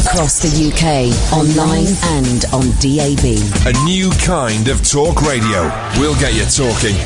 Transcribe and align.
Across 0.00 0.40
the 0.40 0.72
UK, 0.72 1.12
online 1.30 1.92
and 2.16 2.44
on 2.54 2.64
DAB. 2.80 3.36
A 3.66 3.84
new 3.84 4.10
kind 4.24 4.68
of 4.68 4.82
talk 4.88 5.20
radio. 5.20 5.64
We'll 6.00 6.18
get 6.18 6.32
you 6.32 6.46
talking. 6.46 6.96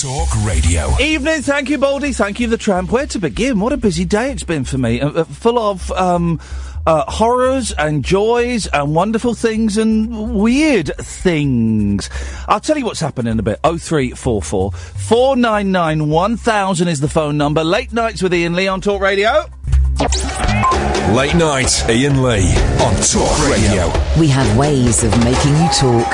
Talk 0.00 0.34
radio. 0.42 0.98
Evening, 0.98 1.42
thank 1.42 1.68
you, 1.68 1.76
Baldy. 1.76 2.12
Thank 2.12 2.40
you, 2.40 2.46
the 2.46 2.56
tramp. 2.56 2.90
Where 2.90 3.06
to 3.08 3.18
begin? 3.18 3.60
What 3.60 3.74
a 3.74 3.76
busy 3.76 4.06
day 4.06 4.32
it's 4.32 4.42
been 4.42 4.64
for 4.64 4.78
me. 4.78 5.02
Uh, 5.02 5.10
uh, 5.10 5.24
full 5.24 5.58
of 5.58 5.92
um, 5.92 6.40
uh, 6.86 7.04
horrors 7.08 7.72
and 7.72 8.02
joys 8.02 8.68
and 8.68 8.94
wonderful 8.94 9.34
things 9.34 9.76
and 9.76 10.34
weird 10.34 10.96
things. 10.96 12.08
I'll 12.48 12.60
tell 12.60 12.78
you 12.78 12.86
what's 12.86 13.00
happened 13.00 13.28
in 13.28 13.38
a 13.38 13.42
bit. 13.42 13.60
0344 13.62 14.72
499 14.72 16.08
1000 16.08 16.88
is 16.88 17.00
the 17.00 17.08
phone 17.08 17.36
number. 17.36 17.62
Late 17.62 17.92
nights 17.92 18.22
with 18.22 18.32
Iain 18.32 18.54
Lee 18.54 18.66
on 18.66 18.80
Talk 18.80 19.02
Radio. 19.02 19.44
Late 20.00 21.34
night, 21.36 21.84
Iain 21.88 22.22
Lee 22.22 22.54
on 22.82 22.94
Talk 23.02 23.48
Radio. 23.48 23.92
We 24.18 24.26
have 24.28 24.56
ways 24.56 25.04
of 25.04 25.12
making 25.22 25.52
you 25.52 25.68
talk. 25.68 26.10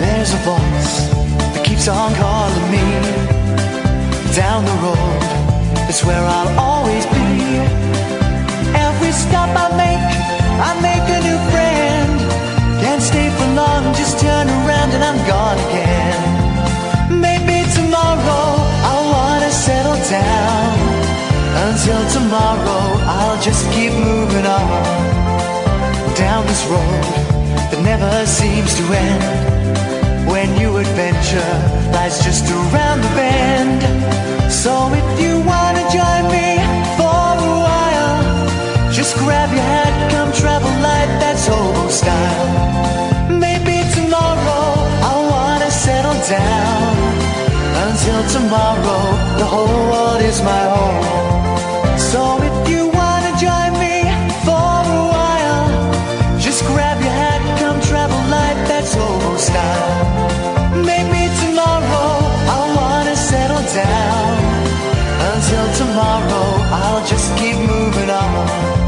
There's 0.00 0.32
a 0.34 0.40
voice 0.44 1.08
that 1.54 1.64
keeps 1.64 1.88
on 1.88 2.14
calling 2.14 2.70
me 2.70 2.84
down 4.34 4.64
the 4.64 4.72
road. 4.82 5.88
It's 5.88 6.04
where 6.04 6.20
I'll 6.22 6.67
gone 15.28 15.58
again. 15.68 17.20
Maybe 17.20 17.58
tomorrow 17.76 18.46
I'll 18.88 19.06
wanna 19.12 19.50
settle 19.50 20.00
down. 20.08 20.72
Until 21.66 22.02
tomorrow, 22.16 22.84
I'll 23.16 23.40
just 23.42 23.62
keep 23.74 23.92
moving 23.92 24.46
on 24.46 24.68
down 26.16 26.46
this 26.46 26.64
road 26.72 27.04
that 27.70 27.80
never 27.82 28.12
seems 28.26 28.70
to 28.78 28.84
end 29.06 29.24
when 30.30 30.46
new 30.56 30.78
adventure 30.78 31.52
lies 31.92 32.24
just 32.24 32.44
around 32.50 32.98
the 33.02 33.12
bend. 33.20 33.80
So 34.50 34.72
if 35.00 35.08
you 35.22 35.34
wanna 35.52 35.84
join 35.98 36.24
me 36.36 36.48
for 36.98 37.20
a 37.48 37.52
while, 37.66 38.18
just 38.98 39.12
grab 39.18 39.50
your 39.52 39.66
hat, 39.74 39.94
come 40.10 40.32
travel 40.32 40.72
light, 40.86 41.10
that's 41.20 41.46
hobo 41.46 41.88
style. 41.88 42.57
Tomorrow, 48.32 49.02
the 49.38 49.44
whole 49.44 49.80
world 49.90 50.20
is 50.20 50.42
my 50.42 50.64
home. 50.76 51.04
So 52.10 52.20
if 52.48 52.56
you 52.68 52.82
wanna 52.88 53.32
join 53.46 53.72
me 53.84 53.96
for 54.46 54.74
a 54.98 55.02
while, 55.14 55.66
just 56.38 56.60
grab 56.66 57.00
your 57.00 57.16
hat, 57.22 57.40
come 57.60 57.80
travel 57.80 58.20
light, 58.34 58.58
that's 58.68 58.92
hobo 58.94 59.36
style. 59.36 59.94
Maybe 60.90 61.22
tomorrow 61.42 62.10
I'll 62.52 62.70
wanna 62.76 63.16
settle 63.16 63.64
down. 63.82 64.30
Until 65.30 65.66
tomorrow, 65.80 66.48
I'll 66.80 67.04
just 67.06 67.28
keep 67.38 67.56
moving 67.56 68.10
on. 68.10 68.87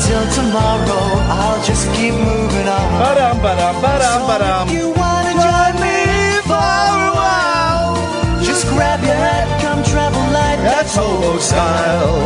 Until 0.00 0.24
tomorrow, 0.32 1.04
I'll 1.28 1.62
just 1.62 1.84
keep 1.92 2.14
moving 2.14 2.66
on. 2.66 2.88
Ba-dum, 3.00 3.36
ba-dum, 3.42 3.82
ba-dum, 3.82 4.20
ba-dum. 4.26 4.68
So 4.68 4.72
if 4.72 4.80
you 4.80 4.88
wanna 4.96 5.34
join 5.44 5.74
me 5.76 6.40
for 6.48 6.56
a 6.56 7.12
while, 7.20 8.00
just 8.40 8.64
grab 8.72 9.04
your 9.04 9.12
hat, 9.12 9.46
come 9.60 9.82
travel 9.84 10.24
light. 10.32 10.56
That's 10.64 10.96
hobo 10.96 11.36
style. 11.36 12.16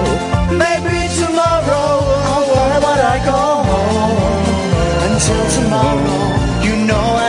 Maybe 0.54 1.10
tomorrow, 1.18 1.98
I'll 2.30 2.46
find 2.54 2.80
what 2.86 3.00
I 3.14 3.16
go 3.26 3.42
home. 3.66 4.46
Until 5.10 5.42
tomorrow, 5.58 6.22
you 6.62 6.74
know 6.86 7.04
I'm 7.18 7.23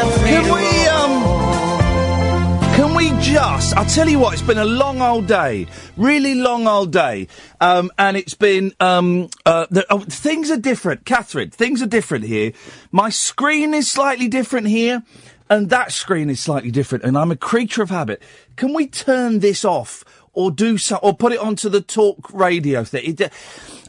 just? 3.65 3.77
I'll 3.77 3.85
tell 3.85 4.09
you 4.09 4.19
what. 4.19 4.33
It's 4.33 4.41
been 4.41 4.57
a 4.57 4.65
long 4.65 5.01
old 5.01 5.27
day, 5.27 5.67
really 5.97 6.35
long 6.35 6.67
old 6.67 6.91
day, 6.91 7.27
um, 7.59 7.91
and 7.97 8.17
it's 8.17 8.33
been 8.33 8.73
um, 8.79 9.29
uh, 9.45 9.65
the, 9.69 9.85
oh, 9.89 9.99
things 9.99 10.51
are 10.51 10.57
different. 10.57 11.05
Catherine, 11.05 11.49
things 11.49 11.81
are 11.81 11.87
different 11.87 12.25
here. 12.25 12.51
My 12.91 13.09
screen 13.09 13.73
is 13.73 13.89
slightly 13.89 14.27
different 14.27 14.67
here, 14.67 15.03
and 15.49 15.69
that 15.69 15.91
screen 15.91 16.29
is 16.29 16.39
slightly 16.39 16.71
different. 16.71 17.03
And 17.03 17.17
I'm 17.17 17.31
a 17.31 17.35
creature 17.35 17.81
of 17.81 17.89
habit. 17.89 18.21
Can 18.55 18.73
we 18.73 18.87
turn 18.87 19.39
this 19.39 19.65
off? 19.65 20.03
Or 20.37 20.51
do 20.51 20.77
so, 20.77 20.97
or 20.97 21.15
put 21.15 21.31
it 21.31 21.39
onto 21.39 21.69
the 21.69 21.79
talk 21.79 22.29
radio 22.33 22.83
thing. 22.83 23.15
It, 23.17 23.31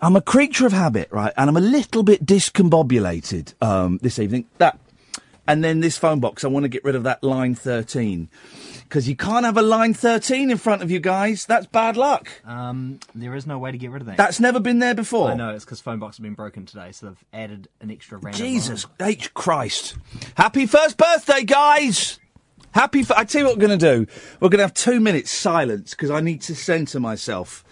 I'm 0.00 0.14
a 0.14 0.20
creature 0.20 0.64
of 0.64 0.72
habit, 0.72 1.08
right? 1.10 1.32
And 1.36 1.50
I'm 1.50 1.56
a 1.56 1.60
little 1.60 2.04
bit 2.04 2.24
discombobulated 2.24 3.60
um, 3.60 3.98
this 4.00 4.20
evening. 4.20 4.46
That 4.58 4.78
and 5.48 5.62
then 5.62 5.80
this 5.80 5.96
phone 5.96 6.20
box, 6.20 6.44
I 6.44 6.48
want 6.48 6.64
to 6.64 6.68
get 6.68 6.84
rid 6.84 6.94
of 6.94 7.04
that 7.04 7.22
line 7.22 7.54
13. 7.54 8.28
Because 8.88 9.08
you 9.08 9.16
can't 9.16 9.44
have 9.44 9.56
a 9.56 9.62
line 9.62 9.94
13 9.94 10.50
in 10.50 10.58
front 10.58 10.82
of 10.82 10.90
you 10.92 11.00
guys. 11.00 11.44
That's 11.44 11.66
bad 11.66 11.96
luck. 11.96 12.30
Um, 12.44 13.00
there 13.16 13.34
is 13.34 13.44
no 13.46 13.58
way 13.58 13.72
to 13.72 13.78
get 13.78 13.90
rid 13.90 14.02
of 14.02 14.06
that. 14.06 14.16
That's 14.16 14.38
never 14.38 14.60
been 14.60 14.78
there 14.78 14.94
before. 14.94 15.28
I 15.28 15.34
know, 15.34 15.50
it's 15.50 15.64
because 15.64 15.80
phone 15.80 15.98
box 15.98 16.18
have 16.18 16.22
been 16.22 16.34
broken 16.34 16.66
today, 16.66 16.92
so 16.92 17.06
they've 17.06 17.24
added 17.32 17.68
an 17.80 17.90
extra 17.90 18.18
random 18.18 18.40
Jesus 18.40 18.86
H. 19.00 19.34
Christ. 19.34 19.96
Happy 20.36 20.66
first 20.66 20.96
birthday, 20.96 21.42
guys! 21.42 22.20
Happy. 22.70 23.00
F- 23.00 23.12
I 23.12 23.24
tell 23.24 23.40
you 23.40 23.46
what 23.46 23.56
we're 23.56 23.66
going 23.66 23.78
to 23.78 24.04
do. 24.04 24.12
We're 24.38 24.50
going 24.50 24.58
to 24.58 24.64
have 24.64 24.74
two 24.74 25.00
minutes 25.00 25.32
silence 25.32 25.90
because 25.90 26.10
I 26.10 26.20
need 26.20 26.42
to 26.42 26.54
centre 26.54 27.00
myself. 27.00 27.64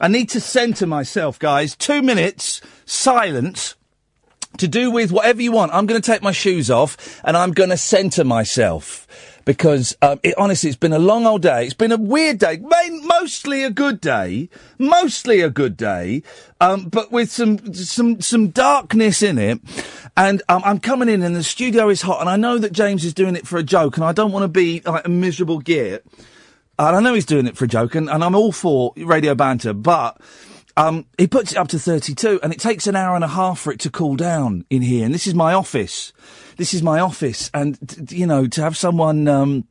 I 0.00 0.08
need 0.08 0.28
to 0.30 0.40
centre 0.40 0.86
myself, 0.86 1.38
guys. 1.38 1.76
Two 1.76 2.02
minutes 2.02 2.60
silence 2.86 3.74
to 4.58 4.68
do 4.68 4.90
with 4.90 5.10
whatever 5.10 5.42
you 5.42 5.52
want. 5.52 5.72
I'm 5.74 5.86
going 5.86 6.00
to 6.00 6.06
take 6.12 6.22
my 6.22 6.32
shoes 6.32 6.70
off 6.70 7.20
and 7.24 7.36
I'm 7.36 7.52
going 7.52 7.70
to 7.70 7.76
centre 7.76 8.24
myself 8.24 9.08
because 9.44 9.96
um, 10.02 10.20
it, 10.22 10.34
honestly, 10.38 10.68
it's 10.68 10.78
been 10.78 10.92
a 10.92 10.98
long 10.98 11.26
old 11.26 11.42
day. 11.42 11.64
It's 11.64 11.74
been 11.74 11.92
a 11.92 11.96
weird 11.96 12.38
day, 12.38 12.58
main, 12.58 13.06
mostly 13.06 13.62
a 13.62 13.70
good 13.70 14.00
day, 14.00 14.48
mostly 14.78 15.40
a 15.40 15.50
good 15.50 15.76
day, 15.76 16.22
um, 16.60 16.88
but 16.88 17.12
with 17.12 17.30
some 17.30 17.74
some 17.74 18.20
some 18.20 18.48
darkness 18.48 19.22
in 19.22 19.38
it. 19.38 19.60
And 20.16 20.42
um, 20.48 20.62
I'm 20.64 20.78
coming 20.78 21.08
in, 21.08 21.22
and 21.22 21.34
the 21.34 21.42
studio 21.42 21.88
is 21.88 22.02
hot, 22.02 22.20
and 22.20 22.30
I 22.30 22.36
know 22.36 22.58
that 22.58 22.72
James 22.72 23.04
is 23.04 23.14
doing 23.14 23.36
it 23.36 23.46
for 23.46 23.58
a 23.58 23.62
joke, 23.62 23.96
and 23.96 24.04
I 24.04 24.12
don't 24.12 24.32
want 24.32 24.44
to 24.44 24.48
be 24.48 24.80
like 24.84 25.06
a 25.06 25.10
miserable 25.10 25.58
git. 25.58 26.06
And 26.78 26.96
I 26.96 27.00
know 27.00 27.14
he's 27.14 27.26
doing 27.26 27.46
it 27.46 27.56
for 27.56 27.64
a 27.64 27.68
joke, 27.68 27.94
and, 27.94 28.08
and 28.08 28.22
I'm 28.22 28.34
all 28.34 28.52
for 28.52 28.92
radio 28.96 29.34
banter, 29.34 29.72
but 29.72 30.20
um, 30.76 31.06
he 31.18 31.26
puts 31.26 31.52
it 31.52 31.58
up 31.58 31.68
to 31.68 31.78
32, 31.78 32.40
and 32.42 32.52
it 32.52 32.58
takes 32.58 32.86
an 32.86 32.96
hour 32.96 33.14
and 33.14 33.24
a 33.24 33.28
half 33.28 33.60
for 33.60 33.72
it 33.72 33.80
to 33.80 33.90
cool 33.90 34.16
down 34.16 34.64
in 34.70 34.82
here. 34.82 35.04
And 35.04 35.14
this 35.14 35.26
is 35.26 35.34
my 35.34 35.54
office. 35.54 36.12
This 36.56 36.74
is 36.74 36.82
my 36.82 37.00
office, 37.00 37.50
and 37.52 37.78
you 38.10 38.26
know, 38.26 38.46
to 38.46 38.62
have 38.62 38.76
someone 38.76 39.26
um, 39.28 39.66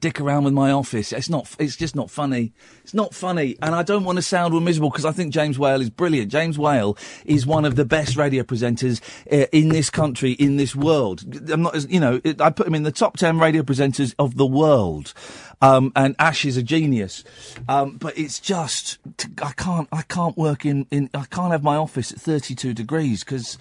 dick 0.00 0.20
around 0.20 0.44
with 0.44 0.52
my 0.52 0.70
office, 0.70 1.12
it's 1.12 1.28
not. 1.28 1.54
It's 1.58 1.76
just 1.76 1.94
not 1.94 2.10
funny. 2.10 2.52
It's 2.82 2.94
not 2.94 3.14
funny, 3.14 3.56
and 3.62 3.74
I 3.74 3.82
don't 3.82 4.04
want 4.04 4.16
to 4.16 4.22
sound 4.22 4.52
all 4.52 4.60
miserable 4.60 4.90
because 4.90 5.04
I 5.04 5.12
think 5.12 5.32
James 5.32 5.58
Whale 5.58 5.80
is 5.80 5.90
brilliant. 5.90 6.30
James 6.30 6.58
Whale 6.58 6.96
is 7.24 7.46
one 7.46 7.64
of 7.64 7.76
the 7.76 7.84
best 7.84 8.16
radio 8.16 8.42
presenters 8.42 9.00
uh, 9.30 9.46
in 9.52 9.68
this 9.68 9.90
country, 9.90 10.32
in 10.32 10.56
this 10.56 10.74
world. 10.74 11.22
I'm 11.50 11.62
not, 11.62 11.90
you 11.90 12.00
know, 12.00 12.20
I 12.40 12.50
put 12.50 12.66
him 12.66 12.74
in 12.74 12.82
the 12.82 12.92
top 12.92 13.16
ten 13.16 13.38
radio 13.38 13.62
presenters 13.62 14.14
of 14.18 14.36
the 14.36 14.46
world. 14.46 15.14
Um, 15.60 15.92
and 15.96 16.14
Ash 16.20 16.44
is 16.44 16.56
a 16.56 16.62
genius, 16.62 17.24
um, 17.68 17.96
but 17.96 18.16
it's 18.16 18.38
just 18.38 18.98
I 19.42 19.52
can't 19.52 19.88
I 19.90 20.02
can't 20.02 20.36
work 20.36 20.64
in, 20.64 20.86
in 20.92 21.10
I 21.14 21.24
can't 21.24 21.50
have 21.50 21.64
my 21.64 21.76
office 21.76 22.12
at 22.12 22.20
32 22.20 22.74
degrees 22.74 23.24
because 23.24 23.58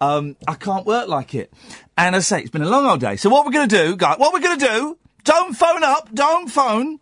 Um, 0.00 0.36
I 0.48 0.54
can't 0.54 0.86
work 0.86 1.08
like 1.08 1.34
it. 1.34 1.52
And 1.96 2.16
I 2.16 2.20
say, 2.20 2.40
it's 2.40 2.50
been 2.50 2.62
a 2.62 2.68
long 2.68 2.86
old 2.86 3.00
day. 3.00 3.16
So 3.16 3.28
what 3.28 3.44
we're 3.44 3.52
going 3.52 3.68
to 3.68 3.76
do, 3.76 3.96
guys, 3.96 4.18
what 4.18 4.32
we're 4.32 4.40
going 4.40 4.58
to 4.58 4.66
do, 4.66 4.98
don't 5.24 5.54
phone 5.54 5.84
up, 5.84 6.12
don't 6.14 6.48
phone. 6.48 7.00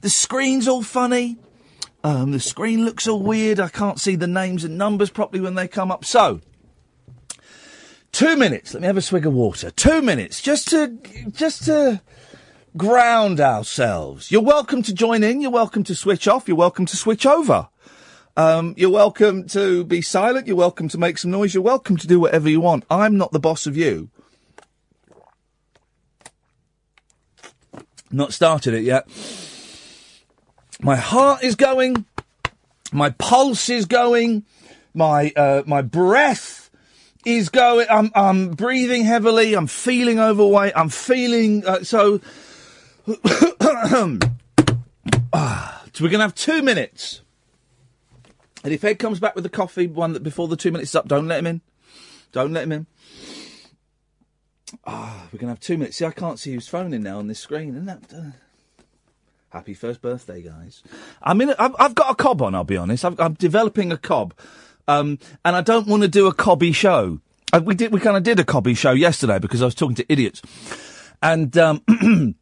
The 0.00 0.08
screen's 0.10 0.66
all 0.66 0.82
funny. 0.82 1.36
Um, 2.02 2.32
the 2.32 2.40
screen 2.40 2.84
looks 2.84 3.06
all 3.06 3.20
weird. 3.20 3.60
I 3.60 3.68
can't 3.68 4.00
see 4.00 4.16
the 4.16 4.26
names 4.26 4.64
and 4.64 4.76
numbers 4.76 5.10
properly 5.10 5.42
when 5.42 5.54
they 5.54 5.68
come 5.68 5.90
up. 5.90 6.04
So, 6.04 6.40
two 8.12 8.36
minutes. 8.36 8.74
Let 8.74 8.80
me 8.80 8.86
have 8.86 8.96
a 8.96 9.02
swig 9.02 9.26
of 9.26 9.32
water. 9.32 9.70
Two 9.70 10.02
minutes, 10.02 10.40
just 10.40 10.68
to, 10.68 10.98
just 11.30 11.64
to 11.64 12.00
ground 12.76 13.40
ourselves. 13.40 14.30
You're 14.30 14.42
welcome 14.42 14.82
to 14.82 14.92
join 14.92 15.22
in. 15.22 15.40
You're 15.40 15.50
welcome 15.50 15.84
to 15.84 15.94
switch 15.94 16.26
off. 16.26 16.48
You're 16.48 16.56
welcome 16.56 16.86
to 16.86 16.96
switch 16.96 17.24
over. 17.24 17.68
Um, 18.36 18.74
you're 18.76 18.90
welcome 18.90 19.46
to 19.48 19.84
be 19.84 20.02
silent. 20.02 20.48
You're 20.48 20.56
welcome 20.56 20.88
to 20.88 20.98
make 20.98 21.18
some 21.18 21.30
noise. 21.30 21.54
You're 21.54 21.62
welcome 21.62 21.96
to 21.98 22.06
do 22.06 22.18
whatever 22.18 22.48
you 22.48 22.60
want. 22.60 22.84
I'm 22.90 23.16
not 23.16 23.30
the 23.30 23.38
boss 23.38 23.66
of 23.66 23.76
you. 23.76 24.10
Not 28.10 28.32
started 28.32 28.74
it 28.74 28.82
yet. 28.82 29.08
My 30.80 30.96
heart 30.96 31.44
is 31.44 31.54
going. 31.54 32.04
My 32.92 33.10
pulse 33.10 33.68
is 33.68 33.86
going. 33.86 34.44
My 34.92 35.32
uh, 35.36 35.62
my 35.66 35.82
breath 35.82 36.70
is 37.24 37.48
going. 37.48 37.86
I'm 37.88 38.10
I'm 38.14 38.50
breathing 38.50 39.04
heavily. 39.04 39.54
I'm 39.54 39.68
feeling 39.68 40.18
overweight. 40.18 40.72
I'm 40.74 40.88
feeling 40.88 41.64
uh, 41.66 41.84
so. 41.84 42.20
Ah, 45.36 45.82
so 45.92 46.04
we're 46.04 46.10
gonna 46.10 46.22
have 46.22 46.34
two 46.36 46.62
minutes. 46.62 47.23
And 48.64 48.72
if 48.72 48.82
Ed 48.82 48.98
comes 48.98 49.20
back 49.20 49.34
with 49.34 49.44
the 49.44 49.50
coffee 49.50 49.86
one 49.86 50.14
that 50.14 50.22
before 50.22 50.48
the 50.48 50.56
two 50.56 50.72
minutes 50.72 50.90
is 50.90 50.96
up, 50.96 51.06
don't 51.06 51.28
let 51.28 51.38
him 51.38 51.46
in. 51.46 51.60
Don't 52.32 52.52
let 52.52 52.64
him 52.64 52.72
in. 52.72 52.86
Ah, 54.86 55.28
we're 55.30 55.38
gonna 55.38 55.52
have 55.52 55.60
two 55.60 55.76
minutes. 55.76 55.98
See, 55.98 56.06
I 56.06 56.10
can't 56.10 56.38
see 56.38 56.54
who's 56.54 56.66
phoning 56.66 57.02
now 57.02 57.18
on 57.18 57.28
this 57.28 57.38
screen, 57.38 57.70
isn't 57.74 57.84
that? 57.84 58.02
Uh... 58.12 58.30
Happy 59.50 59.74
first 59.74 60.00
birthday, 60.00 60.42
guys! 60.42 60.82
I 61.22 61.34
mean, 61.34 61.54
I've, 61.58 61.76
I've 61.78 61.94
got 61.94 62.10
a 62.10 62.14
cob 62.14 62.42
on. 62.42 62.54
I'll 62.54 62.64
be 62.64 62.76
honest. 62.76 63.04
i 63.04 63.12
am 63.18 63.34
developing 63.34 63.92
a 63.92 63.98
cob, 63.98 64.34
um, 64.88 65.18
and 65.44 65.54
I 65.54 65.60
don't 65.60 65.86
want 65.86 66.02
to 66.02 66.08
do 66.08 66.26
a 66.26 66.34
cobby 66.34 66.72
show. 66.72 67.20
Uh, 67.52 67.60
we 67.62 67.74
did. 67.74 67.92
We 67.92 68.00
kind 68.00 68.16
of 68.16 68.22
did 68.22 68.40
a 68.40 68.44
cobby 68.44 68.74
show 68.74 68.92
yesterday 68.92 69.38
because 69.38 69.62
I 69.62 69.66
was 69.66 69.74
talking 69.74 69.94
to 69.96 70.12
idiots, 70.12 70.42
and 71.22 71.56
um, 71.58 71.84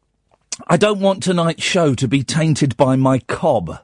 I 0.67 0.77
don't 0.77 1.01
want 1.01 1.21
tonight's 1.21 1.63
show 1.63 1.93
to 1.95 2.07
be 2.07 2.23
tainted 2.23 2.77
by 2.77 2.95
my 2.95 3.19
cob. 3.19 3.77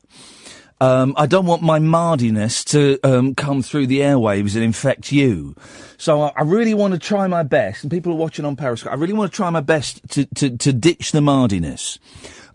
Um, 0.82 1.14
I 1.18 1.26
don't 1.26 1.46
want 1.46 1.62
my 1.62 1.80
mardiness 1.80 2.64
to 2.66 2.98
um, 3.04 3.36
come 3.36 3.62
through 3.62 3.88
the 3.88 4.00
airwaves 4.00 4.56
and 4.56 4.64
infect 4.64 5.12
you. 5.12 5.54
So 5.98 6.22
I, 6.22 6.32
I, 6.38 6.44
really 6.44 6.74
want 6.74 6.94
to 6.94 7.00
try 7.00 7.28
my 7.28 7.44
best, 7.44 7.84
and 7.84 7.92
people 7.92 8.14
are 8.14 8.16
watching 8.16 8.46
on 8.46 8.56
Periscope. 8.56 8.94
I 8.94 8.96
really 8.96 9.12
want 9.12 9.30
to 9.30 9.36
try 9.36 9.50
my 9.50 9.60
best 9.60 10.08
to 10.12 10.26
to, 10.36 10.56
to 10.58 10.72
ditch 10.72 11.12
the 11.12 11.20
mardiness. 11.20 12.00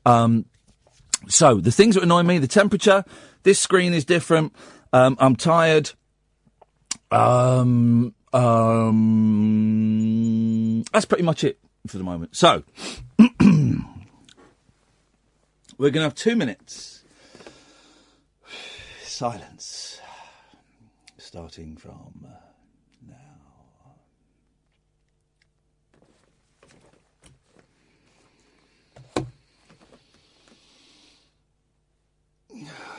Um, 0.07 0.47
so 1.29 1.57
the 1.57 1.71
things 1.71 1.97
that 1.97 2.03
annoy 2.03 2.23
me: 2.23 2.39
the 2.39 2.49
temperature. 2.49 3.05
This 3.43 3.61
screen 3.61 3.93
is 3.93 4.07
different. 4.07 4.55
Um, 4.95 5.19
I'm 5.21 5.37
tired. 5.37 5.91
Um, 7.11 8.15
um, 8.33 9.75
that's 10.93 11.05
pretty 11.05 11.25
much 11.25 11.45
it 11.45 11.59
for 11.87 11.99
the 11.99 12.05
moment. 12.05 12.35
So 12.35 12.65
we're 13.19 13.29
going 15.79 15.93
to 15.93 16.01
have 16.01 16.15
two 16.15 16.37
minutes 16.37 16.94
silence, 19.15 20.01
starting 21.19 21.77
from 21.77 22.27
uh, 22.27 22.31
now. 32.53 32.94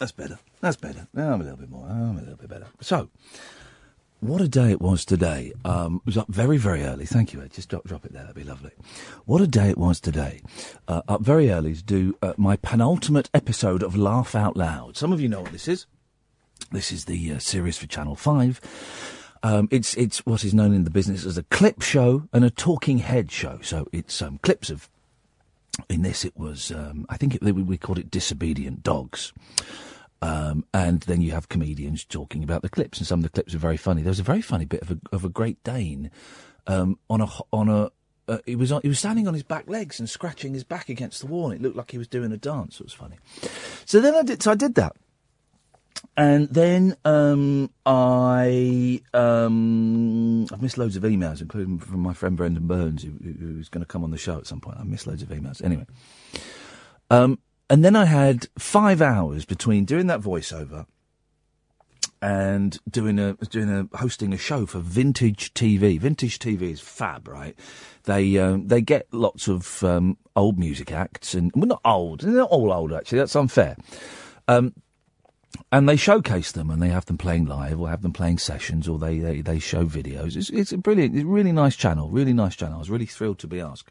That's 0.00 0.12
better. 0.12 0.38
That's 0.62 0.78
better. 0.78 1.06
Now 1.12 1.34
I'm 1.34 1.42
a 1.42 1.44
little 1.44 1.58
bit 1.58 1.68
more. 1.68 1.86
I'm 1.86 2.16
a 2.16 2.20
little 2.20 2.36
bit 2.36 2.48
better. 2.48 2.66
So, 2.80 3.10
what 4.20 4.40
a 4.40 4.48
day 4.48 4.70
it 4.70 4.80
was 4.80 5.04
today. 5.04 5.52
Um, 5.62 5.96
it 5.96 6.06
was 6.06 6.16
up 6.16 6.28
very, 6.28 6.56
very 6.56 6.84
early. 6.84 7.04
Thank 7.04 7.34
you, 7.34 7.42
Ed. 7.42 7.52
Just 7.52 7.68
drop, 7.68 7.84
drop 7.84 8.06
it 8.06 8.14
there. 8.14 8.22
That'd 8.22 8.34
be 8.34 8.42
lovely. 8.42 8.70
What 9.26 9.42
a 9.42 9.46
day 9.46 9.68
it 9.68 9.76
was 9.76 10.00
today. 10.00 10.40
Uh, 10.88 11.02
up 11.06 11.20
very 11.20 11.50
early 11.50 11.74
to 11.74 11.82
do 11.82 12.16
uh, 12.22 12.32
my 12.38 12.56
penultimate 12.56 13.28
episode 13.34 13.82
of 13.82 13.94
Laugh 13.94 14.34
Out 14.34 14.56
Loud. 14.56 14.96
Some 14.96 15.12
of 15.12 15.20
you 15.20 15.28
know 15.28 15.42
what 15.42 15.52
this 15.52 15.68
is. 15.68 15.84
This 16.72 16.92
is 16.92 17.04
the 17.04 17.32
uh, 17.32 17.38
series 17.38 17.76
for 17.76 17.86
Channel 17.86 18.16
5. 18.16 19.36
Um, 19.42 19.68
it's 19.70 19.94
it's 19.98 20.24
what 20.24 20.44
is 20.44 20.54
known 20.54 20.72
in 20.72 20.84
the 20.84 20.90
business 20.90 21.26
as 21.26 21.36
a 21.36 21.42
clip 21.44 21.82
show 21.82 22.26
and 22.32 22.42
a 22.42 22.50
talking 22.50 22.98
head 22.98 23.30
show. 23.30 23.58
So 23.62 23.86
it's 23.92 24.22
um, 24.22 24.38
clips 24.38 24.70
of 24.70 24.88
in 25.88 26.02
this, 26.02 26.24
it 26.24 26.36
was, 26.36 26.70
um, 26.70 27.06
I 27.08 27.16
think 27.16 27.34
it, 27.34 27.42
we 27.42 27.78
called 27.78 27.98
it 27.98 28.10
disobedient 28.10 28.82
dogs. 28.82 29.32
Um, 30.22 30.64
and 30.74 31.00
then 31.02 31.22
you 31.22 31.30
have 31.32 31.48
comedians 31.48 32.04
talking 32.04 32.42
about 32.42 32.62
the 32.62 32.68
clips, 32.68 32.98
and 32.98 33.06
some 33.06 33.20
of 33.20 33.22
the 33.22 33.30
clips 33.30 33.54
are 33.54 33.58
very 33.58 33.78
funny. 33.78 34.02
There 34.02 34.10
was 34.10 34.20
a 34.20 34.24
very 34.24 34.42
funny 34.42 34.66
bit 34.66 34.82
of 34.82 34.90
a, 34.90 34.98
of 35.12 35.24
a 35.24 35.28
Great 35.30 35.62
Dane 35.64 36.10
um, 36.66 36.98
on 37.08 37.20
a 37.20 37.28
on 37.52 37.68
a. 37.68 37.90
Uh, 38.28 38.38
he 38.46 38.54
was 38.54 38.70
on, 38.70 38.80
he 38.82 38.88
was 38.88 38.98
standing 38.98 39.26
on 39.26 39.34
his 39.34 39.42
back 39.42 39.68
legs 39.68 39.98
and 39.98 40.08
scratching 40.08 40.52
his 40.52 40.62
back 40.62 40.88
against 40.88 41.20
the 41.20 41.26
wall. 41.26 41.50
And 41.50 41.54
it 41.54 41.62
looked 41.62 41.76
like 41.76 41.90
he 41.90 41.98
was 41.98 42.06
doing 42.06 42.30
a 42.32 42.36
dance. 42.36 42.80
It 42.80 42.84
was 42.84 42.92
funny. 42.92 43.16
So 43.86 44.00
then 44.00 44.14
I 44.14 44.22
did. 44.22 44.42
So 44.42 44.52
I 44.52 44.54
did 44.56 44.74
that, 44.74 44.94
and 46.16 46.48
then 46.48 46.96
um, 47.04 47.70
I 47.86 49.00
um, 49.14 50.46
I've 50.52 50.62
missed 50.62 50.76
loads 50.78 50.96
of 50.96 51.02
emails, 51.02 51.40
including 51.40 51.78
from 51.78 52.00
my 52.00 52.12
friend 52.12 52.36
Brendon 52.36 52.66
Burns, 52.66 53.02
who, 53.02 53.12
who's 53.22 53.68
going 53.68 53.82
to 53.82 53.86
come 53.86 54.04
on 54.04 54.10
the 54.10 54.18
show 54.18 54.36
at 54.36 54.46
some 54.46 54.60
point. 54.60 54.78
I 54.78 54.84
missed 54.84 55.06
loads 55.06 55.22
of 55.22 55.30
emails. 55.30 55.64
Anyway, 55.64 55.86
um, 57.10 57.38
and 57.70 57.84
then 57.84 57.94
I 57.94 58.04
had 58.04 58.48
five 58.58 59.00
hours 59.00 59.44
between 59.44 59.84
doing 59.84 60.08
that 60.08 60.20
voiceover 60.20 60.86
and 62.20 62.78
doing 62.90 63.18
a 63.18 63.34
doing 63.34 63.70
a 63.70 63.96
hosting 63.96 64.32
a 64.32 64.36
show 64.36 64.66
for 64.66 64.80
Vintage 64.80 65.54
TV. 65.54 65.98
Vintage 65.98 66.40
TV 66.40 66.62
is 66.62 66.80
fab, 66.80 67.28
right? 67.28 67.56
They 68.04 68.36
um, 68.38 68.66
they 68.66 68.80
get 68.80 69.06
lots 69.12 69.46
of 69.46 69.84
um, 69.84 70.18
old 70.34 70.58
music 70.58 70.90
acts 70.90 71.32
and 71.32 71.52
we're 71.54 71.60
well, 71.60 71.68
not 71.68 71.80
old, 71.84 72.20
they're 72.20 72.32
not 72.32 72.50
all 72.50 72.72
old 72.72 72.92
actually. 72.92 73.18
That's 73.18 73.36
unfair. 73.36 73.76
Um, 74.48 74.74
and 75.72 75.88
they 75.88 75.96
showcase 75.96 76.52
them 76.52 76.70
and 76.70 76.82
they 76.82 76.88
have 76.88 77.06
them 77.06 77.18
playing 77.18 77.46
live 77.46 77.80
or 77.80 77.88
have 77.88 78.02
them 78.02 78.12
playing 78.12 78.38
sessions 78.38 78.88
or 78.88 78.98
they, 78.98 79.18
they, 79.18 79.40
they 79.40 79.58
show 79.58 79.84
videos. 79.84 80.36
It's, 80.36 80.50
it's 80.50 80.72
a 80.72 80.78
brilliant, 80.78 81.14
it's 81.14 81.24
a 81.24 81.26
really 81.26 81.52
nice 81.52 81.76
channel, 81.76 82.10
really 82.10 82.32
nice 82.32 82.56
channel. 82.56 82.76
I 82.76 82.78
was 82.78 82.90
really 82.90 83.06
thrilled 83.06 83.38
to 83.40 83.46
be 83.46 83.60
asked. 83.60 83.90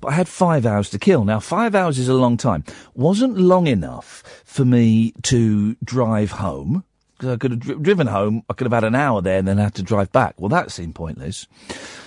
But 0.00 0.08
I 0.08 0.12
had 0.12 0.28
five 0.28 0.66
hours 0.66 0.90
to 0.90 0.98
kill. 0.98 1.24
Now, 1.24 1.40
five 1.40 1.74
hours 1.74 1.98
is 1.98 2.08
a 2.08 2.14
long 2.14 2.36
time. 2.36 2.64
Wasn't 2.94 3.36
long 3.36 3.66
enough 3.66 4.42
for 4.44 4.64
me 4.64 5.12
to 5.22 5.74
drive 5.84 6.32
home. 6.32 6.84
Because 7.16 7.34
I 7.34 7.36
could 7.36 7.50
have 7.50 7.60
dri- 7.60 7.78
driven 7.78 8.06
home, 8.06 8.42
I 8.48 8.54
could 8.54 8.64
have 8.64 8.72
had 8.72 8.84
an 8.84 8.94
hour 8.94 9.20
there 9.20 9.38
and 9.38 9.46
then 9.46 9.58
had 9.58 9.74
to 9.74 9.82
drive 9.82 10.10
back. 10.10 10.40
Well, 10.40 10.48
that 10.48 10.70
seemed 10.70 10.94
pointless. 10.94 11.46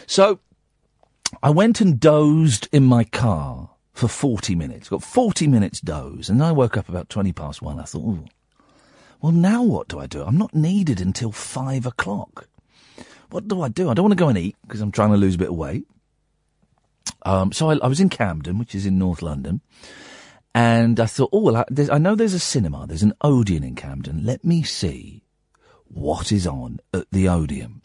So 0.07 0.39
I 1.41 1.51
went 1.51 1.81
and 1.81 1.99
dozed 1.99 2.67
in 2.71 2.85
my 2.85 3.03
car 3.03 3.69
for 3.93 4.07
40 4.07 4.55
minutes. 4.55 4.89
Got 4.89 5.03
40 5.03 5.47
minutes 5.47 5.79
doze. 5.79 6.29
And 6.29 6.43
I 6.43 6.51
woke 6.51 6.77
up 6.77 6.89
about 6.89 7.09
20 7.09 7.31
past 7.33 7.61
one. 7.61 7.79
I 7.79 7.83
thought, 7.83 8.27
well, 9.23 9.31
now 9.31 9.63
what 9.63 9.87
do 9.87 9.99
I 9.99 10.05
do? 10.05 10.21
I'm 10.21 10.37
not 10.37 10.53
needed 10.53 10.99
until 10.99 11.31
five 11.31 11.85
o'clock. 11.85 12.49
What 13.29 13.47
do 13.47 13.61
I 13.61 13.69
do? 13.69 13.89
I 13.89 13.93
don't 13.93 14.03
want 14.03 14.11
to 14.11 14.21
go 14.21 14.27
and 14.27 14.37
eat 14.37 14.57
because 14.63 14.81
I'm 14.81 14.91
trying 14.91 15.11
to 15.11 15.17
lose 15.17 15.35
a 15.35 15.37
bit 15.37 15.47
of 15.47 15.55
weight. 15.55 15.87
Um, 17.21 17.53
so 17.53 17.69
I, 17.69 17.77
I 17.77 17.87
was 17.87 18.01
in 18.01 18.09
Camden, 18.09 18.59
which 18.59 18.75
is 18.75 18.85
in 18.85 18.99
North 18.99 19.21
London, 19.21 19.61
and 20.53 20.99
I 20.99 21.05
thought, 21.05 21.29
oh 21.31 21.39
well, 21.39 21.55
I, 21.55 21.65
I 21.89 21.97
know 21.99 22.15
there's 22.15 22.33
a 22.33 22.39
cinema, 22.39 22.85
there's 22.85 23.01
an 23.01 23.13
Odeon 23.21 23.63
in 23.63 23.75
Camden. 23.75 24.25
Let 24.25 24.43
me 24.43 24.61
see 24.61 25.23
what 25.85 26.33
is 26.33 26.45
on 26.45 26.81
at 26.93 27.09
the 27.11 27.29
Odeon. 27.29 27.81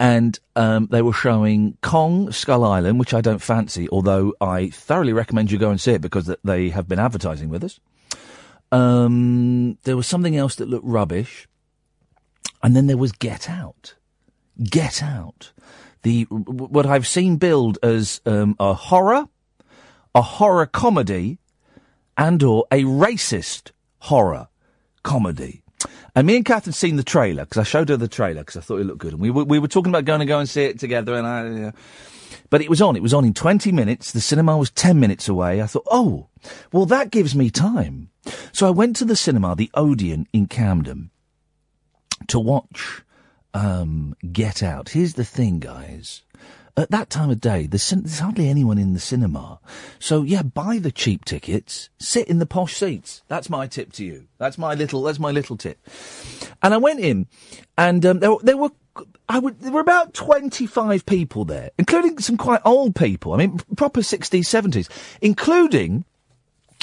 And 0.00 0.36
um, 0.56 0.88
they 0.90 1.02
were 1.02 1.12
showing 1.12 1.78
Kong 1.80 2.32
Skull 2.32 2.64
Island, 2.64 2.98
which 2.98 3.14
I 3.14 3.20
don't 3.20 3.38
fancy, 3.38 3.88
although 3.90 4.34
I 4.40 4.70
thoroughly 4.70 5.12
recommend 5.12 5.52
you 5.52 5.58
go 5.58 5.70
and 5.70 5.80
see 5.80 5.92
it 5.92 6.00
because 6.00 6.34
they 6.42 6.70
have 6.70 6.88
been 6.88 6.98
advertising 6.98 7.50
with 7.50 7.62
us. 7.62 7.78
Um, 8.72 9.78
there 9.84 9.96
was 9.96 10.06
something 10.06 10.36
else 10.36 10.54
that 10.56 10.68
looked 10.68 10.86
rubbish. 10.86 11.48
And 12.62 12.76
then 12.76 12.86
there 12.86 12.96
was 12.96 13.12
Get 13.12 13.48
Out. 13.48 13.94
Get 14.62 15.02
Out. 15.02 15.52
The, 16.02 16.24
what 16.24 16.86
I've 16.86 17.06
seen 17.06 17.36
billed 17.36 17.78
as, 17.82 18.20
um, 18.26 18.56
a 18.58 18.74
horror, 18.74 19.26
a 20.14 20.22
horror 20.22 20.66
comedy, 20.66 21.38
and 22.16 22.42
or 22.42 22.66
a 22.70 22.84
racist 22.84 23.70
horror 23.98 24.48
comedy. 25.02 25.62
And 26.14 26.26
me 26.26 26.36
and 26.36 26.44
Kath 26.44 26.66
had 26.66 26.74
seen 26.74 26.96
the 26.96 27.02
trailer, 27.02 27.44
because 27.44 27.58
I 27.58 27.62
showed 27.62 27.88
her 27.88 27.96
the 27.96 28.08
trailer, 28.08 28.42
because 28.42 28.56
I 28.56 28.60
thought 28.60 28.80
it 28.80 28.84
looked 28.84 28.98
good. 28.98 29.12
And 29.12 29.22
we 29.22 29.30
we 29.30 29.58
were 29.58 29.68
talking 29.68 29.90
about 29.90 30.04
going 30.04 30.20
to 30.20 30.26
go 30.26 30.38
and 30.38 30.48
see 30.48 30.64
it 30.64 30.78
together, 30.78 31.14
and 31.14 31.26
I, 31.26 31.68
uh, 31.68 31.72
but 32.48 32.62
it 32.62 32.70
was 32.70 32.82
on. 32.82 32.96
It 32.96 33.02
was 33.02 33.14
on 33.14 33.24
in 33.24 33.34
20 33.34 33.72
minutes. 33.72 34.12
The 34.12 34.20
cinema 34.20 34.56
was 34.56 34.70
10 34.70 34.98
minutes 34.98 35.28
away. 35.28 35.62
I 35.62 35.66
thought, 35.66 35.86
oh, 35.90 36.28
well, 36.72 36.86
that 36.86 37.10
gives 37.10 37.34
me 37.34 37.50
time. 37.50 38.10
So 38.52 38.66
I 38.66 38.70
went 38.70 38.96
to 38.96 39.04
the 39.04 39.16
cinema, 39.16 39.54
the 39.54 39.70
Odeon 39.74 40.26
in 40.32 40.46
Camden, 40.46 41.10
to 42.28 42.38
watch 42.38 43.02
um, 43.54 44.14
Get 44.32 44.62
Out. 44.62 44.90
Here's 44.90 45.14
the 45.14 45.24
thing, 45.24 45.58
guys. 45.58 46.22
At 46.76 46.90
that 46.90 47.10
time 47.10 47.30
of 47.30 47.40
day, 47.40 47.66
there's, 47.66 47.90
there's 47.90 48.20
hardly 48.20 48.48
anyone 48.48 48.78
in 48.78 48.92
the 48.92 49.00
cinema. 49.00 49.60
So 49.98 50.22
yeah, 50.22 50.42
buy 50.42 50.78
the 50.78 50.92
cheap 50.92 51.24
tickets, 51.24 51.90
sit 51.98 52.28
in 52.28 52.38
the 52.38 52.46
posh 52.46 52.76
seats. 52.76 53.22
That's 53.28 53.50
my 53.50 53.66
tip 53.66 53.92
to 53.94 54.04
you. 54.04 54.26
That's 54.38 54.58
my 54.58 54.74
little. 54.74 55.02
That's 55.02 55.18
my 55.18 55.30
little 55.30 55.56
tip. 55.56 55.78
And 56.62 56.72
I 56.72 56.76
went 56.78 57.00
in, 57.00 57.26
and 57.76 58.04
um, 58.06 58.20
there, 58.20 58.34
there 58.42 58.56
were. 58.56 58.70
I 59.28 59.38
would, 59.38 59.60
there 59.60 59.70
were 59.70 59.80
about 59.80 60.12
25 60.14 61.06
people 61.06 61.44
there, 61.44 61.70
including 61.78 62.18
some 62.18 62.36
quite 62.36 62.60
old 62.64 62.96
people. 62.96 63.32
I 63.32 63.36
mean, 63.36 63.60
proper 63.76 64.00
60s, 64.00 64.40
70s, 64.40 64.88
including 65.20 66.04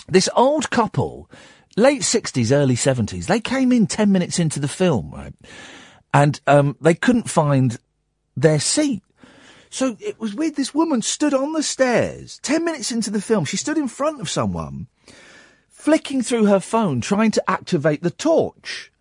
this 0.07 0.29
old 0.33 0.69
couple, 0.69 1.29
late 1.75 2.01
60s, 2.01 2.51
early 2.51 2.75
70s. 2.75 3.25
They 3.25 3.41
came 3.41 3.73
in 3.73 3.85
10 3.85 4.11
minutes 4.11 4.39
into 4.39 4.61
the 4.61 4.69
film, 4.69 5.11
right? 5.11 5.33
And 6.13 6.39
um, 6.47 6.77
they 6.79 6.95
couldn't 6.95 7.29
find 7.29 7.77
their 8.35 8.59
seat. 8.59 9.03
So 9.69 9.97
it 9.99 10.19
was 10.19 10.33
weird. 10.33 10.55
This 10.55 10.73
woman 10.73 11.01
stood 11.01 11.33
on 11.33 11.53
the 11.53 11.63
stairs 11.63 12.39
10 12.43 12.63
minutes 12.63 12.91
into 12.91 13.09
the 13.09 13.21
film. 13.21 13.45
She 13.45 13.57
stood 13.57 13.77
in 13.77 13.87
front 13.87 14.21
of 14.21 14.29
someone, 14.29 14.87
flicking 15.69 16.21
through 16.21 16.45
her 16.45 16.59
phone, 16.59 17.01
trying 17.01 17.31
to 17.31 17.49
activate 17.49 18.03
the 18.03 18.11
torch 18.11 18.91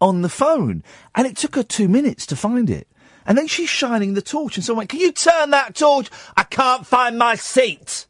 on 0.00 0.22
the 0.22 0.28
phone. 0.28 0.82
And 1.14 1.26
it 1.26 1.36
took 1.36 1.56
her 1.56 1.62
two 1.62 1.88
minutes 1.88 2.26
to 2.26 2.36
find 2.36 2.70
it. 2.70 2.88
And 3.26 3.38
then 3.38 3.46
she's 3.46 3.70
shining 3.70 4.14
the 4.14 4.22
torch, 4.22 4.56
and 4.56 4.64
someone 4.64 4.82
went, 4.82 4.90
Can 4.90 5.00
you 5.00 5.12
turn 5.12 5.50
that 5.50 5.74
torch? 5.74 6.10
I 6.36 6.42
can't 6.42 6.86
find 6.86 7.18
my 7.18 7.36
seat. 7.36 8.06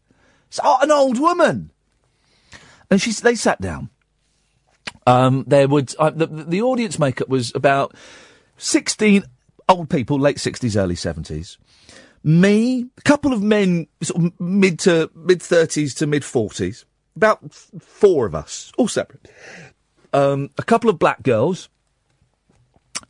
It's 0.49 0.61
an 0.65 0.91
old 0.91 1.21
woman. 1.21 1.71
And 2.91 3.01
she, 3.01 3.13
they 3.13 3.37
sat 3.37 3.61
down. 3.61 3.91
Um, 5.07 5.45
there 5.47 5.69
would 5.69 5.95
uh, 5.99 6.11
the, 6.11 6.27
the 6.27 6.63
audience 6.63 6.99
makeup 6.99 7.29
was 7.29 7.53
about 7.55 7.95
sixteen 8.57 9.25
old 9.69 9.91
people, 9.91 10.19
late 10.19 10.41
sixties, 10.41 10.77
early 10.77 10.95
seventies. 10.95 11.59
Me, 12.27 12.87
a 12.97 13.03
couple 13.03 13.35
of 13.35 13.43
men, 13.43 13.87
sort 14.03 14.25
of 14.25 14.41
mid 14.41 14.79
to 14.81 15.11
mid 15.15 15.43
thirties 15.43 15.95
to 15.97 16.07
mid 16.07 16.25
forties. 16.25 16.87
About 17.17 17.41
f- 17.45 17.71
four 17.81 18.25
of 18.25 18.35
us, 18.35 18.73
all 18.79 18.89
separate. 18.89 19.29
Um, 20.15 20.49
a 20.57 20.63
couple 20.63 20.89
of 20.89 20.99
black 20.99 21.23
girls, 21.23 21.69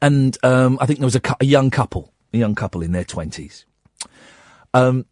and 0.03 0.37
um, 0.43 0.79
I 0.81 0.87
think 0.87 0.99
there 0.99 1.07
was 1.07 1.15
a, 1.15 1.21
cou- 1.21 1.37
a 1.41 1.45
young 1.45 1.71
couple, 1.71 2.13
a 2.33 2.39
young 2.39 2.57
couple 2.57 2.83
in 2.83 2.91
their 2.91 3.05
twenties. 3.05 3.65
Um, 4.75 5.07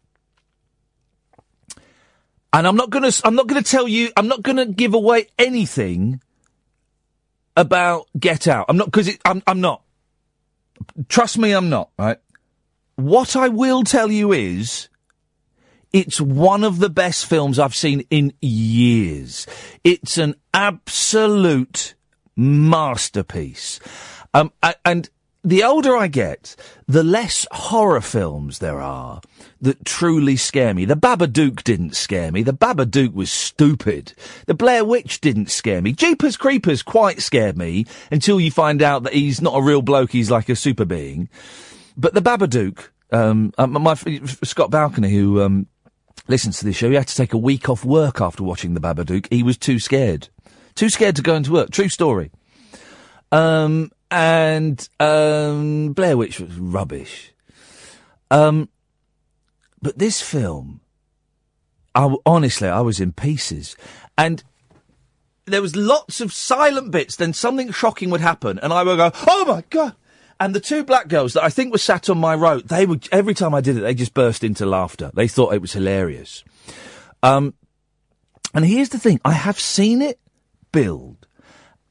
and 2.51 2.67
I'm 2.67 2.75
not 2.75 2.89
gonna, 2.89 3.11
I'm 3.23 3.35
not 3.35 3.47
gonna 3.47 3.63
tell 3.63 3.87
you, 3.87 4.11
I'm 4.17 4.27
not 4.27 4.41
gonna 4.43 4.65
give 4.65 4.93
away 4.93 5.27
anything 5.39 6.21
about 7.55 8.07
Get 8.19 8.47
Out. 8.49 8.65
I'm 8.67 8.77
not 8.77 8.87
because 8.87 9.17
I'm, 9.23 9.41
I'm 9.47 9.61
not. 9.61 9.81
Trust 11.07 11.37
me, 11.37 11.53
I'm 11.53 11.69
not. 11.69 11.89
Right. 11.97 12.17
What 12.95 13.35
I 13.35 13.49
will 13.49 13.83
tell 13.83 14.11
you 14.11 14.31
is, 14.31 14.89
it's 15.91 16.19
one 16.21 16.63
of 16.63 16.79
the 16.79 16.89
best 16.89 17.25
films 17.25 17.59
I've 17.59 17.75
seen 17.75 18.05
in 18.09 18.33
years. 18.41 19.47
It's 19.83 20.17
an 20.17 20.35
absolute 20.53 21.95
masterpiece. 22.35 23.79
Um, 24.33 24.51
a- 24.61 24.75
and 24.85 25.09
the 25.43 25.63
older 25.63 25.95
I 25.97 26.07
get, 26.07 26.55
the 26.87 27.03
less 27.03 27.45
horror 27.51 28.01
films 28.01 28.59
there 28.59 28.79
are 28.79 29.21
that 29.61 29.85
truly 29.85 30.35
scare 30.35 30.73
me. 30.73 30.85
The 30.85 30.95
Babadook 30.95 31.63
didn't 31.63 31.95
scare 31.95 32.31
me. 32.31 32.43
The 32.43 32.53
Babadook 32.53 33.13
was 33.13 33.31
stupid. 33.31 34.13
The 34.47 34.53
Blair 34.53 34.85
Witch 34.85 35.19
didn't 35.19 35.51
scare 35.51 35.81
me. 35.81 35.93
Jeepers 35.93 36.37
Creepers 36.37 36.81
quite 36.81 37.21
scared 37.21 37.57
me 37.57 37.85
until 38.09 38.39
you 38.39 38.51
find 38.51 38.81
out 38.81 39.03
that 39.03 39.13
he's 39.13 39.41
not 39.41 39.55
a 39.57 39.61
real 39.61 39.81
bloke, 39.81 40.11
he's 40.11 40.31
like 40.31 40.47
a 40.49 40.55
super 40.55 40.85
being. 40.85 41.27
But 41.95 42.13
the 42.13 42.21
Babadook, 42.21 42.89
um, 43.11 43.53
uh, 43.57 43.67
my, 43.67 43.95
Scott 43.95 44.71
Balcony, 44.71 45.11
who 45.11 45.41
um, 45.41 45.67
listens 46.27 46.59
to 46.59 46.65
this 46.65 46.75
show, 46.75 46.89
he 46.89 46.95
had 46.95 47.07
to 47.07 47.15
take 47.15 47.33
a 47.33 47.37
week 47.37 47.69
off 47.69 47.85
work 47.85 48.21
after 48.21 48.43
watching 48.43 48.73
the 48.73 48.81
Babadook. 48.81 49.31
He 49.31 49.43
was 49.43 49.57
too 49.57 49.79
scared, 49.79 50.29
too 50.75 50.89
scared 50.89 51.15
to 51.17 51.21
go 51.21 51.35
into 51.35 51.51
work. 51.51 51.71
True 51.71 51.89
story. 51.89 52.31
Um, 53.31 53.91
and 54.11 54.87
um, 54.99 55.93
Blair 55.93 56.17
Witch 56.17 56.39
was 56.39 56.55
rubbish. 56.55 57.33
Um, 58.29 58.69
but 59.81 59.97
this 59.97 60.21
film, 60.21 60.81
I 61.93 62.15
honestly, 62.25 62.67
I 62.67 62.81
was 62.81 62.99
in 62.99 63.11
pieces, 63.11 63.75
and 64.17 64.43
there 65.45 65.61
was 65.61 65.75
lots 65.75 66.21
of 66.21 66.31
silent 66.31 66.91
bits. 66.91 67.15
Then 67.15 67.33
something 67.33 67.71
shocking 67.71 68.09
would 68.09 68.21
happen, 68.21 68.59
and 68.59 68.71
I 68.71 68.83
would 68.83 68.97
go, 68.97 69.11
"Oh 69.27 69.45
my 69.45 69.63
god!" 69.69 69.95
And 70.39 70.53
the 70.53 70.59
two 70.59 70.83
black 70.83 71.07
girls 71.07 71.33
that 71.33 71.43
I 71.43 71.49
think 71.49 71.71
were 71.71 71.77
sat 71.77 72.09
on 72.09 72.17
my 72.17 72.35
row, 72.35 72.59
they 72.59 72.85
would 72.85 73.07
every 73.11 73.33
time 73.33 73.53
I 73.53 73.61
did 73.61 73.77
it, 73.77 73.81
they 73.81 73.93
just 73.93 74.13
burst 74.13 74.43
into 74.43 74.65
laughter. 74.65 75.11
They 75.13 75.27
thought 75.27 75.53
it 75.53 75.61
was 75.61 75.73
hilarious. 75.73 76.43
Um, 77.21 77.53
and 78.53 78.65
here's 78.65 78.89
the 78.89 78.99
thing: 78.99 79.21
I 79.23 79.33
have 79.33 79.59
seen 79.59 80.01
it 80.01 80.19
billed 80.71 81.27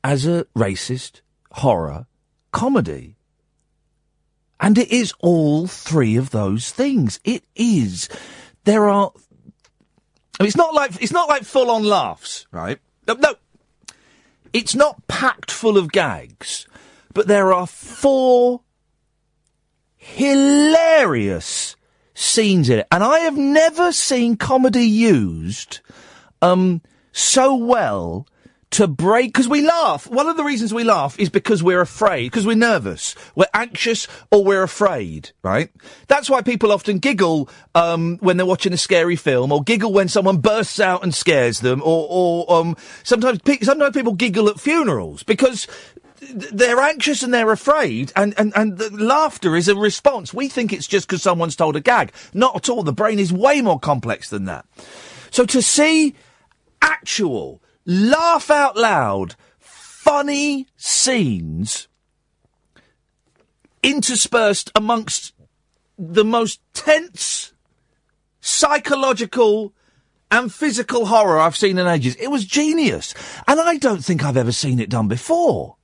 as 0.05 0.27
a 0.27 0.45
racist 0.57 1.21
horror 1.53 2.07
comedy. 2.53 3.17
And 4.61 4.79
it 4.79 4.93
is 4.93 5.13
all 5.19 5.67
three 5.67 6.17
of 6.17 6.31
those 6.31 6.71
things. 6.71 7.19
It 7.25 7.45
is. 7.57 8.09
There 8.65 8.89
are. 8.89 9.13
It's 10.39 10.57
not 10.57 10.73
like 10.73 11.03
it's 11.03 11.13
not 11.13 11.29
like 11.29 11.43
full 11.43 11.71
on 11.71 11.83
laughs, 11.83 12.47
right? 12.53 12.79
No, 13.09 13.15
no. 13.15 13.35
It's 14.53 14.75
not 14.75 15.07
packed 15.09 15.51
full 15.51 15.79
of 15.79 15.91
gags, 15.91 16.67
but 17.15 17.27
there 17.27 17.53
are 17.53 17.67
four 17.67 18.63
hilarious 19.97 21.77
scenes 22.15 22.69
in 22.69 22.81
it, 22.81 22.87
and 22.91 23.03
I 23.03 23.21
have 23.21 23.37
never 23.37 23.93
seen 23.93 24.37
comedy 24.37 24.85
used 24.85 25.81
um 26.41 26.83
so 27.13 27.55
well 27.55 28.27
to 28.73 28.89
break 28.89 29.27
because 29.27 29.49
we 29.49 29.61
laugh. 29.61 30.09
One 30.09 30.27
of 30.27 30.37
the 30.39 30.45
reasons 30.45 30.73
we 30.73 30.83
laugh 30.83 31.19
is 31.21 31.29
because 31.29 31.63
we're 31.63 31.83
afraid, 31.83 32.31
because 32.31 32.47
we're 32.47 32.57
nervous, 32.57 33.15
we're 33.35 33.45
anxious, 33.53 34.09
or 34.31 34.43
we're 34.45 34.63
afraid. 34.63 35.31
Right? 35.43 35.71
That's 36.09 36.29
why 36.31 36.41
people 36.41 36.73
often 36.73 36.99
giggle 36.99 37.51
um, 37.75 38.17
when 38.19 38.39
they're 38.39 38.47
watching 38.47 38.73
a 38.73 38.79
scary 38.79 39.17
film, 39.17 39.53
or 39.53 39.63
giggle 39.63 39.93
when 39.93 40.09
someone 40.09 40.39
bursts 40.39 40.81
out 40.81 41.03
and 41.03 41.15
scares 41.15 41.61
them, 41.61 41.83
or, 41.83 42.07
or 42.09 42.53
um, 42.61 42.77
sometimes 43.05 43.41
pe- 43.41 43.61
sometimes 43.61 43.95
people 43.95 44.15
giggle 44.15 44.49
at 44.49 44.59
funerals 44.59 45.23
because 45.23 45.69
they're 46.31 46.81
anxious 46.81 47.23
and 47.23 47.35
they're 47.35 47.51
afraid, 47.51 48.13
and, 48.15 48.35
and, 48.39 48.53
and 48.55 48.79
the 48.79 48.91
laughter 48.91 49.57
is 49.57 49.69
a 49.69 49.75
response. 49.75 50.33
We 50.33 50.49
think 50.49 50.73
it's 50.73 50.87
just 50.87 51.09
because 51.09 51.23
someone's 51.23 51.57
told 51.57 51.77
a 51.77 51.81
gag. 51.81 52.13
Not 52.33 52.57
at 52.57 52.69
all. 52.69 52.83
The 52.83 52.93
brain 52.93 53.19
is 53.19 53.33
way 53.33 53.61
more 53.61 53.81
complex 53.81 54.31
than 54.31 54.45
that. 54.45 54.65
So 55.31 55.45
to 55.47 55.61
see 55.61 56.15
actual, 56.81 57.61
laugh 57.85 58.51
out 58.51 58.77
loud, 58.77 59.35
funny 59.59 60.69
scenes 60.77 61.89
interspersed 63.83 64.71
amongst 64.77 65.35
the 65.99 66.25
most 66.25 66.61
tense 66.73 67.53
psychological 68.41 69.73
and 70.31 70.53
physical 70.53 71.07
horror 71.07 71.39
I've 71.39 71.57
seen 71.57 71.79
in 71.79 71.87
ages. 71.87 72.17
It 72.17 72.29
was 72.29 72.45
genius. 72.45 73.15
And 73.47 73.61
I 73.61 73.77
don't 73.77 74.05
think 74.05 74.25
I've 74.25 74.37
ever 74.37 74.53
seen 74.53 74.79
it 74.79 74.89
done 74.89 75.09
before. 75.09 75.77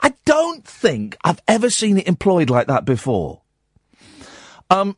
I 0.00 0.14
don't 0.24 0.64
think 0.64 1.16
I've 1.24 1.40
ever 1.48 1.70
seen 1.70 1.98
it 1.98 2.06
employed 2.06 2.50
like 2.50 2.66
that 2.66 2.84
before. 2.84 3.42
Um, 4.70 4.96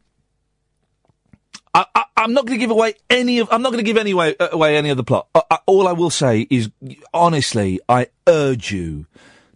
I, 1.74 1.84
I, 1.94 2.04
I'm 2.16 2.32
not 2.32 2.46
going 2.46 2.58
to 2.58 2.60
give 2.60 2.70
away 2.70 2.94
any 3.10 3.38
of. 3.38 3.48
I'm 3.50 3.62
not 3.62 3.70
going 3.72 3.84
to 3.84 3.88
give 3.88 3.98
any 3.98 4.14
uh, 4.14 4.32
away 4.50 4.76
any 4.76 4.88
of 4.88 4.96
the 4.96 5.04
plot. 5.04 5.28
Uh, 5.34 5.42
uh, 5.50 5.58
all 5.66 5.86
I 5.86 5.92
will 5.92 6.10
say 6.10 6.46
is, 6.48 6.70
honestly, 7.12 7.80
I 7.88 8.08
urge 8.26 8.72
you 8.72 9.06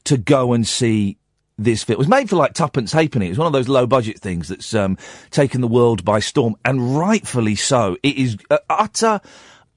to 0.05 0.19
go 0.19 0.53
and 0.53 0.67
see 0.67 1.17
this 1.57 1.83
film. 1.85 1.95
It 1.95 1.99
was 1.99 2.09
made 2.09 2.29
for 2.29 2.37
like 2.37 2.53
tuppence 2.53 2.93
halfpenny. 2.93 3.29
It's 3.29 3.39
one 3.39 3.47
of 3.47 3.53
those 3.53 3.69
low 3.69 3.87
budget 3.87 4.19
things 4.19 4.49
that's 4.49 4.75
um, 4.75 4.99
taken 5.31 5.61
the 5.61 5.69
world 5.69 6.05
by 6.05 6.21
storm, 6.21 6.57
and 6.65 6.97
rightfully 6.97 7.55
so. 7.55 7.97
It 8.03 8.17
is 8.17 8.37
utter, 8.69 9.21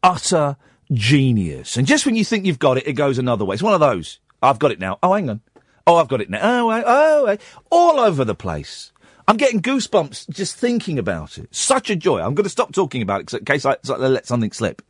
utter 0.02 0.58
genius. 0.92 1.78
And 1.78 1.88
just 1.88 2.06
when 2.06 2.16
you 2.16 2.26
think 2.26 2.46
you've 2.46 2.60
got 2.60 2.78
it, 2.78 2.88
it 2.88 2.94
goes 2.94 3.18
another 3.18 3.46
way. 3.46 3.54
It's 3.54 3.64
one 3.64 3.74
of 3.74 3.80
those. 3.80 4.20
I've 4.44 4.60
got 4.60 4.72
it 4.72 4.80
now. 4.80 5.00
Oh, 5.02 5.14
hang 5.14 5.30
on. 5.30 5.42
Oh, 5.88 5.96
I've 5.96 6.08
got 6.08 6.22
it 6.22 6.30
now. 6.30 6.40
Oh, 6.42 6.70
I, 6.70 6.84
oh, 6.86 7.28
I, 7.28 7.38
all 7.72 8.00
over 8.00 8.24
the 8.24 8.36
place. 8.36 8.92
I'm 9.28 9.38
getting 9.38 9.62
goosebumps 9.62 10.30
just 10.30 10.58
thinking 10.58 11.00
about 11.00 11.38
it. 11.38 11.54
Such 11.56 11.90
a 11.90 11.96
joy. 11.96 12.20
I'm 12.20 12.36
going 12.36 12.44
to 12.44 12.50
stop 12.50 12.74
talking 12.74 13.02
about 13.02 13.22
it 13.22 13.34
in 13.34 13.46
case 13.46 13.66
I, 13.66 13.78
I 13.90 13.96
let 13.96 14.28
something 14.28 14.52
slip. 14.52 14.82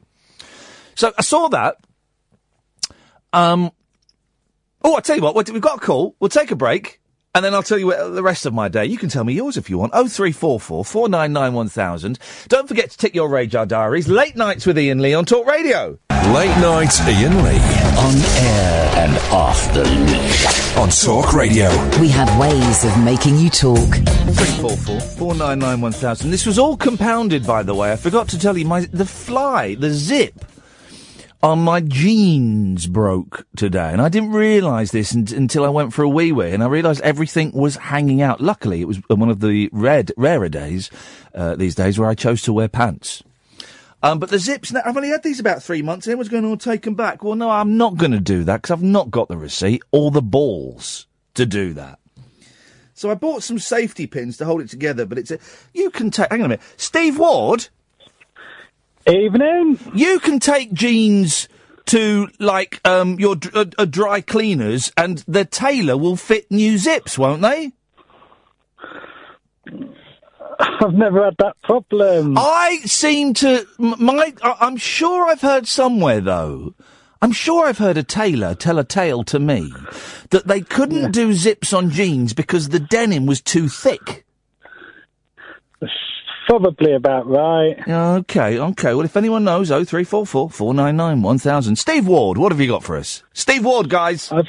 So 0.96 1.14
I 1.18 1.22
saw 1.22 1.48
that. 1.50 1.78
Um. 3.32 3.72
Oh, 4.84 4.96
I 4.96 5.00
tell 5.00 5.16
you 5.16 5.22
what, 5.22 5.36
We've 5.36 5.62
got 5.62 5.78
a 5.78 5.80
call. 5.80 6.16
We'll 6.20 6.30
take 6.30 6.52
a 6.52 6.56
break, 6.56 7.00
and 7.36 7.44
then 7.44 7.54
I'll 7.54 7.64
tell 7.64 7.80
you 7.80 7.92
the 8.12 8.24
rest 8.24 8.46
of 8.46 8.54
my 8.54 8.68
day. 8.68 8.86
You 8.86 8.98
can 8.98 9.10
tell 9.10 9.24
me 9.24 9.34
yours 9.34 9.58
if 9.58 9.70
you 9.70 9.78
want. 9.78 9.92
Oh 9.96 10.08
three 10.08 10.32
four 10.32 10.60
four 10.60 10.86
four 10.86 11.10
nine 11.10 11.34
nine 11.34 11.54
one 11.54 11.68
thousand. 11.68 12.20
Don't 12.48 12.68
forget 12.68 12.92
to 12.92 12.98
tick 12.98 13.16
your 13.16 13.28
radar 13.28 13.66
diaries. 13.66 14.08
Late 14.08 14.36
nights 14.36 14.66
with 14.66 14.78
Iain 14.78 15.02
Lee 15.02 15.14
on 15.14 15.26
Talk 15.26 15.48
Radio. 15.48 15.98
Late 16.28 16.56
nights, 16.62 17.02
Iain 17.02 17.44
Lee. 17.44 17.60
On 17.98 18.16
air 18.38 18.92
and 18.98 19.18
off 19.34 19.74
the 19.74 19.84
leash. 19.84 20.78
On 20.78 20.90
Talk 20.90 21.34
Radio. 21.34 21.70
We 22.00 22.10
have 22.10 22.40
ways 22.40 22.86
of 22.86 23.04
making 23.04 23.38
you 23.38 23.50
talk. 23.50 23.90
Three 23.90 24.62
four 24.62 24.78
four 24.78 25.00
four 25.02 25.36
nine 25.36 25.60
nine 25.60 25.82
one 25.82 25.92
thousand. 25.92 26.30
This 26.30 26.46
was 26.46 26.60
all 26.60 26.78
compounded, 26.78 27.46
by 27.46 27.64
the 27.64 27.74
way. 27.74 27.92
I 27.92 27.96
forgot 27.96 28.30
to 28.30 28.40
tell 28.40 28.58
you, 28.58 28.66
my 28.66 28.82
the 28.92 29.06
fly, 29.06 29.76
the 29.76 29.90
zip 29.90 30.46
on 31.44 31.60
my 31.60 31.82
jeans 31.82 32.88
broke 32.88 33.46
today, 33.58 33.92
and 33.92 34.02
I 34.02 34.08
didn't 34.08 34.32
realise 34.32 34.92
this 34.92 35.14
un- 35.14 35.28
until 35.36 35.66
I 35.66 35.70
went 35.70 35.94
for 35.94 36.02
a 36.02 36.10
wee 36.10 36.32
wee, 36.32 36.52
and 36.52 36.64
I 36.64 36.68
realised 36.68 37.02
everything 37.02 37.52
was 37.52 37.76
hanging 37.76 38.22
out. 38.22 38.40
Luckily, 38.40 38.80
it 38.80 38.88
was 38.88 38.98
one 39.10 39.30
of 39.30 39.42
the 39.42 39.70
red 39.74 40.14
rarer 40.16 40.48
days 40.48 40.90
uh, 41.36 41.56
these 41.56 41.76
days 41.76 42.00
where 42.00 42.10
I 42.10 42.16
chose 42.16 42.42
to 42.44 42.54
wear 42.54 42.70
pants. 42.70 43.24
Um, 44.02 44.20
but 44.20 44.30
the 44.30 44.40
zips, 44.40 44.72
now, 44.72 44.82
I've 44.86 44.96
only 44.96 45.10
had 45.10 45.24
these 45.24 45.42
about 45.42 45.62
three 45.62 45.82
months, 45.82 46.08
everyone's 46.08 46.30
going, 46.30 46.46
oh, 46.46 46.56
take 46.56 46.84
them 46.84 46.96
back. 46.96 47.24
Well, 47.24 47.36
no, 47.36 47.50
I'm 47.50 47.78
not 47.78 47.98
going 47.98 48.12
to 48.14 48.20
do 48.22 48.46
that, 48.46 48.62
because 48.62 48.72
I've 48.72 48.82
not 48.82 49.12
got 49.12 49.28
the 49.28 49.38
receipt 49.38 49.84
or 49.92 50.12
the 50.12 50.22
balls 50.22 51.08
to 51.36 51.46
do 51.46 51.74
that. 51.74 52.00
So 52.94 53.12
I 53.12 53.16
bought 53.16 53.44
some 53.44 53.60
safety 53.60 54.08
pins 54.08 54.38
to 54.38 54.46
hold 54.46 54.62
it 54.62 54.70
together, 54.70 55.06
but 55.06 55.18
it's 55.18 55.32
a, 55.32 55.40
you 55.74 55.90
can 55.90 56.10
take, 56.10 56.30
hang 56.32 56.42
on 56.42 56.46
a 56.46 56.50
minute, 56.50 56.62
Steve 56.78 57.20
Ward? 57.20 57.68
Evening. 59.08 59.80
You 59.94 60.20
can 60.20 60.40
take 60.40 60.74
jeans 60.74 61.48
to, 61.86 62.30
like, 62.40 62.80
um, 62.88 63.20
your 63.20 63.36
dr- 63.36 63.56
uh, 63.56 63.66
uh, 63.82 63.86
dry 63.86 64.22
cleaners, 64.22 64.92
and 64.96 65.18
the 65.28 65.44
tailor 65.46 65.98
will 65.98 66.16
fit 66.16 66.50
new 66.50 66.78
zips, 66.78 67.18
won't 67.18 67.42
they? 67.42 67.72
I've 70.60 70.94
never 70.94 71.26
had 71.26 71.36
that 71.40 71.56
problem. 71.64 72.38
I 72.38 72.78
seem 72.86 73.34
to 73.36 73.66
m- 73.80 73.96
my. 74.00 74.34
I- 74.42 74.58
I'm 74.62 74.78
sure 74.78 75.28
I've 75.28 75.42
heard 75.42 75.68
somewhere 75.68 76.22
though. 76.22 76.74
I'm 77.22 77.32
sure 77.32 77.66
I've 77.66 77.78
heard 77.78 77.98
a 77.98 78.04
tailor 78.04 78.54
tell 78.54 78.78
a 78.78 78.84
tale 78.84 79.24
to 79.26 79.40
me 79.40 79.72
that 80.32 80.46
they 80.48 80.60
couldn't 80.62 81.12
do 81.12 81.32
zips 81.34 81.72
on 81.72 81.90
jeans 81.90 82.34
because 82.34 82.70
the 82.70 82.80
denim 82.82 83.26
was 83.26 83.40
too 83.42 83.70
thick. 83.70 84.26
Probably 86.48 86.94
about 86.94 87.26
right. 87.28 87.78
Okay, 87.88 88.60
okay. 88.60 88.94
Well, 88.94 89.06
if 89.06 89.16
anyone 89.16 89.44
knows, 89.44 89.72
oh 89.72 89.84
three 89.86 90.04
four 90.04 90.26
four 90.26 90.50
four 90.50 90.74
nine 90.74 90.98
nine 90.98 91.22
one 91.22 91.38
thousand. 91.38 91.78
Steve 91.78 92.06
Ward, 92.06 92.38
what 92.38 92.52
have 92.52 92.60
you 92.60 92.68
got 92.68 92.84
for 92.84 92.98
us? 92.98 93.24
Steve 93.34 93.64
Ward, 93.66 93.90
guys. 93.90 94.32
I've 94.32 94.48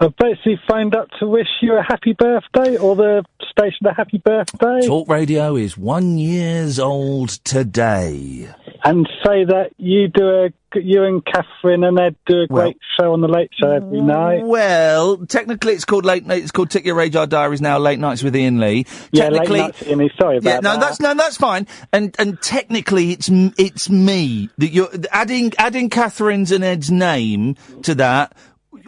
I've 0.00 0.16
basically 0.16 0.60
phoned 0.68 0.94
up 0.94 1.08
to 1.18 1.26
wish 1.26 1.48
you 1.60 1.76
a 1.76 1.82
happy 1.82 2.12
birthday, 2.12 2.76
or 2.76 2.94
the 2.94 3.24
station 3.50 3.86
a 3.86 3.94
happy 3.94 4.18
birthday, 4.18 4.86
Talk 4.86 5.08
Radio 5.08 5.56
is 5.56 5.76
one 5.76 6.18
years 6.18 6.78
old 6.78 7.30
today. 7.44 8.48
and 8.84 9.08
say 9.24 9.44
that 9.44 9.70
you 9.76 10.08
do 10.08 10.28
a 10.28 10.50
you 10.74 11.02
and 11.02 11.24
Catherine 11.24 11.82
and 11.82 11.98
Ed 11.98 12.14
do 12.26 12.42
a 12.42 12.46
great 12.46 12.76
show 13.00 13.12
on 13.14 13.22
the 13.22 13.28
Late 13.28 13.50
Show 13.58 13.70
every 13.70 14.00
night. 14.02 14.44
Well, 14.44 15.16
technically, 15.26 15.72
it's 15.72 15.86
called 15.86 16.04
late. 16.04 16.26
night. 16.26 16.42
It's 16.42 16.52
called 16.52 16.70
Tick 16.70 16.84
Your 16.84 16.94
Radar 16.94 17.26
Diaries 17.26 17.62
now. 17.62 17.78
Late 17.78 17.98
nights 17.98 18.22
with 18.22 18.36
Iain 18.36 18.60
Lee. 18.60 18.84
Yeah, 19.10 19.24
late 19.24 19.32
technically, 19.32 19.58
nights, 19.60 19.82
Iain 19.82 19.98
Lee, 19.98 20.10
sorry 20.20 20.36
about 20.36 20.50
yeah, 20.50 20.60
no, 20.60 20.72
that. 20.72 20.80
that's 20.80 21.00
no, 21.00 21.14
that's 21.14 21.36
fine. 21.38 21.66
And 21.92 22.14
and 22.18 22.40
technically, 22.40 23.12
it's 23.12 23.28
it's 23.32 23.88
me 23.90 24.50
that 24.58 24.68
you're 24.68 24.90
adding 25.10 25.52
adding 25.58 25.90
Catherine's 25.90 26.52
and 26.52 26.62
Ed's 26.62 26.90
name 26.90 27.56
to 27.82 27.94
that 27.96 28.36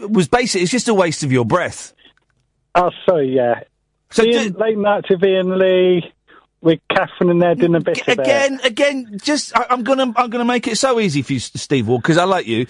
was 0.08 0.28
basically 0.28 0.62
it's 0.62 0.70
just 0.70 0.88
a 0.88 0.94
waste 0.94 1.22
of 1.22 1.32
your 1.32 1.44
breath. 1.44 1.92
Oh, 2.74 2.90
sorry, 3.08 3.34
yeah. 3.34 3.60
So 4.10 4.24
Iain, 4.24 4.52
late 4.54 4.78
night 4.78 5.04
with 5.08 5.22
Iain 5.22 5.58
Lee, 5.58 6.12
with 6.60 6.80
Catherine 6.90 7.30
and 7.30 7.42
Ed 7.42 7.62
in 7.62 7.74
a 7.74 7.80
bit. 7.80 8.06
Again, 8.06 8.60
again, 8.64 9.18
just 9.22 9.56
I, 9.56 9.66
I'm 9.70 9.82
gonna 9.82 10.12
I'm 10.16 10.30
gonna 10.30 10.44
make 10.44 10.66
it 10.66 10.76
so 10.76 11.00
easy 11.00 11.22
for 11.22 11.32
you, 11.32 11.38
Steve 11.38 11.88
Ward, 11.88 12.02
because 12.02 12.18
I 12.18 12.24
like 12.24 12.46
you. 12.46 12.66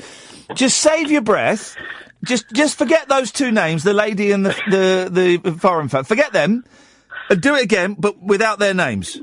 Just 0.54 0.78
save 0.78 1.10
your 1.10 1.22
breath. 1.22 1.76
Just 2.24 2.52
just 2.52 2.76
forget 2.76 3.08
those 3.08 3.32
two 3.32 3.50
names, 3.50 3.82
the 3.82 3.94
lady 3.94 4.32
and 4.32 4.44
the 4.44 4.54
the, 4.70 5.40
the 5.42 5.52
foreign 5.52 5.88
fan. 5.88 6.04
Forget 6.04 6.32
them. 6.32 6.64
Uh, 7.30 7.34
do 7.34 7.54
it 7.54 7.62
again, 7.62 7.94
but 7.98 8.20
without 8.20 8.58
their 8.58 8.74
names. 8.74 9.18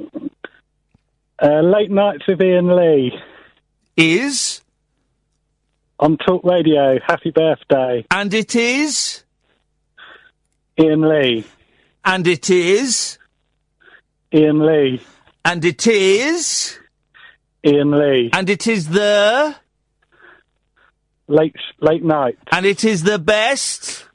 Uh, 1.40 1.62
late 1.62 1.92
nights 1.92 2.26
with 2.28 2.42
Iain 2.42 2.76
Lee 2.76 3.20
is 3.96 4.62
on 6.00 6.18
Talk 6.18 6.44
Radio. 6.44 7.00
Happy 7.06 7.32
birthday, 7.32 8.06
and 8.12 8.34
it 8.34 8.56
is? 8.56 9.24
Iain 10.80 11.02
Lee, 11.02 11.46
and 12.06 12.28
it 12.28 12.50
is? 12.50 13.18
Iain 14.34 14.60
Lee, 14.66 15.02
and 15.44 15.64
it 15.66 15.88
is? 15.88 16.80
Iain 17.66 17.92
Lee, 17.92 18.30
and 18.34 18.50
it 18.50 18.68
is 18.68 18.90
the? 18.90 19.56
Late 21.30 21.56
late 21.82 22.04
night, 22.06 22.38
and 22.54 22.66
it 22.66 22.86
is 22.86 23.04
the 23.04 23.20
best 23.20 24.07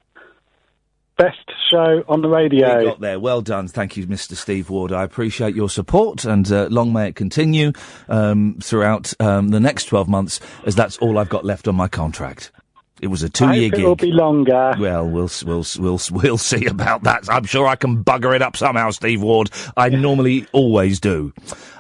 best 1.16 1.50
show 1.70 2.04
on 2.08 2.22
the 2.22 2.28
radio. 2.28 2.78
We 2.78 2.84
got 2.84 3.00
there. 3.00 3.20
Well 3.20 3.42
done. 3.42 3.68
Thank 3.68 3.96
you, 3.96 4.06
Mr. 4.06 4.34
Steve 4.34 4.70
Ward. 4.70 4.92
I 4.92 5.02
appreciate 5.02 5.54
your 5.54 5.68
support 5.70 6.24
and 6.24 6.50
uh, 6.50 6.68
long 6.70 6.92
may 6.92 7.08
it 7.08 7.16
continue 7.16 7.72
um, 8.08 8.58
throughout 8.62 9.12
um, 9.20 9.48
the 9.48 9.60
next 9.60 9.84
12 9.86 10.08
months, 10.08 10.40
as 10.64 10.74
that's 10.74 10.98
all 10.98 11.18
I've 11.18 11.28
got 11.28 11.44
left 11.44 11.68
on 11.68 11.76
my 11.76 11.88
contract. 11.88 12.52
It 13.00 13.08
was 13.08 13.24
a 13.24 13.28
two-year 13.28 13.70
gig. 13.70 13.80
it 13.80 13.84
will 13.84 13.96
be 13.96 14.12
longer. 14.12 14.74
Well, 14.78 15.08
we'll 15.08 15.28
we'll 15.44 15.66
we'll 15.80 16.00
we'll 16.12 16.38
see 16.52 16.66
about 16.66 17.02
that. 17.02 17.28
I'm 17.28 17.42
sure 17.42 17.66
I 17.66 17.74
can 17.74 18.04
bugger 18.04 18.32
it 18.32 18.42
up 18.42 18.56
somehow, 18.56 18.90
Steve 18.90 19.22
Ward. 19.22 19.50
I 19.76 19.88
normally 19.90 20.46
always 20.52 21.00
do. 21.00 21.32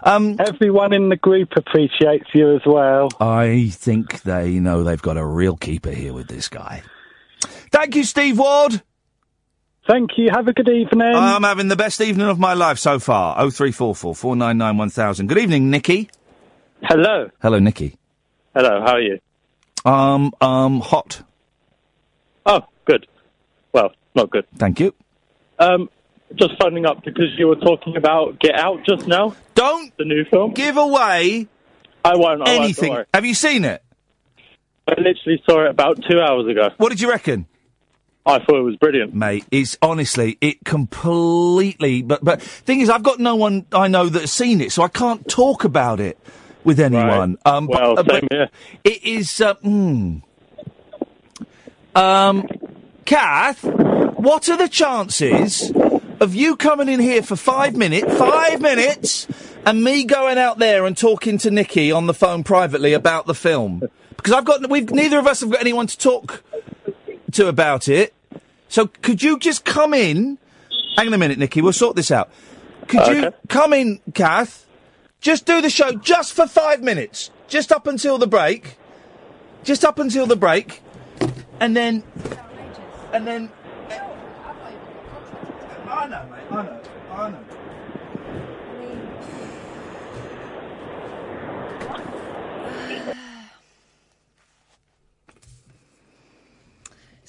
Um, 0.02 0.34
Everyone 0.40 0.92
in 0.92 1.10
the 1.10 1.16
group 1.16 1.50
appreciates 1.54 2.26
you 2.34 2.56
as 2.56 2.62
well. 2.66 3.08
I 3.20 3.68
think 3.70 4.22
they 4.22 4.58
know 4.58 4.82
they've 4.82 5.00
got 5.00 5.16
a 5.16 5.24
real 5.24 5.56
keeper 5.56 5.92
here 5.92 6.12
with 6.12 6.26
this 6.26 6.48
guy. 6.48 6.82
Thank 7.70 7.94
you, 7.94 8.02
Steve 8.02 8.40
Ward. 8.40 8.82
Thank 9.86 10.10
you. 10.16 10.30
Have 10.32 10.46
a 10.46 10.52
good 10.52 10.68
evening. 10.68 11.02
I'm 11.14 11.42
having 11.42 11.68
the 11.68 11.76
best 11.76 12.00
evening 12.00 12.28
of 12.28 12.38
my 12.38 12.54
life 12.54 12.78
so 12.78 12.98
far. 12.98 13.34
Oh 13.38 13.50
three 13.50 13.72
four 13.72 13.94
four 13.94 14.14
four 14.14 14.36
nine 14.36 14.58
nine 14.58 14.76
one 14.76 14.90
thousand. 14.90 15.26
Good 15.26 15.38
evening, 15.38 15.70
Nikki. 15.70 16.08
Hello. 16.82 17.30
Hello, 17.40 17.58
Nikki. 17.58 17.96
Hello, 18.54 18.80
how 18.80 18.94
are 18.94 19.00
you? 19.00 19.18
Um, 19.84 20.32
um, 20.40 20.80
hot. 20.80 21.22
Oh, 22.46 22.62
good. 22.84 23.06
Well, 23.72 23.92
not 24.14 24.30
good. 24.30 24.46
Thank 24.56 24.78
you. 24.78 24.94
Um, 25.58 25.88
just 26.34 26.52
phoning 26.60 26.86
up 26.86 27.04
because 27.04 27.36
you 27.36 27.48
were 27.48 27.56
talking 27.56 27.96
about 27.96 28.38
Get 28.40 28.54
Out 28.54 28.84
just 28.86 29.06
now. 29.06 29.34
Don't 29.54 29.96
the 29.96 30.04
new 30.04 30.24
film. 30.24 30.52
Give 30.52 30.76
away 30.76 31.48
I 32.04 32.16
won't. 32.16 32.42
I 32.42 32.54
won't, 32.56 32.64
anything. 32.64 32.92
worry. 32.92 33.04
Have 33.14 33.24
you 33.24 33.34
seen 33.34 33.64
it? 33.64 33.82
I 34.86 34.92
literally 34.98 35.42
saw 35.48 35.64
it 35.64 35.70
about 35.70 36.02
two 36.08 36.20
hours 36.20 36.48
ago. 36.48 36.70
What 36.76 36.90
did 36.90 37.00
you 37.00 37.08
reckon? 37.10 37.46
I 38.24 38.38
thought 38.38 38.56
it 38.56 38.62
was 38.62 38.76
brilliant, 38.76 39.14
mate. 39.14 39.44
It's 39.50 39.76
honestly, 39.82 40.38
it 40.40 40.64
completely. 40.64 42.02
But 42.02 42.24
but 42.24 42.40
thing 42.40 42.80
is, 42.80 42.88
I've 42.88 43.02
got 43.02 43.18
no 43.18 43.34
one 43.34 43.66
I 43.72 43.88
know 43.88 44.08
that's 44.08 44.32
seen 44.32 44.60
it, 44.60 44.70
so 44.72 44.82
I 44.82 44.88
can't 44.88 45.26
talk 45.28 45.64
about 45.64 45.98
it 45.98 46.18
with 46.62 46.78
anyone. 46.78 47.38
Um, 47.44 47.66
Well, 47.66 47.98
uh, 47.98 48.02
but 48.02 48.20
same 48.20 48.28
here. 48.30 48.48
It 48.84 49.04
is. 49.04 49.40
Uh, 49.40 49.54
mm. 49.56 50.22
Um, 51.94 52.48
Kath, 53.04 53.64
what 53.64 54.48
are 54.48 54.56
the 54.56 54.68
chances 54.68 55.72
of 56.20 56.34
you 56.34 56.54
coming 56.56 56.88
in 56.88 57.00
here 57.00 57.22
for 57.22 57.34
five 57.34 57.76
minutes, 57.76 58.16
five 58.16 58.60
minutes, 58.60 59.26
and 59.66 59.82
me 59.82 60.04
going 60.04 60.38
out 60.38 60.58
there 60.58 60.86
and 60.86 60.96
talking 60.96 61.38
to 61.38 61.50
Nikki 61.50 61.90
on 61.90 62.06
the 62.06 62.14
phone 62.14 62.44
privately 62.44 62.92
about 62.92 63.26
the 63.26 63.34
film? 63.34 63.82
Because 64.16 64.32
I've 64.32 64.44
got, 64.44 64.70
we've 64.70 64.88
neither 64.90 65.18
of 65.18 65.26
us 65.26 65.40
have 65.40 65.50
got 65.50 65.60
anyone 65.60 65.88
to 65.88 65.98
talk 65.98 66.44
to 67.32 67.48
about 67.48 67.88
it. 67.88 68.14
So 68.68 68.86
could 68.86 69.22
you 69.22 69.38
just 69.38 69.64
come 69.64 69.92
in? 69.94 70.38
Hang 70.96 71.08
on 71.08 71.14
a 71.14 71.18
minute, 71.18 71.38
Nikki. 71.38 71.60
We'll 71.60 71.72
sort 71.72 71.96
this 71.96 72.10
out. 72.10 72.30
Could 72.88 73.06
you 73.06 73.32
come 73.48 73.72
in, 73.72 74.00
Kath? 74.14 74.66
Just 75.20 75.46
do 75.46 75.60
the 75.60 75.70
show 75.70 75.92
just 75.92 76.32
for 76.32 76.46
five 76.46 76.82
minutes, 76.82 77.30
just 77.48 77.70
up 77.70 77.86
until 77.86 78.18
the 78.18 78.26
break, 78.26 78.76
just 79.62 79.84
up 79.84 79.98
until 79.98 80.26
the 80.26 80.36
break, 80.36 80.82
and 81.60 81.76
then, 81.76 82.02
and 83.12 83.26
then. 83.26 83.50
Oh, 83.90 84.16
I 85.88 86.06
know, 86.08 86.26
mate. 86.28 86.40
I 86.50 86.62
know. 86.62 86.80
I 87.12 87.30
know. 87.30 87.44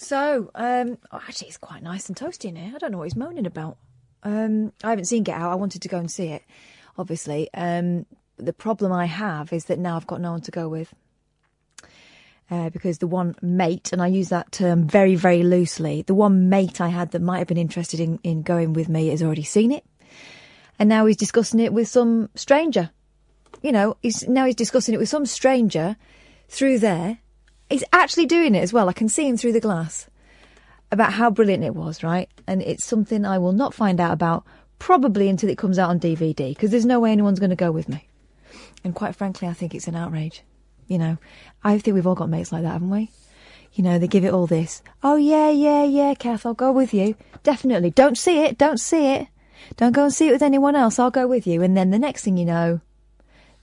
So, 0.04 0.52
um, 0.54 0.98
oh, 1.14 1.22
actually, 1.28 1.48
it's 1.48 1.58
quite 1.58 1.82
nice 1.82 2.10
and 2.10 2.18
toasty 2.18 2.50
in 2.50 2.58
here. 2.58 2.74
I 2.76 2.78
don't 2.78 2.92
know 2.92 2.98
what 2.98 3.06
he's 3.06 3.16
moaning 3.16 3.46
about. 3.46 3.78
Um, 4.24 4.74
I 4.84 4.90
haven't 4.90 5.06
seen 5.06 5.24
Get 5.24 5.40
Out. 5.40 5.52
I 5.52 5.56
wanted 5.56 5.82
to 5.82 5.88
go 5.88 5.98
and 5.98 6.12
see 6.12 6.28
it, 6.28 6.44
obviously. 6.98 7.50
Um, 7.54 8.06
the 8.36 8.52
problem 8.52 8.92
I 8.92 9.06
have 9.06 9.54
is 9.54 9.66
that 9.66 9.80
now 9.80 9.96
I've 9.96 10.06
got 10.06 10.20
no 10.20 10.32
one 10.32 10.42
to 10.42 10.52
go 10.52 10.68
with. 10.68 10.94
Uh, 12.52 12.70
because 12.70 12.98
the 12.98 13.08
one 13.08 13.36
mate, 13.42 13.94
and 13.94 14.02
I 14.02 14.08
use 14.08 14.28
that 14.28 14.52
term 14.52 14.86
very, 14.86 15.16
very 15.16 15.42
loosely, 15.42 16.02
the 16.02 16.14
one 16.14 16.50
mate 16.50 16.82
I 16.82 16.90
had 16.90 17.12
that 17.12 17.22
might 17.22 17.40
have 17.40 17.48
been 17.48 17.58
interested 17.58 18.02
in, 18.02 18.20
in 18.24 18.42
going 18.42 18.74
with 18.74 18.90
me 18.90 19.08
has 19.08 19.24
already 19.24 19.44
seen 19.44 19.72
it. 19.72 19.86
And 20.78 20.90
now 20.90 21.06
he's 21.06 21.18
discussing 21.18 21.62
it 21.62 21.72
with 21.72 21.88
some 21.88 22.30
stranger. 22.36 22.92
You 23.62 23.72
know, 23.72 23.96
he's, 24.02 24.28
now 24.28 24.46
he's 24.46 24.56
discussing 24.56 24.94
it 24.94 24.98
with 24.98 25.08
some 25.08 25.26
stranger 25.26 25.96
through 26.50 26.80
there. 26.80 27.20
He's 27.74 27.84
actually 27.92 28.28
doing 28.28 28.54
it 28.54 28.62
as 28.62 28.72
well. 28.72 28.88
I 28.88 28.94
can 28.94 29.10
see 29.10 29.28
him 29.28 29.36
through 29.36 29.54
the 29.54 29.60
glass 29.60 30.08
about 30.92 31.14
how 31.14 31.32
brilliant 31.32 31.64
it 31.64 31.74
was, 31.74 32.04
right? 32.04 32.30
And 32.46 32.62
it's 32.62 32.86
something 32.86 33.26
I 33.26 33.40
will 33.40 33.52
not 33.52 33.74
find 33.74 34.00
out 34.00 34.12
about 34.12 34.46
probably 34.78 35.28
until 35.28 35.50
it 35.50 35.58
comes 35.58 35.80
out 35.80 35.90
on 35.90 36.00
DVD 36.00 36.50
because 36.50 36.70
there's 36.70 36.86
no 36.86 37.00
way 37.00 37.12
anyone's 37.12 37.40
going 37.40 37.50
to 37.50 37.56
go 37.56 37.72
with 37.72 37.90
me. 37.90 38.08
And 38.84 38.94
quite 38.94 39.16
frankly, 39.16 39.48
I 39.48 39.54
think 39.54 39.74
it's 39.74 39.88
an 39.88 39.96
outrage. 39.96 40.44
You 40.88 41.00
know, 41.00 41.18
I 41.64 41.80
think 41.80 41.96
we've 41.96 42.06
all 42.06 42.14
got 42.14 42.30
mates 42.30 42.52
like 42.52 42.62
that, 42.62 42.74
haven't 42.74 42.92
we? 42.92 43.10
You 43.74 43.84
know, 43.84 43.98
they 43.98 44.08
give 44.08 44.24
it 44.24 44.34
all 44.34 44.46
this. 44.46 44.84
Oh, 45.02 45.16
yeah, 45.16 45.50
yeah, 45.50 45.84
yeah, 45.84 46.14
Kath, 46.14 46.46
I'll 46.46 46.54
go 46.54 46.72
with 46.72 46.94
you. 46.94 47.16
Definitely. 47.42 47.90
Don't 47.90 48.20
see 48.20 48.44
it. 48.44 48.60
Don't 48.60 48.80
see 48.80 49.08
it. 49.14 49.30
Don't 49.78 49.94
go 49.94 50.04
and 50.04 50.14
see 50.14 50.30
it 50.30 50.32
with 50.32 50.44
anyone 50.44 50.76
else. 50.76 51.00
I'll 51.00 51.10
go 51.10 51.26
with 51.26 51.48
you. 51.48 51.64
And 51.64 51.76
then 51.76 51.90
the 51.90 51.98
next 51.98 52.24
thing 52.24 52.38
you 52.38 52.46
know, 52.46 52.82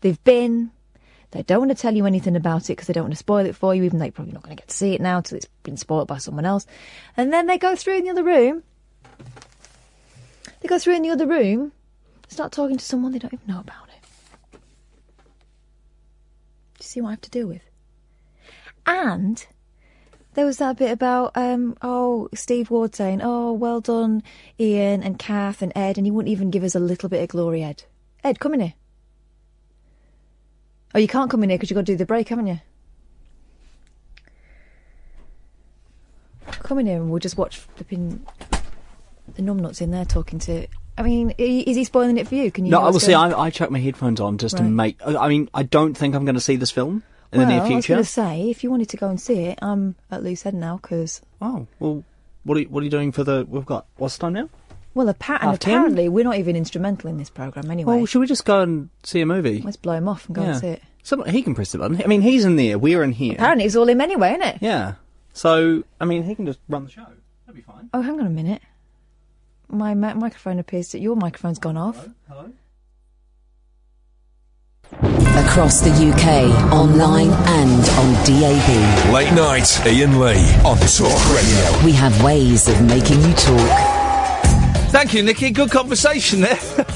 they've 0.01 0.23
been. 0.25 0.73
They 1.33 1.43
don't 1.45 1.61
want 1.61 1.71
to 1.71 1.77
tell 1.81 1.95
you 1.95 2.07
anything 2.07 2.35
about 2.35 2.65
it 2.65 2.73
because 2.73 2.89
they 2.89 2.93
don't 2.93 3.05
want 3.05 3.13
to 3.13 3.19
spoil 3.19 3.47
it 3.47 3.55
for 3.55 3.75
you, 3.75 3.85
even 3.85 3.99
though 3.99 4.07
you're 4.07 4.13
probably 4.13 4.33
not 4.33 4.43
going 4.43 4.57
to 4.57 4.61
get 4.61 4.69
to 4.69 4.77
see 4.77 4.95
it 4.95 5.01
now 5.01 5.21
till 5.21 5.37
it's 5.37 5.47
been 5.63 5.77
spoiled 5.77 6.09
by 6.09 6.19
someone 6.19 6.45
else. 6.45 6.67
And 7.17 7.33
then 7.33 7.47
they 7.47 7.57
go 7.57 7.77
through 7.77 7.99
in 7.99 8.05
the 8.05 8.11
other 8.11 8.25
room. 8.25 8.65
They 10.61 10.69
go 10.69 10.79
through 10.79 10.97
in 10.97 11.03
the 11.03 11.11
other 11.11 11.27
room, 11.27 11.73
start 12.29 12.53
talking 12.53 12.77
to 12.77 12.85
someone 12.85 13.13
they 13.13 13.19
don't 13.19 13.33
even 13.33 13.47
know 13.47 13.61
about 13.61 13.89
it. 13.89 14.09
Do 14.53 14.59
you 16.81 16.85
see 16.85 17.01
what 17.01 17.09
I 17.09 17.13
have 17.13 17.21
to 17.23 17.31
deal 17.31 17.47
with? 17.47 17.63
And 18.85 19.47
there 20.35 20.47
was 20.47 20.59
that 20.59 20.79
bit 20.79 20.91
about, 20.91 21.33
um, 21.37 21.77
oh, 21.81 22.29
Steve 22.35 22.71
Ward 22.71 22.95
saying, 22.95 23.21
oh, 23.23 23.53
well 23.53 23.81
done, 23.81 24.23
Iain 24.59 25.03
and 25.03 25.19
Kath 25.19 25.63
and 25.63 25.73
Ed, 25.77 25.97
and 25.97 26.07
he 26.07 26.11
wouldn't 26.11 26.33
even 26.33 26.51
give 26.51 26.65
us 26.65 26.75
a 26.75 26.81
little 26.81 27.09
bit 27.09 27.23
of 27.23 27.29
glory, 27.29 27.63
Ed. 27.63 27.85
Ed, 28.25 28.41
come 28.41 28.55
in 28.55 28.61
here. 28.61 28.75
Oh, 30.95 30.99
you 30.99 31.09
can't 31.09 31.31
come 31.31 31.43
in 31.43 31.51
here 31.51 31.59
because 31.59 31.71
you've 31.71 31.77
got 31.77 31.87
to 31.87 31.93
do 31.93 31.97
the 31.97 32.07
break, 32.07 32.29
haven't 32.29 32.49
you? 32.49 32.61
Come 36.51 36.79
in 36.79 36.87
here 36.87 36.97
and 36.97 37.11
we'll 37.11 37.21
just 37.21 37.37
watch 37.37 37.59
flipping 37.59 38.27
the 39.35 39.43
numbnuts 39.43 39.81
in 39.81 39.91
there 39.91 40.05
talking 40.05 40.39
to. 40.41 40.67
I 40.99 41.03
mean, 41.03 41.33
is 41.39 41.77
he 41.77 41.85
spoiling 41.85 42.19
it 42.19 42.29
for 42.29 42.35
you? 42.35 42.51
Can 42.51 42.67
you? 42.67 42.73
No, 42.73 42.83
I 42.83 42.91
will 42.91 43.01
see. 43.01 43.15
I, 43.15 43.31
I 43.31 43.51
chuck 43.51 43.71
my 43.71 43.79
headphones 43.79 44.21
on 44.21 44.37
just 44.39 44.57
to 44.57 44.63
make. 44.63 45.01
I 45.05 45.17
I 45.17 45.29
mean, 45.29 45.49
I 45.55 45.63
don't 45.63 45.95
think 45.95 46.15
I'm 46.15 46.25
going 46.25 46.35
to 46.35 46.41
see 46.41 46.57
this 46.57 46.71
film 46.71 47.03
in 47.33 47.39
well, 47.39 47.49
the 47.49 47.55
near 47.55 47.61
future. 47.67 47.95
I 47.95 47.99
was 47.99 48.15
going 48.15 48.35
to 48.35 48.45
say, 48.45 48.51
if 48.51 48.65
you 48.65 48.71
wanted 48.71 48.89
to 48.91 48.97
go 48.97 49.09
and 49.09 49.21
see 49.21 49.45
it, 49.45 49.59
I'm 49.63 49.95
at 50.11 50.23
loose 50.23 50.43
head 50.43 50.55
now 50.55 50.77
because. 50.77 51.23
Oh 51.41 51.67
well, 51.79 52.05
what 52.43 52.59
are 52.59 52.61
you, 52.61 52.69
what 52.69 52.81
are 52.81 52.85
you 52.85 52.91
doing 52.91 53.13
for 53.13 53.25
the? 53.25 53.47
We've 53.49 53.65
got 53.65 53.87
what's 53.97 54.17
the 54.17 54.23
time 54.23 54.33
now? 54.35 54.49
Well, 54.95 55.09
appa- 55.09 55.35
and 55.35 55.43
Half 55.43 55.59
ten? 55.61 55.75
apparently 55.75 56.09
we're 56.09 56.25
not 56.25 56.37
even 56.37 56.57
instrumental 56.57 57.09
in 57.11 57.17
this 57.17 57.31
program 57.31 57.71
anyway. 57.71 57.97
Well, 57.99 58.07
should 58.07 58.19
we 58.21 58.27
just 58.27 58.45
go 58.45 58.61
and 58.63 58.91
see 59.05 59.21
a 59.21 59.27
movie? 59.27 59.61
Let's 59.63 59.77
blow 59.77 59.95
him 59.95 60.09
off 60.09 60.27
and 60.27 60.35
go 60.35 60.43
and 60.43 60.57
see 60.59 60.67
it. 60.69 60.83
So 61.03 61.23
he 61.23 61.43
can 61.43 61.55
press 61.55 61.73
the 61.73 61.79
button. 61.79 62.01
I 62.03 62.07
mean, 62.07 62.21
he's 62.23 62.45
in 62.45 62.57
there. 62.57 62.79
We're 62.79 63.03
in 63.03 63.13
here. 63.13 63.35
Apparently, 63.35 63.65
it's 63.65 63.77
all 63.77 63.89
him 63.89 64.01
anyway, 64.01 64.31
isn't 64.33 64.43
it? 64.43 64.59
Yeah. 64.61 64.95
So 65.33 65.85
I 66.01 66.05
mean, 66.05 66.25
he 66.25 66.35
can 66.35 66.45
just 66.47 66.59
run 66.69 66.85
the 66.85 66.91
show. 66.91 67.07
That'd 67.47 67.55
be 67.55 67.63
fine. 67.63 67.89
Oh, 67.95 68.03
hang 68.03 68.21
on 68.21 68.27
a 68.27 68.31
minute. 68.31 68.63
My 69.69 69.95
mi- 69.95 70.15
microphone 70.15 70.59
appears 70.59 70.91
that 70.93 70.99
your 70.99 71.15
microphone's 71.17 71.59
gone 71.61 71.77
off. 71.77 72.09
Hello? 72.29 72.53
Across 74.93 75.81
the 75.83 75.91
UK, 75.91 76.73
online 76.73 77.31
and 77.31 77.89
on 77.91 78.13
DAB. 78.25 79.13
Late 79.15 79.33
night, 79.33 79.81
Iain 79.87 80.19
Lee 80.19 80.45
on 80.65 80.77
Talk 80.79 81.35
Radio. 81.35 81.85
We 81.85 81.93
have 81.93 82.23
ways 82.25 82.69
of 82.69 82.81
making 82.83 83.21
you 83.23 83.33
talk. 83.35 84.00
Thank 84.91 85.15
you, 85.15 85.23
Nikki. 85.23 85.51
Good 85.51 85.71
conversation 85.71 86.41
there. 86.41 86.57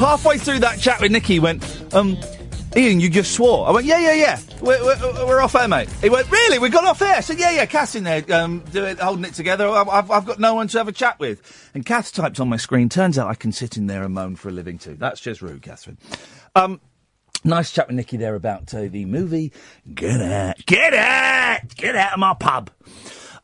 Halfway 0.00 0.38
through 0.38 0.60
that 0.60 0.78
chat 0.80 1.02
with 1.02 1.12
Nikki, 1.12 1.38
went, 1.38 1.62
um, 1.94 2.16
Iain, 2.74 2.98
you 2.98 3.10
just 3.10 3.32
swore. 3.32 3.68
I 3.68 3.72
went, 3.72 3.84
yeah, 3.86 3.98
yeah, 3.98 4.14
yeah. 4.14 4.40
We're, 4.62 4.82
we're, 4.82 5.26
we're 5.26 5.40
off 5.42 5.54
air, 5.54 5.68
mate. 5.68 5.90
He 6.00 6.08
went, 6.08 6.30
really? 6.30 6.58
We 6.58 6.70
got 6.70 6.84
off 6.84 7.02
air? 7.02 7.16
I 7.16 7.20
said, 7.20 7.38
yeah, 7.38 7.50
yeah. 7.50 7.66
Kath's 7.66 7.94
in 7.94 8.04
there, 8.04 8.24
um, 8.32 8.60
doing, 8.72 8.96
holding 8.96 9.26
it 9.26 9.34
together. 9.34 9.68
I've, 9.68 10.10
I've, 10.10 10.24
got 10.24 10.40
no 10.40 10.54
one 10.54 10.66
to 10.68 10.78
have 10.78 10.88
a 10.88 10.92
chat 10.92 11.20
with. 11.20 11.70
And 11.74 11.84
Kath 11.84 12.10
typed 12.12 12.40
on 12.40 12.48
my 12.48 12.56
screen. 12.56 12.88
Turns 12.88 13.18
out 13.18 13.28
I 13.28 13.34
can 13.34 13.52
sit 13.52 13.76
in 13.76 13.86
there 13.86 14.02
and 14.02 14.14
moan 14.14 14.34
for 14.34 14.48
a 14.48 14.52
living 14.52 14.78
too. 14.78 14.94
That's 14.94 15.20
just 15.20 15.42
rude, 15.42 15.60
Catherine. 15.60 15.98
Um, 16.54 16.80
nice 17.44 17.70
chat 17.70 17.86
with 17.88 17.96
Nikki 17.96 18.16
there 18.16 18.34
about 18.34 18.72
uh, 18.74 18.88
the 18.88 19.04
movie. 19.04 19.52
Get 19.94 20.22
out, 20.22 20.56
get 20.64 20.94
out, 20.94 21.76
get 21.76 21.94
out 21.96 22.14
of 22.14 22.18
my 22.18 22.32
pub. 22.32 22.70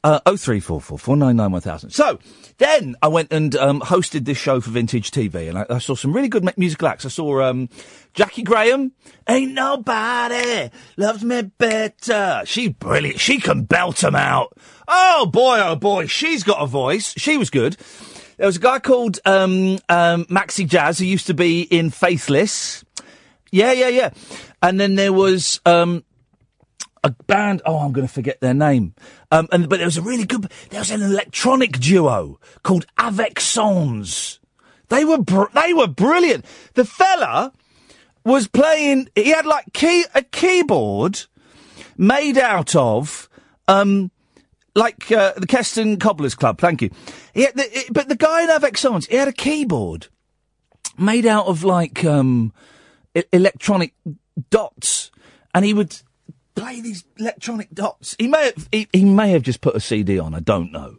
Uh, 0.04 0.18
0344 0.24 0.98
499 0.98 1.52
1000. 1.52 1.90
So, 1.90 2.18
then 2.62 2.96
I 3.02 3.08
went 3.08 3.32
and 3.32 3.54
um, 3.56 3.80
hosted 3.80 4.24
this 4.24 4.38
show 4.38 4.60
for 4.60 4.70
Vintage 4.70 5.10
TV, 5.10 5.48
and 5.48 5.58
I, 5.58 5.66
I 5.68 5.78
saw 5.78 5.94
some 5.94 6.12
really 6.12 6.28
good 6.28 6.44
mu- 6.44 6.52
musical 6.56 6.88
acts. 6.88 7.04
I 7.04 7.08
saw 7.08 7.42
um, 7.42 7.68
Jaki 8.14 8.44
Graham. 8.44 8.92
Ain't 9.28 9.52
nobody 9.52 10.70
loves 10.96 11.24
me 11.24 11.42
better. 11.42 12.42
She's 12.44 12.70
brilliant. 12.70 13.18
She 13.18 13.40
can 13.40 13.64
belt 13.64 14.04
'em 14.04 14.14
out. 14.14 14.56
Oh 14.86 15.26
boy, 15.26 15.60
oh 15.60 15.76
boy, 15.76 16.06
she's 16.06 16.42
got 16.44 16.62
a 16.62 16.66
voice. 16.66 17.14
She 17.16 17.36
was 17.36 17.50
good. 17.50 17.76
There 18.36 18.46
was 18.46 18.56
a 18.56 18.60
guy 18.60 18.78
called 18.78 19.18
um, 19.24 19.78
um, 19.88 20.24
Maxi 20.26 20.66
Jazz 20.66 20.98
who 20.98 21.04
used 21.04 21.26
to 21.26 21.34
be 21.34 21.62
in 21.62 21.90
Faithless. 21.90 22.84
Yeah, 23.50 23.72
yeah, 23.72 23.88
yeah. 23.88 24.10
And 24.62 24.80
then 24.80 24.94
there 24.94 25.12
was 25.12 25.60
um, 25.66 26.04
a 27.04 27.10
band. 27.10 27.62
Oh, 27.66 27.78
I'm 27.78 27.92
going 27.92 28.06
to 28.06 28.12
forget 28.12 28.40
their 28.40 28.54
name. 28.54 28.94
Um, 29.32 29.48
and 29.50 29.68
but 29.68 29.78
there 29.78 29.86
was 29.86 29.96
a 29.96 30.02
really 30.02 30.24
good. 30.26 30.48
There 30.70 30.80
was 30.80 30.90
an 30.90 31.02
electronic 31.02 31.80
duo 31.80 32.38
called 32.62 32.84
Avec 32.98 33.40
Sans. 33.40 34.38
They 34.88 35.04
were 35.06 35.18
br- 35.18 35.50
they 35.54 35.72
were 35.72 35.86
brilliant. 35.88 36.44
The 36.74 36.84
fella 36.84 37.52
was 38.24 38.46
playing. 38.46 39.08
He 39.14 39.30
had 39.30 39.46
like 39.46 39.72
key 39.72 40.04
a 40.14 40.22
keyboard 40.22 41.22
made 41.96 42.36
out 42.36 42.76
of 42.76 43.28
um 43.68 44.10
like 44.74 45.10
uh, 45.10 45.32
the 45.36 45.46
Keston 45.46 45.98
Cobblers 45.98 46.34
Club. 46.34 46.58
Thank 46.60 46.82
you. 46.82 46.90
He 47.32 47.46
the, 47.54 47.66
it- 47.78 47.92
but 47.92 48.08
the 48.10 48.16
guy 48.16 48.42
in 48.42 48.50
Avec 48.50 48.76
Sans, 48.76 49.06
he 49.06 49.16
had 49.16 49.28
a 49.28 49.32
keyboard 49.32 50.08
made 50.98 51.24
out 51.24 51.46
of 51.46 51.64
like 51.64 52.04
um 52.04 52.52
electronic 53.32 53.94
dots 54.50 55.10
and 55.54 55.64
he 55.64 55.72
would 55.74 56.02
play 56.54 56.80
these 56.80 57.04
electronic 57.18 57.70
dots. 57.72 58.16
He 58.18 58.28
may 58.28 58.46
have 58.46 58.68
he, 58.72 58.88
he 58.92 59.04
may 59.04 59.30
have 59.30 59.42
just 59.42 59.60
put 59.60 59.76
a 59.76 59.80
CD 59.80 60.18
on. 60.18 60.34
I 60.34 60.40
don't 60.40 60.72
know. 60.72 60.96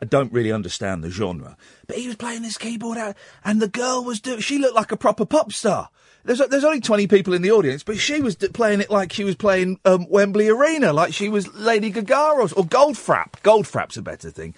I 0.00 0.04
don't 0.04 0.32
really 0.32 0.52
understand 0.52 1.02
the 1.02 1.10
genre, 1.10 1.56
but 1.86 1.96
he 1.96 2.06
was 2.06 2.16
playing 2.16 2.42
this 2.42 2.58
keyboard 2.58 2.98
out, 2.98 3.16
and 3.44 3.62
the 3.62 3.68
girl 3.68 4.04
was 4.04 4.20
doing. 4.20 4.40
She 4.40 4.58
looked 4.58 4.74
like 4.74 4.92
a 4.92 4.96
proper 4.96 5.24
pop 5.24 5.52
star. 5.52 5.88
There's 6.24 6.38
there's 6.50 6.64
only 6.64 6.80
twenty 6.80 7.06
people 7.06 7.32
in 7.32 7.42
the 7.42 7.52
audience, 7.52 7.82
but 7.82 7.98
she 7.98 8.20
was 8.20 8.36
d- 8.36 8.48
playing 8.48 8.80
it 8.80 8.90
like 8.90 9.12
she 9.12 9.24
was 9.24 9.36
playing 9.36 9.80
um, 9.84 10.06
Wembley 10.10 10.48
Arena, 10.48 10.92
like 10.92 11.14
she 11.14 11.28
was 11.28 11.52
Lady 11.54 11.90
Gaga 11.90 12.32
or, 12.34 12.42
or 12.42 12.64
Goldfrapp. 12.66 13.40
Goldfrapp's 13.42 13.96
a 13.96 14.02
better 14.02 14.30
thing. 14.30 14.54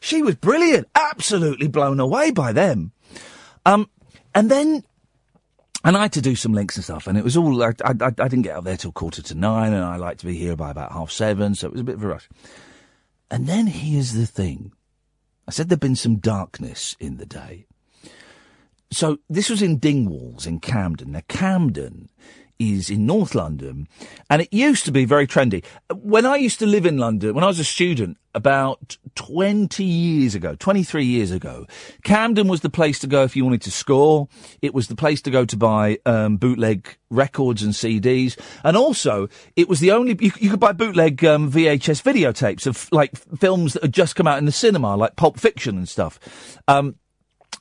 She 0.00 0.22
was 0.22 0.36
brilliant, 0.36 0.86
absolutely 0.94 1.66
blown 1.66 1.98
away 1.98 2.30
by 2.30 2.52
them. 2.52 2.92
Um, 3.66 3.90
and 4.34 4.50
then 4.50 4.84
and 5.84 5.96
I 5.96 6.02
had 6.02 6.12
to 6.14 6.20
do 6.20 6.34
some 6.34 6.52
links 6.52 6.76
and 6.76 6.84
stuff, 6.84 7.06
and 7.06 7.16
it 7.16 7.24
was 7.24 7.36
all. 7.36 7.62
I, 7.62 7.72
I, 7.84 7.94
I 8.00 8.10
didn't 8.10 8.42
get 8.42 8.56
up 8.56 8.64
there 8.64 8.76
till 8.76 8.92
quarter 8.92 9.22
to 9.22 9.34
nine, 9.34 9.72
and 9.72 9.84
I 9.84 9.96
like 9.96 10.18
to 10.18 10.26
be 10.26 10.36
here 10.36 10.56
by 10.56 10.70
about 10.70 10.92
half 10.92 11.10
seven, 11.10 11.54
so 11.54 11.68
it 11.68 11.72
was 11.72 11.80
a 11.80 11.84
bit 11.84 11.96
of 11.96 12.04
a 12.04 12.08
rush. 12.08 12.28
And 13.30 13.46
then 13.46 13.66
here's 13.66 14.12
the 14.12 14.26
thing: 14.26 14.72
I 15.46 15.50
said 15.50 15.68
there'd 15.68 15.80
been 15.80 15.96
some 15.96 16.16
darkness 16.16 16.96
in 16.98 17.16
the 17.16 17.26
day. 17.26 17.66
So 18.90 19.18
this 19.28 19.50
was 19.50 19.62
in 19.62 19.78
Dingwalls 19.78 20.46
in 20.46 20.60
Camden. 20.60 21.12
Now 21.12 21.22
Camden 21.28 22.08
is 22.58 22.90
in 22.90 23.06
North 23.06 23.34
London, 23.34 23.88
and 24.30 24.42
it 24.42 24.52
used 24.52 24.84
to 24.84 24.92
be 24.92 25.04
very 25.04 25.26
trendy. 25.26 25.64
When 25.94 26.26
I 26.26 26.36
used 26.36 26.58
to 26.60 26.66
live 26.66 26.86
in 26.86 26.98
London, 26.98 27.34
when 27.34 27.44
I 27.44 27.48
was 27.48 27.58
a 27.58 27.64
student, 27.64 28.18
about 28.38 28.96
20 29.16 29.82
years 29.82 30.34
ago, 30.34 30.54
23 30.54 31.04
years 31.04 31.32
ago, 31.32 31.66
Camden 32.04 32.46
was 32.46 32.60
the 32.60 32.70
place 32.70 32.98
to 33.00 33.06
go 33.06 33.24
if 33.24 33.34
you 33.34 33.44
wanted 33.44 33.62
to 33.62 33.70
score. 33.70 34.28
It 34.62 34.72
was 34.72 34.86
the 34.86 34.94
place 34.94 35.20
to 35.22 35.30
go 35.30 35.44
to 35.44 35.56
buy 35.56 35.98
um, 36.06 36.36
bootleg 36.36 36.96
records 37.10 37.62
and 37.62 37.72
CDs. 37.72 38.38
And 38.62 38.76
also, 38.76 39.28
it 39.56 39.68
was 39.68 39.80
the 39.80 39.90
only, 39.90 40.16
you, 40.20 40.30
you 40.38 40.50
could 40.50 40.60
buy 40.60 40.72
bootleg 40.72 41.24
um, 41.24 41.50
VHS 41.50 42.02
videotapes 42.02 42.66
of 42.66 42.88
like 42.92 43.16
films 43.16 43.72
that 43.72 43.82
had 43.82 43.92
just 43.92 44.14
come 44.14 44.28
out 44.28 44.38
in 44.38 44.44
the 44.44 44.52
cinema, 44.52 44.96
like 44.96 45.16
Pulp 45.16 45.38
Fiction 45.38 45.76
and 45.76 45.88
stuff. 45.88 46.20
Um, 46.68 46.94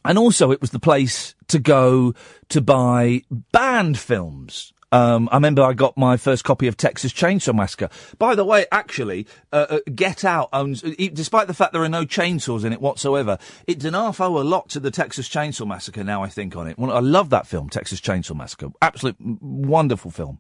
and 0.06 0.18
also, 0.18 0.52
it 0.52 0.62
was 0.62 0.70
the 0.70 0.80
place 0.80 1.34
to 1.48 1.60
go 1.60 2.14
to 2.50 2.62
buy 2.62 3.24
band 3.52 3.98
films. 3.98 4.74
Um, 4.92 5.28
I 5.32 5.36
remember 5.36 5.64
I 5.64 5.74
got 5.74 5.98
my 5.98 6.16
first 6.16 6.46
copy 6.46 6.68
of 6.68 6.78
Texas 6.78 7.12
Chainsaw 7.12 7.54
Massacre. 7.54 7.90
By 8.18 8.36
the 8.36 8.46
way, 8.46 8.66
actually, 8.72 9.28
uh, 9.52 9.66
uh, 9.70 9.80
Get 9.94 10.24
Out 10.24 10.50
owns, 10.54 10.84
e- 10.84 11.10
despite 11.10 11.48
the 11.48 11.54
fact 11.54 11.74
there 11.74 11.84
are 11.84 11.90
no 11.90 12.06
chainsaws 12.06 12.64
in 12.64 12.72
it 12.72 12.82
whatsoever, 12.82 13.38
it 13.68 13.80
does 13.80 14.20
owe 14.20 14.38
a 14.38 14.44
lot 14.44 14.70
to 14.70 14.80
the 14.80 14.92
Texas 14.92 15.28
Chainsaw 15.28 15.68
Massacre 15.68 16.04
now 16.04 16.24
I 16.24 16.30
think 16.30 16.56
on 16.56 16.68
it. 16.68 16.80
Well, 16.80 16.92
I 16.92 17.00
love 17.00 17.30
that 17.32 17.48
film, 17.48 17.70
Texas 17.70 18.00
Chainsaw 18.00 18.36
Massacre. 18.36 18.70
Absolute 18.82 19.18
wonderful 19.20 20.10
film. 20.10 20.40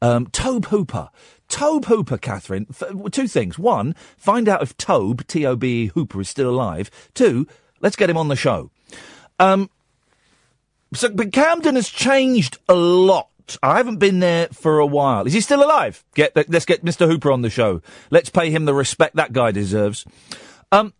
Um, 0.00 0.26
Tobe 0.28 0.66
Hooper. 0.66 1.10
Tobe 1.48 1.86
Hooper, 1.86 2.18
Catherine. 2.18 2.66
F- 2.70 3.10
two 3.10 3.26
things. 3.26 3.58
One, 3.58 3.94
find 4.16 4.48
out 4.48 4.62
if 4.62 4.76
Tobe, 4.76 5.26
T-O-B-E 5.26 5.86
Hooper, 5.88 6.20
is 6.20 6.28
still 6.28 6.50
alive. 6.50 6.90
Two, 7.14 7.46
let's 7.80 7.96
get 7.96 8.10
him 8.10 8.16
on 8.16 8.28
the 8.28 8.36
show. 8.36 8.70
Um, 9.40 9.70
so, 10.94 11.08
but 11.08 11.32
Camden 11.32 11.74
has 11.74 11.88
changed 11.88 12.58
a 12.68 12.74
lot. 12.74 13.28
I 13.62 13.76
haven't 13.76 13.98
been 13.98 14.20
there 14.20 14.48
for 14.48 14.78
a 14.78 14.86
while. 14.86 15.26
Is 15.26 15.32
he 15.32 15.40
still 15.40 15.62
alive? 15.62 16.04
Get, 16.14 16.34
let's 16.34 16.64
get 16.64 16.84
Mr. 16.84 17.06
Hooper 17.06 17.30
on 17.30 17.42
the 17.42 17.50
show. 17.50 17.80
Let's 18.10 18.28
pay 18.28 18.50
him 18.50 18.64
the 18.64 18.74
respect 18.74 19.16
that 19.16 19.32
guy 19.32 19.52
deserves. 19.52 20.04
Um, 20.72 20.92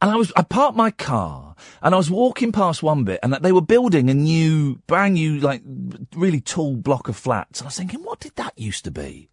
and 0.00 0.10
I 0.10 0.16
was, 0.16 0.32
I 0.36 0.42
parked 0.42 0.76
my 0.76 0.90
car 0.90 1.54
and 1.82 1.94
I 1.94 1.98
was 1.98 2.10
walking 2.10 2.52
past 2.52 2.82
one 2.82 3.04
bit 3.04 3.20
and 3.22 3.32
they 3.32 3.52
were 3.52 3.62
building 3.62 4.10
a 4.10 4.14
new, 4.14 4.76
brand 4.86 5.14
new, 5.14 5.38
like, 5.40 5.62
really 6.14 6.40
tall 6.40 6.76
block 6.76 7.08
of 7.08 7.16
flats. 7.16 7.60
And 7.60 7.66
I 7.66 7.68
was 7.68 7.78
thinking, 7.78 8.02
what 8.02 8.20
did 8.20 8.36
that 8.36 8.58
used 8.58 8.84
to 8.84 8.90
be? 8.90 9.30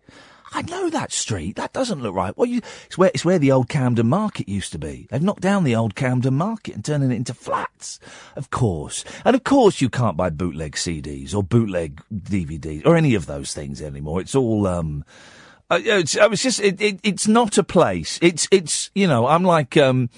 I 0.54 0.62
know 0.62 0.90
that 0.90 1.12
street. 1.12 1.56
That 1.56 1.74
doesn't 1.74 2.02
look 2.02 2.14
right. 2.14 2.38
Well, 2.38 2.48
you, 2.48 2.62
it's 2.86 2.98
where 2.98 3.12
it's 3.14 3.26
where 3.26 3.40
the 3.40 3.52
old 3.52 3.70
Camden 3.70 4.08
Market 4.08 4.48
used 4.48 4.72
to 4.74 4.80
be. 4.80 5.08
They've 5.10 5.22
knocked 5.22 5.42
down 5.42 5.64
the 5.64 5.76
old 5.76 5.96
Camden 5.96 6.36
Market 6.36 6.76
and 6.76 6.86
turning 6.86 7.12
it 7.12 7.16
into 7.16 7.34
flats. 7.34 8.00
Of 8.36 8.52
course, 8.52 9.04
and 9.26 9.36
of 9.36 9.44
course, 9.44 9.82
you 9.82 9.90
can't 9.90 10.18
buy 10.18 10.30
bootleg 10.30 10.74
CDs 10.74 11.34
or 11.34 11.44
bootleg 11.44 12.02
DVDs 12.14 12.86
or 12.86 12.96
any 12.96 13.16
of 13.16 13.26
those 13.26 13.54
things 13.54 13.82
anymore. 13.82 14.22
It's 14.22 14.36
all 14.36 14.68
um. 14.68 15.04
Uh, 15.72 15.80
it's, 15.82 16.18
I 16.18 16.28
was 16.28 16.42
just. 16.42 16.60
It, 16.60 16.80
it, 16.80 17.00
it's 17.04 17.28
not 17.28 17.58
a 17.58 17.64
place. 17.64 18.20
It's. 18.22 18.48
It's. 18.52 18.92
You 18.94 19.08
know. 19.08 19.26
I'm 19.26 19.44
like 19.44 19.76
um, 19.78 20.10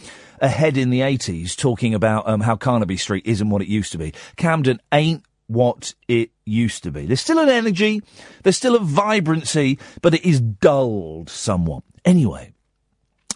ahead 0.41 0.75
in 0.75 0.89
the 0.89 0.99
'80s 0.99 1.55
talking 1.55 1.93
about 1.93 2.27
um, 2.27 2.41
how 2.41 2.55
Carnaby 2.57 2.97
Street 2.97 3.25
isn't 3.25 3.49
what 3.49 3.61
it 3.61 3.69
used 3.69 3.93
to 3.93 3.97
be. 3.97 4.13
Camden 4.35 4.81
ain't 4.91 5.23
what 5.47 5.93
it 6.07 6.31
used 6.45 6.83
to 6.83 6.91
be. 6.91 7.05
There's 7.05 7.21
still 7.21 7.39
an 7.39 7.49
energy, 7.49 8.01
there's 8.43 8.57
still 8.57 8.75
a 8.75 8.79
vibrancy, 8.79 9.79
but 10.01 10.13
it 10.13 10.25
is 10.25 10.39
dulled 10.41 11.29
somewhat. 11.29 11.83
Anyway, 12.03 12.53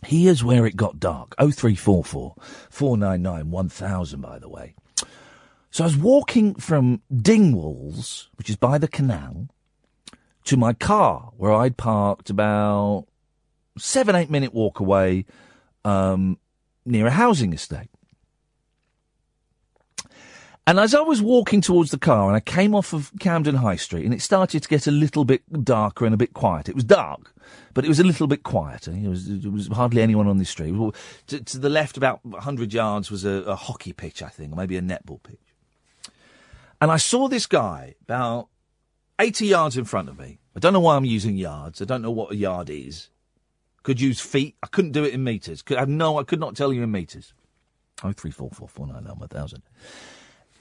here's 0.05 0.43
where 0.43 0.65
it 0.65 0.75
got 0.75 0.99
dark. 0.99 1.35
0344 1.37 2.35
499 2.69 3.51
1000, 3.51 4.21
by 4.21 4.39
the 4.39 4.49
way. 4.49 4.75
So 5.71 5.83
I 5.83 5.87
was 5.87 5.97
walking 5.97 6.55
from 6.55 7.01
Dingwalls, 7.13 8.27
which 8.35 8.49
is 8.49 8.55
by 8.55 8.77
the 8.77 8.87
canal, 8.87 9.49
to 10.45 10.57
my 10.57 10.73
car, 10.73 11.31
where 11.37 11.53
I'd 11.53 11.77
parked 11.77 12.29
about 12.31 13.05
seven, 13.77 14.15
eight 14.15 14.31
minute 14.31 14.53
walk 14.53 14.79
away 14.79 15.25
um, 15.85 16.39
near 16.85 17.07
a 17.07 17.11
housing 17.11 17.53
estate. 17.53 17.89
And 20.69 20.79
as 20.79 20.93
I 20.93 21.01
was 21.01 21.19
walking 21.19 21.62
towards 21.62 21.89
the 21.89 21.97
car 21.97 22.27
and 22.27 22.36
I 22.36 22.41
came 22.41 22.75
off 22.75 22.93
of 22.93 23.12
Camden 23.19 23.55
High 23.55 23.75
Street 23.75 24.05
and 24.05 24.13
it 24.13 24.21
started 24.21 24.62
to 24.62 24.69
get 24.69 24.86
a 24.86 24.91
little 24.91 25.25
bit 25.25 25.41
darker 25.63 26.05
and 26.05 26.13
a 26.13 26.17
bit 26.17 26.36
quiet. 26.36 26.69
It 26.69 26.75
was 26.75 26.84
dark, 26.84 27.34
but 27.73 27.86
it 27.86 27.88
was 27.88 27.99
a 27.99 28.03
little 28.03 28.27
bit 28.27 28.43
quieter. 28.43 28.91
It 28.91 29.08
was, 29.08 29.25
there 29.25 29.49
was 29.49 29.65
hardly 29.69 30.03
anyone 30.03 30.27
on 30.27 30.38
the 30.38 30.45
street. 30.45 30.75
To, 31.25 31.39
to 31.43 31.58
the 31.58 31.69
left, 31.71 31.97
about 31.97 32.23
100 32.23 32.71
yards, 32.71 33.10
was 33.10 33.25
a, 33.25 33.41
a 33.47 33.55
hockey 33.55 33.93
pitch, 33.93 34.21
I 34.21 34.27
think, 34.27 34.53
or 34.53 34.58
maybe 34.58 34.77
a 34.77 34.82
netball 34.82 35.23
pitch. 35.23 35.39
And 36.79 36.91
I 36.91 36.97
saw 36.97 37.27
this 37.27 37.47
guy 37.47 37.95
about 38.03 38.49
80 39.17 39.47
yards 39.47 39.75
in 39.75 39.86
front 39.86 40.08
of 40.08 40.19
me. 40.19 40.38
I 40.55 40.60
don't 40.60 40.73
know 40.73 40.82
why 40.82 40.97
I'm 40.97 41.03
using 41.03 41.36
yards. 41.36 41.82
I 41.82 41.86
don't 41.86 42.03
know 42.03 42.12
what 42.12 42.34
a 42.34 42.36
yard 42.36 42.69
is. 42.69 43.10
Could 43.82 43.99
use 43.99 44.19
feet. 44.19 44.55
I 44.62 44.67
couldn't 44.67 44.91
do 44.91 45.03
it 45.03 45.15
in 45.15 45.23
meters. 45.23 45.63
Could, 45.63 45.79
I 45.79 45.86
no, 45.86 46.19
I 46.19 46.23
could 46.23 46.39
not 46.39 46.55
tell 46.55 46.71
you 46.71 46.84
in 46.84 46.91
meters. 46.91 47.34
Oh, 48.03 48.12
three, 48.12 48.29
four, 48.29 48.51
four, 48.51 48.67
four, 48.67 48.86
nine, 48.86 49.05
nine, 49.05 49.17
one 49.17 49.29
thousand. 49.29 49.63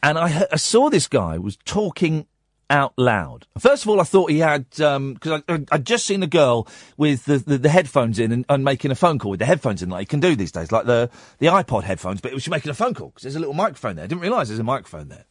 And 0.02 0.18
I, 0.18 0.46
I 0.52 0.56
saw 0.56 0.90
this 0.90 1.08
guy 1.08 1.38
was 1.38 1.56
talking 1.64 2.26
out 2.70 2.92
loud. 2.96 3.46
First 3.58 3.84
of 3.84 3.88
all, 3.88 4.00
I 4.00 4.04
thought 4.04 4.30
he 4.30 4.40
had 4.40 4.66
um, 4.80 5.14
because 5.14 5.42
I, 5.48 5.54
I, 5.54 5.64
I'd 5.72 5.86
just 5.86 6.06
seen 6.06 6.22
a 6.22 6.26
girl 6.26 6.68
with 6.96 7.24
the, 7.24 7.38
the, 7.38 7.58
the 7.58 7.68
headphones 7.68 8.18
in 8.18 8.30
and, 8.30 8.44
and 8.48 8.64
making 8.64 8.90
a 8.90 8.94
phone 8.94 9.18
call 9.18 9.30
with 9.30 9.40
the 9.40 9.46
headphones 9.46 9.82
in, 9.82 9.88
like 9.88 10.02
you 10.02 10.06
can 10.06 10.20
do 10.20 10.36
these 10.36 10.52
days, 10.52 10.70
like 10.70 10.86
the 10.86 11.10
the 11.38 11.46
iPod 11.46 11.84
headphones. 11.84 12.20
But 12.20 12.32
it 12.32 12.34
was 12.34 12.42
she 12.42 12.50
making 12.50 12.70
a 12.70 12.74
phone 12.74 12.94
call 12.94 13.08
because 13.08 13.22
there's 13.22 13.36
a 13.36 13.40
little 13.40 13.54
microphone 13.54 13.96
there. 13.96 14.04
I 14.04 14.06
didn't 14.06 14.20
realise 14.20 14.48
there's 14.48 14.60
a 14.60 14.64
microphone 14.64 15.08
there. 15.08 15.24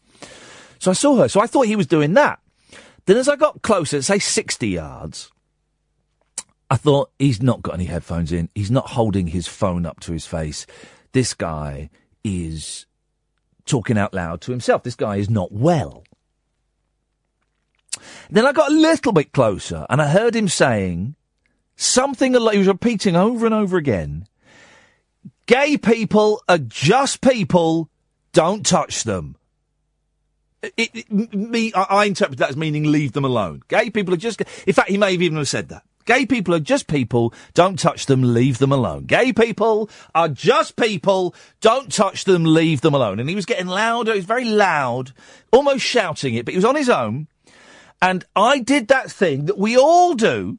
So 0.79 0.91
I 0.91 0.95
saw 0.95 1.15
her. 1.17 1.27
So 1.27 1.39
I 1.39 1.47
thought 1.47 1.67
he 1.67 1.75
was 1.75 1.87
doing 1.87 2.13
that. 2.13 2.39
Then 3.05 3.17
as 3.17 3.29
I 3.29 3.35
got 3.35 3.61
closer, 3.61 4.01
say 4.01 4.19
60 4.19 4.67
yards, 4.67 5.31
I 6.69 6.75
thought 6.75 7.11
he's 7.17 7.41
not 7.41 7.61
got 7.61 7.75
any 7.75 7.85
headphones 7.85 8.31
in. 8.31 8.49
He's 8.53 8.71
not 8.71 8.89
holding 8.89 9.27
his 9.27 9.47
phone 9.47 9.85
up 9.85 9.99
to 10.01 10.11
his 10.11 10.25
face. 10.25 10.67
This 11.13 11.33
guy 11.33 11.89
is 12.23 12.86
talking 13.67 13.97
out 13.97 14.13
loud 14.13 14.41
to 14.41 14.51
himself. 14.51 14.83
This 14.83 14.95
guy 14.95 15.17
is 15.17 15.29
not 15.29 15.51
well. 15.51 16.03
Then 18.29 18.45
I 18.45 18.51
got 18.51 18.71
a 18.71 18.75
little 18.75 19.11
bit 19.11 19.31
closer 19.31 19.85
and 19.89 20.01
I 20.01 20.07
heard 20.07 20.35
him 20.35 20.47
saying 20.47 21.15
something 21.75 22.35
a. 22.35 22.51
He 22.51 22.57
was 22.57 22.67
repeating 22.67 23.15
over 23.15 23.45
and 23.45 23.55
over 23.55 23.77
again. 23.77 24.27
Gay 25.45 25.77
people 25.77 26.41
are 26.49 26.57
just 26.57 27.21
people. 27.21 27.89
Don't 28.33 28.65
touch 28.65 29.03
them. 29.03 29.35
It, 30.61 30.89
it, 30.93 31.33
me, 31.33 31.71
I, 31.73 31.83
I 31.83 32.05
interpret 32.05 32.39
that 32.39 32.49
as 32.49 32.57
meaning 32.57 32.83
leave 32.91 33.13
them 33.13 33.25
alone. 33.25 33.61
Gay 33.67 33.89
people 33.89 34.13
are 34.13 34.17
just. 34.17 34.41
In 34.65 34.73
fact, 34.73 34.89
he 34.89 34.97
may 34.97 35.13
have 35.13 35.21
even 35.21 35.37
have 35.37 35.47
said 35.47 35.69
that. 35.69 35.83
Gay 36.07 36.25
people 36.25 36.55
are 36.55 36.59
just 36.59 36.87
people. 36.87 37.33
Don't 37.53 37.77
touch 37.77 38.07
them. 38.07 38.33
Leave 38.33 38.57
them 38.57 38.71
alone. 38.71 39.03
Gay 39.03 39.31
people 39.33 39.89
are 40.15 40.29
just 40.29 40.75
people. 40.75 41.35
Don't 41.61 41.91
touch 41.91 42.23
them. 42.23 42.45
Leave 42.45 42.81
them 42.81 42.95
alone. 42.95 43.19
And 43.19 43.29
he 43.29 43.35
was 43.35 43.45
getting 43.45 43.67
louder. 43.67 44.13
He 44.13 44.19
was 44.19 44.25
very 44.25 44.45
loud, 44.45 45.11
almost 45.51 45.85
shouting 45.85 46.33
it. 46.33 46.45
But 46.45 46.53
he 46.53 46.57
was 46.57 46.65
on 46.65 46.75
his 46.75 46.89
own. 46.89 47.27
And 48.01 48.25
I 48.35 48.59
did 48.59 48.87
that 48.87 49.11
thing 49.11 49.45
that 49.45 49.57
we 49.57 49.77
all 49.77 50.15
do. 50.15 50.57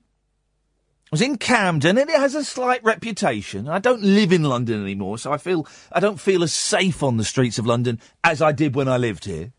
I 1.07 1.09
was 1.13 1.23
in 1.23 1.39
Camden, 1.39 1.97
and 1.97 2.11
it 2.11 2.17
has 2.17 2.35
a 2.35 2.45
slight 2.45 2.85
reputation. 2.85 3.67
I 3.67 3.79
don't 3.79 4.03
live 4.03 4.31
in 4.31 4.43
London 4.43 4.83
anymore, 4.83 5.17
so 5.17 5.33
I 5.33 5.39
feel 5.39 5.67
I 5.91 6.01
don't 6.01 6.21
feel 6.21 6.43
as 6.43 6.53
safe 6.53 7.03
on 7.03 7.17
the 7.17 7.25
streets 7.25 7.59
of 7.59 7.65
London 7.65 7.99
as 8.23 8.43
I 8.43 8.53
did 8.53 8.75
when 8.75 8.89
I 8.89 8.99
lived 8.99 9.25
here. 9.25 9.53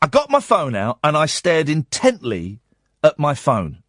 I 0.00 0.06
got 0.06 0.30
my 0.30 0.38
phone 0.38 0.76
out 0.76 1.00
and 1.02 1.16
I 1.16 1.26
stared 1.26 1.68
intently 1.68 2.60
at 3.02 3.18
my 3.18 3.34
phone, 3.34 3.81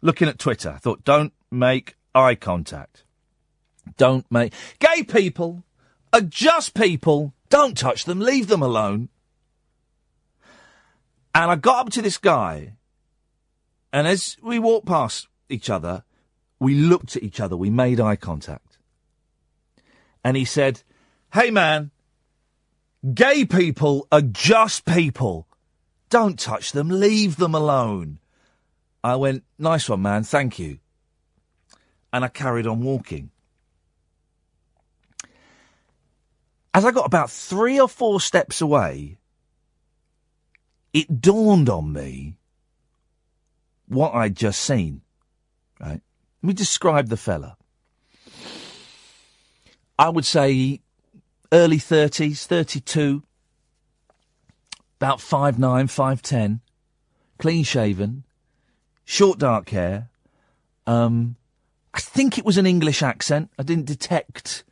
looking 0.00 0.28
at 0.28 0.38
Twitter. 0.38 0.70
I 0.70 0.78
thought, 0.78 1.04
don't 1.04 1.32
make 1.50 1.96
eye 2.14 2.34
contact. 2.34 3.04
Don't 3.96 4.30
make. 4.30 4.52
Gay 4.78 5.02
people 5.02 5.64
are 6.12 6.20
just 6.20 6.74
people. 6.74 7.34
Don't 7.48 7.76
touch 7.76 8.04
them. 8.04 8.20
Leave 8.20 8.48
them 8.48 8.62
alone. 8.62 9.08
And 11.34 11.50
I 11.50 11.56
got 11.56 11.86
up 11.86 11.92
to 11.92 12.02
this 12.02 12.18
guy 12.18 12.76
And 13.96 14.06
as 14.06 14.36
we 14.42 14.58
walked 14.58 14.86
past 14.86 15.26
each 15.48 15.70
other, 15.70 16.04
we 16.60 16.74
looked 16.74 17.16
at 17.16 17.22
each 17.22 17.40
other, 17.40 17.56
we 17.56 17.70
made 17.70 17.98
eye 17.98 18.16
contact. 18.16 18.76
And 20.22 20.36
he 20.36 20.44
said, 20.44 20.82
Hey 21.32 21.50
man, 21.50 21.92
gay 23.14 23.46
people 23.46 24.06
are 24.12 24.20
just 24.20 24.84
people. 24.84 25.48
Don't 26.10 26.38
touch 26.38 26.72
them, 26.72 26.90
leave 26.90 27.36
them 27.36 27.54
alone. 27.54 28.18
I 29.06 29.14
went, 29.14 29.44
Nice 29.56 29.88
one, 29.88 30.02
man, 30.02 30.24
thank 30.24 30.58
you. 30.58 30.80
And 32.12 32.24
I 32.24 32.28
carried 32.28 32.66
on 32.66 32.80
walking. 32.80 33.30
As 36.74 36.84
I 36.84 36.90
got 36.90 37.06
about 37.06 37.30
three 37.30 37.78
or 37.78 37.88
four 37.88 38.20
steps 38.20 38.60
away, 38.60 39.18
it 40.92 41.20
dawned 41.20 41.68
on 41.68 41.92
me 41.92 42.36
what 43.86 44.12
I'd 44.12 44.34
just 44.34 44.60
seen. 44.60 45.02
Right? 45.80 46.02
Let 46.42 46.48
me 46.48 46.52
describe 46.52 47.08
the 47.08 47.16
fella. 47.16 47.56
I 49.96 50.08
would 50.08 50.26
say 50.26 50.80
early 51.52 51.78
30s, 51.78 52.44
32, 52.44 53.22
about 54.98 55.18
5'9, 55.18 55.58
5'10, 55.58 56.60
clean 57.38 57.62
shaven, 57.62 58.24
short 59.06 59.38
dark 59.38 59.70
hair. 59.70 60.10
Um, 60.86 61.36
I 61.94 62.00
think 62.00 62.36
it 62.36 62.44
was 62.44 62.58
an 62.58 62.66
English 62.66 63.02
accent. 63.02 63.50
I 63.58 63.62
didn't 63.62 63.86
detect, 63.86 64.64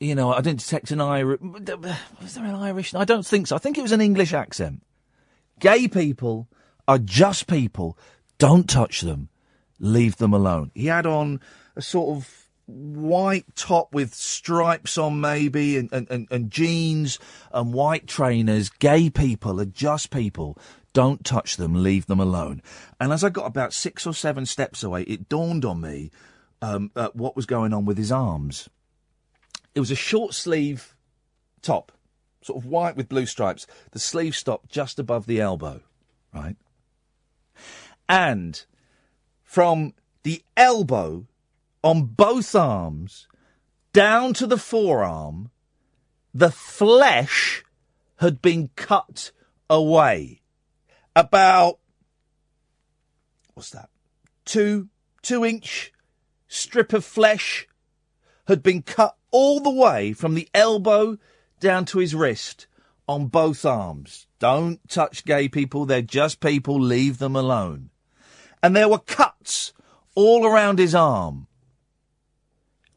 you 0.00 0.16
know, 0.16 0.32
I 0.32 0.40
didn't 0.40 0.58
detect 0.58 0.90
an 0.90 1.00
Irish. 1.00 1.40
Was 1.40 2.34
there 2.34 2.44
an 2.44 2.56
Irish? 2.56 2.92
I 2.94 3.04
don't 3.04 3.24
think 3.24 3.46
so. 3.46 3.54
I 3.54 3.60
think 3.60 3.78
it 3.78 3.82
was 3.82 3.92
an 3.92 4.00
English 4.00 4.32
accent. 4.32 4.82
Gay 5.60 5.86
people 5.86 6.48
are 6.88 6.98
just 6.98 7.46
people. 7.46 7.96
Don't 8.38 8.68
touch 8.68 9.02
them. 9.02 9.28
Leave 9.78 10.16
them 10.16 10.32
alone. 10.32 10.72
He 10.74 10.86
had 10.86 11.06
on 11.06 11.40
a 11.76 11.82
sort 11.82 12.16
of 12.16 12.48
white 12.66 13.46
top 13.56 13.92
with 13.92 14.14
stripes 14.14 14.96
on 14.96 15.20
maybe 15.20 15.76
and, 15.76 15.92
and, 15.92 16.10
and, 16.10 16.28
and 16.30 16.50
jeans 16.50 17.18
and 17.52 17.72
white 17.72 18.06
trainers. 18.06 18.70
Gay 18.70 19.10
people 19.10 19.60
are 19.60 19.66
just 19.66 20.10
people. 20.10 20.58
Don't 20.92 21.24
touch 21.24 21.56
them. 21.56 21.82
Leave 21.82 22.06
them 22.06 22.20
alone. 22.20 22.62
And 22.98 23.12
as 23.12 23.22
I 23.22 23.30
got 23.30 23.46
about 23.46 23.72
six 23.72 24.06
or 24.06 24.14
seven 24.14 24.46
steps 24.46 24.82
away, 24.82 25.02
it 25.02 25.28
dawned 25.28 25.64
on 25.64 25.80
me 25.80 26.10
um, 26.62 26.90
uh, 26.96 27.10
what 27.14 27.36
was 27.36 27.46
going 27.46 27.72
on 27.72 27.84
with 27.84 27.96
his 27.96 28.12
arms. 28.12 28.68
It 29.74 29.80
was 29.80 29.90
a 29.90 29.96
short 29.96 30.34
sleeve 30.34 30.96
top, 31.62 31.92
sort 32.42 32.58
of 32.58 32.66
white 32.66 32.96
with 32.96 33.08
blue 33.08 33.26
stripes. 33.26 33.66
The 33.92 33.98
sleeve 33.98 34.34
stopped 34.34 34.70
just 34.70 34.98
above 34.98 35.26
the 35.26 35.40
elbow, 35.40 35.80
right? 36.34 36.56
And 38.08 38.64
from 39.44 39.94
the 40.24 40.42
elbow 40.56 41.26
on 41.82 42.06
both 42.06 42.54
arms 42.54 43.28
down 43.92 44.34
to 44.34 44.46
the 44.46 44.58
forearm, 44.58 45.50
the 46.34 46.50
flesh 46.50 47.64
had 48.16 48.42
been 48.42 48.70
cut 48.76 49.32
away. 49.68 50.39
About, 51.20 51.78
what's 53.52 53.68
that? 53.70 53.90
Two, 54.46 54.88
two 55.20 55.44
inch 55.44 55.92
strip 56.48 56.94
of 56.94 57.04
flesh 57.04 57.68
had 58.48 58.62
been 58.62 58.80
cut 58.80 59.16
all 59.30 59.60
the 59.60 59.70
way 59.70 60.14
from 60.14 60.32
the 60.32 60.48
elbow 60.54 61.18
down 61.60 61.84
to 61.84 61.98
his 61.98 62.14
wrist 62.14 62.68
on 63.06 63.26
both 63.26 63.66
arms. 63.66 64.28
Don't 64.38 64.80
touch 64.88 65.26
gay 65.26 65.46
people. 65.46 65.84
They're 65.84 66.00
just 66.00 66.40
people. 66.40 66.80
Leave 66.80 67.18
them 67.18 67.36
alone. 67.36 67.90
And 68.62 68.74
there 68.74 68.88
were 68.88 68.98
cuts 68.98 69.74
all 70.14 70.46
around 70.46 70.78
his 70.78 70.94
arm. 70.94 71.48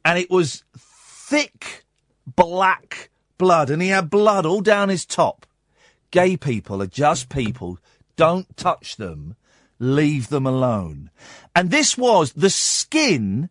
And 0.06 0.18
it 0.18 0.32
was 0.32 0.64
thick 0.78 1.84
black 2.26 3.10
blood. 3.38 3.70
And 3.70 3.82
he 3.82 3.90
had 3.90 4.10
blood 4.10 4.46
all 4.46 4.62
down 4.62 4.88
his 4.88 5.06
top. 5.06 5.46
Gay 6.10 6.38
people 6.38 6.82
are 6.82 6.88
just 6.88 7.28
people. 7.28 7.80
Don't 8.15 8.56
touch 8.56 8.97
them. 8.97 9.36
Leave 9.80 10.30
them 10.30 10.45
alone. 10.45 11.10
And 11.56 11.71
this 11.71 11.97
was 11.97 12.34
the 12.34 12.49
skin 12.49 13.49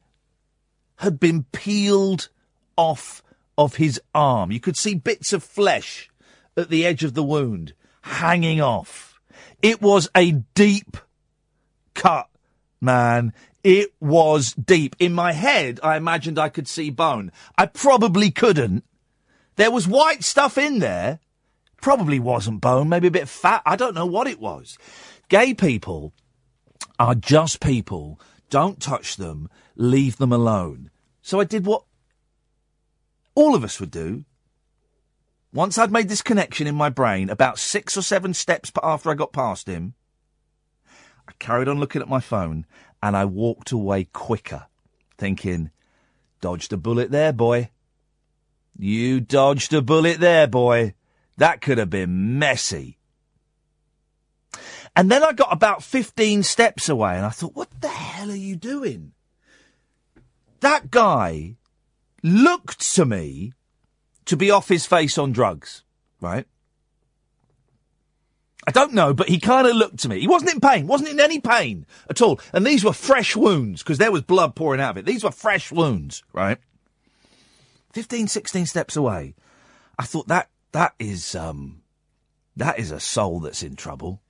had 0.96 1.18
been 1.18 1.44
peeled 1.52 2.28
off 2.76 3.22
of 3.58 3.76
his 3.76 4.00
arm. 4.14 4.50
You 4.50 4.60
could 4.60 4.76
see 4.76 4.94
bits 4.94 5.32
of 5.32 5.42
flesh 5.42 6.08
at 6.56 6.70
the 6.70 6.86
edge 6.86 7.04
of 7.04 7.14
the 7.14 7.22
wound 7.22 7.74
hanging 8.02 8.60
off. 8.60 9.20
It 9.62 9.80
was 9.80 10.08
a 10.16 10.32
deep 10.54 10.96
cut, 11.94 12.28
man. 12.80 13.32
It 13.62 13.92
was 14.00 14.52
deep. 14.54 14.96
In 14.98 15.12
my 15.12 15.32
head, 15.32 15.78
I 15.82 15.96
imagined 15.96 16.38
I 16.38 16.48
could 16.48 16.66
see 16.66 16.90
bone. 16.90 17.30
I 17.56 17.66
probably 17.66 18.30
couldn't. 18.30 18.84
There 19.56 19.70
was 19.70 19.86
white 19.86 20.24
stuff 20.24 20.58
in 20.58 20.80
there. 20.80 21.20
Probably 21.82 22.20
wasn't 22.20 22.60
bone, 22.62 22.88
maybe 22.88 23.08
a 23.08 23.10
bit 23.10 23.28
fat. 23.28 23.60
I 23.66 23.76
don't 23.76 23.94
know 23.94 24.06
what 24.06 24.28
it 24.28 24.40
was. 24.40 24.78
Gay 25.28 25.52
people 25.52 26.14
are 26.98 27.16
just 27.16 27.60
people. 27.60 28.20
Don't 28.48 28.80
touch 28.80 29.16
them. 29.16 29.50
Leave 29.74 30.16
them 30.16 30.32
alone. 30.32 30.90
So 31.22 31.40
I 31.40 31.44
did 31.44 31.66
what 31.66 31.82
all 33.34 33.54
of 33.56 33.64
us 33.64 33.80
would 33.80 33.90
do. 33.90 34.24
Once 35.52 35.76
I'd 35.76 35.90
made 35.90 36.08
this 36.08 36.22
connection 36.22 36.66
in 36.66 36.74
my 36.76 36.88
brain, 36.88 37.28
about 37.28 37.58
six 37.58 37.96
or 37.96 38.02
seven 38.02 38.32
steps 38.32 38.70
after 38.82 39.10
I 39.10 39.14
got 39.14 39.32
past 39.32 39.66
him, 39.66 39.94
I 41.28 41.32
carried 41.40 41.68
on 41.68 41.80
looking 41.80 42.00
at 42.00 42.08
my 42.08 42.20
phone 42.20 42.64
and 43.02 43.16
I 43.16 43.24
walked 43.24 43.72
away 43.72 44.04
quicker, 44.04 44.66
thinking, 45.18 45.70
dodged 46.40 46.72
a 46.72 46.76
bullet 46.76 47.10
there, 47.10 47.32
boy. 47.32 47.70
You 48.78 49.20
dodged 49.20 49.74
a 49.74 49.82
bullet 49.82 50.20
there, 50.20 50.46
boy. 50.46 50.94
That 51.36 51.60
could 51.60 51.78
have 51.78 51.90
been 51.90 52.38
messy. 52.38 52.98
And 54.94 55.10
then 55.10 55.22
I 55.24 55.32
got 55.32 55.52
about 55.52 55.82
15 55.82 56.42
steps 56.42 56.88
away 56.88 57.16
and 57.16 57.24
I 57.24 57.30
thought, 57.30 57.56
what 57.56 57.80
the 57.80 57.88
hell 57.88 58.30
are 58.30 58.36
you 58.36 58.56
doing? 58.56 59.12
That 60.60 60.90
guy 60.90 61.56
looked 62.22 62.94
to 62.94 63.04
me 63.04 63.52
to 64.26 64.36
be 64.36 64.50
off 64.50 64.68
his 64.68 64.86
face 64.86 65.18
on 65.18 65.32
drugs, 65.32 65.82
right? 66.20 66.46
I 68.64 68.70
don't 68.70 68.92
know, 68.92 69.12
but 69.12 69.28
he 69.28 69.40
kind 69.40 69.66
of 69.66 69.74
looked 69.74 69.98
to 70.00 70.08
me. 70.08 70.20
He 70.20 70.28
wasn't 70.28 70.52
in 70.52 70.60
pain, 70.60 70.86
wasn't 70.86 71.10
in 71.10 71.18
any 71.18 71.40
pain 71.40 71.84
at 72.08 72.22
all. 72.22 72.38
And 72.52 72.64
these 72.64 72.84
were 72.84 72.92
fresh 72.92 73.34
wounds 73.34 73.82
because 73.82 73.98
there 73.98 74.12
was 74.12 74.22
blood 74.22 74.54
pouring 74.54 74.80
out 74.80 74.90
of 74.90 74.98
it. 74.98 75.06
These 75.06 75.24
were 75.24 75.32
fresh 75.32 75.72
wounds, 75.72 76.22
right? 76.32 76.58
15, 77.92 78.28
16 78.28 78.66
steps 78.66 78.94
away. 78.94 79.34
I 79.98 80.04
thought 80.04 80.28
that, 80.28 80.48
that 80.72 80.94
is, 80.98 81.34
um, 81.34 81.82
that 82.56 82.78
is 82.78 82.90
a 82.90 83.00
soul 83.00 83.40
that's 83.40 83.62
in 83.62 83.76
trouble. 83.76 84.20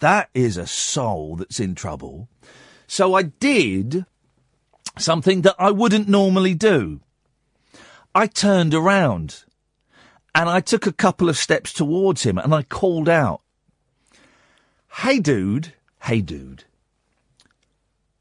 That 0.00 0.30
is 0.34 0.56
a 0.56 0.66
soul 0.66 1.36
that's 1.36 1.60
in 1.60 1.74
trouble. 1.74 2.28
So 2.86 3.14
I 3.14 3.22
did 3.22 4.04
something 4.98 5.42
that 5.42 5.56
I 5.58 5.70
wouldn't 5.70 6.08
normally 6.08 6.54
do. 6.54 7.00
I 8.14 8.26
turned 8.26 8.74
around 8.74 9.44
and 10.34 10.48
I 10.48 10.60
took 10.60 10.86
a 10.86 10.92
couple 10.92 11.28
of 11.28 11.36
steps 11.36 11.72
towards 11.72 12.24
him 12.24 12.38
and 12.38 12.54
I 12.54 12.62
called 12.62 13.08
out, 13.08 13.42
Hey 14.96 15.18
dude, 15.18 15.72
hey 16.02 16.20
dude, 16.20 16.64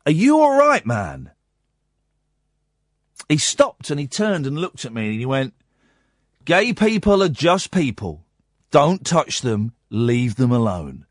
are 0.06 0.12
you 0.12 0.40
alright, 0.40 0.86
man? 0.86 1.32
He 3.28 3.38
stopped 3.38 3.90
and 3.90 4.00
he 4.00 4.08
turned 4.08 4.46
and 4.46 4.58
looked 4.58 4.86
at 4.86 4.94
me 4.94 5.10
and 5.10 5.20
he 5.20 5.26
went, 5.26 5.54
Gay 6.46 6.74
people 6.74 7.22
are 7.22 7.30
just 7.30 7.72
people. 7.72 8.26
Don't 8.72 9.06
touch 9.06 9.42
them, 9.42 9.74
leave 9.90 10.36
them 10.36 10.52
alone. 10.52 11.06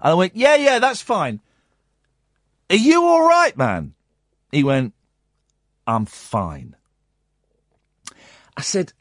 And 0.00 0.12
I 0.12 0.14
went, 0.14 0.36
Yeah, 0.36 0.56
yeah, 0.56 0.78
that's 0.78 1.02
fine. 1.02 1.40
Are 2.70 2.76
you 2.76 3.04
alright, 3.04 3.56
man? 3.56 3.94
He 4.50 4.64
went, 4.64 4.94
I'm 5.86 6.06
fine. 6.06 6.76
I 8.56 8.62
said, 8.62 8.92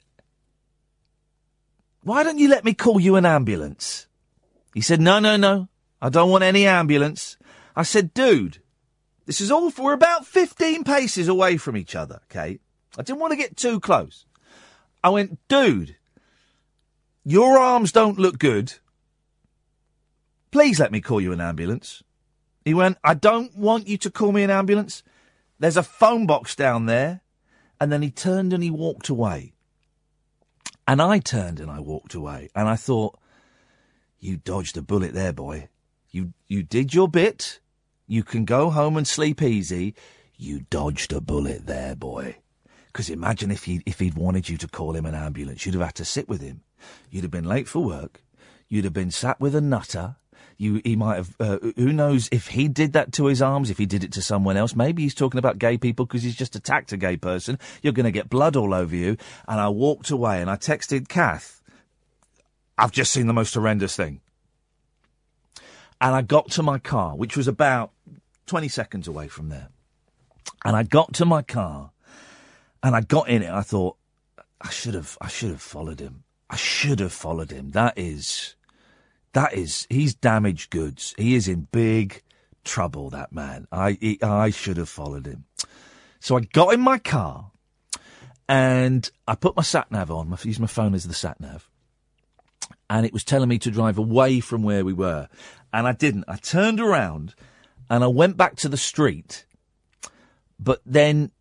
why 2.03 2.23
don't 2.23 2.39
you 2.39 2.49
let 2.49 2.65
me 2.65 2.73
call 2.73 2.99
you 2.99 3.15
an 3.15 3.25
ambulance? 3.25 4.07
He 4.73 4.81
said, 4.81 4.99
no, 4.99 5.19
no, 5.19 5.37
no. 5.37 5.67
I 6.01 6.09
don't 6.09 6.31
want 6.31 6.43
any 6.43 6.65
ambulance. 6.65 7.37
I 7.75 7.83
said, 7.83 8.13
dude, 8.13 8.57
this 9.25 9.39
is 9.39 9.51
all, 9.51 9.71
we're 9.77 9.93
about 9.93 10.25
15 10.25 10.83
paces 10.83 11.27
away 11.27 11.57
from 11.57 11.77
each 11.77 11.95
other, 11.95 12.21
okay? 12.25 12.59
I 12.97 13.03
didn't 13.03 13.19
want 13.19 13.31
to 13.31 13.37
get 13.37 13.55
too 13.55 13.79
close. 13.79 14.25
I 15.03 15.09
went, 15.09 15.39
dude, 15.47 15.95
your 17.23 17.57
arms 17.57 17.91
don't 17.91 18.19
look 18.19 18.37
good. 18.37 18.73
Please 20.51 20.79
let 20.79 20.91
me 20.91 21.01
call 21.01 21.21
you 21.21 21.31
an 21.31 21.41
ambulance. 21.41 22.03
He 22.65 22.73
went, 22.73 22.97
I 23.03 23.13
don't 23.13 23.55
want 23.57 23.87
you 23.87 23.97
to 23.99 24.11
call 24.11 24.31
me 24.31 24.43
an 24.43 24.49
ambulance. 24.49 25.03
There's 25.59 25.77
a 25.77 25.83
phone 25.83 26.27
box 26.27 26.55
down 26.55 26.85
there. 26.85 27.21
And 27.79 27.91
then 27.91 28.01
he 28.01 28.11
turned 28.11 28.53
and 28.53 28.61
he 28.61 28.69
walked 28.69 29.09
away. 29.09 29.53
And 30.87 31.01
I 31.01 31.19
turned 31.19 31.59
and 31.59 31.71
I 31.71 31.79
walked 31.79 32.13
away. 32.13 32.49
And 32.55 32.67
I 32.67 32.75
thought, 32.75 33.17
you 34.19 34.37
dodged 34.37 34.77
a 34.77 34.83
bullet 34.83 35.13
there, 35.13 35.33
boy. 35.33 35.69
You 36.11 36.33
you 36.47 36.61
did 36.61 36.93
your 36.93 37.07
bit. 37.07 37.59
You 38.07 38.23
can 38.23 38.45
go 38.45 38.69
home 38.69 38.97
and 38.97 39.07
sleep 39.07 39.41
easy. 39.41 39.95
You 40.37 40.65
dodged 40.69 41.11
a 41.11 41.21
bullet 41.21 41.65
there, 41.65 41.95
boy. 41.95 42.35
Because 42.91 43.09
imagine 43.09 43.51
if 43.51 43.63
he 43.63 43.81
if 43.85 43.99
he'd 43.99 44.15
wanted 44.15 44.49
you 44.49 44.57
to 44.57 44.67
call 44.67 44.95
him 44.95 45.05
an 45.05 45.15
ambulance, 45.15 45.65
you'd 45.65 45.75
have 45.75 45.83
had 45.83 45.95
to 45.95 46.05
sit 46.05 46.27
with 46.27 46.41
him. 46.41 46.61
You'd 47.09 47.23
have 47.23 47.31
been 47.31 47.45
late 47.45 47.67
for 47.67 47.83
work. 47.83 48.21
You'd 48.67 48.83
have 48.83 48.93
been 48.93 49.11
sat 49.11 49.39
with 49.39 49.55
a 49.55 49.61
nutter. 49.61 50.15
You, 50.57 50.81
he 50.83 50.95
might 50.95 51.15
have. 51.15 51.35
Uh, 51.39 51.57
who 51.75 51.93
knows 51.93 52.27
if 52.31 52.47
he 52.47 52.67
did 52.67 52.93
that 52.93 53.13
to 53.13 53.25
his 53.25 53.41
arms? 53.41 53.69
If 53.69 53.77
he 53.77 53.85
did 53.85 54.03
it 54.03 54.11
to 54.13 54.21
someone 54.21 54.57
else? 54.57 54.75
Maybe 54.75 55.03
he's 55.03 55.15
talking 55.15 55.39
about 55.39 55.57
gay 55.57 55.77
people 55.77 56.05
because 56.05 56.23
he's 56.23 56.35
just 56.35 56.55
attacked 56.55 56.91
a 56.91 56.97
gay 56.97 57.17
person. 57.17 57.57
You're 57.81 57.93
going 57.93 58.05
to 58.05 58.11
get 58.11 58.29
blood 58.29 58.55
all 58.55 58.73
over 58.73 58.95
you. 58.95 59.17
And 59.47 59.59
I 59.59 59.69
walked 59.69 60.11
away 60.11 60.41
and 60.41 60.49
I 60.49 60.57
texted 60.57 61.07
Kath. 61.07 61.61
I've 62.77 62.91
just 62.91 63.11
seen 63.11 63.27
the 63.27 63.33
most 63.33 63.53
horrendous 63.53 63.95
thing. 63.95 64.21
And 65.99 66.15
I 66.15 66.21
got 66.21 66.51
to 66.51 66.63
my 66.63 66.79
car, 66.79 67.15
which 67.15 67.37
was 67.37 67.47
about 67.47 67.91
20 68.47 68.67
seconds 68.67 69.07
away 69.07 69.27
from 69.27 69.49
there. 69.49 69.69
And 70.63 70.75
I 70.75 70.83
got 70.83 71.13
to 71.13 71.25
my 71.25 71.41
car 71.41 71.91
and 72.83 72.95
I 72.95 73.01
got 73.01 73.29
in 73.29 73.43
it. 73.43 73.49
I 73.49 73.61
thought, 73.61 73.97
I 74.59 74.69
should 74.69 74.93
have, 74.93 75.17
I 75.21 75.27
should 75.27 75.49
have 75.49 75.61
followed 75.61 75.99
him. 75.99 76.23
I 76.49 76.55
should 76.55 76.99
have 76.99 77.13
followed 77.13 77.51
him. 77.51 77.71
That 77.71 77.97
is, 77.97 78.55
that 79.33 79.53
is, 79.53 79.87
he's 79.89 80.13
damaged 80.13 80.69
goods. 80.69 81.13
He 81.17 81.35
is 81.35 81.47
in 81.47 81.67
big 81.71 82.21
trouble, 82.63 83.09
that 83.11 83.31
man. 83.31 83.67
I, 83.71 83.97
he, 83.99 84.21
I 84.21 84.49
should 84.49 84.77
have 84.77 84.89
followed 84.89 85.25
him. 85.25 85.45
So 86.19 86.37
I 86.37 86.41
got 86.41 86.73
in 86.73 86.81
my 86.81 86.99
car 86.99 87.51
and 88.47 89.09
I 89.27 89.35
put 89.35 89.55
my 89.55 89.63
sat 89.63 89.91
nav 89.91 90.11
on. 90.11 90.31
I 90.31 90.37
used 90.43 90.59
my 90.59 90.67
phone 90.67 90.93
as 90.93 91.07
the 91.07 91.13
sat 91.13 91.39
nav. 91.39 91.69
And 92.89 93.05
it 93.05 93.13
was 93.13 93.23
telling 93.23 93.47
me 93.47 93.57
to 93.59 93.71
drive 93.71 93.97
away 93.97 94.41
from 94.41 94.63
where 94.63 94.83
we 94.83 94.91
were. 94.91 95.29
And 95.71 95.87
I 95.87 95.93
didn't. 95.93 96.25
I 96.27 96.35
turned 96.35 96.81
around 96.81 97.33
and 97.89 98.03
I 98.03 98.07
went 98.07 98.35
back 98.35 98.57
to 98.57 98.69
the 98.69 98.77
street. 98.77 99.45
But 100.59 100.81
then 100.85 101.31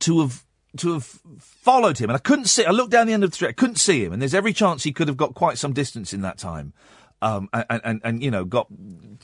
to 0.00 0.20
have 0.20 0.44
to 0.78 0.94
have 0.94 1.04
followed 1.38 1.98
him, 1.98 2.10
and 2.10 2.16
I 2.16 2.20
couldn't 2.20 2.46
see. 2.46 2.64
I 2.64 2.70
looked 2.70 2.90
down 2.90 3.06
the 3.06 3.12
end 3.12 3.24
of 3.24 3.30
the 3.30 3.34
street. 3.34 3.48
I 3.48 3.52
couldn't 3.52 3.76
see 3.76 4.04
him, 4.04 4.12
and 4.12 4.22
there's 4.22 4.34
every 4.34 4.52
chance 4.52 4.82
he 4.82 4.92
could 4.92 5.08
have 5.08 5.16
got 5.16 5.34
quite 5.34 5.58
some 5.58 5.72
distance 5.72 6.12
in 6.12 6.22
that 6.22 6.38
time, 6.38 6.72
um, 7.20 7.48
and, 7.52 7.80
and 7.84 8.00
and 8.04 8.22
you 8.22 8.30
know 8.30 8.44
got 8.44 8.68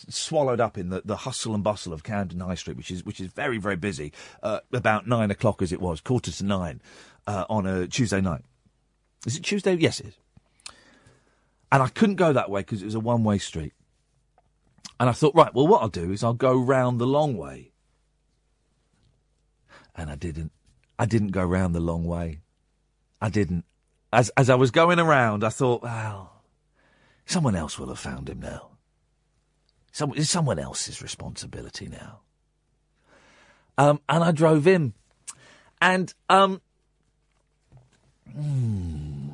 swallowed 0.08 0.60
up 0.60 0.76
in 0.76 0.90
the, 0.90 1.02
the 1.04 1.16
hustle 1.16 1.54
and 1.54 1.64
bustle 1.64 1.92
of 1.92 2.02
Camden 2.02 2.40
High 2.40 2.54
Street, 2.54 2.76
which 2.76 2.90
is 2.90 3.04
which 3.04 3.20
is 3.20 3.28
very 3.28 3.58
very 3.58 3.76
busy. 3.76 4.12
Uh, 4.42 4.60
about 4.72 5.06
nine 5.06 5.30
o'clock 5.30 5.62
as 5.62 5.72
it 5.72 5.80
was, 5.80 6.00
quarter 6.00 6.30
to 6.30 6.44
nine, 6.44 6.82
uh, 7.26 7.44
on 7.48 7.66
a 7.66 7.86
Tuesday 7.86 8.20
night. 8.20 8.42
Is 9.26 9.36
it 9.36 9.42
Tuesday? 9.42 9.74
Yes, 9.74 10.00
it 10.00 10.08
is. 10.08 10.18
And 11.70 11.82
I 11.82 11.88
couldn't 11.88 12.16
go 12.16 12.32
that 12.32 12.50
way 12.50 12.60
because 12.60 12.82
it 12.82 12.86
was 12.86 12.94
a 12.94 13.00
one 13.00 13.24
way 13.24 13.38
street. 13.38 13.72
And 15.00 15.08
I 15.08 15.12
thought, 15.12 15.34
right, 15.34 15.54
well, 15.54 15.66
what 15.66 15.82
I'll 15.82 15.88
do 15.88 16.10
is 16.10 16.24
I'll 16.24 16.34
go 16.34 16.56
round 16.56 17.00
the 17.00 17.06
long 17.06 17.36
way. 17.36 17.72
And 19.94 20.10
I 20.10 20.16
didn't. 20.16 20.52
I 20.98 21.06
didn't 21.06 21.28
go 21.28 21.44
round 21.44 21.74
the 21.74 21.80
long 21.80 22.04
way. 22.04 22.40
I 23.20 23.28
didn't. 23.28 23.64
As 24.12 24.30
as 24.36 24.48
I 24.50 24.54
was 24.54 24.70
going 24.70 24.98
around, 24.98 25.44
I 25.44 25.50
thought, 25.50 25.82
well, 25.82 26.42
someone 27.26 27.54
else 27.54 27.78
will 27.78 27.88
have 27.88 27.98
found 27.98 28.28
him 28.28 28.40
now. 28.40 28.70
Some, 29.92 30.12
it's 30.16 30.30
someone 30.30 30.58
else's 30.58 31.02
responsibility 31.02 31.88
now. 31.88 32.20
Um, 33.76 34.00
and 34.08 34.24
I 34.24 34.32
drove 34.32 34.66
in, 34.66 34.92
and 35.80 36.12
um, 36.28 36.60
hmm, 38.32 39.28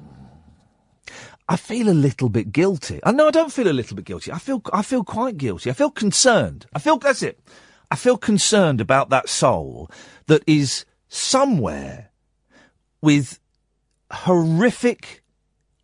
I 1.48 1.56
feel 1.56 1.88
a 1.88 1.94
little 1.94 2.28
bit 2.28 2.52
guilty. 2.52 3.00
I 3.04 3.12
know 3.12 3.28
I 3.28 3.30
don't 3.30 3.52
feel 3.52 3.68
a 3.68 3.72
little 3.72 3.96
bit 3.96 4.04
guilty. 4.04 4.32
I 4.32 4.38
feel 4.38 4.62
I 4.72 4.82
feel 4.82 5.04
quite 5.04 5.38
guilty. 5.38 5.70
I 5.70 5.74
feel 5.74 5.90
concerned. 5.90 6.66
I 6.74 6.78
feel 6.78 6.98
that's 6.98 7.22
it. 7.22 7.40
I 7.90 7.96
feel 7.96 8.16
concerned 8.16 8.80
about 8.80 9.10
that 9.10 9.28
soul 9.28 9.90
that 10.26 10.42
is 10.46 10.84
somewhere 11.14 12.10
with 13.00 13.38
horrific 14.10 15.22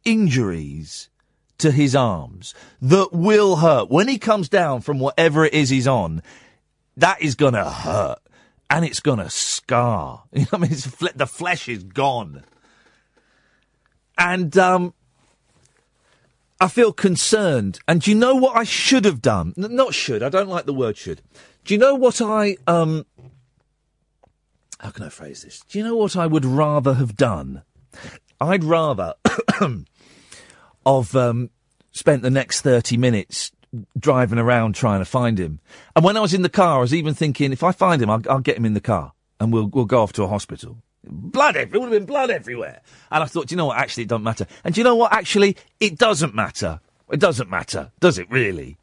injuries 0.05 1.09
to 1.59 1.71
his 1.71 1.95
arms 1.95 2.55
that 2.83 3.13
will 3.13 3.57
hurt. 3.57 3.91
When 3.91 4.09
he 4.09 4.19
comes 4.19 4.49
down 4.49 4.81
from 4.81 4.99
whatever 4.99 5.45
it 5.45 5.55
is 5.55 5.69
he's 5.69 5.87
on, 5.87 6.23
that 6.97 7.23
is 7.23 7.35
going 7.35 7.55
to 7.55 7.65
hurt 7.65 8.19
and 8.69 8.85
it's 8.85 9.01
going 9.01 9.19
to 9.19 9.31
scar. 9.31 10.25
You 10.33 10.43
know 10.43 10.49
I 10.53 10.59
mean? 10.59 10.73
It's, 10.73 10.87
fle- 10.87 11.09
the 11.15 11.27
flesh 11.27 11.69
is 11.69 11.85
gone. 11.85 12.45
And, 14.19 14.57
um, 14.59 14.95
I 16.61 16.69
feel 16.69 16.93
concerned. 16.93 17.79
And 17.89 18.03
do 18.03 18.11
you 18.11 18.17
know 18.17 18.35
what 18.35 18.57
I 18.57 18.65
should 18.65 19.05
have 19.07 19.23
done? 19.23 19.55
N- 19.57 19.75
not 19.75 19.95
should. 19.95 20.23
I 20.23 20.29
don't 20.29 20.49
like 20.49 20.67
the 20.67 20.75
word 20.75 20.97
should. 20.97 21.23
Do 21.65 21.75
you 21.75 21.79
know 21.79 21.95
what 21.95 22.21
I, 22.21 22.57
um, 22.67 23.07
how 24.81 24.91
can 24.91 25.05
I 25.05 25.11
phrase 25.11 25.43
this? 25.43 25.61
Do 25.69 25.79
you 25.79 25.85
know 25.85 25.97
what 25.97 26.17
I 26.17 26.27
would 26.27 26.45
rather 26.45 26.95
have 26.95 27.15
done? 27.15 27.63
I'd 28.41 28.65
rather 28.65 29.15
have 30.87 31.17
um, 31.17 31.51
spent 31.93 32.23
the 32.23 32.31
next 32.31 32.63
30 32.63 32.97
minutes 32.97 33.53
driving 33.99 34.39
around 34.39 34.75
trying 34.75 35.01
to 35.01 35.05
find 35.05 35.39
him. 35.39 35.61
And 35.95 36.05
when 36.05 36.17
I 36.17 36.21
was 36.21 36.33
in 36.33 36.43
the 36.43 36.49
car, 36.49 36.79
I 36.79 36.81
was 36.81 36.95
even 36.95 37.13
thinking, 37.13 37.53
if 37.53 37.63
I 37.63 37.73
find 37.73 38.01
him, 38.01 38.09
I'll, 38.09 38.23
I'll 38.29 38.41
get 38.41 38.57
him 38.57 38.65
in 38.65 38.75
the 38.75 38.81
car 38.81 39.13
and 39.39 39.53
we'll, 39.53 39.67
we'll 39.67 39.85
go 39.85 40.03
off 40.03 40.15
to 40.15 40.23
a 40.23 40.29
hospital. 40.29 40.79
Blood 41.05 41.57
everywhere. 41.57 41.77
It 41.77 41.81
would 41.81 41.93
have 41.93 42.01
been 42.01 42.07
blood 42.07 42.31
everywhere. 42.31 42.81
And 43.11 43.23
I 43.23 43.27
thought, 43.27 43.49
do 43.49 43.53
you 43.53 43.57
know 43.59 43.67
what? 43.67 43.79
Actually, 43.79 44.05
it 44.05 44.09
doesn't 44.09 44.25
matter. 44.25 44.47
And 44.65 44.75
do 44.75 44.81
you 44.81 44.85
know 44.85 44.97
what? 44.97 45.13
Actually, 45.13 45.57
it 45.79 45.99
doesn't 45.99 46.35
matter. 46.35 46.81
It 47.11 47.21
doesn't 47.21 47.51
matter, 47.51 47.91
does 48.01 48.19
it 48.19 48.31
really? 48.31 48.77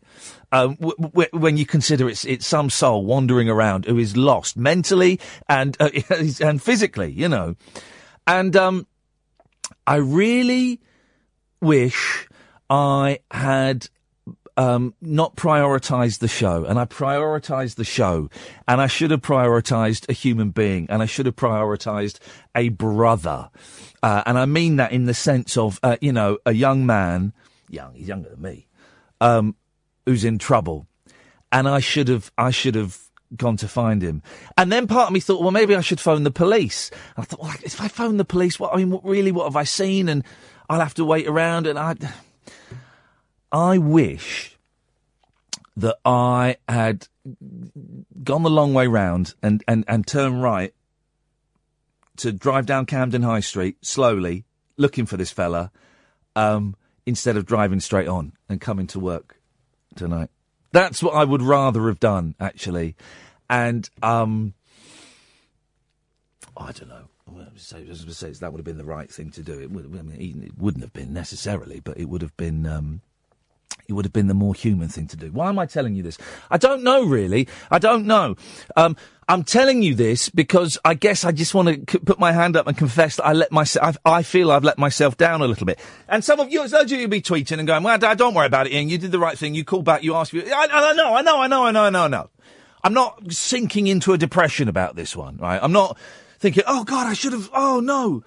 Um, 0.52 0.76
w- 0.76 0.96
w- 0.98 1.30
when 1.34 1.58
you 1.58 1.66
consider 1.66 2.08
it's 2.08 2.24
it's 2.24 2.48
some 2.48 2.70
soul 2.70 3.06
wandering 3.06 3.50
around 3.50 3.86
who 3.86 3.98
is 3.98 4.16
lost 4.16 4.56
mentally 4.56 5.20
and 5.50 5.76
uh, 5.80 5.90
and 6.42 6.62
physically, 6.62 7.12
you 7.12 7.28
know, 7.28 7.56
and 8.26 8.56
um, 8.56 8.88
I 9.86 9.96
really 9.96 10.80
wish 11.62 12.28
I 12.70 13.20
had 13.32 13.90
um, 14.58 14.96
not 15.02 15.36
prioritised 15.36 16.20
the 16.20 16.28
show, 16.28 16.66
and 16.66 16.80
I 16.80 16.86
prioritised 16.86 17.76
the 17.76 17.84
show, 17.84 18.30
and 18.68 18.82
I 18.82 18.88
should 18.88 19.12
have 19.12 19.22
prioritised 19.22 20.10
a 20.10 20.14
human 20.14 20.50
being, 20.50 20.88
and 20.90 21.02
I 21.02 21.06
should 21.06 21.28
have 21.28 21.36
prioritised 21.36 22.20
a 22.56 22.70
brother, 22.70 23.50
uh, 24.02 24.24
and 24.26 24.38
I 24.38 24.46
mean 24.46 24.78
that 24.78 24.92
in 24.92 25.06
the 25.06 25.14
sense 25.14 25.58
of 25.58 25.80
uh, 25.84 25.98
you 26.02 26.12
know 26.12 26.40
a 26.46 26.54
young 26.54 26.86
man, 26.86 27.34
young, 27.70 27.94
he's 27.94 28.08
younger 28.08 28.30
than 28.30 28.42
me, 28.42 28.68
um, 29.22 29.56
who's 30.08 30.24
in 30.24 30.40
trouble, 30.40 30.88
and 31.52 31.68
I 31.68 31.82
should 31.82 32.08
have, 32.08 32.32
I 32.38 32.50
should 32.50 32.76
have 32.76 32.98
gone 33.36 33.58
to 33.58 33.68
find 33.68 34.02
him. 34.02 34.24
And 34.58 34.72
then 34.72 34.88
part 34.88 35.10
of 35.10 35.14
me 35.14 35.20
thought, 35.20 35.42
well, 35.42 35.52
maybe 35.52 35.76
I 35.76 35.82
should 35.82 36.00
phone 36.00 36.24
the 36.24 36.32
police. 36.32 36.90
And 37.18 37.24
I 37.24 37.26
thought, 37.26 37.42
well, 37.42 37.54
if 37.62 37.82
I 37.82 37.90
phone 37.90 38.16
the 38.16 38.26
police, 38.26 38.58
what 38.58 38.74
I 38.74 38.78
mean, 38.78 38.90
what, 38.90 39.04
really, 39.04 39.34
what 39.34 39.44
have 39.44 39.58
I 39.58 39.66
seen? 39.66 40.08
And 40.08 40.24
I'll 40.70 40.80
have 40.80 40.94
to 40.96 41.06
wait 41.06 41.28
around. 41.28 41.68
And 41.68 41.78
I, 41.78 41.96
I 43.52 43.78
wish 43.78 44.58
that 45.76 45.98
I 46.06 46.56
had 46.70 47.10
gone 48.24 48.44
the 48.44 48.50
long 48.50 48.74
way 48.74 48.88
round 48.88 49.36
and 49.44 49.62
and 49.68 49.84
and 49.90 50.08
turned 50.08 50.42
right 50.42 50.74
to 52.16 52.32
drive 52.32 52.66
down 52.66 52.86
Camden 52.86 53.24
High 53.24 53.42
Street 53.42 53.76
slowly, 53.82 54.46
looking 54.78 55.06
for 55.06 55.18
this 55.18 55.32
fella, 55.32 55.70
um, 56.38 56.78
instead 57.06 57.36
of 57.36 57.46
driving 57.46 57.82
straight 57.82 58.08
on 58.08 58.32
and 58.48 58.62
coming 58.62 58.88
to 58.88 59.00
work 59.00 59.37
tonight. 59.98 60.30
That's 60.72 61.02
what 61.02 61.16
I 61.16 61.24
would 61.24 61.42
rather 61.42 61.88
have 61.88 62.00
done, 62.00 62.36
actually. 62.40 62.96
And 63.50 63.90
um, 64.04 64.54
I 66.56 66.72
don't 66.72 66.90
know. 66.90 67.04
Say 67.58 67.84
that 67.84 68.52
would 68.52 68.60
have 68.60 68.66
been 68.66 68.78
the 68.78 68.86
right 68.86 69.10
thing 69.10 69.32
to 69.32 69.42
do. 69.42 69.60
It, 69.60 69.72
would, 69.72 69.86
I 69.86 70.02
mean, 70.02 70.44
it 70.44 70.62
wouldn't 70.62 70.84
have 70.84 70.94
been 70.94 71.14
necessarily, 71.14 71.80
but 71.80 71.98
it 71.98 72.06
would 72.06 72.22
have 72.22 72.36
been. 72.38 72.66
Um, 72.66 73.02
it 73.88 73.94
would 73.94 74.06
have 74.06 74.14
been 74.14 74.28
the 74.28 74.34
more 74.34 74.54
human 74.54 74.90
thing 74.90 75.08
to 75.08 75.18
do. 75.18 75.32
Why 75.32 75.50
am 75.50 75.60
I 75.60 75.66
telling 75.66 75.96
you 75.96 76.04
this? 76.04 76.18
I 76.52 76.58
don't 76.58 76.84
know, 76.84 77.06
really. 77.06 77.48
I 77.72 77.80
don't 77.80 78.06
know. 78.06 78.36
Um, 78.76 78.98
I'm 79.30 79.44
telling 79.44 79.82
you 79.84 79.94
this 79.94 80.30
because 80.30 80.78
I 80.86 80.94
guess 80.94 81.26
I 81.26 81.34
just 81.34 81.54
want 81.54 81.88
to 81.88 82.00
put 82.00 82.18
my 82.18 82.32
hand 82.32 82.56
up 82.56 82.66
and 82.66 82.78
confess 82.78 83.18
that 83.18 83.26
I 83.26 83.34
let 83.34 83.52
myself. 83.52 83.98
I 84.06 84.24
feel 84.24 84.52
I've 84.52 84.64
let 84.64 84.78
myself 84.78 85.18
down 85.18 85.42
a 85.42 85.48
little 85.48 85.66
bit. 85.66 85.80
And 86.08 86.24
some 86.24 86.40
of 86.40 86.50
you, 86.50 86.66
some 86.70 86.82
of 86.82 86.92
you 86.92 87.00
will 87.00 87.08
be 87.10 87.22
tweeting 87.22 87.60
and 87.60 87.68
going, 87.68 87.84
"Well, 87.84 87.98
Dad, 87.98 88.18
don't 88.18 88.34
worry 88.34 88.46
about 88.46 88.68
it, 88.68 88.74
Iain. 88.74 88.88
You 88.88 88.98
did 88.98 89.12
the 89.12 89.20
right 89.20 89.38
thing. 89.38 89.54
You 89.54 89.66
called 89.66 89.84
back. 89.84 90.02
You 90.02 90.16
asked 90.16 90.34
me. 90.34 90.50
I, 90.50 90.68
I 90.72 90.94
know. 90.94 91.14
I 91.14 91.22
know. 91.22 91.42
I 91.42 91.48
know. 91.48 91.66
I 91.66 91.72
know. 91.72 91.84
I 91.84 91.90
know. 91.90 92.04
I 92.04 92.08
know. 92.08 92.30
I'm 92.84 92.94
not 92.94 93.34
sinking 93.34 93.88
into 93.88 94.14
a 94.14 94.18
depression 94.18 94.70
about 94.70 94.96
this 94.96 95.14
one, 95.14 95.36
right? 95.38 95.60
I'm 95.62 95.74
not 95.74 95.98
thinking, 96.40 96.64
"Oh 96.66 96.86
God, 96.86 97.08
I 97.08 97.14
should 97.14 97.34
have." 97.34 97.50
Oh 97.54 97.82
no. 97.82 98.24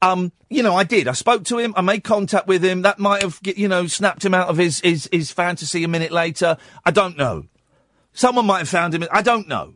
Um, 0.00 0.30
you 0.48 0.62
know, 0.62 0.76
I 0.76 0.84
did. 0.84 1.08
I 1.08 1.12
spoke 1.12 1.42
to 1.46 1.58
him. 1.58 1.74
I 1.76 1.80
made 1.80 2.04
contact 2.04 2.46
with 2.46 2.64
him. 2.64 2.82
That 2.82 3.00
might 3.00 3.22
have, 3.22 3.40
you 3.42 3.66
know, 3.66 3.88
snapped 3.88 4.24
him 4.24 4.32
out 4.32 4.46
of 4.46 4.56
his, 4.56 4.78
his, 4.78 5.08
his 5.10 5.32
fantasy 5.32 5.82
a 5.82 5.88
minute 5.88 6.12
later. 6.12 6.56
I 6.86 6.92
don't 6.92 7.16
know. 7.16 7.46
Someone 8.12 8.46
might 8.46 8.60
have 8.60 8.68
found 8.68 8.94
him. 8.94 9.04
I 9.10 9.22
don't 9.22 9.48
know. 9.48 9.74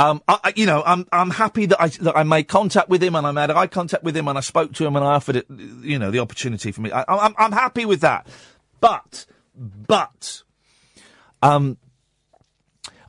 Um, 0.00 0.22
I, 0.28 0.52
you 0.56 0.66
know, 0.66 0.82
I'm 0.86 1.06
I'm 1.12 1.30
happy 1.30 1.66
that 1.66 1.80
I 1.80 1.88
that 1.88 2.16
I 2.16 2.22
made 2.22 2.48
contact 2.48 2.88
with 2.88 3.02
him 3.02 3.14
and 3.14 3.26
I 3.26 3.32
made 3.32 3.50
eye 3.50 3.66
contact 3.66 4.02
with 4.02 4.16
him 4.16 4.28
and 4.28 4.38
I 4.38 4.40
spoke 4.40 4.72
to 4.74 4.86
him 4.86 4.96
and 4.96 5.04
I 5.04 5.14
offered 5.14 5.36
it, 5.36 5.46
you 5.82 5.98
know, 5.98 6.10
the 6.10 6.20
opportunity 6.20 6.72
for 6.72 6.80
me. 6.80 6.90
I, 6.90 7.04
I'm 7.08 7.34
I'm 7.36 7.52
happy 7.52 7.84
with 7.84 8.00
that. 8.00 8.26
But 8.80 9.26
but 9.54 10.42
Um, 11.42 11.76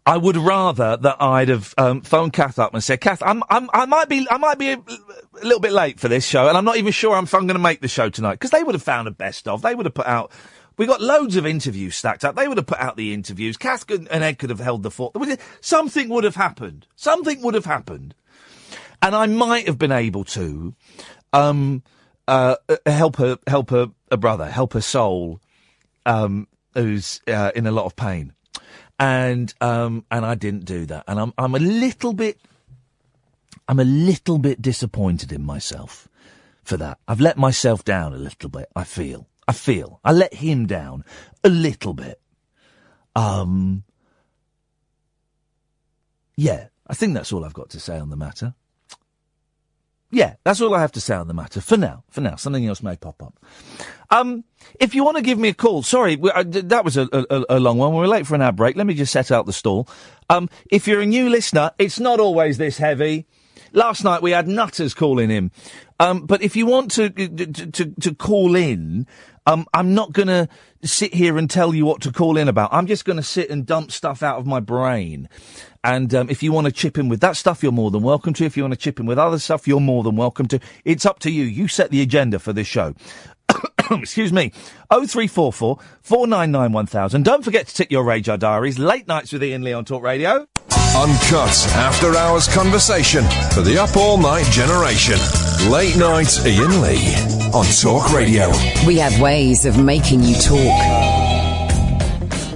I 0.06 0.18
would 0.18 0.36
rather 0.36 0.98
that 0.98 1.22
I'd 1.22 1.50
have 1.50 1.74
um, 1.78 2.02
phoned 2.02 2.34
Kath 2.34 2.58
up 2.58 2.74
and 2.74 2.84
said, 2.84 3.02
"Kath, 3.02 3.22
I'm, 3.24 3.44
I'm, 3.50 3.70
I 3.74 3.86
might 3.86 4.10
be, 4.10 4.28
I 4.30 4.38
might 4.38 4.58
be 4.58 4.72
a, 4.72 4.78
a 4.78 5.44
little 5.44 5.60
bit 5.60 5.72
late 5.72 6.00
for 6.00 6.08
this 6.08 6.26
show, 6.26 6.48
and 6.48 6.58
I'm 6.58 6.66
not 6.66 6.78
even 6.78 6.92
sure 6.92 7.18
if 7.20 7.34
I'm 7.34 7.48
going 7.48 7.56
to 7.56 7.60
make 7.60 7.82
the 7.82 7.88
show 7.88 8.10
tonight." 8.10 8.34
Because 8.34 8.50
they 8.50 8.64
would 8.64 8.74
have 8.76 8.84
found 8.84 9.08
a 9.08 9.12
best 9.12 9.48
of. 9.48 9.62
They 9.62 9.76
would 9.76 9.86
have 9.86 9.94
put 9.94 10.08
out. 10.08 10.32
We 10.82 10.88
got 10.88 11.00
loads 11.00 11.36
of 11.36 11.46
interviews 11.46 11.96
stacked 11.96 12.26
up. 12.26 12.36
They 12.36 12.48
would 12.48 12.58
have 12.58 12.66
put 12.66 12.80
out 12.80 12.98
the 12.98 13.14
interviews. 13.14 13.56
Kath 13.56 13.88
and 13.88 14.10
Ed 14.10 14.40
could 14.40 14.50
have 14.50 14.60
held 14.60 14.82
the 14.82 14.90
fort. 14.90 15.16
Something 15.60 16.10
would 16.10 16.24
have 16.24 16.34
happened. 16.34 16.88
Something 16.96 17.40
would 17.44 17.54
have 17.54 17.66
happened, 17.66 18.16
and 19.00 19.16
I 19.16 19.28
might 19.28 19.68
have 19.68 19.78
been 19.78 19.92
able 19.92 20.24
to 20.24 20.74
um, 21.34 21.84
uh, 22.28 22.56
help 22.88 23.20
a 23.20 23.38
help 23.46 23.72
a 23.72 23.92
brother, 24.18 24.50
help 24.50 24.74
a 24.74 24.82
soul 24.82 25.40
um, 26.08 26.48
who's 26.74 27.22
uh, 27.28 27.52
in 27.54 27.68
a 27.68 27.72
lot 27.72 27.86
of 27.86 27.96
pain 27.96 28.34
and 28.98 29.54
um, 29.62 30.04
and 30.10 30.26
I 30.26 30.34
didn't 30.34 30.66
do 30.66 30.88
that, 30.88 31.04
and 31.08 31.20
I'm 31.20 31.32
I'm 31.38 31.54
a 31.54 31.60
little 31.60 32.14
bit 32.14 32.40
I'm 33.68 33.80
a 33.80 33.84
little 33.84 34.40
bit 34.40 34.64
disappointed 34.64 35.32
in 35.32 35.44
myself 35.44 36.08
for 36.64 36.76
that. 36.78 36.98
I've 37.08 37.22
let 37.22 37.38
myself 37.38 37.86
down 37.86 38.14
a 38.16 38.18
little 38.18 38.50
bit. 38.50 38.68
I 38.76 38.84
feel 38.84 39.28
I 39.48 39.54
feel 39.54 40.00
I 40.04 40.12
let 40.12 40.34
him 40.36 40.66
down 40.68 41.04
a 41.44 41.50
little 41.50 41.94
bit. 41.94 42.20
Um, 43.16 43.84
yeah, 46.38 46.68
I 46.88 46.94
think 46.94 47.14
that's 47.14 47.34
all 47.34 47.44
I've 47.46 47.54
got 47.54 47.70
to 47.72 47.80
say 47.80 47.98
on 47.98 48.10
the 48.10 48.16
matter. 48.16 48.54
Yeah, 50.14 50.36
that's 50.44 50.60
all 50.60 50.74
I 50.76 50.82
have 50.82 50.92
to 50.94 51.02
say 51.02 51.16
on 51.16 51.28
the 51.30 51.34
matter 51.34 51.62
for 51.62 51.78
now. 51.78 52.04
For 52.10 52.20
now, 52.20 52.36
something 52.36 52.66
else 52.66 52.84
may 52.84 52.98
pop 52.98 53.24
up. 53.24 53.40
Um, 54.10 54.44
if 54.78 54.94
you 54.94 55.06
want 55.06 55.16
to 55.16 55.24
give 55.24 55.40
me 55.40 55.48
a 55.50 55.54
call, 55.54 55.84
sorry, 55.84 56.18
we- 56.18 56.32
I- 56.32 56.44
that 56.44 56.84
was 56.84 56.98
a, 56.98 57.08
a, 57.14 57.46
a 57.50 57.60
long 57.62 57.78
one. 57.78 57.94
We're 57.94 58.08
late 58.08 58.28
for 58.28 58.36
an 58.36 58.42
ad 58.42 58.58
break. 58.58 58.76
Let 58.76 58.86
me 58.88 58.94
just 58.94 59.14
set 59.14 59.32
out 59.32 59.46
the 59.46 59.54
stall. 59.54 59.88
Um, 60.30 60.50
if 60.70 60.86
you're 60.86 61.00
a 61.00 61.06
new 61.06 61.30
listener, 61.30 61.72
it's 61.80 61.98
not 62.00 62.20
always 62.20 62.58
this 62.58 62.78
heavy. 62.78 63.26
Last 63.74 64.04
night 64.04 64.22
we 64.22 64.32
had 64.32 64.48
nutters 64.48 64.94
calling 64.94 65.32
in. 65.32 65.52
Um, 66.00 66.26
but 66.26 66.42
if 66.42 66.56
you 66.56 66.66
want 66.66 66.92
to, 66.92 67.10
to, 67.10 67.72
to, 67.72 67.86
to 67.86 68.16
call 68.16 68.56
in, 68.56 69.08
um, 69.46 69.66
I'm 69.74 69.94
not 69.94 70.12
going 70.12 70.28
to 70.28 70.50
sit 70.84 71.14
here 71.14 71.38
and 71.38 71.50
tell 71.50 71.74
you 71.74 71.86
what 71.86 72.02
to 72.02 72.12
call 72.12 72.38
in 72.38 72.48
about. 72.48 72.74
I'm 72.74 72.88
just 72.88 73.06
going 73.06 73.18
to 73.18 73.24
sit 73.24 73.50
and 73.50 73.66
dump 73.66 73.92
stuff 73.92 74.24
out 74.24 74.38
of 74.38 74.46
my 74.46 74.60
brain. 74.60 75.30
And 75.84 76.14
um, 76.14 76.30
if 76.30 76.44
you 76.44 76.52
want 76.52 76.66
to 76.66 76.72
chip 76.72 76.98
in 76.98 77.10
with 77.10 77.22
that 77.22 77.38
stuff, 77.38 77.64
you're 77.64 77.72
more 77.72 77.92
than 77.92 78.04
welcome 78.04 78.34
to. 78.34 78.46
If 78.46 78.58
you 78.58 78.64
want 78.64 78.74
to 78.74 78.80
chip 78.80 79.00
in 79.00 79.06
with 79.06 79.18
other 79.18 79.40
stuff, 79.40 79.68
you're 79.68 79.80
more 79.80 80.04
than 80.04 80.16
welcome 80.16 80.48
to. 80.50 80.60
It's 80.86 81.06
up 81.06 81.20
to 81.20 81.32
you. 81.32 81.44
You 81.44 81.68
set 81.68 81.92
the 81.92 82.02
agenda 82.02 82.40
for 82.40 82.54
this 82.54 82.68
show. 82.68 82.94
Excuse 83.92 84.32
me. 84.32 84.52
0344 84.92 85.80
499 86.02 86.72
1000. 86.72 87.24
Don't 87.24 87.44
forget 87.44 87.68
to 87.68 87.74
tick 87.74 87.92
your 87.92 88.04
RAJAR 88.04 88.38
Diaries. 88.38 88.78
Late 88.78 89.08
nights 89.08 89.32
with 89.34 89.44
Iain 89.44 89.64
Lee 89.64 89.74
on 89.74 89.86
Talk 89.86 90.04
Radio. 90.04 90.48
Uncut 90.96 91.68
after 91.76 92.18
hours 92.18 92.50
conversation 92.50 93.24
for 93.54 93.62
the 93.62 93.78
up 93.82 93.96
all 93.96 94.18
night 94.18 94.46
generation. 94.48 95.18
Late 95.72 95.96
night 95.96 96.38
Iain 96.46 96.82
Lee 96.82 97.16
on 97.54 97.64
Talk 97.82 98.12
Radio. 98.12 98.52
We 98.86 98.98
have 98.98 99.18
ways 99.22 99.66
of 99.66 99.82
making 99.82 100.22
you 100.22 100.36
talk. 100.36 101.31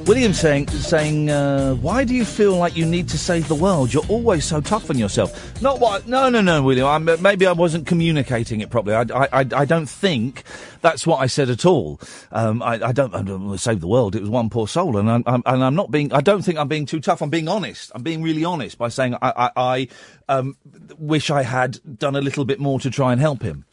William 0.05 0.33
saying, 0.33 0.67
saying, 0.67 1.31
uh, 1.31 1.73
why 1.75 2.03
do 2.03 2.13
you 2.13 2.25
feel 2.25 2.55
like 2.57 2.77
you 2.77 2.85
need 2.85 3.09
to 3.09 3.17
save 3.17 3.47
the 3.47 3.55
world? 3.55 3.91
You're 3.91 4.05
always 4.07 4.45
so 4.45 4.61
tough 4.61 4.91
on 4.91 4.99
yourself. 4.99 5.59
Not 5.63 5.79
what? 5.79 6.07
No, 6.07 6.29
no, 6.29 6.41
no, 6.41 6.61
William. 6.61 6.85
I'm, 6.85 7.21
maybe 7.23 7.47
I 7.47 7.53
wasn't 7.53 7.87
communicating 7.87 8.61
it 8.61 8.69
properly. 8.69 8.95
I, 8.95 9.01
I, 9.01 9.27
I, 9.41 9.45
I 9.55 9.65
don't 9.65 9.87
think 9.87 10.43
that's 10.81 11.07
what 11.07 11.17
I 11.17 11.25
said 11.25 11.49
at 11.49 11.65
all. 11.65 11.99
Um, 12.31 12.61
I, 12.61 12.73
I 12.73 12.91
don't, 12.91 13.15
I 13.15 13.23
don't 13.23 13.57
save 13.57 13.81
the 13.81 13.87
world. 13.87 14.15
It 14.15 14.21
was 14.21 14.29
one 14.29 14.51
poor 14.51 14.67
soul, 14.67 14.95
and 14.97 15.09
I'm, 15.09 15.23
I'm, 15.25 15.41
and 15.43 15.63
I'm 15.63 15.75
not 15.75 15.89
being. 15.89 16.13
I 16.13 16.21
don't 16.21 16.43
think 16.43 16.59
I'm 16.59 16.67
being 16.67 16.85
too 16.85 16.99
tough. 16.99 17.23
I'm 17.23 17.31
being 17.31 17.47
honest. 17.47 17.91
I'm 17.95 18.03
being 18.03 18.21
really 18.21 18.45
honest 18.45 18.77
by 18.77 18.89
saying 18.89 19.15
I, 19.23 19.33
I, 19.35 19.51
I 19.57 19.87
um, 20.29 20.55
wish 20.99 21.31
I 21.31 21.41
had 21.41 21.79
done 21.97 22.15
a 22.15 22.21
little 22.21 22.45
bit 22.45 22.59
more 22.59 22.79
to 22.81 22.91
try 22.91 23.11
and 23.11 23.19
help 23.19 23.41
him 23.41 23.65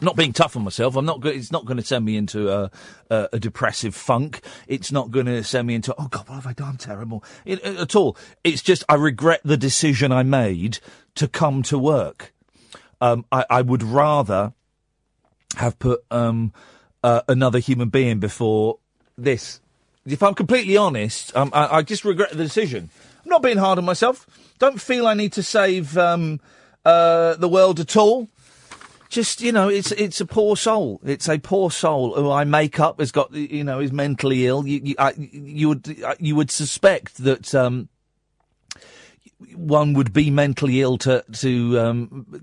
not 0.00 0.16
being 0.16 0.32
tough 0.32 0.56
on 0.56 0.64
myself. 0.64 0.96
I'm 0.96 1.04
not. 1.04 1.20
Go- 1.20 1.28
it's 1.30 1.52
not 1.52 1.64
going 1.64 1.76
to 1.76 1.82
send 1.84 2.04
me 2.04 2.16
into 2.16 2.50
a, 2.50 2.70
a, 3.10 3.28
a 3.34 3.38
depressive 3.38 3.94
funk. 3.94 4.40
It's 4.66 4.90
not 4.92 5.10
going 5.10 5.26
to 5.26 5.42
send 5.44 5.66
me 5.66 5.74
into 5.74 5.94
oh 5.98 6.08
god, 6.08 6.28
what 6.28 6.36
have 6.36 6.46
I 6.46 6.52
done? 6.52 6.70
I'm 6.70 6.76
terrible 6.76 7.24
it, 7.44 7.64
it- 7.64 7.78
at 7.78 7.96
all. 7.96 8.16
It's 8.44 8.62
just 8.62 8.84
I 8.88 8.94
regret 8.94 9.40
the 9.44 9.56
decision 9.56 10.12
I 10.12 10.22
made 10.22 10.78
to 11.16 11.28
come 11.28 11.62
to 11.64 11.78
work. 11.78 12.32
Um, 13.00 13.24
I, 13.32 13.44
I 13.48 13.62
would 13.62 13.82
rather 13.82 14.52
have 15.56 15.78
put 15.78 16.04
um, 16.10 16.52
uh, 17.02 17.22
another 17.28 17.58
human 17.58 17.88
being 17.88 18.20
before 18.20 18.78
this. 19.16 19.60
If 20.06 20.22
I'm 20.22 20.34
completely 20.34 20.76
honest, 20.76 21.34
um, 21.36 21.50
I, 21.52 21.78
I 21.78 21.82
just 21.82 22.04
regret 22.04 22.30
the 22.30 22.42
decision. 22.42 22.90
I'm 23.24 23.28
not 23.30 23.42
being 23.42 23.58
hard 23.58 23.78
on 23.78 23.84
myself. 23.84 24.26
Don't 24.58 24.80
feel 24.80 25.06
I 25.06 25.14
need 25.14 25.32
to 25.34 25.42
save 25.42 25.96
um, 25.96 26.40
uh, 26.84 27.34
the 27.36 27.48
world 27.48 27.80
at 27.80 27.96
all 27.96 28.28
just 29.10 29.42
you 29.42 29.52
know, 29.52 29.68
it's 29.68 29.92
it's 29.92 30.20
a 30.20 30.26
poor 30.26 30.56
soul. 30.56 31.00
It's 31.04 31.28
a 31.28 31.38
poor 31.38 31.70
soul 31.70 32.14
who 32.14 32.30
I 32.30 32.44
make 32.44 32.80
up 32.80 33.00
has 33.00 33.12
got 33.12 33.32
you 33.32 33.64
know 33.64 33.80
is 33.80 33.92
mentally 33.92 34.46
ill. 34.46 34.66
You 34.66 34.80
you, 34.82 34.94
I, 34.98 35.12
you 35.18 35.68
would 35.68 36.02
you 36.18 36.36
would 36.36 36.50
suspect 36.50 37.18
that 37.18 37.54
um, 37.54 37.88
one 39.54 39.94
would 39.94 40.12
be 40.12 40.30
mentally 40.30 40.80
ill 40.80 40.96
to 40.98 41.24
to 41.40 41.80
um, 41.80 42.40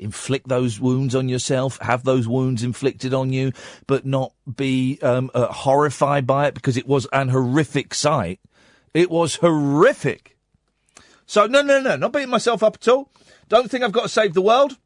inflict 0.00 0.48
those 0.48 0.80
wounds 0.80 1.14
on 1.14 1.28
yourself, 1.28 1.78
have 1.80 2.02
those 2.02 2.26
wounds 2.26 2.64
inflicted 2.64 3.14
on 3.14 3.32
you, 3.32 3.52
but 3.86 4.04
not 4.04 4.32
be 4.56 4.98
um, 5.00 5.30
uh, 5.32 5.46
horrified 5.46 6.26
by 6.26 6.48
it 6.48 6.54
because 6.54 6.76
it 6.76 6.88
was 6.88 7.06
an 7.12 7.28
horrific 7.28 7.94
sight. 7.94 8.40
It 8.92 9.10
was 9.10 9.36
horrific. 9.36 10.36
So 11.24 11.46
no, 11.46 11.62
no, 11.62 11.80
no, 11.80 11.94
not 11.96 12.12
beating 12.12 12.30
myself 12.30 12.64
up 12.64 12.78
at 12.80 12.88
all. 12.88 13.10
Don't 13.48 13.70
think 13.70 13.84
I've 13.84 13.92
got 13.92 14.02
to 14.02 14.08
save 14.08 14.34
the 14.34 14.42
world. 14.42 14.76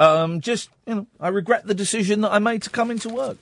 Um, 0.00 0.40
just 0.40 0.70
you 0.86 0.94
know, 0.94 1.06
I 1.20 1.28
regret 1.28 1.66
the 1.66 1.74
decision 1.74 2.20
that 2.22 2.32
I 2.32 2.38
made 2.38 2.62
to 2.62 2.70
come 2.70 2.90
into 2.90 3.08
work. 3.08 3.38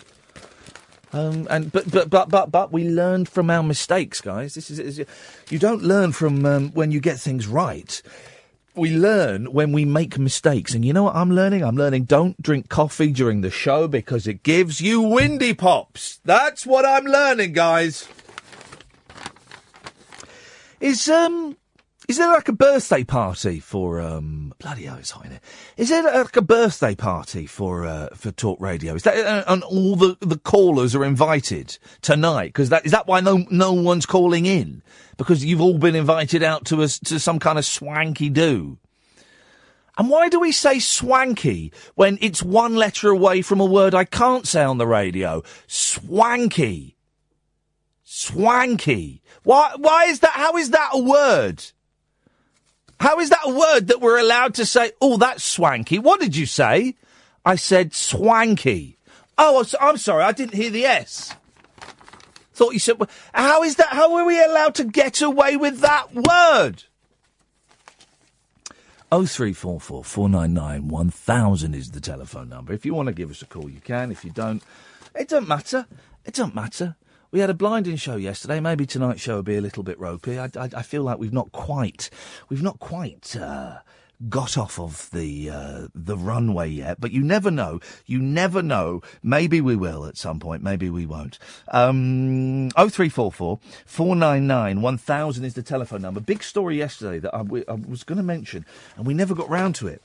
Um, 1.12 1.46
and 1.50 1.70
but 1.70 1.90
but 1.90 2.09
but 2.09 2.30
but 2.30 2.50
but 2.50 2.72
we 2.72 2.88
learned 2.88 3.28
from 3.28 3.50
our 3.50 3.62
mistakes, 3.62 4.20
guys. 4.20 4.55
This 4.55 4.70
is, 4.70 4.78
is 4.78 5.07
you 5.50 5.59
don't 5.59 5.82
learn 5.82 6.12
from 6.12 6.44
um, 6.46 6.70
when 6.72 6.90
you 6.90 7.00
get 7.00 7.18
things 7.18 7.46
right. 7.46 8.00
We 8.74 8.96
learn 8.96 9.53
when 9.53 9.72
we 9.72 9.84
make 9.84 10.18
mistakes, 10.18 10.72
and 10.72 10.84
you 10.84 10.94
know 10.94 11.03
what 11.03 11.14
I'm 11.14 11.30
learning? 11.30 11.62
I'm 11.62 11.76
learning 11.76 12.05
don't 12.05 12.40
drink 12.40 12.70
coffee 12.70 13.12
during 13.12 13.42
the 13.42 13.50
show 13.50 13.86
because 13.86 14.26
it 14.26 14.42
gives 14.42 14.80
you 14.80 15.03
windy 15.03 15.53
pops. 15.53 16.20
That's 16.24 16.64
what 16.64 16.86
I'm 16.86 17.05
learning, 17.05 17.53
guys. 17.53 18.09
Is 20.80 21.07
um 21.11 21.59
is 22.09 22.18
there 22.18 22.28
like 22.28 22.48
a 22.48 22.53
birthday 22.53 23.05
party 23.05 23.61
for 23.61 24.00
um 24.00 24.53
bloody 24.59 24.84
hell 24.84 24.96
it's 24.96 25.11
hot 25.11 25.24
in 25.24 25.32
here. 25.32 25.40
Is 25.76 25.88
there 25.88 26.03
like 26.03 26.36
a 26.36 26.42
birthday 26.42 26.94
party 26.94 27.46
for 27.46 27.86
uh, 27.86 28.09
for 28.14 28.32
Talk 28.32 28.61
Radio? 28.61 28.94
Is 28.94 29.03
that 29.05 29.16
uh, 29.16 29.44
and 29.46 29.62
all 29.62 29.96
the 29.96 30.16
the 30.20 30.38
callers 30.38 30.94
are 30.94 31.05
invited 31.05 31.78
tonight? 32.00 32.48
Because 32.48 32.70
that 32.70 32.84
is 32.84 32.92
that 32.92 33.07
why 33.07 33.20
no 33.20 33.44
no 33.50 33.72
one's 33.72 34.07
calling 34.07 34.46
in 34.46 34.82
because 35.16 35.44
you've 35.44 35.61
all 35.61 35.78
been 35.78 35.94
invited 35.94 36.42
out 36.42 36.64
to 36.66 36.82
us 36.82 36.98
to 37.00 37.18
some 37.18 37.38
kind 37.38 37.59
of 37.59 37.64
swanky 37.64 38.28
do. 38.28 38.78
And 39.98 40.09
why 40.09 40.28
do 40.28 40.40
we 40.40 40.53
say 40.53 40.78
swanky 40.78 41.72
when 41.94 42.18
it's 42.20 42.42
one 42.42 42.76
letter 42.76 43.11
away 43.11 43.42
from 43.42 43.61
a 43.61 43.64
word 43.64 43.94
I 43.94 44.05
can't 44.05 44.46
say 44.46 44.62
on 44.62 44.78
the 44.78 44.86
radio? 44.86 45.42
Swanky. 45.66 46.96
Swanky. 48.03 49.22
Why, 49.42 49.74
why 49.76 50.05
is 50.05 50.20
that? 50.20 50.32
How 50.32 50.57
is 50.57 50.70
that 50.70 50.90
a 50.92 51.03
word? 51.03 51.62
How 53.03 53.18
is 53.18 53.30
that 53.30 53.40
a 53.44 53.53
word 53.53 53.88
that 53.88 54.00
we're 54.00 54.20
allowed 54.20 54.55
to 54.55 54.64
say, 54.64 54.92
oh, 55.00 55.16
that's 55.16 55.42
swanky? 55.42 55.98
What 55.98 56.20
did 56.20 56.36
you 56.36 56.46
say? 56.46 56.94
I 57.44 57.57
said 57.57 57.94
swanky. 57.94 58.96
Oh, 59.36 59.66
I'm 59.80 59.96
sorry, 59.96 60.22
I 60.22 60.30
didn't 60.30 60.55
hear 60.55 60.70
the 60.70 60.84
S. 60.84 61.34
Thought 62.55 62.74
you 62.74 62.78
said, 62.78 62.98
how 63.34 63.64
is 63.64 63.74
that? 63.74 63.88
How 63.88 64.14
are 64.14 64.24
we 64.24 64.40
allowed 64.40 64.76
to 64.76 64.84
get 64.84 65.20
away 65.20 65.57
with 65.57 65.80
that 65.80 66.14
word? 66.14 66.84
Oh 69.11 69.26
three 69.26 69.53
four 69.53 69.80
four 69.80 70.05
four 70.05 70.28
nine 70.28 70.55
nine 70.55 70.86
one 70.86 71.11
thousand 71.11 71.74
is 71.74 71.90
the 71.90 72.00
telephone 72.00 72.48
number. 72.48 72.72
If 72.72 72.86
you 72.86 72.94
want 72.94 73.09
to 73.09 73.12
give 73.12 73.32
us 73.32 73.42
a 73.42 73.46
call, 73.46 73.68
you 73.68 73.80
can. 73.80 74.12
If 74.12 74.24
you 74.24 74.30
don't, 74.30 74.62
it 75.16 75.28
don't 75.28 75.48
matter. 75.48 75.86
It 76.24 76.34
don't 76.34 76.55
matter. 76.55 76.94
We 77.33 77.41
had 77.41 77.49
a 77.49 77.55
blinding 77.55 77.97
show 77.97 78.16
yesterday. 78.16 78.61
Maybe 78.61 78.85
tonight's 78.85 79.22
show 79.22 79.37
will 79.37 79.43
be 79.43 79.57
a 79.57 79.62
little 79.62 79.83
bit 79.83 79.99
ropey. 79.99 80.39
I, 80.39 80.51
I, 80.55 80.68
I 80.76 80.83
feel 80.83 81.03
like 81.03 81.18
we've 81.18 81.33
not 81.33 81.51
quite, 81.51 82.11
we've 82.51 82.62
not 82.62 82.78
quite 82.78 83.35
uh, 83.35 83.78
got 84.28 84.59
off 84.59 84.78
of 84.78 85.09
the 85.12 85.49
uh, 85.49 85.87
the 85.95 86.18
runway 86.18 86.68
yet. 86.68 87.01
But 87.01 87.11
you 87.11 87.22
never 87.22 87.51
know. 87.51 87.80
You 88.05 88.18
never 88.18 88.61
know. 88.61 89.01
Maybe 89.22 89.62
we 89.62 89.76
will 89.76 90.05
at 90.05 90.18
some 90.18 90.41
point. 90.41 90.62
Maybe 90.62 90.91
we 90.91 91.07
won't. 91.07 91.39
Um, 91.68 92.68
oh 92.76 92.91
three 92.91 93.09
four 93.09 93.33
four 93.33 93.61
four 93.87 94.14
nine 94.14 94.47
nine 94.47 94.83
one 94.83 94.99
thousand 94.99 95.47
is 95.47 95.55
the 95.55 95.62
telephone 95.62 96.03
number. 96.03 96.20
Big 96.20 96.43
story 96.43 96.76
yesterday 96.76 97.18
that 97.18 97.35
I, 97.35 97.41
I 97.66 97.78
was 97.89 98.05
going 98.05 98.18
to 98.18 98.22
mention, 98.22 98.66
and 98.95 99.07
we 99.07 99.14
never 99.14 99.35
got 99.35 99.49
round 99.49 99.74
to 99.76 99.89
it. 99.89 100.03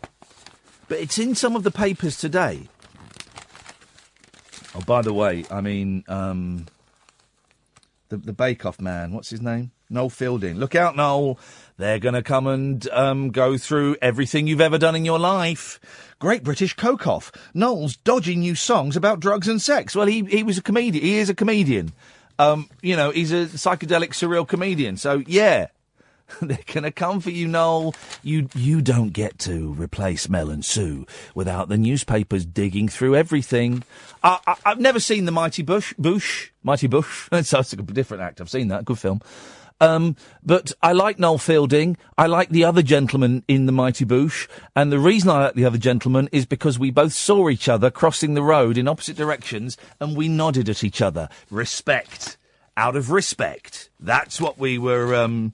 But 0.88 1.00
it's 1.00 1.20
in 1.20 1.36
some 1.36 1.58
of 1.58 1.64
the 1.64 1.72
papers 1.72 2.18
today. 2.18 2.70
Oh, 4.74 4.82
by 4.88 5.02
the 5.02 5.14
way, 5.14 5.44
I 5.52 5.60
mean. 5.60 6.06
Um, 6.08 6.68
the, 8.10 8.18
the 8.18 8.34
Bake 8.34 8.66
Off 8.66 8.80
man. 8.80 9.12
What's 9.12 9.30
his 9.30 9.42
name? 9.42 9.72
Noel 9.90 10.10
Fielding. 10.10 10.58
Look 10.58 10.76
out, 10.76 10.96
Noel. 10.96 11.40
They're 11.78 12.00
going 12.00 12.16
to 12.16 12.24
come 12.24 12.48
and 12.48 12.88
um, 12.90 13.30
go 13.30 13.58
through 13.58 13.98
everything 14.02 14.48
you've 14.48 14.62
ever 14.62 14.78
done 14.78 14.96
in 14.96 15.06
your 15.06 15.20
life. 15.20 15.80
Great 16.20 16.44
British 16.44 16.74
Coke 16.76 17.08
Off. 17.08 17.32
Noel's 17.54 17.96
dodging 17.96 18.40
new 18.40 18.56
songs 18.56 18.96
about 18.96 19.20
drugs 19.20 19.48
and 19.48 19.62
sex. 19.62 19.96
Well, 19.96 20.08
he, 20.08 20.24
he 20.26 20.44
was 20.44 20.58
a 20.58 20.62
comedian. 20.62 21.04
He 21.04 21.18
is 21.18 21.30
a 21.30 21.36
comedian. 21.36 21.94
Um, 22.40 22.70
you 22.82 22.96
know, 22.96 23.12
he's 23.12 23.32
a 23.32 23.46
psychedelic 23.46 24.10
surreal 24.10 24.48
comedian. 24.48 24.98
So, 24.98 25.24
yeah. 25.26 25.68
They're 26.42 26.60
gonna 26.74 26.92
come 26.92 27.20
for 27.20 27.30
you, 27.30 27.48
Noel. 27.48 27.96
You 28.22 28.50
you 28.54 28.82
don't 28.82 29.10
get 29.10 29.40
to 29.40 29.74
replace 29.74 30.28
Mel 30.28 30.50
and 30.50 30.64
Sue 30.64 31.06
without 31.34 31.70
the 31.70 31.78
newspapers 31.78 32.46
digging 32.46 32.90
through 32.90 33.16
everything. 33.16 33.84
I, 34.24 34.40
I, 34.46 34.56
I've 34.66 34.80
never 34.80 35.00
seen 35.00 35.26
the 35.26 35.32
Mighty 35.32 35.64
Bush, 35.64 35.94
Bush, 35.98 36.52
Mighty 36.64 36.88
Bush. 36.88 37.30
It 37.32 37.46
sounds 37.46 37.72
a 37.72 37.78
different 37.78 38.24
act. 38.24 38.42
I've 38.42 38.50
seen 38.50 38.68
that. 38.70 38.86
Good 38.86 39.00
film. 39.00 39.22
Um, 39.80 40.16
but 40.44 40.72
I 40.82 40.94
like 40.94 41.20
Noel 41.20 41.38
Fielding. 41.38 41.98
I 42.18 42.26
like 42.26 42.50
the 42.50 42.64
other 42.64 42.82
gentleman 42.82 43.44
in 43.48 43.68
the 43.68 43.72
Mighty 43.72 44.06
Boosh. 44.06 44.48
And 44.76 44.92
the 44.92 45.00
reason 45.00 45.30
I 45.30 45.46
like 45.46 45.54
the 45.54 45.66
other 45.66 45.78
gentleman 45.78 46.30
is 46.32 46.46
because 46.46 46.80
we 46.80 46.90
both 46.90 47.14
saw 47.14 47.50
each 47.50 47.70
other 47.70 47.92
crossing 47.92 48.34
the 48.34 48.42
road 48.42 48.78
in 48.78 48.88
opposite 48.88 49.18
directions 49.18 49.78
and 50.00 50.18
we 50.18 50.28
nodded 50.28 50.68
at 50.68 50.84
each 50.84 51.02
other. 51.02 51.30
Respect. 51.52 52.38
Out 52.76 52.96
of 52.96 53.12
respect. 53.12 53.90
That's 54.00 54.42
what 54.42 54.58
we 54.58 54.78
were, 54.78 55.16
um, 55.16 55.54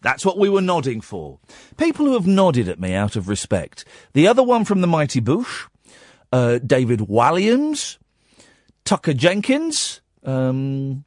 that's 0.00 0.24
what 0.24 0.38
we 0.38 0.48
were 0.48 0.60
nodding 0.60 1.00
for. 1.00 1.38
People 1.76 2.06
who 2.06 2.14
have 2.14 2.26
nodded 2.26 2.68
at 2.68 2.80
me 2.80 2.94
out 2.94 3.16
of 3.16 3.28
respect. 3.28 3.84
The 4.12 4.28
other 4.28 4.42
one 4.42 4.64
from 4.64 4.80
the 4.80 4.86
Mighty 4.86 5.20
Bush, 5.20 5.66
uh, 6.32 6.58
David 6.58 7.00
Walliams, 7.00 7.98
Tucker 8.84 9.12
Jenkins, 9.12 10.00
um, 10.24 11.04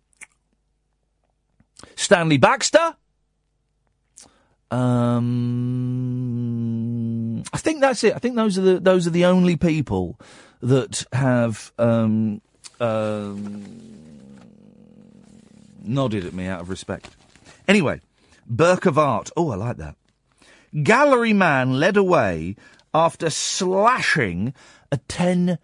Stanley 1.96 2.38
Baxter. 2.38 2.96
Um, 4.70 5.32
I 7.54 7.58
think 7.58 7.82
that's 7.82 8.04
it. 8.04 8.16
I 8.16 8.20
think 8.20 8.36
those 8.36 8.58
are 8.58 8.62
the 8.62 8.80
those 8.80 9.06
are 9.06 9.12
the 9.12 9.26
only 9.26 9.58
people 9.58 10.18
that 10.62 11.04
have 11.12 11.74
um, 11.78 12.42
um, 12.80 13.66
nodded 15.84 16.24
at 16.26 16.34
me 16.34 16.46
out 16.48 16.62
of 16.62 16.70
respect. 16.70 17.10
Anyway, 17.68 18.00
Burke 18.52 18.86
of 18.86 18.98
Art. 18.98 19.32
Oh, 19.38 19.50
I 19.50 19.56
like 19.56 19.78
that. 19.78 19.96
Gallery 20.84 21.32
man 21.32 21.80
led 21.80 21.96
away 21.96 22.58
after 22.94 23.30
slashing 23.30 24.54
a 24.92 24.98
10 24.98 25.58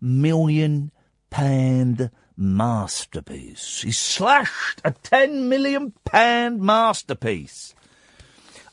million 0.00 0.90
pound 1.28 2.10
masterpiece. 2.36 3.82
He 3.82 3.92
slashed 3.92 4.80
a 4.84 4.92
10 4.92 5.50
million 5.50 5.92
pound 6.06 6.62
masterpiece. 6.62 7.74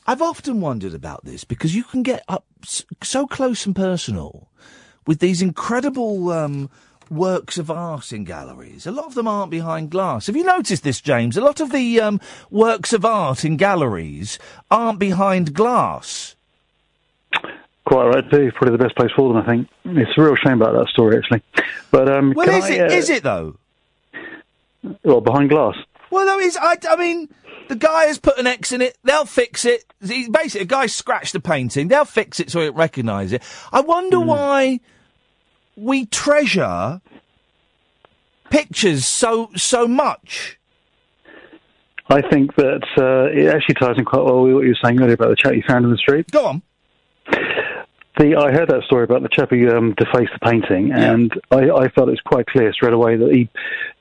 I've 0.06 0.22
often 0.22 0.62
wondered 0.62 0.94
about 0.94 1.26
this 1.26 1.44
because 1.44 1.74
you 1.74 1.84
can 1.84 2.02
get 2.02 2.24
up 2.26 2.46
so 3.02 3.26
close 3.26 3.66
and 3.66 3.76
personal 3.76 4.48
with 5.06 5.18
these 5.18 5.42
incredible 5.42 6.30
um, 6.32 6.70
works 7.10 7.58
of 7.58 7.70
art 7.70 8.12
in 8.12 8.24
galleries. 8.24 8.86
A 8.86 8.90
lot 8.90 9.06
of 9.06 9.14
them 9.14 9.28
aren't 9.28 9.50
behind 9.50 9.90
glass. 9.90 10.26
Have 10.26 10.36
you 10.36 10.44
noticed 10.44 10.82
this, 10.84 11.00
James? 11.00 11.36
A 11.36 11.40
lot 11.40 11.60
of 11.60 11.72
the 11.72 12.00
um, 12.00 12.20
works 12.50 12.92
of 12.92 13.04
art 13.04 13.44
in 13.44 13.56
galleries 13.56 14.38
aren't 14.70 14.98
behind 14.98 15.54
glass. 15.54 16.34
Quite 17.86 18.06
right, 18.06 18.30
too. 18.30 18.52
Probably 18.54 18.76
the 18.76 18.84
best 18.84 18.96
place 18.96 19.10
for 19.16 19.32
them, 19.32 19.42
I 19.42 19.46
think. 19.46 19.68
It's 19.84 20.10
a 20.18 20.22
real 20.22 20.36
shame 20.36 20.60
about 20.60 20.72
that 20.74 20.88
story, 20.88 21.16
actually. 21.16 21.42
But 21.90 22.10
um, 22.12 22.34
Well, 22.36 22.48
is 22.50 22.64
I, 22.64 22.70
it? 22.72 22.80
uh, 22.80 22.94
Is 22.94 23.08
it 23.10 23.22
though? 23.22 23.56
Well, 25.02 25.20
behind 25.20 25.48
glass. 25.50 25.74
Well, 26.10 26.26
no, 26.26 26.38
it's, 26.38 26.56
I, 26.56 26.76
I 26.88 26.96
mean, 26.96 27.28
the 27.68 27.76
guy 27.76 28.04
has 28.04 28.18
put 28.18 28.38
an 28.38 28.46
X 28.46 28.72
in 28.72 28.80
it. 28.82 28.96
They'll 29.04 29.24
fix 29.24 29.64
it. 29.64 29.84
He's 30.04 30.28
basically, 30.28 30.62
a 30.62 30.66
guy 30.66 30.86
scratched 30.86 31.32
the 31.32 31.40
painting. 31.40 31.88
They'll 31.88 32.04
fix 32.04 32.40
it 32.40 32.50
so 32.50 32.60
it 32.60 32.74
recognise 32.74 33.32
it. 33.32 33.42
I 33.72 33.80
wonder 33.80 34.20
why 34.20 34.80
we 35.78 36.06
treasure 36.06 37.00
pictures 38.50 39.06
so 39.06 39.50
so 39.56 39.86
much. 39.86 40.58
I 42.10 42.22
think 42.22 42.54
that 42.56 42.86
uh, 42.96 43.38
it 43.38 43.54
actually 43.54 43.74
ties 43.74 43.98
in 43.98 44.04
quite 44.04 44.24
well 44.24 44.42
with 44.42 44.54
what 44.54 44.64
you 44.64 44.68
were 44.70 44.78
saying 44.82 45.00
earlier 45.00 45.14
about 45.14 45.28
the 45.28 45.36
chap 45.36 45.54
you 45.54 45.62
found 45.68 45.84
in 45.84 45.90
the 45.90 45.98
street. 45.98 46.30
Go 46.30 46.46
on. 46.46 46.62
The, 48.18 48.34
I 48.34 48.50
heard 48.50 48.68
that 48.70 48.82
story 48.84 49.04
about 49.04 49.22
the 49.22 49.28
chap 49.28 49.50
who 49.50 49.68
um, 49.70 49.94
defaced 49.96 50.32
the 50.32 50.40
painting, 50.42 50.90
and 50.92 51.30
I, 51.50 51.70
I 51.70 51.88
felt 51.90 52.08
it 52.08 52.12
was 52.12 52.20
quite 52.24 52.46
clear 52.46 52.72
straight 52.72 52.94
away 52.94 53.16
that 53.16 53.32
he. 53.32 53.48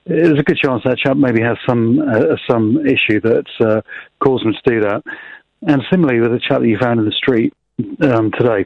There's 0.06 0.40
a 0.40 0.44
good 0.44 0.58
chance 0.58 0.84
that 0.86 0.98
chap 0.98 1.18
maybe 1.18 1.42
has 1.42 1.58
some 1.68 2.00
uh, 2.00 2.38
some 2.50 2.88
issue 2.88 3.20
that 3.22 3.46
uh, 3.60 3.82
caused 4.20 4.46
him 4.46 4.54
to 4.54 4.70
do 4.72 4.82
that. 4.82 5.04
And 5.68 5.84
similarly 5.92 6.22
with 6.22 6.32
the 6.32 6.40
chap 6.40 6.62
that 6.62 6.68
you 6.68 6.78
found 6.78 7.00
in 7.00 7.06
the 7.06 7.12
street 7.12 7.54
um, 8.02 8.32
today, 8.32 8.66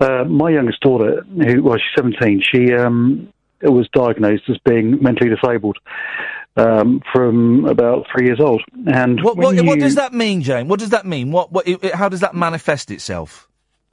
uh, 0.00 0.24
my 0.24 0.50
youngest 0.50 0.80
daughter, 0.80 1.22
who 1.22 1.62
well 1.62 1.76
she's 1.76 1.96
17, 1.96 2.42
she 2.42 2.72
um, 2.74 3.32
was 3.62 3.88
diagnosed 3.92 4.44
as 4.48 4.58
being 4.64 5.02
mentally 5.02 5.30
disabled 5.30 5.78
um, 6.56 7.02
from 7.12 7.64
about 7.66 8.06
three 8.12 8.26
years 8.26 8.40
old. 8.40 8.62
And 8.86 9.22
What, 9.22 9.36
what, 9.36 9.56
what 9.64 9.78
does 9.78 9.94
that 9.94 10.12
mean, 10.12 10.42
Jane? 10.42 10.68
What 10.68 10.80
does 10.80 10.90
that 10.90 11.06
mean? 11.06 11.30
What, 11.32 11.52
what, 11.52 11.66
it, 11.66 11.94
how 11.94 12.08
does 12.08 12.20
that 12.20 12.34
manifest 12.34 12.90
itself? 12.90 13.48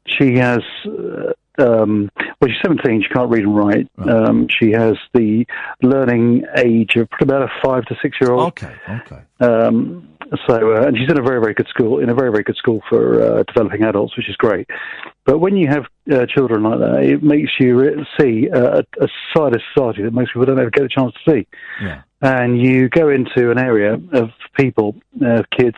she 0.07 0.35
has 0.37 0.59
uh, 0.85 1.33
um, 1.59 2.09
well 2.39 2.49
she's 2.49 2.61
17 2.63 3.03
she 3.03 3.13
can't 3.13 3.29
read 3.29 3.43
and 3.43 3.55
write 3.55 3.87
um, 3.97 4.47
she 4.49 4.71
has 4.71 4.95
the 5.13 5.45
learning 5.81 6.43
age 6.55 6.95
of 6.95 7.07
about 7.21 7.43
a 7.43 7.47
five 7.63 7.83
to 7.85 7.95
six 8.01 8.17
year 8.21 8.31
old 8.31 8.47
Okay, 8.49 8.73
okay. 8.89 9.21
um, 9.39 10.07
so 10.47 10.73
uh, 10.75 10.87
and 10.87 10.97
she's 10.97 11.09
in 11.09 11.17
a 11.19 11.21
very 11.23 11.39
very 11.39 11.53
good 11.53 11.67
school 11.67 11.99
in 11.99 12.09
a 12.09 12.13
very 12.13 12.31
very 12.31 12.43
good 12.43 12.55
school 12.57 12.81
for 12.89 13.21
uh, 13.21 13.43
developing 13.43 13.83
adults 13.83 14.15
which 14.17 14.29
is 14.29 14.35
great 14.35 14.67
but 15.25 15.39
when 15.39 15.55
you 15.55 15.67
have 15.67 15.85
uh, 16.11 16.25
children 16.25 16.63
like 16.63 16.79
that 16.79 17.03
it 17.03 17.23
makes 17.23 17.51
you 17.59 17.77
re- 17.79 18.07
see 18.19 18.49
uh, 18.49 18.81
a, 18.81 19.03
a 19.05 19.07
side 19.35 19.55
of 19.55 19.61
society 19.73 20.03
that 20.03 20.11
most 20.13 20.33
people 20.33 20.45
don't 20.45 20.59
ever 20.59 20.69
get 20.69 20.83
a 20.83 20.89
chance 20.89 21.13
to 21.13 21.31
see 21.31 21.47
Yeah. 21.81 22.01
and 22.21 22.61
you 22.61 22.89
go 22.89 23.09
into 23.09 23.51
an 23.51 23.57
area 23.59 23.93
of 24.13 24.29
people, 24.55 24.95
uh, 25.23 25.43
kids, 25.57 25.77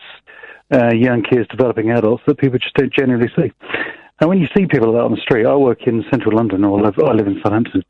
uh, 0.73 0.93
young 0.93 1.21
kids, 1.21 1.47
developing 1.49 1.91
adults 1.91 2.23
that 2.27 2.37
people 2.37 2.57
just 2.59 2.73
don't 2.75 2.93
generally 2.93 3.29
see. 3.35 3.51
And 4.21 4.29
when 4.29 4.39
you 4.39 4.47
see 4.55 4.65
people 4.65 4.87
like 4.93 4.99
that 4.99 5.05
on 5.05 5.11
the 5.11 5.21
street, 5.21 5.45
I 5.45 5.55
work 5.55 5.85
in 5.85 6.05
central 6.09 6.35
London, 6.35 6.63
or 6.63 6.79
I 6.79 6.83
live, 6.83 6.99
I 6.99 7.11
live 7.13 7.27
in 7.27 7.39
Southampton, 7.43 7.83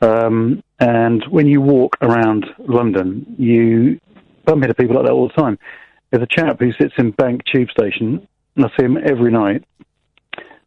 um, 0.00 0.62
and 0.80 1.24
when 1.30 1.46
you 1.46 1.60
walk 1.60 1.96
around 2.02 2.46
London, 2.58 3.24
you 3.38 4.00
bump 4.44 4.62
into 4.62 4.74
people 4.74 4.96
like 4.96 5.06
that 5.06 5.12
all 5.12 5.28
the 5.28 5.40
time. 5.42 5.58
There's 6.10 6.22
a 6.22 6.26
chap 6.26 6.60
who 6.60 6.72
sits 6.72 6.94
in 6.98 7.10
Bank 7.12 7.42
Tube 7.52 7.68
Station, 7.70 8.26
and 8.56 8.64
I 8.64 8.68
see 8.78 8.84
him 8.84 8.96
every 8.96 9.30
night. 9.32 9.64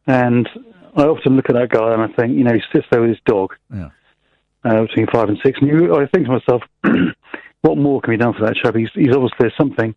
And 0.08 0.50
I 0.96 1.04
often 1.04 1.36
look 1.36 1.50
at 1.50 1.56
that 1.56 1.70
guy 1.70 1.94
and 1.94 2.02
I 2.02 2.08
think, 2.08 2.36
you 2.38 2.44
know, 2.44 2.54
he 2.54 2.62
sits 2.74 2.88
there 2.92 3.02
with 3.02 3.12
his 3.12 3.20
dog 3.26 3.54
Yeah. 3.74 3.90
uh, 4.64 4.82
between 4.82 5.08
five 5.14 5.30
and 5.30 5.38
six. 5.44 5.60
And 5.62 5.70
you, 5.70 5.96
I 5.96 6.08
think 6.08 6.26
to 6.26 6.32
myself, 6.32 6.64
what 7.62 7.78
more 7.78 8.02
can 8.02 8.12
be 8.14 8.18
done 8.18 8.34
for 8.34 8.46
that 8.46 8.56
chap? 8.56 8.76
He's, 8.76 8.90
he's 8.96 9.14
obviously 9.16 9.38
there's 9.40 9.58
something 9.58 9.96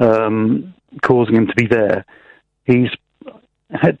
um, 0.00 0.74
causing 1.02 1.36
him 1.36 1.46
to 1.46 1.54
be 1.54 1.66
there. 1.66 2.04
He's 2.64 2.88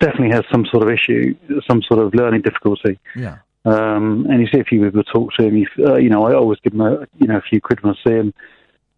definitely 0.00 0.30
has 0.32 0.44
some 0.50 0.66
sort 0.70 0.82
of 0.82 0.90
issue, 0.92 1.34
some 1.68 1.82
sort 1.82 2.04
of 2.04 2.14
learning 2.14 2.42
difficulty. 2.42 2.98
Yeah. 3.16 3.38
Um, 3.64 4.26
and 4.28 4.40
you 4.40 4.46
see 4.52 4.60
a 4.60 4.64
few 4.64 4.82
people 4.84 5.02
talk 5.04 5.32
to 5.34 5.46
him. 5.46 5.56
You, 5.56 5.66
uh, 5.86 5.96
you 5.96 6.10
know, 6.10 6.24
I 6.26 6.34
always 6.34 6.58
give 6.60 6.74
him 6.74 6.82
a 6.82 7.06
you 7.18 7.26
know 7.28 7.38
a 7.38 7.42
few 7.42 7.60
quid 7.62 7.82
when 7.82 7.94
I 7.94 8.08
see 8.08 8.14
him. 8.14 8.34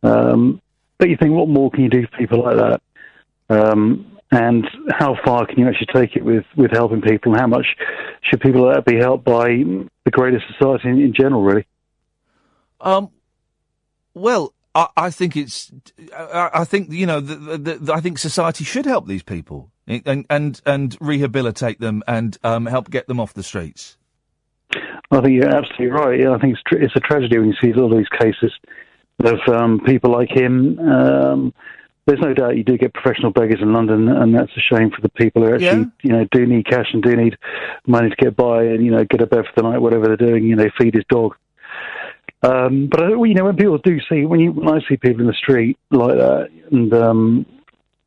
Um, 0.02 0.60
but 0.98 1.08
you 1.08 1.16
think, 1.16 1.32
what 1.32 1.48
more 1.48 1.70
can 1.70 1.82
you 1.84 1.90
do 1.90 2.06
for 2.06 2.16
people 2.18 2.42
like 2.42 2.56
that? 2.56 2.82
Um, 3.48 4.18
and 4.30 4.66
how 4.90 5.16
far 5.24 5.46
can 5.46 5.58
you 5.58 5.68
actually 5.68 5.88
take 5.92 6.16
it 6.16 6.24
with, 6.24 6.44
with 6.56 6.72
helping 6.72 7.00
people? 7.00 7.32
And 7.32 7.40
how 7.40 7.46
much 7.46 7.66
should 8.22 8.40
people 8.40 8.66
like 8.66 8.76
that 8.76 8.84
be 8.84 8.96
helped 8.96 9.24
by 9.24 9.48
the 10.04 10.10
greater 10.10 10.42
society 10.52 10.88
in, 10.88 11.00
in 11.00 11.14
general? 11.14 11.42
Really. 11.42 11.66
Um, 12.80 13.10
well, 14.14 14.52
I, 14.74 14.88
I 14.96 15.10
think 15.10 15.36
it's. 15.36 15.72
I, 16.16 16.50
I 16.54 16.64
think 16.64 16.90
you 16.90 17.06
know. 17.06 17.20
The, 17.20 17.36
the, 17.36 17.74
the, 17.74 17.92
I 17.94 18.00
think 18.00 18.18
society 18.18 18.64
should 18.64 18.84
help 18.84 19.06
these 19.06 19.22
people 19.22 19.70
and 19.86 20.26
and 20.28 20.60
and 20.66 20.96
rehabilitate 21.00 21.80
them 21.80 22.02
and 22.06 22.36
um, 22.42 22.66
help 22.66 22.90
get 22.90 23.06
them 23.06 23.20
off 23.20 23.32
the 23.32 23.42
streets. 23.42 23.96
I 25.10 25.20
think 25.20 25.34
you're 25.34 25.48
absolutely 25.48 25.86
right. 25.86 26.18
Yeah, 26.18 26.32
I 26.32 26.38
think 26.38 26.54
it's, 26.54 26.62
tr- 26.66 26.82
it's 26.82 26.96
a 26.96 27.00
tragedy 27.00 27.38
when 27.38 27.48
you 27.48 27.54
see 27.62 27.72
all 27.80 27.94
these 27.94 28.08
cases 28.08 28.52
of 29.24 29.38
um, 29.48 29.80
people 29.80 30.10
like 30.12 30.30
him. 30.30 30.78
Um, 30.78 31.54
there's 32.06 32.20
no 32.20 32.34
doubt 32.34 32.56
you 32.56 32.62
do 32.64 32.78
get 32.78 32.94
professional 32.94 33.32
beggars 33.32 33.60
in 33.60 33.72
London, 33.72 34.08
and 34.08 34.34
that's 34.34 34.52
a 34.56 34.60
shame 34.60 34.90
for 34.90 35.00
the 35.00 35.08
people 35.08 35.42
who 35.42 35.54
actually, 35.54 35.66
Yeah. 35.66 35.84
you 36.02 36.12
know, 36.12 36.26
do 36.30 36.46
need 36.46 36.66
cash 36.66 36.86
and 36.92 37.02
do 37.02 37.16
need 37.16 37.36
money 37.86 38.10
to 38.10 38.16
get 38.16 38.36
by 38.36 38.62
and 38.64 38.84
you 38.84 38.92
know 38.92 39.04
get 39.04 39.20
a 39.22 39.26
bed 39.26 39.44
for 39.46 39.52
the 39.62 39.68
night, 39.68 39.78
whatever 39.80 40.06
they're 40.06 40.16
doing. 40.28 40.44
You 40.44 40.54
know, 40.56 40.68
feed 40.78 40.94
his 40.94 41.04
dog. 41.08 41.34
Um, 42.42 42.86
but 42.88 43.02
I, 43.02 43.08
you 43.08 43.34
know, 43.34 43.44
when 43.46 43.56
people 43.56 43.78
do 43.78 43.98
see 44.08 44.24
when 44.24 44.38
you 44.40 44.52
when 44.52 44.68
I 44.68 44.80
see 44.88 44.96
people 44.96 45.22
in 45.22 45.26
the 45.26 45.32
street 45.32 45.78
like 45.90 46.16
that, 46.16 46.48
and 46.70 46.94
um, 46.94 47.46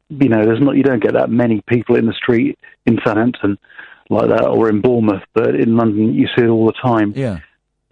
you 0.10 0.30
know, 0.30 0.45
there's 0.45 0.62
not 0.62 0.78
you 0.78 0.84
don't 0.84 1.03
get 1.03 1.14
that 1.14 1.30
many 1.30 1.62
people 1.68 1.95
in 1.97 2.05
the 2.05 2.14
street 2.14 2.57
in 2.86 2.99
Southampton 3.03 3.57
like 4.10 4.30
that 4.30 4.45
or 4.47 4.70
in 4.70 4.82
Bournemouth, 4.82 5.24
but 5.34 5.55
in 5.55 5.76
London 5.76 6.14
you 6.14 6.28
see 6.36 6.43
it 6.43 6.47
all 6.47 6.66
the 6.66 6.74
time. 6.82 7.14
Yeah. 7.16 7.39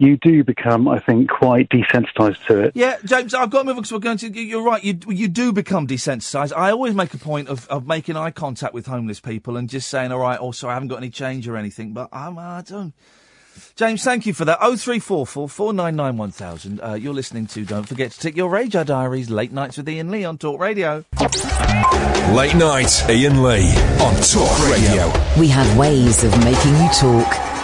You 0.00 0.16
do 0.16 0.44
become, 0.44 0.86
I 0.86 1.00
think, 1.00 1.28
quite 1.28 1.68
desensitised 1.70 2.46
to 2.46 2.60
it. 2.60 2.72
Yeah, 2.76 2.98
James, 3.04 3.34
I've 3.34 3.50
got 3.50 3.60
to 3.60 3.64
move 3.64 3.76
because 3.76 3.90
we're 3.90 3.98
going 3.98 4.18
to. 4.18 4.28
You're 4.28 4.62
right. 4.62 4.82
You 4.82 4.96
you 5.08 5.26
do 5.26 5.52
become 5.52 5.88
desensitised. 5.88 6.56
I 6.56 6.70
always 6.70 6.94
make 6.94 7.12
a 7.14 7.18
point 7.18 7.48
of, 7.48 7.66
of 7.66 7.88
making 7.88 8.16
eye 8.16 8.30
contact 8.30 8.74
with 8.74 8.86
homeless 8.86 9.18
people 9.18 9.56
and 9.56 9.68
just 9.68 9.88
saying, 9.88 10.12
"All 10.12 10.20
right, 10.20 10.38
also 10.38 10.68
I 10.68 10.74
haven't 10.74 10.88
got 10.88 10.98
any 10.98 11.10
change 11.10 11.48
or 11.48 11.56
anything," 11.56 11.94
but 11.94 12.08
I'm, 12.12 12.38
I 12.38 12.62
don't. 12.64 12.94
James, 13.74 14.04
thank 14.04 14.24
you 14.24 14.34
for 14.34 14.44
that. 14.44 14.58
Oh 14.60 14.76
three 14.76 15.00
four 15.00 15.26
four 15.26 15.48
four 15.48 15.72
nine 15.72 15.96
nine 15.96 16.16
one 16.16 16.30
thousand. 16.30 16.80
Uh, 16.80 16.94
you're 16.94 17.12
listening 17.12 17.48
to. 17.48 17.64
Don't 17.64 17.88
forget 17.88 18.12
to 18.12 18.20
tick 18.20 18.36
your 18.36 18.50
RAJAR 18.52 18.86
Diaries. 18.86 19.30
Late 19.30 19.50
nights 19.50 19.78
with 19.78 19.88
Iain 19.88 20.12
Lee 20.12 20.24
on 20.24 20.38
Talk 20.38 20.60
Radio. 20.60 21.04
Late 21.18 22.54
night, 22.54 23.02
Iain 23.08 23.42
Lee 23.42 23.74
on 24.00 24.14
Talk 24.22 24.70
Radio. 24.70 25.12
We 25.40 25.48
have 25.48 25.76
ways 25.76 26.22
of 26.22 26.38
making 26.44 26.76
you 26.76 26.88
talk. 26.92 27.57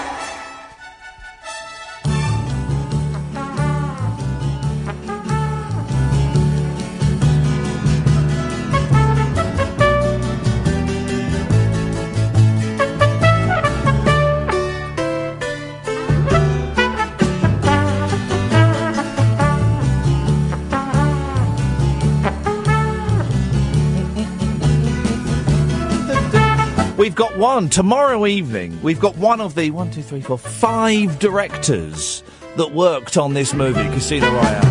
We've 27.14 27.28
got 27.28 27.38
one 27.38 27.68
tomorrow 27.68 28.26
evening. 28.26 28.82
We've 28.82 28.98
got 28.98 29.16
one 29.16 29.40
of 29.40 29.54
the 29.54 29.70
one, 29.70 29.88
two, 29.92 30.02
three, 30.02 30.20
four, 30.20 30.36
five 30.36 31.20
directors 31.20 32.24
that 32.56 32.72
worked 32.72 33.16
on 33.16 33.34
this 33.34 33.54
movie, 33.54 33.84
Casino 33.84 34.32
Royale. 34.32 34.62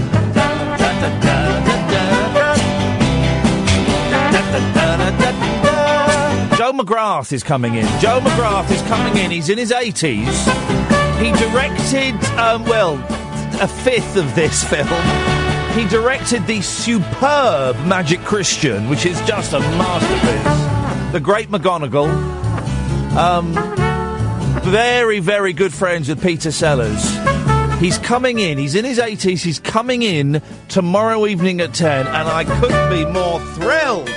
Joe 6.57 6.73
McGrath 6.73 7.31
is 7.31 7.43
coming 7.43 7.75
in. 7.75 7.85
Joe 8.01 8.19
McGrath 8.19 8.69
is 8.71 8.81
coming 8.89 9.23
in. 9.23 9.31
He's 9.31 9.47
in 9.47 9.57
his 9.57 9.71
80s. 9.71 10.27
He 11.21 11.31
directed, 11.47 12.21
um, 12.37 12.65
well, 12.65 12.95
a 13.61 13.69
fifth 13.69 14.17
of 14.17 14.35
this 14.35 14.61
film. 14.69 14.85
He 15.77 15.87
directed 15.87 16.45
the 16.45 16.59
superb 16.61 17.77
Magic 17.85 18.19
Christian, 18.25 18.89
which 18.89 19.05
is 19.05 19.17
just 19.21 19.53
a 19.53 19.61
masterpiece 19.61 20.62
the 21.13 21.19
great 21.19 21.49
McGonagall. 21.49 22.09
Um, 23.15 23.53
very, 24.63 25.19
very 25.19 25.53
good 25.53 25.71
friends 25.71 26.09
with 26.09 26.23
Peter 26.23 26.51
Sellers. 26.51 27.03
He's 27.79 27.99
coming 27.99 28.39
in. 28.39 28.57
He's 28.57 28.73
in 28.73 28.83
his 28.83 28.97
80s. 28.97 29.43
He's 29.43 29.59
coming 29.59 30.01
in 30.01 30.41
tomorrow 30.69 31.27
evening 31.27 31.61
at 31.61 31.75
10, 31.75 32.07
and 32.07 32.27
I 32.27 32.43
couldn't 32.45 32.89
be 32.89 33.05
more 33.05 33.39
thrilled. 33.53 34.09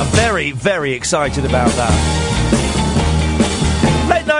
I'm 0.00 0.10
very, 0.16 0.50
very 0.50 0.94
excited 0.94 1.44
about 1.44 1.70
that. 1.70 2.33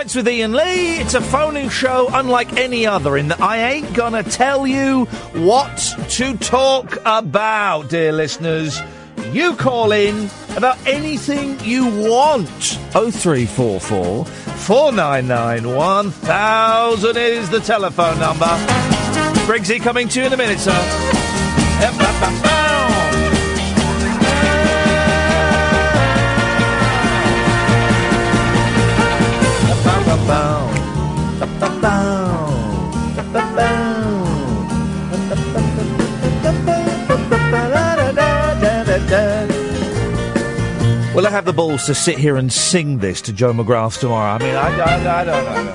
Nights 0.04 0.16
with 0.16 0.28
Iain 0.28 0.52
Lee. 0.52 0.98
It's 0.98 1.14
a 1.14 1.20
phone-in 1.22 1.70
show 1.70 2.10
unlike 2.12 2.58
any 2.58 2.86
other 2.86 3.16
in 3.16 3.28
that 3.28 3.40
I 3.40 3.70
ain't 3.70 3.94
gonna 3.94 4.22
tell 4.22 4.66
you 4.66 5.06
what 5.32 5.78
to 6.10 6.36
talk 6.36 6.98
about, 7.06 7.88
dear 7.88 8.12
listeners. 8.12 8.78
You 9.32 9.56
call 9.56 9.92
in 9.92 10.28
about 10.58 10.76
anything 10.86 11.58
you 11.60 11.86
want. 11.86 12.50
0344 12.92 14.26
499 14.26 15.74
1000 15.74 17.16
is 17.16 17.48
the 17.48 17.60
telephone 17.60 18.18
number. 18.18 18.44
Briggsy 19.46 19.80
coming 19.80 20.06
to 20.08 20.20
you 20.20 20.26
in 20.26 20.34
a 20.34 20.36
minute, 20.36 20.58
sir. 20.58 22.62
Will 41.14 41.26
I 41.26 41.30
have 41.30 41.44
the 41.44 41.52
balls 41.52 41.84
to 41.86 41.94
sit 41.94 42.18
here 42.18 42.36
and 42.36 42.52
sing 42.52 42.98
this 42.98 43.22
to 43.22 43.32
Joe 43.32 43.52
McGrath 43.52 44.00
tomorrow? 44.00 44.32
I 44.32 44.38
mean, 44.38 44.56
I, 44.56 44.78
I, 44.78 45.20
I 45.20 45.24
don't 45.24 45.44
know. 45.44 45.74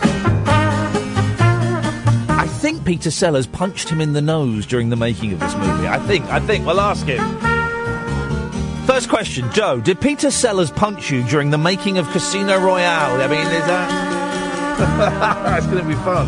I 2.36 2.47
think 2.47 2.84
Peter 2.84 3.10
Sellers 3.10 3.47
punched 3.47 3.88
him 3.88 4.02
in 4.02 4.12
the 4.14 4.22
nose 4.22 4.66
during 4.66 4.89
the 4.89 4.97
making 4.97 5.32
of 5.32 5.39
this 5.39 5.56
movie. 5.56 5.88
I 5.88 6.00
think, 6.00 6.26
I 6.26 6.39
think. 6.41 6.66
We'll 6.66 6.82
ask 6.82 7.06
him. 7.06 7.24
First 8.86 9.08
question, 9.08 9.50
Joe, 9.54 9.80
did 9.80 10.02
Peter 10.02 10.30
Sellers 10.30 10.72
punch 10.72 11.10
you 11.10 11.24
during 11.24 11.52
the 11.52 11.58
making 11.58 12.00
of 12.00 12.10
Casino 12.10 12.60
Royale? 12.60 13.22
I 13.22 13.28
mean, 13.28 13.47
is 13.47 13.66
that... 13.68 14.18
it's 14.82 15.67
going 15.67 15.84
to 15.84 15.88
be 15.88 15.95
fun. 15.95 16.27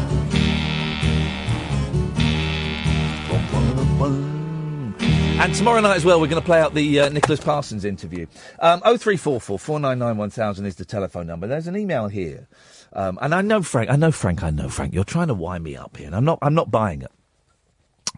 And 5.42 5.56
tomorrow 5.56 5.80
night 5.80 5.96
as 5.96 6.06
well, 6.06 6.20
we're 6.22 6.28
going 6.28 6.42
to 6.42 6.46
play 6.46 6.60
out 6.60 6.74
the 6.74 7.00
uh, 7.00 7.10
Nicholas 7.10 7.40
Parsons 7.40 7.84
interview. 7.84 8.28
Um, 8.60 8.80
0344 8.82 9.58
499 9.58 10.18
1000 10.18 10.66
is 10.66 10.76
the 10.76 10.86
telephone 10.86 11.26
number. 11.28 11.48
There's 11.48 11.66
an 11.66 11.76
email 11.76 12.10
here. 12.10 12.48
Um, 12.94 13.18
and 13.22 13.34
I 13.34 13.42
know 13.42 13.62
Frank, 13.64 13.90
I 13.90 13.96
know 13.96 14.12
Frank, 14.12 14.44
I 14.44 14.50
know 14.50 14.70
Frank, 14.70 14.94
you're 14.94 15.04
trying 15.04 15.30
to 15.30 15.34
wind 15.34 15.64
me 15.64 15.76
up 15.76 15.98
here, 15.98 16.08
and 16.08 16.16
I'm 16.16 16.26
not, 16.26 16.40
I'm 16.42 16.54
not 16.54 16.70
buying 16.70 17.02
it. 17.02 17.12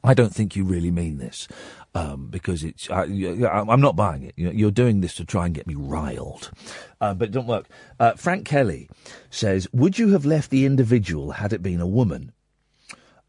I 0.03 0.13
don't 0.13 0.34
think 0.34 0.55
you 0.55 0.65
really 0.65 0.91
mean 0.91 1.17
this, 1.17 1.47
um, 1.95 2.27
because 2.29 2.63
it's, 2.63 2.89
I, 2.89 3.03
I'm 3.03 3.81
not 3.81 3.95
buying 3.95 4.23
it. 4.23 4.33
You- 4.35 4.51
You're 4.51 4.71
doing 4.71 5.01
this 5.01 5.13
to 5.15 5.25
try 5.25 5.45
and 5.45 5.53
get 5.55 5.67
me 5.67 5.75
riled. 5.75 6.51
Uh, 6.99 7.13
but 7.13 7.29
it 7.29 7.31
don't 7.31 7.47
work. 7.47 7.67
Uh, 7.99 8.13
Frank 8.13 8.45
Kelly 8.45 8.89
says, 9.29 9.67
would 9.73 9.99
you 9.99 10.09
have 10.09 10.25
left 10.25 10.49
the 10.49 10.65
individual 10.65 11.31
had 11.31 11.53
it 11.53 11.61
been 11.61 11.81
a 11.81 11.87
woman? 11.87 12.31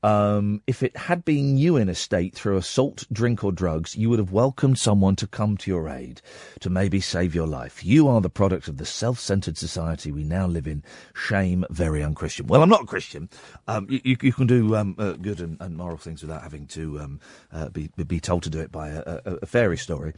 Um, 0.05 0.61
if 0.67 0.83
it 0.83 0.95
had 0.95 1.25
been 1.25 1.57
you 1.57 1.79
in 1.79 1.89
a 1.89 1.95
state 1.95 2.35
through 2.35 2.59
assault, 2.59 3.07
drink, 3.11 3.43
or 3.43 3.51
drugs, 3.51 3.97
you 3.97 4.11
would 4.11 4.19
have 4.19 4.33
welcomed 4.33 4.79
someone 4.79 5.17
to 5.17 5.27
come 5.27 5.57
to 5.57 5.71
your 5.71 5.89
aid, 5.89 6.21
to 6.61 6.69
maybe 6.69 7.01
save 7.01 7.35
your 7.35 7.47
life. 7.47 7.83
You 7.83 8.07
are 8.09 8.21
the 8.21 8.29
product 8.29 8.69
of 8.69 8.77
the 8.77 8.85
self 8.85 9.19
centered 9.19 9.57
society 9.57 10.13
we 10.13 10.23
now 10.23 10.47
live 10.47 10.67
in. 10.67 10.83
Shame, 11.15 11.65
very 11.71 12.03
unchristian. 12.03 12.49
Well, 12.49 12.63
I'm 12.63 12.69
not 12.69 12.83
a 12.83 12.87
Christian. 12.87 13.31
Um, 13.67 13.87
you, 13.89 14.19
you, 14.21 14.33
can 14.35 14.47
do 14.47 14.77
um, 14.77 14.95
uh, 14.99 15.13
good 15.13 15.41
and, 15.41 15.57
and 15.59 15.75
moral 15.75 15.97
things 15.97 16.21
without 16.21 16.43
having 16.43 16.67
to 16.67 17.01
um, 17.01 17.21
uh, 17.51 17.71
be, 17.71 17.89
be 18.07 18.21
told 18.21 18.43
to 18.43 18.51
do 18.51 18.61
it 18.61 18.71
by 18.71 18.91
a, 18.91 19.01
a, 19.25 19.35
a 19.37 19.47
fairy 19.47 19.79
story. 19.79 20.13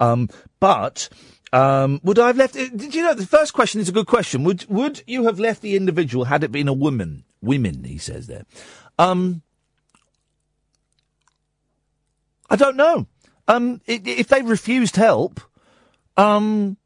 Um, 0.00 0.30
but. 0.60 1.10
Um, 1.52 2.00
would 2.02 2.18
I 2.18 2.26
have 2.26 2.36
left? 2.36 2.54
Did 2.54 2.92
you 2.92 3.02
know 3.02 3.14
the 3.14 3.24
first 3.24 3.52
question 3.52 3.80
is 3.80 3.88
a 3.88 3.92
good 3.92 4.08
question? 4.08 4.42
Would 4.42 4.66
Would 4.68 5.04
you 5.06 5.26
have 5.26 5.38
left 5.38 5.62
the 5.62 5.76
individual 5.76 6.24
had 6.24 6.42
it 6.42 6.50
been 6.50 6.66
a 6.66 6.72
woman? 6.72 7.22
Women, 7.40 7.84
he 7.84 7.98
says 7.98 8.26
there. 8.26 8.44
Um, 8.98 9.42
I 12.48 12.56
don't 12.56 12.76
know. 12.76 13.06
Um, 13.48 13.80
if 13.86 14.28
they 14.28 14.42
refused 14.42 14.96
help, 14.96 15.40
um, 16.16 16.76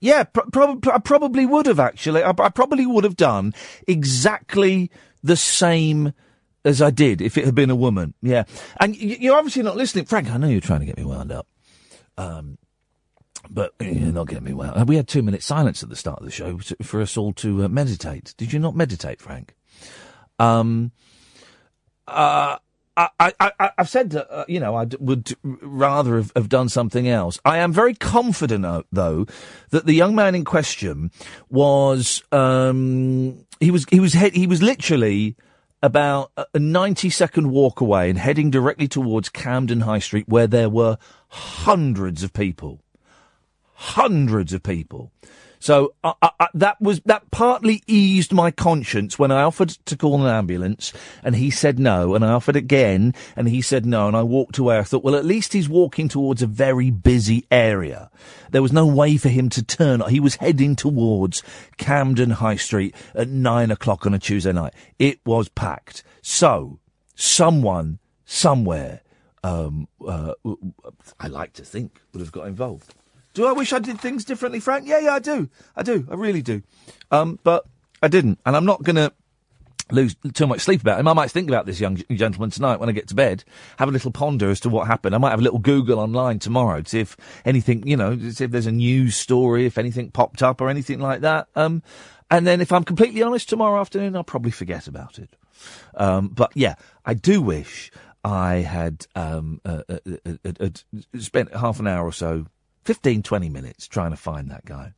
yeah, 0.00 0.24
pr- 0.24 0.50
prob- 0.52 0.86
I 0.88 0.98
probably 0.98 1.46
would 1.46 1.66
have 1.66 1.80
actually. 1.80 2.22
I, 2.24 2.32
probably 2.32 2.86
would 2.86 3.04
have 3.04 3.16
done 3.16 3.54
exactly 3.86 4.90
the 5.22 5.36
same 5.36 6.12
as 6.64 6.82
I 6.82 6.90
did 6.90 7.20
if 7.22 7.38
it 7.38 7.44
had 7.44 7.54
been 7.54 7.70
a 7.70 7.76
woman. 7.76 8.14
Yeah, 8.22 8.44
and 8.78 8.96
you're 8.96 9.36
obviously 9.36 9.62
not 9.62 9.76
listening, 9.76 10.04
Frank. 10.06 10.30
I 10.30 10.36
know 10.36 10.48
you're 10.48 10.60
trying 10.60 10.80
to 10.80 10.86
get 10.86 10.98
me 10.98 11.04
wound 11.04 11.32
up. 11.32 11.46
Um, 12.18 12.58
but 13.48 13.72
you're 13.80 14.12
not 14.12 14.28
getting 14.28 14.44
me 14.44 14.52
wound. 14.52 14.76
Up. 14.76 14.88
We 14.88 14.96
had 14.96 15.08
two 15.08 15.22
minutes 15.22 15.46
silence 15.46 15.82
at 15.82 15.88
the 15.88 15.96
start 15.96 16.18
of 16.18 16.24
the 16.24 16.30
show 16.30 16.58
for 16.82 17.00
us 17.00 17.16
all 17.16 17.32
to 17.34 17.64
uh, 17.64 17.68
meditate. 17.68 18.34
Did 18.36 18.52
you 18.52 18.58
not 18.58 18.76
meditate, 18.76 19.20
Frank? 19.20 19.54
Um, 20.38 20.92
uh, 22.10 22.58
I, 22.96 23.32
I, 23.40 23.70
I've 23.78 23.88
said 23.88 24.14
uh, 24.14 24.44
you 24.48 24.60
know, 24.60 24.74
I 24.74 24.86
would 24.98 25.34
rather 25.42 26.16
have, 26.16 26.32
have 26.36 26.48
done 26.48 26.68
something 26.68 27.08
else. 27.08 27.38
I 27.44 27.58
am 27.58 27.72
very 27.72 27.94
confident, 27.94 28.66
uh, 28.66 28.82
though, 28.92 29.26
that 29.70 29.86
the 29.86 29.94
young 29.94 30.14
man 30.14 30.34
in 30.34 30.44
question 30.44 31.10
was, 31.48 32.22
um, 32.32 33.46
he 33.60 33.70
was, 33.70 33.86
he 33.90 34.00
was, 34.00 34.12
he, 34.14 34.30
he 34.30 34.46
was 34.46 34.62
literally 34.62 35.36
about 35.82 36.30
a 36.36 36.58
90 36.58 37.08
second 37.08 37.50
walk 37.50 37.80
away 37.80 38.10
and 38.10 38.18
heading 38.18 38.50
directly 38.50 38.86
towards 38.86 39.30
Camden 39.30 39.80
High 39.80 39.98
Street 39.98 40.28
where 40.28 40.46
there 40.46 40.68
were 40.68 40.98
hundreds 41.28 42.22
of 42.22 42.32
people. 42.32 42.82
Hundreds 43.72 44.52
of 44.52 44.62
people 44.62 45.10
So 45.62 45.94
that 46.54 46.76
was 46.80 47.00
that 47.00 47.30
partly 47.30 47.82
eased 47.86 48.32
my 48.32 48.50
conscience 48.50 49.18
when 49.18 49.30
I 49.30 49.42
offered 49.42 49.68
to 49.68 49.96
call 49.96 50.24
an 50.24 50.34
ambulance, 50.34 50.92
and 51.22 51.36
he 51.36 51.50
said 51.50 51.78
no, 51.78 52.14
and 52.14 52.24
I 52.24 52.32
offered 52.32 52.56
again, 52.56 53.14
and 53.36 53.46
he 53.46 53.60
said 53.60 53.84
no, 53.84 54.08
and 54.08 54.16
I 54.16 54.22
walked 54.22 54.56
away. 54.56 54.78
I 54.78 54.84
thought, 54.84 55.04
well, 55.04 55.14
at 55.14 55.26
least 55.26 55.52
he's 55.52 55.68
walking 55.68 56.08
towards 56.08 56.40
a 56.40 56.46
very 56.46 56.90
busy 56.90 57.46
area. 57.50 58.10
There 58.50 58.62
was 58.62 58.72
no 58.72 58.86
way 58.86 59.18
for 59.18 59.28
him 59.28 59.50
to 59.50 59.62
turn. 59.62 60.00
He 60.08 60.18
was 60.18 60.36
heading 60.36 60.76
towards 60.76 61.42
Camden 61.76 62.30
High 62.30 62.56
Street 62.56 62.94
at 63.14 63.28
nine 63.28 63.70
o'clock 63.70 64.06
on 64.06 64.14
a 64.14 64.18
Tuesday 64.18 64.52
night. 64.52 64.72
It 64.98 65.20
was 65.26 65.50
packed. 65.50 66.02
So 66.22 66.80
someone 67.14 67.98
somewhere, 68.24 69.02
um, 69.44 69.88
uh, 70.06 70.32
I 71.20 71.26
like 71.26 71.52
to 71.54 71.64
think, 71.66 72.00
would 72.12 72.20
have 72.20 72.32
got 72.32 72.46
involved. 72.46 72.94
Do 73.34 73.46
I 73.46 73.52
wish 73.52 73.72
I 73.72 73.78
did 73.78 74.00
things 74.00 74.24
differently, 74.24 74.60
Frank? 74.60 74.86
Yeah, 74.86 74.98
yeah, 74.98 75.14
I 75.14 75.18
do. 75.20 75.48
I 75.76 75.82
do. 75.82 76.06
I 76.10 76.14
really 76.14 76.42
do. 76.42 76.62
Um, 77.10 77.38
but 77.42 77.64
I 78.02 78.08
didn't, 78.08 78.38
and 78.44 78.56
I'm 78.56 78.64
not 78.64 78.82
going 78.82 78.96
to 78.96 79.12
lose 79.92 80.16
too 80.34 80.46
much 80.46 80.60
sleep 80.60 80.80
about 80.80 81.00
him. 81.00 81.08
I 81.08 81.12
might 81.12 81.30
think 81.30 81.48
about 81.48 81.66
this 81.66 81.80
young 81.80 81.96
gentleman 81.96 82.50
tonight 82.50 82.78
when 82.78 82.88
I 82.88 82.92
get 82.92 83.08
to 83.08 83.14
bed, 83.14 83.44
have 83.78 83.88
a 83.88 83.92
little 83.92 84.10
ponder 84.10 84.50
as 84.50 84.60
to 84.60 84.68
what 84.68 84.86
happened. 84.86 85.14
I 85.14 85.18
might 85.18 85.30
have 85.30 85.40
a 85.40 85.42
little 85.42 85.58
Google 85.58 85.98
online 85.98 86.38
tomorrow 86.38 86.82
to 86.82 86.88
see 86.88 87.00
if 87.00 87.16
anything, 87.44 87.86
you 87.86 87.96
know, 87.96 88.16
see 88.30 88.44
if 88.44 88.50
there's 88.50 88.66
a 88.66 88.72
news 88.72 89.16
story, 89.16 89.66
if 89.66 89.78
anything 89.78 90.10
popped 90.10 90.42
up 90.42 90.60
or 90.60 90.68
anything 90.68 91.00
like 91.00 91.20
that. 91.22 91.48
Um, 91.56 91.82
and 92.30 92.46
then 92.46 92.60
if 92.60 92.72
I'm 92.72 92.84
completely 92.84 93.22
honest, 93.22 93.48
tomorrow 93.48 93.80
afternoon 93.80 94.16
I'll 94.16 94.24
probably 94.24 94.52
forget 94.52 94.86
about 94.86 95.18
it. 95.18 95.30
Um, 95.94 96.28
but 96.28 96.52
yeah, 96.54 96.76
I 97.04 97.14
do 97.14 97.42
wish 97.42 97.90
I 98.24 98.56
had 98.56 99.06
um, 99.14 99.60
uh, 99.64 99.82
uh, 99.88 99.98
uh, 100.06 100.36
uh, 100.44 100.52
uh, 100.60 101.18
spent 101.18 101.54
half 101.54 101.80
an 101.80 101.86
hour 101.86 102.06
or 102.06 102.12
so, 102.12 102.46
15, 102.84 103.22
20 103.22 103.48
minutes 103.48 103.86
trying 103.86 104.10
to 104.10 104.16
find 104.16 104.50
that 104.50 104.64
guy. 104.64 104.92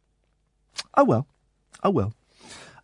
Oh 0.96 1.04
well. 1.04 1.26
Oh 1.82 1.90
well. 1.90 2.12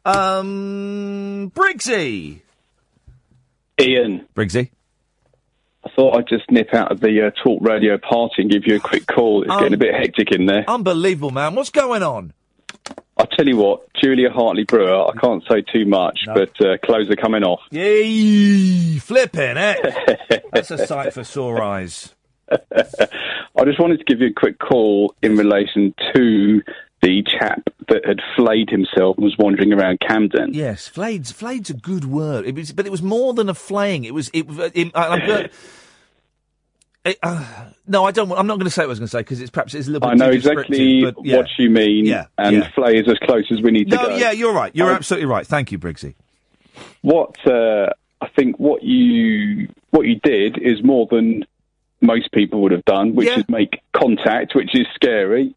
Um, 0.04 1.50
Briggsy. 1.54 2.40
Iain. 3.80 4.26
Briggsy. 4.34 4.70
I 5.84 5.90
thought 5.94 6.16
I'd 6.16 6.26
just 6.28 6.50
nip 6.50 6.74
out 6.74 6.90
of 6.90 7.00
the 7.00 7.26
uh, 7.26 7.30
talk 7.42 7.62
radio 7.62 7.96
party 7.98 8.42
and 8.42 8.50
give 8.50 8.66
you 8.66 8.76
a 8.76 8.80
quick 8.80 9.06
call. 9.06 9.42
It's 9.42 9.50
Um, 9.52 9.58
getting 9.60 9.74
a 9.74 9.78
bit 9.78 9.94
hectic 9.94 10.32
in 10.32 10.46
there. 10.46 10.64
Unbelievable, 10.68 11.30
man. 11.30 11.54
What's 11.54 11.70
going 11.70 12.02
on? 12.02 12.32
I'll 13.16 13.26
tell 13.26 13.48
you 13.48 13.56
what, 13.56 13.82
Julia 13.94 14.30
Hartley 14.30 14.64
Brewer, 14.64 15.08
I 15.08 15.12
can't 15.20 15.42
say 15.50 15.60
too 15.62 15.84
much, 15.86 16.20
but 16.26 16.50
uh, 16.64 16.78
clothes 16.84 17.10
are 17.10 17.16
coming 17.16 17.42
off. 17.42 17.60
Yay! 17.70 18.98
Flipping, 18.98 19.56
eh? 19.56 19.74
That's 20.52 20.70
a 20.70 20.86
sight 20.86 21.12
for 21.12 21.24
sore 21.24 21.60
eyes. 21.62 22.14
I 23.58 23.64
just 23.64 23.80
wanted 23.80 23.98
to 23.98 24.04
give 24.04 24.20
you 24.20 24.28
a 24.28 24.32
quick 24.32 24.58
call 24.58 25.14
in 25.22 25.36
relation 25.36 25.94
to 26.14 26.62
the 27.02 27.22
chap 27.22 27.62
that 27.88 28.04
had 28.04 28.20
flayed 28.36 28.70
himself 28.70 29.16
and 29.16 29.24
was 29.24 29.36
wandering 29.38 29.72
around 29.72 30.00
Camden. 30.00 30.52
Yes, 30.52 30.88
flayed's 30.88 31.30
flayed's 31.32 31.70
a 31.70 31.74
good 31.74 32.04
word. 32.04 32.44
It 32.46 32.54
was, 32.56 32.72
but 32.72 32.86
it 32.86 32.90
was 32.90 33.02
more 33.02 33.34
than 33.34 33.48
a 33.48 33.54
flaying. 33.54 34.04
It 34.04 34.14
was. 34.14 34.30
It. 34.32 34.46
was- 34.48 34.72
it 34.74 34.90
I, 34.94 35.48
it, 37.04 37.18
uh, 37.22 37.70
no, 37.86 38.04
I 38.04 38.10
don't. 38.10 38.28
want- 38.28 38.40
I'm 38.40 38.46
not 38.46 38.56
going 38.58 38.66
to 38.66 38.70
say 38.70 38.82
what 38.82 38.86
I 38.86 38.88
was 38.90 38.98
going 38.98 39.06
to 39.06 39.10
say 39.12 39.20
because 39.20 39.40
it's 39.40 39.50
perhaps 39.50 39.74
it's 39.74 39.86
a 39.86 39.90
little 39.92 40.08
bit. 40.08 40.12
I 40.20 40.26
know 40.26 40.30
exactly 40.32 41.04
but 41.04 41.14
yeah. 41.24 41.36
what 41.36 41.46
you 41.58 41.70
mean, 41.70 42.04
Yeah, 42.04 42.26
and 42.36 42.56
yeah. 42.56 42.70
flay 42.72 42.96
is 42.96 43.08
as 43.08 43.18
close 43.20 43.44
as 43.50 43.60
we 43.62 43.70
need 43.70 43.90
to 43.90 43.96
go. 43.96 44.16
yeah, 44.16 44.32
you're 44.32 44.52
right. 44.52 44.74
You're 44.74 44.90
I- 44.90 44.94
absolutely 44.94 45.26
right. 45.26 45.46
Thank 45.46 45.72
you, 45.72 45.78
Briggsy. 45.78 46.14
what 47.02 47.36
uh, 47.46 47.90
I 48.20 48.28
think 48.36 48.58
what 48.58 48.82
you 48.82 49.68
what 49.90 50.06
you 50.06 50.16
did 50.22 50.58
is 50.58 50.82
more 50.82 51.06
than 51.10 51.44
most 52.00 52.30
people 52.32 52.60
would 52.62 52.72
have 52.72 52.84
done, 52.84 53.14
which 53.14 53.28
is 53.28 53.44
make 53.48 53.80
contact, 53.96 54.54
which 54.54 54.70
is 54.74 54.86
scary, 54.94 55.54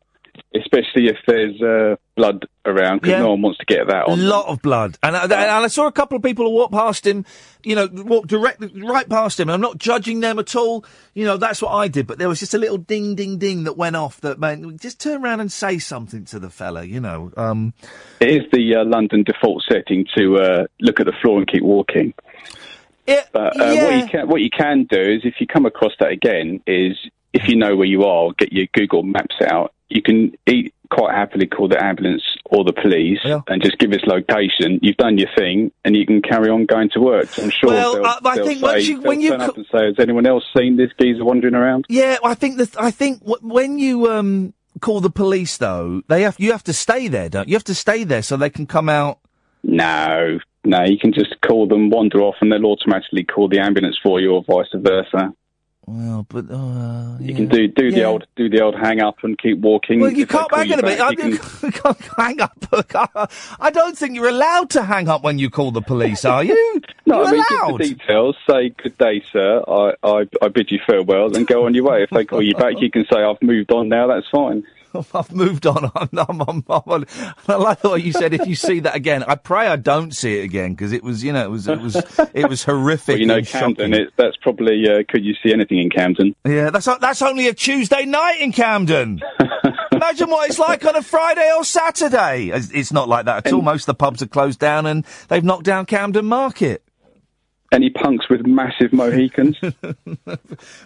especially 0.56 1.08
if 1.08 1.18
there's 1.28 1.62
uh, 1.62 1.96
blood 2.16 2.46
around, 2.66 3.02
because 3.02 3.12
Yeah. 3.12 3.20
no 3.20 3.32
one 3.32 3.42
wants 3.44 3.60
to 3.60 3.66
get 3.66 3.88
that 3.88 4.06
on. 4.08 4.20
A 4.20 4.22
lot 4.22 4.48
of 4.48 4.62
blood, 4.62 4.98
and 5.04 5.16
I, 5.16 5.24
and 5.24 5.34
I 5.34 5.68
saw 5.68 5.88
a 5.88 5.92
couple 5.92 6.16
of 6.18 6.24
people 6.24 6.46
who 6.46 6.52
walked 6.52 6.74
past 6.74 7.06
him. 7.06 7.26
You 7.64 7.76
know, 7.76 7.88
walked 7.92 8.30
directly 8.30 8.72
right 8.82 9.08
past 9.08 9.40
him. 9.40 9.48
And 9.48 9.54
I'm 9.54 9.62
not 9.62 9.78
judging 9.78 10.20
them 10.20 10.40
at 10.40 10.56
all. 10.56 10.84
You 11.14 11.26
know, 11.26 11.38
that's 11.38 11.62
what 11.62 11.70
I 11.70 11.88
did. 11.88 12.08
But 12.08 12.18
there 12.18 12.28
was 12.28 12.40
just 12.40 12.56
a 12.56 12.58
little 12.58 12.80
ding, 12.80 13.14
ding, 13.14 13.38
ding 13.38 13.66
that 13.66 13.78
went 13.78 13.96
off. 13.96 14.20
That 14.22 14.40
meant 14.40 14.82
just 14.82 15.00
turn 15.00 15.24
around 15.24 15.42
and 15.42 15.52
say 15.52 15.78
something 15.78 16.26
to 16.26 16.40
the 16.40 16.50
fella. 16.50 16.84
You 16.84 17.00
know, 17.00 17.32
um, 17.38 17.74
It 18.20 18.30
is 18.30 18.52
the 18.52 18.78
uh, 18.78 18.84
London 18.86 19.22
default 19.24 19.64
setting 19.72 20.08
to 20.18 20.38
uh, 20.38 20.64
look 20.80 21.00
at 21.00 21.06
the 21.06 21.14
floor 21.22 21.38
and 21.38 21.48
keep 21.48 21.62
walking. 21.64 22.16
But 23.34 23.60
uh, 23.62 23.76
what 23.84 23.96
you 23.96 24.04
can 24.12 24.28
what 24.28 24.42
you 24.42 24.50
can 24.50 24.86
do 24.90 25.00
is 25.02 25.22
if 25.24 25.36
you 25.40 25.48
come 25.48 25.66
across 25.66 25.94
that 26.00 26.12
again 26.12 26.62
is 26.68 26.98
if 27.34 27.48
you 27.48 27.56
know 27.56 27.76
where 27.76 27.88
you 27.88 28.04
are, 28.04 28.32
get 28.38 28.52
your 28.52 28.68
Google 28.74 29.04
Maps 29.04 29.36
out. 29.50 29.74
You 29.90 30.02
can 30.02 30.34
eat, 30.48 30.74
quite 30.90 31.14
happily 31.14 31.48
call 31.48 31.68
the 31.68 31.82
ambulance 31.82 32.24
or 32.46 32.64
the 32.64 32.72
police 32.74 33.20
and 33.48 33.62
just 33.62 33.78
give 33.78 33.92
its 33.94 34.04
location. 34.06 34.80
You've 34.82 34.96
done 34.98 35.18
your 35.18 35.28
thing, 35.38 35.72
and 35.86 35.96
you 35.96 36.06
can 36.06 36.22
carry 36.22 36.50
on 36.50 36.66
going 36.66 36.90
to 36.94 37.00
work. 37.02 37.30
So 37.36 37.44
I'm 37.44 37.50
sure 37.52 37.70
Well, 37.72 37.94
they'll, 37.94 38.06
uh, 38.06 38.20
I 38.24 38.36
they'll 38.36 38.46
think 38.46 38.60
say, 38.60 38.66
once 38.68 38.88
you- 38.88 39.02
when 39.02 39.22
you 39.22 39.30
turn 39.32 39.40
co- 39.40 39.46
up 39.48 39.58
and 39.58 39.66
say, 39.72 39.86
"Has 39.88 39.96
anyone 40.00 40.26
else 40.26 40.44
seen 40.58 40.78
this 40.78 40.92
geezer 41.00 41.24
wandering 41.26 41.56
around?" 41.56 41.86
Yeah, 41.90 42.18
I 42.24 42.36
think 42.36 42.58
that 42.58 42.80
I 42.80 42.92
think 42.92 43.20
w- 43.20 43.40
when 43.42 43.80
you 43.80 44.10
um 44.12 44.54
call 44.80 45.02
the 45.02 45.10
police 45.10 45.58
though, 45.58 46.02
they 46.08 46.22
have 46.24 46.36
you 46.40 46.52
have 46.54 46.64
to 46.66 46.74
stay 46.74 47.08
there, 47.10 47.28
don't 47.30 47.48
you? 47.48 47.52
You 47.52 47.56
have 47.56 47.64
to 47.66 47.76
stay 47.76 48.04
there 48.06 48.22
so 48.22 48.38
they 48.38 48.50
can 48.50 48.66
come 48.66 48.88
out. 48.90 49.20
No, 49.64 50.40
no, 50.64 50.84
you 50.84 50.98
can 50.98 51.12
just 51.14 51.36
call 51.42 51.68
them, 51.68 51.90
wander 51.90 52.22
off, 52.22 52.36
and 52.42 52.52
they'll 52.52 52.66
automatically 52.66 53.24
call 53.24 53.48
the 53.50 53.60
ambulance 53.60 53.98
for 54.02 54.20
you, 54.20 54.32
or 54.34 54.44
vice 54.44 54.68
versa. 54.74 55.34
Well, 55.88 56.28
but 56.30 56.46
uh, 56.52 57.18
you 57.20 57.34
can 57.34 57.48
do 57.48 57.68
do 57.68 57.92
the 57.92 58.04
old 58.04 58.28
do 58.36 58.48
the 58.48 58.62
old 58.62 58.76
hang 58.76 59.02
up 59.02 59.24
and 59.24 59.36
keep 59.38 59.58
walking. 59.58 60.00
Well, 60.00 60.12
you 60.14 60.24
If 60.24 60.30
can't 60.30 60.54
hang 60.54 60.70
minute. 60.70 61.00
I, 61.02 61.10
you 61.10 61.16
can- 61.18 61.72
can't 61.72 62.02
hang 62.18 62.40
up. 62.40 62.54
I 63.60 63.72
don't 63.72 63.98
think 63.98 64.16
you're 64.16 64.30
allowed 64.30 64.70
to 64.72 64.84
hang 64.84 65.10
up 65.10 65.24
when 65.24 65.40
you 65.40 65.50
call 65.50 65.72
the 65.72 65.82
police, 65.82 66.24
are 66.24 66.44
you? 66.44 66.82
No, 67.08 67.18
you're 67.18 67.28
I 67.28 67.32
mean, 67.32 67.44
allowed. 67.50 67.80
give 67.80 67.90
the 67.90 67.96
details. 67.96 68.36
Say 68.48 68.70
good 68.70 68.98
day, 69.00 69.24
sir. 69.34 69.64
I, 69.68 69.94
I 70.04 70.28
I 70.42 70.48
bid 70.50 70.70
you 70.72 70.80
farewell, 70.88 71.36
and 71.36 71.48
go 71.48 71.66
on 71.66 71.74
your 71.74 71.84
way. 71.86 72.04
If 72.04 72.12
they 72.12 72.26
call 72.26 72.44
you 72.44 72.54
back, 72.54 72.76
you 72.80 72.92
can 72.92 73.06
say 73.12 73.20
I've 73.24 73.42
moved 73.42 73.72
on 73.72 73.90
now. 73.90 74.06
That's 74.08 74.28
fine. 74.30 74.64
I've 75.14 75.32
moved 75.32 75.66
on. 75.66 75.92
I'm, 75.96 76.42
I'm, 76.42 76.64
I'm, 76.70 77.06
I 77.48 77.56
like 77.56 77.82
the 77.82 77.90
way 77.90 78.00
you 78.00 78.12
said. 78.12 78.34
If 78.34 78.48
you 78.48 78.56
see 78.56 78.82
that 78.82 78.96
again, 78.96 79.24
I 79.24 79.36
pray 79.36 79.68
I 79.68 79.76
don't 79.76 80.16
see 80.16 80.40
it 80.40 80.44
again 80.44 80.74
because 80.74 80.92
it 80.92 81.04
was, 81.04 81.24
you 81.24 81.34
know, 81.34 81.46
it 81.46 81.50
was, 81.50 81.68
it 81.68 81.80
was, 81.80 81.96
it 82.34 82.50
was 82.50 82.64
horrific. 82.64 83.02
Well, 83.12 83.20
you 83.20 83.26
know, 83.26 83.42
Camden. 83.42 83.94
It, 83.94 84.14
that's 84.16 84.38
probably. 84.38 84.88
Uh, 84.88 85.04
could 85.08 85.26
you 85.26 85.34
see 85.44 85.52
anything 85.52 85.80
in 85.80 85.90
Camden? 85.90 86.34
Yeah, 86.46 86.70
that's 86.70 86.86
that's 86.86 87.22
only 87.22 87.48
a 87.48 87.54
Tuesday 87.54 88.06
night 88.06 88.40
in 88.40 88.52
Camden. 88.54 89.22
Imagine 89.92 90.30
what 90.30 90.50
it's 90.50 90.58
like 90.58 90.86
on 90.86 90.96
a 90.96 91.02
Friday 91.02 91.52
or 91.56 91.64
Saturday. 91.64 92.50
It's, 92.50 92.72
it's 92.72 92.94
not 92.94 93.10
like 93.10 93.26
that 93.26 93.48
at 93.48 93.54
all. 93.54 93.62
Most 93.62 93.84
of 93.84 93.88
the 93.88 93.94
pubs 93.96 94.22
are 94.22 94.28
closed 94.28 94.60
down 94.60 94.86
and 94.86 95.06
they've 95.28 95.44
knocked 95.44 95.66
down 95.66 95.86
Camden 95.86 96.26
Market. 96.26 96.84
Any 97.72 97.90
punks 97.90 98.28
with 98.30 98.46
massive 98.46 98.92
Mohicans? 98.92 99.58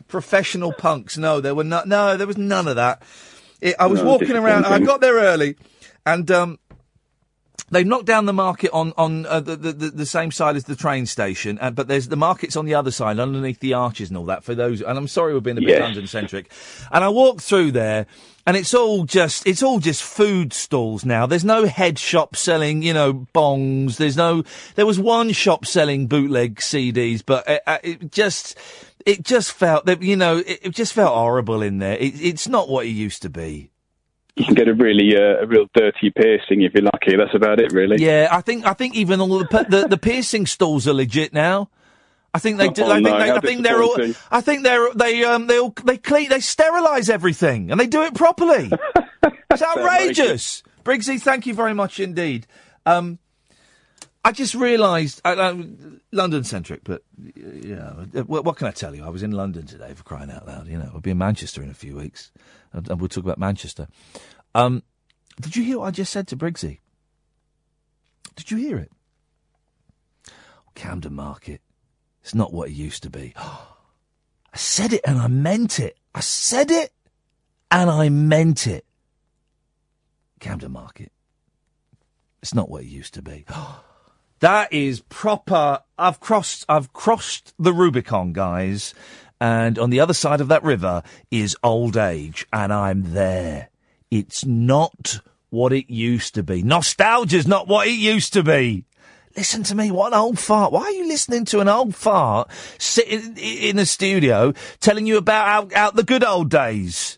Professional 0.08 0.72
punks? 0.74 1.18
No, 1.18 1.41
there 1.41 1.56
were 1.56 1.64
no. 1.64 1.82
No, 1.86 2.16
there 2.16 2.28
was 2.28 2.38
none 2.38 2.68
of 2.68 2.76
that. 2.76 3.01
It, 3.62 3.76
I 3.80 3.88
was 3.88 4.01
No, 4.01 4.10
walking 4.10 4.36
around. 4.36 4.66
I 4.66 4.80
got 4.80 5.01
there 5.01 5.16
early, 5.16 5.56
and 6.06 6.30
um, 6.30 6.60
they 7.72 7.84
knocked 7.84 8.06
down 8.06 8.26
the 8.26 8.34
market 8.34 8.70
on 8.72 8.93
on 8.97 9.26
uh, 9.26 9.39
the, 9.39 9.56
the 9.56 9.72
the 9.74 10.06
same 10.06 10.32
side 10.32 10.56
as 10.56 10.66
the 10.66 10.76
train 10.76 11.06
station, 11.06 11.58
uh, 11.62 11.72
but 11.72 11.88
there's 11.88 12.10
the 12.10 12.16
market's 12.16 12.56
on 12.56 12.66
the 12.66 12.76
other 12.76 12.91
side, 12.91 13.20
underneath 13.20 13.60
the 13.60 13.74
arches 13.74 14.10
and 14.10 14.18
all 14.18 14.26
that. 14.26 14.43
For 14.43 14.53
those, 14.53 14.82
and 14.82 14.97
I'm 14.97 15.08
sorry 15.08 15.34
we're 15.34 15.39
being 15.39 15.58
a 15.58 15.62
bit. 15.62 15.82
London 15.82 16.08
centric. 16.08 16.51
And 16.91 17.03
I 17.03 17.10
walked 17.10 17.41
through 17.41 17.72
there, 17.72 18.06
and 18.45 18.56
it's 18.56 18.74
all 18.74 19.06
just 19.06 19.47
it's 19.47 19.64
all 19.64 19.80
just 19.80 20.03
food 20.03 20.53
stalls 20.53 21.06
now. 21.06 21.26
There's 21.26 21.45
no 21.45 21.66
head 21.66 21.97
shop 21.97 22.36
selling, 22.36 22.84
you 22.84 22.93
know, 22.93 23.26
bongs. 23.34 23.97
There's 23.97 24.18
no. 24.18 24.43
There 24.76 24.86
was 24.86 24.99
one 24.99 25.32
shop 25.32 25.66
selling 25.66 26.08
bootleg 26.08 26.58
CDs, 26.58 27.24
but 27.26 27.47
it, 27.49 27.62
uh, 27.66 27.80
it 27.84 28.12
just. 28.12 28.58
It 29.06 29.24
just 29.24 29.51
felt 29.51 29.86
that 29.86 30.01
you 30.01 30.16
know 30.16 30.38
it, 30.38 30.60
it 30.64 30.70
just 30.70 30.93
felt 30.93 31.14
horrible 31.14 31.62
in 31.62 31.78
there. 31.78 31.97
It, 31.97 32.20
it's 32.22 32.47
not 32.47 32.70
what 32.70 32.86
it 32.86 32.89
used 32.89 33.22
to 33.22 33.30
be. 33.30 33.72
You 34.36 34.45
can 34.45 34.56
get 34.56 34.68
a 34.68 34.74
really 34.74 35.16
uh, 35.16 35.43
a 35.43 35.47
real 35.47 35.68
dirty 35.74 36.12
piercing 36.12 36.62
if 36.62 36.74
you're 36.74 36.84
lucky. 36.84 37.16
That's 37.16 37.34
about 37.34 37.60
it, 37.60 37.72
really. 37.72 38.03
Yeah, 38.03 38.28
I 38.32 38.41
think 38.41 38.66
I 38.66 38.74
think 38.74 38.95
even 38.95 39.22
all 39.22 39.39
the 39.39 39.66
the, 39.70 39.88
the 39.88 39.97
piercing 39.97 40.45
stalls 40.45 40.88
are 40.88 40.93
legit 40.93 41.34
now. 41.34 41.70
I 42.34 42.39
think 42.39 42.58
they 42.58 42.68
do. 42.70 42.84
Oh, 42.84 42.91
I 42.91 42.95
think 42.95 43.08
no, 43.08 43.18
they, 43.18 43.32
I 43.32 43.39
think 43.39 43.64
they're 43.64 43.82
all. 43.82 43.97
I 44.30 44.41
think 44.41 44.64
they're 44.64 44.93
they 44.93 45.24
um 45.24 45.47
they 45.47 45.58
all 45.58 45.74
they 45.86 45.97
clean 45.97 46.30
they 46.30 46.41
sterilise 46.41 47.10
everything 47.10 47.72
and 47.72 47.80
they 47.80 47.88
do 47.88 48.03
it 48.03 48.14
properly. 48.14 48.72
it's 49.51 49.64
outrageous. 49.64 50.64
Briggsy, 50.84 51.22
thank 51.22 51.45
you 51.45 51.53
very 51.53 51.74
much 51.74 51.99
indeed. 51.99 52.45
Um, 52.86 53.20
I 54.26 54.32
just 54.32 54.55
realised 54.55 55.21
I, 55.23 55.34
I, 55.36 55.65
London 56.11 56.43
centric, 56.43 56.84
but 56.84 57.03
y- 57.15 57.32
yeah, 57.36 57.93
uh, 58.15 58.23
what, 58.23 58.57
can 58.57 58.65
I 58.65 58.71
tell 58.71 58.95
you? 58.95 59.05
I 59.05 59.09
was 59.09 59.21
in 59.21 59.30
London 59.30 59.67
today 59.67 59.93
for 59.93 60.01
crying 60.01 60.32
out 60.32 60.47
loud. 60.47 60.67
You 60.67 60.80
know, 60.80 60.89
I'll 60.91 60.99
be 60.99 61.11
in 61.11 61.19
Manchester 61.19 61.61
in 61.61 61.69
a 61.69 61.76
few 61.76 61.95
weeks, 61.95 62.32
and, 62.73 62.89
and 62.89 62.99
we'll 62.99 63.07
talk 63.07 63.23
about 63.23 63.38
Manchester. 63.38 63.88
Um, 64.55 64.82
did 65.39 65.55
you 65.55 65.63
hear 65.63 65.78
what 65.78 65.86
I 65.86 65.91
just 65.91 66.11
said 66.11 66.28
to 66.30 66.36
Briggsy? 66.36 66.80
Did 68.36 68.49
you 68.49 68.57
hear 68.57 68.78
it? 68.80 68.91
Camden 70.73 71.13
Market. 71.13 71.61
It's 72.23 72.34
not 72.34 72.51
what 72.51 72.69
it 72.69 72.73
used 72.73 73.03
to 73.03 73.11
be. 73.11 73.36
I 73.38 74.57
said 74.57 74.91
it 74.91 75.01
and 75.05 75.19
I 75.19 75.28
meant 75.28 75.78
it. 75.80 75.97
I 76.15 76.21
said 76.21 76.71
it 76.71 76.91
and 77.69 77.91
I 77.91 78.09
meant 78.09 78.65
it. 78.65 78.86
Camden 80.39 80.71
Market. 80.71 81.11
It's 82.41 82.55
not 82.55 82.69
what 82.69 82.82
it 82.84 82.88
used 82.88 83.13
to 83.13 83.21
be. 83.21 83.45
That 84.45 84.71
is 84.71 84.99
proper. 84.99 85.79
I've 85.97 86.19
crossed. 86.19 86.65
I've 86.69 86.93
crossed 86.93 87.55
the 87.57 87.73
Rubicon, 87.73 88.31
guys. 88.31 88.93
And 89.41 89.79
on 89.79 89.89
the 89.89 89.99
other 89.99 90.13
side 90.13 90.39
of 90.39 90.49
that 90.49 90.61
river 90.61 91.01
is 91.31 91.57
old 91.63 91.97
age, 91.97 92.45
and 92.53 92.71
I'm 92.71 93.13
there. 93.13 93.69
It's 94.11 94.45
not 94.45 95.19
what 95.49 95.73
it 95.73 95.89
used 95.91 96.35
to 96.35 96.43
be. 96.43 96.61
Nostalgia's 96.61 97.47
not 97.47 97.67
what 97.67 97.87
it 97.87 97.97
used 97.97 98.33
to 98.33 98.43
be. 98.43 98.85
Listen 99.35 99.63
to 99.63 99.73
me, 99.73 99.89
what 99.89 100.13
an 100.13 100.19
old 100.19 100.37
fart. 100.37 100.71
Why 100.71 100.83
are 100.83 100.91
you 100.91 101.07
listening 101.07 101.45
to 101.45 101.59
an 101.59 101.67
old 101.67 101.95
fart 101.95 102.47
sitting 102.77 103.35
in 103.37 103.79
a 103.79 103.85
studio 103.87 104.53
telling 104.79 105.07
you 105.07 105.17
about 105.17 105.47
out, 105.47 105.73
out 105.73 105.95
the 105.95 106.03
good 106.03 106.23
old 106.23 106.51
days 106.51 107.17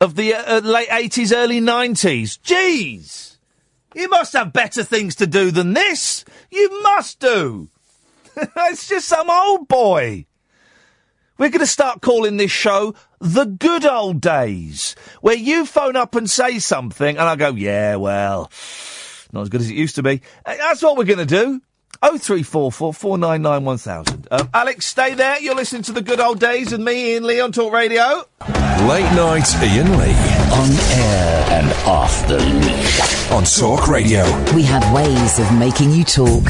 of 0.00 0.16
the 0.16 0.34
uh, 0.34 0.56
uh, 0.56 0.60
late 0.64 0.88
80s, 0.88 1.32
early 1.32 1.60
90s? 1.60 2.40
Jeez! 2.40 3.33
You 3.94 4.08
must 4.08 4.32
have 4.32 4.52
better 4.52 4.82
things 4.82 5.14
to 5.16 5.26
do 5.26 5.50
than 5.50 5.72
this. 5.72 6.24
You 6.50 6.82
must 6.82 7.20
do. 7.20 7.68
it's 8.36 8.88
just 8.88 9.08
some 9.08 9.30
old 9.30 9.68
boy. 9.68 10.26
We're 11.36 11.50
going 11.50 11.60
to 11.60 11.66
start 11.66 12.00
calling 12.00 12.36
this 12.36 12.52
show 12.52 12.94
the 13.20 13.44
good 13.44 13.84
old 13.84 14.20
days, 14.20 14.94
where 15.20 15.36
you 15.36 15.66
phone 15.66 15.96
up 15.96 16.14
and 16.14 16.30
say 16.30 16.58
something, 16.58 17.16
and 17.16 17.28
I 17.28 17.34
go, 17.36 17.50
yeah, 17.50 17.96
well, 17.96 18.50
not 19.32 19.42
as 19.42 19.48
good 19.48 19.60
as 19.60 19.70
it 19.70 19.74
used 19.74 19.96
to 19.96 20.02
be. 20.02 20.22
That's 20.44 20.82
what 20.82 20.96
we're 20.96 21.04
going 21.04 21.26
to 21.26 21.26
do. 21.26 21.60
Oh 22.06 22.18
three 22.18 22.42
four 22.42 22.70
four 22.70 22.92
four 22.92 23.16
nine 23.16 23.40
nine 23.40 23.64
one 23.64 23.78
thousand. 23.78 24.28
Um, 24.30 24.50
Alex, 24.52 24.84
stay 24.84 25.14
there. 25.14 25.40
You're 25.40 25.54
listening 25.54 25.80
to 25.84 25.92
the 25.92 26.02
good 26.02 26.20
old 26.20 26.38
days 26.38 26.70
with 26.70 26.82
me, 26.82 27.14
Iain 27.14 27.24
Lee, 27.24 27.40
on 27.40 27.50
Talk 27.50 27.72
Radio. 27.72 28.24
Late 28.86 29.10
night 29.16 29.48
Iain 29.56 29.90
Lee. 29.96 30.14
On 30.52 30.70
air 31.00 31.46
and 31.48 31.72
off 31.88 32.28
the 32.28 32.38
leash. 32.40 33.30
On 33.32 33.42
Talk 33.44 33.88
Radio. 33.88 34.22
We 34.54 34.64
have 34.64 34.84
ways 34.94 35.38
of 35.38 35.50
making 35.58 35.92
you 35.92 36.04
talk. 36.04 36.44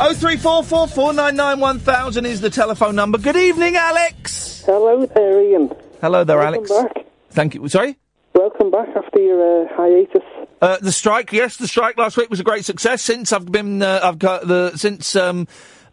Oh 0.00 0.12
three 0.16 0.36
four 0.36 0.64
four 0.64 0.88
four 0.88 1.12
nine 1.12 1.36
nine 1.36 1.60
one 1.60 1.78
thousand 1.78 2.26
is 2.26 2.40
the 2.40 2.50
telephone 2.50 2.96
number. 2.96 3.18
Good 3.18 3.36
evening, 3.36 3.76
Alex. 3.76 4.64
Hello 4.66 5.06
there, 5.06 5.38
Iain. 5.40 5.70
Hello 6.00 6.24
there, 6.24 6.38
Welcome 6.38 6.66
Alex. 6.72 6.94
back. 6.94 7.06
Thank 7.30 7.54
you. 7.54 7.68
Sorry. 7.68 7.96
Welcome 8.34 8.72
back 8.72 8.88
after 8.96 9.20
your 9.20 9.64
uh, 9.64 9.68
hiatus. 9.76 10.24
Uh, 10.60 10.76
the 10.80 10.92
strike, 10.92 11.32
yes, 11.32 11.56
the 11.56 11.68
strike 11.68 11.96
last 11.96 12.16
week 12.16 12.30
was 12.30 12.40
a 12.40 12.44
great 12.44 12.64
success. 12.64 13.02
Since 13.02 13.32
I've 13.32 13.46
been, 13.50 13.80
uh, 13.82 14.00
I've 14.02 14.18
got 14.18 14.46
the 14.46 14.76
since 14.76 15.14
um, 15.14 15.46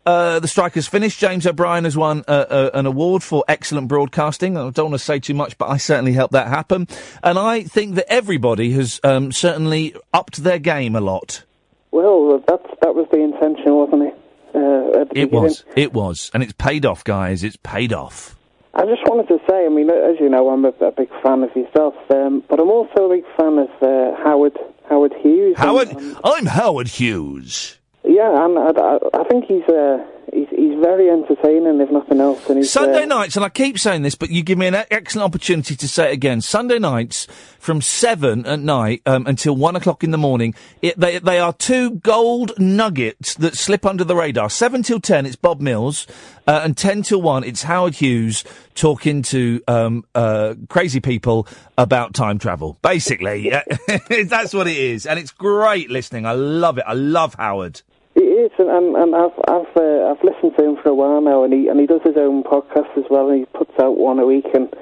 uh, 0.06 0.40
the 0.40 0.48
strike 0.48 0.74
has 0.74 0.88
finished. 0.88 1.20
James 1.20 1.46
O'Brien 1.46 1.84
has 1.84 1.96
won 1.96 2.24
uh, 2.28 2.32
uh, 2.32 2.70
an 2.74 2.86
award 2.88 3.22
for 3.22 3.44
excellent 3.48 3.88
broadcasting. 3.88 4.58
I 4.58 4.70
don't 4.72 4.90
want 4.92 5.00
to 5.00 5.06
say 5.06 5.20
too 5.20 5.36
much, 5.36 5.58
but 5.58 5.70
I 5.70 5.78
certainly 5.78 6.14
helped 6.14 6.34
that 6.34 6.48
happen. 6.48 6.88
And 7.24 7.38
I 7.38 7.62
think 7.64 7.96
that 7.96 8.12
everybody 8.12 8.72
has 8.72 9.00
um, 9.04 9.32
certainly 9.32 9.96
upped 10.14 10.44
their 10.44 10.60
game 10.60 10.96
a 10.96 11.02
lot. 11.02 11.44
Well, 11.92 12.44
that's 12.48 12.68
that 12.82 12.96
was 12.96 13.08
the 13.12 13.20
intention, 13.20 13.74
wasn't 13.74 14.02
it? 14.04 14.14
Uh, 14.50 14.60
the 14.60 15.02
It 15.02 15.10
beginning. 15.10 15.44
was, 15.44 15.64
it 15.76 15.94
was, 15.94 16.32
and 16.34 16.42
it's 16.42 16.54
paid 16.54 16.86
off, 16.86 17.04
guys. 17.04 17.44
It's 17.44 17.58
paid 17.58 17.94
off. 17.94 18.35
I 18.76 18.86
just 18.86 19.04
wanted 19.06 19.28
to 19.30 19.40
say, 19.50 19.66
I 19.66 19.70
mean, 19.70 19.90
as 19.90 20.20
you 20.20 20.28
know, 20.30 20.50
I'm 20.50 20.66
a, 20.66 20.70
a 20.86 20.92
big 20.92 21.10
fan 21.24 21.44
of 21.44 21.56
yourself, 21.56 21.96
um, 22.10 22.44
but 22.50 22.60
I'm 22.60 22.70
also 22.70 23.06
a 23.06 23.16
big 23.16 23.26
fan 23.38 23.58
of 23.58 23.70
uh, 23.82 24.16
Howard 24.24 24.58
Howard 24.90 25.14
Hughes. 25.22 25.58
Howard, 25.58 25.90
and- 25.96 26.18
I'm 26.24 26.46
Howard 26.46 26.88
Hughes. 26.90 27.78
yeah, 28.04 28.46
and 28.46 28.60
I, 28.60 28.70
I, 28.80 28.98
I 29.22 29.24
think 29.30 29.46
he's 29.46 29.64
uh, 29.70 30.06
he's 30.36 30.50
he's 30.50 30.80
very 30.80 31.10
entertaining, 31.10 31.80
if 31.80 31.90
nothing 31.90 32.20
else. 32.20 32.48
And 32.50 32.58
he's, 32.58 32.72
Sunday 32.72 33.04
uh, 33.04 33.08
nights, 33.08 33.36
and 33.36 33.46
I 33.46 33.50
keep 33.50 33.80
saying 33.80 34.02
this, 34.02 34.16
but 34.16 34.30
you 34.30 34.44
give 34.44 34.58
me 34.58 34.68
an 34.68 34.76
excellent 34.92 35.26
opportunity 35.26 35.76
to 35.76 35.88
say 35.88 36.10
it 36.10 36.14
again. 36.14 36.42
Sunday 36.42 36.78
nights 36.78 37.28
from 37.58 37.82
seven 37.82 38.46
at 38.46 38.60
night 38.60 39.02
um, 39.06 39.26
until 39.26 39.56
one 39.56 39.76
o'clock 39.76 40.04
in 40.04 40.12
the 40.12 40.18
morning. 40.18 40.54
It, 40.82 41.00
they 41.00 41.20
they 41.20 41.40
are 41.40 41.54
two 41.54 41.92
gold 41.92 42.52
nuggets 42.60 43.36
that 43.36 43.56
slip 43.56 43.86
under 43.86 44.04
the 44.04 44.16
radar. 44.16 44.50
Seven 44.50 44.84
till 44.84 45.00
ten, 45.00 45.26
it's 45.26 45.36
Bob 45.36 45.62
Mills, 45.62 46.06
uh, 46.48 46.62
and 46.64 46.76
ten 46.78 47.02
till 47.02 47.22
one, 47.22 47.44
it's 47.44 47.64
Howard 47.64 47.96
Hughes 47.96 48.44
talking 48.76 49.22
to 49.24 49.62
um, 49.68 50.04
uh, 50.14 50.56
crazy 50.68 51.00
people 51.00 51.48
about 51.78 52.14
time 52.14 52.38
travel. 52.38 52.78
Basically, 52.82 53.50
that's 54.26 54.54
what 54.54 54.68
it 54.68 54.78
is, 54.78 55.06
and 55.06 55.18
it's 55.18 55.32
great 55.32 55.90
listening. 55.90 56.26
I 56.26 56.34
love 56.34 56.78
it. 56.78 56.84
I 56.86 56.94
love 56.94 57.36
Howard. 57.36 57.82
It 58.16 58.22
is, 58.22 58.52
and, 58.58 59.16
I've 59.16 59.38
I've 59.48 59.76
uh, 59.76 60.12
I've 60.12 60.24
listened 60.24 60.56
to 60.58 60.64
him 60.64 60.78
for 60.82 60.90
a 60.90 60.96
while 60.96 61.20
now, 61.22 61.44
and 61.44 61.54
he 61.54 61.68
and 61.68 61.80
he 61.80 61.86
does 61.86 62.02
his 62.04 62.16
own 62.18 62.44
podcast 62.44 62.98
as 62.98 63.04
well, 63.10 63.30
and 63.30 63.40
he 63.40 63.46
puts 63.46 63.78
out 63.80 63.98
one 63.98 64.20
a 64.20 64.26
week. 64.26 64.48
And 64.54 64.74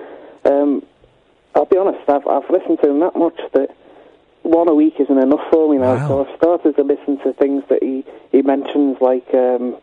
um, 0.46 0.86
I'll 1.56 1.66
be 1.66 1.78
honest, 1.78 2.08
I've 2.08 2.28
I've 2.28 2.50
listened 2.50 2.80
to 2.84 2.90
him 2.90 3.00
that 3.00 3.16
much 3.16 3.40
that 3.54 3.76
one 4.44 4.68
a 4.68 4.76
week 4.76 4.96
isn't 5.00 5.18
enough 5.18 5.42
for 5.50 5.72
me 5.72 5.78
now. 5.80 6.08
So 6.08 6.26
I've 6.26 6.38
started 6.38 6.76
to 6.76 6.84
listen 6.84 7.18
to 7.24 7.34
things 7.34 7.64
that 7.70 7.82
he 7.82 8.06
he 8.32 8.44
mentions, 8.44 8.98
like 9.02 9.28
um, 9.34 9.78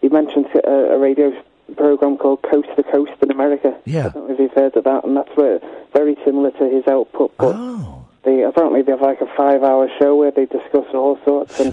he 0.00 0.08
mentions 0.08 0.46
a, 0.64 0.68
a 0.68 0.98
radio 0.98 1.32
program 1.76 2.16
called 2.18 2.42
Coast 2.42 2.68
to 2.76 2.82
Coast 2.82 3.12
in 3.22 3.30
America. 3.30 3.78
Yeah. 3.84 4.06
I 4.06 4.08
don't 4.10 4.28
know 4.28 4.34
if 4.34 4.40
you've 4.40 4.52
heard 4.52 4.76
of 4.76 4.84
that, 4.84 5.04
and 5.04 5.16
that's 5.16 5.34
where, 5.36 5.60
very 5.92 6.16
similar 6.24 6.50
to 6.50 6.68
his 6.68 6.86
output. 6.88 7.32
But 7.38 7.54
Oh. 7.56 8.03
Apparently 8.26 8.82
they 8.82 8.92
have 8.92 9.00
like 9.00 9.20
a 9.20 9.26
five-hour 9.36 9.88
show 9.98 10.16
where 10.16 10.30
they 10.30 10.46
discuss 10.46 10.86
all 10.94 11.18
sorts. 11.24 11.60
And 11.60 11.72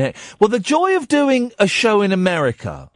it. 0.00 0.16
Well, 0.38 0.48
the 0.48 0.58
joy 0.58 0.96
of 0.96 1.08
doing 1.08 1.52
a 1.58 1.66
show 1.66 2.02
in 2.02 2.12
America, 2.12 2.90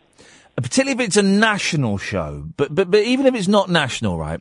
particularly 0.57 1.03
if 1.03 1.09
it's 1.09 1.17
a 1.17 1.23
national 1.23 1.99
show, 1.99 2.49
but 2.57 2.75
but, 2.75 2.91
but 2.91 3.01
even 3.01 3.27
if 3.27 3.35
it's 3.35 3.49
not 3.49 3.69
national, 3.69 4.19
right? 4.19 4.41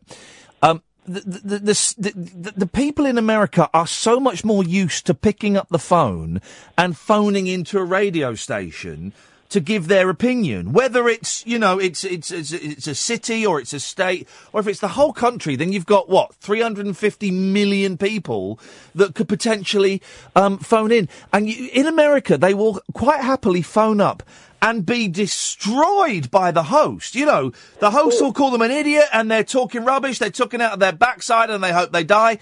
Um, 0.62 0.82
the, 1.06 1.20
the, 1.20 1.60
the, 1.60 2.14
the, 2.16 2.54
the 2.56 2.68
people 2.68 3.06
in 3.06 3.18
America 3.18 3.70
are 3.74 3.88
so 3.88 4.20
much 4.20 4.46
more 4.46 4.64
used 4.64 5.06
to 5.08 5.14
picking 5.14 5.58
up 5.58 5.68
the 5.70 5.80
phone 5.80 6.40
and 6.78 6.96
phoning 6.96 7.48
into 7.48 7.78
a 7.78 7.84
radio 7.84 8.36
station 8.36 9.14
to 9.50 9.60
give 9.60 9.88
their 9.88 10.10
opinion. 10.10 10.74
Whether 10.74 11.08
it's, 11.08 11.46
you 11.46 11.60
know, 11.60 11.80
it's, 11.80 12.04
it's, 12.04 12.32
it's, 12.32 12.52
it's 12.52 12.88
a 12.88 12.96
city 12.96 13.46
or 13.46 13.60
it's 13.60 13.74
a 13.74 13.80
state 13.80 14.28
or 14.52 14.60
if 14.60 14.68
it's 14.68 14.80
the 14.80 14.90
whole 14.90 15.14
country, 15.14 15.56
then 15.56 15.72
you've 15.72 15.86
got 15.86 16.10
what? 16.10 16.34
350 16.36 17.32
million 17.32 17.98
people 17.98 18.60
that 18.96 19.16
could 19.16 19.28
potentially, 19.28 20.02
um, 20.36 20.58
phone 20.58 20.92
in. 20.92 21.08
And 21.32 21.50
you, 21.50 21.70
in 21.72 21.86
America, 21.86 22.38
they 22.38 22.54
will 22.54 22.82
quite 22.94 23.22
happily 23.22 23.62
phone 23.62 24.02
up 24.02 24.24
and 24.64 24.86
be 24.86 25.10
destroyed 25.10 26.32
by 26.32 26.50
the 26.50 26.64
host. 26.64 27.16
You 27.16 27.26
know, 27.26 27.52
the 27.80 27.92
host 27.92 28.22
will 28.22 28.32
call 28.32 28.50
them 28.50 28.62
an 28.62 28.72
idiot 28.72 29.06
and 29.12 29.30
they're 29.30 29.44
talking 29.44 29.84
rubbish, 29.84 30.20
they're 30.20 30.30
talking 30.30 30.62
out 30.62 30.72
of 30.72 30.80
their 30.80 30.94
backside 30.94 31.50
and 31.50 31.62
they 31.62 31.74
hope 31.74 31.92
they 31.92 32.06
die. 32.06 32.40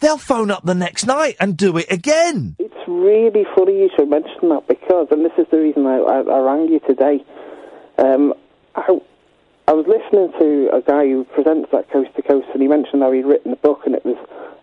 They'll 0.00 0.18
phone 0.18 0.50
up 0.50 0.64
the 0.64 0.74
next 0.74 1.06
night 1.06 1.36
and 1.38 1.56
do 1.56 1.76
it 1.76 1.90
again. 1.90 2.56
It's 2.58 2.74
really 2.88 3.44
funny 3.54 3.80
you 3.80 3.90
should 3.96 4.08
mention 4.08 4.48
that 4.48 4.66
because, 4.66 5.08
and 5.10 5.24
this 5.24 5.32
is 5.38 5.46
the 5.50 5.58
reason 5.58 5.86
I, 5.86 5.98
I, 5.98 6.20
I 6.20 6.38
rang 6.40 6.68
you 6.68 6.80
today. 6.80 7.24
Um, 7.98 8.34
I, 8.74 8.98
I 9.68 9.72
was 9.72 9.86
listening 9.86 10.32
to 10.38 10.74
a 10.74 10.80
guy 10.80 11.04
who 11.06 11.24
presents 11.24 11.70
that 11.72 11.90
Coast 11.90 12.10
to 12.16 12.22
Coast, 12.22 12.48
and 12.52 12.62
he 12.62 12.68
mentioned 12.68 13.02
how 13.02 13.12
he'd 13.12 13.26
written 13.26 13.52
a 13.52 13.56
book, 13.56 13.82
and 13.84 13.94
it 13.94 14.04
was 14.04 14.16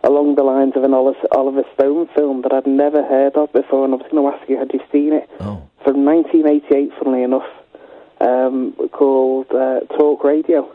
along 0.04 0.36
the 0.36 0.44
lines 0.44 0.74
of 0.76 0.84
an 0.84 0.94
Oliver, 0.94 1.64
Stone 1.76 2.10
film 2.16 2.42
that 2.42 2.52
I'd 2.52 2.68
never 2.68 3.04
heard 3.04 3.36
of 3.36 3.54
before, 3.54 3.86
and 3.86 3.94
I 3.94 3.98
was 3.98 4.08
going 4.12 4.24
to 4.24 4.36
ask 4.36 4.50
you, 4.50 4.58
had 4.58 4.72
you 4.74 4.82
seen 4.92 5.14
it? 5.14 5.30
Oh. 5.40 5.62
From 5.84 6.04
1988, 6.04 6.92
funnily 6.98 7.24
enough, 7.24 7.48
um, 8.20 8.74
called 8.92 9.52
uh, 9.52 9.82
Talk 9.96 10.24
Radio. 10.24 10.74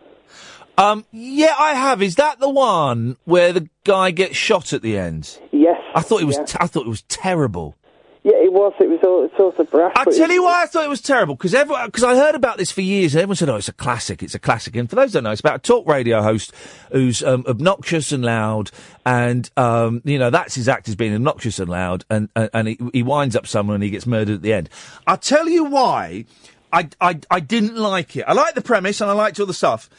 Um, 0.82 1.04
yeah, 1.12 1.54
I 1.58 1.74
have. 1.74 2.02
Is 2.02 2.16
that 2.16 2.40
the 2.40 2.48
one 2.50 3.16
where 3.24 3.52
the 3.52 3.68
guy 3.84 4.10
gets 4.10 4.36
shot 4.36 4.72
at 4.72 4.82
the 4.82 4.98
end? 4.98 5.38
Yes. 5.52 5.80
I 5.94 6.00
thought 6.02 6.20
it 6.22 6.24
was. 6.26 6.36
yeah. 6.38 6.56
I 6.60 6.66
thought 6.66 6.86
it 6.86 6.90
was 6.90 7.02
terrible. 7.02 7.76
Yeah, 8.24 8.34
it 8.36 8.52
was. 8.52 8.72
It 8.78 8.88
was 8.88 9.00
all, 9.02 9.28
sort 9.36 9.58
of 9.58 9.68
brash. 9.70 9.92
I'll 9.96 10.04
but 10.04 10.14
tell 10.14 10.30
it- 10.30 10.34
you 10.34 10.44
why 10.44 10.62
I 10.62 10.66
thought 10.66 10.84
it 10.84 10.88
was 10.88 11.00
terrible 11.00 11.34
because 11.34 11.54
everyone 11.54 11.86
because 11.86 12.04
I 12.04 12.14
heard 12.14 12.36
about 12.36 12.56
this 12.56 12.70
for 12.70 12.80
years 12.80 13.14
and 13.14 13.20
everyone 13.22 13.34
said, 13.36 13.48
"Oh, 13.48 13.56
it's 13.56 13.68
a 13.68 13.72
classic, 13.72 14.22
it's 14.22 14.34
a 14.36 14.38
classic." 14.38 14.76
And 14.76 14.88
for 14.88 14.94
those 14.94 15.10
who 15.12 15.14
don't 15.16 15.24
know, 15.24 15.32
it's 15.32 15.40
about 15.40 15.56
a 15.56 15.58
talk 15.58 15.88
radio 15.88 16.22
host 16.22 16.52
who's 16.92 17.22
um, 17.24 17.44
obnoxious 17.48 18.12
and 18.12 18.24
loud, 18.24 18.70
and 19.04 19.50
um, 19.56 20.02
you 20.04 20.20
know 20.20 20.30
that's 20.30 20.54
his 20.54 20.68
act 20.68 20.88
as 20.88 20.94
being 20.94 21.14
obnoxious 21.14 21.58
and 21.58 21.68
loud, 21.68 22.04
and 22.10 22.28
and, 22.36 22.50
and 22.54 22.68
he, 22.68 22.78
he 22.92 23.02
winds 23.02 23.34
up 23.34 23.46
someone 23.46 23.74
and 23.74 23.82
he 23.84 23.90
gets 23.90 24.06
murdered 24.06 24.36
at 24.36 24.42
the 24.42 24.52
end. 24.52 24.68
I'll 25.06 25.16
tell 25.16 25.48
you 25.48 25.64
why 25.64 26.24
I 26.72 26.88
I 27.00 27.18
I 27.28 27.40
didn't 27.40 27.76
like 27.76 28.14
it. 28.16 28.24
I 28.28 28.34
like 28.34 28.54
the 28.54 28.62
premise 28.62 29.00
and 29.00 29.10
I 29.10 29.14
liked 29.14 29.40
all 29.40 29.46
the 29.46 29.54
stuff. 29.54 29.90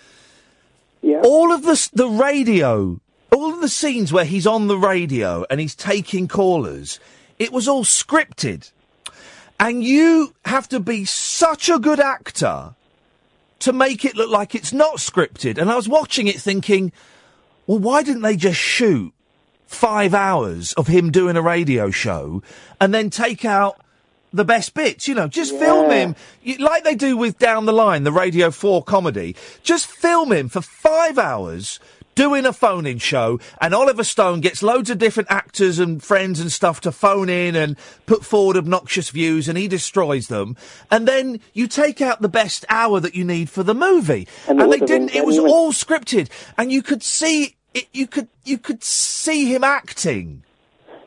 Yeah. 1.03 1.21
All 1.23 1.51
of 1.51 1.63
the 1.63 1.89
the 1.93 2.07
radio, 2.07 2.99
all 3.31 3.53
of 3.53 3.59
the 3.61 3.67
scenes 3.67 4.13
where 4.13 4.25
he's 4.25 4.47
on 4.47 4.67
the 4.67 4.77
radio 4.77 5.45
and 5.49 5.59
he's 5.59 5.75
taking 5.75 6.29
callers, 6.29 6.99
it 7.37 7.51
was 7.51 7.67
all 7.67 7.83
scripted. 7.83 8.71
And 9.59 9.83
you 9.83 10.33
have 10.45 10.67
to 10.69 10.79
be 10.79 11.05
such 11.05 11.69
a 11.69 11.77
good 11.77 11.99
actor 11.99 12.73
to 13.59 13.73
make 13.73 14.05
it 14.05 14.15
look 14.15 14.29
like 14.29 14.55
it's 14.55 14.73
not 14.73 14.95
scripted. 14.97 15.57
And 15.57 15.69
I 15.69 15.75
was 15.75 15.89
watching 15.89 16.27
it 16.27 16.39
thinking, 16.39 16.93
well, 17.67 17.79
why 17.79 18.01
didn't 18.01 18.21
they 18.21 18.37
just 18.37 18.59
shoot 18.59 19.13
five 19.65 20.13
hours 20.13 20.71
of 20.73 20.87
him 20.87 21.11
doing 21.11 21.35
a 21.35 21.41
radio 21.41 21.91
show 21.91 22.41
and 22.79 22.93
then 22.93 23.09
take 23.09 23.43
out 23.43 23.82
the 24.33 24.45
best 24.45 24.73
bits? 24.73 25.07
You 25.07 25.15
know, 25.15 25.27
just 25.27 25.57
film 25.57 25.91
him 25.91 26.15
you, 26.41 26.57
like 26.57 26.83
they 26.83 26.95
do 26.95 27.15
with 27.15 27.37
Down 27.37 27.65
the 27.65 27.73
Line, 27.73 28.03
the 28.03 28.11
Radio 28.11 28.51
4 28.51 28.83
comedy. 28.83 29.35
Just 29.61 29.87
film 29.87 30.31
him 30.31 30.49
for 30.49 30.61
five 30.61 31.17
hours 31.17 31.79
doing 32.15 32.45
a 32.45 32.53
phone 32.53 32.85
in 32.85 32.97
show, 32.97 33.39
and 33.59 33.73
Oliver 33.73 34.03
Stone 34.03 34.41
gets 34.41 34.63
loads 34.63 34.89
of 34.89 34.97
different 34.97 35.31
actors 35.31 35.79
and 35.79 36.03
friends 36.03 36.39
and 36.39 36.51
stuff 36.51 36.81
to 36.81 36.91
phone 36.91 37.29
in 37.29 37.55
and 37.55 37.77
put 38.05 38.23
forward 38.23 38.57
obnoxious 38.57 39.09
views, 39.09 39.47
and 39.47 39.57
he 39.57 39.67
destroys 39.67 40.27
them. 40.27 40.55
And 40.91 41.07
then 41.07 41.39
you 41.53 41.67
take 41.67 42.01
out 42.01 42.21
the 42.21 42.29
best 42.29 42.65
hour 42.69 42.99
that 42.99 43.15
you 43.15 43.23
need 43.23 43.49
for 43.49 43.63
the 43.63 43.75
movie, 43.75 44.27
And 44.47 44.59
and, 44.59 44.59
they 44.59 44.65
would 44.65 44.79
have 44.81 44.89
been 44.89 45.07
didn't. 45.07 45.15
It 45.15 45.25
was 45.25 45.39
all 45.39 45.71
scripted, 45.71 46.29
and 46.57 46.71
you 46.71 46.81
could 46.81 47.03
see 47.03 47.55
it. 47.73 47.87
You 47.93 48.07
could 48.07 48.27
you 48.43 48.57
could 48.57 48.83
see 48.83 49.53
him 49.53 49.63
acting. 49.63 50.43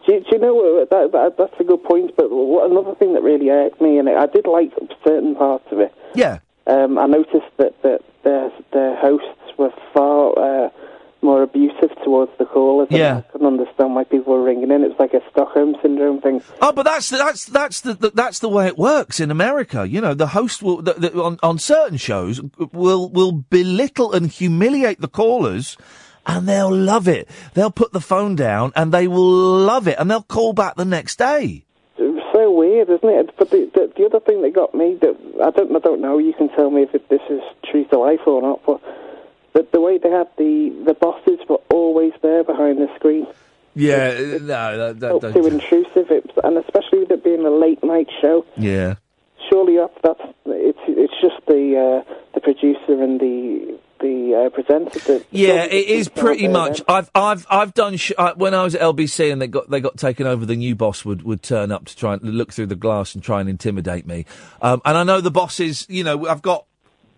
Do 0.07 0.13
you, 0.13 0.21
do 0.21 0.27
you 0.33 0.39
know 0.39 0.87
that, 0.89 1.13
that 1.13 1.35
that's 1.37 1.61
a 1.61 1.65
good 1.65 1.83
point? 1.83 2.17
But 2.17 2.31
what, 2.31 2.71
another 2.71 2.95
thing 2.95 3.15
that 3.15 3.23
really 3.23 3.51
irked 3.51 3.81
me, 3.81 3.99
and 3.99 4.09
I 4.09 4.27
did 4.27 4.47
like 4.47 4.73
certain 5.05 5.35
parts 5.35 5.67
of 5.73 5.81
it. 5.81 5.93
Yeah. 6.15 6.39
Um, 6.67 6.99
I 6.99 7.07
noticed 7.07 7.51
that 7.59 7.75
that 7.83 8.01
their 8.23 8.51
their 8.73 8.97
hosts 8.97 9.59
were 9.59 9.73
far 9.93 10.39
uh, 10.39 10.71
more 11.23 11.43
abusive 11.43 11.91
towards 12.05 12.31
the 12.39 12.45
callers. 12.45 12.89
Yeah. 12.91 13.19
I 13.19 13.21
couldn't 13.33 13.47
understand 13.47 13.95
why 13.95 14.05
people 14.05 14.35
were 14.35 14.45
ringing 14.45 14.71
in. 14.71 14.85
It 14.85 14.89
was 14.89 14.99
like 14.99 15.13
a 15.15 15.23
Stockholm 15.31 15.75
syndrome 15.83 16.21
thing. 16.21 16.43
Oh, 16.63 16.73
but 16.73 16.85
that's 16.85 17.11
that's 17.11 17.47
that's 17.47 17.81
the, 17.81 17.95
the 17.95 18.11
that's 18.11 18.39
the 18.39 18.49
way 18.49 18.67
it 18.69 18.79
works 18.79 19.19
in 19.19 19.31
America. 19.31 19.89
You 19.89 20.01
know, 20.01 20.15
the 20.15 20.29
host 20.29 20.63
will 20.63 20.83
the, 20.83 20.95
the, 20.95 21.23
on 21.23 21.39
on 21.43 21.59
certain 21.59 21.99
shows 21.99 22.41
will 22.73 23.11
will 23.11 23.33
belittle 23.33 24.13
and 24.13 24.29
humiliate 24.29 25.01
the 25.01 25.09
callers, 25.09 25.77
and 26.27 26.49
they'll 26.49 26.75
love 26.75 27.09
it. 27.09 27.29
They'll 27.55 27.71
put 27.71 27.93
the 27.93 28.01
phone 28.01 28.37
down 28.37 28.73
and 28.77 28.93
they 28.93 29.07
will 29.09 29.59
love 29.59 29.89
it, 29.89 29.97
and 29.99 30.11
they'll 30.11 30.23
call 30.23 30.53
back 30.53 30.77
the 30.77 30.85
next 30.85 31.17
day. 31.19 31.65
It 31.99 32.03
was 32.03 32.25
so 32.33 32.51
weird, 32.53 32.91
isn't 32.91 33.09
it? 33.09 33.31
But 33.39 33.51
the, 33.51 33.71
the 33.73 33.93
the 33.97 34.05
other 34.07 34.21
thing 34.21 34.43
that 34.43 34.53
got 34.53 34.75
me 34.75 34.99
that 35.01 35.17
I 35.43 35.51
don't 35.51 35.75
I 35.75 35.79
don't 35.79 36.01
know. 36.01 36.19
You 36.19 36.35
can 36.35 36.49
tell 36.51 36.71
me 36.71 36.83
if 36.83 36.95
it, 36.95 37.09
this 37.09 37.23
is 37.31 37.41
true 37.71 37.85
to 37.87 37.99
life 37.99 38.21
or 38.27 38.43
not. 38.43 38.61
But 38.67 38.83
the, 39.55 39.67
the 39.73 39.81
way 39.81 39.99
they 39.99 40.11
had 40.11 40.29
the 40.37 40.71
the 40.85 40.95
bosses 40.95 41.39
were 41.49 41.61
always 41.71 42.13
there 42.23 42.45
behind 42.45 42.79
the 42.79 42.89
screen. 42.97 43.27
Yeah, 43.75 44.15
uh, 44.17 44.39
no, 44.41 44.95
that, 44.95 45.21
Felt 45.21 45.35
too 45.35 45.47
intrusive, 45.47 46.11
it, 46.11 46.31
and 46.43 46.57
especially 46.57 47.01
with 47.01 47.11
it 47.11 47.23
being 47.23 47.45
a 47.45 47.51
late 47.51 47.85
night 47.85 48.09
show. 48.21 48.45
yeah. 48.57 48.95
Surely 49.51 49.77
that's 49.77 49.95
that's 50.03 50.35
it's 50.47 50.79
it's 50.89 51.13
just 51.21 51.47
the 51.47 52.03
uh, 52.05 52.15
the 52.35 52.41
producer 52.41 53.01
and 53.03 53.21
the 53.21 53.79
the 54.07 54.47
uh, 54.47 54.51
presenter. 54.51 54.99
That 55.01 55.27
Yeah, 55.31 55.65
it 55.65 55.87
is 55.89 56.09
pretty 56.09 56.49
much. 56.49 56.79
then. 56.79 56.85
I've 56.89 57.11
I've 57.15 57.47
I've 57.51 57.75
done 57.75 57.97
sh- 57.97 58.13
uh, 58.17 58.35
when 58.37 58.55
I 58.55 58.63
was 58.63 58.75
at 58.75 58.81
LBC 58.81 59.33
and 59.33 59.41
they 59.43 59.47
got 59.47 59.69
they 59.71 59.81
got 59.81 59.97
taken 59.97 60.27
over. 60.27 60.47
The 60.47 60.57
new 60.57 60.75
boss 60.75 61.05
would 61.05 61.23
would 61.23 61.43
turn 61.43 61.73
up 61.73 61.85
to 61.87 61.97
try 61.97 62.15
and 62.15 62.23
look 62.23 62.53
through 62.53 62.67
the 62.67 62.77
glass 62.77 63.15
and 63.15 63.23
try 63.23 63.41
and 63.41 63.49
intimidate 63.49 64.07
me. 64.07 64.25
Um, 64.63 64.81
and 64.85 64.97
I 64.97 65.03
know 65.05 65.21
the 65.21 65.31
bosses. 65.31 65.87
You 65.89 66.05
know, 66.05 66.27
I've 66.27 66.43
got 66.43 66.67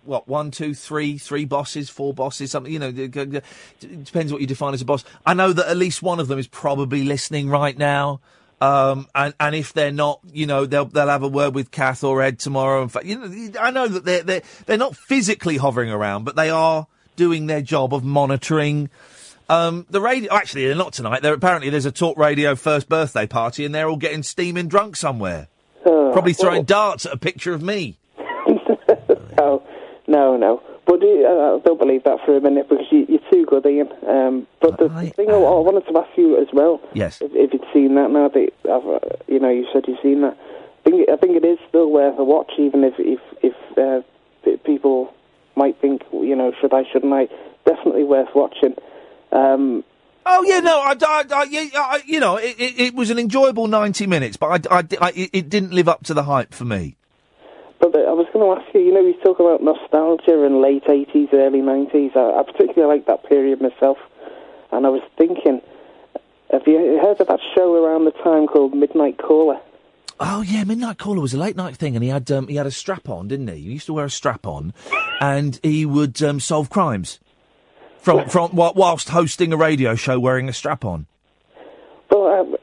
what 0.05 0.27
one, 0.27 0.51
two, 0.51 0.75
three, 0.75 1.19
three 1.19 1.45
bosses, 1.45 1.91
four 1.91 2.15
bosses, 2.15 2.51
something. 2.51 2.73
You 2.73 2.79
know, 2.79 2.89
it 2.89 3.11
g- 3.11 3.27
g- 3.27 3.41
it 3.83 4.05
depends 4.05 4.33
what 4.33 4.41
you 4.41 4.47
define 4.47 4.75
as 4.75 4.81
a 4.81 4.87
boss. 4.87 5.05
I 5.27 5.35
know 5.35 5.53
that 5.53 5.69
at 5.69 5.77
least 5.77 6.03
one 6.03 6.19
of 6.21 6.29
them 6.29 6.39
is 6.39 6.47
probably 6.49 7.05
listening 7.05 7.49
right 7.51 7.77
now. 7.77 8.21
Um, 8.61 9.07
and, 9.15 9.35
and 9.39 9.55
if 9.55 9.73
they're 9.73 9.93
not, 9.93 10.21
you 10.33 10.47
know, 10.47 10.67
they'll 10.67 10.87
they'll 10.87 11.09
have 11.09 11.23
a 11.23 11.29
word 11.29 11.55
with 11.55 11.71
Kath 11.71 12.03
or 12.03 12.23
Ed 12.23 12.39
tomorrow. 12.41 12.83
In 12.83 12.89
fact, 12.89 13.07
you 13.07 13.19
know, 13.19 13.61
I 13.61 13.71
know 13.71 13.87
that 13.87 14.05
they're 14.05 14.23
they're 14.23 14.43
they're 14.67 14.77
not 14.79 14.97
physically 14.97 15.57
hovering 15.57 15.91
around, 15.91 16.25
but 16.25 16.35
they 16.35 16.51
are 16.51 16.87
doing 17.17 17.47
their 17.47 17.63
job 17.63 17.95
of 17.95 18.03
monitoring 18.05 18.91
um, 19.49 19.87
the 19.91 20.01
radio. 20.01 20.33
Actually, 20.33 20.67
they're 20.67 20.75
not 20.75 20.93
tonight. 20.93 21.23
They're 21.23 21.35
apparently 21.35 21.71
there's 21.71 21.87
a 21.87 21.93
talk 21.93 22.19
radio 22.19 22.57
first 22.57 22.89
birthday 22.89 23.27
party, 23.27 23.65
and 23.65 23.75
they're 23.75 23.89
all 23.89 23.97
getting 23.97 24.23
steaming 24.25 24.67
drunk 24.69 24.97
somewhere. 24.97 25.49
Oh, 25.87 26.11
Probably 26.13 26.33
throwing 26.33 26.57
well- 26.57 26.65
darts 26.65 27.07
at 27.07 27.13
a 27.13 27.19
picture 27.19 27.55
of 27.55 27.63
me. 27.63 27.97
no, 29.39 29.63
no, 30.07 30.37
no. 30.37 30.63
But 30.89 31.03
uh, 31.03 31.57
I 31.57 31.61
don't 31.67 31.79
believe 31.79 32.05
that 32.05 32.19
for 32.25 32.35
a 32.35 32.41
minute 32.41 32.67
because 32.69 32.87
you, 32.91 33.05
you're 33.11 33.31
too 33.31 33.45
good, 33.45 33.67
Iain. 33.67 33.93
Um, 34.09 34.47
but 34.63 34.79
the 34.79 34.89
thing 35.15 35.29
I, 35.29 35.35
I 35.35 35.61
wanted 35.61 35.87
to 35.87 35.99
ask 35.99 36.09
you 36.17 36.41
as 36.41 36.49
well, 36.53 36.81
Yes. 36.95 37.21
if, 37.21 37.31
if 37.35 37.53
you'd 37.53 37.67
seen 37.75 37.95
that 37.97 38.11
now 38.11 38.29
that 38.29 38.49
I've, 38.65 38.87
uh, 38.89 38.99
you 39.29 39.39
know 39.39 39.51
you 39.51 39.67
said 39.71 39.85
you've 39.87 39.99
seen 40.03 40.23
that, 40.23 40.39
I 40.87 40.91
think 40.91 41.09
I 41.11 41.17
think 41.17 41.37
it 41.37 41.45
is 41.45 41.59
still 41.69 41.91
worth 41.91 42.19
a 42.19 42.25
watch, 42.25 42.51
even 42.59 42.85
if 42.85 42.95
if 42.99 43.21
if 43.43 43.55
uh, 43.77 44.01
people 44.65 45.13
might 45.57 45.79
think 45.79 46.03
you 46.11 46.35
know 46.35 46.53
should 46.59 46.73
I 46.73 46.85
shouldn't 46.91 47.13
I? 47.13 47.29
Definitely 47.67 48.05
worth 48.05 48.29
watching. 48.35 48.75
Um, 49.31 49.85
Oh 50.31 50.43
yeah, 50.47 50.61
no, 50.61 50.81
I, 50.81 50.95
I, 51.01 51.25
I, 51.31 52.03
you 52.07 52.21
know, 52.21 52.37
it, 52.37 52.55
it, 52.59 52.79
it 52.81 52.95
was 52.95 53.09
an 53.11 53.19
enjoyable 53.19 53.67
ninety 53.67 54.07
minutes, 54.07 54.37
but 54.39 54.67
I, 54.71 54.79
I, 54.81 54.85
I- 55.01 55.31
it 55.35 55.49
didn't 55.51 55.73
live 55.73 55.89
up 55.89 56.05
to 56.05 56.15
the 56.15 56.23
hype 56.25 56.53
for 56.55 56.65
me. 56.65 56.97
But 57.81 57.95
I 57.95 58.13
was 58.13 58.27
going 58.33 58.45
to 58.45 58.61
ask 58.61 58.75
you, 58.75 58.81
you 58.81 58.93
know, 58.93 59.05
we 59.05 59.15
talk 59.23 59.39
about 59.39 59.63
nostalgia 59.63 60.45
and 60.45 60.61
late 60.61 60.85
80s, 60.85 61.33
early 61.33 61.61
90s. 61.61 62.17
I, 62.17 62.41
I 62.41 62.43
particularly 62.43 62.97
like 62.97 63.07
that 63.07 63.29
period 63.29 63.61
myself. 63.61 63.99
And 64.73 64.85
I 64.85 64.91
was 64.91 65.03
thinking, 65.17 65.63
have 66.51 66.63
you 66.67 66.99
heard 67.01 67.21
of 67.21 67.29
that 67.29 67.41
show 67.55 67.75
around 67.75 68.05
the 68.05 68.11
time 68.11 68.47
called 68.47 68.75
Midnight 68.75 69.19
Caller? 69.19 69.61
Oh 70.21 70.43
yeah, 70.43 70.65
Midnight 70.65 70.99
Caller 70.99 71.21
was 71.21 71.33
a 71.33 71.39
late 71.39 71.55
night 71.57 71.77
thing, 71.77 71.95
and 71.95 72.03
he 72.03 72.11
had 72.11 72.29
um, 72.33 72.49
he 72.49 72.57
had 72.57 72.67
a 72.67 72.73
strap 72.73 73.09
on, 73.09 73.29
didn't 73.29 73.47
he? 73.49 73.61
He 73.61 73.73
used 73.75 73.87
to 73.87 73.93
wear 73.93 74.07
a 74.07 74.11
strap 74.11 74.47
on, 74.47 74.75
and 75.21 75.61
he 75.63 75.87
would 75.87 76.21
um, 76.25 76.41
solve 76.41 76.71
crimes 76.71 77.21
from 77.99 78.29
from 78.29 78.51
whilst 78.53 79.11
hosting 79.11 79.53
a 79.53 79.57
radio 79.57 79.95
show 79.95 80.19
wearing 80.19 80.49
a 80.49 80.53
strap 80.53 80.85
on. 80.85 81.07
Well, 82.11 82.27
um? 82.27 82.57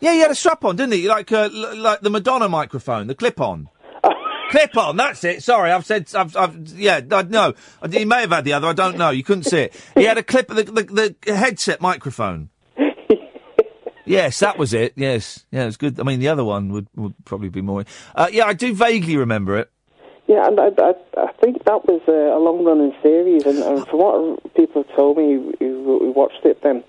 Yeah, 0.00 0.12
he 0.12 0.20
had 0.20 0.30
a 0.30 0.34
strap 0.34 0.64
on, 0.64 0.76
didn't 0.76 0.92
he? 0.92 1.08
Like 1.08 1.32
uh, 1.32 1.48
l- 1.52 1.76
like 1.76 2.00
the 2.00 2.10
Madonna 2.10 2.48
microphone, 2.48 3.06
the 3.06 3.14
clip 3.14 3.40
on. 3.40 3.68
clip 4.50 4.76
on, 4.76 4.96
that's 4.96 5.24
it. 5.24 5.42
Sorry, 5.42 5.70
I've 5.72 5.84
said, 5.86 6.08
I've, 6.14 6.36
I've 6.36 6.56
yeah, 6.68 7.00
I, 7.10 7.22
no, 7.22 7.54
he 7.90 8.04
may 8.04 8.20
have 8.20 8.30
had 8.30 8.44
the 8.44 8.52
other. 8.52 8.68
I 8.68 8.72
don't 8.72 8.96
know. 8.96 9.10
You 9.10 9.24
couldn't 9.24 9.44
see 9.44 9.62
it. 9.62 9.84
He 9.96 10.04
had 10.04 10.18
a 10.18 10.22
clip, 10.22 10.48
the, 10.48 10.62
the, 10.64 11.16
the 11.22 11.36
headset 11.36 11.80
microphone. 11.80 12.50
Yes, 14.08 14.38
that 14.38 14.56
was 14.56 14.72
it. 14.72 14.94
Yes, 14.96 15.44
yeah, 15.50 15.64
it 15.64 15.66
was 15.66 15.76
good. 15.76 16.00
I 16.00 16.02
mean, 16.02 16.18
the 16.18 16.28
other 16.28 16.42
one 16.42 16.72
would, 16.72 16.86
would 16.96 17.12
probably 17.26 17.50
be 17.50 17.60
more. 17.60 17.84
Uh, 18.14 18.28
yeah, 18.32 18.46
I 18.46 18.54
do 18.54 18.72
vaguely 18.72 19.18
remember 19.18 19.58
it. 19.58 19.70
Yeah, 20.26 20.46
and 20.46 20.58
I, 20.58 20.68
I, 20.78 20.94
I 21.18 21.32
think 21.42 21.64
that 21.64 21.84
was 21.84 22.00
uh, 22.08 22.12
a 22.12 22.40
long-running 22.40 22.94
series, 23.02 23.44
and, 23.44 23.58
and 23.58 23.86
from 23.86 23.98
what 23.98 24.54
people 24.54 24.82
have 24.82 24.96
told 24.96 25.18
me 25.18 25.34
who 25.58 25.98
who 25.98 26.12
watched 26.12 26.44
it, 26.44 26.62
then 26.62 26.84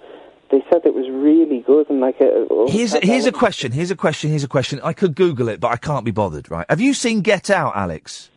they 0.51 0.63
said 0.71 0.81
it 0.85 0.93
was 0.93 1.09
really 1.09 1.59
good, 1.59 1.89
and 1.89 1.99
like 1.99 2.15
uh, 2.21 2.65
Here's 2.67 2.93
here's 3.03 3.25
a 3.25 3.31
question. 3.31 3.71
Here's 3.71 3.91
a 3.91 3.95
question. 3.95 4.29
Here's 4.29 4.43
a 4.43 4.47
question. 4.47 4.79
I 4.83 4.93
could 4.93 5.15
Google 5.15 5.47
it, 5.49 5.59
but 5.59 5.71
I 5.71 5.77
can't 5.77 6.05
be 6.05 6.11
bothered. 6.11 6.49
Right? 6.49 6.65
Have 6.69 6.81
you 6.81 6.93
seen 6.93 7.21
Get 7.21 7.49
Out, 7.49 7.75
Alex? 7.75 8.29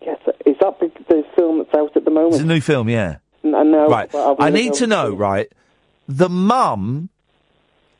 Yes, 0.00 0.18
is 0.44 0.56
that 0.60 0.78
the, 0.80 0.90
the 1.08 1.24
film 1.34 1.58
that's 1.58 1.74
out 1.74 1.96
at 1.96 2.04
the 2.04 2.10
moment? 2.10 2.34
It's 2.34 2.42
a 2.42 2.46
new 2.46 2.60
film. 2.60 2.88
Yeah. 2.88 3.16
I 3.44 3.62
know. 3.62 3.88
Right. 3.88 4.10
I 4.14 4.50
need 4.50 4.74
to 4.74 4.86
know. 4.86 5.14
Right. 5.14 5.52
The 6.08 6.28
mum 6.28 7.10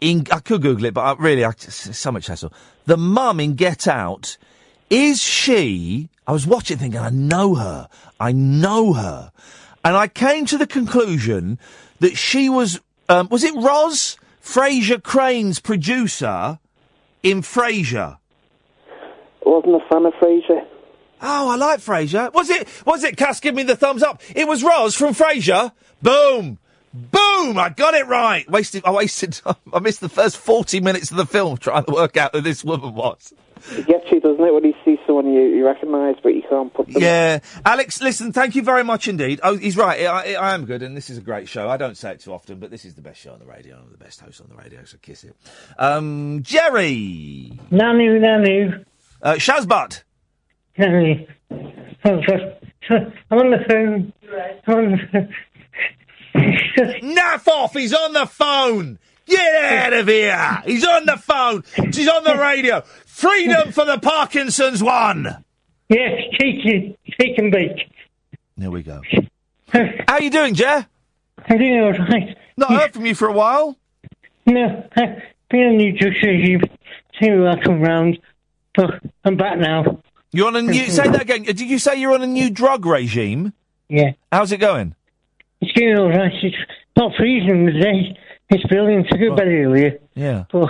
in 0.00 0.26
I 0.30 0.40
could 0.40 0.62
Google 0.62 0.84
it, 0.86 0.94
but 0.94 1.02
I, 1.02 1.22
really, 1.22 1.44
I, 1.44 1.50
it's 1.50 1.98
so 1.98 2.12
much 2.12 2.26
hassle. 2.26 2.52
The 2.84 2.96
mum 2.96 3.40
in 3.40 3.54
Get 3.54 3.86
Out 3.86 4.36
is 4.90 5.20
she? 5.20 6.08
I 6.26 6.32
was 6.32 6.46
watching, 6.46 6.78
thinking, 6.78 7.00
I 7.00 7.10
know 7.10 7.54
her. 7.54 7.88
I 8.18 8.32
know 8.32 8.92
her, 8.92 9.32
and 9.84 9.96
I 9.96 10.08
came 10.08 10.46
to 10.46 10.58
the 10.58 10.66
conclusion 10.66 11.58
that 12.00 12.16
she 12.16 12.48
was. 12.48 12.80
Um, 13.08 13.28
was 13.30 13.44
it 13.44 13.54
Roz 13.54 14.16
Frasier 14.42 15.02
Crane's 15.02 15.60
producer 15.60 16.58
in 17.22 17.42
Frasier? 17.42 18.18
Wasn't 19.44 19.74
a 19.74 19.88
fan 19.88 20.06
of 20.06 20.12
Frasier. 20.14 20.66
Oh, 21.22 21.48
I 21.50 21.56
like 21.56 21.80
Frasier. 21.80 22.32
Was 22.32 22.50
it? 22.50 22.68
Was 22.84 23.04
it? 23.04 23.16
Cass, 23.16 23.40
give 23.40 23.54
me 23.54 23.62
the 23.62 23.76
thumbs 23.76 24.02
up. 24.02 24.20
It 24.34 24.46
was 24.46 24.62
Roz 24.62 24.94
from 24.94 25.14
Frasier. 25.14 25.72
Boom, 26.02 26.58
boom! 26.92 27.58
I 27.58 27.72
got 27.74 27.94
it 27.94 28.06
right. 28.06 28.48
Wasted. 28.50 28.82
I 28.84 28.90
wasted. 28.90 29.32
time. 29.44 29.54
I 29.72 29.78
missed 29.78 30.00
the 30.00 30.08
first 30.08 30.36
forty 30.36 30.80
minutes 30.80 31.10
of 31.10 31.16
the 31.16 31.26
film 31.26 31.56
trying 31.56 31.84
to 31.84 31.92
work 31.92 32.16
out 32.16 32.34
who 32.34 32.40
this 32.40 32.64
woman 32.64 32.94
was. 32.94 33.32
It 33.70 33.86
gets 33.86 34.04
you, 34.12 34.20
doesn't 34.20 34.44
it, 34.44 34.54
when 34.54 34.64
you 34.64 34.74
see 34.84 34.96
someone 35.06 35.32
you, 35.32 35.40
you 35.42 35.66
recognise 35.66 36.14
but 36.22 36.34
you 36.34 36.42
can't 36.48 36.72
put 36.72 36.86
them. 36.86 37.02
Yeah, 37.02 37.40
Alex. 37.64 38.00
Listen, 38.00 38.32
thank 38.32 38.54
you 38.54 38.62
very 38.62 38.84
much 38.84 39.08
indeed. 39.08 39.40
Oh, 39.42 39.56
he's 39.56 39.76
right. 39.76 40.00
I, 40.06 40.34
I, 40.34 40.50
I 40.50 40.54
am 40.54 40.64
good, 40.66 40.82
and 40.82 40.96
this 40.96 41.10
is 41.10 41.18
a 41.18 41.20
great 41.20 41.48
show. 41.48 41.68
I 41.68 41.76
don't 41.76 41.96
say 41.96 42.12
it 42.12 42.20
too 42.20 42.32
often, 42.32 42.58
but 42.60 42.70
this 42.70 42.84
is 42.84 42.94
the 42.94 43.02
best 43.02 43.20
show 43.20 43.32
on 43.32 43.38
the 43.40 43.46
radio. 43.46 43.76
I'm 43.76 43.90
the 43.90 43.98
best 43.98 44.20
host 44.20 44.40
on 44.40 44.48
the 44.48 44.54
radio, 44.56 44.84
so 44.84 44.98
kiss 45.02 45.24
it. 45.24 45.34
Um, 45.78 46.40
Jerry. 46.42 47.58
Nanu, 47.72 48.20
Nanu, 48.20 48.84
Uh, 49.22 49.34
Shazbot. 49.34 50.02
Nanu. 50.78 51.26
I'm 52.04 53.38
on 53.38 53.50
the 53.50 53.64
phone. 53.68 54.12
I'm 54.66 54.74
on 54.74 54.90
the 54.92 54.98
phone. 55.12 55.34
Naff 56.36 57.48
off! 57.48 57.72
He's 57.72 57.94
on 57.94 58.12
the 58.12 58.26
phone! 58.26 58.98
Get 59.26 59.64
out 59.64 59.92
of 59.94 60.06
here! 60.06 60.62
He's 60.66 60.84
on 60.84 61.06
the 61.06 61.16
phone! 61.16 61.64
He's 61.92 62.06
on 62.08 62.22
the 62.24 62.36
radio! 62.36 62.84
Freedom 63.16 63.72
for 63.72 63.86
the 63.86 63.96
Parkinson's 63.96 64.82
one! 64.82 65.42
Yes, 65.88 66.20
cheeky, 66.38 66.98
cheek 67.18 67.38
and 67.38 67.50
bake. 67.50 67.90
There 68.58 68.70
we 68.70 68.82
go. 68.82 69.00
How 70.06 70.18
you 70.18 70.28
doing, 70.28 70.52
Jer? 70.52 70.86
I'm 71.48 71.56
doing 71.56 71.80
all 71.80 71.92
right. 71.92 72.36
Not 72.58 72.68
heard 72.68 72.92
from 72.92 73.06
you 73.06 73.14
for 73.14 73.26
a 73.26 73.32
while. 73.32 73.78
No, 74.44 74.86
I've 74.96 75.22
been 75.48 75.60
on 75.60 75.76
new 75.78 75.96
drug 75.96 76.12
regime. 76.22 76.60
See 77.18 77.30
I 77.30 77.58
come 77.64 77.80
round. 77.80 78.18
But 78.74 79.00
I'm 79.24 79.38
back 79.38 79.56
now. 79.56 80.02
You're 80.32 80.48
on 80.48 80.56
a 80.56 80.60
new. 80.60 80.84
Say 80.90 81.08
that 81.08 81.22
again. 81.22 81.44
Did 81.44 81.58
you 81.62 81.78
say 81.78 81.98
you're 81.98 82.12
on 82.12 82.20
a 82.20 82.26
new 82.26 82.50
drug 82.50 82.84
regime? 82.84 83.54
Yeah. 83.88 84.12
How's 84.30 84.52
it 84.52 84.58
going? 84.58 84.94
it's 85.62 85.72
getting 85.72 85.96
all 85.96 86.10
right. 86.10 86.32
It's 86.42 86.56
not 86.98 87.12
freezing 87.16 87.64
today. 87.64 88.18
It's 88.50 88.64
brilliant. 88.64 89.06
a 89.10 89.16
go 89.16 89.30
to 89.30 89.36
bed 89.36 89.48
earlier, 89.48 89.98
Yeah. 90.14 90.44
but 90.52 90.68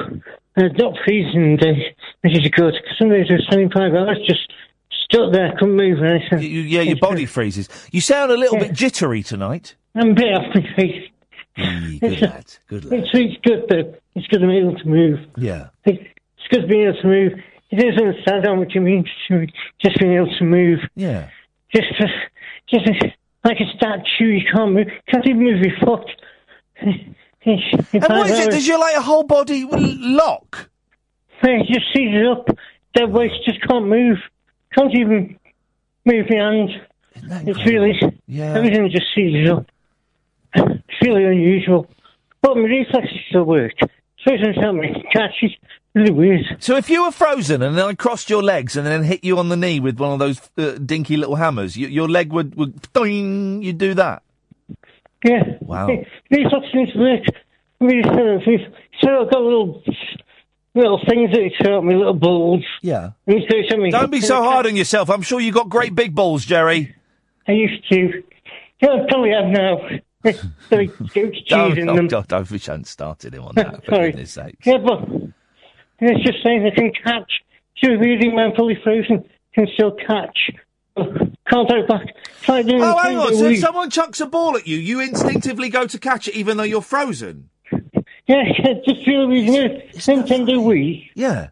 it's 0.56 0.78
not 0.78 0.94
freezing 1.04 1.56
today, 1.58 1.94
which 2.22 2.32
is 2.38 2.48
good. 2.48 2.72
'cause 2.74 2.98
some 2.98 3.10
days 3.10 3.26
it's 3.28 3.46
25 3.48 3.94
hours 3.94 4.18
just 4.26 4.50
stuck 5.04 5.32
there, 5.32 5.52
couldn't 5.58 5.76
move 5.76 6.02
anything. 6.02 6.40
You, 6.42 6.60
yeah, 6.62 6.82
your 6.82 6.96
body 6.96 7.26
freezes. 7.26 7.68
You 7.92 8.00
sound 8.00 8.30
a 8.32 8.36
little 8.36 8.58
bit 8.58 8.72
jittery 8.72 9.22
tonight. 9.22 9.74
I'm 9.94 10.10
a 10.10 10.14
bit 10.14 10.34
off 10.34 10.54
my 10.54 10.62
face. 10.76 11.08
Good 12.00 12.20
lad. 12.20 12.52
Good 12.68 12.84
lad. 12.84 13.00
It's, 13.00 13.10
it's 13.14 13.40
good 13.42 13.64
though. 13.68 13.94
It's 14.14 14.26
good 14.28 14.40
to 14.40 14.46
be 14.46 14.58
able 14.58 14.76
to 14.76 14.88
move. 14.88 15.20
Yeah. 15.36 15.68
It's 15.84 16.02
good 16.50 16.62
to 16.62 16.66
be 16.66 16.82
able 16.82 17.00
to 17.00 17.06
move. 17.06 17.32
It 17.70 17.76
doesn't 17.76 18.06
understand 18.08 18.44
how 18.44 18.54
much 18.56 18.72
it 18.76 18.80
means 18.80 19.06
to 19.28 19.34
me, 19.40 19.52
just 19.82 19.98
being 19.98 20.14
able 20.14 20.34
to 20.38 20.44
move. 20.44 20.80
Yeah. 20.94 21.28
Just, 21.74 21.88
uh, 22.00 22.06
just 22.68 22.86
uh, 22.88 23.08
like 23.44 23.58
a 23.60 23.66
statue, 23.76 24.26
you 24.26 24.42
can't 24.52 24.72
move. 24.72 24.86
Can't 25.10 25.26
even 25.26 25.42
move 25.42 25.60
your 25.62 25.76
foot. 25.84 26.10
It's- 27.46 27.86
And 27.94 28.02
what 28.02 28.28
is 28.30 28.38
it? 28.40 28.50
Does 28.50 28.66
your 28.66 28.78
like 28.78 28.96
whole 28.96 29.22
body 29.22 29.64
lock? 29.70 30.68
It 31.42 31.66
just 31.72 31.86
seizes 31.94 32.26
up. 32.30 32.48
Dead 32.94 33.12
weight 33.12 33.30
just 33.44 33.60
can't 33.68 33.86
move. 33.86 34.18
Can't 34.76 34.92
even 34.98 35.38
move 36.04 36.26
your 36.28 36.42
hands. 36.42 36.70
It's 37.46 37.64
really 37.66 37.94
Yeah. 38.26 38.54
everything 38.56 38.90
just 38.90 39.06
seizes 39.14 39.50
up. 39.50 39.66
It's 40.54 41.02
really 41.02 41.24
unusual. 41.24 41.88
But 42.42 42.56
my 42.56 42.62
reflexes 42.64 43.18
still 43.28 43.44
work. 43.44 43.72
So 43.80 44.32
it 44.34 44.38
doesn't 44.38 44.62
help 44.62 44.76
me 44.76 45.04
catch 45.12 45.34
it. 45.42 45.52
Really 45.94 46.10
weird. 46.10 46.44
So 46.58 46.76
if 46.76 46.90
you 46.90 47.04
were 47.04 47.10
frozen 47.10 47.62
and 47.62 47.76
then 47.78 47.84
I 47.86 47.94
crossed 47.94 48.28
your 48.28 48.42
legs 48.42 48.76
and 48.76 48.86
then 48.86 49.02
hit 49.04 49.24
you 49.24 49.38
on 49.38 49.48
the 49.48 49.56
knee 49.56 49.80
with 49.80 49.98
one 49.98 50.12
of 50.12 50.18
those 50.18 50.40
uh, 50.58 50.72
dinky 50.84 51.16
little 51.16 51.36
hammers, 51.36 51.76
y- 51.76 51.86
your 51.86 52.08
leg 52.08 52.32
would 52.32 52.54
would 52.56 52.92
doing. 52.92 53.62
You 53.62 53.72
do 53.72 53.94
that. 53.94 54.22
Yeah. 55.26 55.42
Wow. 55.60 55.88
Reflexes 56.30 56.94
work. 56.94 57.20
Really 57.80 58.02
sort 58.04 58.36
of, 58.36 58.42
so 59.02 59.22
I've 59.24 59.30
got 59.30 59.42
little 59.42 59.82
little 60.74 61.00
things 61.08 61.30
that 61.32 61.50
show 61.62 61.78
up 61.78 61.84
me, 61.84 61.94
little 61.94 62.14
balls. 62.14 62.64
Yeah. 62.82 63.10
And 63.26 63.42
so 63.50 63.56
something- 63.68 63.90
Don't 63.90 64.10
be 64.10 64.20
so 64.20 64.42
hard 64.42 64.66
on 64.66 64.76
yourself. 64.76 65.10
I'm 65.10 65.22
sure 65.22 65.40
you 65.40 65.52
got 65.52 65.68
great 65.68 65.94
big 65.94 66.14
balls, 66.14 66.44
Jerry. 66.44 66.94
I 67.48 67.52
used 67.52 67.88
to. 67.90 68.22
Yeah, 68.80 68.88
I 68.90 69.06
probably 69.08 69.30
have 69.30 69.46
now. 69.46 69.80
Very 70.70 70.86
goat 70.88 71.32
cheese 71.32 71.44
Don't, 71.48 71.78
in 71.78 71.86
them. 71.86 72.08
don't, 72.08 72.26
don't, 72.28 72.50
we 72.50 72.58
hadn't 72.58 72.88
started 72.88 73.34
him 73.34 73.44
on 73.44 73.54
that. 73.54 73.84
For 73.84 73.90
Sorry. 73.94 74.10
goodness 74.10 74.32
sake. 74.32 74.56
Yeah, 74.64 74.78
but 74.78 75.08
it's 76.00 76.24
just 76.24 76.42
saying 76.44 76.66
I 76.66 76.74
can 76.74 76.92
catch. 76.92 77.30
So 77.82 77.90
reading 77.92 78.34
when 78.34 78.54
fully 78.54 78.76
frozen 78.82 79.24
can 79.54 79.66
still 79.74 79.92
catch. 79.92 80.50
Can't 80.96 81.68
go 81.68 81.86
back. 81.86 82.14
Try 82.42 82.62
doing 82.62 82.82
Oh, 82.82 82.96
hang 82.98 83.18
on. 83.18 83.34
So 83.34 83.46
if 83.46 83.60
someone 83.60 83.90
chucks 83.90 84.20
a 84.20 84.26
ball 84.26 84.56
at 84.56 84.66
you, 84.66 84.76
you 84.76 85.00
instinctively 85.00 85.68
go 85.68 85.86
to 85.86 85.98
catch 85.98 86.28
it, 86.28 86.34
even 86.34 86.56
though 86.56 86.64
you're 86.64 86.82
frozen. 86.82 87.50
Yeah, 88.26 88.42
just 88.86 89.04
feel 89.04 89.30
is 89.30 89.46
Nintendo 90.06 90.58
Wii. 90.58 91.08
Yeah. 91.14 91.48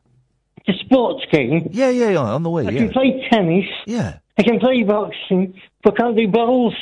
The 0.67 0.73
sports 0.81 1.25
game. 1.31 1.69
Yeah, 1.73 1.91
yeah, 1.91 2.11
yeah. 2.11 2.19
On 2.19 2.43
the 2.43 2.51
Wii. 2.51 2.69
I 2.69 2.71
yeah. 2.71 2.79
can 2.81 2.91
play 2.91 3.29
tennis. 3.31 3.67
Yeah. 3.87 4.19
I 4.39 4.43
can 4.43 4.59
play 4.59 4.83
boxing, 4.83 5.61
but 5.83 5.97
can't 5.97 6.17
do 6.17 6.27
bowls. 6.27 6.75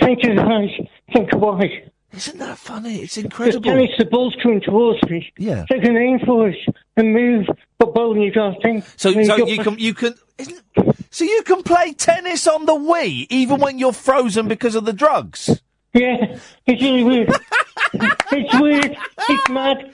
Think 0.00 0.24
of 0.24 0.38
I 0.38 0.88
think 1.12 1.32
of 1.32 1.40
why. 1.40 1.90
Isn't 2.12 2.38
that 2.38 2.58
funny? 2.58 2.96
It's 2.96 3.18
incredible. 3.18 3.70
tennis, 3.70 3.90
the 3.98 4.06
ball's 4.06 4.34
coming 4.42 4.60
towards 4.60 5.02
me. 5.10 5.30
Yeah. 5.36 5.66
So 5.68 5.76
I 5.76 5.80
can 5.80 5.96
aim 5.96 6.18
for 6.24 6.48
it 6.48 6.56
and 6.96 7.12
move, 7.12 7.46
but 7.78 7.94
bowling 7.94 8.22
you 8.22 8.32
can't 8.32 8.60
think. 8.62 8.84
So, 8.96 9.12
so 9.12 9.46
you 9.46 9.62
can, 9.62 9.78
you 9.78 9.94
can, 9.94 10.14
isn't, 10.38 10.62
so 11.10 11.24
you 11.24 11.42
can 11.44 11.62
play 11.62 11.92
tennis 11.92 12.46
on 12.46 12.66
the 12.66 12.74
Wii 12.74 13.26
even 13.30 13.60
when 13.60 13.78
you're 13.78 13.92
frozen 13.92 14.48
because 14.48 14.74
of 14.74 14.84
the 14.84 14.92
drugs. 14.92 15.60
Yeah, 15.94 16.38
it's 16.66 16.82
really 16.82 17.02
weird. 17.04 17.28
it's 17.94 18.60
weird. 18.60 18.96
It's 19.28 19.48
mad. 19.48 19.92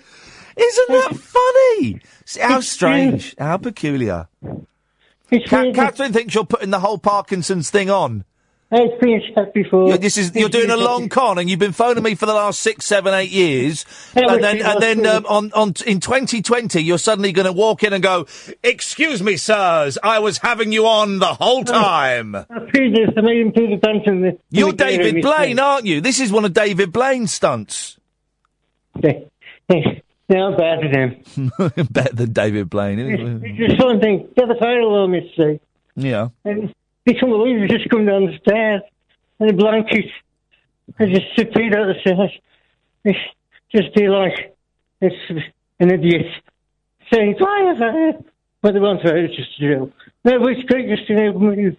Isn't 0.56 0.88
that 0.88 1.16
funny? 1.16 2.00
See, 2.24 2.40
How 2.40 2.60
strange. 2.60 3.34
How 3.38 3.56
peculiar. 3.56 4.28
Ca- 5.30 5.72
Catherine 5.72 6.12
thinks 6.12 6.34
you're 6.34 6.44
putting 6.44 6.70
the 6.70 6.80
whole 6.80 6.98
Parkinson's 6.98 7.70
thing 7.70 7.90
on. 7.90 8.24
I've 8.74 8.90
experienced 8.90 9.28
that 9.36 9.55
before. 9.55 9.88
You're, 9.88 9.98
this 9.98 10.16
is 10.16 10.34
you're 10.34 10.48
doing 10.48 10.70
a 10.70 10.76
long 10.76 11.09
con, 11.09 11.38
and 11.38 11.48
you've 11.48 11.59
been 11.59 11.72
phoning 11.72 12.02
me 12.02 12.14
for 12.14 12.26
the 12.26 12.34
last 12.34 12.60
six, 12.60 12.84
seven, 12.86 13.14
eight 13.14 13.30
years, 13.30 13.84
Yeah, 14.16 14.32
and 14.32 14.42
then 14.42 14.62
and 14.62 14.82
then 14.82 15.06
um, 15.06 15.24
on 15.28 15.52
on 15.52 15.68
in 15.86 16.01
2020, 16.01 16.82
you're 16.82 16.98
suddenly 16.98 17.30
going 17.32 17.46
to 17.46 17.52
walk 17.52 17.84
in 17.84 17.92
and 17.92 18.02
go, 18.02 18.26
"Excuse 18.62 19.22
me, 19.22 19.36
sirs, 19.36 19.96
I 20.02 20.18
was 20.18 20.38
having 20.38 20.72
you 20.72 20.86
on 20.86 21.20
the 21.20 21.34
whole 21.34 21.62
time." 21.64 22.34
I 22.34 22.44
paid 22.72 22.94
this. 22.94 23.10
I 23.16 23.20
made 23.20 23.40
him 23.40 23.52
pay 23.52 23.66
the 23.74 23.78
pension. 23.80 24.16
in 24.16 24.20
the- 24.22 24.38
You're 24.51 24.72
the 24.72 24.76
David 24.78 25.22
Blaine, 25.22 25.59
aren't 25.59 25.86
you? 25.86 26.01
This 26.01 26.18
is 26.20 26.32
one 26.32 26.44
of 26.44 26.52
David 26.52 26.92
Blaine's 26.92 27.32
stunts. 27.32 27.98
Yeah, 29.02 29.12
I'm 29.70 30.56
better 30.56 30.88
than 30.88 30.94
him. 31.36 31.52
Better 31.90 32.14
than 32.14 32.32
David 32.32 32.70
Blaine. 32.70 32.98
isn't 32.98 33.44
it? 33.44 33.51
It's 33.51 33.59
just 33.72 33.80
something. 33.80 34.28
Get 34.36 34.48
the 34.48 34.55
fire 34.59 34.80
alarm 34.80 35.14
yesterday. 35.14 35.60
Yeah. 35.96 36.28
And 36.44 36.72
they 37.05 37.14
come 37.14 37.31
believe 37.31 37.59
you 37.59 37.68
just 37.68 37.89
come 37.90 38.06
down 38.06 38.26
the 38.26 38.39
stairs 38.39 38.82
in 39.40 39.48
a 39.48 39.52
blanket 39.52 40.06
and 40.98 41.14
just 41.14 41.26
sit 41.36 41.48
out 41.48 41.86
the 41.86 41.94
stairs. 42.01 42.31
It's 43.05 43.18
just 43.74 43.94
be 43.94 44.09
like 44.09 44.56
it's 45.01 45.44
an 45.81 45.90
idiot 45.90 46.26
saying 47.12 47.36
fire, 47.39 47.76
fire. 47.76 48.12
But 48.62 48.72
they 48.72 48.81
want 48.81 49.02
to 49.02 49.14
it's 49.14 49.36
just 49.36 49.51
a 49.59 49.66
drill. 49.66 49.93
No, 50.24 50.47
it's 50.48 50.62
great 50.62 50.89
just 50.89 51.06
to 51.09 51.14
be 51.14 51.20
able 51.20 51.40
to 51.40 51.47
move. 51.56 51.76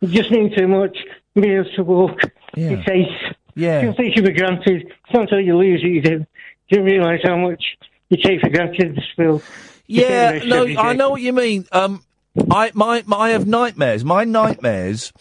You 0.00 0.08
just 0.08 0.30
need 0.30 0.52
so 0.56 0.68
much 0.68 0.96
able 1.36 1.64
to 1.64 1.82
walk. 1.82 2.20
Yeah. 2.54 2.70
It's 2.70 2.88
ace. 2.88 3.34
Yeah. 3.56 3.80
You 3.80 3.86
don't 3.86 3.96
take 3.96 4.16
it 4.16 4.36
granted. 4.36 4.86
It's 4.86 5.12
not 5.12 5.22
until 5.22 5.40
you 5.40 5.56
lose 5.56 5.82
it 5.82 5.88
you 5.88 6.00
do. 6.00 6.26
You 6.68 6.76
don't 6.76 6.86
realise 6.86 7.20
how 7.24 7.36
much 7.36 7.64
you 8.08 8.18
take 8.22 8.40
for 8.40 8.50
granted 8.50 8.94
this 8.94 9.04
will. 9.16 9.42
Yeah, 9.88 10.40
no, 10.44 10.66
I 10.66 10.92
know 10.92 11.10
what 11.10 11.22
you 11.22 11.32
mean. 11.32 11.66
Um, 11.72 12.04
I 12.50 12.70
my, 12.74 13.02
my 13.06 13.16
I 13.16 13.30
have 13.30 13.46
nightmares. 13.46 14.04
My 14.04 14.24
nightmares 14.24 15.12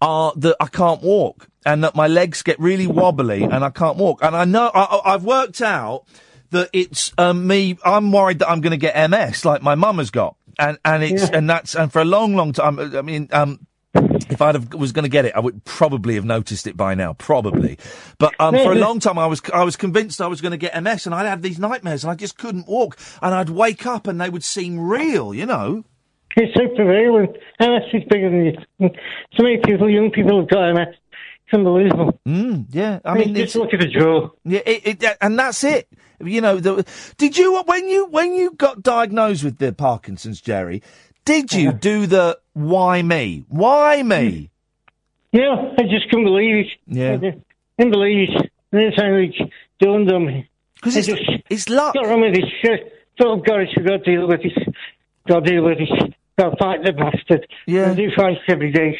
are 0.00 0.32
that 0.36 0.56
I 0.60 0.66
can't 0.66 1.02
walk 1.02 1.48
and 1.64 1.84
that 1.84 1.94
my 1.94 2.06
legs 2.06 2.42
get 2.42 2.58
really 2.60 2.86
wobbly 2.86 3.42
and 3.42 3.64
I 3.64 3.70
can't 3.70 3.96
walk. 3.96 4.22
And 4.22 4.36
I 4.36 4.44
know 4.44 4.70
I, 4.74 5.00
I've 5.14 5.24
worked 5.24 5.60
out 5.60 6.04
that 6.50 6.70
it's 6.72 7.12
um, 7.18 7.46
me. 7.46 7.78
I'm 7.84 8.12
worried 8.12 8.38
that 8.40 8.48
I'm 8.48 8.60
going 8.60 8.72
to 8.72 8.76
get 8.76 9.10
MS, 9.10 9.44
like 9.44 9.62
my 9.62 9.74
mum 9.74 9.98
has 9.98 10.10
got, 10.10 10.36
and 10.58 10.78
and 10.84 11.02
it's 11.02 11.28
and 11.28 11.48
that's 11.48 11.74
and 11.74 11.92
for 11.92 12.00
a 12.00 12.04
long, 12.04 12.34
long 12.34 12.52
time. 12.52 12.78
I 12.78 13.02
mean, 13.02 13.28
um, 13.32 13.66
if 13.94 14.40
I 14.40 14.52
have 14.52 14.72
was 14.74 14.92
going 14.92 15.04
to 15.04 15.08
get 15.08 15.24
it, 15.24 15.34
I 15.34 15.40
would 15.40 15.64
probably 15.64 16.14
have 16.14 16.24
noticed 16.24 16.66
it 16.66 16.76
by 16.76 16.94
now, 16.94 17.12
probably. 17.14 17.78
But 18.18 18.34
um, 18.38 18.54
for 18.54 18.72
a 18.72 18.76
long 18.76 19.00
time, 19.00 19.18
I 19.18 19.26
was 19.26 19.42
I 19.52 19.64
was 19.64 19.76
convinced 19.76 20.20
I 20.20 20.26
was 20.26 20.40
going 20.40 20.52
to 20.52 20.56
get 20.56 20.80
MS, 20.80 21.06
and 21.06 21.14
I'd 21.14 21.26
have 21.26 21.42
these 21.42 21.58
nightmares, 21.58 22.04
and 22.04 22.10
I 22.10 22.14
just 22.14 22.38
couldn't 22.38 22.68
walk, 22.68 22.98
and 23.20 23.34
I'd 23.34 23.50
wake 23.50 23.86
up, 23.86 24.06
and 24.06 24.20
they 24.20 24.30
would 24.30 24.44
seem 24.44 24.78
real, 24.78 25.34
you 25.34 25.46
know. 25.46 25.84
It's 26.36 26.54
so 26.54 26.68
prevalent. 26.74 27.36
MS 27.60 27.82
is 27.92 28.02
bigger 28.10 28.30
than 28.30 28.44
you. 28.46 28.90
So 29.36 29.42
many 29.42 29.58
people, 29.58 29.88
young 29.88 30.10
people 30.10 30.40
have 30.40 30.48
got 30.48 30.72
MS. 30.74 30.88
It's 31.46 31.54
unbelievable. 31.54 32.18
Mm, 32.26 32.66
yeah, 32.70 32.98
I 33.04 33.14
mean, 33.14 33.30
it's- 33.30 33.52
just 33.52 33.56
look 33.56 33.72
at 33.74 33.80
the 33.80 33.88
draw. 33.88 34.30
Yeah, 34.44 34.60
it, 34.66 35.02
it, 35.02 35.16
and 35.20 35.38
that's 35.38 35.62
it. 35.62 35.88
You 36.24 36.40
know, 36.40 36.58
the, 36.58 36.84
did 37.18 37.36
you 37.36 37.60
when 37.66 37.88
you 37.88 38.06
when 38.06 38.34
you 38.34 38.52
got 38.52 38.82
diagnosed 38.82 39.44
with 39.44 39.58
the 39.58 39.72
Parkinson's, 39.72 40.40
Jerry? 40.40 40.82
Did 41.24 41.52
you 41.52 41.72
do 41.72 42.06
the 42.06 42.38
why 42.52 43.02
me? 43.02 43.44
Why 43.48 44.02
me? 44.02 44.50
Yeah, 45.32 45.72
I 45.78 45.82
just 45.82 46.08
couldn't 46.10 46.24
believe 46.24 46.66
it. 46.66 46.72
Yeah. 46.86 47.12
I 47.14 47.18
couldn't 47.76 47.90
believe 47.92 48.28
it. 48.28 48.36
And 48.36 48.50
then 48.72 48.80
it 48.82 48.94
finally 48.96 49.52
dawned 49.80 50.10
on 50.12 50.26
me. 50.26 50.48
Because 50.76 50.96
it's, 50.96 51.06
just, 51.08 51.22
it's 51.50 51.68
luck. 51.68 51.94
Got 51.94 52.06
wrong 52.06 52.20
with 52.20 52.34
this 52.34 52.44
shit. 52.62 52.92
Thought, 53.18 53.44
God, 53.46 53.60
I 53.60 53.66
should 53.72 53.86
go 53.86 53.96
deal 53.98 54.28
with 54.28 54.42
this. 54.42 54.52
Got 55.26 55.40
to 55.44 55.50
deal 55.50 55.64
with 55.64 55.78
this. 55.78 55.90
To 56.38 56.50
fight 56.58 56.84
the 56.84 56.92
bastard. 56.92 57.46
Yeah. 57.66 57.92
I 57.92 57.94
do 57.94 58.10
fight 58.16 58.38
every 58.48 58.72
day. 58.72 58.98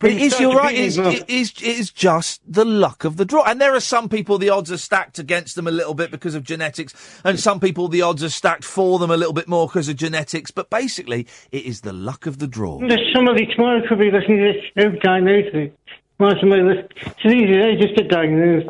But 0.00 0.12
it 0.12 0.20
is, 0.20 0.38
you're 0.38 0.54
right, 0.54 0.76
It 0.76 0.80
is, 0.80 0.98
it, 0.98 1.28
is, 1.28 1.50
it 1.50 1.62
is 1.62 1.90
just 1.90 2.40
the 2.46 2.64
luck 2.64 3.02
of 3.02 3.16
the 3.16 3.24
draw. 3.24 3.42
And 3.42 3.60
there 3.60 3.74
are 3.74 3.80
some 3.80 4.08
people 4.08 4.38
the 4.38 4.48
odds 4.48 4.70
are 4.70 4.78
stacked 4.78 5.18
against 5.18 5.56
them 5.56 5.66
a 5.66 5.72
little 5.72 5.94
bit 5.94 6.12
because 6.12 6.36
of 6.36 6.44
genetics, 6.44 7.20
and 7.24 7.40
some 7.40 7.58
people 7.58 7.88
the 7.88 8.02
odds 8.02 8.22
are 8.22 8.28
stacked 8.28 8.62
for 8.62 9.00
them 9.00 9.10
a 9.10 9.16
little 9.16 9.32
bit 9.32 9.48
more 9.48 9.66
because 9.66 9.88
of 9.88 9.96
genetics. 9.96 10.52
But 10.52 10.70
basically, 10.70 11.26
it 11.50 11.64
is 11.64 11.80
the 11.80 11.92
luck 11.92 12.26
of 12.26 12.38
the 12.38 12.46
draw. 12.46 12.78
There's 12.78 13.12
somebody 13.12 13.46
tomorrow 13.46 13.82
could 13.88 13.98
be 13.98 14.12
listening 14.12 14.38
to 14.38 14.52
this 14.52 14.84
show 14.84 14.90
diagnosed 15.02 15.54
it. 15.56 15.76
Why 16.18 16.30
somebody 16.38 16.62
listen? 16.62 16.88
It's 16.94 17.26
easy, 17.26 17.46
they 17.46 17.76
just 17.80 17.96
get 17.96 18.08
diagnosed. 18.08 18.68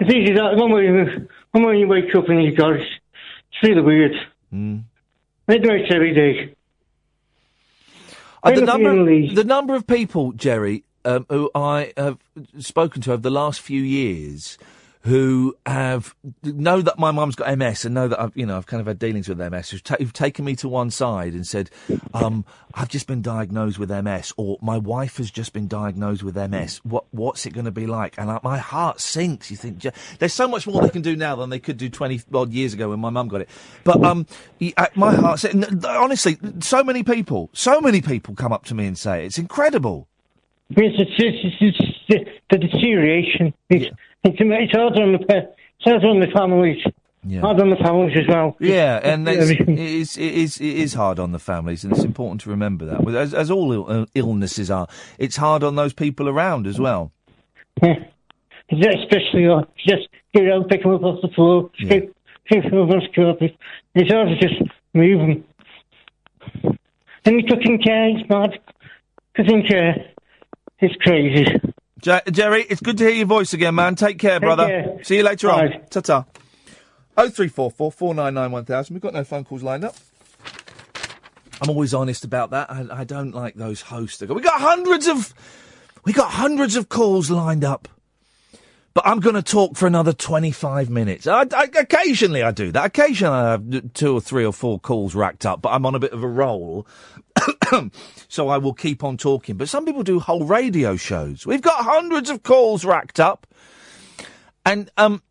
It's 0.00 0.14
easy 0.14 0.32
that 0.32 0.56
one 0.56 0.70
you, 0.82 1.28
one 1.52 1.66
way 1.66 1.76
you 1.76 1.88
wake 1.88 2.14
up 2.14 2.26
and 2.28 2.42
you 2.42 2.54
got 2.54 2.72
it. 2.72 2.80
It's 2.80 3.68
really 3.68 3.82
weird. 3.82 4.12
Mm. 4.52 4.84
It 5.48 5.92
every 5.92 6.14
day. 6.14 6.54
Uh, 8.42 8.50
the 8.52 8.62
number, 8.62 9.34
the 9.34 9.44
number 9.44 9.74
of 9.74 9.86
people, 9.86 10.32
Jerry, 10.32 10.84
um, 11.04 11.26
who 11.28 11.50
I 11.54 11.92
have 11.96 12.18
spoken 12.58 13.02
to 13.02 13.12
over 13.12 13.22
the 13.22 13.30
last 13.30 13.60
few 13.60 13.82
years, 13.82 14.58
who 15.08 15.56
have 15.66 16.14
know 16.44 16.80
that 16.82 16.98
my 16.98 17.10
mum's 17.10 17.34
got 17.34 17.56
MS 17.58 17.84
and 17.84 17.94
know 17.94 18.08
that 18.08 18.20
I've 18.20 18.36
you 18.36 18.46
know 18.46 18.56
I've 18.56 18.66
kind 18.66 18.80
of 18.80 18.86
had 18.86 18.98
dealings 18.98 19.28
with 19.28 19.38
MS 19.38 19.70
who've, 19.70 19.82
ta- 19.82 19.96
who've 19.98 20.12
taken 20.12 20.44
me 20.44 20.54
to 20.56 20.68
one 20.68 20.90
side 20.90 21.32
and 21.32 21.46
said, 21.46 21.70
um, 22.14 22.44
"I've 22.74 22.88
just 22.88 23.06
been 23.06 23.22
diagnosed 23.22 23.78
with 23.78 23.90
MS," 23.90 24.32
or 24.36 24.58
"My 24.60 24.78
wife 24.78 25.16
has 25.16 25.30
just 25.30 25.52
been 25.52 25.66
diagnosed 25.66 26.22
with 26.22 26.36
MS. 26.36 26.78
What 26.84 27.04
what's 27.10 27.46
it 27.46 27.52
going 27.54 27.64
to 27.64 27.70
be 27.70 27.86
like?" 27.86 28.16
And 28.18 28.30
I, 28.30 28.38
my 28.42 28.58
heart 28.58 29.00
sinks. 29.00 29.50
You 29.50 29.56
think 29.56 29.84
there's 30.18 30.34
so 30.34 30.46
much 30.46 30.66
more 30.66 30.82
they 30.82 30.90
can 30.90 31.02
do 31.02 31.16
now 31.16 31.36
than 31.36 31.50
they 31.50 31.58
could 31.58 31.76
do 31.78 31.88
20 31.88 32.20
odd 32.32 32.52
years 32.52 32.74
ago 32.74 32.90
when 32.90 33.00
my 33.00 33.10
mum 33.10 33.28
got 33.28 33.40
it. 33.40 33.48
But 33.84 34.02
um, 34.04 34.26
uh, 34.76 34.86
my 34.94 35.14
heart. 35.14 35.40
sin- 35.40 35.64
n- 35.64 35.84
Honestly, 35.84 36.38
so 36.60 36.84
many 36.84 37.02
people, 37.02 37.50
so 37.52 37.80
many 37.80 38.00
people 38.02 38.34
come 38.34 38.52
up 38.52 38.64
to 38.66 38.74
me 38.74 38.86
and 38.86 38.96
say 38.98 39.22
it. 39.22 39.26
it's 39.26 39.38
incredible. 39.38 40.06
It's, 40.70 40.96
it's, 40.98 41.56
it's, 41.60 41.78
the, 42.08 42.26
the 42.50 42.58
It's, 44.24 44.36
it's 44.40 44.72
hard 44.72 44.98
on 44.98 45.12
the 45.12 45.48
hard 45.80 46.04
on 46.04 46.20
the 46.20 46.26
families. 46.34 46.84
Hard 47.40 47.60
on 47.60 47.70
the 47.70 47.76
families 47.76 48.16
as 48.16 48.26
well. 48.28 48.56
Yeah, 48.58 49.00
and 49.02 49.28
it's, 49.28 49.50
it 49.50 49.68
is, 49.68 50.16
it 50.16 50.34
is 50.34 50.60
it 50.60 50.76
is 50.76 50.94
hard 50.94 51.18
on 51.18 51.32
the 51.32 51.38
families, 51.38 51.84
and 51.84 51.92
it's 51.92 52.04
important 52.04 52.40
to 52.42 52.50
remember 52.50 52.84
that. 52.86 53.06
As, 53.14 53.34
as 53.34 53.50
all 53.50 53.72
Ill, 53.72 53.90
uh, 53.90 54.06
illnesses 54.14 54.70
are, 54.70 54.86
it's 55.18 55.36
hard 55.36 55.62
on 55.62 55.74
those 55.74 55.92
people 55.92 56.28
around 56.28 56.66
as 56.66 56.78
well. 56.78 57.12
Yeah. 57.82 58.04
Especially 58.70 59.46
uh, 59.46 59.62
just 59.76 60.08
get 60.34 60.50
out, 60.50 60.68
pick 60.68 60.82
them 60.82 60.94
up 60.94 61.02
off 61.02 61.20
the 61.22 61.28
floor, 61.28 61.70
pick 61.78 62.12
them 62.48 62.64
up 62.66 62.90
on 62.90 63.00
the 63.00 63.08
carpet. 63.14 63.56
It's 63.94 64.10
hard 64.12 64.28
to 64.28 64.36
just 64.38 64.62
move 64.94 65.20
them. 65.20 65.44
And 67.24 67.38
the 67.38 67.42
cooking 67.42 67.78
care 67.82 68.10
is 68.10 68.28
mad. 68.28 68.58
Cooking 69.34 69.64
care 69.66 70.12
is 70.80 70.92
crazy. 71.00 71.46
Jer- 72.00 72.22
Jerry, 72.30 72.62
it's 72.68 72.80
good 72.80 72.98
to 72.98 73.04
hear 73.04 73.14
your 73.14 73.26
voice 73.26 73.52
again, 73.52 73.74
man. 73.74 73.94
Take 73.94 74.18
care, 74.18 74.40
brother. 74.40 74.66
care. 74.66 75.04
See 75.04 75.16
you 75.16 75.22
later 75.22 75.50
on. 75.50 75.68
Bye. 75.70 75.82
Ta 75.90 75.98
oh 75.98 76.00
ta. 76.00 76.24
One 78.52 78.64
thousand. 78.64 78.94
We've 78.94 79.02
got 79.02 79.14
no 79.14 79.24
phone 79.24 79.44
calls 79.44 79.62
lined 79.62 79.84
up. 79.84 79.96
I'm 81.60 81.70
always 81.70 81.92
honest 81.92 82.24
about 82.24 82.50
that. 82.50 82.70
I, 82.70 82.86
I 83.00 83.04
don't 83.04 83.32
like 83.32 83.54
those 83.54 83.80
hosts. 83.80 84.18
that 84.18 84.26
go, 84.28 84.34
We 84.34 84.42
got 84.42 84.60
hundreds 84.60 85.08
of, 85.08 85.34
we 86.04 86.12
got 86.12 86.30
hundreds 86.30 86.76
of 86.76 86.88
calls 86.88 87.30
lined 87.30 87.64
up. 87.64 87.88
But 88.94 89.06
I'm 89.06 89.20
going 89.20 89.36
to 89.36 89.42
talk 89.42 89.76
for 89.76 89.86
another 89.86 90.12
25 90.12 90.90
minutes. 90.90 91.26
I, 91.26 91.46
I, 91.54 91.68
occasionally 91.78 92.42
I 92.42 92.50
do 92.50 92.72
that. 92.72 92.86
Occasionally 92.86 93.36
I 93.36 93.50
have 93.52 93.92
two 93.92 94.14
or 94.14 94.20
three 94.20 94.44
or 94.44 94.52
four 94.52 94.80
calls 94.80 95.14
racked 95.14 95.46
up, 95.46 95.62
but 95.62 95.70
I'm 95.70 95.86
on 95.86 95.94
a 95.94 95.98
bit 95.98 96.12
of 96.12 96.22
a 96.22 96.28
roll. 96.28 96.86
so 98.28 98.48
I 98.48 98.58
will 98.58 98.74
keep 98.74 99.04
on 99.04 99.16
talking. 99.16 99.56
But 99.56 99.68
some 99.68 99.84
people 99.84 100.02
do 100.02 100.18
whole 100.18 100.44
radio 100.44 100.96
shows. 100.96 101.46
We've 101.46 101.62
got 101.62 101.84
hundreds 101.84 102.28
of 102.30 102.42
calls 102.42 102.84
racked 102.84 103.20
up. 103.20 103.46
And, 104.66 104.90
um, 104.96 105.22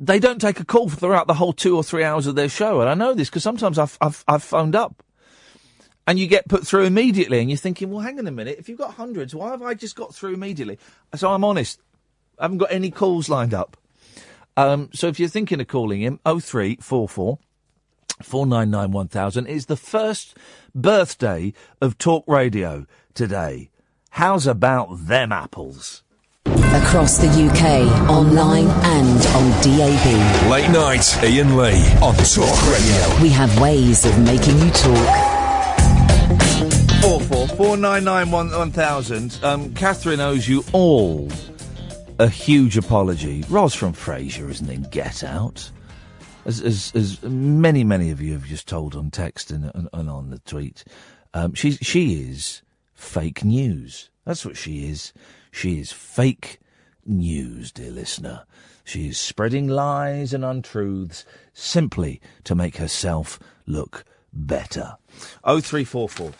they 0.00 0.18
don't 0.18 0.40
take 0.40 0.58
a 0.58 0.64
call 0.64 0.88
throughout 0.88 1.26
the 1.26 1.34
whole 1.34 1.52
two 1.52 1.76
or 1.76 1.84
three 1.84 2.02
hours 2.02 2.26
of 2.26 2.34
their 2.34 2.48
show. 2.48 2.80
And 2.80 2.90
I 2.90 2.94
know 2.94 3.14
this 3.14 3.28
because 3.28 3.42
sometimes 3.42 3.78
I've, 3.78 3.96
I've, 4.00 4.24
I've 4.26 4.42
phoned 4.42 4.74
up 4.74 5.02
and 6.08 6.18
you 6.18 6.26
get 6.26 6.48
put 6.48 6.66
through 6.66 6.84
immediately 6.84 7.38
and 7.38 7.50
you're 7.50 7.58
thinking, 7.58 7.90
well, 7.90 8.00
hang 8.00 8.18
on 8.18 8.26
a 8.26 8.30
minute. 8.30 8.58
If 8.58 8.68
you've 8.68 8.78
got 8.78 8.94
hundreds, 8.94 9.34
why 9.34 9.50
have 9.50 9.62
I 9.62 9.74
just 9.74 9.94
got 9.94 10.14
through 10.14 10.32
immediately? 10.32 10.78
So 11.14 11.30
I'm 11.30 11.44
honest. 11.44 11.80
I 12.38 12.44
haven't 12.44 12.58
got 12.58 12.72
any 12.72 12.90
calls 12.90 13.28
lined 13.28 13.54
up. 13.54 13.76
Um, 14.56 14.90
so 14.92 15.06
if 15.06 15.20
you're 15.20 15.28
thinking 15.28 15.60
of 15.60 15.68
calling 15.68 16.00
him, 16.00 16.18
0344 16.24 17.38
499 18.22 18.90
1000 18.92 19.46
is 19.46 19.66
the 19.66 19.76
first 19.76 20.36
birthday 20.74 21.52
of 21.80 21.98
talk 21.98 22.24
radio 22.26 22.86
today. 23.14 23.70
How's 24.10 24.46
about 24.46 25.06
them 25.06 25.30
apples? 25.30 26.02
Across 26.46 27.18
the 27.18 27.28
UK, 27.28 28.10
online 28.10 28.66
and 28.66 29.26
on 29.26 29.50
DAB. 29.62 30.50
Late 30.50 30.70
night, 30.70 31.16
Iain 31.22 31.56
Lee 31.56 31.82
on 32.02 32.14
Talk 32.16 32.62
Radio. 32.72 33.22
We 33.22 33.28
have 33.28 33.60
ways 33.60 34.04
of 34.04 34.18
making 34.18 34.58
you 34.58 34.70
talk. 34.70 35.34
Four 37.02 37.20
four 37.20 37.48
four 37.48 37.76
nine 37.76 38.04
nine 38.04 38.30
one 38.30 38.50
one 38.50 38.72
thousand. 38.72 39.38
Um, 39.42 39.72
Catherine 39.74 40.20
owes 40.20 40.48
you 40.48 40.64
all 40.72 41.28
a 42.18 42.28
huge 42.28 42.76
apology. 42.76 43.44
Roz 43.48 43.74
from 43.74 43.92
Frasier 43.92 44.50
isn't 44.50 44.70
in 44.70 44.82
Get 44.90 45.22
Out, 45.22 45.70
as 46.44 46.60
as, 46.60 46.92
as 46.94 47.22
many 47.22 47.84
many 47.84 48.10
of 48.10 48.20
you 48.20 48.32
have 48.32 48.44
just 48.44 48.66
told 48.66 48.94
on 48.96 49.10
text 49.10 49.50
and, 49.50 49.70
and, 49.74 49.88
and 49.92 50.10
on 50.10 50.30
the 50.30 50.38
tweet. 50.40 50.84
Um, 51.34 51.54
she 51.54 51.72
she 51.72 52.14
is 52.28 52.62
fake 52.94 53.44
news. 53.44 54.10
That's 54.24 54.44
what 54.44 54.56
she 54.56 54.88
is. 54.90 55.12
She 55.50 55.80
is 55.80 55.92
fake 55.92 56.58
news, 57.06 57.72
dear 57.72 57.90
listener. 57.90 58.44
She 58.84 59.08
is 59.08 59.18
spreading 59.18 59.68
lies 59.68 60.32
and 60.32 60.44
untruths 60.44 61.24
simply 61.52 62.20
to 62.44 62.54
make 62.54 62.76
herself 62.78 63.38
look 63.66 64.04
better. 64.32 64.96
Oh 65.44 65.60
three 65.60 65.84
four 65.84 66.08
four. 66.08 66.32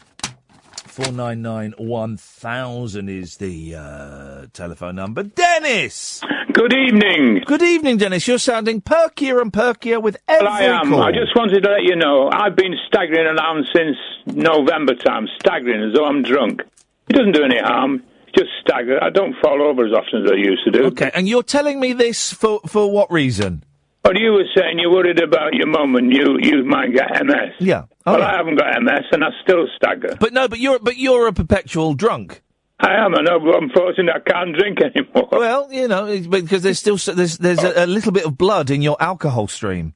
499 1.02 1.74
1000 1.78 3.08
is 3.08 3.36
the 3.36 3.76
uh, 3.76 4.46
telephone 4.52 4.96
number. 4.96 5.22
Dennis! 5.22 6.20
Good 6.52 6.74
evening. 6.74 7.42
Good 7.46 7.62
evening, 7.62 7.98
Dennis. 7.98 8.26
You're 8.26 8.38
sounding 8.38 8.80
perkier 8.80 9.40
and 9.40 9.52
perkier 9.52 10.02
with 10.02 10.16
every 10.26 10.44
Well, 10.44 10.52
I 10.52 10.62
am. 10.62 10.88
call. 10.90 11.02
I 11.02 11.12
just 11.12 11.36
wanted 11.36 11.62
to 11.62 11.70
let 11.70 11.84
you 11.84 11.94
know 11.94 12.28
I've 12.32 12.56
been 12.56 12.74
staggering 12.88 13.28
around 13.28 13.68
since 13.72 13.96
November 14.26 14.96
time, 14.96 15.28
staggering 15.38 15.88
as 15.88 15.94
though 15.94 16.04
I'm 16.04 16.24
drunk. 16.24 16.62
It 17.08 17.12
doesn't 17.12 17.30
do 17.30 17.44
any 17.44 17.60
harm. 17.60 18.02
Just 18.36 18.50
stagger. 18.60 18.98
I 19.00 19.10
don't 19.10 19.36
fall 19.40 19.62
over 19.62 19.86
as 19.86 19.92
often 19.92 20.24
as 20.24 20.32
I 20.32 20.34
used 20.34 20.64
to 20.64 20.72
do. 20.72 20.84
Okay, 20.86 21.12
and 21.14 21.28
you're 21.28 21.44
telling 21.44 21.78
me 21.78 21.92
this 21.92 22.32
for, 22.32 22.58
for 22.66 22.90
what 22.90 23.08
reason? 23.12 23.62
But 24.02 24.18
you 24.18 24.32
were 24.32 24.44
saying 24.56 24.78
you're 24.78 24.90
worried 24.90 25.20
about 25.22 25.54
your 25.54 25.66
mum 25.66 25.96
and 25.96 26.12
you, 26.12 26.38
you 26.40 26.64
might 26.64 26.94
get 26.94 27.10
MS. 27.24 27.54
Yeah. 27.58 27.84
Oh, 28.06 28.14
well, 28.14 28.22
I 28.22 28.36
haven't 28.36 28.56
got 28.56 28.80
MS 28.82 29.04
and 29.12 29.24
I 29.24 29.28
still 29.42 29.66
stagger. 29.76 30.16
But 30.18 30.32
no, 30.32 30.48
but 30.48 30.58
you're 30.58 30.78
but 30.78 30.96
you're 30.96 31.26
a 31.26 31.32
perpetual 31.32 31.94
drunk. 31.94 32.42
I 32.80 32.94
am, 33.04 33.12
but 33.12 33.26
unfortunately 33.28 34.12
I 34.14 34.20
can't 34.20 34.56
drink 34.56 34.78
anymore. 34.80 35.28
Well, 35.32 35.72
you 35.72 35.88
know, 35.88 36.18
because 36.28 36.62
there's 36.62 36.78
still 36.78 36.96
there's 37.14 37.38
there's 37.38 37.62
a, 37.62 37.84
a 37.84 37.86
little 37.86 38.12
bit 38.12 38.24
of 38.24 38.38
blood 38.38 38.70
in 38.70 38.82
your 38.82 38.96
alcohol 39.00 39.48
stream. 39.48 39.94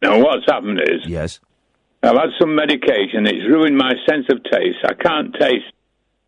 Now, 0.00 0.20
what's 0.20 0.46
happened 0.46 0.80
is. 0.80 1.06
Yes. 1.06 1.40
I've 2.02 2.16
had 2.16 2.30
some 2.40 2.54
medication. 2.54 3.26
It's 3.26 3.46
ruined 3.48 3.76
my 3.76 3.92
sense 4.08 4.26
of 4.30 4.42
taste. 4.44 4.78
I 4.84 4.94
can't 4.94 5.34
taste 5.34 5.72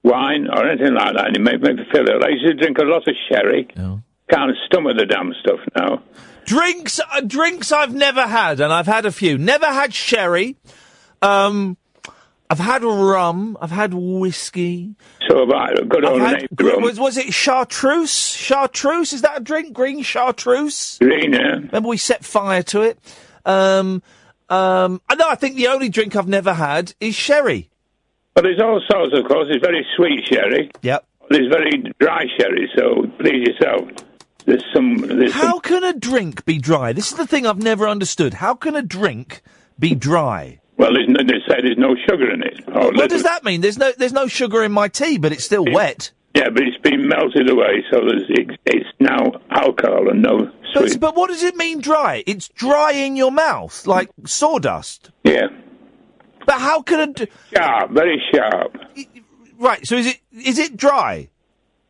wine 0.05 0.49
or 0.49 0.69
anything 0.69 0.95
like 0.95 1.16
that, 1.16 1.28
and 1.28 1.36
it 1.36 1.41
makes 1.41 1.61
me 1.61 1.85
feel 1.93 2.09
ill. 2.09 2.24
I 2.24 2.28
used 2.28 2.47
to 2.47 2.55
drink 2.55 2.78
a 2.78 2.85
lot 2.85 3.09
of 3.09 3.15
sherry. 3.28 3.69
No. 3.77 4.03
Can't 4.31 4.53
stomach 4.66 4.97
the 4.97 5.07
damn 5.07 5.32
stuff 5.41 5.61
now. 5.77 6.03
Drinks, 6.47 7.01
uh, 7.01 7.21
drinks 7.21 7.73
I've 7.73 7.95
never 7.95 8.23
had, 8.27 8.61
and 8.61 8.73
I've 8.73 8.87
had 8.87 9.07
a 9.07 9.12
few. 9.12 9.39
Never 9.39 9.66
had 9.66 9.95
sherry. 9.95 10.57
Um, 11.23 11.77
I've 12.51 12.59
had 12.59 12.83
rum. 12.85 13.57
I've 13.61 13.71
had 13.71 13.95
whiskey. 13.95 14.95
So 15.29 15.41
have 15.41 15.51
I. 15.51 15.75
Good 15.89 16.05
old 16.05 16.21
had- 16.21 16.47
rum. 16.61 16.83
was, 16.83 17.01
was 17.01 17.16
it 17.16 17.33
chartreuse? 17.33 18.12
Chartreuse? 18.15 19.12
Is 19.12 19.23
that 19.23 19.39
a 19.39 19.41
drink? 19.41 19.73
Green 19.73 20.03
chartreuse? 20.03 20.99
Green, 21.01 21.33
yeah. 21.33 21.55
Remember 21.57 21.89
we 21.89 21.97
set 21.97 22.25
fire 22.25 22.62
to 22.65 22.83
it? 22.83 22.99
Um, 23.47 24.03
um, 24.51 25.01
I 25.09 25.15
know, 25.15 25.29
I 25.29 25.35
think 25.37 25.57
the 25.57 25.69
only 25.69 25.89
drink 25.89 26.15
I've 26.15 26.29
never 26.29 26.53
had 26.55 26.95
is 27.01 27.15
sherry. 27.15 27.71
But 28.35 28.43
there's 28.45 28.61
all 28.61 28.81
sorts, 28.91 29.16
of 29.19 29.27
course. 29.27 29.47
It's 29.51 29.65
very 29.65 29.87
sweet 29.97 30.27
sherry. 30.31 30.71
Yep. 30.83 31.07
There's 31.31 31.49
very 31.51 31.83
dry 31.99 32.25
sherry, 32.39 32.71
so 32.77 33.07
please 33.19 33.49
yourself. 33.49 33.89
There's 34.47 34.65
some. 34.75 34.97
There's 34.99 35.33
some 35.33 35.41
How 35.41 35.59
can 35.59 35.85
a 35.85 35.93
drink 35.93 36.45
be 36.45 36.59
dry? 36.59 36.93
This 36.93 37.11
is 37.12 37.16
the 37.16 37.27
thing 37.27 37.47
I've 37.47 37.62
never 37.62 37.89
understood. 37.89 38.35
How 38.35 38.55
can 38.55 38.77
a 38.77 38.83
drink 38.83 39.43
be 39.79 39.95
dry? 39.95 40.61
well, 40.77 40.93
there's 40.93 41.09
no, 41.09 41.23
they 41.25 41.39
say 41.49 41.61
there's 41.62 41.79
no 41.79 41.95
sugar 42.09 42.31
in 42.33 42.43
it. 42.43 42.61
Or 42.69 42.93
What 42.93 43.09
does 43.11 43.23
that 43.23 43.45
mean? 43.45 43.61
There's 43.61 43.79
no 43.79 43.93
there's 43.97 44.12
no 44.12 44.27
sugar 44.29 44.62
in 44.65 44.73
my 44.73 44.89
tea, 44.89 45.19
but 45.19 45.33
it's 45.33 45.45
still 45.45 45.65
wet. 45.65 46.11
Yeah, 46.35 46.49
but 46.51 46.65
it's 46.65 46.77
been 46.79 47.07
melted 47.07 47.49
away, 47.49 47.85
so 47.93 48.01
there's, 48.01 48.25
it, 48.29 48.59
it's 48.66 48.89
now 48.99 49.41
alcohol 49.51 50.11
and 50.11 50.21
no 50.21 50.51
But, 50.75 50.89
sweet. 50.91 50.99
but 51.01 51.15
what 51.15 51.29
does 51.29 51.45
it 51.45 51.55
mean 51.55 51.81
dry? 51.81 52.25
It's 52.27 52.49
dry 52.49 52.91
in 52.91 53.15
your 53.15 53.31
mouth, 53.31 53.87
like 53.87 54.11
sawdust. 54.27 55.12
Yeah. 55.23 55.47
But 56.45 56.59
how 56.61 56.83
can 56.83 57.01
a 57.09 57.12
d- 57.12 57.29
Sharp, 57.55 57.93
very 57.93 58.21
sharp. 58.35 58.77
right? 59.59 59.87
So 59.87 59.95
is 59.95 60.09
it 60.09 60.19
is 60.33 60.59
it 60.59 60.77
dry? 60.77 61.29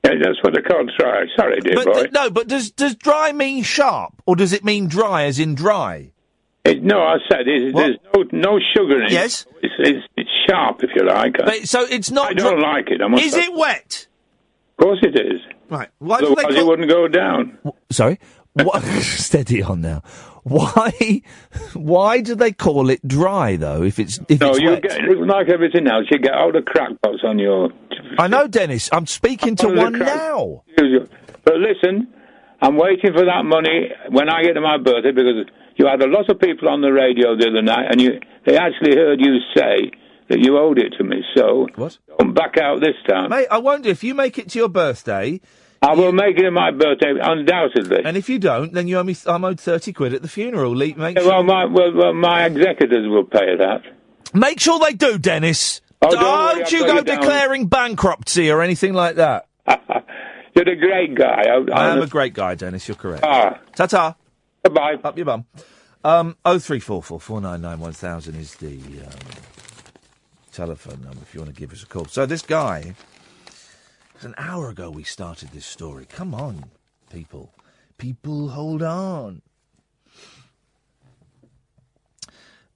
Yeah, 0.05 0.12
that's 0.22 0.43
what 0.43 0.55
they 0.55 0.60
call 0.60 0.85
dry. 0.98 1.24
Sorry, 1.36 1.60
dear 1.60 1.76
But 1.76 1.85
boy. 1.86 1.93
th- 1.94 2.12
no, 2.12 2.31
but 2.31 2.47
does 2.48 2.70
does 2.70 2.94
dry 2.94 3.32
mean 3.32 3.62
sharp, 3.62 4.12
or 4.26 4.36
does 4.36 4.52
it 4.52 4.64
mean 4.64 4.86
dry 4.86 5.24
as 5.24 5.39
in 5.39 5.55
dry? 5.55 6.10
It, 6.64 6.82
no, 6.82 7.01
I 7.01 7.16
said 7.31 7.47
it, 7.47 7.74
there's 7.74 7.97
no 8.14 8.22
no 8.32 8.59
sugar 8.74 8.98
in 9.01 9.06
it. 9.06 9.12
Yes. 9.12 9.47
It's, 9.62 9.74
it's, 9.78 10.06
it's 10.16 10.31
sharp, 10.48 10.82
if 10.82 10.90
you 10.94 11.05
like. 11.06 11.36
But, 11.39 11.68
so 11.68 11.82
it's 11.82 12.10
not. 12.10 12.31
I 12.31 12.35
don't 12.35 12.59
dry- 12.60 12.72
like 12.74 12.90
it. 12.90 13.01
I 13.02 13.09
must 13.09 13.22
Is 13.24 13.35
it 13.35 13.52
wet? 13.55 14.06
Of 14.78 14.85
course 14.85 14.98
it 15.02 15.14
is. 15.18 15.40
Right. 15.70 15.89
Why 15.98 16.20
do 16.20 16.26
they 16.26 16.32
Otherwise 16.32 16.55
call- 16.55 16.64
it 16.64 16.66
wouldn't 16.66 16.89
go 16.89 17.09
down. 17.09 17.59
Sorry. 17.90 18.18
What? 18.55 18.82
Steady 19.02 19.62
on 19.62 19.81
now. 19.81 20.02
Why? 20.44 21.22
Why 21.72 22.20
do 22.20 22.34
they 22.34 22.52
call 22.52 22.90
it 22.90 23.06
dry 23.06 23.56
though? 23.56 23.82
If 23.82 23.98
it's 23.98 24.20
if 24.28 24.40
no, 24.40 24.50
it's 24.50 24.60
you 24.60 24.76
get 24.78 25.00
like 25.26 25.48
everything 25.48 25.88
else. 25.88 26.04
You 26.10 26.18
get 26.18 26.34
all 26.34 26.52
the 26.52 26.60
crackpots 26.60 27.24
on 27.24 27.38
your. 27.38 27.70
I 28.18 28.28
know, 28.28 28.46
Dennis. 28.46 28.90
I'm 28.92 29.06
speaking 29.06 29.56
to 29.56 29.68
one 29.68 29.94
crack- 29.94 30.16
now. 30.16 30.62
But 30.76 31.54
listen, 31.56 32.12
I'm 32.60 32.76
waiting 32.76 33.12
for 33.14 33.24
that 33.24 33.44
money 33.44 33.90
when 34.10 34.28
I 34.28 34.42
get 34.42 34.52
to 34.52 34.60
my 34.60 34.76
birthday 34.76 35.12
because 35.12 35.46
you 35.76 35.86
had 35.86 36.02
a 36.02 36.08
lot 36.08 36.28
of 36.30 36.38
people 36.38 36.68
on 36.68 36.82
the 36.82 36.92
radio 36.92 37.36
the 37.36 37.48
other 37.48 37.62
night, 37.62 37.86
and 37.90 38.00
you 38.00 38.20
they 38.46 38.56
actually 38.56 38.96
heard 38.96 39.20
you 39.20 39.38
say 39.56 39.92
that 40.28 40.40
you 40.40 40.58
owed 40.58 40.78
it 40.78 40.94
to 40.98 41.04
me. 41.04 41.22
So 41.34 41.68
what? 41.76 41.96
Don't 42.18 42.34
back 42.34 42.58
out 42.58 42.80
this 42.80 42.96
time. 43.08 43.30
Mate, 43.30 43.48
I 43.50 43.58
wonder 43.58 43.88
if 43.88 44.04
you 44.04 44.14
make 44.14 44.38
it 44.38 44.50
to 44.50 44.58
your 44.58 44.68
birthday. 44.68 45.40
I 45.86 45.94
will 45.94 46.12
make 46.12 46.39
it 46.39 46.51
my 46.51 46.70
birthday, 46.70 47.12
undoubtedly. 47.20 48.02
And 48.05 48.16
if 48.16 48.28
you 48.28 48.39
don't, 48.39 48.73
then 48.73 48.89
you 48.89 48.98
owe 48.98 49.02
me. 49.02 49.15
I'm 49.27 49.44
owed 49.44 49.61
thirty 49.61 49.93
quid 49.93 50.15
at 50.15 50.23
the 50.23 50.28
funeral. 50.28 50.73
Le- 50.73 50.94
Make 50.97 51.19
Yeah, 51.19 51.27
well, 51.27 51.43
my 51.43 51.66
well, 51.66 51.93
well, 51.94 52.15
my 52.15 52.44
executors 52.47 53.06
will 53.09 53.24
pay 53.24 53.56
that. 53.59 53.82
Make 54.32 54.61
sure 54.61 54.78
they 54.81 54.94
do, 54.94 55.19
Dennis. 55.19 55.81
Oh, 56.02 56.11
don't 56.11 56.23
worry, 56.23 56.62
I've 56.62 56.73
you 56.73 56.81
got 56.81 56.86
go 56.89 56.97
it 56.98 57.06
down. 57.06 57.20
declaring 57.20 57.66
bankruptcy 57.66 58.51
or 58.51 58.62
anything 58.62 58.94
like 58.94 59.16
that. 59.16 59.47
You're 60.55 60.69
a 60.69 60.77
great 60.77 61.15
guy. 61.15 61.43
I, 61.48 61.65
I 61.73 61.89
am 61.90 62.01
a 62.02 62.06
great 62.06 62.32
guy, 62.35 62.55
Dennis. 62.55 62.86
You're 62.89 62.97
correct. 62.97 63.23
Ta 63.23 63.86
ta. 63.86 64.16
Bye. 64.62 64.97
Up 65.05 65.16
your 65.16 65.27
bum. 65.27 65.44
Um, 66.02 66.36
oh 66.44 66.59
three 66.59 66.81
four 66.81 67.02
four 67.02 67.19
four 67.20 67.40
nine 67.40 67.61
nine 67.62 67.78
one 67.81 67.93
thousand 67.93 68.36
is 68.36 68.55
the 68.56 68.77
um, 69.05 69.19
telephone 70.52 71.01
number 71.02 71.19
if 71.23 71.35
you 71.35 71.40
want 71.40 71.55
to 71.55 71.59
give 71.61 71.73
us 71.73 71.82
a 71.82 71.86
call. 71.86 72.05
So 72.06 72.27
this 72.27 72.43
guy, 72.43 72.94
an 74.24 74.34
hour 74.38 74.68
ago 74.68 74.90
we 74.90 75.02
started 75.02 75.51
this 75.51 75.66
story. 75.66 76.06
Come 76.06 76.34
on, 76.34 76.64
people, 77.10 77.52
people, 77.98 78.48
hold 78.48 78.82
on. 78.82 79.42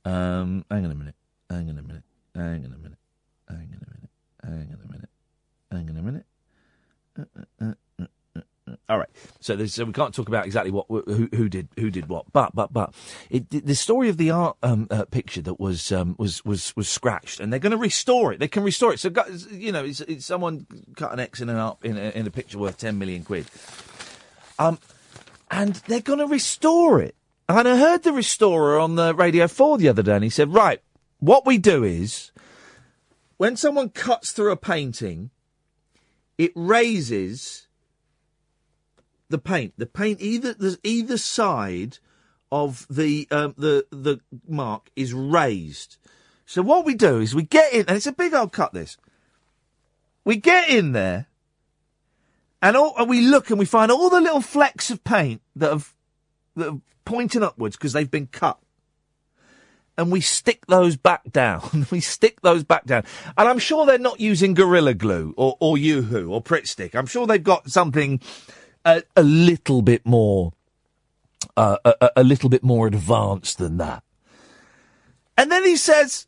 Um, 0.04 0.64
hang 0.70 0.84
on 0.84 0.90
a 0.90 0.94
minute. 0.94 1.14
Hang 1.50 1.68
on 1.68 1.78
a 1.78 1.82
minute. 1.82 2.02
Hang 2.34 2.64
on 2.64 2.72
a 2.72 2.78
minute. 2.78 2.98
Hang 3.48 3.58
on 3.58 3.80
a 3.82 3.92
minute. 3.92 4.10
Hang 4.42 4.68
on 4.72 4.80
a 4.82 4.92
minute. 4.92 5.10
Hang 5.70 5.90
on 5.90 5.96
a 5.96 6.02
minute. 6.02 6.26
Uh, 7.18 7.24
uh, 7.38 7.64
uh. 7.64 7.74
All 8.88 8.98
right. 8.98 9.08
So, 9.40 9.64
so 9.66 9.84
we 9.84 9.92
can't 9.92 10.14
talk 10.14 10.28
about 10.28 10.44
exactly 10.44 10.70
what 10.70 10.86
who, 10.88 11.28
who 11.32 11.48
did 11.48 11.68
who 11.76 11.90
did 11.90 12.08
what, 12.08 12.32
but 12.32 12.54
but 12.54 12.72
but 12.72 12.94
it, 13.30 13.48
the 13.50 13.74
story 13.74 14.08
of 14.08 14.16
the 14.16 14.30
art 14.30 14.56
um, 14.62 14.86
uh, 14.90 15.04
picture 15.04 15.42
that 15.42 15.58
was 15.58 15.92
um, 15.92 16.14
was 16.18 16.44
was 16.44 16.74
was 16.76 16.88
scratched, 16.88 17.40
and 17.40 17.52
they're 17.52 17.60
going 17.60 17.72
to 17.72 17.78
restore 17.78 18.32
it. 18.32 18.40
They 18.40 18.48
can 18.48 18.62
restore 18.62 18.92
it. 18.92 19.00
So 19.00 19.10
you 19.50 19.72
know, 19.72 19.84
it's, 19.84 20.00
it's 20.02 20.26
someone 20.26 20.66
cut 20.96 21.12
an 21.12 21.20
X 21.20 21.40
in 21.40 21.48
an 21.48 21.56
art 21.56 21.78
in 21.82 21.96
a, 21.96 22.10
in 22.10 22.26
a 22.26 22.30
picture 22.30 22.58
worth 22.58 22.78
ten 22.78 22.98
million 22.98 23.24
quid. 23.24 23.46
Um, 24.58 24.78
and 25.50 25.76
they're 25.86 26.00
going 26.00 26.18
to 26.18 26.26
restore 26.26 27.00
it. 27.00 27.14
And 27.48 27.66
I 27.66 27.78
heard 27.78 28.02
the 28.02 28.12
restorer 28.12 28.78
on 28.78 28.96
the 28.96 29.14
Radio 29.14 29.48
4 29.48 29.78
the 29.78 29.88
other 29.88 30.02
day, 30.02 30.14
and 30.14 30.24
he 30.24 30.30
said, 30.30 30.52
right, 30.52 30.82
what 31.18 31.46
we 31.46 31.56
do 31.56 31.82
is, 31.82 32.30
when 33.38 33.56
someone 33.56 33.88
cuts 33.88 34.32
through 34.32 34.52
a 34.52 34.56
painting, 34.56 35.30
it 36.36 36.52
raises 36.54 37.67
the 39.28 39.38
paint. 39.38 39.74
The 39.76 39.86
paint, 39.86 40.20
either, 40.20 40.54
there's 40.54 40.78
either 40.82 41.18
side 41.18 41.98
of 42.50 42.86
the, 42.88 43.28
um, 43.30 43.54
the, 43.58 43.86
the 43.90 44.20
mark 44.46 44.90
is 44.96 45.12
raised. 45.12 45.96
So 46.46 46.62
what 46.62 46.84
we 46.84 46.94
do 46.94 47.20
is 47.20 47.34
we 47.34 47.42
get 47.42 47.72
in, 47.72 47.80
and 47.86 47.96
it's 47.96 48.06
a 48.06 48.12
big 48.12 48.32
old 48.34 48.52
cut 48.52 48.72
this. 48.72 48.96
We 50.24 50.36
get 50.36 50.68
in 50.68 50.92
there, 50.92 51.26
and, 52.60 52.76
all, 52.76 52.94
and 52.98 53.08
we 53.08 53.20
look 53.20 53.50
and 53.50 53.58
we 53.58 53.66
find 53.66 53.92
all 53.92 54.10
the 54.10 54.20
little 54.20 54.40
flecks 54.40 54.90
of 54.90 55.04
paint 55.04 55.42
that 55.56 55.70
have, 55.70 55.94
that 56.56 56.64
have 56.64 56.80
pointing 57.08 57.42
upwards 57.42 57.76
because 57.76 57.94
they've 57.94 58.10
been 58.10 58.26
cut. 58.26 58.58
And 59.96 60.12
we 60.12 60.20
stick 60.20 60.66
those 60.66 60.96
back 60.96 61.32
down. 61.32 61.86
we 61.90 62.00
stick 62.00 62.40
those 62.42 62.62
back 62.62 62.84
down. 62.84 63.04
And 63.36 63.48
I'm 63.48 63.58
sure 63.58 63.84
they're 63.84 63.98
not 63.98 64.20
using 64.20 64.54
Gorilla 64.54 64.94
Glue 64.94 65.34
or, 65.36 65.56
or 65.58 65.76
UHU 65.76 66.30
or 66.30 66.42
Pritt 66.42 66.68
Stick. 66.68 66.94
I'm 66.94 67.06
sure 67.06 67.26
they've 67.26 67.42
got 67.42 67.70
something 67.70 68.20
a, 68.96 69.02
a 69.16 69.22
little 69.22 69.82
bit 69.82 70.04
more, 70.06 70.52
uh, 71.56 71.76
a, 71.84 72.10
a- 72.16 72.24
little 72.24 72.48
bit 72.48 72.62
more 72.62 72.86
advanced 72.86 73.58
than 73.58 73.76
that. 73.78 74.02
And 75.36 75.50
then 75.52 75.64
he 75.64 75.76
says, 75.76 76.26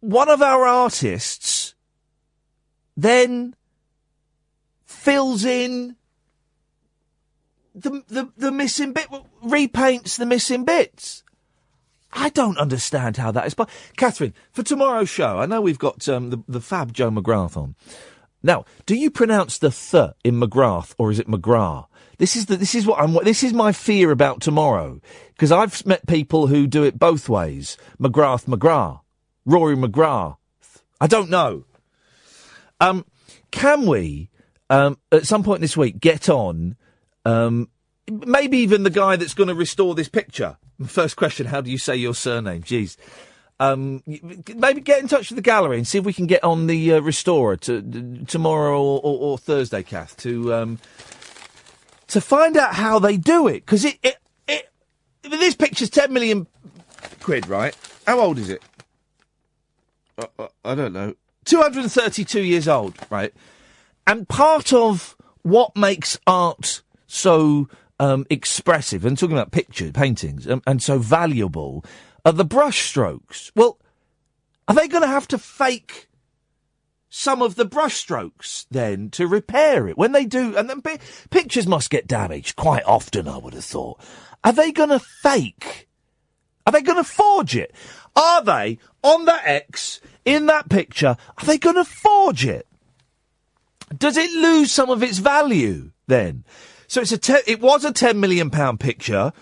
one 0.00 0.28
of 0.28 0.42
our 0.42 0.64
artists 0.64 1.74
then 2.96 3.54
fills 4.84 5.44
in 5.44 5.96
the, 7.74 8.02
the, 8.08 8.28
the 8.36 8.50
missing 8.50 8.92
bit, 8.92 9.06
repaints 9.44 10.16
the 10.18 10.26
missing 10.26 10.64
bits. 10.64 11.22
I 12.12 12.30
don't 12.30 12.58
understand 12.58 13.18
how 13.18 13.30
that 13.32 13.46
is. 13.46 13.54
But 13.54 13.68
Catherine, 13.96 14.34
for 14.50 14.62
tomorrow's 14.62 15.10
show, 15.10 15.38
I 15.38 15.46
know 15.46 15.60
we've 15.60 15.78
got 15.78 16.08
um, 16.08 16.30
the, 16.30 16.38
the 16.48 16.60
fab 16.60 16.92
Joe 16.92 17.10
McGrath 17.10 17.56
on. 17.56 17.76
Now, 18.42 18.64
do 18.86 18.94
you 18.94 19.10
pronounce 19.10 19.58
the 19.58 19.70
th 19.70 20.12
in 20.24 20.40
McGrath 20.40 20.94
or 20.98 21.10
is 21.10 21.18
it 21.18 21.28
McGrath? 21.28 21.86
This 22.18 22.34
is 22.34 22.46
the, 22.46 22.56
this 22.56 22.74
is 22.74 22.86
what 22.86 23.00
I'm. 23.00 23.14
This 23.24 23.42
is 23.42 23.52
my 23.52 23.72
fear 23.72 24.10
about 24.10 24.40
tomorrow 24.40 25.00
because 25.34 25.52
I've 25.52 25.86
met 25.86 26.06
people 26.06 26.48
who 26.48 26.66
do 26.66 26.82
it 26.82 26.98
both 26.98 27.28
ways. 27.28 27.76
McGrath, 28.00 28.46
McGrath, 28.46 29.00
Rory 29.46 29.76
McGrath. 29.76 30.36
I 31.00 31.06
don't 31.06 31.30
know. 31.30 31.64
Um, 32.80 33.04
can 33.52 33.86
we 33.86 34.30
um, 34.68 34.98
at 35.12 35.26
some 35.26 35.44
point 35.44 35.60
this 35.60 35.76
week 35.76 36.00
get 36.00 36.28
on? 36.28 36.76
Um, 37.24 37.68
maybe 38.10 38.58
even 38.58 38.82
the 38.82 38.90
guy 38.90 39.14
that's 39.14 39.34
going 39.34 39.48
to 39.48 39.54
restore 39.54 39.94
this 39.94 40.08
picture. 40.08 40.56
First 40.86 41.14
question: 41.14 41.46
How 41.46 41.60
do 41.60 41.70
you 41.70 41.78
say 41.78 41.96
your 41.96 42.14
surname? 42.14 42.62
Jeez. 42.62 42.96
Um, 43.60 44.04
maybe 44.06 44.80
get 44.80 45.00
in 45.00 45.08
touch 45.08 45.30
with 45.30 45.36
the 45.36 45.42
gallery 45.42 45.78
and 45.78 45.86
see 45.86 45.98
if 45.98 46.04
we 46.04 46.12
can 46.12 46.26
get 46.26 46.44
on 46.44 46.68
the 46.68 46.94
uh, 46.94 47.00
restorer 47.00 47.56
to, 47.56 48.24
tomorrow 48.26 48.80
or, 48.80 49.00
or, 49.00 49.18
or 49.18 49.38
Thursday, 49.38 49.82
Kath, 49.82 50.16
to 50.18 50.54
um, 50.54 50.78
to 52.06 52.20
find 52.20 52.56
out 52.56 52.74
how 52.74 53.00
they 53.00 53.16
do 53.16 53.48
it 53.48 53.66
because 53.66 53.84
it, 53.84 53.98
it 54.02 54.18
it 54.46 54.70
this 55.22 55.56
picture's 55.56 55.90
ten 55.90 56.12
million 56.12 56.46
quid, 57.20 57.48
right? 57.48 57.76
How 58.06 58.20
old 58.20 58.38
is 58.38 58.48
it? 58.48 58.62
Uh, 60.16 60.48
I 60.64 60.76
don't 60.76 60.92
know. 60.92 61.14
Two 61.44 61.60
hundred 61.60 61.82
and 61.82 61.92
thirty-two 61.92 62.42
years 62.42 62.68
old, 62.68 62.94
right? 63.10 63.34
And 64.06 64.28
part 64.28 64.72
of 64.72 65.16
what 65.42 65.76
makes 65.76 66.18
art 66.26 66.82
so 67.06 67.68
um, 67.98 68.26
expressive, 68.30 69.04
and 69.04 69.18
talking 69.18 69.36
about 69.36 69.50
pictures, 69.50 69.92
paintings, 69.92 70.48
um, 70.48 70.62
and 70.66 70.82
so 70.82 70.98
valuable, 70.98 71.84
are 72.28 72.32
the 72.32 72.44
brush 72.44 72.82
strokes. 72.82 73.50
Well, 73.56 73.78
are 74.68 74.74
they 74.74 74.86
going 74.86 75.02
to 75.02 75.08
have 75.08 75.26
to 75.28 75.38
fake 75.38 76.08
some 77.08 77.40
of 77.40 77.54
the 77.54 77.64
brush 77.64 77.96
strokes 77.96 78.66
then 78.70 79.08
to 79.10 79.26
repair 79.26 79.88
it 79.88 79.96
when 79.96 80.12
they 80.12 80.26
do? 80.26 80.54
And 80.54 80.68
then 80.68 80.82
pi- 80.82 80.98
pictures 81.30 81.66
must 81.66 81.88
get 81.88 82.06
damaged 82.06 82.54
quite 82.54 82.84
often. 82.84 83.26
I 83.26 83.38
would 83.38 83.54
have 83.54 83.64
thought. 83.64 83.98
Are 84.44 84.52
they 84.52 84.72
going 84.72 84.90
to 84.90 84.98
fake? 84.98 85.88
Are 86.66 86.72
they 86.72 86.82
going 86.82 87.02
to 87.02 87.10
forge 87.10 87.56
it? 87.56 87.74
Are 88.14 88.44
they 88.44 88.78
on 89.02 89.24
that 89.24 89.46
X 89.46 90.02
in 90.26 90.46
that 90.46 90.68
picture? 90.68 91.16
Are 91.38 91.46
they 91.46 91.56
going 91.56 91.76
to 91.76 91.84
forge 91.84 92.44
it? 92.44 92.66
Does 93.96 94.18
it 94.18 94.30
lose 94.32 94.70
some 94.70 94.90
of 94.90 95.02
its 95.02 95.16
value 95.16 95.92
then? 96.08 96.44
So 96.88 97.00
it's 97.00 97.12
a 97.12 97.16
te- 97.16 97.50
it 97.50 97.62
was 97.62 97.86
a 97.86 97.92
ten 97.92 98.20
million 98.20 98.50
pound 98.50 98.80
picture. 98.80 99.32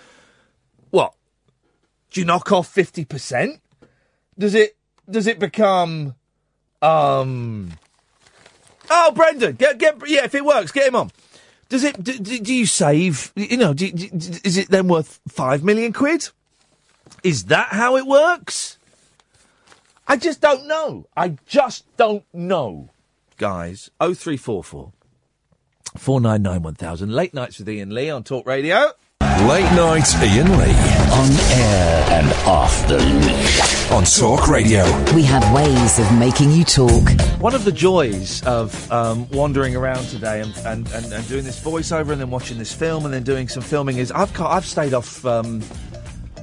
Do 2.16 2.22
you 2.22 2.24
knock 2.24 2.51
off 2.51 2.66
fifty 2.66 3.05
percent? 3.05 3.60
Does 4.38 4.55
it 4.55 4.74
does 5.10 5.26
it 5.26 5.38
become 5.38 6.14
um 6.80 7.72
Oh 8.88 9.12
Brendon, 9.14 9.55
get 9.55 9.76
get 9.76 9.97
yeah, 10.09 10.24
if 10.24 10.34
it 10.34 10.43
works, 10.43 10.72
get 10.72 10.88
him 10.88 10.97
on. 10.97 11.10
Does 11.68 11.84
it 11.84 12.02
do, 12.02 12.16
do 12.16 12.55
you 12.55 12.64
save 12.64 13.34
you 13.36 13.59
know, 13.59 13.74
do, 13.74 13.93
do, 13.93 14.09
is 14.44 14.56
it 14.56 14.70
then 14.70 14.88
worth 14.88 15.20
5 15.28 15.62
million 15.62 15.93
quid? 15.93 16.30
Is 17.22 17.44
that 17.44 17.68
how 17.72 17.98
it 17.98 18.06
works? 18.06 18.78
I 20.09 20.16
just 20.16 20.40
don't 20.40 20.66
know. 20.66 21.05
I 21.14 21.36
just 21.44 21.84
don't 21.98 22.24
know. 22.32 22.88
Guys, 23.36 23.90
0344 24.01 24.90
499 25.98 26.62
1000. 26.62 27.12
Late 27.12 27.34
nights 27.34 27.59
with 27.59 27.68
Iain 27.68 27.90
Lee 27.90 28.09
on 28.09 28.24
Talk 28.24 28.47
Radio. 28.47 28.93
Late 29.45 29.71
night 29.77 30.15
Iain 30.17 30.49
Lee. 30.57 30.73
On 31.13 31.31
air 31.53 32.07
and 32.11 32.33
off 32.49 32.89
the 32.89 32.97
leash. 32.97 33.91
On 33.91 34.03
Talk 34.03 34.49
Radio. 34.49 34.83
We 35.15 35.25
have 35.25 35.53
ways 35.53 35.99
of 35.99 36.11
making 36.19 36.53
you 36.53 36.65
talk. 36.65 37.11
One 37.39 37.55
of 37.55 37.67
the 37.67 37.71
joys 37.71 38.43
of 38.47 38.91
um, 38.91 39.29
wandering 39.29 39.77
around 39.77 40.07
today 40.07 40.41
and, 40.41 40.57
and, 40.65 40.89
and, 40.89 41.13
and 41.13 41.29
doing 41.29 41.45
this 41.45 41.63
voiceover 41.63 42.13
and 42.13 42.21
then 42.21 42.31
watching 42.31 42.57
this 42.57 42.73
film 42.73 43.05
and 43.05 43.13
then 43.13 43.25
doing 43.25 43.47
some 43.47 43.63
filming 43.63 43.99
is 43.99 44.11
I've 44.11 44.41
I've 44.41 44.65
stayed 44.65 44.95
off 44.95 45.25
um, 45.27 45.63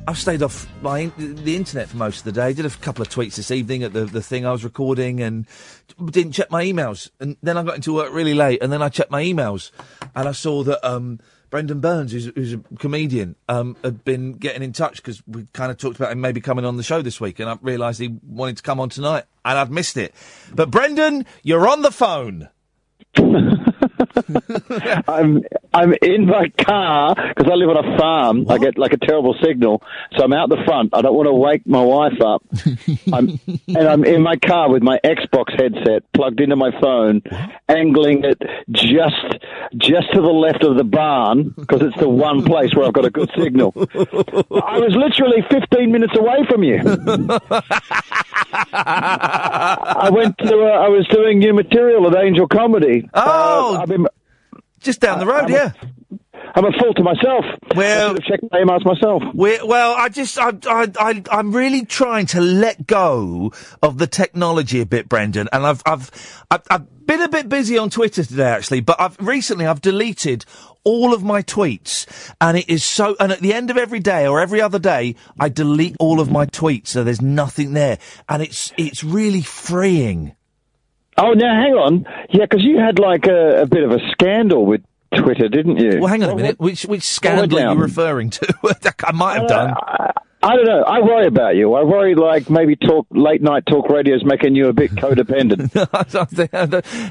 I've 0.07 0.19
stayed 0.19 0.43
off 0.43 0.67
my 0.83 1.11
the 1.17 1.55
internet 1.55 1.89
for 1.89 1.97
most 1.97 2.19
of 2.19 2.25
the 2.25 2.31
day. 2.31 2.53
Did 2.53 2.67
a 2.67 2.69
couple 2.69 3.01
of 3.01 3.09
tweets 3.09 3.35
this 3.35 3.49
evening 3.49 3.81
at 3.81 3.93
the 3.93 4.05
the 4.05 4.21
thing 4.21 4.45
I 4.45 4.51
was 4.51 4.63
recording 4.63 5.19
and 5.19 5.47
didn't 6.11 6.33
check 6.33 6.51
my 6.51 6.63
emails. 6.63 7.09
And 7.19 7.37
then 7.41 7.57
I 7.57 7.63
got 7.63 7.75
into 7.75 7.93
work 7.93 8.13
really 8.13 8.35
late 8.35 8.61
and 8.61 8.71
then 8.71 8.83
I 8.83 8.89
checked 8.89 9.11
my 9.11 9.23
emails 9.23 9.71
and 10.15 10.29
I 10.29 10.31
saw 10.31 10.63
that 10.63 10.87
um, 10.87 11.19
Brendon 11.53 11.81
Burns, 11.81 12.11
who's, 12.11 12.31
who's 12.33 12.53
a 12.53 12.57
comedian, 12.79 13.35
um, 13.47 13.77
had 13.83 14.03
been 14.03 14.33
getting 14.33 14.63
in 14.63 14.73
touch 14.73 14.95
because 14.95 15.21
we 15.27 15.45
kind 15.53 15.69
of 15.69 15.77
talked 15.77 15.97
about 15.97 16.11
him 16.11 16.19
maybe 16.19 16.41
coming 16.41 16.65
on 16.65 16.77
the 16.77 16.83
show 16.83 17.03
this 17.03 17.21
week, 17.21 17.39
and 17.39 17.47
I 17.47 17.59
realised 17.61 17.99
he 17.99 18.17
wanted 18.27 18.57
to 18.57 18.63
come 18.63 18.79
on 18.79 18.89
tonight, 18.89 19.25
and 19.45 19.59
I'd 19.59 19.69
missed 19.69 19.95
it. 19.95 20.15
But 20.51 20.71
Brendon, 20.71 21.27
you're 21.43 21.67
on 21.67 21.83
the 21.83 21.91
phone. 21.91 22.49
I'm 25.07 25.41
I'm 25.73 25.93
in 26.01 26.25
my 26.27 26.49
car 26.49 27.15
because 27.15 27.51
I 27.51 27.55
live 27.55 27.69
on 27.69 27.77
a 27.85 27.97
farm. 27.97 28.45
I 28.49 28.57
get 28.57 28.77
like 28.77 28.93
a 28.93 28.97
terrible 28.97 29.35
signal, 29.43 29.81
so 30.17 30.23
I'm 30.23 30.33
out 30.33 30.49
the 30.49 30.61
front. 30.65 30.91
I 30.93 31.01
don't 31.01 31.15
want 31.15 31.27
to 31.27 31.33
wake 31.33 31.65
my 31.65 31.81
wife 31.81 32.21
up. 32.21 32.43
I'm, 33.13 33.39
and 33.67 33.87
I'm 33.87 34.03
in 34.03 34.21
my 34.21 34.35
car 34.37 34.69
with 34.69 34.83
my 34.83 34.99
Xbox 35.03 35.59
headset 35.59 36.03
plugged 36.13 36.39
into 36.41 36.55
my 36.55 36.71
phone, 36.79 37.21
angling 37.67 38.23
it 38.23 38.41
just 38.71 39.15
just 39.77 40.11
to 40.13 40.21
the 40.21 40.27
left 40.27 40.63
of 40.63 40.77
the 40.77 40.83
barn 40.83 41.49
because 41.57 41.81
it's 41.81 41.97
the 41.97 42.09
one 42.09 42.43
place 42.43 42.75
where 42.75 42.85
I've 42.85 42.93
got 42.93 43.05
a 43.05 43.09
good 43.09 43.31
signal. 43.37 43.73
I 43.75 44.77
was 44.79 44.95
literally 44.95 45.43
15 45.49 45.91
minutes 45.91 46.13
away 46.17 46.45
from 46.47 46.63
you. 46.63 46.79
I 48.73 50.09
went 50.11 50.37
to. 50.39 50.59
Uh, 50.63 50.65
I 50.83 50.87
was 50.89 51.07
doing 51.07 51.39
new 51.39 51.53
material 51.53 52.07
at 52.07 52.15
Angel 52.23 52.47
Comedy. 52.47 53.09
Oh, 53.13 53.75
Uh, 53.75 53.85
been, 53.97 54.07
just 54.79 54.99
down 54.99 55.19
the 55.19 55.25
road, 55.25 55.45
I'm 55.45 55.51
yeah. 55.51 55.71
I'm 56.55 56.65
a 56.65 56.71
fool 56.79 56.93
to 56.93 57.03
myself. 57.03 57.45
Well, 57.75 58.05
I 58.05 58.13
should 58.13 58.21
have 58.21 58.27
checked 58.27 58.51
my 58.51 58.59
emails 58.59 58.85
myself. 58.85 59.23
well, 59.33 59.95
I 59.95 60.09
just, 60.09 60.37
I, 60.37 60.51
I, 60.67 60.87
I, 60.99 61.23
I'm 61.31 61.51
really 61.51 61.83
trying 61.85 62.27
to 62.27 62.41
let 62.41 62.85
go 62.85 63.51
of 63.81 63.97
the 63.97 64.05
technology 64.05 64.79
a 64.81 64.85
bit, 64.85 65.09
Brendon, 65.09 65.49
and 65.51 65.65
I've, 65.65 65.81
I've, 65.85 66.11
I've, 66.51 66.61
I've 66.69 67.05
been 67.07 67.21
a 67.21 67.29
bit 67.29 67.49
busy 67.49 67.77
on 67.77 67.89
Twitter 67.89 68.23
today, 68.23 68.49
actually, 68.49 68.81
but 68.81 69.01
I've 69.01 69.17
recently 69.19 69.65
I've 69.65 69.81
deleted 69.81 70.45
all 70.83 71.13
of 71.13 71.23
my 71.23 71.41
tweets, 71.41 72.05
and 72.39 72.57
it 72.57 72.69
is 72.69 72.85
so. 72.85 73.15
And 73.19 73.31
at 73.31 73.39
the 73.39 73.53
end 73.53 73.71
of 73.71 73.77
every 73.77 73.99
day 73.99 74.27
or 74.27 74.39
every 74.39 74.61
other 74.61 74.79
day, 74.79 75.15
I 75.39 75.49
delete 75.49 75.95
all 75.99 76.19
of 76.19 76.29
my 76.29 76.45
tweets, 76.45 76.87
so 76.87 77.03
there's 77.03 77.21
nothing 77.21 77.73
there, 77.73 77.97
and 78.29 78.43
it's, 78.43 78.73
it's 78.77 79.03
really 79.03 79.41
freeing. 79.41 80.35
Oh, 81.17 81.33
now 81.33 81.61
hang 81.61 81.73
on. 81.73 82.05
Yeah, 82.29 82.45
because 82.45 82.63
you 82.63 82.79
had 82.79 82.99
like 82.99 83.25
a, 83.27 83.61
a 83.61 83.65
bit 83.65 83.83
of 83.83 83.91
a 83.91 83.99
scandal 84.11 84.65
with 84.65 84.81
Twitter, 85.15 85.47
didn't 85.47 85.77
you? 85.77 85.99
Well, 85.99 86.07
hang 86.07 86.23
on 86.23 86.31
a 86.31 86.35
minute. 86.35 86.59
Which, 86.59 86.83
which 86.85 87.03
scandal 87.03 87.59
are 87.59 87.73
you 87.73 87.79
referring 87.79 88.31
to? 88.31 88.55
I 89.05 89.11
might 89.11 89.33
have 89.35 89.43
uh, 89.43 89.47
done. 89.47 89.73
I 90.43 90.55
don't 90.57 90.65
know. 90.65 90.83
I 90.83 90.99
worry 90.99 91.27
about 91.27 91.55
you. 91.55 91.73
I 91.73 91.83
worry 91.83 92.15
like 92.15 92.49
maybe 92.49 92.75
talk 92.75 93.07
late 93.11 93.41
night 93.41 93.65
talk 93.65 93.87
radio 93.89 94.15
is 94.15 94.25
making 94.25 94.55
you 94.55 94.67
a 94.67 94.73
bit 94.73 94.91
codependent. 94.91 95.71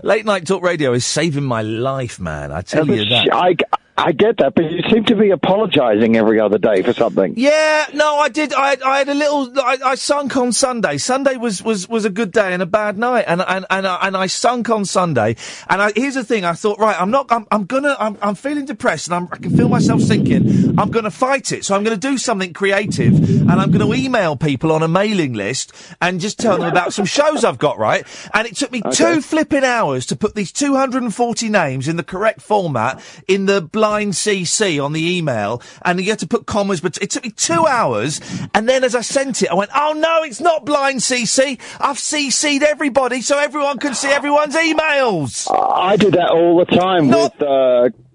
Late 0.05 0.27
night 0.27 0.47
talk 0.47 0.62
radio 0.62 0.93
is 0.93 1.07
saving 1.07 1.45
my 1.45 1.62
life, 1.62 2.20
man. 2.20 2.53
I 2.53 2.61
tell 2.61 2.87
you 2.87 3.07
that. 3.09 3.29
I, 3.33 3.57
I 3.94 4.12
get 4.12 4.39
that, 4.39 4.55
but 4.55 4.70
you 4.70 4.81
seem 4.90 5.05
to 5.05 5.14
be 5.14 5.31
apologising 5.31 6.16
every 6.16 6.40
other 6.40 6.56
day 6.56 6.82
for 6.82 6.94
something. 6.94 7.35
Yeah, 7.36 7.86
no, 7.93 8.16
I 8.16 8.31
did. 8.31 8.55
I, 8.55 8.78
I 8.85 8.98
had 8.98 9.09
a 9.10 9.14
little. 9.14 9.52
I, 9.60 9.77
I 9.85 9.94
sunk 9.97 10.35
on 10.35 10.52
Sunday. 10.52 10.97
Sunday 10.97 11.36
was, 11.36 11.62
was, 11.62 11.89
was 11.90 12.06
a 12.06 12.10
good 12.10 12.32
day 12.32 12.55
and 12.55 12.62
a 12.62 12.66
bad 12.66 12.97
night, 12.97 13.27
and 13.28 13.43
and 13.43 13.66
and, 13.69 13.86
I- 13.86 13.98
and 14.06 14.16
I 14.16 14.27
sunk 14.28 14.70
on 14.70 14.86
Sunday. 14.86 15.36
And 15.69 15.82
I, 15.82 15.93
here's 15.94 16.14
the 16.14 16.24
thing: 16.24 16.43
I 16.44 16.55
thought, 16.55 16.78
right, 16.78 16.98
I'm 16.98 17.10
not. 17.10 17.27
I'm, 17.31 17.47
I'm 17.51 17.64
gonna. 17.66 17.94
I'm, 18.01 18.16
I'm 18.23 18.35
feeling 18.35 18.64
depressed, 18.64 19.09
and 19.09 19.14
I'm, 19.14 19.28
I 19.31 19.36
can 19.36 19.55
feel 19.55 19.69
myself 19.69 20.01
sinking. 20.01 20.78
I'm 20.81 20.90
gonna 20.90 21.10
fight 21.10 21.52
it. 21.52 21.64
So 21.66 21.77
I'm 21.77 21.85
gonna 21.85 21.97
do 21.98 22.16
something 22.16 22.55
creative, 22.55 23.14
and 23.14 23.51
I'm 23.52 23.70
gonna 23.70 23.93
email 23.93 24.36
people 24.36 24.73
on 24.73 24.82
a 24.82 24.89
mailing 24.89 25.35
list 25.35 25.73
and 26.01 26.19
just 26.19 26.39
tell 26.40 26.56
them 26.56 26.66
about 26.66 26.94
some 26.94 27.05
shows 27.05 27.44
I've 27.44 27.59
got. 27.59 27.78
Right, 27.78 28.06
and 28.32 28.47
it 28.48 28.56
took 28.56 28.73
me 28.73 28.81
two 28.90 29.20
flipping 29.20 29.64
hours 29.64 30.06
to 30.06 30.16
put 30.16 30.35
these 30.35 30.51
240 30.51 31.51
names 31.51 31.89
in 31.89 31.97
the 31.97 32.02
correct 32.05 32.40
format 32.40 33.01
in 33.28 33.44
the 33.44 33.60
blind 33.83 34.13
CC 34.13 34.81
on 34.81 34.93
the 34.93 35.05
email, 35.19 35.61
and 35.85 36.01
you 36.01 36.11
had 36.11 36.21
to 36.21 36.27
put 36.29 36.47
commas. 36.47 36.81
But 36.81 36.99
it 37.03 37.11
took 37.11 37.25
me 37.25 37.31
two 37.31 37.67
hours, 37.67 38.21
and 38.55 38.69
then 38.69 38.85
as 38.85 38.95
I 38.95 39.01
sent 39.01 39.43
it, 39.43 39.51
I 39.51 39.55
went, 39.55 39.73
"Oh 39.75 39.93
no, 39.93 40.23
it's 40.23 40.41
not 40.41 40.65
blind 40.65 41.01
CC. 41.01 41.59
I've 41.81 41.97
CC'd 41.97 42.63
everybody 42.63 43.23
so 43.23 43.41
everyone 43.41 43.79
can 43.79 43.95
see 43.95 44.09
everyone's 44.09 44.55
emails." 44.55 45.51
I 45.53 45.97
do 45.97 46.13
that 46.13 46.31
all 46.31 46.59
the 46.59 46.67
time 46.67 47.09
with 47.09 47.33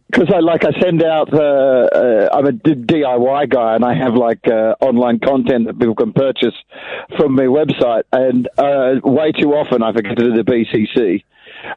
because 0.09 0.33
I 0.33 0.39
like 0.39 0.63
I 0.63 0.71
send 0.79 1.03
out. 1.03 1.33
Uh, 1.33 1.41
uh, 1.41 2.29
I'm 2.31 2.45
a 2.45 2.53
D- 2.53 2.75
DIY 2.75 3.49
guy, 3.49 3.75
and 3.75 3.83
I 3.83 3.93
have 3.93 4.13
like 4.15 4.47
uh, 4.47 4.75
online 4.79 5.19
content 5.19 5.67
that 5.67 5.77
people 5.77 5.95
can 5.95 6.13
purchase 6.13 6.55
from 7.17 7.35
my 7.35 7.43
website, 7.43 8.03
and 8.13 8.47
uh, 8.57 9.01
way 9.03 9.33
too 9.33 9.53
often 9.53 9.83
I 9.83 9.91
forget 9.91 10.17
to 10.17 10.23
do 10.29 10.33
the 10.33 10.43
BCC. 10.43 11.25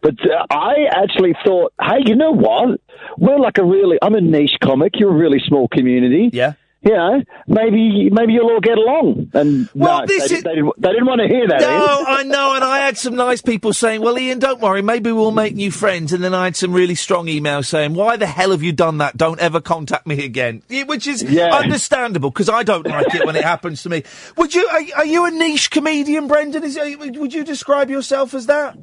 But 0.03 0.15
uh, 0.25 0.47
I 0.51 0.87
actually 0.93 1.35
thought, 1.45 1.73
hey, 1.81 1.99
you 2.07 2.17
know 2.17 2.33
what? 2.33 2.81
We're 3.19 3.39
like 3.39 3.59
a 3.59 3.65
really. 3.65 3.99
I'm 4.03 4.15
a 4.15 4.21
niche 4.21 4.57
comic. 4.63 4.93
You're 4.99 5.11
a 5.11 5.17
really 5.17 5.41
small 5.47 5.69
community. 5.69 6.31
Yeah. 6.33 6.55
You 6.83 6.93
know, 6.93 7.23
maybe 7.47 8.09
maybe 8.11 8.33
you'll 8.33 8.49
all 8.51 8.61
get 8.61 8.79
along. 8.79 9.31
And 9.35 9.69
Well, 9.75 10.01
no, 10.01 10.07
this 10.07 10.31
they, 10.31 10.37
is- 10.37 10.43
they, 10.43 10.55
didn't, 10.55 10.73
they 10.81 10.89
didn't 10.89 11.05
want 11.05 11.21
to 11.21 11.29
hear 11.29 11.47
that. 11.47 11.61
No. 11.61 12.05
I 12.09 12.23
know, 12.23 12.55
and 12.55 12.65
I 12.65 12.79
had 12.79 12.97
some 12.97 13.15
nice 13.17 13.43
people 13.43 13.75
saying, 13.75 14.01
"Well, 14.01 14.17
Iain, 14.17 14.39
don't 14.39 14.63
worry, 14.63 14.81
maybe 14.81 15.13
we'll 15.13 15.31
make 15.31 15.55
new 15.55 15.71
friends." 15.71 16.15
And 16.15 16.25
then 16.25 16.33
I 16.33 16.45
had 16.45 16.57
some 16.57 16.73
really 16.73 16.95
strong 16.95 17.27
emails 17.27 17.67
saying, 17.67 17.93
"Why 17.93 18.17
the 18.17 18.25
hell 18.25 18.51
have 18.53 18.63
you 18.63 18.73
done 18.73 18.97
that? 18.97 19.19
Don't 19.19 19.39
ever 19.41 19.61
contact 19.61 20.07
me 20.07 20.25
again." 20.25 20.63
Which 20.87 21.07
is 21.07 21.23
Yeah. 21.23 21.55
understandable 21.55 22.31
because 22.31 22.49
I 22.49 22.63
don't 22.63 22.87
like 22.87 23.15
it 23.15 23.27
when 23.27 23.37
it 23.37 23.45
happens 23.45 23.83
to 23.83 23.91
me. 23.91 24.03
Would 24.39 24.55
you? 24.55 24.67
Are, 24.67 24.81
are 25.01 25.05
you 25.07 25.27
a 25.27 25.31
niche 25.31 25.71
comedian, 25.71 26.29
Brendon? 26.29 26.65
Is 26.65 26.79
would 26.99 27.35
you 27.35 27.45
describe 27.45 27.91
yourself 27.91 28.33
as 28.33 28.47
that? 28.47 28.75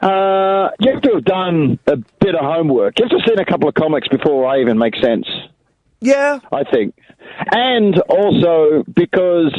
Uh, 0.00 0.70
you 0.78 0.92
have 0.92 1.02
to 1.02 1.14
have 1.14 1.24
done 1.24 1.78
a 1.86 1.96
bit 1.96 2.34
of 2.34 2.40
homework. 2.42 2.98
You 2.98 3.04
have 3.04 3.10
to 3.10 3.16
have 3.18 3.28
seen 3.28 3.38
a 3.40 3.44
couple 3.44 3.68
of 3.68 3.74
comics 3.74 4.06
before 4.08 4.46
I 4.46 4.60
even 4.60 4.78
make 4.78 4.94
sense. 4.96 5.26
Yeah, 6.00 6.38
I 6.52 6.62
think, 6.62 6.94
and 7.50 7.98
also 8.02 8.84
because 8.94 9.52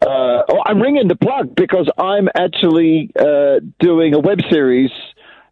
uh, 0.00 0.42
oh, 0.48 0.62
I'm 0.64 0.80
ringing 0.80 1.08
the 1.08 1.16
plug 1.16 1.56
because 1.56 1.90
I'm 1.98 2.28
actually 2.36 3.10
uh, 3.18 3.60
doing 3.80 4.14
a 4.14 4.20
web 4.20 4.38
series 4.50 4.90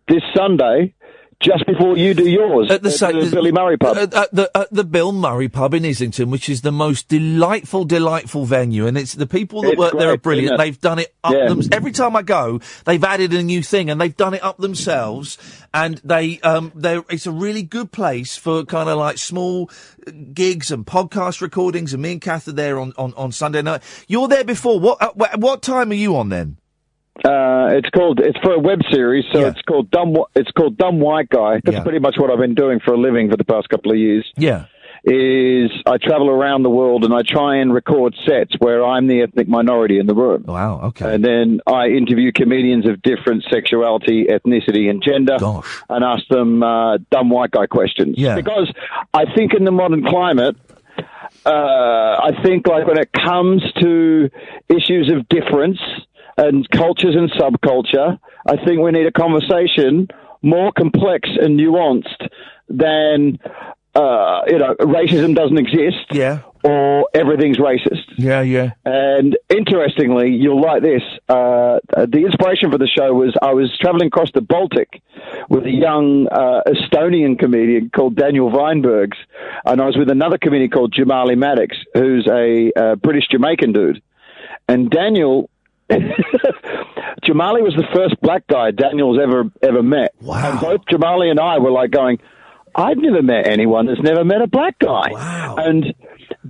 this 0.09 0.23
Sunday. 0.35 0.95
Just 1.41 1.65
before 1.67 1.97
you 1.97 2.13
do 2.13 2.29
yours 2.29 2.71
At 2.71 2.83
the, 2.83 2.91
sa- 2.91 3.13
Billy 3.13 3.51
Murray 3.51 3.79
pub. 3.79 3.97
At, 3.97 4.13
at 4.13 4.31
the 4.35 4.51
at 4.55 4.71
the 4.71 4.85
Bill 4.85 5.11
Murray 5.11 5.49
pub 5.49 5.73
in 5.73 5.87
Islington, 5.87 6.31
which 6.31 6.51
is 6.51 6.61
the 6.61 6.71
most 6.71 7.09
delightful, 7.09 7.87
delightful 7.87 8.45
venue, 8.45 8.87
and 8.87 8.99
it's 8.99 9.15
the 9.15 9.27
people 9.27 9.63
that 9.63 9.71
It's 9.71 9.79
work 9.79 9.99
there 9.99 10.11
are 10.11 10.19
brilliant. 10.19 10.59
They've 10.59 10.79
done 10.79 10.99
it 10.99 11.15
up 11.25 11.33
Yeah. 11.33 11.49
them. 11.49 11.63
Every 11.73 11.93
time 11.93 12.15
I 12.15 12.21
go, 12.21 12.61
they've 12.85 13.03
added 13.03 13.33
a 13.33 13.43
new 13.43 13.63
thing, 13.63 13.89
and 13.89 13.99
they've 13.99 14.15
done 14.15 14.35
it 14.35 14.45
up 14.45 14.59
themselves. 14.59 15.39
And 15.73 15.97
they 16.05 16.41
um 16.41 16.73
they 16.75 17.01
it's 17.09 17.27
a 17.27 17.33
really 17.33 17.63
good 17.63 17.91
place 17.91 18.37
for 18.37 18.65
kind 18.67 18.91
of 18.91 18.99
like 18.99 19.17
small 19.17 19.71
uh, 20.07 20.11
gigs 20.35 20.71
and 20.71 20.85
podcast 20.85 21.41
recordings. 21.41 21.95
And 21.95 22.03
me 22.03 22.13
and 22.13 22.21
Kath 22.21 22.49
are 22.49 22.53
there 22.53 22.79
on, 22.79 22.93
on, 22.99 23.15
on 23.17 23.33
Sunday 23.33 23.63
night. 23.63 23.83
You're 24.09 24.29
there 24.29 24.45
before. 24.45 24.79
What 24.79 25.01
uh, 25.01 25.13
what 25.39 25.63
time 25.63 25.91
are 25.91 25.95
you 25.95 26.17
on 26.17 26.29
then? 26.29 26.59
Uh, 27.25 27.69
it's 27.73 27.91
called. 27.91 28.21
It's 28.21 28.39
for 28.39 28.53
a 28.55 28.59
web 28.59 28.81
series, 28.91 29.25
so 29.33 29.47
it's 29.47 29.61
called 29.63 29.91
dumb. 29.91 30.17
It's 30.35 30.51
called 30.53 30.79
Dumb 30.79 31.01
White 31.01 31.29
Guy. 31.29 31.61
That's 31.65 31.77
Yeah. 31.79 31.83
pretty 31.83 31.99
much 31.99 32.17
what 32.19 32.31
I've 32.31 32.39
been 32.39 32.55
doing 32.55 32.81
for 32.81 32.95
a 32.95 32.97
living 32.99 33.31
for 33.31 33.37
the 33.37 33.45
past 33.45 33.69
couple 33.69 33.91
of 33.93 33.99
years. 33.99 34.25
Yeah. 34.37 34.65
Is 35.03 35.71
I 35.87 35.97
travel 35.97 36.29
around 36.29 36.63
the 36.63 36.71
world 36.71 37.05
and 37.05 37.13
I 37.15 37.23
try 37.23 37.57
and 37.57 37.73
record 37.73 38.15
sets 38.27 38.55
where 38.59 38.85
I'm 38.85 39.07
the 39.07 39.23
ethnic 39.23 39.49
minority 39.49 39.99
in 39.99 40.07
the 40.07 40.15
room. 40.15 40.45
Wow. 40.47 40.81
Okay. 40.89 41.15
And 41.15 41.25
then 41.25 41.61
I 41.67 41.87
interview 41.89 42.33
comedians 42.33 42.87
of 42.87 43.01
different 43.03 43.45
sexuality, 43.51 44.27
ethnicity, 44.27 44.91
and 44.91 45.03
gender, 45.03 45.37
Gosh. 45.39 45.83
and 45.89 46.05
ask 46.05 46.27
them 46.29 46.63
uh, 46.63 46.99
dumb 47.11 47.31
white 47.31 47.51
guy 47.51 47.67
questions. 47.67 48.17
Yeah. 48.19 48.35
Because 48.35 48.71
I 49.15 49.25
think 49.35 49.55
in 49.55 49.65
the 49.65 49.71
modern 49.73 50.05
climate, 50.05 50.57
uh, 51.47 51.51
I 51.51 52.33
think 52.45 52.67
like 52.67 52.87
when 52.87 52.99
it 52.99 53.11
comes 53.13 53.63
to 53.81 54.29
issues 54.69 55.11
of 55.11 55.27
difference 55.31 55.79
and 56.41 56.69
cultures 56.71 57.15
and 57.15 57.31
subculture, 57.33 58.19
I 58.47 58.57
think 58.65 58.81
we 58.81 58.91
need 58.91 59.07
a 59.07 59.13
conversation 59.13 60.09
more 60.43 60.73
complex 60.73 61.29
and 61.41 61.59
nuanced 61.59 62.29
than 62.69 63.39
uh, 63.95 64.43
you 64.47 64.59
know 64.59 64.75
racism 64.81 65.35
doesn't 65.35 65.59
exist. 65.59 66.07
Yeah. 66.13 66.41
Or 66.63 67.09
everything's 67.15 67.57
racist. 67.57 68.05
Yeah, 68.19 68.43
yeah. 68.43 68.73
And 68.85 69.35
interestingly, 69.49 70.35
you'll 70.35 70.61
like 70.61 70.83
this. 70.83 71.01
Uh, 71.27 71.79
the 71.97 72.23
inspiration 72.27 72.71
for 72.71 72.77
the 72.77 72.87
show 72.87 73.15
was 73.15 73.35
I 73.41 73.55
was 73.55 73.75
traveling 73.81 74.09
across 74.09 74.31
the 74.33 74.43
Baltic 74.43 75.01
with 75.49 75.65
a 75.65 75.71
young 75.71 76.29
uh, 76.29 76.61
Estonian 76.67 77.39
comedian 77.39 77.89
called 77.89 78.15
Daniel 78.15 78.51
Weinbergs, 78.51 79.17
and 79.65 79.81
I 79.81 79.87
was 79.87 79.97
with 79.97 80.11
another 80.11 80.37
comedian 80.37 80.71
called 80.71 80.93
Jamali 80.93 81.35
Maddix, 81.35 81.77
who's 81.95 82.29
a 82.31 82.71
uh, 82.79 82.97
British 82.97 83.29
Jamaican 83.31 83.73
dude. 83.73 84.03
And 84.69 84.91
Daniel, 84.91 85.49
Jamali 87.25 87.63
was 87.63 87.75
the 87.77 87.87
first 87.95 88.21
black 88.21 88.47
guy 88.47 88.71
Daniel's 88.71 89.19
ever 89.21 89.51
ever 89.63 89.83
met. 89.83 90.15
Wow. 90.21 90.53
And 90.53 90.61
both 90.61 90.85
Jamali 90.87 91.31
and 91.31 91.41
I 91.41 91.59
were 91.59 91.71
like 91.71 91.91
going, 91.91 92.19
I've 92.75 92.97
never 92.97 93.23
met 93.23 93.47
anyone 93.47 93.87
that's 93.87 94.01
never 94.01 94.25
met 94.25 94.43
a 94.43 94.47
black 94.47 94.79
guy. 94.79 95.11
Wow. 95.11 95.57
And 95.59 95.95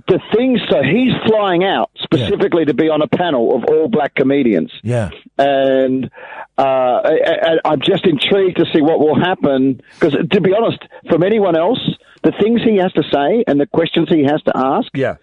the 0.07 0.19
thing, 0.33 0.59
so 0.69 0.81
he's 0.83 1.13
flying 1.27 1.63
out 1.63 1.91
specifically 2.01 2.65
to 2.65 2.73
be 2.73 2.89
on 2.89 3.01
a 3.01 3.07
panel 3.07 3.55
of 3.55 3.65
all 3.65 3.87
black 3.87 4.15
comedians. 4.15 4.71
Yeah. 4.83 5.09
And 5.37 6.09
uh, 6.57 6.61
I, 6.61 7.17
I, 7.25 7.57
I'm 7.65 7.81
just 7.81 8.05
intrigued 8.05 8.57
to 8.57 8.65
see 8.73 8.81
what 8.81 8.99
will 8.99 9.19
happen. 9.19 9.81
Because 9.99 10.13
to 10.13 10.41
be 10.41 10.53
honest, 10.53 10.83
from 11.09 11.23
anyone 11.23 11.57
else, 11.57 11.79
the 12.23 12.31
things 12.39 12.61
he 12.63 12.77
has 12.77 12.91
to 12.93 13.03
say 13.11 13.43
and 13.47 13.59
the 13.59 13.65
questions 13.65 14.09
he 14.09 14.23
has 14.23 14.41
to 14.43 14.51
ask 14.55 14.87
yeah. 14.93 15.15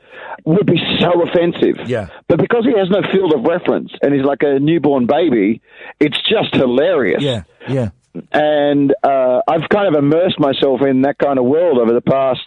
would 0.44 0.66
be 0.66 0.80
so 1.00 1.22
offensive. 1.22 1.88
Yeah. 1.88 2.08
But 2.26 2.38
because 2.38 2.64
he 2.64 2.76
has 2.78 2.90
no 2.90 3.02
field 3.12 3.32
of 3.34 3.44
reference 3.44 3.92
and 4.02 4.14
he's 4.14 4.24
like 4.24 4.42
a 4.42 4.58
newborn 4.58 5.06
baby, 5.06 5.60
it's 6.00 6.18
just 6.28 6.54
hilarious. 6.54 7.22
Yeah, 7.22 7.42
yeah. 7.68 7.90
and 8.32 8.94
uh, 9.02 9.42
I've 9.46 9.68
kind 9.68 9.94
of 9.94 10.02
immersed 10.02 10.40
myself 10.40 10.82
in 10.82 11.02
that 11.02 11.18
kind 11.18 11.38
of 11.38 11.44
world 11.44 11.78
over 11.78 11.92
the 11.92 12.00
past 12.00 12.42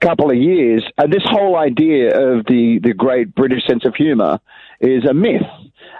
couple 0.00 0.30
of 0.30 0.36
years. 0.36 0.84
And 0.98 1.12
this 1.12 1.22
whole 1.24 1.56
idea 1.56 2.08
of 2.08 2.44
the, 2.46 2.80
the 2.82 2.92
great 2.92 3.34
British 3.34 3.66
sense 3.66 3.86
of 3.86 3.94
humour 3.94 4.40
is 4.80 5.04
a 5.08 5.14
myth, 5.14 5.46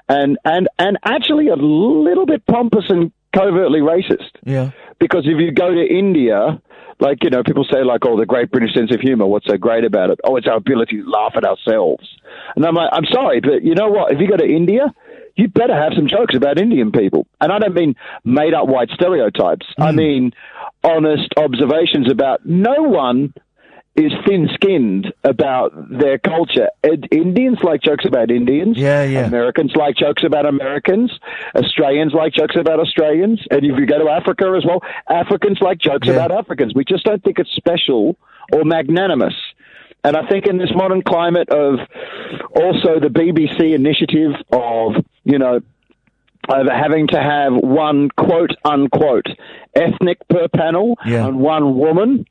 and 0.09 0.37
and 0.45 0.69
and 0.79 0.99
actually 1.05 1.49
a 1.49 1.55
little 1.55 2.27
bit 2.27 2.45
pompous 2.47 2.85
and 2.89 3.13
covertly 3.35 3.81
racist. 3.81 4.31
Yeah. 4.45 4.73
Because 4.99 5.25
if 5.27 5.41
you 5.41 5.53
go 5.53 5.73
to 5.73 5.87
India, 5.87 6.61
like, 7.03 7.25
you 7.25 7.31
know, 7.31 7.43
people 7.43 7.65
say, 7.65 7.83
like, 7.83 8.07
oh, 8.07 8.17
the 8.17 8.27
great 8.27 8.53
British 8.53 8.75
sense 8.75 8.95
of 8.95 9.01
humor, 9.01 9.27
what's 9.27 9.49
so 9.49 9.57
great 9.57 9.85
about 9.85 10.11
it? 10.11 10.21
Oh, 10.23 10.37
it's 10.37 10.47
our 10.47 10.57
ability 10.57 11.03
to 11.03 11.11
laugh 11.11 11.33
at 11.37 11.45
ourselves. 11.45 12.09
And 12.55 12.65
I'm 12.65 12.77
like, 12.77 12.91
I'm 12.93 13.07
sorry, 13.13 13.41
but 13.41 13.65
you 13.65 13.75
know 13.75 13.89
what? 13.89 14.13
If 14.13 14.21
you 14.21 14.29
go 14.29 14.37
to 14.37 14.47
India, 14.47 14.95
you 15.35 15.49
better 15.49 15.75
have 15.75 15.95
some 15.97 16.07
jokes 16.07 16.37
about 16.37 16.61
Indian 16.61 16.93
people. 16.93 17.27
And 17.41 17.51
I 17.51 17.59
don't 17.59 17.75
mean 17.75 17.97
made 18.25 18.55
up 18.55 18.69
white 18.69 18.91
stereotypes. 18.91 19.67
I 19.79 19.91
hmm. 19.91 19.97
mean 19.97 20.33
honest 20.85 21.29
observations 21.37 22.09
about 22.09 22.47
no 22.47 22.83
one 22.83 23.35
is 23.95 24.11
thin 24.27 24.49
skinned 24.55 25.13
about 25.23 25.73
their 25.91 26.19
culture. 26.19 26.69
Ed- 26.83 27.09
Indians 27.11 27.59
like 27.63 27.83
jokes 27.83 28.07
about 28.07 28.31
Indians. 28.31 28.79
Yeah, 28.79 29.03
yeah. 29.05 29.27
Americans 29.27 29.73
like 29.77 29.97
jokes 29.97 30.25
about 30.25 30.47
Americans. 30.47 31.11
Australians 31.55 32.15
like 32.15 32.33
jokes 32.33 32.57
about 32.57 32.81
Australians. 32.81 33.41
And 33.51 33.65
if 33.65 33.79
you 33.79 33.85
go 33.87 33.99
to 33.99 34.09
Africa 34.09 34.55
as 34.57 34.65
well, 34.65 34.81
Africans 35.11 35.59
like 35.61 35.79
jokes 35.79 36.09
about 36.09 36.31
Africans. 36.33 36.75
We 36.75 36.85
just 36.85 37.05
don't 37.05 37.23
think 37.23 37.39
it's 37.39 37.53
special 37.53 38.17
or 38.53 38.65
magnanimous. 38.65 39.35
And 40.05 40.17
I 40.17 40.27
think 40.27 40.47
in 40.47 40.57
this 40.59 40.71
modern 40.75 41.03
climate 41.03 41.51
of 41.51 41.79
also 42.57 42.99
the 42.99 43.09
BBC 43.09 43.75
initiative 43.75 44.33
of, 44.51 45.05
you 45.25 45.39
know, 45.39 45.61
of 46.49 46.67
having 46.67 47.07
to 47.09 47.21
have 47.21 47.53
one 47.55 48.09
quote 48.17 48.51
unquote 48.65 49.27
ethnic 49.77 50.19
per 50.29 50.49
panel 50.49 50.99
Yeah. 51.07 51.29
and 51.29 51.39
one 51.39 51.77
woman, 51.79 52.27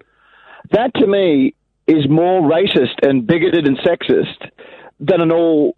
that 0.71 0.93
to 0.95 1.07
me 1.07 1.53
is 1.87 2.07
more 2.09 2.41
racist 2.41 2.95
and 3.01 3.25
bigoted 3.25 3.67
and 3.67 3.77
sexist 3.79 4.49
than 4.99 5.21
an 5.21 5.31
all. 5.31 5.75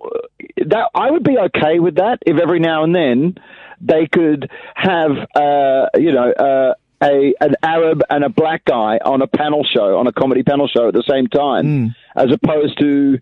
That 0.57 0.89
I 0.93 1.11
would 1.11 1.23
be 1.23 1.37
okay 1.37 1.79
with 1.79 1.95
that 1.95 2.19
if 2.25 2.37
every 2.39 2.59
now 2.59 2.83
and 2.83 2.93
then 2.95 3.35
they 3.81 4.07
could 4.07 4.49
have, 4.75 5.11
uh, 5.35 5.87
you 5.95 6.11
know, 6.11 6.31
uh, 6.31 6.73
a 7.01 7.33
an 7.41 7.55
Arab 7.63 8.01
and 8.09 8.23
a 8.23 8.29
black 8.29 8.63
guy 8.65 8.97
on 9.03 9.21
a 9.21 9.27
panel 9.27 9.63
show, 9.65 9.97
on 9.97 10.07
a 10.07 10.13
comedy 10.13 10.43
panel 10.43 10.67
show 10.67 10.87
at 10.87 10.93
the 10.93 11.03
same 11.09 11.27
time, 11.27 11.95
as 12.15 12.31
opposed 12.31 12.79
to, 12.79 13.19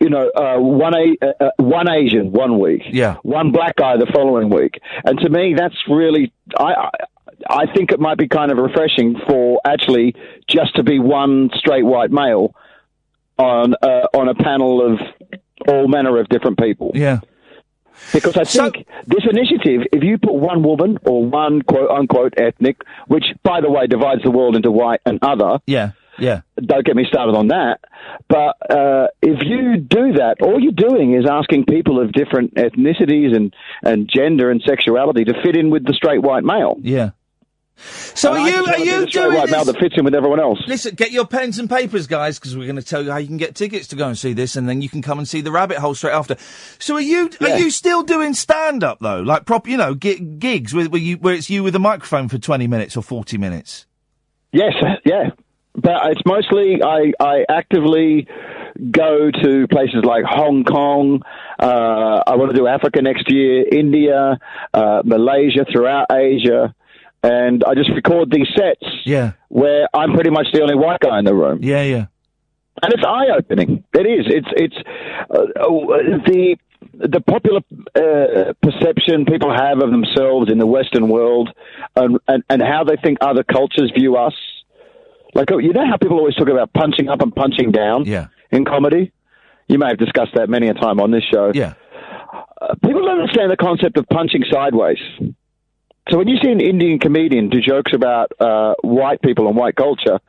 you 0.00 0.08
know, 0.10 0.30
uh, 0.36 0.58
one 0.58 0.94
a 0.94 1.16
uh, 1.20 1.32
uh, 1.46 1.50
one 1.58 1.88
Asian 1.90 2.30
one 2.32 2.58
week, 2.60 2.82
Yeah. 2.90 3.16
one 3.22 3.50
black 3.50 3.76
guy 3.76 3.96
the 3.96 4.06
following 4.06 4.50
week, 4.50 4.78
and 5.04 5.18
to 5.20 5.28
me 5.30 5.54
that's 5.56 5.76
really 5.88 6.32
I. 6.58 6.90
I 7.48 7.66
think 7.74 7.92
it 7.92 8.00
might 8.00 8.18
be 8.18 8.28
kind 8.28 8.50
of 8.50 8.58
refreshing 8.58 9.16
for 9.26 9.60
actually 9.64 10.14
just 10.48 10.76
to 10.76 10.82
be 10.82 10.98
one 10.98 11.50
straight 11.56 11.84
white 11.84 12.10
male 12.10 12.54
on 13.38 13.74
uh, 13.82 14.06
on 14.14 14.28
a 14.28 14.34
panel 14.34 14.92
of 14.94 15.00
all 15.68 15.88
manner 15.88 16.18
of 16.18 16.28
different 16.28 16.58
people. 16.58 16.92
Yeah. 16.94 17.20
Because 18.12 18.36
I 18.36 18.44
think 18.44 18.86
this 19.06 19.22
initiative, 19.28 19.86
if 19.92 20.02
you 20.02 20.18
put 20.18 20.34
one 20.34 20.62
woman 20.62 20.98
or 21.04 21.24
one 21.24 21.62
quote 21.62 21.90
unquote 21.90 22.34
ethnic, 22.36 22.76
which 23.06 23.24
by 23.42 23.60
the 23.60 23.70
way 23.70 23.86
divides 23.86 24.22
the 24.22 24.30
world 24.32 24.56
into 24.56 24.70
white 24.70 25.00
and 25.06 25.18
other, 25.22 25.58
Yeah. 25.66 25.92
Yeah. 26.18 26.42
don't 26.60 26.84
get 26.84 26.94
me 26.94 27.04
started 27.08 27.34
on 27.36 27.48
that. 27.48 27.80
But 28.28 28.56
uh, 28.70 29.08
if 29.22 29.42
you 29.44 29.76
do 29.78 30.12
that, 30.14 30.36
all 30.42 30.60
you're 30.60 30.72
doing 30.72 31.14
is 31.14 31.24
asking 31.28 31.64
people 31.66 32.00
of 32.00 32.12
different 32.12 32.54
ethnicities 32.54 33.34
and, 33.34 33.54
and 33.82 34.08
gender 34.12 34.50
and 34.50 34.62
sexuality 34.64 35.24
to 35.24 35.34
fit 35.42 35.56
in 35.56 35.70
with 35.70 35.84
the 35.84 35.92
straight 35.92 36.22
white 36.22 36.44
male. 36.44 36.76
Yeah. 36.82 37.10
So 37.76 38.30
And 38.32 38.38
are 38.38 38.40
I 38.42 38.48
you 38.48 38.64
are 38.66 38.78
you 39.00 39.06
doing 39.06 39.34
white 39.34 39.50
male 39.50 39.64
this? 39.64 39.74
that 39.74 39.80
fits 39.80 39.94
in 39.98 40.04
with 40.04 40.14
everyone 40.14 40.38
else? 40.40 40.58
Listen, 40.66 40.94
get 40.94 41.10
your 41.10 41.26
pens 41.26 41.58
and 41.58 41.68
papers, 41.68 42.06
guys, 42.06 42.38
because 42.38 42.56
we're 42.56 42.66
going 42.66 42.76
to 42.76 42.82
tell 42.82 43.02
you 43.02 43.10
how 43.10 43.16
you 43.18 43.26
can 43.26 43.36
get 43.36 43.54
tickets 43.54 43.88
to 43.88 43.96
go 43.96 44.06
and 44.06 44.16
see 44.16 44.32
this, 44.32 44.54
and 44.56 44.68
then 44.68 44.80
you 44.80 44.88
can 44.88 45.02
come 45.02 45.18
and 45.18 45.26
see 45.28 45.40
the 45.40 45.50
Rabbit 45.50 45.78
Hole 45.78 45.94
straight 45.94 46.12
after. 46.14 46.36
So, 46.78 46.94
are 46.94 47.00
you 47.00 47.30
Yeah. 47.40 47.54
are 47.54 47.58
you 47.58 47.70
still 47.70 48.02
doing 48.04 48.32
stand 48.34 48.84
up 48.84 49.00
though, 49.00 49.20
like 49.20 49.44
prop, 49.44 49.66
you 49.66 49.76
know, 49.76 49.94
gi- 49.94 50.20
gigs 50.20 50.72
where, 50.72 50.86
where 50.88 51.00
you 51.00 51.16
where 51.16 51.34
it's 51.34 51.50
you 51.50 51.62
with 51.64 51.74
a 51.74 51.80
microphone 51.80 52.28
for 52.28 52.38
twenty 52.38 52.66
minutes 52.68 52.96
or 52.96 53.02
forty 53.02 53.36
minutes? 53.38 53.86
Yes, 54.52 54.72
yeah. 55.04 55.30
But 55.74 56.12
it's 56.12 56.22
mostly 56.24 56.80
I, 56.82 57.12
I 57.18 57.44
actively 57.48 58.28
go 58.92 59.30
to 59.42 59.66
places 59.68 60.04
like 60.04 60.24
Hong 60.24 60.62
Kong. 60.62 61.22
Uh, 61.58 62.22
I 62.26 62.36
want 62.36 62.52
to 62.52 62.56
do 62.56 62.68
Africa 62.68 63.02
next 63.02 63.28
year, 63.30 63.64
India, 63.70 64.38
uh, 64.72 65.02
Malaysia, 65.04 65.64
throughout 65.70 66.06
Asia, 66.12 66.72
and 67.24 67.64
I 67.64 67.74
just 67.74 67.90
record 67.94 68.30
these 68.30 68.48
sets 68.56 68.84
Yeah. 69.04 69.32
where 69.48 69.88
I'm 69.94 70.12
pretty 70.12 70.30
much 70.30 70.46
the 70.52 70.60
only 70.62 70.74
white 70.76 71.00
guy 71.00 71.18
in 71.18 71.24
the 71.24 71.34
room. 71.34 71.58
Yeah, 71.62 71.82
yeah. 71.82 72.06
and 72.82 72.92
it's 72.92 73.02
eye 73.06 73.28
opening. 73.38 73.82
It 73.94 74.06
is. 74.06 74.24
It's 74.38 74.48
it's 74.64 74.76
uh, 75.30 75.38
uh, 75.38 76.18
the 76.30 76.56
the 77.14 77.20
popular 77.20 77.60
uh, 77.96 78.52
perception 78.62 79.24
people 79.24 79.50
have 79.52 79.78
of 79.82 79.90
themselves 79.90 80.50
in 80.52 80.58
the 80.58 80.66
Western 80.66 81.08
world, 81.08 81.48
and, 81.96 82.18
and 82.28 82.42
and 82.50 82.62
how 82.62 82.84
they 82.84 82.96
think 83.02 83.18
other 83.20 83.42
cultures 83.42 83.90
view 83.96 84.16
us. 84.16 84.34
Like 85.34 85.50
oh, 85.50 85.58
you 85.58 85.72
know 85.72 85.86
how 85.88 85.96
people 85.96 86.18
always 86.18 86.34
talk 86.36 86.48
about 86.48 86.72
punching 86.74 87.08
up 87.08 87.20
and 87.22 87.34
punching 87.34 87.72
down. 87.72 88.04
Yeah. 88.04 88.26
In 88.52 88.64
comedy, 88.64 89.12
you 89.68 89.78
may 89.78 89.88
have 89.88 89.98
discussed 89.98 90.34
that 90.34 90.48
many 90.48 90.68
a 90.68 90.74
time 90.74 91.00
on 91.00 91.10
this 91.10 91.24
show. 91.32 91.50
Yeah. 91.54 91.74
Uh, 92.60 92.74
people 92.84 93.02
don't 93.02 93.18
understand 93.20 93.50
the 93.50 93.56
concept 93.56 93.96
of 93.96 94.06
punching 94.08 94.44
sideways. 94.50 94.98
So 96.10 96.18
when 96.18 96.28
you 96.28 96.36
see 96.42 96.50
an 96.50 96.60
Indian 96.60 96.98
comedian 96.98 97.48
do 97.48 97.60
jokes 97.60 97.92
about 97.94 98.32
uh, 98.38 98.74
white 98.82 99.22
people 99.22 99.48
and 99.48 99.56
white 99.56 99.74
culture, 99.74 100.20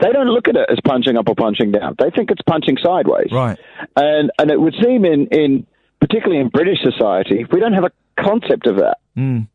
they 0.00 0.10
don't 0.12 0.28
look 0.28 0.48
at 0.48 0.56
it 0.56 0.66
as 0.68 0.78
punching 0.84 1.16
up 1.16 1.28
or 1.28 1.34
punching 1.34 1.72
down. 1.72 1.94
They 1.98 2.10
think 2.10 2.30
it's 2.30 2.42
punching 2.42 2.78
sideways. 2.82 3.30
Right. 3.30 3.58
And 3.96 4.30
and 4.38 4.50
it 4.50 4.60
would 4.60 4.74
seem 4.82 5.04
in, 5.04 5.26
in 5.28 5.66
particularly 6.00 6.40
in 6.40 6.48
British 6.48 6.78
society, 6.82 7.46
we 7.52 7.60
don't 7.60 7.74
have 7.74 7.84
a 7.84 7.92
concept 8.20 8.66
of 8.66 8.76
that. 8.76 8.98
Mm. 9.16 9.46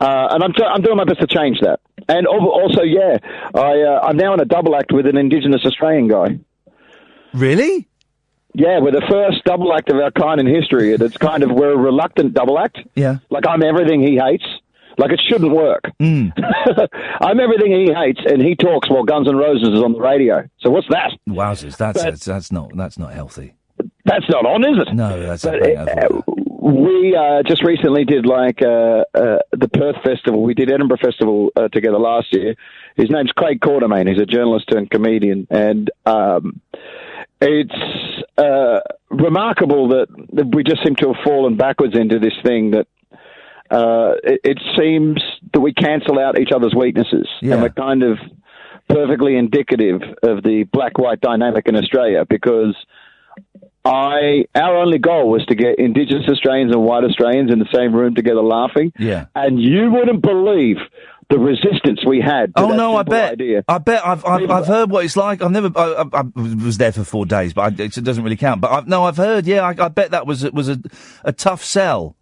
Uh, 0.00 0.28
and 0.32 0.42
I'm, 0.42 0.52
t- 0.52 0.64
I'm 0.64 0.82
doing 0.82 0.96
my 0.96 1.04
best 1.04 1.20
to 1.20 1.28
change 1.28 1.60
that. 1.60 1.80
And 2.08 2.26
also, 2.26 2.82
yeah, 2.82 3.18
I, 3.54 3.82
uh, 3.82 4.00
I'm 4.02 4.16
now 4.16 4.34
in 4.34 4.40
a 4.40 4.44
double 4.44 4.74
act 4.74 4.92
with 4.92 5.06
an 5.06 5.16
Indigenous 5.16 5.64
Australian 5.64 6.08
guy. 6.08 6.40
Really? 7.32 7.88
Yeah, 8.54 8.80
we're 8.80 8.92
the 8.92 9.06
first 9.08 9.44
double 9.44 9.72
act 9.74 9.90
of 9.90 9.96
our 9.96 10.10
kind 10.10 10.40
in 10.40 10.46
history. 10.46 10.92
It's 10.92 11.16
kind 11.16 11.42
of, 11.42 11.50
we're 11.50 11.72
a 11.72 11.76
reluctant 11.76 12.34
double 12.34 12.58
act. 12.58 12.78
Yeah. 12.94 13.18
Like 13.30 13.46
I'm 13.48 13.62
everything 13.62 14.02
he 14.02 14.18
hates. 14.18 14.44
Like 14.98 15.10
it 15.10 15.20
shouldn't 15.26 15.52
work. 15.52 15.84
Mm. 16.00 16.32
I'm 17.22 17.40
everything 17.40 17.72
he 17.72 17.92
hates, 17.94 18.20
and 18.26 18.42
he 18.42 18.54
talks 18.54 18.90
while 18.90 19.04
Guns 19.04 19.26
N' 19.26 19.36
Roses 19.36 19.70
is 19.70 19.82
on 19.82 19.94
the 19.94 20.00
radio. 20.00 20.46
So 20.60 20.68
what's 20.68 20.86
that? 20.90 21.12
Wowzers, 21.26 21.78
that's 21.78 22.02
that's, 22.02 22.24
that's 22.26 22.52
not 22.52 22.76
that's 22.76 22.98
not 22.98 23.14
healthy. 23.14 23.54
That's 24.04 24.28
not 24.28 24.44
on, 24.44 24.64
is 24.64 24.86
it? 24.86 24.94
No, 24.94 25.20
that's 25.20 25.44
But, 25.44 25.52
not 25.52 25.60
very 25.62 25.76
uh, 25.76 25.86
healthy. 25.98 26.22
we 26.60 27.16
uh, 27.16 27.42
just 27.44 27.64
recently 27.64 28.04
did 28.04 28.26
like 28.26 28.60
uh, 28.60 29.04
uh, 29.14 29.38
the 29.52 29.68
Perth 29.72 29.96
Festival. 30.04 30.42
We 30.42 30.54
did 30.54 30.70
Edinburgh 30.70 30.98
Festival 31.02 31.50
uh, 31.56 31.68
together 31.68 31.98
last 31.98 32.26
year. 32.32 32.54
His 32.96 33.10
name's 33.10 33.32
Craig 33.32 33.60
Quartermaine. 33.60 34.08
He's 34.08 34.20
a 34.20 34.26
journalist 34.26 34.70
and 34.72 34.90
comedian, 34.90 35.46
and 35.50 35.90
um, 36.04 36.60
it's 37.42 38.22
uh, 38.38 38.80
remarkable 39.10 39.88
that, 39.88 40.06
that 40.32 40.54
we 40.54 40.64
just 40.64 40.82
seem 40.84 40.96
to 40.96 41.12
have 41.12 41.24
fallen 41.24 41.56
backwards 41.56 41.96
into 41.96 42.18
this 42.18 42.34
thing 42.44 42.72
that. 42.72 42.86
Uh, 43.70 44.16
it, 44.22 44.40
it 44.44 44.58
seems 44.78 45.18
that 45.54 45.60
we 45.60 45.72
cancel 45.72 46.18
out 46.18 46.38
each 46.38 46.50
other's 46.54 46.74
weaknesses, 46.74 47.26
Yeah. 47.40 47.54
and 47.54 47.62
we're 47.62 47.70
kind 47.70 48.02
of 48.02 48.18
perfectly 48.86 49.34
indicative 49.36 50.02
of 50.22 50.42
the 50.42 50.64
black-white 50.70 51.22
dynamic 51.22 51.66
in 51.68 51.76
Australia 51.76 52.26
because 52.28 52.76
I 53.84 54.44
our 54.54 54.76
only 54.76 54.98
goal 54.98 55.30
was 55.30 55.44
to 55.46 55.54
get 55.54 55.78
Indigenous 55.78 56.28
Australians 56.28 56.72
and 56.72 56.84
white 56.84 57.04
Australians 57.04 57.50
in 57.50 57.58
the 57.58 57.68
same 57.72 57.94
room 57.94 58.14
together 58.14 58.42
laughing. 58.42 58.92
Yeah. 58.98 59.26
And 59.34 59.58
you 59.60 59.90
wouldn't 59.90 60.20
believe 60.22 60.76
the 61.32 61.38
resistance 61.38 62.04
we 62.06 62.20
had. 62.20 62.54
To 62.54 62.62
Oh 62.62 62.68
that 62.68 62.76
no, 62.76 62.96
I 62.96 63.02
bet. 63.02 63.32
Idea. 63.32 63.64
I 63.66 63.78
bet 63.78 64.06
I've 64.06 64.24
I've, 64.24 64.50
I've 64.50 64.66
heard 64.66 64.90
what 64.90 65.04
it's 65.04 65.16
like. 65.16 65.42
I've 65.42 65.50
never. 65.50 65.70
I, 65.74 66.04
I, 66.12 66.20
I 66.20 66.22
was 66.34 66.76
there 66.76 66.92
for 66.92 67.04
four 67.04 67.24
days, 67.24 67.54
but 67.54 67.80
I, 67.80 67.82
it 67.84 67.94
doesn't 68.04 68.22
really 68.22 68.36
count. 68.36 68.60
But 68.60 68.70
I've, 68.70 68.86
no, 68.86 69.04
I've 69.04 69.16
heard. 69.16 69.46
Yeah, 69.46 69.62
I, 69.62 69.86
I 69.86 69.88
bet 69.88 70.10
that 70.10 70.26
was 70.26 70.50
was 70.52 70.68
a 70.68 70.78
a 71.24 71.32
tough 71.32 71.64
sell. 71.64 72.16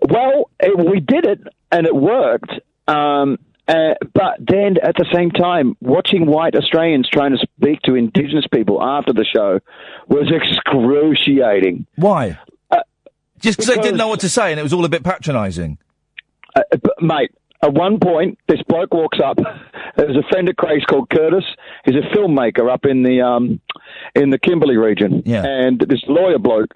Well, 0.00 0.50
it, 0.60 0.78
we 0.78 1.00
did 1.00 1.26
it, 1.26 1.40
and 1.72 1.86
it 1.86 1.94
worked. 1.94 2.52
Um, 2.86 3.38
uh, 3.66 3.94
but 4.14 4.36
then 4.38 4.76
at 4.80 4.94
the 4.96 5.06
same 5.12 5.32
time, 5.32 5.76
watching 5.80 6.26
white 6.26 6.54
Australians 6.54 7.08
trying 7.12 7.32
to 7.32 7.38
speak 7.38 7.80
to 7.82 7.96
Indigenous 7.96 8.44
people 8.52 8.80
after 8.80 9.12
the 9.12 9.24
show 9.24 9.58
was 10.06 10.30
excruciating. 10.32 11.84
Why? 11.96 12.38
Uh, 12.70 12.82
Just 13.40 13.58
because 13.58 13.74
they 13.74 13.82
didn't 13.82 13.96
know 13.96 14.06
what 14.06 14.20
to 14.20 14.28
say, 14.28 14.52
and 14.52 14.60
it 14.60 14.62
was 14.62 14.72
all 14.72 14.84
a 14.84 14.88
bit 14.88 15.02
patronising. 15.02 15.78
Uh, 16.54 16.62
but, 16.80 17.02
mate, 17.02 17.32
at 17.66 17.72
one 17.74 17.98
point, 18.00 18.38
this 18.48 18.62
bloke 18.68 18.92
walks 18.94 19.18
up. 19.24 19.38
There's 19.96 20.16
a 20.16 20.26
friend 20.30 20.48
of 20.48 20.56
Craig's 20.56 20.84
called 20.84 21.08
Curtis. 21.10 21.44
He's 21.84 21.96
a 21.96 22.16
filmmaker 22.16 22.70
up 22.72 22.84
in 22.84 23.02
the 23.02 23.20
um, 23.22 23.60
in 24.14 24.30
the 24.30 24.38
Kimberley 24.38 24.76
region, 24.76 25.22
Yeah. 25.24 25.44
and 25.44 25.78
this 25.80 26.02
lawyer 26.08 26.38
bloke 26.38 26.74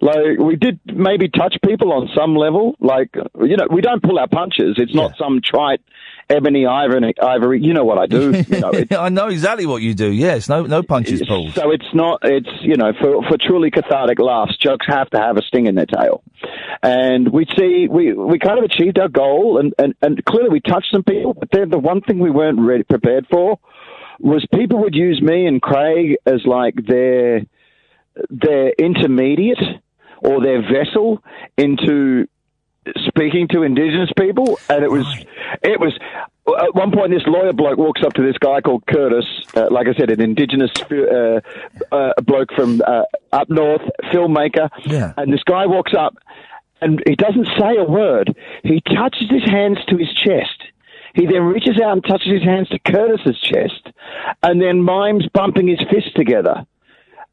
Like 0.00 0.38
we 0.38 0.56
did 0.56 0.80
maybe 0.86 1.28
touch 1.28 1.56
people 1.64 1.92
on 1.92 2.08
some 2.16 2.34
level. 2.36 2.74
Like 2.80 3.10
you 3.42 3.56
know, 3.56 3.66
we 3.70 3.80
don't 3.82 4.02
pull 4.02 4.18
our 4.18 4.28
punches. 4.28 4.76
It's 4.78 4.94
not 4.94 5.12
some 5.18 5.40
trite 5.44 5.80
ebony 6.30 6.66
ivory. 6.66 7.14
Ivory. 7.20 7.60
You 7.60 7.74
know 7.74 7.84
what 7.84 7.98
I 7.98 8.06
do. 8.06 8.32
You 8.32 8.60
know, 8.60 8.72
I 8.98 9.08
know 9.08 9.28
exactly 9.28 9.66
what 9.66 9.82
you 9.82 9.94
do. 9.94 10.10
Yes, 10.10 10.48
no, 10.48 10.64
no 10.64 10.82
punches 10.82 11.22
pulled. 11.26 11.54
so 11.54 11.70
it's 11.70 11.92
not. 11.92 12.20
It's 12.22 12.48
you 12.62 12.76
know, 12.76 12.92
for 13.00 13.22
for 13.28 13.36
truly 13.38 13.70
cathartic 13.70 14.18
laughs, 14.18 14.56
jokes 14.58 14.86
have 14.88 15.10
to 15.10 15.18
have 15.18 15.36
a 15.36 15.42
sting 15.42 15.66
in 15.66 15.74
their 15.74 15.86
tail. 15.86 16.22
And 16.82 17.30
we 17.30 17.46
see 17.58 17.88
we 17.90 18.12
we 18.12 18.38
kind 18.38 18.58
of 18.58 18.64
achieved 18.64 18.98
our 18.98 19.08
goal, 19.08 19.58
and 19.58 19.74
and 19.78 19.94
and 20.00 20.24
clearly 20.24 20.50
we 20.50 20.60
touched 20.60 20.90
some 20.92 21.02
people. 21.02 21.34
But 21.34 21.50
then 21.52 21.70
the 21.70 21.78
one 21.78 22.00
thing 22.00 22.18
we 22.18 22.30
weren't 22.30 22.60
ready 22.60 22.84
prepared 22.84 23.26
for 23.30 23.58
was 24.18 24.46
people 24.54 24.80
would 24.82 24.94
use 24.94 25.20
me 25.20 25.46
and 25.46 25.60
Craig 25.60 26.16
as 26.26 26.42
like 26.44 26.74
their 26.86 27.42
their 28.28 28.70
intermediate 28.78 29.58
or 30.18 30.42
their 30.42 30.62
vessel 30.62 31.22
into 31.56 32.26
speaking 33.08 33.48
to 33.48 33.62
indigenous 33.62 34.10
people, 34.18 34.58
and 34.68 34.82
it 34.84 34.90
was 34.90 35.06
it 35.62 35.78
was 35.80 35.92
at 36.62 36.74
one 36.74 36.90
point 36.90 37.10
this 37.10 37.22
lawyer 37.26 37.52
bloke 37.52 37.78
walks 37.78 38.02
up 38.02 38.12
to 38.14 38.22
this 38.22 38.36
guy 38.38 38.60
called 38.60 38.84
Curtis, 38.86 39.24
uh, 39.54 39.68
like 39.70 39.86
I 39.88 39.94
said, 39.94 40.10
an 40.10 40.20
indigenous 40.20 40.70
uh, 40.90 41.40
uh, 41.92 42.12
bloke 42.22 42.52
from 42.56 42.80
uh, 42.86 43.02
up 43.32 43.48
north, 43.50 43.82
filmmaker, 44.12 44.68
Yeah. 44.86 45.12
and 45.16 45.32
this 45.32 45.42
guy 45.44 45.66
walks 45.66 45.92
up 45.94 46.16
and 46.80 47.02
he 47.06 47.14
doesn't 47.14 47.46
say 47.58 47.76
a 47.76 47.84
word. 47.84 48.34
He 48.62 48.80
touches 48.80 49.28
his 49.30 49.44
hands 49.44 49.78
to 49.88 49.96
his 49.96 50.12
chest. 50.14 50.62
He 51.14 51.26
then 51.26 51.42
reaches 51.42 51.78
out 51.80 51.92
and 51.92 52.04
touches 52.04 52.32
his 52.32 52.42
hands 52.42 52.68
to 52.70 52.78
Curtis's 52.78 53.38
chest, 53.40 53.88
and 54.42 54.62
then 54.62 54.80
mimes 54.82 55.26
bumping 55.34 55.68
his 55.68 55.80
fists 55.90 56.12
together. 56.14 56.64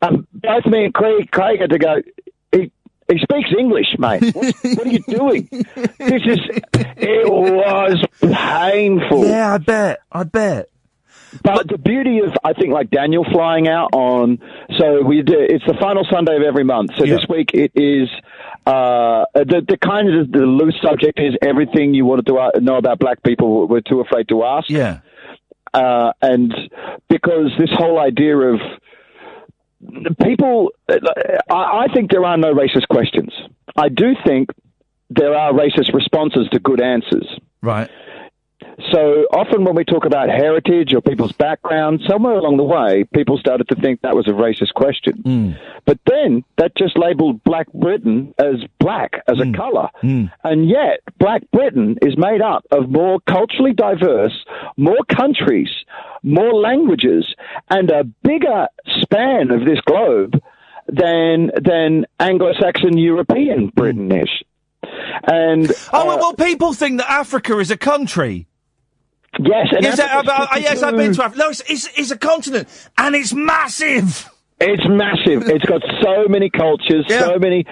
Um, 0.01 0.27
both 0.33 0.65
me 0.65 0.85
and 0.85 0.93
Craig, 0.93 1.31
Craig 1.31 1.61
had 1.61 1.69
to 1.71 1.79
go. 1.79 1.95
He 3.09 3.19
speaks 3.19 3.49
English, 3.57 3.95
mate. 3.97 4.35
What, 4.35 4.55
what 4.63 4.87
are 4.87 4.89
you 4.89 5.03
doing? 5.07 5.47
This 5.51 6.21
is. 6.25 6.39
It 6.73 7.31
was 7.31 8.03
painful. 8.21 9.25
Yeah, 9.25 9.53
I 9.53 9.57
bet. 9.59 9.99
I 10.11 10.23
bet. 10.23 10.69
But 11.43 11.67
the 11.67 11.77
beauty 11.77 12.19
of, 12.19 12.33
I 12.43 12.53
think, 12.53 12.73
like 12.73 12.89
Daniel 12.89 13.25
flying 13.31 13.67
out 13.67 13.89
on, 13.93 14.39
so 14.77 15.03
we 15.03 15.21
do, 15.21 15.35
it's 15.37 15.65
the 15.65 15.75
final 15.79 16.05
Sunday 16.09 16.35
of 16.37 16.41
every 16.41 16.63
month. 16.63 16.91
So 16.97 17.05
this 17.05 17.25
week 17.29 17.51
it 17.53 17.71
is, 17.75 18.09
uh, 18.65 19.25
the, 19.33 19.63
the 19.67 19.77
kind 19.77 20.09
of, 20.09 20.31
the 20.31 20.39
loose 20.39 20.79
subject 20.81 21.19
is 21.19 21.35
everything 21.41 21.93
you 21.93 22.05
wanted 22.05 22.27
to 22.27 22.37
uh, 22.37 22.51
know 22.61 22.77
about 22.77 22.99
black 22.99 23.23
people 23.23 23.67
we're 23.67 23.81
too 23.81 23.99
afraid 23.99 24.29
to 24.29 24.43
ask. 24.45 24.69
Yeah. 24.69 24.99
Uh, 25.73 26.13
and 26.21 26.53
because 27.09 27.51
this 27.59 27.69
whole 27.73 27.99
idea 27.99 28.35
of 28.35 28.59
people, 30.23 30.71
I, 31.49 31.87
think 31.93 32.11
there 32.11 32.25
are 32.25 32.37
no 32.37 32.53
racist 32.53 32.87
questions. 32.89 33.31
I 33.75 33.89
do 33.89 34.15
think 34.25 34.49
there 35.09 35.35
are 35.35 35.53
racist 35.53 35.93
responses 35.93 36.47
to 36.51 36.59
good 36.59 36.81
answers. 36.81 37.27
Right. 37.61 37.89
So 38.91 39.25
often 39.31 39.63
when 39.63 39.75
we 39.75 39.83
talk 39.83 40.05
about 40.05 40.29
heritage 40.29 40.93
or 40.93 41.01
people's 41.01 41.31
background, 41.31 42.01
somewhere 42.07 42.35
along 42.35 42.57
the 42.57 42.63
way, 42.63 43.05
people 43.11 43.39
started 43.39 43.67
to 43.69 43.75
think 43.75 44.01
that 44.01 44.15
was 44.15 44.27
a 44.27 44.31
racist 44.31 44.73
question. 44.75 45.13
Hmm. 45.23 45.51
But 45.85 45.97
then 46.05 46.43
that 46.57 46.75
just 46.77 46.95
labeled 46.95 47.43
Black 47.43 47.71
Britain 47.73 48.35
as 48.37 48.63
black, 48.79 49.23
as 49.27 49.39
a 49.39 49.45
hmm. 49.45 49.53
color. 49.53 49.89
Hmm. 50.01 50.25
And 50.43 50.69
yet, 50.69 50.99
Black 51.17 51.41
Britain 51.51 51.97
is 52.03 52.15
made 52.17 52.41
up 52.41 52.65
of 52.71 52.89
more 52.89 53.19
culturally 53.21 53.73
diverse, 53.73 54.45
more 54.77 55.03
countries, 55.09 55.69
more 56.21 56.53
languages, 56.53 57.25
and 57.71 57.89
a 57.89 58.03
bigger 58.03 58.67
span 59.01 59.49
of 59.49 59.65
this 59.65 59.79
globe 59.81 60.39
than 60.87 61.51
than 61.61 62.05
Anglo-Saxon 62.19 62.97
European 62.97 63.69
Britain 63.69 64.11
is. 64.11 64.29
And 65.23 65.71
Oh 65.91 66.05
well, 66.05 66.11
uh, 66.11 66.17
well, 66.17 66.33
people 66.33 66.73
think 66.73 66.99
that 66.99 67.09
Africa 67.09 67.57
is 67.57 67.71
a 67.71 67.77
country. 67.77 68.47
Yes, 69.39 69.67
and 69.71 69.83
Yes, 69.83 69.99
Africa's 69.99 70.29
uh, 70.29 70.47
uh, 70.51 70.57
yes, 70.57 70.83
I've 70.83 70.95
been 70.95 71.13
to 71.13 71.21
52. 71.21 71.21
Africa. 71.23 71.37
No, 71.39 71.49
it's, 71.49 71.61
it's, 71.69 71.89
it's 71.97 72.11
a 72.11 72.17
continent, 72.17 72.67
and 72.97 73.15
it's 73.15 73.33
massive. 73.33 74.29
It's 74.59 74.83
massive. 74.87 75.47
It's 75.49 75.65
got 75.65 75.81
so 76.01 76.27
many 76.27 76.49
cultures, 76.49 77.05
so 77.07 77.37
many, 77.37 77.65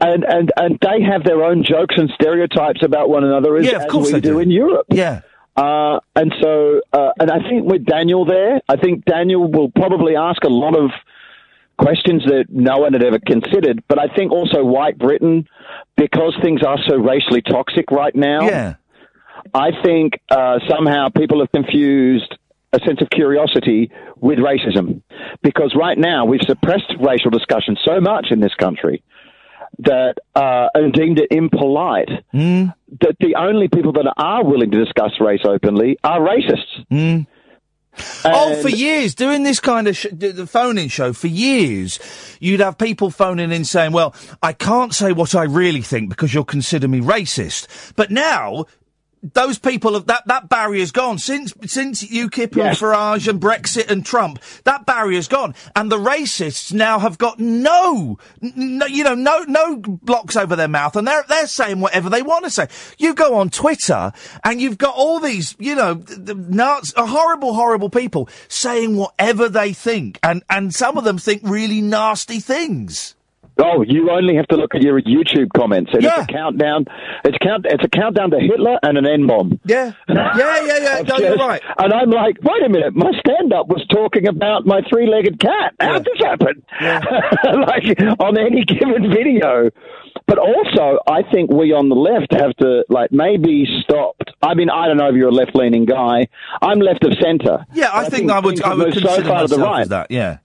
and, 0.00 0.24
and, 0.24 0.50
and 0.56 0.78
they 0.82 1.00
have 1.02 1.22
their 1.22 1.44
own 1.44 1.62
jokes 1.62 1.94
and 1.96 2.10
stereotypes 2.20 2.82
about 2.82 3.08
one 3.08 3.22
another 3.22 3.56
as, 3.56 3.64
Yeah, 3.66 3.76
of 3.76 3.82
as 3.82 3.90
course 3.90 4.12
we 4.12 4.20
do 4.20 4.32
do. 4.32 4.38
in 4.40 4.50
Europe. 4.50 4.86
Yeah. 4.90 5.20
Uh, 5.56 6.00
and 6.16 6.34
so, 6.40 6.80
uh, 6.92 7.10
and 7.20 7.30
I 7.30 7.38
think 7.48 7.64
with 7.70 7.84
Daniel 7.84 8.24
there, 8.24 8.60
I 8.68 8.76
think 8.76 9.04
Daniel 9.04 9.50
will 9.52 9.70
probably 9.70 10.16
ask 10.16 10.42
a 10.42 10.48
lot 10.48 10.74
of 10.76 10.90
questions 11.78 12.24
that 12.24 12.46
no 12.48 12.78
one 12.78 12.92
had 12.92 13.04
ever 13.04 13.18
considered. 13.18 13.82
But 13.86 13.98
I 13.98 14.08
think 14.14 14.32
also 14.32 14.64
white 14.64 14.98
Britain, 14.98 15.46
because 15.96 16.36
things 16.42 16.62
are 16.62 16.78
so 16.88 16.96
racially 16.96 17.42
toxic 17.42 17.90
right 17.90 18.14
now. 18.14 18.48
Yeah. 18.48 18.74
I 19.54 19.70
think 19.82 20.20
uh, 20.30 20.58
somehow 20.68 21.08
people 21.08 21.40
have 21.40 21.50
confused 21.52 22.36
a 22.72 22.78
sense 22.86 23.00
of 23.02 23.10
curiosity 23.10 23.90
with 24.16 24.38
racism 24.38 25.02
because 25.42 25.74
right 25.78 25.98
now 25.98 26.24
we've 26.24 26.40
suppressed 26.46 26.92
racial 27.00 27.30
discussion 27.30 27.76
so 27.84 28.00
much 28.00 28.28
in 28.30 28.40
this 28.40 28.54
country 28.54 29.02
that 29.80 30.14
uh, 30.34 30.68
and 30.74 30.92
deemed 30.92 31.18
it 31.18 31.28
impolite 31.30 32.08
that 33.00 33.16
the 33.20 33.34
only 33.36 33.68
people 33.68 33.92
that 33.92 34.12
are 34.16 34.44
willing 34.44 34.70
to 34.70 34.84
discuss 34.84 35.12
race 35.20 35.40
openly 35.44 35.98
are 36.04 36.20
racists. 36.20 36.84
oh, 38.24 38.62
for 38.62 38.68
years, 38.70 39.14
doing 39.14 39.42
this 39.42 39.60
kind 39.60 39.86
of 39.88 39.96
sh- 39.96 40.06
the 40.12 40.46
phone-in 40.46 40.88
show, 40.88 41.12
for 41.12 41.26
years, 41.26 41.98
you'd 42.40 42.60
have 42.60 42.78
people 42.78 43.10
phoning 43.10 43.52
in 43.52 43.64
saying, 43.64 43.92
well, 43.92 44.14
I 44.42 44.54
can't 44.54 44.94
say 44.94 45.12
what 45.12 45.34
I 45.34 45.44
really 45.44 45.82
think 45.82 46.08
because 46.08 46.32
you'll 46.32 46.44
consider 46.44 46.88
me 46.88 47.00
racist. 47.00 47.92
But 47.96 48.10
now, 48.10 48.64
those 49.22 49.58
people 49.58 49.94
have, 49.94 50.06
that, 50.06 50.26
that 50.26 50.48
barrier's 50.48 50.90
gone. 50.90 51.18
Since, 51.18 51.54
since 51.66 52.02
UKIP 52.02 52.60
and 52.60 52.76
Farage 52.76 53.28
and 53.28 53.40
Brexit 53.40 53.90
and 53.90 54.04
Trump, 54.04 54.40
that 54.64 54.84
barrier's 54.84 55.28
gone. 55.28 55.54
And 55.76 55.90
the 55.90 55.98
racists 55.98 56.72
now 56.72 56.98
have 56.98 57.18
got 57.18 57.38
no, 57.38 58.18
no, 58.40 58.86
you 58.86 59.04
know, 59.04 59.14
no, 59.14 59.44
no 59.44 59.76
blocks 59.76 60.36
over 60.36 60.56
their 60.56 60.68
mouth 60.68 60.96
and 60.96 61.06
they're, 61.06 61.24
they're 61.28 61.46
saying 61.46 61.80
whatever 61.80 62.10
they 62.10 62.22
want 62.22 62.44
to 62.44 62.50
say. 62.50 62.66
You 62.98 63.14
go 63.14 63.36
on 63.36 63.50
Twitter 63.50 64.12
and 64.42 64.60
you've 64.60 64.78
got 64.78 64.94
all 64.96 65.20
these, 65.20 65.54
you 65.58 65.74
know, 65.74 65.94
the 65.94 66.34
th- 66.34 66.48
nuts, 66.48 66.92
uh, 66.96 67.06
horrible, 67.06 67.54
horrible 67.54 67.90
people 67.90 68.28
saying 68.48 68.96
whatever 68.96 69.48
they 69.48 69.72
think. 69.72 70.18
And, 70.22 70.42
and 70.50 70.74
some 70.74 70.98
of 70.98 71.04
them 71.04 71.18
think 71.18 71.42
really 71.44 71.80
nasty 71.80 72.40
things. 72.40 73.14
Oh, 73.58 73.82
you 73.86 74.10
only 74.10 74.36
have 74.36 74.46
to 74.48 74.56
look 74.56 74.74
at 74.74 74.82
your 74.82 75.00
YouTube 75.00 75.48
comments. 75.54 75.90
And 75.92 76.04
It's 76.04 76.16
a 76.18 76.26
countdown. 76.26 76.86
It's 77.24 77.36
count. 77.38 77.66
It's 77.68 77.84
a 77.84 77.88
countdown 77.88 78.30
to 78.30 78.40
Hitler 78.40 78.78
and 78.82 78.96
an 78.96 79.06
N 79.06 79.26
bomb. 79.26 79.60
Yeah, 79.64 79.92
yeah, 80.08 80.36
yeah, 80.36 80.78
yeah. 80.78 81.02
No, 81.02 81.18
you're 81.18 81.36
right. 81.36 81.62
And 81.78 81.92
I'm 81.92 82.10
like, 82.10 82.38
wait 82.42 82.62
a 82.64 82.68
minute. 82.68 82.94
My 82.94 83.10
stand-up 83.20 83.68
was 83.68 83.84
talking 83.90 84.26
about 84.26 84.64
my 84.66 84.80
three-legged 84.88 85.38
cat. 85.38 85.74
How 85.80 85.98
did 85.98 86.04
this 86.06 86.24
happen? 86.26 86.62
Yeah. 86.80 87.00
like 87.66 88.00
on 88.20 88.38
any 88.38 88.64
given 88.64 89.10
video. 89.10 89.70
But 90.26 90.38
also, 90.38 90.98
I 91.06 91.22
think 91.30 91.50
we 91.50 91.72
on 91.72 91.88
the 91.88 91.94
left 91.94 92.32
have 92.32 92.54
to 92.56 92.84
like 92.88 93.12
maybe 93.12 93.66
stop. 93.82 94.16
I 94.40 94.54
mean, 94.54 94.70
I 94.70 94.86
don't 94.86 94.96
know 94.96 95.08
if 95.08 95.14
you're 95.16 95.28
a 95.28 95.32
left-leaning 95.32 95.84
guy. 95.84 96.28
I'm 96.60 96.78
left 96.78 97.04
of 97.04 97.12
centre. 97.20 97.66
Yeah, 97.72 97.90
I, 97.92 98.04
But 98.04 98.12
think, 98.12 98.30
I 98.30 98.38
would, 98.38 98.62
I 98.62 98.74
would 98.74 98.92
consider 98.92 99.08
so 99.08 99.22
far 99.24 99.42
to 99.42 99.48
the 99.48 99.58
right. 99.58 99.88
that. 99.88 100.10
Yeah. 100.10 100.38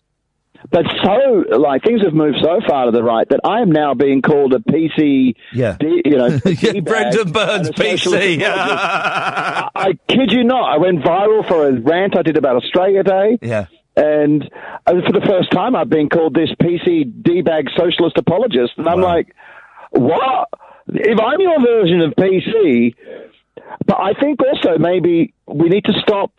But 0.69 0.85
so, 1.03 1.43
like, 1.57 1.83
things 1.83 2.01
have 2.03 2.13
moved 2.13 2.37
so 2.41 2.59
far 2.67 2.85
to 2.85 2.91
the 2.91 3.03
right 3.03 3.27
that 3.29 3.39
I 3.43 3.61
am 3.61 3.71
now 3.71 3.93
being 3.93 4.21
called 4.21 4.53
a 4.53 4.59
PC. 4.59 5.35
Yeah. 5.53 5.77
D, 5.79 6.01
you 6.05 6.17
know, 6.17 6.27
Yeah, 6.45 6.79
Brendon 6.81 7.31
Burns, 7.31 7.69
PC. 7.71 8.41
I, 8.45 9.69
I 9.75 9.93
kid 10.07 10.31
you 10.31 10.43
not. 10.43 10.73
I 10.73 10.77
went 10.77 11.03
viral 11.03 11.47
for 11.47 11.67
a 11.67 11.73
rant 11.79 12.17
I 12.17 12.21
did 12.21 12.37
about 12.37 12.57
Australia 12.57 13.03
Day. 13.03 13.37
Yeah. 13.41 13.67
And 13.95 14.43
uh, 14.85 14.93
for 15.05 15.11
the 15.11 15.25
first 15.27 15.51
time, 15.51 15.75
I've 15.75 15.89
been 15.89 16.09
called 16.09 16.33
this 16.35 16.49
PC 16.61 17.23
D-bag 17.23 17.69
socialist 17.75 18.17
apologist. 18.17 18.73
And 18.77 18.87
I'm 18.87 19.01
like, 19.01 19.35
what? 19.91 20.49
If 20.89 21.19
I'm 21.19 21.39
your 21.41 21.59
version 21.59 22.01
of 22.01 22.13
PC, 22.13 22.93
but 23.85 23.99
I 23.99 24.13
think 24.13 24.39
also 24.41 24.77
maybe 24.77 25.33
we 25.47 25.69
need 25.69 25.85
to 25.85 25.93
stop 26.01 26.31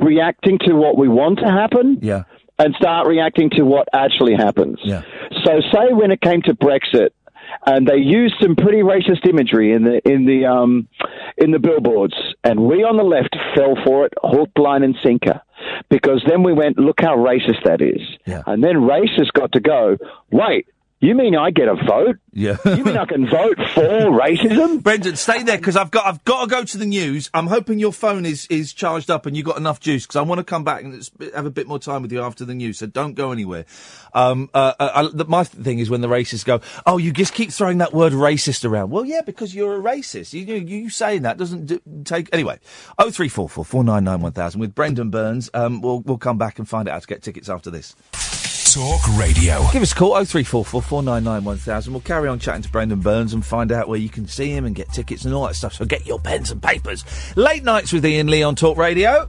reacting 0.00 0.58
to 0.66 0.72
what 0.74 0.98
we 0.98 1.08
want 1.08 1.38
to 1.38 1.46
happen 1.50 1.98
Yeah. 2.02 2.24
And 2.58 2.74
start 2.76 3.06
reacting 3.06 3.50
to 3.50 3.62
what 3.62 3.88
actually 3.92 4.34
happens. 4.34 4.78
Yeah. 4.82 5.02
So, 5.44 5.60
say 5.72 5.92
when 5.92 6.10
it 6.10 6.20
came 6.20 6.42
to 6.42 6.54
Brexit, 6.54 7.10
and 7.66 7.86
they 7.86 7.96
used 7.96 8.34
some 8.40 8.56
pretty 8.56 8.78
racist 8.82 9.28
imagery 9.28 9.72
in 9.72 9.84
the 9.84 10.00
in 10.08 10.26
the 10.26 10.46
um, 10.46 10.88
in 11.36 11.50
the 11.50 11.58
billboards, 11.58 12.14
and 12.42 12.60
we 12.60 12.84
on 12.84 12.96
the 12.96 13.02
left 13.04 13.36
fell 13.54 13.76
for 13.84 14.06
it, 14.06 14.14
hook, 14.22 14.50
line, 14.56 14.82
and 14.82 14.96
sinker, 15.02 15.40
because 15.88 16.22
then 16.28 16.42
we 16.42 16.52
went, 16.52 16.78
look 16.78 16.96
how 17.00 17.16
racist 17.16 17.62
that 17.64 17.80
is, 17.80 18.00
Yeah. 18.26 18.42
and 18.46 18.62
then 18.62 18.76
racists 18.76 19.32
got 19.32 19.52
to 19.52 19.60
go, 19.60 19.96
wait. 20.30 20.66
You 21.04 21.14
mean 21.14 21.36
I 21.36 21.50
get 21.50 21.68
a 21.68 21.74
vote? 21.74 22.16
Yeah. 22.32 22.56
You 22.64 22.82
mean 22.82 22.96
I 22.96 23.04
can 23.04 23.28
vote 23.28 23.58
for 23.74 23.82
racism? 23.82 24.82
Brendon, 24.82 25.16
stay 25.16 25.42
there 25.42 25.58
because 25.58 25.76
I've 25.76 25.90
got 25.90 26.06
I've 26.06 26.24
got 26.24 26.44
to 26.44 26.46
go 26.50 26.64
to 26.64 26.78
the 26.78 26.86
news. 26.86 27.28
I'm 27.34 27.46
hoping 27.46 27.78
your 27.78 27.92
phone 27.92 28.24
is 28.24 28.46
is 28.46 28.72
charged 28.72 29.10
up 29.10 29.26
and 29.26 29.36
you 29.36 29.42
got 29.42 29.58
enough 29.58 29.80
juice 29.80 30.06
because 30.06 30.16
I 30.16 30.22
want 30.22 30.38
to 30.38 30.44
come 30.44 30.64
back 30.64 30.82
and 30.82 31.06
have 31.34 31.44
a 31.44 31.50
bit 31.50 31.68
more 31.68 31.78
time 31.78 32.00
with 32.00 32.10
you 32.10 32.22
after 32.22 32.46
the 32.46 32.54
news. 32.54 32.78
So 32.78 32.86
don't 32.86 33.12
go 33.12 33.32
anywhere. 33.32 33.66
Um, 34.14 34.48
uh, 34.54 34.72
uh, 34.80 35.10
I, 35.14 35.24
my 35.24 35.44
thing 35.44 35.78
is 35.78 35.90
when 35.90 36.00
the 36.00 36.08
racists 36.08 36.42
go, 36.42 36.62
"Oh, 36.86 36.96
you 36.96 37.12
just 37.12 37.34
keep 37.34 37.52
throwing 37.52 37.78
that 37.78 37.92
word 37.92 38.14
racist 38.14 38.64
around." 38.64 38.88
Well, 38.88 39.04
yeah, 39.04 39.20
because 39.20 39.54
you're 39.54 39.76
a 39.76 39.82
racist. 39.82 40.32
You 40.32 40.40
you, 40.40 40.54
you 40.54 40.88
saying 40.88 41.20
that 41.22 41.36
doesn't 41.36 41.66
do, 41.66 41.80
take 42.04 42.30
anyway. 42.32 42.58
Oh 42.98 43.10
three 43.10 43.28
four 43.28 43.50
four 43.50 43.66
four 43.66 43.84
nine 43.84 44.04
nine 44.04 44.22
one 44.22 44.32
thousand 44.32 44.58
with 44.58 44.74
Brendon 44.74 45.10
Burns. 45.10 45.50
Um, 45.52 45.82
we'll 45.82 46.00
we'll 46.00 46.16
come 46.16 46.38
back 46.38 46.58
and 46.58 46.66
find 46.66 46.88
out 46.88 46.92
how 46.92 47.00
to 47.00 47.06
get 47.06 47.22
tickets 47.22 47.50
after 47.50 47.70
this. 47.70 47.94
Talk 48.72 49.00
Radio. 49.18 49.60
Give 49.72 49.82
us 49.82 49.92
a 49.92 49.94
call, 49.94 50.12
0344 50.14 50.82
499 50.82 51.44
1000. 51.44 51.92
We'll 51.92 52.00
carry 52.00 52.28
on 52.28 52.38
chatting 52.38 52.62
to 52.62 52.68
Brendon 52.68 53.00
Burns 53.00 53.32
and 53.34 53.44
find 53.44 53.70
out 53.70 53.88
where 53.88 53.98
you 53.98 54.08
can 54.08 54.26
see 54.26 54.50
him 54.50 54.64
and 54.64 54.74
get 54.74 54.88
tickets 54.92 55.24
and 55.24 55.34
all 55.34 55.46
that 55.46 55.54
stuff. 55.54 55.74
So 55.74 55.84
get 55.84 56.06
your 56.06 56.18
pens 56.18 56.50
and 56.50 56.62
papers. 56.62 57.04
Late 57.36 57.62
nights 57.62 57.92
with 57.92 58.04
Iain 58.04 58.26
Lee 58.28 58.42
on 58.42 58.54
Talk 58.56 58.76
Radio. 58.76 59.28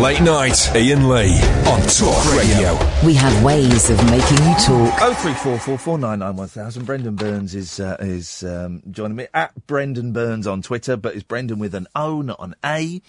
Late 0.00 0.22
night, 0.22 0.70
Iain 0.74 1.08
Lee 1.08 1.38
on 1.66 1.80
Talk 1.82 2.34
Radio. 2.36 2.78
We 3.04 3.14
have 3.14 3.44
ways 3.44 3.90
of 3.90 3.98
making 4.10 4.38
you 4.38 4.54
talk. 4.54 4.98
0344 4.98 5.78
499 5.78 6.36
1000. 6.36 6.84
Brendon 6.86 7.14
Burns 7.16 7.54
is 7.54 7.78
uh, 7.80 7.96
is 8.00 8.42
um, 8.44 8.82
joining 8.90 9.16
me 9.16 9.26
at 9.34 9.66
Brendon 9.66 10.12
Burns 10.12 10.46
on 10.46 10.62
Twitter, 10.62 10.96
but 10.96 11.14
it's 11.14 11.24
Brendon 11.24 11.58
with 11.58 11.74
an 11.74 11.86
O, 11.94 12.22
not 12.22 12.38
an 12.40 12.54
A. 12.64 13.02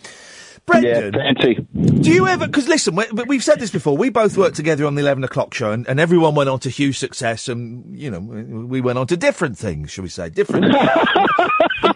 Brendon, 0.66 1.14
Yeah, 1.14 1.34
fancy. 1.34 1.56
do 1.74 2.10
you 2.10 2.26
ever? 2.28 2.48
Because 2.48 2.68
listen, 2.70 2.96
we've 3.28 3.44
said 3.44 3.60
this 3.60 3.70
before. 3.70 3.98
We 3.98 4.10
both 4.10 4.38
worked 4.38 4.56
together 4.56 4.86
on 4.86 4.96
the 4.96 5.02
eleven 5.02 5.24
o'clock 5.26 5.54
show, 5.54 5.72
and, 5.72 5.86
and 5.90 6.00
everyone 6.00 6.36
went 6.36 6.50
on 6.50 6.60
to 6.62 6.70
huge 6.70 6.98
success, 6.98 7.50
and 7.50 7.98
you 8.00 8.10
know, 8.10 8.20
we 8.22 8.44
we 8.44 8.82
went 8.82 8.98
on 8.98 9.08
to 9.08 9.18
different 9.18 9.58
things, 9.58 9.92
shall 9.92 10.04
we 10.04 10.10
say? 10.10 10.30
Different. 10.30 10.66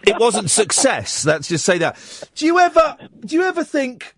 it 0.06 0.19
wasn't 0.19 0.49
success. 0.49 1.26
Let's 1.26 1.48
just 1.48 1.64
say 1.64 1.77
that. 1.77 1.98
Do 2.35 2.45
you 2.45 2.60
ever? 2.60 2.98
Do 3.26 3.35
you 3.35 3.44
ever 3.44 3.64
think? 3.64 4.16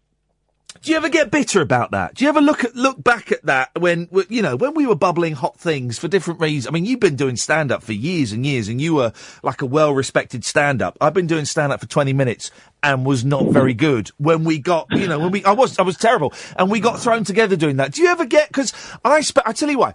Do 0.82 0.92
you 0.92 0.98
ever 0.98 1.10
get 1.10 1.30
bitter 1.30 1.60
about 1.62 1.92
that? 1.92 2.16
Do 2.16 2.24
you 2.24 2.30
ever 2.30 2.40
look 2.40 2.64
at 2.64 2.74
look 2.74 3.04
back 3.04 3.34
at 3.34 3.46
that 3.46 3.70
when 3.78 4.08
you 4.30 4.42
know 4.42 4.56
when 4.56 4.74
we 4.74 4.88
were 4.88 4.96
bubbling 4.96 5.34
hot 5.34 5.60
things 5.60 6.00
for 6.00 6.08
different 6.08 6.40
reasons? 6.40 6.68
I 6.68 6.72
mean, 6.72 6.86
you've 6.86 7.02
been 7.02 7.18
doing 7.18 7.36
stand 7.36 7.72
up 7.72 7.84
for 7.84 7.92
years 7.92 8.32
and 8.32 8.46
years, 8.46 8.70
and 8.70 8.80
you 8.80 8.96
were 8.96 9.12
like 9.44 9.62
a 9.62 9.66
well 9.66 9.94
respected 9.94 10.46
stand 10.46 10.82
up. 10.82 10.98
I've 11.02 11.14
been 11.14 11.28
doing 11.28 11.44
stand 11.44 11.74
up 11.74 11.82
for 11.82 11.88
twenty 11.88 12.14
minutes 12.14 12.50
and 12.82 13.06
was 13.06 13.26
not 13.26 13.48
very 13.48 13.74
good. 13.74 14.10
When 14.18 14.46
we 14.46 14.58
got, 14.60 14.88
you 14.92 15.08
know, 15.08 15.20
when 15.20 15.32
we 15.32 15.44
I 15.44 15.52
was 15.52 15.78
I 15.78 15.82
was 15.82 15.98
terrible, 15.98 16.34
and 16.56 16.72
we 16.72 16.80
got 16.80 17.00
thrown 17.00 17.26
together 17.26 17.58
doing 17.58 17.76
that. 17.78 17.92
Do 17.92 18.02
you 18.02 18.08
ever 18.08 18.26
get? 18.26 18.48
Because 18.48 18.74
I 19.04 19.20
spent. 19.22 19.48
I 19.48 19.52
tell 19.52 19.70
you 19.70 19.80
why. 19.80 19.94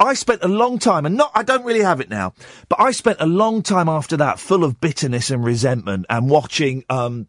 I 0.00 0.14
spent 0.14 0.42
a 0.42 0.48
long 0.48 0.80
time, 0.80 1.06
and 1.06 1.16
not, 1.16 1.30
I 1.36 1.44
don't 1.44 1.64
really 1.64 1.82
have 1.82 2.00
it 2.00 2.10
now, 2.10 2.34
but 2.68 2.80
I 2.80 2.90
spent 2.90 3.18
a 3.20 3.26
long 3.26 3.62
time 3.62 3.88
after 3.88 4.16
that 4.16 4.40
full 4.40 4.64
of 4.64 4.80
bitterness 4.80 5.30
and 5.30 5.44
resentment 5.44 6.06
and 6.10 6.28
watching, 6.28 6.84
um, 6.90 7.28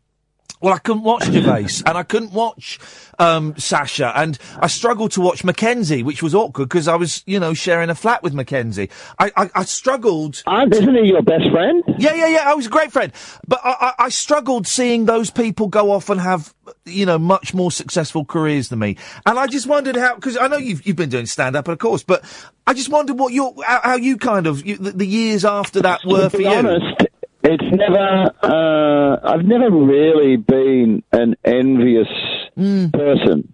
well, 0.65 0.73
I 0.73 0.79
couldn't 0.79 1.03
watch 1.03 1.25
Gervais 1.25 1.83
and 1.85 1.95
I 1.95 2.01
couldn't 2.01 2.33
watch 2.33 2.79
um, 3.19 3.55
Sacha, 3.55 4.11
and 4.15 4.35
I 4.57 4.65
struggled 4.65 5.11
to 5.11 5.21
watch 5.21 5.43
Mackenzie, 5.43 6.01
which 6.01 6.23
was 6.23 6.33
awkward 6.33 6.69
because 6.69 6.87
I 6.87 6.95
was, 6.95 7.21
you 7.27 7.39
know, 7.39 7.53
sharing 7.53 7.91
a 7.91 7.95
flat 7.95 8.23
with 8.23 8.33
Mackenzie. 8.33 8.89
I, 9.19 9.31
I, 9.37 9.49
I 9.53 9.63
struggled. 9.65 10.41
isn't 10.71 10.95
he 10.95 11.09
your 11.09 11.21
best 11.21 11.51
friend? 11.51 11.83
Yeah, 11.99 12.15
yeah, 12.15 12.29
yeah. 12.29 12.49
I 12.49 12.55
was 12.55 12.65
a 12.65 12.69
great 12.71 12.91
friend, 12.91 13.13
but 13.47 13.59
I, 13.63 13.75
I, 13.79 13.93
I 14.05 14.09
struggled 14.09 14.65
seeing 14.65 15.05
those 15.05 15.29
people 15.29 15.67
go 15.67 15.91
off 15.91 16.09
and 16.09 16.19
have, 16.19 16.51
you 16.83 17.05
know, 17.05 17.19
much 17.19 17.53
more 17.53 17.69
successful 17.69 18.25
careers 18.25 18.69
than 18.69 18.79
me. 18.79 18.97
And 19.27 19.37
I 19.37 19.45
just 19.45 19.67
wondered 19.67 19.95
how, 19.95 20.15
because 20.15 20.35
I 20.35 20.47
know 20.47 20.57
you've 20.57 20.83
you've 20.87 20.95
been 20.95 21.09
doing 21.11 21.27
stand 21.27 21.55
up, 21.55 21.67
of 21.67 21.77
course, 21.77 22.01
but 22.01 22.25
I 22.65 22.73
just 22.73 22.89
wondered 22.89 23.19
what 23.19 23.33
your 23.33 23.53
how, 23.63 23.81
how 23.83 23.95
you 23.97 24.17
kind 24.17 24.47
of 24.47 24.65
you, 24.65 24.77
the, 24.77 24.93
the 24.93 25.05
years 25.05 25.45
after 25.45 25.83
that 25.83 26.01
were 26.05 26.23
to 26.23 26.29
for 26.31 26.41
you. 26.41 26.47
honest, 26.47 27.05
it's 27.45 27.63
never. 27.71 28.31
Uh, 28.43 29.19
I've 29.23 29.45
never 29.45 29.69
really 29.71 30.37
been 30.37 31.03
an 31.11 31.35
envious 31.45 32.07
Hmm. 32.55 32.87
person, 32.93 33.51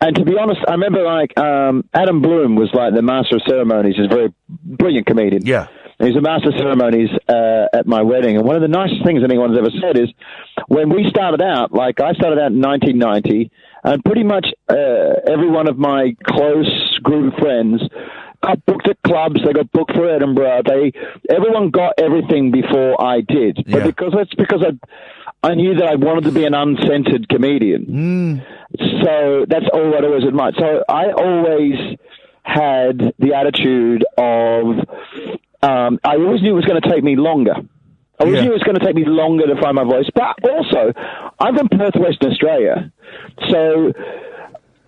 and 0.00 0.14
to 0.14 0.24
be 0.24 0.38
honest, 0.38 0.60
I 0.68 0.72
remember 0.72 1.02
like 1.02 1.36
um, 1.36 1.82
Adam 1.92 2.22
Bloom 2.22 2.54
was 2.54 2.70
like 2.72 2.94
the 2.94 3.02
master 3.02 3.34
of 3.36 3.42
ceremonies. 3.48 3.96
He's 3.96 4.06
a 4.06 4.14
very 4.14 4.32
brilliant 4.48 5.06
comedian. 5.08 5.44
Yeah. 5.44 5.66
He's 5.98 6.14
a 6.16 6.20
master 6.20 6.50
of 6.50 6.54
ceremonies 6.58 7.08
uh, 7.28 7.66
at 7.72 7.86
my 7.86 8.02
wedding, 8.02 8.36
and 8.36 8.44
one 8.46 8.54
of 8.54 8.62
the 8.62 8.68
nicest 8.68 9.04
things 9.04 9.22
anyone's 9.24 9.58
ever 9.58 9.70
said 9.80 9.98
is 9.98 10.08
when 10.68 10.88
we 10.88 11.08
started 11.10 11.40
out. 11.42 11.72
Like 11.72 11.98
I 12.00 12.12
started 12.14 12.38
out 12.38 12.52
in 12.52 12.60
1990, 12.60 13.50
and 13.82 14.04
pretty 14.04 14.22
much 14.24 14.46
uh, 14.68 14.74
every 15.28 15.50
one 15.50 15.68
of 15.68 15.76
my 15.76 16.14
close 16.24 16.98
group 17.02 17.32
of 17.34 17.38
friends 17.40 17.82
got 18.44 18.64
booked 18.66 18.88
at 18.88 18.98
clubs. 19.02 19.40
They 19.44 19.52
got 19.52 19.70
booked 19.72 19.92
for 19.94 20.08
Edinburgh. 20.08 20.62
They 20.66 20.92
everyone 21.30 21.70
got 21.70 21.94
everything 21.98 22.50
before 22.50 23.00
I 23.02 23.20
did, 23.20 23.56
but 23.66 23.84
because 23.84 24.12
that's 24.16 24.34
because 24.34 24.62
I 24.62 24.72
I 25.50 25.54
knew 25.54 25.74
that 25.74 25.86
I 25.86 25.96
wanted 25.96 26.24
to 26.24 26.32
be 26.32 26.44
an 26.44 26.54
uncensored 26.54 27.28
comedian. 27.28 28.42
So 29.04 29.44
that's 29.48 29.66
all 29.72 29.90
that 29.90 29.98
I'd 29.98 30.04
always 30.04 30.24
admired. 30.24 30.54
So 30.58 30.82
I 30.88 31.12
always 31.12 31.74
had 32.42 33.14
the 33.18 33.34
attitude 33.34 34.04
of 34.18 34.64
um, 35.62 35.98
I 36.04 36.16
always 36.16 36.42
knew 36.42 36.52
it 36.52 36.60
was 36.62 36.64
going 36.66 36.80
to 36.80 36.88
take 36.90 37.02
me 37.04 37.16
longer. 37.16 37.54
I 38.18 38.24
always 38.24 38.36
knew 38.44 38.50
it 38.50 38.58
was 38.60 38.62
going 38.62 38.78
to 38.78 38.84
take 38.84 38.94
me 38.94 39.04
longer 39.06 39.46
to 39.46 39.60
find 39.60 39.74
my 39.74 39.84
voice. 39.84 40.08
But 40.14 40.36
also, 40.48 40.92
I'm 41.40 41.56
from 41.56 41.68
Perth, 41.68 41.96
Western 41.96 42.30
Australia, 42.32 42.92
so 43.50 43.92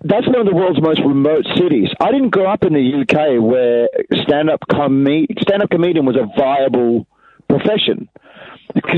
that's 0.03 0.27
one 0.27 0.39
of 0.39 0.45
the 0.45 0.55
world's 0.55 0.81
most 0.81 0.99
remote 1.01 1.45
cities. 1.55 1.89
I 1.99 2.11
didn't 2.11 2.29
grow 2.29 2.45
up 2.45 2.63
in 2.63 2.73
the 2.73 3.01
UK 3.01 3.41
where 3.41 3.89
stand-up 4.23 4.61
com- 4.71 5.05
stand-up 5.41 5.69
comedian 5.69 6.05
was 6.05 6.15
a 6.15 6.27
viable 6.37 7.07
profession. 7.49 8.07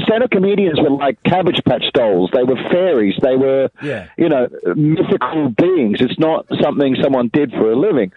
Stand-up 0.04 0.32
comedians 0.32 0.80
were 0.82 0.90
like 0.90 1.22
Cabbage 1.24 1.62
Patch 1.66 1.86
dolls. 1.94 2.32
They 2.34 2.44
were 2.44 2.58
fairies. 2.72 3.16
They 3.22 3.38
were, 3.38 3.70
Yeah. 3.82 4.08
you 4.18 4.28
know, 4.28 4.48
mythical 4.76 5.50
beings. 5.50 6.02
It's 6.02 6.20
not 6.20 6.48
something 6.62 6.96
someone 7.02 7.30
did 7.32 7.52
for 7.52 7.72
a 7.72 7.76
living. 7.76 8.12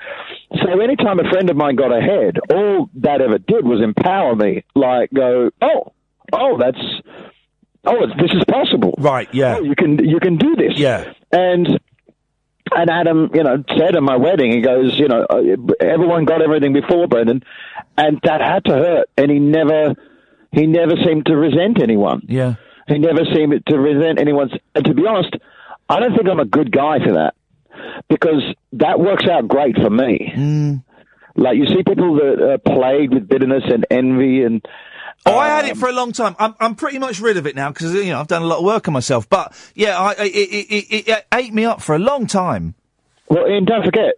So 0.64 0.80
anytime 0.80 1.20
a 1.20 1.28
friend 1.30 1.50
of 1.50 1.56
mine 1.56 1.76
got 1.76 1.92
ahead, 1.96 2.38
all 2.50 2.90
that 2.96 3.20
ever 3.20 3.38
did 3.38 3.64
was 3.64 3.80
empower 3.80 4.34
me. 4.34 4.64
Like, 4.74 5.10
go, 5.12 5.50
oh, 5.60 5.92
oh, 6.32 6.58
that's, 6.58 6.80
oh, 7.84 8.06
this 8.18 8.32
is 8.32 8.42
possible. 8.48 8.94
Right. 8.98 9.28
Yeah. 9.32 9.56
Oh, 9.58 9.62
you 9.62 9.76
can, 9.76 10.04
you 10.04 10.18
can 10.20 10.38
do 10.38 10.56
this. 10.56 10.72
Yeah. 10.76 11.12
And 11.30 11.78
and 12.76 12.90
Adam, 12.90 13.30
you 13.34 13.42
know, 13.42 13.62
said 13.76 13.96
at 13.96 14.02
my 14.02 14.16
wedding, 14.16 14.52
he 14.52 14.60
goes, 14.60 14.98
you 14.98 15.08
know, 15.08 15.26
uh, 15.28 15.42
everyone 15.80 16.24
got 16.24 16.42
everything 16.42 16.72
before 16.72 17.06
Brendon, 17.06 17.42
and 17.96 18.20
that 18.24 18.40
had 18.40 18.64
to 18.66 18.72
hurt. 18.72 19.08
And 19.16 19.30
he 19.30 19.38
never, 19.38 19.94
he 20.52 20.66
never 20.66 20.94
seemed 21.04 21.26
to 21.26 21.36
resent 21.36 21.82
anyone. 21.82 22.22
Yeah. 22.28 22.54
He 22.88 22.98
never 22.98 23.24
seemed 23.32 23.64
to 23.66 23.78
resent 23.78 24.18
anyone's. 24.18 24.52
And 24.74 24.84
to 24.84 24.94
be 24.94 25.06
honest, 25.06 25.34
I 25.88 26.00
don't 26.00 26.14
think 26.14 26.28
I'm 26.28 26.40
a 26.40 26.44
good 26.44 26.72
guy 26.72 26.98
for 27.04 27.14
that 27.14 27.34
because 28.08 28.42
that 28.74 28.98
works 29.00 29.26
out 29.28 29.48
great 29.48 29.76
for 29.76 29.90
me. 29.90 30.32
Mm. 30.34 30.84
Like 31.36 31.56
you 31.56 31.66
see 31.66 31.82
people 31.82 32.16
that 32.16 32.52
are 32.52 32.58
plagued 32.58 33.14
with 33.14 33.28
bitterness 33.28 33.64
and 33.66 33.86
envy 33.90 34.42
and. 34.42 34.66
Oh, 35.24 35.38
I 35.38 35.48
had 35.48 35.64
it 35.66 35.72
um, 35.72 35.78
for 35.78 35.88
a 35.88 35.92
long 35.92 36.12
time. 36.12 36.34
I'm, 36.38 36.54
I'm 36.58 36.74
pretty 36.74 36.98
much 36.98 37.20
rid 37.20 37.36
of 37.36 37.46
it 37.46 37.54
now 37.54 37.70
because 37.70 37.94
you 37.94 38.06
know 38.12 38.18
I've 38.20 38.26
done 38.28 38.42
a 38.42 38.46
lot 38.46 38.58
of 38.58 38.64
work 38.64 38.88
on 38.88 38.94
myself. 38.94 39.28
But 39.28 39.54
yeah, 39.74 39.98
I, 39.98 40.08
I- 40.10 40.24
it, 40.24 40.28
it, 40.34 40.86
it, 40.94 41.08
it 41.08 41.26
ate 41.32 41.54
me 41.54 41.64
up 41.64 41.80
for 41.80 41.94
a 41.94 41.98
long 41.98 42.26
time. 42.26 42.74
Well, 43.28 43.44
and 43.46 43.66
don't 43.66 43.84
forget, 43.84 44.14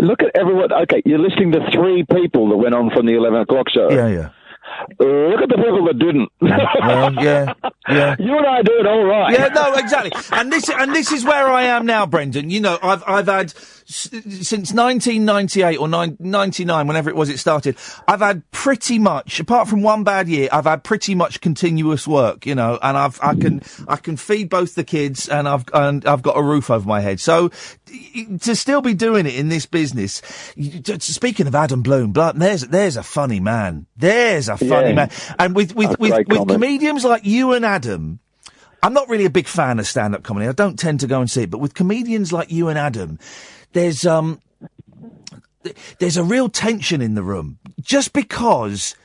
look 0.00 0.22
at 0.22 0.30
everyone. 0.34 0.72
Okay, 0.72 1.02
you're 1.04 1.18
listening 1.18 1.52
to 1.52 1.60
three 1.72 2.04
people 2.04 2.48
that 2.48 2.56
went 2.56 2.74
on 2.74 2.90
from 2.90 3.06
the 3.06 3.12
11 3.14 3.40
o'clock 3.42 3.68
show. 3.68 3.90
Yeah, 3.90 4.08
yeah. 4.08 4.28
Look 4.98 5.40
at 5.42 5.48
the 5.48 5.56
people 5.56 5.84
that 5.86 5.98
didn't. 5.98 6.28
Well, 6.40 7.14
yeah, 7.22 7.54
yeah. 7.88 8.16
You 8.18 8.36
and 8.36 8.46
I 8.46 8.62
doing 8.62 8.86
all 8.86 9.04
right. 9.04 9.32
Yeah, 9.32 9.48
no, 9.48 9.74
exactly. 9.74 10.10
And 10.32 10.52
this 10.52 10.68
and 10.68 10.94
this 10.94 11.12
is 11.12 11.24
where 11.24 11.46
I 11.48 11.62
am 11.64 11.86
now, 11.86 12.04
Brendon. 12.06 12.50
You 12.50 12.60
know, 12.60 12.78
I've 12.82 13.02
I've 13.06 13.26
had 13.26 13.54
s- 13.88 14.10
since 14.46 14.72
1998 14.72 15.76
or 15.78 15.88
nine, 15.88 16.16
99, 16.20 16.86
whenever 16.86 17.08
it 17.10 17.16
was 17.16 17.28
it 17.28 17.38
started. 17.38 17.76
I've 18.08 18.20
had 18.20 18.48
pretty 18.50 18.98
much, 18.98 19.40
apart 19.40 19.68
from 19.68 19.82
one 19.82 20.04
bad 20.04 20.28
year, 20.28 20.48
I've 20.52 20.64
had 20.64 20.84
pretty 20.84 21.14
much 21.14 21.40
continuous 21.40 22.06
work. 22.06 22.46
You 22.46 22.54
know, 22.54 22.78
and 22.82 22.96
I've 22.96 23.18
I 23.22 23.34
can 23.34 23.62
I 23.88 23.96
can 23.96 24.16
feed 24.16 24.48
both 24.50 24.74
the 24.74 24.84
kids, 24.84 25.28
and 25.28 25.48
I've 25.48 25.64
and 25.72 26.04
I've 26.06 26.22
got 26.22 26.36
a 26.36 26.42
roof 26.42 26.70
over 26.70 26.86
my 26.86 27.00
head. 27.00 27.20
So 27.20 27.50
to 28.40 28.54
still 28.56 28.80
be 28.80 28.94
doing 28.94 29.26
it 29.26 29.34
in 29.34 29.48
this 29.48 29.66
business. 29.66 30.22
Speaking 30.98 31.46
of 31.46 31.54
Adam 31.54 31.82
Bloom, 31.82 32.12
there's 32.12 32.62
there's 32.62 32.96
a 32.96 33.02
funny 33.02 33.40
man. 33.40 33.86
There's 33.96 34.48
a 34.48 34.56
funny 34.56 34.88
Yeah. 34.88 34.94
man, 34.94 35.10
and 35.38 35.54
with 35.54 35.74
with 35.74 35.98
with, 35.98 36.12
with 36.12 36.26
comment. 36.28 36.48
comedians 36.50 37.04
like 37.04 37.24
you 37.24 37.52
and 37.52 37.64
Adam. 37.64 38.20
I'm 38.82 38.92
not 38.92 39.08
really 39.08 39.24
a 39.24 39.30
big 39.30 39.48
fan 39.48 39.78
of 39.80 39.86
stand-up 39.86 40.22
comedy. 40.22 40.46
I 40.46 40.52
don't 40.52 40.78
tend 40.78 41.00
to 41.00 41.06
go 41.08 41.20
and 41.20 41.28
see 41.30 41.42
it, 41.44 41.50
but 41.50 41.58
with 41.58 41.74
comedians 41.74 42.32
like 42.32 42.52
you 42.52 42.68
and 42.68 42.78
Adam, 42.78 43.18
there's 43.76 44.06
um, 44.06 44.40
there's 45.98 46.16
a 46.16 46.24
real 46.24 46.48
tension 46.48 47.02
in 47.02 47.14
the 47.14 47.22
room 47.22 47.58
just 47.82 48.14
because 48.14 48.96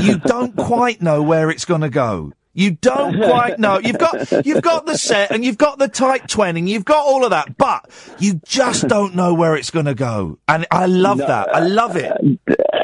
you 0.00 0.18
don't 0.26 0.56
quite 0.56 1.02
know 1.02 1.22
where 1.22 1.50
it's 1.50 1.66
going 1.66 1.82
to 1.82 1.90
go. 1.90 2.32
You 2.56 2.70
don't 2.70 3.16
quite 3.16 3.58
know. 3.58 3.80
You've 3.80 3.98
got 3.98 4.46
you've 4.46 4.62
got 4.62 4.86
the 4.86 4.96
set 4.96 5.30
and 5.32 5.44
you've 5.44 5.58
got 5.58 5.78
the 5.78 5.88
tight 5.88 6.28
twinning. 6.28 6.68
You've 6.68 6.84
got 6.84 7.04
all 7.04 7.24
of 7.24 7.30
that, 7.30 7.56
but 7.58 7.84
you 8.18 8.40
just 8.46 8.86
don't 8.88 9.14
know 9.14 9.34
where 9.34 9.56
it's 9.56 9.70
going 9.70 9.86
to 9.86 9.94
go. 9.94 10.38
And 10.48 10.64
I 10.70 10.86
love 10.86 11.18
No, 11.18 11.26
that. 11.26 11.54
I 11.54 11.58
love 11.58 11.96
it. 11.96 12.12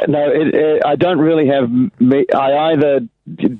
no, 0.08 0.28
it, 0.30 0.54
it, 0.54 0.82
I 0.84 0.96
don't 0.96 1.18
really 1.20 1.46
have. 1.46 1.70
Me, 2.00 2.26
I 2.34 2.72
either 2.72 3.00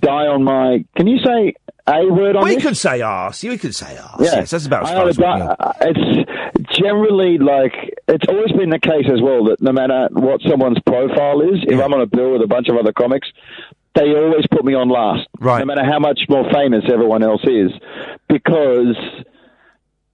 die 0.01 0.27
on 0.27 0.43
my. 0.43 0.85
Can 0.97 1.07
you 1.07 1.19
say 1.25 1.55
a 1.91 2.07
word 2.07 2.37
on 2.37 2.45
We 2.45 2.55
this? 2.55 2.65
can 2.65 2.75
say 2.75 3.01
arse. 3.01 3.43
We 3.43 3.59
can 3.59 3.73
say 3.73 3.99
arse. 3.99 4.21
Yeah. 4.21 4.41
Yes, 4.41 4.51
that's 4.51 4.67
about 4.67 4.85
as 4.85 4.91
far 4.91 5.09
as 5.09 5.19
we 5.19 5.25
go. 5.25 5.57
It's 5.83 6.79
generally 6.79 7.39
like 7.39 7.73
it's 8.09 8.25
always 8.29 8.53
been 8.53 8.71
the 8.71 8.79
case 8.79 9.07
as 9.13 9.21
well 9.21 9.45
that 9.45 9.61
no 9.61 9.73
matter 9.73 10.09
what 10.13 10.41
someone's 10.49 10.79
profile 10.87 11.41
is, 11.43 11.59
if 11.67 11.81
I'm 11.81 11.93
on 11.93 12.01
a 12.01 12.07
bill 12.07 12.33
with 12.33 12.43
a 12.43 12.47
bunch 12.47 12.69
of 12.69 12.77
other 12.77 12.93
comics, 12.93 13.29
they 13.95 14.15
always 14.15 14.47
put 14.51 14.65
me 14.65 14.75
on 14.75 14.89
last, 14.89 15.27
right? 15.41 15.59
No 15.61 15.65
matter 15.67 15.85
how 15.85 15.99
much 15.99 16.21
more 16.29 16.45
famous 16.53 16.85
everyone 16.93 17.23
else 17.23 17.43
is, 17.45 17.73
because 18.29 18.97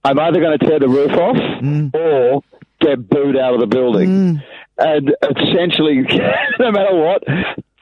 I'm 0.03 0.19
either 0.19 0.39
going 0.39 0.57
to 0.57 0.65
tear 0.65 0.79
the 0.79 0.87
roof 0.89 1.11
off 1.11 1.35
Mm. 1.61 1.93
or 1.93 2.41
get 2.81 3.07
booed 3.09 3.37
out 3.37 3.53
of 3.55 3.59
the 3.59 3.67
building, 3.67 4.41
and 4.77 5.15
essentially, 5.21 6.01
no 6.59 6.71
matter 6.71 6.95
what. 6.95 7.23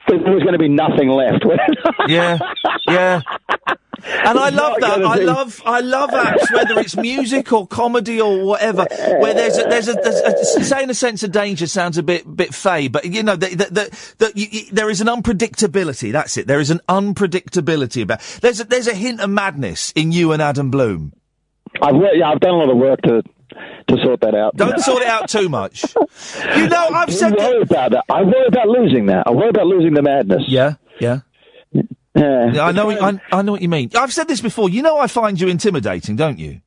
There's 0.08 0.22
always 0.24 0.42
going 0.42 0.52
to 0.52 0.58
be 0.58 0.68
nothing 0.68 1.08
left. 1.08 1.44
yeah, 2.08 2.38
yeah. 2.88 3.22
And 4.04 4.38
I 4.38 4.50
love 4.50 4.76
that. 4.80 5.02
I 5.02 5.16
love 5.16 5.62
I 5.64 5.80
love 5.80 6.12
acts, 6.12 6.52
whether 6.52 6.78
it's 6.78 6.96
music 6.96 7.52
or 7.52 7.66
comedy 7.66 8.20
or 8.20 8.44
whatever, 8.44 8.86
where 9.18 9.34
there's 9.34 9.58
a, 9.58 9.64
there's 9.64 9.88
a, 9.88 9.94
there's 9.94 10.20
a 10.20 10.64
saying 10.64 10.90
a 10.90 10.94
sense 10.94 11.22
of 11.22 11.32
danger 11.32 11.66
sounds 11.66 11.98
a 11.98 12.02
bit 12.02 12.36
bit 12.36 12.54
fey, 12.54 12.88
but 12.88 13.06
you 13.06 13.22
know 13.22 13.36
that 13.36 13.52
that 13.58 13.74
that, 13.74 14.14
that 14.18 14.36
you, 14.36 14.46
you, 14.50 14.70
there 14.70 14.90
is 14.90 15.00
an 15.00 15.08
unpredictability. 15.08 16.12
That's 16.12 16.36
it. 16.36 16.46
There 16.46 16.60
is 16.60 16.70
an 16.70 16.80
unpredictability 16.88 18.02
about. 18.02 18.20
There's 18.42 18.60
a, 18.60 18.64
there's 18.64 18.86
a 18.86 18.94
hint 18.94 19.20
of 19.20 19.30
madness 19.30 19.92
in 19.96 20.12
you 20.12 20.32
and 20.32 20.42
Adam 20.42 20.70
Bloom. 20.70 21.12
I've 21.82 21.96
yeah, 22.14 22.30
I've 22.30 22.40
done 22.40 22.54
a 22.54 22.58
lot 22.58 22.70
of 22.70 22.76
work 22.76 23.00
to 23.02 23.22
to 23.50 23.96
sort 24.02 24.20
that 24.20 24.34
out. 24.34 24.56
Don't 24.56 24.78
sort 24.80 25.02
it 25.02 25.08
out 25.08 25.28
too 25.28 25.48
much. 25.48 25.84
You 26.56 26.68
know, 26.68 26.88
I've 26.88 27.12
said 27.12 27.38
I 27.38 27.48
worry 27.50 27.62
about 27.62 27.90
that. 27.92 28.04
I 28.10 28.22
worry 28.22 28.46
about 28.48 28.68
losing 28.68 29.06
that. 29.06 29.26
I 29.26 29.30
worry 29.30 29.48
about 29.50 29.66
losing 29.66 29.94
the 29.94 30.02
madness. 30.02 30.42
Yeah, 30.48 30.74
yeah. 31.00 31.20
Yeah, 31.72 31.82
Yeah, 32.52 32.64
I 32.66 32.72
know. 32.72 32.90
I, 32.90 33.20
I 33.30 33.42
know 33.42 33.52
what 33.52 33.62
you 33.62 33.68
mean. 33.68 33.90
I've 33.94 34.12
said 34.12 34.28
this 34.28 34.40
before. 34.40 34.70
You 34.70 34.82
know, 34.82 34.98
I 34.98 35.06
find 35.06 35.38
you 35.40 35.48
intimidating, 35.48 36.16
don't 36.16 36.38
you? 36.38 36.60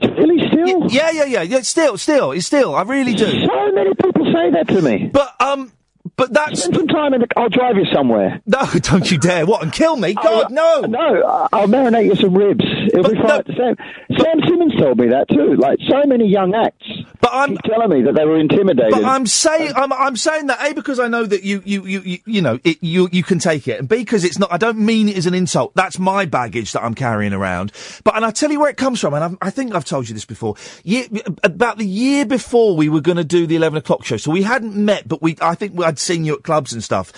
Really, 0.00 0.48
still? 0.48 0.90
yeah, 0.90 1.10
yeah, 1.10 1.24
yeah, 1.24 1.42
yeah. 1.42 1.60
Still, 1.60 1.98
still, 1.98 2.32
it's 2.32 2.46
still. 2.46 2.74
I 2.74 2.82
really 2.82 3.12
do. 3.14 3.26
So 3.26 3.72
many 3.72 3.90
people 3.94 4.24
say 4.32 4.50
that 4.52 4.68
to 4.68 4.80
me. 4.80 5.10
But 5.12 5.34
um, 5.40 5.72
but 6.16 6.32
that's 6.32 6.62
spend 6.62 6.76
some 6.76 6.88
time 6.88 7.12
and. 7.14 7.26
I'll 7.36 7.48
drive 7.48 7.76
you 7.76 7.86
somewhere. 7.92 8.40
No, 8.46 8.64
don't 8.74 9.10
you 9.10 9.18
dare! 9.18 9.46
What 9.46 9.62
and 9.62 9.72
kill 9.72 9.96
me? 9.96 10.14
God, 10.14 10.50
no! 10.50 10.80
No, 10.80 11.48
I'll 11.52 11.68
marinate 11.68 12.06
you 12.06 12.14
some 12.16 12.34
ribs. 12.36 12.64
It'll 12.92 13.10
be 13.10 13.16
fine. 13.16 13.44
Sam, 13.56 13.76
Sam 14.18 14.40
Simmons 14.46 14.74
told 14.76 14.98
me 14.98 15.08
that 15.08 15.28
too. 15.28 15.56
Like 15.56 15.78
so 15.88 16.06
many 16.06 16.28
young 16.28 16.54
acts. 16.54 16.86
But 17.20 17.30
I'm 17.32 17.50
keep 17.50 17.62
telling 17.62 17.90
me 17.90 18.02
that 18.02 18.14
they 18.14 18.24
were 18.24 18.38
intimidated. 18.38 18.92
But 18.92 19.04
I'm 19.04 19.26
saying 19.26 19.72
I'm, 19.76 19.92
I'm 19.92 20.16
saying 20.16 20.46
that 20.48 20.60
a 20.60 20.74
because 20.74 20.98
I 20.98 21.08
know 21.08 21.24
that 21.24 21.44
you 21.44 21.62
you 21.64 21.86
you 21.86 22.00
you, 22.00 22.18
you 22.26 22.42
know 22.42 22.58
it, 22.64 22.78
you 22.80 23.08
you 23.12 23.22
can 23.22 23.38
take 23.38 23.68
it, 23.68 23.78
and 23.78 23.88
b 23.88 23.98
because 23.98 24.24
it's 24.24 24.38
not. 24.38 24.52
I 24.52 24.58
don't 24.58 24.78
mean 24.78 25.08
it 25.08 25.16
as 25.16 25.26
an 25.26 25.34
insult. 25.34 25.74
That's 25.74 25.98
my 25.98 26.24
baggage 26.24 26.72
that 26.72 26.82
I'm 26.82 26.94
carrying 26.94 27.32
around. 27.32 27.72
But 28.04 28.16
and 28.16 28.24
I 28.24 28.30
tell 28.30 28.50
you 28.50 28.60
where 28.60 28.70
it 28.70 28.76
comes 28.76 29.00
from, 29.00 29.14
and 29.14 29.24
I've, 29.24 29.38
I 29.40 29.50
think 29.50 29.74
I've 29.74 29.84
told 29.84 30.08
you 30.08 30.14
this 30.14 30.24
before. 30.24 30.56
Year, 30.82 31.06
about 31.44 31.78
the 31.78 31.86
year 31.86 32.26
before 32.26 32.76
we 32.76 32.88
were 32.88 33.00
going 33.00 33.18
to 33.18 33.24
do 33.24 33.46
the 33.46 33.56
eleven 33.56 33.78
o'clock 33.78 34.04
show, 34.04 34.16
so 34.16 34.30
we 34.30 34.42
hadn't 34.42 34.74
met, 34.76 35.06
but 35.06 35.22
we 35.22 35.36
I 35.40 35.54
think 35.54 35.80
I'd 35.80 35.98
seen 36.02 36.24
you 36.24 36.34
at 36.34 36.42
clubs 36.42 36.72
and 36.72 36.82
stuff, 36.82 37.12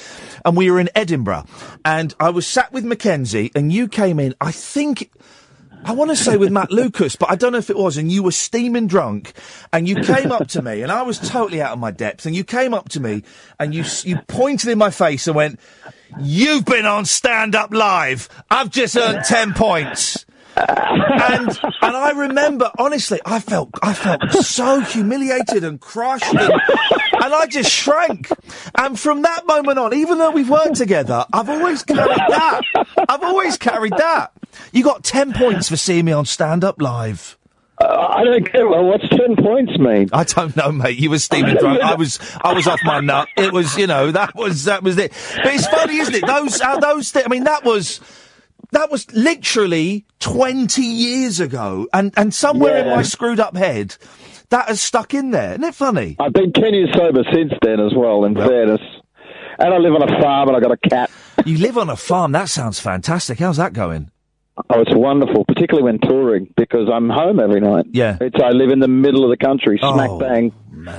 and 0.45 0.57
we 0.57 0.71
were 0.71 0.81
in 0.81 0.91
Edinburgh, 0.95 1.47
and 1.85 2.15
I 2.21 2.31
was 2.31 2.47
sat 2.47 2.73
with 2.73 2.85
Mackenzie, 2.85 3.51
and 3.55 3.73
you 3.73 3.89
came 3.89 4.21
in. 4.21 4.35
I 4.41 4.53
think. 4.53 5.11
I 5.87 5.93
want 5.93 6.11
to 6.11 6.17
say 6.17 6.39
with 6.39 6.51
Matt 6.51 6.71
Lucas, 6.73 7.15
but 7.15 7.31
I 7.31 7.37
don't 7.37 7.53
know 7.53 7.59
if 7.59 7.69
it 7.69 7.77
was, 7.77 7.99
and 7.99 8.11
you 8.11 8.23
were 8.23 8.33
steaming 8.33 8.87
drunk, 8.87 9.35
and 9.71 9.87
you 9.87 9.97
came 9.97 10.33
up 10.33 10.49
to 10.49 10.63
me, 10.63 10.81
and 10.81 10.91
I 10.91 11.03
was 11.03 11.19
totally 11.19 11.61
out 11.61 11.73
of 11.73 11.79
my 11.79 11.91
depth, 11.91 12.25
and 12.25 12.35
you 12.35 12.43
came 12.43 12.73
up 12.73 12.89
to 12.91 13.01
me, 13.01 13.23
and 13.61 13.75
you 13.75 13.85
you 14.03 14.17
pointed 14.27 14.71
in 14.71 14.79
my 14.79 14.89
face 14.91 15.27
and 15.27 15.37
went, 15.37 15.61
"You've 16.19 16.65
been 16.65 16.87
on 16.87 17.05
Stand 17.05 17.55
Up 17.55 17.75
Live. 17.75 18.31
I've 18.51 18.71
just 18.71 18.97
earned 18.97 19.25
ten 19.25 19.53
points." 19.53 20.25
And 20.57 21.49
and 21.83 21.97
I 21.97 22.13
remember 22.15 22.71
honestly, 22.79 23.21
I 23.25 23.41
felt 23.41 23.71
I 23.83 23.93
felt 23.95 24.31
so 24.33 24.81
humiliated 24.81 25.65
and 25.65 25.81
crushed, 25.81 26.33
and, 26.35 26.41
and 26.41 27.35
I 27.35 27.47
just 27.47 27.71
shrank. 27.71 28.29
And 28.77 28.99
from 28.99 29.23
that 29.23 29.47
moment 29.47 29.79
on, 29.79 29.95
even 29.95 30.19
though 30.19 30.31
we've 30.31 30.51
worked 30.51 30.77
together, 30.77 31.25
I've 31.33 31.49
always 31.51 31.83
carried 31.83 32.19
that. 32.29 32.61
I've 33.09 33.23
always 33.23 33.57
carried 33.57 33.95
that. 33.97 34.33
You 34.73 34.85
got 34.85 35.03
ten 35.05 35.33
points 35.33 35.69
for 35.69 35.77
seeing 35.77 36.05
me 36.05 36.13
on 36.13 36.25
Stand 36.27 36.63
Up 36.65 36.81
Live. 36.81 37.37
Uh, 37.77 37.87
I 38.09 38.23
don't 38.23 38.51
care. 38.51 38.69
well. 38.69 38.85
What's 38.85 39.09
ten 39.09 39.35
points 39.35 39.77
mean? 39.79 40.09
I 40.13 40.23
don't 40.23 40.55
know, 40.57 40.71
mate. 40.71 40.97
You 40.97 41.11
were 41.11 41.19
steaming 41.19 41.57
drunk. 41.57 41.81
I 41.83 41.97
was, 41.97 42.21
I 42.41 42.53
was 42.55 42.69
off 42.69 42.79
my 42.85 43.01
nut. 43.01 43.27
It 43.37 43.53
was, 43.53 43.77
you 43.77 43.89
know, 43.89 44.13
that 44.13 44.37
was, 44.37 44.65
that 44.67 44.85
was 44.85 44.97
it. 44.97 45.11
But 45.43 45.55
it's 45.55 45.67
funny, 45.67 45.97
isn't 45.97 46.15
it? 46.15 46.25
Those, 46.25 46.61
how 46.61 46.79
those, 46.79 47.11
thi- 47.11 47.25
I 47.25 47.29
mean, 47.29 47.45
that 47.45 47.65
was, 47.65 47.99
that 48.75 48.91
was 48.91 49.11
literally 49.13 50.05
twenty 50.21 50.85
years 50.85 51.41
ago, 51.41 51.89
and 51.93 52.13
and 52.17 52.33
somewhere 52.35 52.77
in 52.77 52.87
Yeah. 52.87 52.97
my 52.97 53.03
screwed 53.03 53.41
up 53.41 53.57
head, 53.57 53.97
that 54.51 54.69
has 54.69 54.81
stuck 54.83 55.15
in 55.15 55.31
there. 55.31 55.53
Isn't 55.53 55.65
it 55.65 55.75
funny? 55.75 56.17
I've 56.21 56.33
been 56.33 56.53
ten 56.53 56.75
years 56.75 56.91
sober 56.95 57.23
since 57.33 57.53
then 57.63 57.81
as 57.81 57.93
well. 57.97 58.25
In 58.25 58.35
fairness, 58.35 58.81
and 59.59 59.75
I 59.75 59.79
live 59.79 59.95
on 59.95 60.03
a 60.03 60.21
farm 60.21 60.49
and 60.49 60.57
I 60.57 60.61
got 60.61 60.73
a 60.73 60.89
cat. 60.89 61.11
You 61.45 61.59
live 61.59 61.77
on 61.77 61.91
a 61.91 61.97
farm. 61.97 62.33
That 62.33 62.49
sounds 62.49 62.79
fantastic. 62.81 63.39
How's 63.41 63.59
that 63.59 63.73
going? 63.75 64.11
Oh, 64.71 64.81
it's 64.81 64.95
wonderful, 64.95 65.45
particularly 65.45 65.83
when 65.85 65.99
touring 65.99 66.49
because 66.57 66.89
I'm 66.91 67.11
home 67.11 67.39
every 67.41 67.61
night. 67.61 67.87
Yeah. 67.91 68.17
it's 68.21 68.37
I 68.43 68.51
live 68.51 68.71
in 68.71 68.79
the 68.79 68.89
middle 68.89 69.25
of 69.25 69.31
the 69.37 69.45
country, 69.45 69.77
smack 69.79 70.09
Oh, 70.11 70.19
bang. 70.19 70.53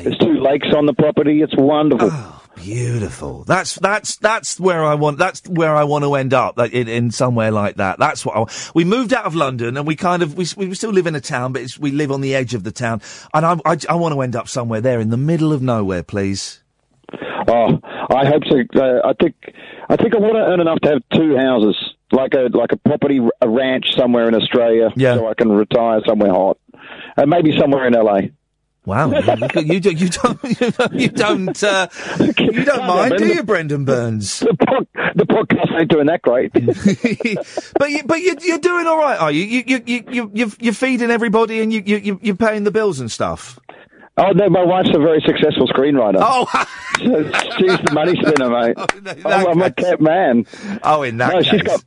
There's 0.03 0.17
two 0.17 0.33
lakes 0.39 0.67
on 0.75 0.85
the 0.85 0.93
property. 0.93 1.41
It's 1.41 1.55
wonderful. 1.57 2.09
Ah. 2.11 2.43
Beautiful. 2.55 3.43
That's 3.43 3.75
that's 3.75 4.15
that's 4.17 4.59
where 4.59 4.83
I 4.83 4.95
want. 4.95 5.17
That's 5.17 5.41
where 5.47 5.75
I 5.75 5.83
want 5.83 6.03
to 6.03 6.15
end 6.15 6.33
up. 6.33 6.57
Like 6.57 6.71
in, 6.71 6.87
in 6.87 7.11
somewhere 7.11 7.51
like 7.51 7.75
that. 7.75 7.99
That's 7.99 8.25
what 8.25 8.37
I, 8.37 8.51
we 8.73 8.83
moved 8.85 9.13
out 9.13 9.25
of 9.25 9.35
London, 9.35 9.77
and 9.77 9.85
we 9.85 9.95
kind 9.95 10.23
of 10.23 10.35
we 10.35 10.45
we 10.57 10.73
still 10.73 10.91
live 10.91 11.07
in 11.07 11.15
a 11.15 11.21
town, 11.21 11.53
but 11.53 11.61
it's, 11.61 11.77
we 11.77 11.91
live 11.91 12.11
on 12.11 12.21
the 12.21 12.33
edge 12.33 12.53
of 12.53 12.63
the 12.63 12.71
town, 12.71 13.01
and 13.33 13.45
I 13.45 13.57
I, 13.65 13.77
I 13.89 13.95
want 13.95 14.13
to 14.13 14.21
end 14.21 14.35
up 14.35 14.47
somewhere 14.47 14.81
there 14.81 14.99
in 14.99 15.09
the 15.09 15.17
middle 15.17 15.51
of 15.53 15.61
nowhere, 15.61 16.03
please. 16.03 16.61
Oh, 17.47 17.79
I 18.09 18.25
hope 18.25 18.43
so. 18.49 18.57
Uh, 18.79 19.01
I 19.07 19.13
think 19.21 19.35
I 19.89 19.95
think 19.95 20.15
I 20.15 20.19
want 20.19 20.35
to 20.35 20.41
earn 20.41 20.59
enough 20.59 20.79
to 20.81 20.89
have 20.89 21.03
two 21.13 21.37
houses, 21.37 21.75
like 22.11 22.33
a 22.33 22.49
like 22.57 22.71
a 22.71 22.77
property, 22.77 23.19
a 23.41 23.49
ranch 23.49 23.93
somewhere 23.95 24.27
in 24.27 24.33
Australia, 24.35 24.89
so 25.15 25.27
I 25.27 25.33
can 25.35 25.51
retire 25.51 26.01
somewhere 26.07 26.31
hot, 26.31 26.57
and 27.17 27.29
maybe 27.29 27.57
somewhere 27.59 27.85
in 27.85 27.93
LA. 27.93 28.21
Wow, 28.85 29.09
you, 29.11 29.79
you, 29.79 29.91
you 29.91 30.09
don't 30.09 30.43
you 30.61 30.69
don't 30.71 30.93
you 30.93 31.09
don't, 31.09 31.63
uh, 31.63 31.87
you 32.19 32.63
don't 32.65 32.85
mind, 32.85 33.17
do 33.17 33.27
you, 33.27 33.41
Brendon 33.43 33.83
Burns? 33.83 34.39
The, 34.41 34.55
pod, 34.55 34.87
the 35.15 35.25
podcast 35.25 35.79
ain't 35.79 35.89
doing 35.89 36.05
that 36.05 36.21
great. 36.21 36.53
but 37.79 37.89
you, 37.89 38.03
but 38.03 38.21
you, 38.21 38.35
you're 38.41 38.59
doing 38.59 38.85
all 38.85 38.97
right, 38.97 39.19
are 39.19 39.31
you? 39.31 39.43
You 39.43 39.63
you 39.65 39.83
you 39.85 40.03
you 40.11 40.31
you're, 40.33 40.49
you're 40.59 40.73
feeding 40.73 41.09
everybody, 41.09 41.61
and 41.61 41.73
you 41.73 41.81
you 41.85 41.97
you- 41.97 42.19
you're 42.21 42.35
paying 42.35 42.63
the 42.63 42.71
bills 42.71 42.99
and 42.99 43.11
stuff. 43.11 43.59
Oh 44.17 44.31
no, 44.31 44.49
my 44.49 44.63
wife's 44.63 44.89
a 44.95 44.99
very 44.99 45.21
successful 45.25 45.67
screenwriter. 45.67 46.19
Oh, 46.21 46.45
she's 46.99 47.77
the 47.81 47.91
money 47.91 48.15
spinner, 48.21 48.49
mate. 48.49 48.77
I'm, 49.25 49.47
I'm 49.47 49.61
a 49.61 49.71
kept 49.71 50.01
man. 50.01 50.45
Oh, 50.83 51.03
in 51.03 51.17
that 51.17 51.33
no, 51.33 51.41
she's 51.41 51.61
case. 51.61 51.63
got 51.63 51.83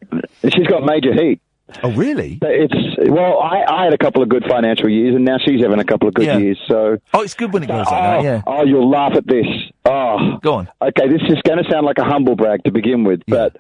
she's 0.53 0.67
got 0.67 0.85
major 0.85 1.15
heat. 1.15 1.41
Oh, 1.83 1.93
really? 1.93 2.39
It's 2.43 3.11
well, 3.11 3.39
I, 3.41 3.65
I 3.69 3.85
had 3.85 3.95
a 3.95 3.99
couple 3.99 4.23
of 4.23 4.29
good 4.29 4.45
financial 4.49 4.89
years, 4.89 5.15
and 5.15 5.25
now 5.25 5.37
she's 5.39 5.61
having 5.63 5.79
a 5.79 5.85
couple 5.85 6.09
of 6.09 6.15
good 6.15 6.27
Yeah. 6.27 6.39
years. 6.39 6.59
So 6.67 6.99
oh, 7.15 7.23
it's 7.23 7.35
good 7.35 7.53
when 7.53 7.63
it 7.63 7.67
goes 7.67 7.87
like 7.87 7.89
oh, 7.89 8.23
that. 8.23 8.25
Yeah. 8.25 8.43
Oh, 8.47 8.65
you'll 8.65 8.91
laugh 8.91 9.13
at 9.15 9.27
this. 9.27 9.47
Oh, 9.85 10.39
go 10.43 10.55
on. 10.55 10.69
Okay, 10.83 11.09
this 11.09 11.23
is 11.29 11.41
going 11.43 11.63
to 11.63 11.71
sound 11.71 11.87
like 11.87 11.99
a 11.99 12.05
humble 12.05 12.37
brag 12.37 12.65
to 12.65 12.71
begin 12.71 13.05
with, 13.05 13.23
but 13.27 13.57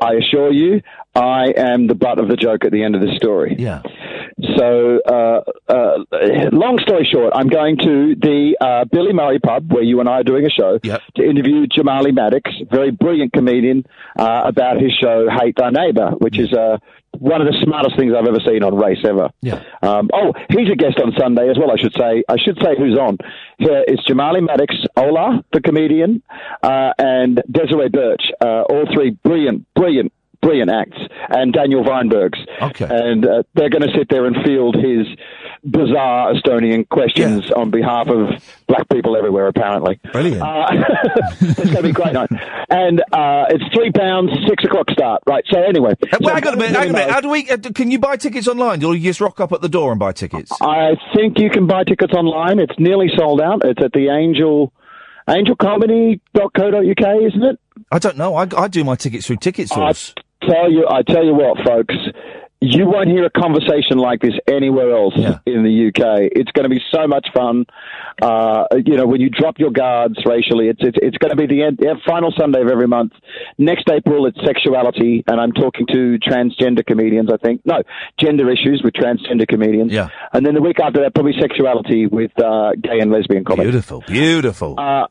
I 0.00 0.14
assure 0.14 0.52
you, 0.52 0.82
I 1.14 1.52
am 1.56 1.86
the 1.86 1.94
butt 1.94 2.18
of 2.18 2.28
the 2.28 2.36
joke 2.36 2.64
at 2.64 2.72
the 2.72 2.82
end 2.82 2.94
of 2.94 3.00
the 3.00 3.14
story. 3.16 3.56
Yeah. 3.58 3.82
So, 4.56 5.00
uh, 5.06 5.42
uh, 5.68 5.98
long 6.52 6.78
story 6.82 7.08
short, 7.10 7.32
I'm 7.34 7.48
going 7.48 7.76
to 7.78 8.14
the 8.16 8.56
uh, 8.60 8.84
Billy 8.84 9.12
Murray 9.12 9.38
pub 9.38 9.72
where 9.72 9.82
you 9.82 10.00
and 10.00 10.08
I 10.08 10.20
are 10.20 10.24
doing 10.24 10.44
a 10.44 10.50
show 10.50 10.78
to 10.78 11.22
interview 11.22 11.66
Jamali 11.66 12.10
Maddix, 12.10 12.68
very 12.70 12.90
brilliant 12.90 13.32
comedian, 13.32 13.86
uh, 14.18 14.42
about 14.44 14.80
his 14.80 14.92
show 14.92 15.28
Hate 15.30 15.56
Thy 15.56 15.70
Neighbor, 15.70 16.10
which 16.18 16.38
is 16.38 16.52
uh, 16.52 16.78
one 17.18 17.40
of 17.40 17.46
the 17.46 17.56
smartest 17.62 17.96
things 17.98 18.12
I've 18.16 18.26
ever 18.26 18.40
seen 18.40 18.62
on 18.62 18.74
race 18.74 19.04
ever. 19.04 19.30
Yeah. 19.40 19.62
Um, 19.82 20.10
oh, 20.12 20.32
he's 20.48 20.70
a 20.70 20.76
guest 20.76 20.98
on 21.00 21.12
Sunday 21.18 21.48
as 21.50 21.56
well. 21.58 21.70
I 21.70 21.76
should 21.76 21.94
say. 21.94 22.24
I 22.28 22.36
should 22.36 22.58
say 22.62 22.76
who's 22.76 22.98
on. 22.98 23.18
Here 23.58 23.84
is 23.86 24.00
Jamali 24.08 24.46
Maddix, 24.46 24.74
Ola, 24.96 25.44
the 25.52 25.60
comedian, 25.60 26.22
uh, 26.62 26.92
and 26.98 27.42
Desiree 27.50 27.88
Burch. 27.88 28.30
Uh, 28.40 28.62
all 28.62 28.86
three 28.94 29.10
brilliant, 29.10 29.66
brilliant, 29.74 30.12
brilliant 30.42 30.70
acts, 30.70 30.98
and 31.28 31.52
Daniel 31.52 31.82
Weinbergs. 31.84 32.38
Okay. 32.60 32.86
And 32.90 33.26
uh, 33.26 33.42
they're 33.54 33.70
going 33.70 33.82
to 33.82 33.92
sit 33.96 34.08
there 34.10 34.26
and 34.26 34.36
field 34.44 34.76
his 34.76 35.06
bizarre 35.64 36.34
Estonian 36.34 36.88
questions 36.88 37.50
on 37.50 37.70
behalf 37.70 38.08
of 38.08 38.28
black 38.66 38.88
people 38.88 39.16
everywhere. 39.16 39.46
Apparently. 39.46 39.98
Brilliant. 40.12 40.42
Uh, 40.42 40.66
it's 41.40 41.70
going 41.70 41.76
to 41.76 41.82
be 41.82 41.92
great 41.92 42.12
night. 42.12 42.30
And 42.70 43.00
uh, 43.12 43.46
it's 43.50 43.64
three 43.74 43.90
pounds, 43.90 44.30
six 44.48 44.64
o'clock 44.64 44.90
start. 44.90 45.22
Right. 45.26 45.44
So 45.48 45.60
anyway. 45.60 45.92
Uh, 46.02 46.18
so 46.18 46.18
Wait, 46.20 46.34
hang 46.34 46.46
on 46.46 46.54
a 46.54 46.56
minute. 46.56 46.76
Hang 46.76 46.88
on 46.88 46.94
a 46.94 46.98
minute. 46.98 47.10
How 47.10 47.20
do 47.20 47.28
we? 47.28 47.48
Uh, 47.48 47.56
can 47.74 47.90
you 47.90 47.98
buy 47.98 48.16
tickets 48.16 48.48
online, 48.48 48.82
or 48.84 48.94
you 48.94 49.02
just 49.02 49.20
rock 49.20 49.40
up 49.40 49.52
at 49.52 49.60
the 49.60 49.68
door 49.68 49.90
and 49.90 49.98
buy 49.98 50.12
tickets? 50.12 50.52
I 50.60 50.96
think 51.14 51.38
you 51.38 51.50
can 51.50 51.66
buy 51.66 51.84
tickets 51.84 52.12
online. 52.12 52.58
It's 52.58 52.78
nearly 52.78 53.10
sold 53.16 53.40
out. 53.40 53.64
It's 53.64 53.82
at 53.82 53.92
the 53.92 54.08
Angel 54.08 54.72
angelcomedy.co.uk, 55.28 57.22
isn't 57.26 57.42
it? 57.42 57.58
I 57.90 57.98
don't 57.98 58.16
know. 58.16 58.34
I, 58.36 58.46
I 58.56 58.68
do 58.68 58.84
my 58.84 58.94
tickets 58.96 59.26
through 59.26 59.36
Ticket 59.36 59.68
Source. 59.68 60.14
Tell 60.42 60.70
you, 60.70 60.86
I 60.88 61.02
tell 61.02 61.24
you 61.24 61.34
what, 61.34 61.64
folks. 61.64 61.94
You 62.64 62.86
won't 62.86 63.08
hear 63.08 63.24
a 63.26 63.30
conversation 63.30 63.98
like 63.98 64.20
this 64.20 64.34
anywhere 64.46 64.90
else 64.96 65.14
in 65.44 65.62
the 65.64 65.88
UK. 65.88 66.30
It's 66.32 66.50
going 66.52 66.64
to 66.64 66.70
be 66.70 66.80
so 66.90 67.06
much 67.06 67.28
fun. 67.34 67.66
Uh, 68.22 68.64
you 68.84 68.96
know, 68.96 69.06
when 69.06 69.20
you 69.20 69.28
drop 69.28 69.58
your 69.58 69.70
guards 69.70 70.16
racially, 70.24 70.68
it's 70.68 70.80
it's, 70.82 70.96
it's 71.02 71.18
going 71.18 71.30
to 71.30 71.36
be 71.36 71.46
the 71.46 71.62
end, 71.62 71.78
yeah, 71.82 71.94
final 72.06 72.32
Sunday 72.36 72.62
of 72.62 72.68
every 72.68 72.86
month. 72.86 73.12
Next 73.58 73.88
April, 73.90 74.26
it's 74.26 74.38
sexuality, 74.44 75.24
and 75.26 75.40
I'm 75.40 75.52
talking 75.52 75.86
to 75.88 76.18
transgender 76.18 76.84
comedians. 76.86 77.30
I 77.32 77.36
think 77.36 77.60
no 77.64 77.82
gender 78.18 78.50
issues 78.50 78.82
with 78.82 78.94
transgender 78.94 79.46
comedians. 79.46 79.92
Yeah. 79.92 80.08
And 80.32 80.46
then 80.46 80.54
the 80.54 80.62
week 80.62 80.80
after 80.80 81.02
that, 81.02 81.14
probably 81.14 81.34
sexuality 81.38 82.06
with 82.06 82.32
uh, 82.40 82.72
gay 82.80 83.00
and 83.00 83.10
lesbian 83.10 83.44
comedy. 83.44 83.70
Beautiful, 83.70 84.02
beautiful. 84.06 84.78
Uh, 84.78 85.06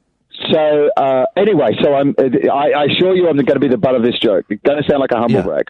so 0.52 0.90
uh, 0.98 1.26
anyway, 1.38 1.72
so 1.82 1.94
I'm. 1.94 2.16
I, 2.20 2.72
I 2.72 2.84
assure 2.86 3.16
you, 3.16 3.28
I'm 3.28 3.36
going 3.36 3.46
to 3.46 3.60
be 3.60 3.68
the 3.68 3.78
butt 3.78 3.96
of 3.96 4.04
this 4.04 4.18
joke. 4.20 4.46
It's 4.50 4.62
going 4.64 4.82
to 4.82 4.90
sound 4.90 5.00
like 5.00 5.12
a 5.12 5.18
humble 5.18 5.44
brag, 5.44 5.70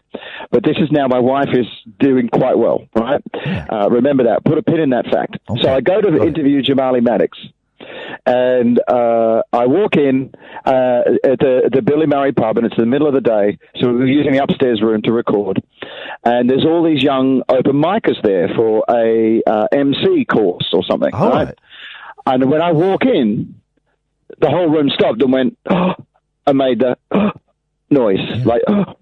but 0.52 0.64
this 0.64 0.77
is 0.77 0.90
now. 0.91 1.07
My 1.07 1.19
wife 1.19 1.49
is 1.53 1.65
doing 1.99 2.30
quite 2.30 2.57
well, 2.57 2.88
right? 2.95 3.22
Uh, 3.45 3.90
remember 3.90 4.23
that. 4.26 4.44
Put 4.45 4.57
a 4.57 4.64
pin 4.64 4.80
in 4.80 4.91
that 4.91 5.06
fact. 5.07 5.38
So 5.61 5.73
I 5.73 5.81
go 5.81 6.02
to 6.02 6.23
interview 6.23 6.61
Jamali 6.61 7.02
Maddix, 7.02 7.31
and 8.26 8.80
uh, 8.88 9.41
I 9.52 9.65
walk 9.68 9.95
in 9.95 10.34
uh, 10.65 11.02
at 11.23 11.40
the, 11.40 11.69
the 11.72 11.81
Billy 11.81 12.06
Murray 12.06 12.31
pub, 12.31 12.57
and 12.57 12.65
it's 12.65 12.77
the 12.77 12.85
middle 12.85 13.07
of 13.07 13.14
the 13.14 13.22
day, 13.22 13.57
so 13.80 13.91
we're 13.91 14.07
using 14.07 14.31
the 14.34 14.44
upstairs 14.44 14.81
room 14.81 15.02
to 15.03 15.11
record. 15.11 15.61
And 16.23 16.49
there's 16.49 16.65
all 16.65 16.84
these 16.84 17.03
young 17.03 17.44
open 17.49 17.73
micers 17.73 18.22
there 18.23 18.49
for 18.56 18.84
a 18.90 19.41
uh, 19.45 19.68
MC 19.72 20.26
course 20.26 20.69
or 20.73 20.84
something, 20.90 21.14
All 21.14 21.30
right? 21.31 21.60
And 22.26 22.49
when 22.49 22.61
I 22.61 22.72
walk 22.72 23.06
in, 23.06 23.56
the 24.39 24.49
whole 24.49 24.68
room 24.69 24.89
stopped 24.89 25.22
and 25.22 25.31
went, 25.34 25.57
oh, 25.69 25.93
and 26.47 26.57
made 26.57 26.80
the 26.80 26.97
noise, 27.89 28.19
like, 28.45 28.61
oh. 28.68 28.85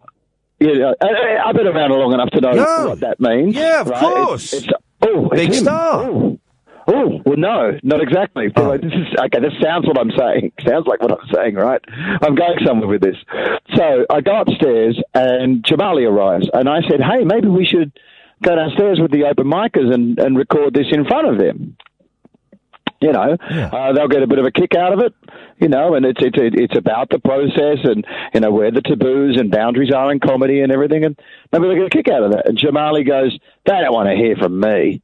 You 0.60 0.78
know, 0.78 0.94
I've 1.02 1.56
been 1.56 1.66
around 1.66 1.90
long 1.90 2.14
enough 2.14 2.30
to 2.34 2.40
know 2.40 2.52
No. 2.52 2.90
what 2.90 3.00
that 3.00 3.20
means. 3.20 3.56
Yeah, 3.56 3.82
of 3.82 3.88
right? 3.90 4.00
course. 4.00 4.54
It's, 4.54 4.66
it's, 4.66 4.74
oh, 5.02 5.26
it's 5.32 5.36
Big 5.36 5.48
him. 5.50 5.54
star. 5.56 6.04
Oh. 6.04 6.40
Oh, 6.88 7.20
well, 7.26 7.36
no, 7.38 7.80
not 7.82 8.00
exactly. 8.00 8.50
But 8.50 8.66
like, 8.68 8.82
this 8.82 8.92
is 8.94 9.08
okay. 9.26 9.40
This 9.40 9.54
sounds 9.60 9.88
what 9.88 9.98
I'm 10.00 10.12
saying. 10.16 10.52
Sounds 10.68 10.86
like 10.86 11.02
what 11.02 11.12
I'm 11.14 11.28
saying, 11.34 11.56
right? 11.56 11.82
I'm 12.22 12.36
going 12.36 12.58
somewhere 12.64 12.88
with 12.90 13.02
this. 13.02 13.16
So 13.76 14.06
I 14.10 14.22
go 14.22 14.42
upstairs, 14.42 15.02
and 15.16 15.64
Jamali 15.64 16.08
arrives, 16.08 16.48
and 16.54 16.70
I 16.70 16.82
said, 16.88 17.02
"Hey, 17.02 17.24
maybe 17.24 17.48
we 17.48 17.66
should 17.66 17.92
go 18.44 18.56
downstairs 18.56 19.00
with 19.00 19.12
the 19.12 19.24
open 19.26 19.48
micers 19.48 19.92
and, 19.94 20.20
and 20.20 20.38
record 20.38 20.74
this 20.76 20.88
in 20.92 21.06
front 21.06 21.28
of 21.28 21.40
them." 21.40 21.76
You 23.02 23.12
know, 23.12 23.36
uh, 23.50 23.94
they'll 23.94 24.08
get 24.08 24.22
a 24.22 24.28
bit 24.28 24.38
of 24.38 24.46
a 24.46 24.52
kick 24.52 24.76
out 24.76 24.94
of 24.94 25.00
it. 25.00 25.14
You 25.60 25.70
know, 25.70 25.96
and 25.96 26.06
it's 26.06 26.22
it's 26.22 26.38
it's 26.38 26.78
about 26.78 27.10
the 27.10 27.18
process 27.20 27.80
and 27.84 28.06
you 28.34 28.40
know 28.40 28.52
where 28.52 28.72
the 28.72 28.82
taboos 28.82 29.40
and 29.40 29.50
boundaries 29.50 29.92
are 29.92 30.12
in 30.12 30.20
comedy 30.20 30.62
and 30.62 30.72
everything, 30.72 31.04
and 31.04 31.20
maybe 31.52 31.68
they'll 31.68 31.78
get 31.78 31.88
a 31.88 31.90
kick 31.90 32.08
out 32.10 32.24
of 32.24 32.32
that. 32.34 32.48
And 32.48 32.58
Jamali 32.58 33.06
goes, 33.06 33.38
"They 33.66 33.74
don't 33.74 33.94
want 33.94 34.10
to 34.10 34.16
hear 34.16 34.36
from 34.36 34.60
me." 34.60 35.02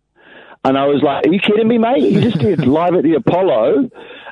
And 0.64 0.78
I 0.78 0.86
was 0.86 1.02
like, 1.02 1.26
"Are 1.26 1.34
you 1.34 1.40
kidding 1.40 1.68
me, 1.68 1.78
mate? 1.80 2.04
You 2.04 2.22
just 2.22 2.38
did 2.38 2.66
live 2.68 2.94
at 2.94 3.04
the 3.04 3.16
Apollo, 3.16 3.90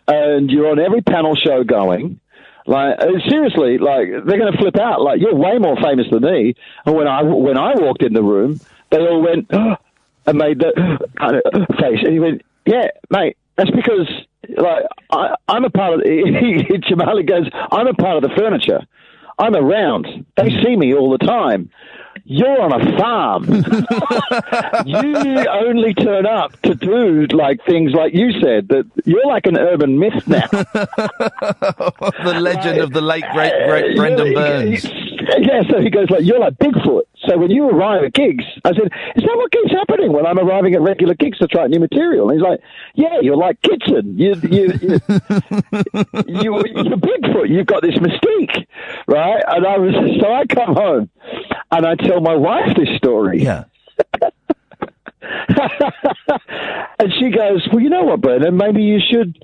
and 0.08 0.50
you're 0.52 0.70
on 0.70 0.80
every 0.80 1.02
panel 1.02 1.36
show 1.36 1.64
going." 1.64 2.20
Like 2.68 3.00
uh, 3.00 3.20
seriously, 3.30 3.78
like 3.78 4.10
they're 4.10 4.40
going 4.40 4.52
to 4.52 4.58
flip 4.58 4.78
out. 4.78 5.02
Like 5.02 5.22
you're 5.22 5.36
way 5.36 5.58
more 5.60 5.76
famous 5.78 6.08
than 6.12 6.24
me. 6.24 6.56
And 6.86 6.96
when 6.96 7.08
I 7.08 7.24
when 7.24 7.58
I 7.58 7.74
walked 7.76 8.04
in 8.04 8.14
the 8.14 8.24
room, 8.24 8.60
they 8.90 9.00
all 9.00 9.22
went 9.22 9.50
and 10.26 10.38
made 10.38 10.60
the 10.60 11.00
kind 11.18 11.36
of 11.36 11.68
face. 11.78 12.00
And 12.04 12.14
he 12.14 12.20
went, 12.20 12.42
"Yeah, 12.66 12.88
mate, 13.12 13.38
that's 13.58 13.72
because 13.72 14.10
like 14.58 14.84
I, 15.12 15.36
I'm 15.48 15.66
a 15.66 15.70
part 15.70 15.94
of." 15.96 16.00
Jamali 16.02 17.28
goes, 17.28 17.50
"I'm 17.72 17.88
a 17.88 17.94
part 17.94 18.24
of 18.24 18.30
the 18.30 18.36
furniture. 18.36 18.82
I'm 19.38 19.56
around. 19.56 20.26
They 20.38 20.50
see 20.64 20.76
me 20.76 20.94
all 20.94 21.12
the 21.12 21.26
time." 21.26 21.70
You're 22.24 22.62
on 22.62 22.72
a 22.72 22.98
farm. 22.98 23.44
you 24.86 25.48
only 25.50 25.94
turn 25.94 26.26
up 26.26 26.60
to 26.62 26.74
do 26.74 27.28
like 27.28 27.64
things 27.66 27.92
like 27.92 28.14
you 28.14 28.32
said 28.42 28.70
that 28.70 28.90
you're 29.04 29.28
like 29.28 29.46
an 29.46 29.58
urban 29.58 30.00
myth 30.00 30.26
now. 30.28 30.48
the 30.50 32.40
legend 32.40 32.80
of 32.80 32.94
the 32.94 33.02
late 33.02 33.26
great 33.34 33.54
great 33.68 33.96
Brendon 33.98 34.34
Burns. 34.34 34.86
Yeah, 35.40 35.62
so 35.70 35.80
he 35.80 35.90
goes 35.90 36.10
like, 36.10 36.24
"You're 36.24 36.40
like 36.40 36.56
Bigfoot." 36.56 37.04
So 37.28 37.38
when 37.38 37.52
you 37.52 37.70
arrive 37.70 38.04
at 38.04 38.14
gigs, 38.14 38.44
I 38.64 38.70
said, 38.70 38.90
"Is 39.16 39.24
that 39.24 39.36
what 39.36 39.52
keeps 39.52 39.72
happening 39.72 40.12
when 40.14 40.26
I'm 40.26 40.38
arriving 40.40 40.76
at 40.76 40.82
regular 40.82 41.14
gigs 41.14 41.38
to 41.40 41.48
try 41.48 41.68
new 41.68 41.80
material?" 41.80 42.30
And 42.30 42.40
he's 42.40 42.44
like, 42.48 42.60
"Yeah, 42.96 43.20
you're 43.22 43.38
like 43.38 43.62
Kitson. 43.62 44.18
You 44.18 44.36
you 44.44 44.74
you, 44.82 45.00
you 46.28 46.64
you're 46.66 46.98
Bigfoot. 46.98 47.50
You've 47.50 47.68
got 47.68 47.82
this 47.82 47.96
mystique, 47.96 48.66
right?" 49.08 49.44
And 49.48 49.66
I 49.66 49.78
was 49.78 49.94
so 50.22 50.34
I 50.34 50.46
come 50.46 50.76
home 50.76 51.10
and 51.72 51.86
I 51.86 51.96
tell 51.96 52.22
my 52.22 52.36
wife 52.36 52.76
this 52.76 52.90
story. 52.98 53.42
Yeah. 53.44 53.66
and 57.00 57.14
she 57.20 57.30
goes, 57.30 57.68
"Well, 57.72 57.82
you 57.82 57.90
know 57.90 58.04
what, 58.04 58.22
Brendon? 58.22 58.58
Maybe 58.58 58.84
you 58.84 59.00
should." 59.12 59.44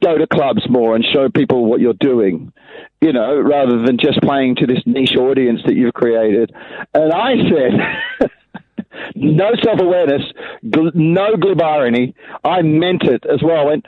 Go 0.00 0.16
to 0.16 0.24
clubs 0.28 0.62
more 0.70 0.94
and 0.94 1.04
show 1.04 1.28
people 1.28 1.66
what 1.66 1.80
you're 1.80 1.94
doing, 1.94 2.52
you 3.00 3.12
know, 3.12 3.40
rather 3.40 3.78
than 3.78 3.98
just 3.98 4.20
playing 4.22 4.56
to 4.56 4.66
this 4.66 4.82
niche 4.86 5.16
audience 5.16 5.60
that 5.66 5.74
you've 5.74 5.94
created. 5.94 6.52
And 6.92 7.12
I 7.12 7.36
said, 7.48 8.30
no 9.14 9.50
self 9.62 9.78
awareness, 9.80 10.22
gl- 10.66 10.94
no 10.94 11.36
glib 11.36 11.62
irony. 11.62 12.14
I 12.44 12.62
meant 12.62 13.04
it 13.04 13.24
as 13.26 13.42
well. 13.42 13.66
Went, 13.66 13.86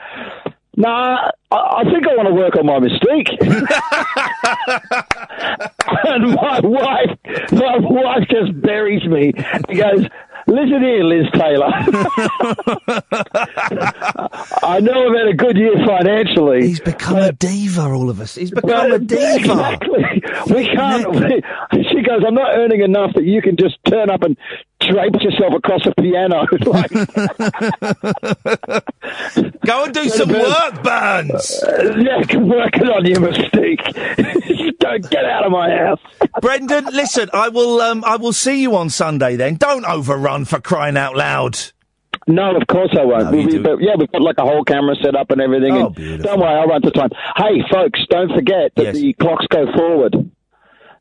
nah, 0.75 1.29
I, 1.51 1.55
I 1.55 1.83
think 1.83 2.07
I 2.07 2.15
want 2.15 2.27
to 2.27 2.33
work 2.33 2.55
on 2.55 2.65
my 2.65 2.79
mystique. 2.79 3.29
and 6.05 6.33
my 6.33 6.59
wife, 6.63 7.17
my 7.51 7.77
wife 7.79 8.27
just 8.29 8.59
buries 8.61 9.05
me. 9.05 9.33
He 9.69 9.75
goes, 9.75 10.07
listen 10.47 10.81
here, 10.81 11.03
Liz 11.03 11.25
Taylor. 11.33 11.71
I 14.63 14.79
know 14.81 15.07
I've 15.07 15.15
had 15.15 15.27
a 15.29 15.35
good 15.35 15.57
year 15.57 15.73
financially. 15.85 16.67
He's 16.67 16.79
become 16.79 17.17
a 17.17 17.31
diva, 17.31 17.83
all 17.83 18.09
of 18.09 18.19
us. 18.19 18.35
He's 18.35 18.51
become 18.51 18.91
a 18.91 18.99
diva. 18.99 19.35
Exactly. 19.35 20.03
We 20.53 20.65
can't. 20.67 21.09
We, 21.11 21.43
she 21.89 22.01
goes, 22.01 22.23
I'm 22.27 22.35
not 22.35 22.55
earning 22.55 22.81
enough 22.81 23.13
that 23.15 23.23
you 23.23 23.41
can 23.41 23.55
just 23.57 23.77
turn 23.85 24.09
up 24.09 24.23
and 24.23 24.37
drape 24.89 25.13
yourself 25.21 25.53
across 25.55 25.85
a 25.85 25.93
piano. 26.01 26.45
like, 26.65 26.91
Go 29.65 29.85
and 29.85 29.93
do 29.93 30.09
some 30.09 30.29
work, 30.29 30.83
Burns. 30.83 31.63
Uh, 31.63 31.95
yeah, 31.97 32.37
working 32.37 32.87
on 32.87 33.05
your 33.05 33.19
mistake. 33.21 33.81
Don't 34.79 35.09
get 35.09 35.25
out 35.25 35.45
of 35.45 35.51
my 35.51 35.69
house. 35.69 35.99
Brendon, 36.41 36.85
listen, 36.91 37.29
I 37.33 37.49
will 37.49 37.81
um, 37.81 38.03
I 38.05 38.17
will 38.17 38.33
see 38.33 38.61
you 38.61 38.75
on 38.75 38.89
Sunday 38.89 39.35
then. 39.35 39.55
Don't 39.55 39.85
overrun 39.85 40.45
for 40.45 40.59
crying 40.59 40.97
out 40.97 41.15
loud. 41.15 41.57
No, 42.27 42.55
of 42.55 42.67
course 42.67 42.95
I 42.99 43.03
won't. 43.05 43.25
No, 43.25 43.31
We- 43.31 43.41
you 43.41 43.47
we- 43.57 43.59
but 43.59 43.81
yeah, 43.81 43.95
we've 43.97 44.11
got 44.11 44.21
like 44.21 44.37
a 44.37 44.43
whole 44.43 44.63
camera 44.63 44.95
set 45.01 45.15
up 45.15 45.31
and 45.31 45.41
everything. 45.41 45.73
Oh, 45.73 45.87
and 45.87 45.95
beautiful. 45.95 46.23
Don't 46.31 46.39
worry, 46.39 46.59
I'll 46.59 46.67
run 46.67 46.81
to 46.81 46.91
time. 46.91 47.09
Hey, 47.35 47.61
folks, 47.71 47.99
don't 48.09 48.31
forget 48.33 48.71
that 48.75 48.93
the 48.93 49.13
clocks 49.13 49.45
go 49.47 49.65
forward 49.75 50.29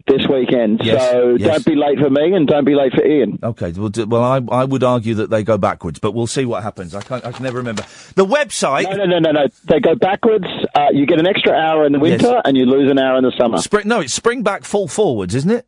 this 0.06 0.26
weekend. 0.28 0.80
Yes, 0.84 1.10
So 1.10 1.36
yes. 1.38 1.48
don't 1.48 1.64
be 1.64 1.74
late 1.76 1.98
for 1.98 2.10
me 2.10 2.32
and 2.34 2.46
don't 2.46 2.64
be 2.64 2.74
late 2.74 2.92
for 2.92 3.04
Iain. 3.04 3.38
Okay, 3.42 3.72
well, 3.72 3.88
d- 3.88 4.04
well, 4.04 4.22
I, 4.22 4.40
I 4.50 4.64
would 4.64 4.82
argue 4.84 5.14
that 5.14 5.30
they 5.30 5.42
go 5.42 5.58
backwards, 5.58 5.98
but 5.98 6.12
we'll 6.12 6.26
see 6.26 6.44
what 6.44 6.62
happens. 6.62 6.94
I 6.94 7.02
can't, 7.02 7.24
I 7.24 7.32
can 7.32 7.42
never 7.44 7.58
remember 7.58 7.84
the 8.14 8.26
website. 8.26 8.84
No, 8.84 8.96
no, 8.96 9.04
no, 9.04 9.18
no, 9.18 9.30
no. 9.32 9.46
They 9.64 9.80
go 9.80 9.94
backwards. 9.94 10.46
Uh, 10.74 10.86
you 10.92 11.06
get 11.06 11.18
an 11.18 11.26
extra 11.26 11.52
hour 11.52 11.84
in 11.86 11.92
the 11.92 11.98
winter 11.98 12.26
Yes. 12.26 12.42
and 12.44 12.56
you 12.56 12.64
lose 12.66 12.90
an 12.90 12.98
hour 12.98 13.16
in 13.18 13.24
the 13.24 13.32
summer. 13.38 13.58
Spring, 13.58 13.86
no, 13.88 14.00
it's 14.00 14.14
spring 14.14 14.42
back, 14.42 14.64
full 14.64 14.88
forwards, 14.88 15.34
isn't 15.34 15.50
it? 15.50 15.66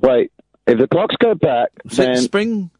Wait, 0.00 0.32
if 0.66 0.78
the 0.78 0.86
clocks 0.88 1.14
go 1.20 1.34
back, 1.34 1.68
So 1.88 2.02
then 2.02 2.16
spring. 2.18 2.70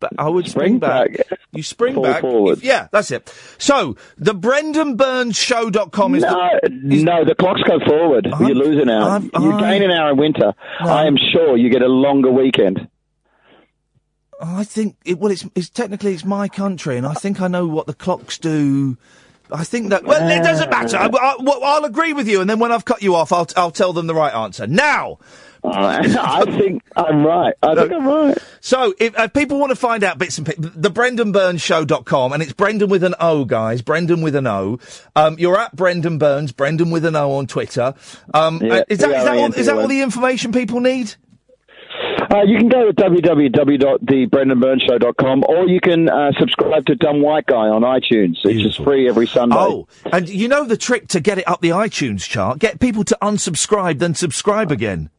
But 0.00 0.12
I 0.18 0.28
would 0.28 0.46
spring, 0.48 0.78
Spring 0.78 0.78
back. 0.80 1.16
back. 1.16 1.38
You 1.52 1.62
spring 1.62 1.94
Fall 1.94 2.02
back. 2.04 2.20
forward. 2.20 2.62
Yeah, 2.62 2.88
that's 2.90 3.10
it. 3.10 3.32
So 3.58 3.96
the 4.18 4.34
BrendonBurnsShow.com 4.34 6.14
is 6.16 6.22
no, 6.22 6.50
the. 6.62 7.02
no, 7.04 7.24
the 7.24 7.34
clocks 7.34 7.62
go 7.62 7.78
forward. 7.86 8.26
Uh-huh. 8.26 8.44
you 8.46 8.54
lose 8.54 8.82
an 8.82 8.90
hour. 8.90 9.10
I've- 9.10 9.30
you 9.40 9.52
I- 9.52 9.60
gain 9.60 9.82
an 9.82 9.90
hour 9.90 10.10
in 10.10 10.16
winter. 10.18 10.52
I 10.80 11.06
am 11.06 11.16
sure 11.32 11.56
you 11.56 11.70
get 11.70 11.82
a 11.82 11.86
longer 11.88 12.30
weekend. 12.30 12.88
I 14.42 14.64
think 14.64 14.96
it, 15.04 15.18
well, 15.18 15.30
it's, 15.32 15.46
it's 15.54 15.70
technically 15.70 16.12
it's 16.12 16.24
my 16.24 16.48
country, 16.48 16.96
and 16.98 17.06
I 17.06 17.14
think 17.14 17.40
I 17.40 17.46
know 17.48 17.66
what 17.66 17.86
the 17.86 17.94
clocks 17.94 18.36
do. 18.38 18.98
I 19.50 19.62
think 19.62 19.90
that 19.90 20.04
well, 20.04 20.28
it 20.28 20.42
doesn't 20.42 20.70
matter. 20.70 20.96
Uh. 20.96 21.08
I, 21.08 21.34
I, 21.38 21.58
I'll 21.62 21.84
agree 21.84 22.12
with 22.12 22.28
you, 22.28 22.40
and 22.40 22.50
then 22.50 22.58
when 22.58 22.72
I've 22.72 22.84
cut 22.84 23.00
you 23.02 23.14
off, 23.14 23.32
I'll 23.32 23.46
I'll 23.56 23.70
tell 23.70 23.92
them 23.92 24.06
the 24.08 24.14
right 24.14 24.34
answer. 24.34 24.66
Now, 24.66 25.18
I 25.64 26.44
think 26.44 26.82
I'm 26.94 27.26
right. 27.26 27.54
I 27.62 27.74
think 27.74 27.92
I'm 27.92 28.06
right. 28.06 28.38
So, 28.60 28.94
if 28.98 29.18
uh, 29.18 29.28
people 29.28 29.58
want 29.58 29.70
to 29.70 29.76
find 29.76 30.04
out 30.04 30.18
bits 30.18 30.38
and 30.38 30.46
pieces, 30.46 30.70
the 30.74 30.90
BrendonBurnsShow.com, 30.90 32.32
and 32.32 32.42
it's 32.42 32.52
Brendon 32.52 32.88
with 32.88 33.04
an 33.04 33.14
O, 33.20 33.44
guys. 33.44 33.82
Brendon 33.82 34.22
with 34.22 34.36
an 34.36 34.46
O. 34.46 34.78
Um, 35.16 35.36
you're 35.38 35.58
at 35.58 35.74
Brendon 35.74 36.18
Burns, 36.18 36.52
Brendon 36.52 36.90
with 36.90 37.04
an 37.04 37.16
O 37.16 37.32
on 37.32 37.46
Twitter. 37.46 37.94
Um, 38.32 38.60
Yeah, 38.62 38.74
uh, 38.74 38.84
is 38.88 38.98
that, 38.98 39.10
is 39.10 39.24
that, 39.24 39.36
all, 39.36 39.52
is 39.54 39.66
that 39.66 39.76
all 39.76 39.88
the 39.88 40.02
information 40.02 40.52
people 40.52 40.80
need? 40.80 41.14
Uh, 42.30 42.42
you 42.42 42.58
can 42.58 42.68
go 42.68 42.90
to 42.90 42.92
www.thebrendonburnshow.com 42.92 45.44
or 45.46 45.68
you 45.68 45.80
can 45.80 46.08
uh, 46.08 46.32
subscribe 46.38 46.84
to 46.86 46.94
Dumb 46.96 47.20
White 47.22 47.46
Guy 47.46 47.68
on 47.68 47.82
iTunes. 47.82 48.38
It's 48.44 48.62
just 48.62 48.82
free 48.82 49.08
every 49.08 49.26
Sunday. 49.26 49.56
Oh, 49.56 49.86
and 50.12 50.28
you 50.28 50.48
know 50.48 50.64
the 50.64 50.76
trick 50.76 51.08
to 51.08 51.20
get 51.20 51.38
it 51.38 51.48
up 51.48 51.60
the 51.60 51.70
iTunes 51.70 52.28
chart? 52.28 52.58
Get 52.58 52.80
people 52.80 53.04
to 53.04 53.16
unsubscribe, 53.22 54.00
then 54.00 54.14
subscribe 54.14 54.72
again. 54.72 55.10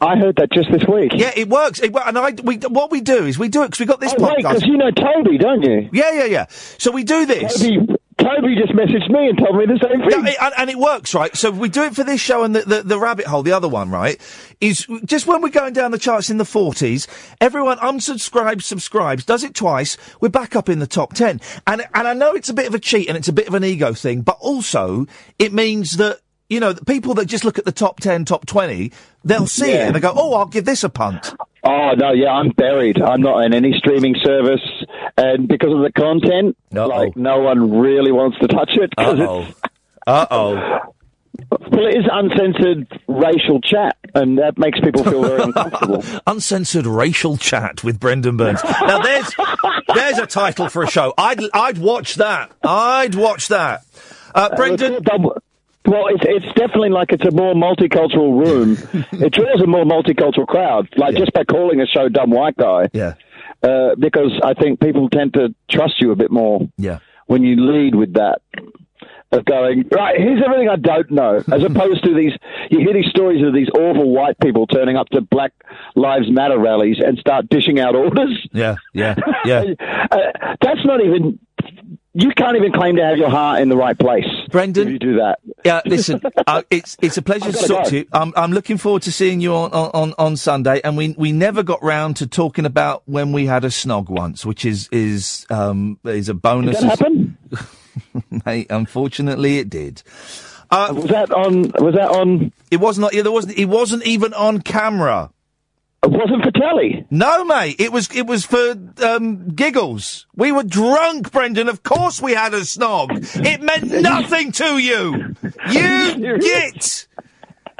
I 0.00 0.16
heard 0.16 0.36
that 0.36 0.52
just 0.52 0.70
this 0.70 0.82
week. 0.86 1.12
Yeah, 1.14 1.32
it 1.34 1.48
works. 1.48 1.80
It, 1.80 1.94
and 1.94 2.18
I, 2.18 2.32
we, 2.42 2.56
what 2.68 2.90
we 2.90 3.00
do 3.00 3.24
is 3.24 3.38
we 3.38 3.48
do 3.48 3.62
it 3.62 3.68
because 3.68 3.80
we 3.80 3.86
got 3.86 4.00
this 4.00 4.12
Oh, 4.18 4.22
podcast. 4.22 4.42
'cause 4.42 4.62
you 4.66 4.76
know 4.76 4.90
Toby, 4.90 5.38
don't 5.38 5.62
you? 5.62 5.88
Yeah, 5.92 6.12
yeah, 6.12 6.24
yeah. 6.24 6.46
So 6.50 6.90
we 6.90 7.02
do 7.02 7.24
this. 7.24 7.58
Toby, 7.60 7.86
Toby 8.18 8.54
just 8.56 8.72
messaged 8.72 9.08
me 9.10 9.28
and 9.30 9.38
told 9.38 9.56
me 9.56 9.64
the 9.66 9.78
same 9.82 10.00
thing. 10.10 10.22
No, 10.22 10.30
it- 10.30 10.36
and, 10.40 10.54
and 10.58 10.70
it 10.70 10.78
works, 10.78 11.14
right? 11.14 11.34
So 11.34 11.50
we 11.50 11.70
do 11.70 11.82
it 11.84 11.94
for 11.94 12.04
this 12.04 12.20
show 12.20 12.44
and 12.44 12.54
the, 12.54 12.60
the, 12.62 12.82
the 12.82 12.98
rabbit 12.98 13.24
hole, 13.26 13.42
the 13.42 13.52
other 13.52 13.68
one, 13.68 13.88
right? 13.90 14.20
Is 14.60 14.86
just 15.06 15.26
when 15.26 15.40
we're 15.40 15.48
going 15.48 15.72
down 15.72 15.92
the 15.92 15.98
charts 15.98 16.28
in 16.28 16.36
the 16.36 16.44
40s, 16.44 17.06
everyone 17.40 17.78
unsubscribes, 17.78 18.62
subscribes, 18.64 19.24
does 19.24 19.44
it 19.44 19.54
twice, 19.54 19.96
we're 20.20 20.28
back 20.28 20.54
up 20.56 20.68
in 20.68 20.78
the 20.78 20.86
top 20.86 21.14
10. 21.14 21.40
And, 21.66 21.86
and 21.94 22.06
I 22.08 22.12
know 22.12 22.32
it's 22.32 22.50
a 22.50 22.54
bit 22.54 22.66
of 22.66 22.74
a 22.74 22.78
cheat 22.78 23.08
and 23.08 23.16
it's 23.16 23.28
a 23.28 23.32
bit 23.32 23.48
of 23.48 23.54
an 23.54 23.64
ego 23.64 23.94
thing, 23.94 24.20
but 24.20 24.36
also 24.40 25.06
it 25.38 25.54
means 25.54 25.96
that, 25.96 26.20
you 26.48 26.60
know, 26.60 26.72
the 26.72 26.84
people 26.84 27.14
that 27.14 27.26
just 27.26 27.44
look 27.44 27.58
at 27.58 27.64
the 27.64 27.72
top 27.72 28.00
10, 28.00 28.24
top 28.24 28.46
20, 28.46 28.92
they'll 29.24 29.46
see 29.46 29.72
it 29.72 29.80
and 29.80 29.94
they 29.94 30.00
go, 30.00 30.12
oh, 30.14 30.34
I'll 30.34 30.46
give 30.46 30.64
this 30.64 30.84
a 30.84 30.88
punt. 30.88 31.34
Oh 31.64 31.92
no, 31.96 32.12
yeah, 32.12 32.30
I'm 32.30 32.50
buried. 32.50 33.02
I'm 33.02 33.20
not 33.20 33.44
in 33.44 33.52
any 33.52 33.72
streaming 33.76 34.14
service, 34.22 34.60
and 35.16 35.48
because 35.48 35.72
of 35.72 35.80
the 35.80 35.90
content, 35.90 36.56
like 36.70 37.16
no 37.16 37.40
one 37.40 37.78
really 37.80 38.12
wants 38.12 38.38
to 38.38 38.46
touch 38.46 38.70
it. 38.74 38.92
Uh-oh. 38.96 39.48
Uh-oh. 40.06 40.92
Well, 41.50 41.86
it 41.86 41.96
is 41.96 42.04
uncensored 42.10 42.86
racial 43.08 43.60
chat, 43.60 43.96
and 44.14 44.38
that 44.38 44.58
makes 44.58 44.78
people 44.78 45.02
feel 45.02 45.22
very 45.22 45.42
uncomfortable. 45.42 46.04
Uncensored 46.26 46.86
racial 46.86 47.36
chat 47.36 47.84
with 47.84 48.00
Brendon 48.00 48.36
Burns. 48.36 48.62
Now 48.64 49.00
there's 49.02 49.34
there's 49.94 50.18
a 50.18 50.26
title 50.26 50.68
for 50.68 50.84
a 50.84 50.86
show. 50.88 51.12
I'd 51.18 51.40
I'd 51.52 51.78
watch 51.78 52.14
that. 52.14 52.52
I'd 52.62 53.16
watch 53.16 53.48
that. 53.48 53.84
Uh, 54.34 54.54
Brendon. 54.54 55.02
Well, 55.86 56.08
it's 56.08 56.24
it's 56.24 56.54
definitely 56.54 56.90
like 56.90 57.12
it's 57.12 57.24
a 57.24 57.30
more 57.30 57.54
multicultural 57.54 58.44
room. 58.44 58.72
it 59.12 59.32
draws 59.32 59.60
a 59.62 59.66
more 59.66 59.84
multicultural 59.84 60.46
crowd, 60.46 60.88
like 60.96 61.16
just 61.16 61.32
by 61.32 61.44
calling 61.44 61.80
a 61.80 61.86
show 61.86 62.08
"Dumb 62.08 62.30
White 62.30 62.56
Guy." 62.56 62.88
Yeah. 62.92 63.14
Uh, 63.62 63.94
because 63.98 64.38
I 64.44 64.54
think 64.54 64.80
people 64.80 65.08
tend 65.08 65.34
to 65.34 65.54
trust 65.70 65.94
you 66.00 66.10
a 66.10 66.16
bit 66.16 66.30
more. 66.30 66.68
Yeah. 66.76 66.98
When 67.26 67.42
you 67.42 67.56
lead 67.56 67.94
with 67.94 68.14
that. 68.14 68.40
Of 69.32 69.44
going 69.44 69.84
right, 69.90 70.16
here's 70.20 70.40
everything 70.42 70.68
I 70.68 70.76
don't 70.76 71.10
know, 71.10 71.36
as 71.52 71.62
opposed 71.64 72.04
to 72.04 72.14
these. 72.14 72.32
You 72.70 72.78
hear 72.78 72.92
these 72.94 73.10
stories 73.10 73.44
of 73.44 73.52
these 73.52 73.68
awful 73.70 74.08
white 74.14 74.38
people 74.38 74.68
turning 74.68 74.96
up 74.96 75.08
to 75.08 75.20
Black 75.20 75.52
Lives 75.96 76.30
Matter 76.30 76.58
rallies 76.60 76.98
and 77.04 77.18
start 77.18 77.48
dishing 77.48 77.80
out 77.80 77.96
orders. 77.96 78.48
Yeah, 78.52 78.76
yeah, 78.94 79.16
yeah. 79.44 79.64
uh, 80.12 80.18
that's 80.62 80.84
not 80.84 81.00
even. 81.04 81.40
You 82.18 82.30
can't 82.34 82.56
even 82.56 82.72
claim 82.72 82.96
to 82.96 83.04
have 83.04 83.18
your 83.18 83.28
heart 83.28 83.60
in 83.60 83.68
the 83.68 83.76
right 83.76 83.98
place, 83.98 84.24
Brendon. 84.50 84.88
You 84.88 84.98
do 84.98 85.16
that, 85.16 85.40
Yeah, 85.66 85.82
listen, 85.84 86.18
uh, 86.46 86.62
it's 86.70 86.96
it's 87.02 87.18
a 87.18 87.22
pleasure 87.22 87.52
to 87.52 87.58
talk 87.66 87.84
go. 87.84 87.90
to 87.90 87.96
you. 87.98 88.06
I'm 88.12 88.32
I'm 88.36 88.52
looking 88.52 88.78
forward 88.78 89.02
to 89.02 89.12
seeing 89.12 89.40
you 89.42 89.52
on, 89.54 89.70
on, 89.72 90.14
on 90.16 90.36
Sunday, 90.36 90.80
and 90.82 90.96
we 90.96 91.14
we 91.18 91.32
never 91.32 91.62
got 91.64 91.82
round 91.82 92.16
to 92.18 92.26
talking 92.28 92.64
about 92.64 93.02
when 93.06 93.32
we 93.32 93.44
had 93.44 93.64
a 93.64 93.68
snog 93.68 94.08
once, 94.08 94.46
which 94.46 94.64
is 94.64 94.88
is 94.92 95.46
um 95.50 95.98
is 96.04 96.28
a 96.30 96.34
bonus. 96.34 96.76
Did 96.80 96.88
that 96.90 96.98
happen? 97.00 97.36
Mate, 98.46 98.66
unfortunately, 98.70 99.58
it 99.58 99.68
did. 99.70 100.02
Uh, 100.70 100.92
was 100.94 101.06
that 101.06 101.30
on? 101.32 101.62
Was 101.78 101.94
that 101.94 102.10
on? 102.10 102.52
It 102.70 102.78
was 102.78 102.98
not. 102.98 103.14
Yeah, 103.14 103.22
there 103.22 103.32
wasn't. 103.32 103.56
It 103.56 103.66
wasn't 103.66 104.04
even 104.04 104.34
on 104.34 104.60
camera. 104.60 105.30
It 106.02 106.10
wasn't 106.10 106.42
for 106.44 106.50
telly. 106.52 107.06
No, 107.10 107.44
mate. 107.44 107.76
It 107.80 107.92
was. 107.92 108.08
It 108.14 108.26
was 108.26 108.44
for 108.44 108.74
um, 109.02 109.48
giggles. 109.54 110.26
We 110.34 110.52
were 110.52 110.64
drunk, 110.64 111.30
Brendon. 111.32 111.68
Of 111.68 111.82
course, 111.82 112.20
we 112.20 112.32
had 112.32 112.52
a 112.54 112.60
snog. 112.60 113.10
It 113.44 113.62
meant 113.62 113.84
nothing 114.02 114.52
to 114.52 114.78
you. 114.78 115.34
You 115.70 116.38
git. 116.40 117.06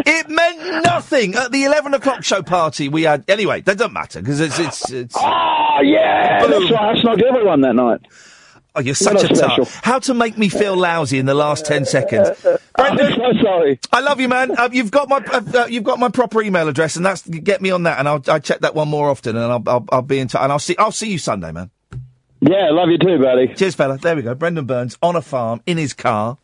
It 0.04 0.28
meant 0.28 0.84
nothing 0.84 1.34
at 1.34 1.50
the 1.50 1.64
eleven 1.64 1.92
o'clock 1.94 2.22
show 2.22 2.42
party 2.42 2.88
we 2.88 3.02
had. 3.02 3.24
Anyway, 3.28 3.62
that 3.62 3.78
doesn't 3.78 3.92
matter 3.92 4.20
because 4.20 4.40
it's 4.40 4.58
it's 4.58 4.90
it's. 4.92 5.16
Oh 5.18 5.80
yeah, 5.82 6.40
Boom. 6.42 6.50
that's 6.52 6.70
right. 6.70 6.96
I 6.96 7.00
snogged 7.00 7.22
everyone 7.22 7.62
that 7.62 7.74
night. 7.74 8.00
Oh, 8.76 8.80
you're 8.80 8.88
You're 8.88 8.94
such 8.94 9.24
a 9.24 9.34
special. 9.34 9.64
tart. 9.64 9.80
How 9.82 9.98
to 10.00 10.12
make 10.12 10.36
me 10.36 10.50
feel 10.50 10.76
lousy 10.76 11.18
in 11.18 11.24
the 11.24 11.34
last 11.34 11.64
ten 11.64 11.86
seconds? 11.86 12.28
Brendon, 12.76 13.06
I'm 13.12 13.34
so 13.34 13.42
sorry. 13.42 13.80
I 13.90 14.00
love 14.00 14.20
you, 14.20 14.28
man. 14.28 14.50
Uh, 14.56 14.68
you've 14.70 14.90
got 14.90 15.08
my 15.08 15.16
uh, 15.16 15.40
uh, 15.54 15.66
you've 15.66 15.82
got 15.84 15.98
my 15.98 16.10
proper 16.10 16.42
email 16.42 16.68
address, 16.68 16.94
and 16.96 17.06
that's 17.06 17.26
get 17.26 17.62
me 17.62 17.70
on 17.70 17.84
that, 17.84 17.98
and 17.98 18.06
I'll 18.06 18.22
I 18.28 18.38
check 18.38 18.60
that 18.60 18.74
one 18.74 18.88
more 18.88 19.08
often, 19.08 19.34
and 19.34 19.50
I'll 19.50 19.62
I'll, 19.66 19.84
I'll 19.90 20.02
be 20.02 20.18
in 20.18 20.28
touch, 20.28 20.42
and 20.42 20.52
I'll 20.52 20.58
see 20.58 20.76
I'll 20.76 20.92
see 20.92 21.10
you 21.10 21.18
Sunday, 21.18 21.52
man. 21.52 21.70
Yeah, 22.40 22.68
love 22.70 22.90
you 22.90 22.98
too, 22.98 23.18
buddy. 23.18 23.54
Cheers, 23.54 23.74
fella. 23.74 23.96
There 23.96 24.14
we 24.14 24.20
go. 24.20 24.34
Brendon 24.34 24.66
Burns 24.66 24.98
on 25.02 25.16
a 25.16 25.22
farm 25.22 25.62
in 25.64 25.78
his 25.78 25.94
car. 25.94 26.36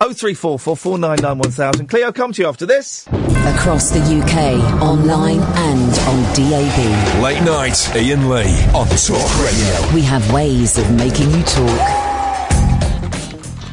Oh 0.00 0.12
three 0.12 0.34
four 0.34 0.60
four 0.60 0.76
four 0.76 0.96
nine 0.96 1.18
nine 1.20 1.38
one 1.38 1.50
thousand. 1.50 1.88
Cleo, 1.88 2.12
come 2.12 2.32
to 2.32 2.42
you 2.42 2.48
after 2.48 2.64
this. 2.64 3.04
Across 3.08 3.90
the 3.90 3.98
UK, 3.98 4.80
online 4.80 5.40
and 5.40 5.98
on 6.06 6.22
DAB. 6.34 7.20
Late 7.20 7.42
night, 7.42 7.90
Iain 7.96 8.28
Lee 8.28 8.62
on 8.76 8.86
Talk 8.86 9.40
Radio. 9.42 9.94
We 9.94 10.02
have 10.02 10.32
ways 10.32 10.78
of 10.78 10.88
making 10.92 11.32
you 11.32 11.42
talk. 11.42 11.88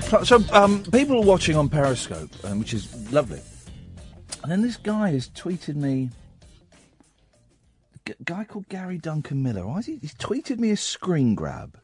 So, 0.06 0.24
so, 0.24 0.44
um, 0.52 0.82
people 0.86 1.18
are 1.18 1.26
watching 1.26 1.56
on 1.58 1.70
Periscope, 1.70 2.32
um, 2.44 2.58
which 2.58 2.74
is 2.74 3.12
lovely. 3.12 3.42
And 4.42 4.52
then 4.52 4.64
this 4.64 4.78
guy 4.78 5.12
has 5.12 5.30
tweeted 5.30 5.76
me. 5.76 6.10
A 7.94 8.10
g- 8.10 8.16
guy 8.24 8.46
called 8.46 8.68
Gary 8.68 8.98
Duncan 8.98 9.44
Miller. 9.44 9.68
Why 9.68 9.78
is 9.78 9.86
he? 9.86 9.98
He's 9.98 10.16
tweeted 10.16 10.58
me 10.58 10.72
a 10.72 10.78
screen 10.78 11.36
grab 11.36 11.78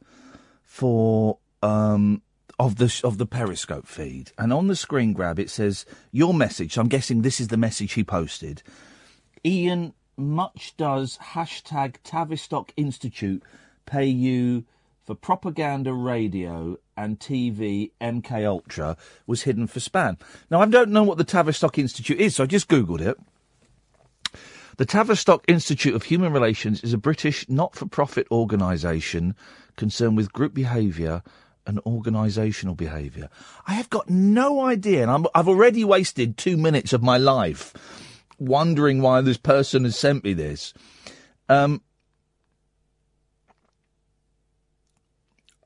for 0.63 1.38
um, 1.61 2.23
of 2.59 2.75
the 2.75 3.01
of 3.03 3.17
the 3.17 3.25
Periscope 3.25 3.87
feed, 3.87 4.31
and 4.37 4.51
on 4.53 4.67
the 4.67 4.75
screen 4.75 5.13
grab 5.13 5.39
it 5.39 5.49
says 5.49 5.85
your 6.11 6.33
message. 6.33 6.73
So 6.73 6.81
I'm 6.81 6.87
guessing 6.87 7.21
this 7.21 7.39
is 7.39 7.49
the 7.49 7.57
message 7.57 7.93
he 7.93 8.03
posted. 8.03 8.63
Iain, 9.45 9.93
much 10.17 10.75
does 10.77 11.17
hashtag 11.33 11.95
Tavistock 12.03 12.73
Institute 12.77 13.43
pay 13.85 14.05
you 14.05 14.65
for 15.03 15.15
propaganda 15.15 15.93
radio 15.93 16.77
and 16.95 17.19
TV 17.19 17.91
MK 17.99 18.45
Ultra 18.45 18.95
was 19.25 19.43
hidden 19.43 19.67
for 19.67 19.79
spam. 19.79 20.19
Now 20.49 20.61
I 20.61 20.65
don't 20.65 20.91
know 20.91 21.03
what 21.03 21.17
the 21.17 21.23
Tavistock 21.23 21.79
Institute 21.79 22.19
is, 22.19 22.35
so 22.35 22.43
I 22.43 22.47
just 22.47 22.67
googled 22.67 23.01
it. 23.01 23.17
The 24.77 24.85
Tavistock 24.85 25.43
Institute 25.47 25.95
of 25.95 26.03
Human 26.03 26.31
Relations 26.31 26.83
is 26.83 26.93
a 26.93 26.97
British 26.97 27.47
not-for-profit 27.49 28.27
organisation 28.31 29.35
concerned 29.75 30.17
with 30.17 30.33
group 30.33 30.53
behaviour 30.53 31.23
and 31.65 31.77
organisational 31.83 32.75
behaviour. 32.75 33.29
I 33.67 33.73
have 33.73 33.89
got 33.89 34.09
no 34.09 34.61
idea, 34.61 35.01
and 35.01 35.11
I'm, 35.11 35.25
I've 35.35 35.47
already 35.47 35.83
wasted 35.83 36.38
two 36.38 36.57
minutes 36.57 36.93
of 36.93 37.03
my 37.03 37.17
life 37.17 37.73
wondering 38.39 39.01
why 39.01 39.21
this 39.21 39.38
person 39.38 39.83
has 39.83 39.97
sent 39.97 40.23
me 40.23 40.33
this. 40.33 40.73
Um, 41.47 41.81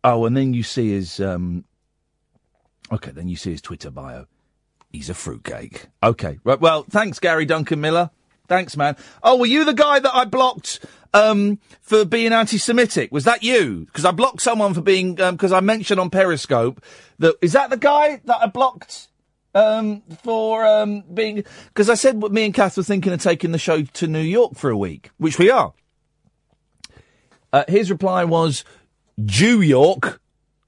oh, 0.03 0.25
and 0.25 0.35
then 0.35 0.53
you 0.53 0.63
see 0.63 0.91
his. 0.91 1.19
Um, 1.19 1.63
okay, 2.91 3.11
then 3.11 3.27
you 3.27 3.35
see 3.35 3.51
his 3.51 3.61
Twitter 3.61 3.89
bio. 3.89 4.27
He's 4.91 5.09
a 5.09 5.13
fruitcake. 5.13 5.87
Okay, 6.03 6.39
right. 6.43 6.59
Well, 6.59 6.85
thanks, 6.89 7.19
Gary 7.19 7.45
Duncan 7.45 7.81
Miller. 7.81 8.11
Thanks, 8.47 8.77
man. 8.77 8.95
Oh, 9.23 9.37
were 9.37 9.47
you 9.47 9.65
the 9.65 9.73
guy 9.73 9.99
that 9.99 10.15
I 10.15 10.25
blocked 10.25 10.85
um, 11.15 11.59
for 11.81 12.05
being 12.05 12.33
anti-Semitic? 12.33 13.11
Was 13.11 13.23
that 13.23 13.41
you? 13.41 13.85
Because 13.85 14.05
I 14.05 14.11
blocked 14.11 14.41
someone 14.41 14.73
for 14.73 14.81
being 14.81 15.15
because 15.15 15.51
I 15.51 15.61
mentioned 15.61 15.99
on 15.99 16.09
Periscope 16.09 16.83
that 17.19 17.35
is 17.41 17.53
that 17.53 17.69
the 17.69 17.77
guy 17.77 18.21
that 18.25 18.37
I 18.41 18.47
blocked 18.47 19.07
um, 19.53 20.03
for 20.23 20.65
um, 20.65 21.03
being 21.13 21.43
because 21.67 21.89
I 21.89 21.95
said 21.95 22.21
what 22.21 22.33
me 22.33 22.45
and 22.45 22.53
Kath 22.53 22.75
were 22.75 22.83
thinking 22.83 23.13
of 23.13 23.21
taking 23.23 23.53
the 23.53 23.57
show 23.57 23.83
to 23.83 24.07
New 24.07 24.19
York 24.19 24.55
for 24.55 24.69
a 24.69 24.77
week, 24.77 25.11
which 25.17 25.39
we 25.39 25.49
are. 25.49 25.73
Uh, 27.53 27.63
his 27.69 27.89
reply 27.89 28.25
was 28.25 28.65
Jew 29.23 29.61
York. 29.61 30.21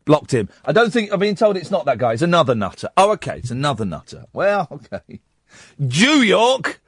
Blocked 0.06 0.34
him. 0.34 0.48
I 0.64 0.72
don't 0.72 0.94
think 0.94 1.11
I've 1.11 1.19
been 1.19 1.36
told 1.36 1.57
it's 1.57 1.69
not 1.69 1.84
that 1.84 1.98
guy. 1.98 2.14
It's 2.14 2.22
another 2.22 2.56
nutter. 2.56 2.88
Oh, 2.95 3.11
okay, 3.11 3.40
it's 3.40 3.52
another 3.52 3.84
nutter. 3.84 4.24
Well, 4.32 4.69
okay. 4.94 5.19
Jew 5.86 6.22
York. 6.22 6.80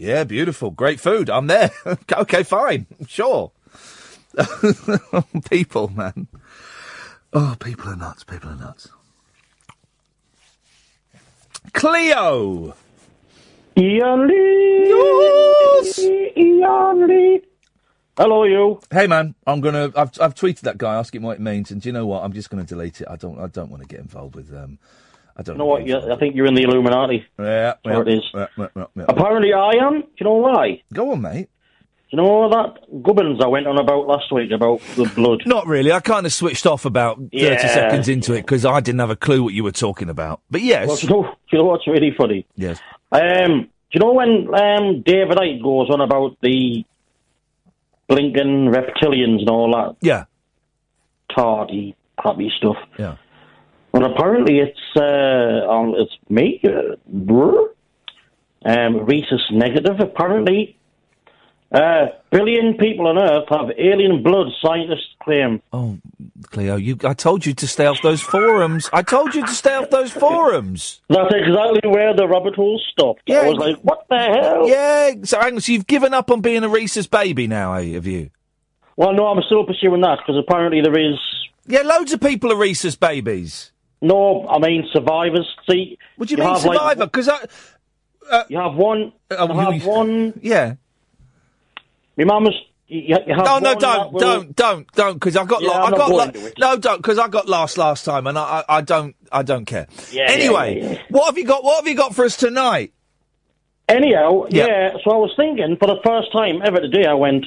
Yeah, 0.00 0.24
beautiful. 0.24 0.70
Great 0.70 0.98
food. 0.98 1.28
I'm 1.28 1.46
there. 1.46 1.70
okay, 2.14 2.42
fine. 2.42 2.86
Sure. 3.06 3.52
people, 5.50 5.88
man. 5.88 6.26
Oh, 7.34 7.54
people 7.60 7.90
are 7.90 7.96
nuts. 7.96 8.24
People 8.24 8.48
are 8.48 8.56
nuts. 8.56 8.88
Cleo. 11.74 12.74
Iain 13.76 14.26
Lee. 14.26 14.88
Yes. 14.88 15.98
Iain 15.98 17.06
Lee. 17.06 17.42
Hello, 18.16 18.44
you. 18.44 18.80
Hey, 18.90 19.06
man. 19.06 19.34
I'm 19.46 19.60
gonna. 19.60 19.92
I've 19.94 20.18
I've 20.18 20.34
tweeted 20.34 20.60
that 20.60 20.78
guy. 20.78 20.94
Ask 20.94 21.14
him 21.14 21.24
what 21.24 21.36
it 21.36 21.40
means, 21.42 21.70
and 21.70 21.82
do 21.82 21.90
you 21.90 21.92
know 21.92 22.06
what? 22.06 22.24
I'm 22.24 22.32
just 22.32 22.48
gonna 22.48 22.64
delete 22.64 23.02
it. 23.02 23.08
I 23.10 23.16
don't. 23.16 23.38
I 23.38 23.48
don't 23.48 23.70
want 23.70 23.82
to 23.82 23.88
get 23.88 24.00
involved 24.00 24.34
with. 24.34 24.50
Um. 24.54 24.78
I 25.40 25.42
don't 25.42 25.54
You 25.56 25.58
know 25.58 25.64
what? 25.66 25.86
You, 25.86 25.96
I 26.12 26.16
think 26.18 26.36
you're 26.36 26.46
in 26.46 26.54
the 26.54 26.62
Illuminati. 26.62 27.24
Yeah, 27.38 27.74
Sure 27.84 28.02
it 28.06 28.14
is. 28.14 28.22
Yeah, 28.34 28.46
yeah, 28.58 28.66
yeah, 28.76 28.84
yeah. 28.94 29.04
Apparently, 29.08 29.52
I 29.54 29.70
am. 29.86 30.02
Do 30.02 30.06
you 30.20 30.24
know 30.26 30.34
why? 30.34 30.82
Go 30.92 31.12
on, 31.12 31.22
mate. 31.22 31.48
you 32.10 32.16
know 32.18 32.48
that 32.50 33.02
gubbins 33.02 33.40
I 33.42 33.46
went 33.46 33.66
on 33.66 33.78
about 33.78 34.06
last 34.06 34.30
week 34.32 34.50
about 34.50 34.80
the 34.96 35.10
blood? 35.16 35.42
Not 35.46 35.66
really. 35.66 35.92
I 35.92 36.00
kind 36.00 36.26
of 36.26 36.32
switched 36.32 36.66
off 36.66 36.84
about 36.84 37.16
30 37.16 37.28
Yeah. 37.32 37.66
seconds 37.68 38.08
into 38.08 38.34
it 38.34 38.42
because 38.42 38.66
I 38.66 38.80
didn't 38.80 39.00
have 39.00 39.10
a 39.10 39.16
clue 39.16 39.42
what 39.42 39.54
you 39.54 39.64
were 39.64 39.72
talking 39.72 40.10
about. 40.10 40.40
But 40.50 40.60
yes. 40.62 40.86
Well, 40.88 40.96
do 40.96 41.06
you 41.06 41.10
know, 41.14 41.22
do 41.22 41.36
you 41.52 41.58
know 41.58 41.64
what's 41.64 41.86
really 41.86 42.12
funny? 42.16 42.46
Yes. 42.56 42.78
Um, 43.12 43.62
do 43.62 43.94
you 43.94 44.00
know 44.00 44.12
when 44.12 44.52
um, 44.54 45.02
David 45.02 45.38
Icke 45.38 45.62
goes 45.62 45.88
on 45.90 46.00
about 46.02 46.36
the 46.42 46.84
blinking 48.08 48.72
reptilians 48.72 49.40
and 49.40 49.48
all 49.50 49.70
that 49.72 49.96
Yeah. 50.06 50.24
tardy, 51.34 51.94
happy 52.22 52.52
stuff? 52.56 52.76
Yeah. 52.98 53.16
Well, 53.92 54.04
apparently 54.04 54.60
it's 54.60 54.78
uh, 54.96 55.68
um, 55.70 55.94
it's 55.96 56.16
me, 56.28 56.62
um, 58.64 59.04
rhesus 59.04 59.42
negative. 59.50 59.98
Apparently, 59.98 60.76
uh, 61.72 62.06
billion 62.30 62.76
people 62.78 63.06
on 63.06 63.18
Earth 63.18 63.48
have 63.50 63.70
alien 63.78 64.22
blood. 64.22 64.48
Scientists 64.60 65.14
claim. 65.22 65.62
Oh, 65.72 65.98
Cleo, 66.50 66.76
you, 66.76 66.98
I 67.04 67.14
told 67.14 67.46
you 67.46 67.54
to 67.54 67.66
stay 67.66 67.86
off 67.86 68.02
those 68.02 68.20
forums. 68.20 68.90
I 68.92 69.02
told 69.02 69.34
you 69.34 69.46
to 69.46 69.52
stay 69.52 69.74
off 69.74 69.90
those 69.90 70.10
forums. 70.10 71.00
That's 71.08 71.32
exactly 71.32 71.88
where 71.88 72.14
the 72.14 72.26
rabbit 72.26 72.56
hole 72.56 72.80
stopped. 72.90 73.22
I 73.30 73.48
was 73.48 73.56
like, 73.58 73.76
what 73.82 74.06
the 74.08 74.18
hell? 74.18 74.68
Yeah, 74.68 75.12
so, 75.24 75.40
hang 75.40 75.54
on, 75.54 75.60
so 75.60 75.72
you've 75.72 75.86
given 75.86 76.12
up 76.12 76.30
on 76.30 76.40
being 76.40 76.64
a 76.64 76.68
rhesus 76.68 77.06
baby 77.06 77.46
now, 77.46 77.74
eh, 77.74 77.92
have 77.92 78.06
you? 78.06 78.30
Well, 78.96 79.14
no, 79.14 79.26
I'm 79.26 79.42
still 79.46 79.64
pursuing 79.64 80.00
that 80.02 80.18
because 80.18 80.36
apparently 80.38 80.80
there 80.80 80.98
is. 80.98 81.18
Yeah, 81.66 81.82
loads 81.82 82.12
of 82.12 82.20
people 82.20 82.52
are 82.52 82.56
rhesus 82.56 82.96
babies. 82.96 83.70
No, 84.02 84.46
I 84.48 84.58
mean 84.58 84.88
survivors. 84.92 85.46
See, 85.68 85.98
what 86.16 86.28
do 86.28 86.34
you, 86.34 86.42
mean 86.42 86.56
survivor? 86.56 87.06
Because 87.06 87.28
I. 87.28 87.38
Uh, 88.30 88.44
you 88.48 88.58
have 88.58 88.74
one. 88.74 89.12
Uh, 89.30 89.36
oh, 89.40 89.52
you 89.52 89.58
have 89.78 89.86
one. 89.86 90.32
Yeah. 90.42 90.74
My 92.16 92.24
mama's. 92.24 92.54
You, 92.86 93.16
you 93.26 93.34
have 93.34 93.46
Oh 93.46 93.58
no! 93.60 93.70
one 93.70 93.78
Don't, 93.78 94.12
will- 94.12 94.20
don't, 94.20 94.56
don't, 94.56 94.92
don't! 94.92 95.14
Because 95.14 95.36
I 95.36 95.44
got, 95.44 95.62
Yeah, 95.62 95.68
la- 95.68 95.84
I 95.84 95.90
got, 95.90 96.10
la- 96.10 96.32
no, 96.58 96.76
don't, 96.76 96.96
because 96.96 97.18
I 97.20 97.28
got 97.28 97.48
last 97.48 97.78
last 97.78 98.04
time, 98.04 98.26
and 98.26 98.36
I, 98.36 98.64
I, 98.68 98.78
I 98.78 98.80
don't, 98.80 99.14
I 99.30 99.42
don't 99.44 99.64
care. 99.64 99.86
Yeah, 100.10 100.24
anyway, 100.28 100.80
yeah, 100.82 101.02
what 101.08 101.26
have 101.26 101.38
you 101.38 101.44
got? 101.44 101.62
What 101.62 101.76
have 101.76 101.86
you 101.88 101.94
got 101.94 102.16
for 102.16 102.24
us 102.24 102.36
tonight? 102.36 102.92
Anyhow, 103.88 104.46
Yeah. 104.50 104.66
yeah. 104.66 104.90
So 105.04 105.12
I 105.12 105.16
was 105.16 105.32
thinking 105.36 105.76
for 105.78 105.86
the 105.86 106.00
first 106.04 106.32
time 106.32 106.62
ever 106.64 106.80
today, 106.80 107.06
I 107.06 107.14
went. 107.14 107.46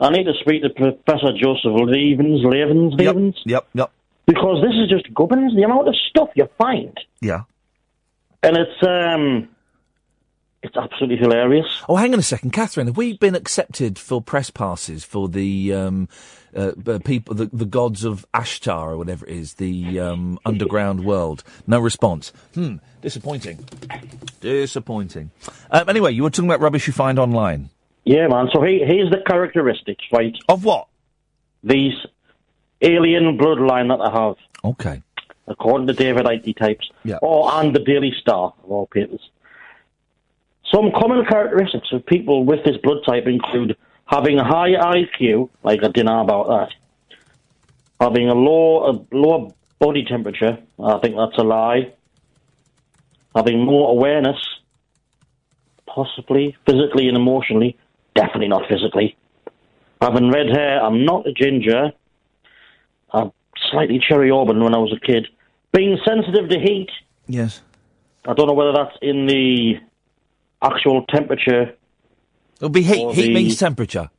I 0.00 0.08
need 0.10 0.24
to 0.24 0.32
speak 0.40 0.62
to 0.62 0.70
Professor 0.70 1.32
Joseph 1.36 1.72
Levens, 1.74 2.40
Levens, 2.42 2.94
Levens, 2.96 3.36
Yep, 3.44 3.68
yep, 3.74 3.92
because 4.30 4.62
this 4.62 4.74
is 4.74 4.88
just 4.88 5.12
gubbins. 5.12 5.54
The 5.56 5.62
amount 5.62 5.88
of 5.88 5.96
stuff 6.08 6.28
you 6.36 6.48
find, 6.56 6.96
yeah. 7.20 7.42
and 8.42 8.56
it's 8.56 8.82
um, 8.86 9.48
it's 10.62 10.76
absolutely 10.76 11.16
hilarious. 11.16 11.66
Oh, 11.88 11.96
hang 11.96 12.12
on 12.12 12.20
a 12.20 12.22
second, 12.22 12.52
Catherine. 12.52 12.86
Have 12.86 12.96
we 12.96 13.16
been 13.16 13.34
accepted 13.34 13.98
for 13.98 14.22
press 14.22 14.48
passes 14.50 15.02
for 15.02 15.28
the 15.28 15.74
um, 15.74 16.08
uh, 16.54 16.72
uh, 16.86 16.98
people, 17.00 17.34
the, 17.34 17.46
the 17.52 17.64
gods 17.64 18.04
of 18.04 18.24
Ashtar 18.32 18.92
or 18.92 18.98
whatever 18.98 19.26
it 19.26 19.34
is, 19.34 19.54
the 19.54 19.98
um, 19.98 20.38
underground 20.46 21.04
world? 21.04 21.42
No 21.66 21.80
response. 21.80 22.32
Hmm. 22.54 22.76
Disappointing. 23.02 23.66
Disappointing. 24.40 25.32
Um, 25.72 25.88
anyway, 25.88 26.12
you 26.12 26.22
were 26.22 26.30
talking 26.30 26.48
about 26.48 26.60
rubbish 26.60 26.86
you 26.86 26.92
find 26.92 27.18
online. 27.18 27.70
Yeah, 28.04 28.28
man. 28.28 28.48
So 28.52 28.62
he, 28.62 28.78
here's 28.86 29.10
the 29.10 29.22
characteristics, 29.26 30.04
right? 30.12 30.36
Of 30.48 30.64
what? 30.64 30.86
These 31.64 31.94
alien 32.82 33.38
bloodline 33.38 33.88
that 33.88 34.00
I 34.00 34.10
have. 34.10 34.36
Okay. 34.64 35.02
According 35.46 35.86
to 35.88 35.92
David 35.92 36.26
Icke 36.26 36.56
types. 36.56 36.90
Yeah. 37.04 37.18
Or 37.22 37.52
and 37.54 37.74
the 37.74 37.80
Daily 37.80 38.12
Star 38.20 38.54
of 38.62 38.70
all 38.70 38.86
papers. 38.86 39.30
Some 40.72 40.92
common 40.92 41.24
characteristics 41.24 41.88
of 41.92 42.06
people 42.06 42.44
with 42.44 42.64
this 42.64 42.76
blood 42.76 42.98
type 43.04 43.26
include 43.26 43.76
having 44.06 44.38
a 44.38 44.44
high 44.44 44.70
IQ, 44.70 45.48
like 45.62 45.80
I 45.82 45.88
didn't 45.88 46.06
know 46.06 46.20
about 46.20 46.48
that. 46.48 46.68
Having 48.00 48.28
a 48.28 48.34
low 48.34 48.90
a 48.90 49.14
lower 49.14 49.50
body 49.78 50.04
temperature, 50.04 50.58
I 50.82 50.98
think 50.98 51.16
that's 51.16 51.38
a 51.38 51.42
lie. 51.42 51.92
Having 53.34 53.64
more 53.64 53.90
awareness, 53.90 54.38
possibly 55.86 56.56
physically 56.66 57.08
and 57.08 57.16
emotionally, 57.16 57.76
definitely 58.14 58.48
not 58.48 58.68
physically. 58.68 59.16
Having 60.00 60.30
red 60.30 60.48
hair, 60.48 60.82
I'm 60.82 61.04
not 61.04 61.26
a 61.26 61.32
ginger. 61.32 61.92
I'm 63.12 63.32
slightly 63.70 64.00
cherry 64.06 64.30
auburn 64.30 64.62
when 64.62 64.74
I 64.74 64.78
was 64.78 64.92
a 64.92 65.00
kid. 65.00 65.26
Being 65.72 65.98
sensitive 66.04 66.48
to 66.48 66.58
heat, 66.58 66.90
Yes. 67.26 67.60
I 68.26 68.34
don't 68.34 68.48
know 68.48 68.54
whether 68.54 68.72
that's 68.72 68.96
in 69.00 69.26
the 69.26 69.74
actual 70.62 71.04
temperature. 71.06 71.74
It'll 72.56 72.68
be 72.68 72.82
heat. 72.82 73.14
Heat 73.14 73.22
the- 73.28 73.34
means 73.34 73.58
temperature. 73.58 74.10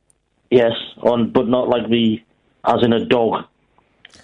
Yes, 0.50 0.72
on 1.02 1.30
but 1.30 1.48
not 1.48 1.68
like 1.68 1.88
the 1.88 2.20
as 2.64 2.82
in 2.82 2.92
a 2.92 3.04
dog. 3.04 3.44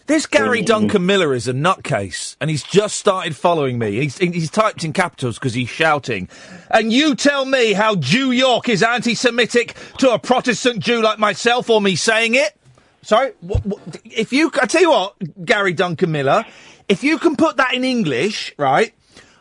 This 0.06 0.26
Gary 0.26 0.62
Duncan 0.62 1.06
Miller 1.06 1.34
is 1.34 1.48
a 1.48 1.52
nutcase, 1.52 2.36
and 2.40 2.50
he's 2.50 2.62
just 2.62 2.96
started 2.96 3.36
following 3.36 3.78
me. 3.78 3.92
He's, 4.00 4.18
he's 4.18 4.50
typed 4.50 4.84
in 4.84 4.92
capitals 4.92 5.38
because 5.38 5.54
he's 5.54 5.68
shouting. 5.68 6.28
And 6.70 6.92
you 6.92 7.14
tell 7.14 7.44
me 7.44 7.72
how 7.72 7.94
Jew 7.94 8.30
York 8.30 8.68
is 8.68 8.82
anti-Semitic 8.82 9.76
to 9.98 10.12
a 10.12 10.18
Protestant 10.18 10.80
Jew 10.80 11.02
like 11.02 11.18
myself, 11.18 11.70
or 11.70 11.80
me 11.80 11.94
saying 11.96 12.34
it? 12.34 12.58
Sorry, 13.02 13.32
what, 13.40 13.64
what, 13.64 14.00
if 14.04 14.32
you, 14.32 14.50
I 14.60 14.66
tell 14.66 14.82
you 14.82 14.90
what, 14.90 15.44
Gary 15.44 15.72
Duncan 15.72 16.12
Miller, 16.12 16.44
if 16.88 17.04
you 17.04 17.18
can 17.18 17.36
put 17.36 17.56
that 17.56 17.74
in 17.74 17.84
English, 17.84 18.52
right? 18.58 18.92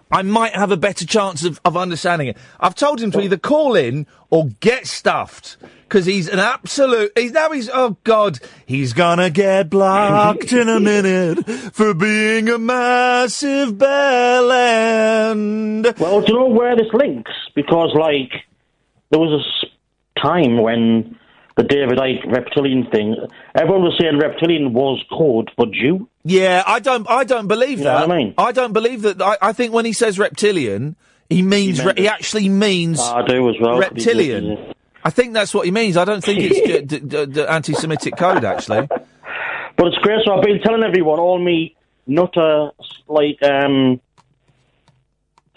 I 0.10 0.22
might 0.22 0.54
have 0.54 0.72
a 0.72 0.78
better 0.78 1.06
chance 1.06 1.44
of, 1.44 1.60
of 1.66 1.76
understanding 1.76 2.30
it. 2.30 2.38
I've 2.60 2.76
told 2.76 3.02
him 3.02 3.12
to 3.12 3.22
either 3.22 3.38
call 3.38 3.76
in 3.76 4.08
or 4.30 4.48
get 4.62 4.88
stuffed 4.88 5.58
because 5.84 6.06
he's 6.06 6.30
an 6.30 6.40
absolute. 6.40 7.12
He's 7.18 7.34
now 7.34 7.52
he's 7.52 7.70
oh 7.74 7.98
god, 8.06 8.40
he's 8.66 8.94
gonna 8.94 9.30
get 9.30 9.70
blocked 9.70 10.54
in 10.54 10.70
a 10.70 10.80
minute 10.80 11.46
for 11.74 11.94
being 11.94 12.48
a 12.48 12.58
massive 12.58 13.78
bell 13.78 14.52
end. 14.52 15.94
Well, 16.00 16.22
do 16.22 16.32
you 16.32 16.40
know 16.40 16.48
where 16.48 16.76
this 16.78 16.94
links? 16.94 17.32
Because 17.54 17.94
like 17.94 18.32
there 19.10 19.20
was 19.20 19.44
a 19.44 20.20
time 20.22 20.58
when 20.58 21.20
the 21.58 21.64
David 21.64 21.98
Icke 21.98 22.32
reptilian 22.32 22.88
thing, 22.92 23.16
everyone 23.56 23.82
was 23.82 23.98
saying 24.00 24.20
reptilian 24.20 24.74
was 24.74 25.04
code 25.12 25.50
for 25.56 25.66
Jew. 25.66 26.08
Yeah, 26.24 26.64
I 26.66 26.80
don't. 26.80 27.10
I 27.10 27.24
don't 27.24 27.48
believe 27.48 27.80
You 27.80 27.86
that. 27.86 28.10
I 28.10 28.16
mean? 28.16 28.34
I 28.38 28.52
don't 28.52 28.74
believe 28.74 29.02
that. 29.02 29.22
I, 29.22 29.38
I 29.42 29.54
think 29.54 29.74
when 29.74 29.86
he 29.86 29.94
says 29.94 30.20
reptilian, 30.20 30.96
he 31.30 31.42
means. 31.42 31.80
He 31.80 31.86
meant 31.86 31.98
he 31.98 32.08
actually 32.08 32.48
means. 32.50 33.00
I 33.00 33.26
do 33.26 33.50
as 33.50 33.56
well. 33.60 33.80
Reptilian. 33.80 34.74
I 35.04 35.10
think 35.10 35.34
that's 35.34 35.54
what 35.54 35.66
he 35.66 35.72
means. 35.72 35.98
I 35.98 36.06
don't 36.06 36.24
think 36.24 36.40
it's 36.42 36.88
d- 36.88 37.00
d- 37.00 37.26
d- 37.26 37.42
anti-Semitic 37.46 38.18
code 38.18 38.44
actually. 38.44 38.88
But 38.88 39.88
it's 39.88 39.98
great. 40.00 40.20
So 40.26 40.34
I've 40.34 40.44
been 40.44 40.60
telling 40.62 40.84
everyone, 40.84 41.20
all 41.20 41.40
me 41.44 41.76
nutter 42.06 42.72
like 43.08 43.42
um 43.44 44.00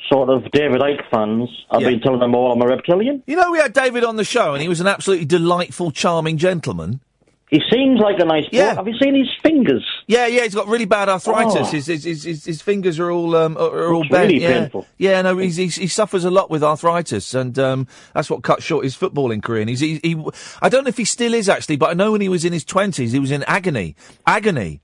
sort 0.09 0.29
of 0.31 0.51
David 0.53 0.81
Icke 0.81 1.09
fans. 1.11 1.49
I've 1.71 1.81
been 1.81 2.01
telling 2.01 2.21
them 2.21 2.35
all 2.35 2.53
I'm 2.53 2.63
a 2.63 2.67
reptilian. 2.67 3.23
You 3.27 3.37
know, 3.37 3.51
we 3.53 3.59
had 3.59 3.73
David 3.73 4.05
on 4.05 4.17
the 4.17 4.25
show, 4.25 4.53
and 4.55 4.63
he 4.63 4.69
was 4.69 4.81
an 4.81 4.87
absolutely 4.87 5.27
delightful, 5.27 5.91
charming 5.91 6.37
gentleman. 6.39 7.01
He 7.49 7.61
seems 7.69 7.99
like 7.99 8.21
a 8.21 8.25
nice 8.25 8.45
Yeah. 8.53 8.75
boy. 8.75 8.77
Have 8.77 8.87
you 8.89 8.99
seen 9.03 9.15
his 9.17 9.29
fingers? 9.43 9.85
Yeah, 10.07 10.29
yeah, 10.29 10.43
he's 10.45 10.55
got 10.55 10.69
really 10.69 10.85
bad 10.85 11.09
arthritis. 11.09 11.57
Oh. 11.57 11.65
His, 11.73 11.87
his, 11.87 12.05
his, 12.05 12.23
his, 12.23 12.45
his 12.45 12.63
fingers 12.63 13.01
are 13.01 13.11
all 13.11 13.35
um, 13.35 13.57
are, 13.57 13.63
are 13.77 13.93
all 13.93 14.03
Looks 14.03 14.11
bent. 14.11 14.29
really 14.31 14.43
yeah. 14.43 14.61
painful. 14.61 14.87
Yeah, 14.99 15.21
no, 15.23 15.37
he's, 15.37 15.57
he's, 15.57 15.75
he 15.75 15.89
suffers 15.89 16.25
a 16.25 16.31
lot 16.31 16.49
with 16.49 16.63
arthritis, 16.63 17.35
and 17.35 17.59
um, 17.59 17.89
that's 18.15 18.31
what 18.31 18.43
cut 18.45 18.63
short 18.63 18.85
his 18.85 18.97
footballing 18.97 19.43
career. 19.43 19.63
And 19.63 19.69
he's, 19.69 19.81
he, 19.81 19.99
he, 20.05 20.25
I 20.63 20.69
don't 20.69 20.85
know 20.85 20.89
if 20.91 20.97
he 20.97 21.05
still 21.05 21.35
is 21.35 21.49
actually, 21.49 21.75
but 21.77 21.91
I 21.91 21.95
know 21.95 22.13
when 22.13 22.21
he 22.21 22.29
was 22.29 22.45
in 22.45 22.53
his 22.53 22.65
twenties, 22.65 23.11
he 23.11 23.19
was 23.19 23.33
in 23.33 23.43
agony, 23.49 23.97
agony. 24.29 24.81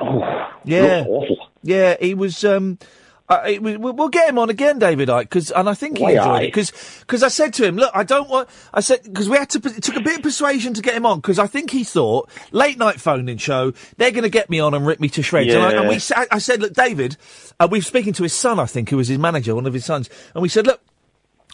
Oh, 0.00 0.20
Yeah, 0.64 1.04
awful. 1.06 1.36
yeah, 1.62 1.96
he 2.00 2.14
was. 2.14 2.42
Um, 2.46 2.78
uh, 3.28 3.42
it, 3.46 3.62
we, 3.62 3.76
we'll 3.76 3.92
we'll 3.92 4.08
get 4.08 4.28
him 4.28 4.38
on 4.38 4.50
again, 4.50 4.78
David 4.78 5.08
Icke, 5.08 5.22
because 5.22 5.50
and 5.50 5.68
I 5.68 5.74
think 5.74 5.98
he 5.98 6.04
Why 6.04 6.10
enjoyed 6.12 6.26
I? 6.26 6.42
it 6.42 6.54
because 7.00 7.22
I 7.22 7.28
said 7.28 7.52
to 7.54 7.66
him, 7.66 7.76
look, 7.76 7.90
I 7.94 8.04
don't 8.04 8.28
want. 8.28 8.48
I 8.72 8.80
said 8.80 9.02
because 9.02 9.28
we 9.28 9.36
had 9.36 9.50
to. 9.50 9.58
It 9.68 9.82
took 9.82 9.96
a 9.96 10.00
bit 10.00 10.16
of 10.16 10.22
persuasion 10.22 10.74
to 10.74 10.82
get 10.82 10.94
him 10.94 11.06
on 11.06 11.18
because 11.20 11.38
I 11.38 11.46
think 11.46 11.70
he 11.70 11.84
thought 11.84 12.28
late 12.52 12.78
night 12.78 13.00
phone 13.00 13.28
in 13.28 13.38
show 13.38 13.72
they're 13.96 14.10
going 14.10 14.22
to 14.22 14.28
get 14.30 14.48
me 14.50 14.60
on 14.60 14.74
and 14.74 14.86
rip 14.86 15.00
me 15.00 15.08
to 15.10 15.22
shreds. 15.22 15.52
And, 15.52 15.62
I, 15.62 15.72
and 15.72 15.88
we 15.88 15.96
Yeah. 15.96 16.24
I 16.30 16.38
said, 16.38 16.60
look, 16.60 16.74
David, 16.74 17.16
uh, 17.58 17.68
we 17.70 17.78
were 17.78 17.82
speaking 17.82 18.12
to 18.14 18.22
his 18.22 18.32
son, 18.32 18.58
I 18.60 18.66
think, 18.66 18.90
who 18.90 18.96
was 18.96 19.08
his 19.08 19.18
manager, 19.18 19.54
one 19.54 19.66
of 19.66 19.74
his 19.74 19.84
sons, 19.84 20.08
and 20.34 20.42
we 20.42 20.48
said, 20.48 20.66
look. 20.66 20.80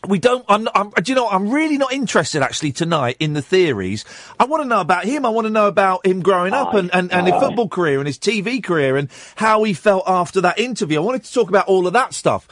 We 0.08 0.18
don't. 0.18 0.44
I'm, 0.48 0.68
I'm. 0.74 0.90
Do 0.90 1.12
you 1.12 1.14
know? 1.14 1.28
I'm 1.28 1.50
really 1.50 1.78
not 1.78 1.92
interested 1.92 2.42
actually 2.42 2.72
tonight 2.72 3.16
in 3.20 3.34
the 3.34 3.42
theories. 3.42 4.04
I 4.40 4.46
want 4.46 4.62
to 4.64 4.68
know 4.68 4.80
about 4.80 5.04
him. 5.04 5.24
I 5.24 5.28
want 5.28 5.46
to 5.46 5.50
know 5.50 5.68
about 5.68 6.04
him 6.04 6.22
growing 6.22 6.52
up 6.52 6.74
and, 6.74 6.92
and, 6.92 7.12
and 7.12 7.26
his 7.28 7.36
football 7.40 7.68
career 7.68 7.98
and 7.98 8.06
his 8.08 8.18
TV 8.18 8.60
career 8.62 8.96
and 8.96 9.08
how 9.36 9.62
he 9.62 9.74
felt 9.74 10.02
after 10.08 10.40
that 10.40 10.58
interview. 10.58 10.98
I 10.98 11.04
wanted 11.04 11.22
to 11.24 11.32
talk 11.32 11.48
about 11.48 11.66
all 11.68 11.86
of 11.86 11.92
that 11.92 12.14
stuff. 12.14 12.48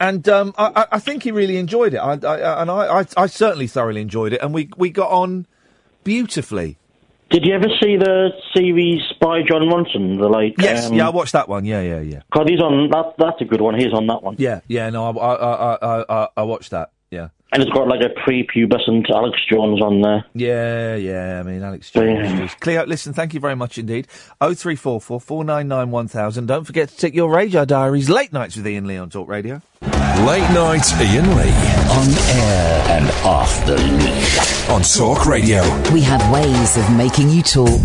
And 0.00 0.28
um, 0.28 0.54
I, 0.58 0.86
I- 0.92 0.98
think 0.98 1.22
he 1.22 1.30
really 1.32 1.56
enjoyed 1.58 1.94
it. 1.94 1.98
I, 1.98 2.12
I, 2.14 2.62
and 2.62 2.70
I, 2.70 3.00
I, 3.00 3.06
I 3.16 3.26
certainly 3.26 3.66
thoroughly 3.68 4.00
enjoyed 4.00 4.32
it. 4.32 4.40
And 4.42 4.52
we, 4.54 4.68
we 4.76 4.90
got 4.90 5.10
on 5.10 5.46
beautifully. 6.04 6.76
Did 7.30 7.46
you 7.46 7.54
ever 7.54 7.68
see 7.82 7.96
the 7.96 8.28
series 8.54 9.00
by 9.18 9.40
Jon 9.40 9.62
Ronson? 9.62 10.18
The 10.18 10.28
like, 10.28 10.54
Yes, 10.58 10.88
um, 10.88 10.94
yeah, 10.94 11.06
I 11.06 11.10
watched 11.10 11.32
that 11.32 11.48
one. 11.48 11.64
Yeah, 11.64 11.80
yeah, 11.80 12.00
yeah. 12.00 12.20
God, 12.30 12.46
he's 12.50 12.60
on 12.60 12.90
that. 12.90 13.14
That's 13.16 13.40
a 13.40 13.46
good 13.46 13.62
one. 13.62 13.74
He's 13.78 13.92
on 13.94 14.06
that 14.08 14.22
one. 14.22 14.34
Yeah, 14.38 14.60
yeah. 14.68 14.90
No, 14.90 15.16
I, 15.18 15.34
I, 15.34 15.74
I, 15.74 16.04
I, 16.24 16.28
I, 16.42 16.44
I 16.44 16.46
watched 16.46 16.70
that. 16.70 16.90
Yeah. 17.10 17.28
And 17.52 17.62
it's 17.62 17.70
got 17.72 17.86
like 17.88 18.00
a 18.00 18.08
prepubescent 18.20 19.10
Alex 19.10 19.38
Jones 19.50 19.82
on 19.82 20.00
there. 20.00 20.24
Yeah, 20.34 20.96
yeah. 20.96 21.38
I 21.38 21.42
mean, 21.42 21.62
Alex 21.62 21.90
Jones. 21.90 22.26
just- 22.40 22.58
Cleo, 22.60 22.86
listen, 22.86 23.12
thank 23.12 23.34
you 23.34 23.40
very 23.40 23.54
much 23.54 23.76
indeed. 23.76 24.08
Oh 24.40 24.54
three 24.54 24.76
four 24.76 24.98
four 25.02 25.20
four 25.20 25.44
nine 25.44 25.68
nine 25.68 25.90
one 25.90 26.08
thousand. 26.08 26.46
Don't 26.46 26.64
forget 26.64 26.88
to 26.88 26.96
tick 26.96 27.14
your 27.14 27.30
RAJAR 27.30 27.66
diaries. 27.66 28.08
Late 28.08 28.32
nights 28.32 28.56
with 28.56 28.66
Iain 28.66 28.86
Lee 28.86 28.96
on 28.96 29.10
Talk 29.10 29.28
Radio. 29.28 29.60
Late 29.82 30.48
night 30.54 30.90
Iain 30.94 31.36
Lee. 31.36 31.52
On 31.92 32.08
air 32.38 32.84
and 32.88 33.10
off 33.26 33.66
the 33.66 33.76
leash. 33.76 34.70
On 34.70 34.80
Talk 34.80 35.26
Radio. 35.26 35.60
We 35.92 36.00
have 36.00 36.22
ways 36.32 36.78
of 36.78 36.90
making 36.96 37.28
you 37.28 37.42
talk. 37.42 37.82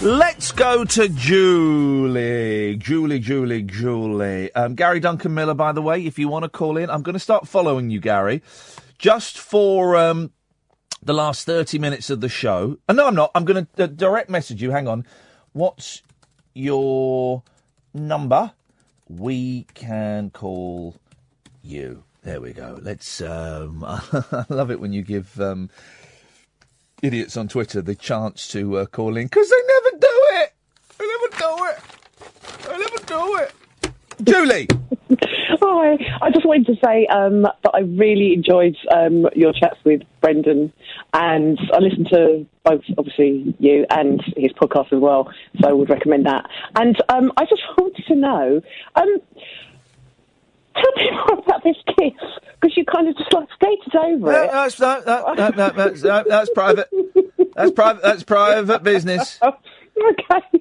Let's 0.00 0.52
go 0.52 0.84
to 0.84 1.08
Julie. 1.08 2.76
Julie, 2.76 3.18
Julie, 3.18 3.62
Julie. 3.62 4.54
Um, 4.54 4.76
Gary 4.76 5.00
Duncan 5.00 5.34
Miller, 5.34 5.54
by 5.54 5.72
the 5.72 5.82
way, 5.82 6.06
if 6.06 6.20
you 6.20 6.28
want 6.28 6.44
to 6.44 6.48
call 6.48 6.76
in, 6.76 6.88
I'm 6.88 7.02
going 7.02 7.14
to 7.14 7.18
start 7.18 7.48
following 7.48 7.90
you, 7.90 7.98
Gary, 7.98 8.44
just 8.96 9.38
for 9.38 9.96
um, 9.96 10.30
the 11.02 11.14
last 11.14 11.46
30 11.46 11.80
minutes 11.80 12.10
of 12.10 12.20
the 12.20 12.28
show. 12.28 12.78
Uh, 12.88 12.92
no, 12.92 13.08
I'm 13.08 13.16
not. 13.16 13.32
I'm 13.34 13.44
going 13.44 13.66
to 13.74 13.82
uh, 13.82 13.86
direct 13.88 14.30
message 14.30 14.62
you. 14.62 14.70
Hang 14.70 14.86
on. 14.86 15.04
What's 15.52 16.02
your 16.54 17.42
number? 17.92 18.52
We 19.18 19.66
can 19.74 20.30
call 20.30 20.96
you. 21.62 22.04
There 22.22 22.40
we 22.40 22.52
go. 22.52 22.78
Let's. 22.80 23.20
Um, 23.20 23.84
I 23.86 24.44
love 24.48 24.70
it 24.70 24.80
when 24.80 24.92
you 24.92 25.02
give 25.02 25.40
um, 25.40 25.70
idiots 27.02 27.36
on 27.36 27.48
Twitter 27.48 27.82
the 27.82 27.94
chance 27.94 28.48
to 28.48 28.78
uh, 28.78 28.86
call 28.86 29.16
in 29.16 29.26
because 29.26 29.50
they 29.50 29.56
never 29.66 29.90
do 29.98 30.20
it. 30.34 30.52
They 30.98 31.06
never 31.06 31.38
do 31.38 31.64
it. 31.64 31.78
They 32.64 32.78
never 32.78 33.06
do 33.06 33.36
it. 33.42 33.52
Julie. 34.24 34.68
Hi, 35.64 35.98
I 36.22 36.30
just 36.30 36.46
wanted 36.46 36.66
to 36.66 36.76
say 36.84 37.06
um, 37.06 37.42
that 37.42 37.70
I 37.74 37.80
really 37.80 38.32
enjoyed 38.32 38.76
um, 38.94 39.26
your 39.34 39.52
chats 39.52 39.76
with 39.84 40.02
Brendon, 40.20 40.72
and 41.12 41.58
I 41.72 41.78
listened 41.78 42.08
to 42.12 42.46
both, 42.64 42.82
obviously, 42.96 43.54
you 43.58 43.86
and 43.90 44.22
his 44.36 44.52
podcast 44.52 44.92
as 44.92 45.00
well, 45.00 45.30
so 45.60 45.68
I 45.68 45.72
would 45.72 45.90
recommend 45.90 46.26
that. 46.26 46.48
And 46.76 46.96
um, 47.08 47.32
I 47.36 47.44
just 47.44 47.62
wanted 47.78 48.04
to 48.06 48.14
know, 48.14 48.62
um, 48.94 49.16
tell 50.74 50.92
me 50.96 51.10
more 51.10 51.38
about 51.38 51.62
this 51.64 51.76
kiss, 51.98 52.12
because 52.60 52.76
you 52.76 52.84
kind 52.84 53.08
of 53.08 53.16
just 53.16 53.32
like 53.32 53.48
skated 53.54 53.94
over 53.94 54.32
No, 54.32 54.42
it. 54.44 54.50
that's, 54.52 54.80
no, 54.80 55.02
no, 55.06 55.34
no, 55.34 55.48
no, 55.50 55.70
that's, 55.70 56.02
no, 56.02 56.24
that's 56.28 56.50
private. 56.50 56.88
That's 57.54 57.72
private. 57.72 58.02
That's 58.02 58.22
private 58.22 58.82
business. 58.82 59.38
okay. 59.42 60.60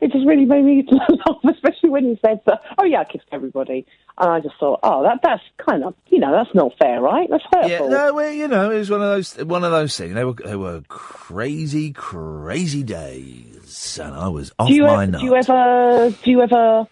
It 0.00 0.12
just 0.12 0.26
really 0.26 0.44
made 0.44 0.64
me 0.64 0.86
laugh, 0.90 1.38
especially 1.48 1.90
when 1.90 2.04
he 2.04 2.18
said 2.24 2.40
that. 2.46 2.62
Oh 2.78 2.84
yeah, 2.84 3.00
I 3.00 3.04
kissed 3.04 3.26
everybody, 3.32 3.86
and 4.18 4.30
I 4.30 4.40
just 4.40 4.54
thought, 4.58 4.80
oh, 4.82 5.02
that 5.02 5.20
that's 5.22 5.42
kind 5.58 5.84
of, 5.84 5.94
you 6.08 6.18
know, 6.18 6.32
that's 6.32 6.54
not 6.54 6.72
fair, 6.78 7.00
right? 7.00 7.28
That's 7.30 7.44
hurtful. 7.52 7.70
Yeah, 7.70 7.88
no, 7.88 8.14
well, 8.14 8.32
you 8.32 8.48
know, 8.48 8.70
it 8.70 8.78
was 8.78 8.90
one 8.90 9.02
of 9.02 9.08
those 9.08 9.34
one 9.44 9.64
of 9.64 9.70
those 9.70 9.96
things. 9.96 10.14
They 10.14 10.24
were 10.24 10.34
they 10.34 10.56
were 10.56 10.82
crazy, 10.88 11.92
crazy 11.92 12.82
days, 12.82 13.98
and 14.02 14.14
I 14.14 14.28
was 14.28 14.52
off 14.58 14.68
do 14.68 14.74
you, 14.74 14.82
my 14.82 15.04
ever, 15.04 15.12
nut. 15.12 15.20
do 15.20 15.26
you 15.26 15.34
ever 15.34 16.10
do 16.22 16.30
you 16.30 16.42
ever 16.42 16.86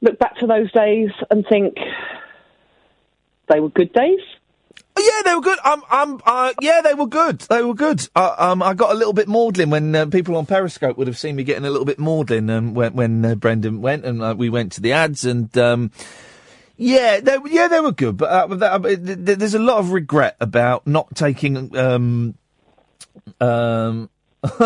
look 0.00 0.18
back 0.18 0.36
to 0.38 0.46
those 0.46 0.70
days 0.72 1.10
and 1.30 1.44
think 1.48 1.76
they 3.48 3.60
were 3.60 3.70
good 3.70 3.92
days? 3.92 4.20
Yeah, 5.02 5.22
they 5.24 5.34
were 5.34 5.40
good. 5.40 5.58
Um, 5.64 5.82
um, 5.90 6.20
uh, 6.24 6.52
yeah, 6.60 6.80
they 6.82 6.94
were 6.94 7.06
good. 7.06 7.40
They 7.40 7.62
were 7.62 7.74
good. 7.74 8.08
Uh, 8.14 8.34
um, 8.38 8.62
I 8.62 8.74
got 8.74 8.92
a 8.92 8.94
little 8.94 9.12
bit 9.12 9.28
maudlin 9.28 9.70
when 9.70 9.94
uh, 9.94 10.06
people 10.06 10.36
on 10.36 10.46
Periscope 10.46 10.96
would 10.98 11.06
have 11.06 11.18
seen 11.18 11.36
me 11.36 11.44
getting 11.44 11.64
a 11.64 11.70
little 11.70 11.84
bit 11.84 11.98
maudlin 11.98 12.50
um, 12.50 12.74
when, 12.74 12.94
when 12.94 13.24
uh, 13.24 13.34
Brendon 13.34 13.80
went 13.80 14.04
and 14.04 14.22
uh, 14.22 14.34
we 14.36 14.48
went 14.48 14.72
to 14.72 14.80
the 14.80 14.92
ads 14.92 15.24
and. 15.24 15.56
Um, 15.56 15.90
yeah, 16.82 17.20
they, 17.20 17.36
yeah, 17.44 17.68
they 17.68 17.80
were 17.80 17.92
good, 17.92 18.16
but 18.16 18.30
uh, 18.30 18.46
that, 18.56 18.80
but 18.80 19.04
th- 19.04 19.26
th- 19.26 19.38
there's 19.38 19.52
a 19.52 19.58
lot 19.58 19.80
of 19.80 19.92
regret 19.92 20.34
about 20.40 20.86
not 20.86 21.14
taking 21.14 21.76
um, 21.76 22.38
um, 23.38 24.08
Please 24.42 24.56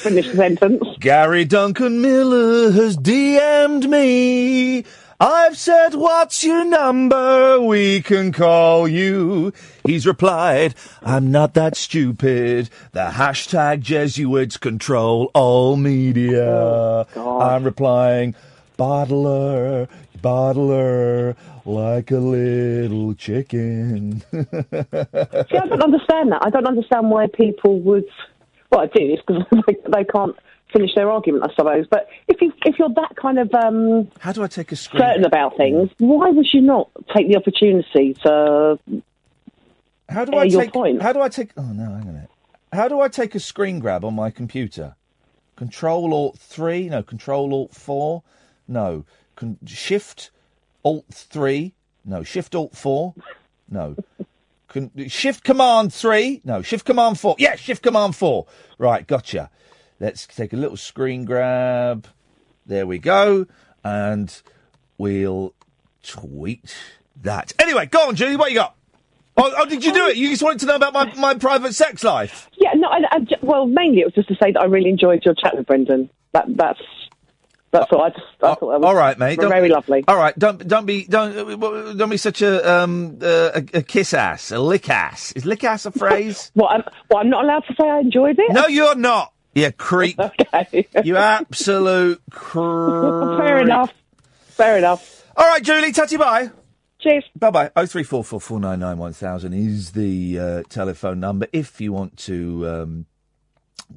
finish 0.00 0.28
the 0.28 0.34
sentence. 0.34 0.82
Gary 0.98 1.44
Duncan 1.44 2.00
Miller 2.00 2.72
has 2.72 2.96
DM'd 2.96 3.88
me. 3.88 4.84
I've 5.24 5.56
said, 5.56 5.94
what's 5.94 6.42
your 6.42 6.64
number? 6.64 7.60
We 7.60 8.00
can 8.02 8.32
call 8.32 8.88
you. 8.88 9.52
He's 9.86 10.04
replied, 10.04 10.74
I'm 11.00 11.30
not 11.30 11.54
that 11.54 11.76
stupid. 11.76 12.70
The 12.90 13.12
hashtag 13.12 13.82
Jesuits 13.82 14.56
control 14.56 15.30
all 15.32 15.76
media. 15.76 17.06
Oh, 17.14 17.40
I'm 17.40 17.62
replying, 17.62 18.34
bottler, 18.76 19.88
bottler, 20.18 21.36
like 21.64 22.10
a 22.10 22.16
little 22.18 23.14
chicken. 23.14 24.22
See, 24.32 24.36
I 24.42 25.66
don't 25.68 25.84
understand 25.84 26.32
that. 26.32 26.42
I 26.44 26.50
don't 26.50 26.66
understand 26.66 27.10
why 27.10 27.28
people 27.32 27.78
would. 27.82 28.06
Well, 28.72 28.80
I 28.80 28.86
do. 28.86 29.14
It's 29.14 29.22
because 29.24 29.44
they, 29.68 29.76
they 29.88 30.04
can't 30.04 30.34
finish 30.72 30.94
their 30.94 31.10
argument, 31.10 31.44
I 31.44 31.54
suppose. 31.54 31.86
But 31.90 32.08
if 32.28 32.40
you 32.40 32.52
if 32.64 32.78
you're 32.78 32.88
that 32.90 33.16
kind 33.20 33.38
of 33.38 33.52
um, 33.54 34.10
how 34.18 34.32
do 34.32 34.42
I 34.42 34.46
take 34.46 34.72
a 34.72 34.76
screen? 34.76 35.02
certain 35.02 35.24
about 35.24 35.56
things, 35.56 35.90
why 35.98 36.30
would 36.30 36.46
you 36.52 36.60
not 36.60 36.90
take 37.14 37.28
the 37.28 37.36
opportunity 37.36 38.14
to? 38.24 38.78
How 40.08 40.24
do 40.24 40.36
I 40.36 40.44
your 40.44 40.62
take? 40.62 40.72
point? 40.72 41.00
How 41.02 41.12
do 41.12 41.20
I 41.20 41.28
take? 41.28 41.50
Oh 41.56 41.62
no, 41.62 41.84
hang 41.84 41.94
on 41.94 42.02
a 42.02 42.12
minute. 42.12 42.30
How 42.72 42.88
do 42.88 43.00
I 43.00 43.08
take 43.08 43.34
a 43.34 43.40
screen 43.40 43.78
grab 43.80 44.04
on 44.04 44.14
my 44.14 44.30
computer? 44.30 44.96
Control 45.56 46.12
Alt 46.14 46.38
three? 46.38 46.88
No. 46.88 47.02
Control 47.02 47.52
Alt 47.52 47.74
four? 47.74 48.22
No. 48.66 49.04
Con- 49.36 49.58
Shift 49.66 50.30
Alt 50.82 51.04
three? 51.12 51.74
No. 52.04 52.22
Shift 52.22 52.54
Alt 52.54 52.74
four? 52.76 53.14
No. 53.68 53.96
Con- 54.68 54.90
shift 55.08 55.44
Command 55.44 55.92
three? 55.92 56.40
No. 56.44 56.62
Shift 56.62 56.86
Command 56.86 57.20
four? 57.20 57.36
Yeah. 57.38 57.56
Shift 57.56 57.82
Command 57.82 58.16
four. 58.16 58.46
Right. 58.78 59.06
Gotcha. 59.06 59.50
Let's 60.02 60.26
take 60.26 60.52
a 60.52 60.56
little 60.56 60.76
screen 60.76 61.24
grab. 61.24 62.08
There 62.66 62.88
we 62.88 62.98
go, 62.98 63.46
and 63.84 64.42
we'll 64.98 65.54
tweet 66.02 66.74
that. 67.22 67.52
Anyway, 67.60 67.86
go 67.86 68.08
on, 68.08 68.16
Julie. 68.16 68.34
What 68.34 68.50
you 68.50 68.56
got? 68.56 68.74
Oh, 69.36 69.54
oh, 69.56 69.64
did 69.64 69.84
you 69.84 69.92
do 69.92 70.08
it? 70.08 70.16
You 70.16 70.28
just 70.30 70.42
wanted 70.42 70.58
to 70.58 70.66
know 70.66 70.74
about 70.74 70.92
my, 70.92 71.14
my 71.14 71.34
private 71.34 71.72
sex 71.76 72.02
life? 72.02 72.50
Yeah, 72.58 72.72
no. 72.74 72.88
I, 72.88 73.02
I 73.12 73.18
well, 73.42 73.68
mainly 73.68 74.00
it 74.00 74.06
was 74.06 74.14
just 74.14 74.26
to 74.26 74.34
say 74.42 74.50
that 74.50 74.60
I 74.60 74.64
really 74.64 74.90
enjoyed 74.90 75.24
your 75.24 75.34
chat 75.34 75.56
with 75.56 75.68
Brendon. 75.68 76.10
That 76.32 76.46
that's 76.48 76.80
that's 77.70 77.92
all. 77.92 78.02
I 78.02 78.08
just 78.08 78.22
I 78.42 78.54
thought 78.56 78.72
that 78.72 78.80
was 78.80 78.84
All 78.84 78.96
right, 78.96 79.16
mate. 79.16 79.38
Don't- 79.38 79.50
very 79.50 79.68
lovely. 79.68 80.04
All 80.08 80.16
right, 80.16 80.36
don't 80.36 80.66
don't 80.66 80.84
be 80.84 81.04
don't 81.04 81.60
don't 81.96 82.10
be 82.10 82.16
such 82.16 82.42
a 82.42 82.68
um 82.68 83.18
uh, 83.22 83.52
a, 83.54 83.78
a 83.78 83.82
kiss 83.82 84.14
ass, 84.14 84.50
a 84.50 84.58
lick 84.58 84.90
ass. 84.90 85.30
Is 85.36 85.46
lick 85.46 85.62
ass 85.62 85.86
a 85.86 85.92
phrase? 85.92 86.50
Well, 86.56 86.66
I'm, 86.70 86.82
well, 87.08 87.20
I'm 87.20 87.30
not 87.30 87.44
allowed 87.44 87.64
to 87.68 87.74
say 87.80 87.88
I 87.88 88.00
enjoyed 88.00 88.40
it. 88.40 88.52
no, 88.52 88.66
you're 88.66 88.96
not. 88.96 89.32
You 89.54 89.70
creep. 89.72 90.18
okay. 90.20 90.88
You 91.04 91.16
absolute 91.16 92.22
creep. 92.30 93.38
Fair 93.38 93.60
enough. 93.60 93.92
Fair 94.48 94.78
enough. 94.78 95.26
All 95.36 95.46
right, 95.46 95.62
Julie. 95.62 95.92
Tatty 95.92 96.16
bye. 96.16 96.50
Cheers. 97.00 97.24
Bye 97.36 97.50
bye. 97.50 97.70
Oh 97.74 97.84
three 97.84 98.04
four 98.04 98.22
four 98.22 98.40
four 98.40 98.60
nine 98.60 98.78
nine 98.78 98.96
one 98.96 99.12
thousand 99.12 99.54
is 99.54 99.90
the 99.92 100.38
uh, 100.38 100.62
telephone 100.68 101.18
number. 101.18 101.48
If 101.52 101.80
you 101.80 101.92
want 101.92 102.16
to 102.18 102.68
um, 102.68 103.06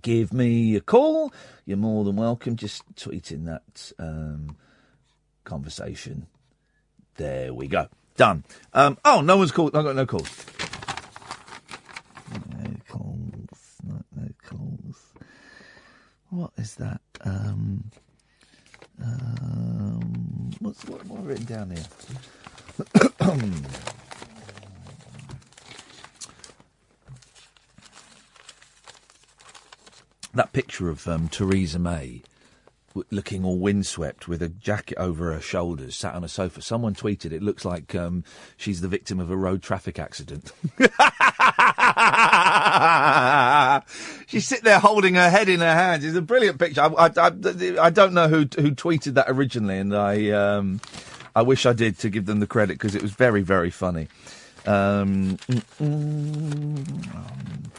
give 0.01 0.33
me 0.33 0.75
a 0.75 0.81
call, 0.81 1.31
you're 1.65 1.77
more 1.77 2.03
than 2.03 2.15
welcome. 2.15 2.55
Just 2.55 2.81
tweet 2.95 3.31
in 3.31 3.45
that 3.45 3.91
um, 3.99 4.57
conversation. 5.43 6.25
There 7.17 7.53
we 7.53 7.67
go. 7.67 7.87
Done. 8.17 8.43
Um, 8.73 8.97
oh, 9.05 9.21
no 9.21 9.37
one's 9.37 9.51
called. 9.51 9.75
I 9.75 9.83
got 9.83 9.95
no 9.95 10.05
calls. 10.05 10.45
No 12.31 12.71
calls. 12.87 13.77
No, 13.83 14.01
no 14.15 14.29
calls. 14.43 15.13
What 16.29 16.51
is 16.57 16.75
that? 16.75 17.01
Um, 17.21 17.91
um, 19.01 20.51
what's 20.59 20.85
what, 20.85 21.05
what 21.05 21.19
I've 21.19 21.27
written 21.27 21.45
down 21.45 21.71
here? 21.71 21.85
that 30.33 30.51
picture 30.51 30.89
of 30.89 31.07
um, 31.07 31.29
Theresa 31.29 31.79
May 31.79 32.21
looking 33.11 33.43
all 33.43 33.59
windswept 33.59 34.27
with 34.27 34.41
a 34.41 34.49
jacket 34.49 34.97
over 34.97 35.33
her 35.33 35.41
shoulders, 35.41 35.95
sat 35.95 36.15
on 36.15 36.23
a 36.23 36.29
sofa. 36.29 36.61
Someone 36.61 36.95
tweeted 36.95 37.31
it 37.31 37.43
looks 37.43 37.65
like 37.65 37.93
um, 37.93 38.23
she's 38.55 38.81
the 38.81 38.87
victim 38.87 39.19
of 39.19 39.29
a 39.29 39.37
road 39.37 39.61
traffic 39.61 39.99
accident. 39.99 40.51
She's 44.27 44.47
sitting 44.47 44.63
there 44.63 44.79
holding 44.79 45.15
her 45.15 45.29
head 45.29 45.49
in 45.49 45.59
her 45.59 45.73
hands. 45.73 46.03
It's 46.03 46.17
a 46.17 46.21
brilliant 46.21 46.59
picture. 46.59 46.81
I, 46.81 46.87
I, 46.87 47.09
I, 47.17 47.31
I 47.79 47.89
don't 47.89 48.13
know 48.13 48.27
who 48.27 48.39
who 48.39 48.71
tweeted 48.71 49.15
that 49.15 49.25
originally, 49.27 49.77
and 49.77 49.95
I 49.95 50.29
um, 50.31 50.81
I 51.35 51.41
wish 51.41 51.65
I 51.65 51.73
did 51.73 51.99
to 51.99 52.09
give 52.09 52.25
them 52.25 52.39
the 52.39 52.47
credit 52.47 52.73
because 52.73 52.95
it 52.95 53.01
was 53.01 53.11
very 53.11 53.41
very 53.41 53.69
funny. 53.69 54.07
Um, 54.65 55.37
mm, 55.47 55.63
mm, 55.79 57.15
um, 57.15 57.71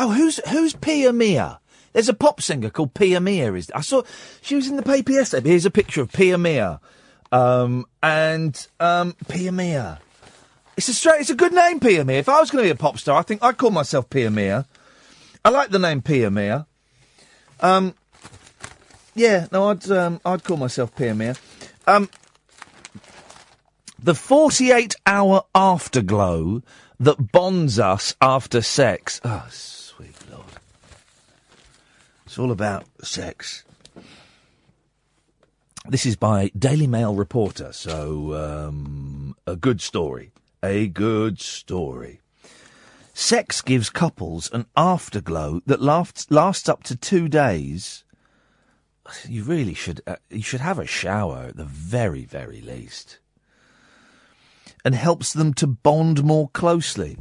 Oh, 0.00 0.12
who's 0.12 0.38
who's 0.48 0.74
Pia 0.74 1.12
Mia? 1.12 1.58
There's 1.92 2.08
a 2.08 2.14
pop 2.14 2.40
singer 2.40 2.70
called 2.70 2.94
Pia 2.94 3.20
Mia. 3.20 3.52
Is 3.54 3.70
I 3.74 3.80
saw 3.80 4.02
she 4.40 4.54
was 4.54 4.68
in 4.68 4.76
the 4.76 4.82
paper 4.82 5.10
yesterday. 5.10 5.50
Here's 5.50 5.66
a 5.66 5.72
picture 5.72 6.00
of 6.00 6.12
Pia 6.12 6.38
Mia, 6.38 6.80
um, 7.32 7.86
and 8.02 8.66
um, 8.80 9.14
Pia 9.28 9.52
Mia. 9.52 10.00
It's 10.76 10.88
a 10.88 10.94
straight. 10.94 11.20
It's 11.20 11.30
a 11.30 11.34
good 11.34 11.52
name, 11.52 11.80
Pia 11.80 12.04
Mia. 12.04 12.18
If 12.18 12.28
I 12.28 12.40
was 12.40 12.50
going 12.50 12.62
to 12.62 12.66
be 12.66 12.70
a 12.70 12.76
pop 12.76 12.98
star, 12.98 13.18
I 13.18 13.22
think 13.22 13.42
I'd 13.42 13.58
call 13.58 13.70
myself 13.70 14.08
Pia 14.10 14.30
Mia. 14.30 14.66
I 15.44 15.50
like 15.50 15.70
the 15.70 15.78
name 15.78 16.02
Pia 16.02 16.30
Mia. 16.30 16.66
Um, 17.60 17.94
yeah, 19.14 19.48
no, 19.50 19.70
I'd 19.70 19.90
um, 19.90 20.20
I'd 20.24 20.44
call 20.44 20.56
myself 20.56 20.94
Pia 20.94 21.14
Mia. 21.14 21.34
Um, 21.86 22.08
the 23.98 24.14
48 24.14 24.94
hour 25.06 25.42
afterglow 25.54 26.62
that 27.00 27.32
bonds 27.32 27.78
us 27.78 28.14
after 28.20 28.62
sex. 28.62 29.20
Oh, 29.24 29.46
sweet 29.50 30.14
Lord. 30.30 30.44
It's 32.26 32.38
all 32.38 32.52
about 32.52 32.84
sex. 33.02 33.64
This 35.90 36.04
is 36.04 36.16
by 36.16 36.50
Daily 36.56 36.86
Mail 36.86 37.14
reporter, 37.14 37.72
so 37.72 38.34
um, 38.34 39.34
a 39.46 39.56
good 39.56 39.80
story. 39.80 40.32
A 40.62 40.86
good 40.86 41.40
story. 41.40 42.20
Sex 43.14 43.62
gives 43.62 43.88
couples 43.88 44.50
an 44.52 44.66
afterglow 44.76 45.62
that 45.64 45.80
lasts, 45.80 46.30
lasts 46.30 46.68
up 46.68 46.82
to 46.84 46.94
two 46.94 47.26
days. 47.26 48.04
You 49.26 49.44
really 49.44 49.72
should. 49.72 50.02
Uh, 50.06 50.16
you 50.28 50.42
should 50.42 50.60
have 50.60 50.78
a 50.78 50.86
shower 50.86 51.46
at 51.48 51.56
the 51.56 51.64
very, 51.64 52.26
very 52.26 52.60
least 52.60 53.20
and 54.84 54.94
helps 54.94 55.32
them 55.32 55.54
to 55.54 55.66
bond 55.66 56.22
more 56.22 56.50
closely. 56.50 57.16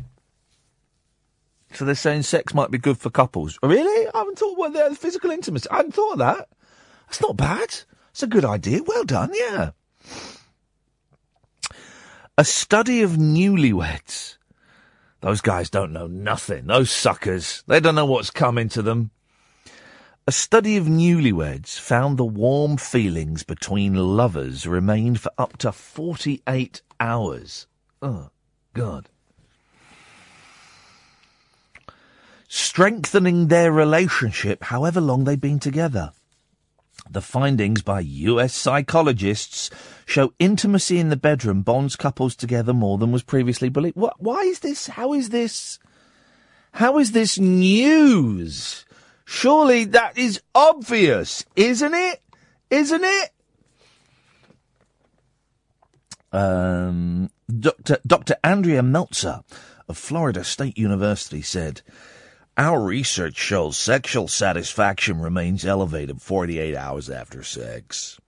So 1.71 1.85
they're 1.85 1.95
saying 1.95 2.23
sex 2.23 2.53
might 2.53 2.69
be 2.69 2.77
good 2.77 2.97
for 2.97 3.09
couples. 3.09 3.57
Really? 3.63 4.09
I 4.13 4.17
haven't 4.17 4.37
thought 4.37 4.59
about 4.59 4.89
the 4.89 4.95
physical 4.97 5.31
intimacy. 5.31 5.69
I 5.71 5.77
hadn't 5.77 5.93
thought 5.93 6.13
of 6.13 6.19
that. 6.19 6.49
That's 7.07 7.21
not 7.21 7.37
bad. 7.37 7.73
It's 8.17 8.23
a 8.23 8.25
good 8.25 8.45
idea. 8.45 8.81
Well 8.81 9.03
done, 9.03 9.29
yeah. 9.31 9.69
A 12.35 12.43
study 12.43 13.03
of 13.03 13.11
newlyweds. 13.11 14.37
Those 15.21 15.39
guys 15.39 15.69
don't 15.69 15.93
know 15.93 16.07
nothing. 16.07 16.65
Those 16.65 16.89
suckers. 16.89 17.63
They 17.67 17.79
don't 17.79 17.93
know 17.93 18.07
what's 18.07 18.31
coming 18.31 18.69
to 18.69 18.81
them. 18.81 19.11
A 20.25 20.31
study 20.31 20.77
of 20.77 20.85
newlyweds 20.85 21.79
found 21.79 22.17
the 22.17 22.25
warm 22.25 22.77
feelings 22.77 23.43
between 23.43 23.93
lovers 23.93 24.65
remained 24.65 25.19
for 25.19 25.31
up 25.37 25.55
to 25.57 25.71
48 25.71 26.81
hours. 26.99 27.67
Oh, 28.01 28.31
God. 28.73 29.09
Strengthening 32.47 33.49
their 33.49 33.71
relationship 33.71 34.63
however 34.63 34.99
long 34.99 35.25
they've 35.25 35.39
been 35.39 35.59
together. 35.59 36.13
The 37.09 37.21
findings 37.21 37.81
by 37.81 38.01
US 38.01 38.53
psychologists 38.53 39.69
show 40.05 40.33
intimacy 40.39 40.99
in 40.99 41.09
the 41.09 41.17
bedroom 41.17 41.61
bonds 41.61 41.95
couples 41.95 42.35
together 42.35 42.73
more 42.73 42.97
than 42.97 43.11
was 43.11 43.23
previously 43.23 43.69
believed. 43.69 43.95
What, 43.95 44.21
why 44.21 44.41
is 44.41 44.59
this? 44.59 44.87
How 44.87 45.13
is 45.13 45.29
this? 45.29 45.79
How 46.73 46.99
is 46.99 47.11
this 47.11 47.39
news? 47.39 48.85
Surely 49.25 49.85
that 49.85 50.17
is 50.17 50.41
obvious, 50.53 51.45
isn't 51.55 51.93
it? 51.93 52.21
Isn't 52.69 53.03
it? 53.03 53.29
Um, 56.31 57.29
Dr. 57.59 57.97
Dr. 58.05 58.35
Andrea 58.43 58.83
Meltzer 58.83 59.41
of 59.87 59.97
Florida 59.97 60.43
State 60.43 60.77
University 60.77 61.41
said, 61.41 61.81
Our 62.57 62.81
research 62.81 63.37
shows 63.37 63.77
sexual 63.77 64.27
satisfaction 64.27 65.21
remains 65.21 65.63
elevated 65.63 66.23
48 66.23 66.75
hours 66.75 67.07
after 67.07 67.43
sex. 67.43 68.19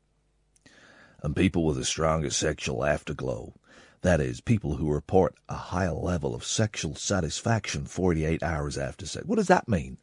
And 1.23 1.35
people 1.35 1.65
with 1.65 1.77
the 1.77 1.83
strongest 1.83 2.37
sexual 2.37 2.85
afterglow, 2.85 3.55
that 4.01 4.21
is, 4.21 4.39
people 4.39 4.75
who 4.75 4.93
report 4.93 5.33
a 5.49 5.55
high 5.55 5.89
level 5.89 6.35
of 6.35 6.45
sexual 6.45 6.93
satisfaction 6.93 7.85
48 7.85 8.43
hours 8.43 8.77
after 8.77 9.07
sex. 9.07 9.25
What 9.25 9.37
does 9.37 9.47
that 9.47 9.67
mean? 9.67 9.97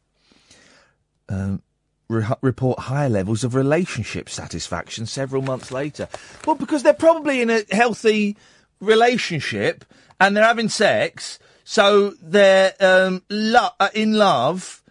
Um, 1.29 1.61
re- 2.09 2.27
report 2.41 2.79
higher 2.79 3.09
levels 3.09 3.45
of 3.45 3.55
relationship 3.55 4.27
satisfaction 4.27 5.05
several 5.05 5.41
months 5.41 5.71
later. 5.71 6.09
Well, 6.45 6.57
because 6.57 6.83
they're 6.83 6.91
probably 6.91 7.41
in 7.41 7.49
a 7.49 7.63
healthy 7.71 8.35
relationship 8.81 9.85
and 10.19 10.35
they're 10.35 10.43
having 10.43 10.67
sex, 10.67 11.39
so 11.69 12.13
they're 12.21 12.73
um, 12.79 13.21
lo- 13.29 13.75
uh, 13.77 13.89
in 13.93 14.13
love. 14.13 14.81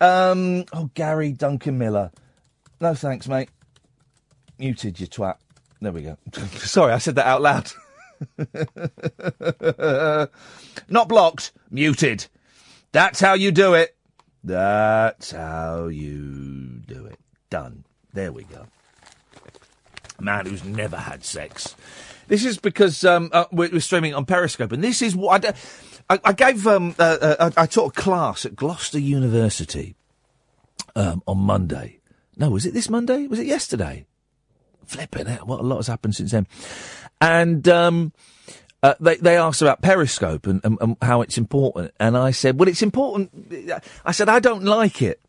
Um, 0.00 0.64
oh, 0.72 0.88
Gary 0.94 1.32
Duncan 1.32 1.78
Miller. 1.78 2.12
No 2.80 2.94
thanks, 2.94 3.26
mate. 3.26 3.48
Muted, 4.56 5.00
you 5.00 5.08
twat. 5.08 5.38
There 5.80 5.90
we 5.90 6.02
go. 6.02 6.16
Sorry, 6.58 6.92
I 6.92 6.98
said 6.98 7.16
that 7.16 7.26
out 7.26 7.42
loud. 7.42 7.72
Not 10.88 11.08
blocked, 11.08 11.50
muted. 11.72 12.28
That's 12.92 13.18
how 13.18 13.34
you 13.34 13.50
do 13.50 13.74
it. 13.74 13.96
That's 14.44 15.32
how 15.32 15.88
you 15.88 16.82
do 16.86 17.06
it. 17.06 17.18
Done. 17.50 17.82
There 18.12 18.30
we 18.30 18.44
go. 18.44 18.64
A 20.20 20.22
man 20.22 20.46
who's 20.46 20.62
never 20.62 20.98
had 20.98 21.24
sex. 21.24 21.74
This 22.30 22.44
is 22.44 22.58
because 22.58 23.04
um, 23.04 23.28
uh, 23.32 23.46
we're, 23.50 23.70
we're, 23.72 23.80
streaming 23.80 24.14
on 24.14 24.24
Periscope, 24.24 24.70
and 24.70 24.84
this 24.84 25.02
is 25.02 25.16
what 25.16 25.44
I, 25.44 25.52
I, 26.08 26.20
I 26.26 26.32
gave. 26.32 26.64
Um, 26.64 26.94
uh, 26.96 27.36
uh, 27.40 27.50
I 27.56 27.66
taught 27.66 27.98
a 27.98 28.00
class 28.00 28.46
at 28.46 28.54
Gloucester 28.54 29.00
University 29.00 29.96
um, 30.94 31.24
on 31.26 31.38
Monday. 31.38 31.98
No, 32.36 32.50
was 32.50 32.66
it 32.66 32.72
this 32.72 32.88
Monday? 32.88 33.26
Was 33.26 33.40
it 33.40 33.48
yesterday? 33.48 34.06
Flipping 34.86 35.26
it! 35.26 35.44
What 35.44 35.58
a 35.58 35.64
lot 35.64 35.78
has 35.78 35.88
happened 35.88 36.14
since 36.14 36.30
then. 36.30 36.46
And 37.20 37.68
um, 37.68 38.12
uh, 38.80 38.94
they 39.00 39.16
they 39.16 39.36
asked 39.36 39.60
about 39.60 39.82
Periscope 39.82 40.46
and, 40.46 40.60
and, 40.64 40.78
and 40.80 40.96
how 41.02 41.22
it's 41.22 41.36
important, 41.36 41.92
and 41.98 42.16
I 42.16 42.30
said, 42.30 42.60
well, 42.60 42.68
it's 42.68 42.82
important. 42.82 43.52
I 44.04 44.12
said 44.12 44.28
I 44.28 44.38
don't 44.38 44.62
like 44.62 45.02
it. 45.02 45.20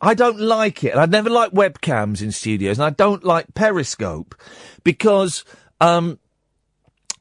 I 0.00 0.14
don't 0.14 0.40
like 0.40 0.82
it, 0.82 0.92
and 0.92 1.00
I 1.00 1.04
never 1.04 1.28
like 1.28 1.52
webcams 1.52 2.22
in 2.22 2.32
studios, 2.32 2.78
and 2.78 2.86
I 2.86 2.90
don't 2.90 3.22
like 3.22 3.52
Periscope 3.52 4.34
because 4.82 5.44
um, 5.82 6.18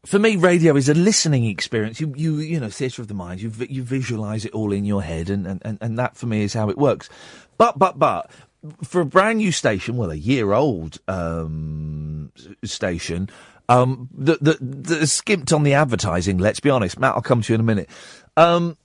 for 0.05 0.17
me, 0.17 0.35
radio 0.35 0.75
is 0.75 0.89
a 0.89 0.93
listening 0.93 1.45
experience. 1.45 2.01
You, 2.01 2.13
you, 2.15 2.37
you 2.39 2.59
know, 2.59 2.69
theatre 2.69 3.01
of 3.01 3.07
the 3.07 3.13
mind. 3.13 3.41
You, 3.41 3.51
you 3.69 3.83
visualise 3.83 4.45
it 4.45 4.51
all 4.51 4.71
in 4.71 4.83
your 4.83 5.03
head, 5.03 5.29
and, 5.29 5.45
and, 5.63 5.77
and 5.79 5.99
that 5.99 6.17
for 6.17 6.25
me 6.25 6.43
is 6.43 6.53
how 6.53 6.69
it 6.69 6.77
works. 6.77 7.07
But, 7.57 7.77
but, 7.77 7.99
but, 7.99 8.29
for 8.83 9.01
a 9.01 9.05
brand 9.05 9.37
new 9.37 9.51
station, 9.51 9.97
well, 9.97 10.11
a 10.11 10.15
year 10.15 10.53
old 10.53 10.99
um, 11.07 12.31
station, 12.63 13.29
um, 13.69 14.09
that, 14.17 14.43
that, 14.43 15.07
skimped 15.07 15.53
on 15.53 15.63
the 15.63 15.73
advertising. 15.73 16.39
Let's 16.39 16.59
be 16.59 16.71
honest, 16.71 16.99
Matt. 16.99 17.15
I'll 17.15 17.21
come 17.21 17.41
to 17.43 17.53
you 17.53 17.55
in 17.55 17.61
a 17.61 17.63
minute. 17.65 17.89
Um, 18.35 18.77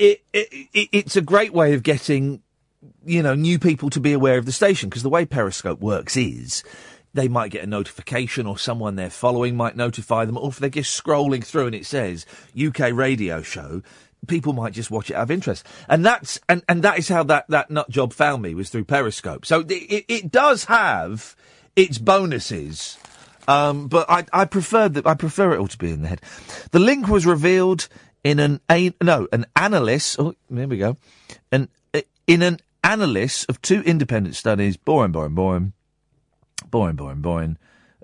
it, 0.00 0.22
it, 0.32 0.68
it, 0.74 0.88
it's 0.92 1.16
a 1.16 1.22
great 1.22 1.52
way 1.52 1.74
of 1.74 1.84
getting, 1.84 2.42
you 3.04 3.22
know, 3.22 3.34
new 3.34 3.58
people 3.58 3.88
to 3.90 4.00
be 4.00 4.12
aware 4.12 4.38
of 4.38 4.46
the 4.46 4.52
station 4.52 4.88
because 4.88 5.04
the 5.04 5.08
way 5.08 5.24
Periscope 5.24 5.80
works 5.80 6.16
is 6.16 6.64
they 7.14 7.28
might 7.28 7.50
get 7.50 7.64
a 7.64 7.66
notification 7.66 8.46
or 8.46 8.58
someone 8.58 8.96
they're 8.96 9.10
following 9.10 9.56
might 9.56 9.76
notify 9.76 10.24
them, 10.24 10.36
or 10.36 10.48
if 10.48 10.58
they're 10.58 10.70
just 10.70 11.02
scrolling 11.02 11.44
through 11.44 11.66
and 11.66 11.74
it 11.74 11.86
says 11.86 12.26
UK 12.58 12.92
radio 12.92 13.42
show, 13.42 13.82
people 14.26 14.52
might 14.52 14.72
just 14.72 14.90
watch 14.90 15.10
it 15.10 15.14
out 15.14 15.22
of 15.22 15.30
interest. 15.30 15.66
And 15.88 16.04
that's, 16.04 16.40
and, 16.48 16.62
and 16.68 16.82
that 16.82 16.98
is 16.98 17.08
how 17.08 17.22
that, 17.24 17.46
that 17.48 17.70
nut 17.70 17.88
job 17.88 18.12
found 18.12 18.42
me 18.42 18.54
was 18.54 18.70
through 18.70 18.84
Periscope. 18.84 19.46
So 19.46 19.60
it, 19.68 20.04
it 20.08 20.30
does 20.30 20.64
have 20.64 21.36
its 21.76 21.98
bonuses. 21.98 22.98
Um, 23.46 23.88
but 23.88 24.10
I, 24.10 24.26
I 24.32 24.44
prefer 24.44 24.88
that, 24.90 25.06
I 25.06 25.14
prefer 25.14 25.54
it 25.54 25.58
all 25.58 25.68
to 25.68 25.78
be 25.78 25.90
in 25.90 26.02
the 26.02 26.08
head. 26.08 26.20
The 26.72 26.78
link 26.78 27.08
was 27.08 27.24
revealed 27.24 27.88
in 28.22 28.40
an, 28.40 28.60
a, 28.70 28.92
no, 29.02 29.26
an 29.32 29.46
analyst, 29.56 30.16
oh, 30.18 30.34
there 30.50 30.68
we 30.68 30.76
go, 30.76 30.98
an, 31.50 31.68
in 32.26 32.42
an 32.42 32.58
analyst 32.84 33.48
of 33.48 33.62
two 33.62 33.80
independent 33.82 34.36
studies, 34.36 34.76
boring, 34.76 35.12
boring, 35.12 35.34
boring, 35.34 35.72
Boring, 36.70 36.96
boring, 36.96 37.20
boring. 37.20 37.56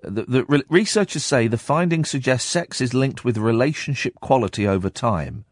The, 0.03 0.25
the 0.25 0.45
re- 0.45 0.63
researchers 0.69 1.25
say 1.25 1.49
the 1.49 1.59
findings 1.59 2.11
suggest 2.11 2.49
sex 2.49 2.81
is 2.81 2.93
linked 2.95 3.25
with 3.25 3.39
relationship 3.39 4.15
quality 4.21 4.67
over 4.67 4.91
time. 4.91 5.45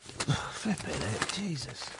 Flipping 0.00 0.94
it, 0.94 1.32
Jesus. 1.32 1.90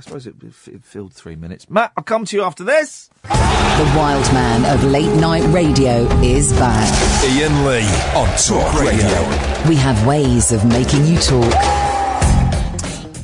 suppose 0.00 0.26
it, 0.26 0.34
it 0.42 0.82
filled 0.84 1.12
three 1.12 1.36
minutes. 1.36 1.68
Matt, 1.68 1.92
I'll 1.96 2.04
come 2.04 2.24
to 2.24 2.36
you 2.36 2.42
after 2.42 2.64
this. 2.64 3.10
The 3.22 3.92
wild 3.96 4.32
man 4.32 4.64
of 4.74 4.82
late 4.84 5.14
night 5.20 5.42
radio 5.52 6.04
is 6.22 6.52
back. 6.54 6.90
Iain 7.24 7.66
Lee 7.66 7.86
on 8.14 8.28
Talk 8.38 8.80
Radio. 8.80 9.68
We 9.68 9.76
have 9.76 10.06
ways 10.06 10.52
of 10.52 10.64
making 10.64 11.06
you 11.06 11.18
talk. 11.18 11.52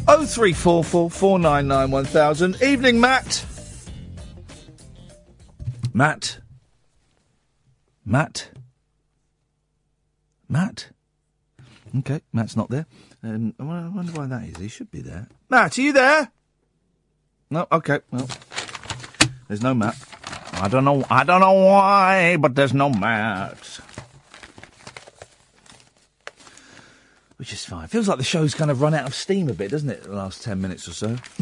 Oh 0.09 0.27
three 0.27 0.53
four 0.53 0.85
Matt. 5.97 6.41
Matt. 8.05 8.51
Matt. 10.47 10.91
Okay, 11.97 12.21
Matt's 12.35 12.55
not 12.55 12.69
there. 12.69 12.85
Um, 13.23 13.55
I 13.59 13.65
wonder 13.65 14.13
why 14.13 14.27
that 14.27 14.45
is. 14.45 14.59
He 14.59 14.69
should 14.69 14.91
be 14.91 15.01
there. 15.01 15.27
Matt, 15.49 15.79
are 15.79 15.81
you 15.81 15.95
there? 15.95 16.31
No. 17.49 17.67
Okay. 17.73 18.01
Well, 18.11 18.29
there's 19.49 19.63
no 19.63 19.73
Matt. 19.73 19.97
I 20.53 20.69
don't 20.69 20.85
know. 20.85 21.03
I 21.09 21.25
don't 21.25 21.41
know 21.41 21.55
why, 21.55 22.37
but 22.37 22.55
there's 22.55 22.75
no 22.75 22.91
Matt. 22.91 23.81
Which 27.39 27.55
is 27.55 27.65
fine. 27.65 27.89
Feels 27.89 28.07
like 28.07 28.19
the 28.19 28.25
show's 28.25 28.55
kind 28.55 28.71
of 28.71 28.83
run 28.83 28.93
out 28.93 29.07
of 29.07 29.15
steam 29.15 29.49
a 29.49 29.55
bit, 29.55 29.71
doesn't 29.71 29.89
it? 29.89 30.03
The 30.03 30.13
last 30.13 30.43
ten 30.43 30.61
minutes 30.61 30.87
or 30.89 30.93
so. 30.93 31.17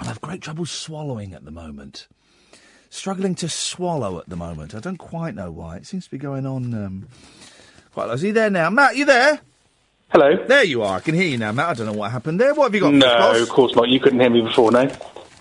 I 0.00 0.06
have 0.06 0.20
great 0.22 0.42
trouble 0.42 0.66
swallowing 0.66 1.34
at 1.34 1.44
the 1.44 1.52
moment. 1.52 2.08
Struggling 2.90 3.34
to 3.36 3.48
swallow 3.48 4.18
at 4.18 4.28
the 4.28 4.36
moment. 4.36 4.74
I 4.74 4.80
don't 4.80 4.96
quite 4.96 5.34
know 5.34 5.50
why. 5.50 5.76
It 5.76 5.86
seems 5.86 6.04
to 6.06 6.10
be 6.10 6.18
going 6.18 6.46
on 6.46 6.72
um, 6.72 7.08
quite. 7.92 8.04
a 8.04 8.06
lot. 8.08 8.14
Is 8.14 8.22
he 8.22 8.30
there 8.30 8.48
now? 8.50 8.70
Matt, 8.70 8.96
you 8.96 9.04
there? 9.04 9.40
Hello. 10.10 10.42
There 10.46 10.64
you 10.64 10.82
are. 10.82 10.96
I 10.96 11.00
can 11.00 11.14
hear 11.14 11.26
you 11.28 11.36
now, 11.36 11.52
Matt. 11.52 11.68
I 11.68 11.74
don't 11.74 11.86
know 11.86 11.92
what 11.92 12.10
happened 12.10 12.40
there. 12.40 12.54
What 12.54 12.64
have 12.64 12.74
you 12.74 12.80
got? 12.80 12.94
No, 12.94 13.42
of 13.42 13.48
course 13.50 13.74
not. 13.76 13.88
You 13.90 14.00
couldn't 14.00 14.20
hear 14.20 14.30
me 14.30 14.40
before, 14.40 14.72
no? 14.72 14.90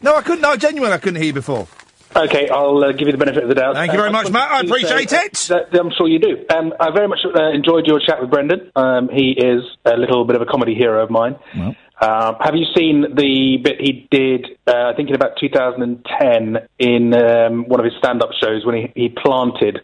No, 0.02 0.15
I 0.15 0.22
couldn't. 0.22 0.41
No, 0.41 0.57
genuinely, 0.57 0.94
I 0.94 0.98
couldn't 0.98 1.15
hear 1.15 1.28
you 1.28 1.34
before. 1.34 1.68
Okay, 2.15 2.49
I'll 2.49 2.84
uh, 2.84 2.91
give 2.91 3.07
you 3.07 3.11
the 3.14 3.18
benefit 3.18 3.44
of 3.44 3.49
the 3.49 3.56
doubt. 3.56 3.76
Thank 3.76 3.91
you 3.94 3.98
very 3.98 4.10
Uh, 4.10 4.14
much, 4.14 4.30
Matt. 4.32 4.52
I 4.52 4.61
appreciate 4.61 5.10
say, 5.10 5.26
it. 5.26 5.34
that- 5.49 5.80
I'm 5.80 5.91
sure 5.98 6.07
you 6.07 6.19
do. 6.19 6.45
Um, 6.53 6.74
I 6.80 6.91
very 6.91 7.07
much 7.07 7.19
uh, 7.26 7.49
enjoyed 7.52 7.86
your 7.88 7.99
chat 8.02 8.19
with 8.19 8.30
Brendon. 8.30 8.72
Um, 8.76 9.07
he 9.07 9.32
is 9.32 9.64
a 9.86 9.95
little 9.95 10.26
bit 10.26 10.36
of 10.36 10.41
a 10.41 10.45
comedy 10.45 10.76
hero 10.76 11.02
of 11.03 11.10
mine. 11.10 11.38
Uh, 11.99 12.36
have 12.40 12.56
you 12.56 12.65
seen 12.76 13.02
the 13.15 13.57
bit 13.64 13.82
he 13.82 14.07
did, 14.11 14.45
uh, 14.68 14.91
I 14.91 14.94
think 14.95 15.10
in 15.10 15.15
about 15.15 15.32
2010, 15.40 16.57
in 16.78 17.14
um, 17.14 17.68
one 17.68 17.80
of 17.80 17.86
his 17.86 17.94
stand-up 17.98 18.30
shows 18.40 18.65
when 18.65 18.76
he, 18.76 18.91
he 18.95 19.10
planted 19.10 19.80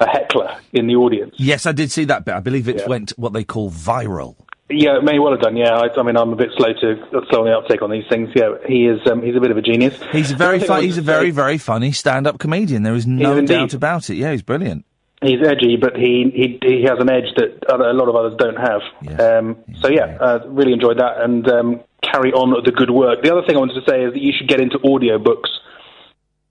a 0.00 0.08
heckler 0.08 0.58
in 0.72 0.86
the 0.86 0.94
audience? 0.94 1.34
Yes, 1.36 1.66
I 1.66 1.72
did 1.72 1.90
see 1.90 2.04
that 2.06 2.24
bit. 2.24 2.34
I 2.34 2.40
believe 2.40 2.68
it 2.68 2.88
went 2.88 3.10
what 3.18 3.32
they 3.34 3.44
call 3.44 3.70
viral. 3.70 4.36
Yeah, 4.70 4.98
it 4.98 5.04
may 5.04 5.18
well 5.18 5.32
have 5.32 5.40
done. 5.40 5.56
Yeah, 5.56 5.74
I, 5.74 5.88
I 5.98 6.02
mean, 6.02 6.16
I'm 6.16 6.32
a 6.32 6.36
bit 6.36 6.50
slow 6.56 6.72
to 6.74 7.24
slow 7.30 7.40
on 7.40 7.46
the 7.46 7.56
uptake 7.56 7.80
on 7.80 7.90
these 7.90 8.04
things. 8.10 8.28
Yeah, 8.34 8.56
he 8.66 8.86
is. 8.86 9.00
Um, 9.10 9.22
he's 9.22 9.34
a 9.34 9.40
bit 9.40 9.50
of 9.50 9.56
a 9.56 9.62
genius. 9.62 9.98
He's 10.12 10.30
a 10.30 10.36
very 10.36 10.58
he's 10.82 10.98
a 10.98 11.02
very 11.02 11.30
very 11.30 11.56
funny 11.56 11.92
stand-up 11.92 12.38
comedian. 12.38 12.82
There 12.82 12.94
is 12.94 13.06
no 13.06 13.40
doubt 13.40 13.72
about 13.72 14.10
it. 14.10 14.16
Yeah, 14.16 14.32
he's 14.32 14.42
brilliant. 14.42 14.84
He's 15.20 15.44
edgy, 15.44 15.76
but 15.76 15.96
he 15.96 16.30
he 16.32 16.58
he 16.62 16.82
has 16.84 16.98
an 17.00 17.10
edge 17.10 17.34
that 17.36 17.64
other, 17.68 17.90
a 17.90 17.92
lot 17.92 18.08
of 18.08 18.14
others 18.14 18.34
don't 18.38 18.56
have. 18.56 18.82
Um, 19.18 19.56
so 19.80 19.88
yeah, 19.88 20.16
uh, 20.20 20.46
really 20.46 20.72
enjoyed 20.72 20.98
that, 20.98 21.20
and 21.20 21.48
um, 21.48 21.80
carry 22.02 22.32
on 22.32 22.62
the 22.64 22.70
good 22.70 22.90
work. 22.90 23.22
The 23.22 23.32
other 23.32 23.44
thing 23.44 23.56
I 23.56 23.58
wanted 23.58 23.84
to 23.84 23.90
say 23.90 24.04
is 24.04 24.12
that 24.12 24.22
you 24.22 24.32
should 24.36 24.46
get 24.46 24.60
into 24.60 24.78
audiobooks, 24.78 25.48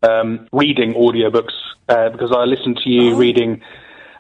um, 0.04 0.50
reading 0.52 0.96
audiobooks, 0.96 1.54
uh, 1.88 2.10
because 2.10 2.34
I 2.36 2.44
listened 2.44 2.82
to 2.84 2.90
you 2.90 3.16
reading 3.16 3.62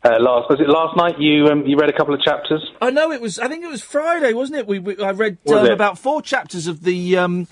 uh, 0.03 0.15
last. 0.19 0.49
Was 0.49 0.61
it 0.61 0.69
last 0.69 0.95
night? 0.95 1.19
You 1.19 1.47
um, 1.47 1.65
you 1.65 1.75
read 1.75 1.89
a 1.89 1.93
couple 1.93 2.13
of 2.13 2.21
chapters. 2.21 2.65
I 2.81 2.89
know 2.89 3.11
it 3.11 3.19
was. 3.19 3.39
I 3.39 3.49
think 3.49 3.65
it 3.65 3.69
was 3.69 3.81
Friday, 3.81 4.31
wasn't 4.33 4.59
it? 4.59 4.67
We, 4.67 4.79
we 4.79 4.97
I 4.97 5.11
read 5.11 5.39
Was 5.43 5.59
um, 5.59 5.65
it? 5.65 5.73
about 5.73 5.97
four 5.97 6.21
chapters 6.21 6.67
of 6.67 6.83
the 6.83 7.17
um, 7.17 7.47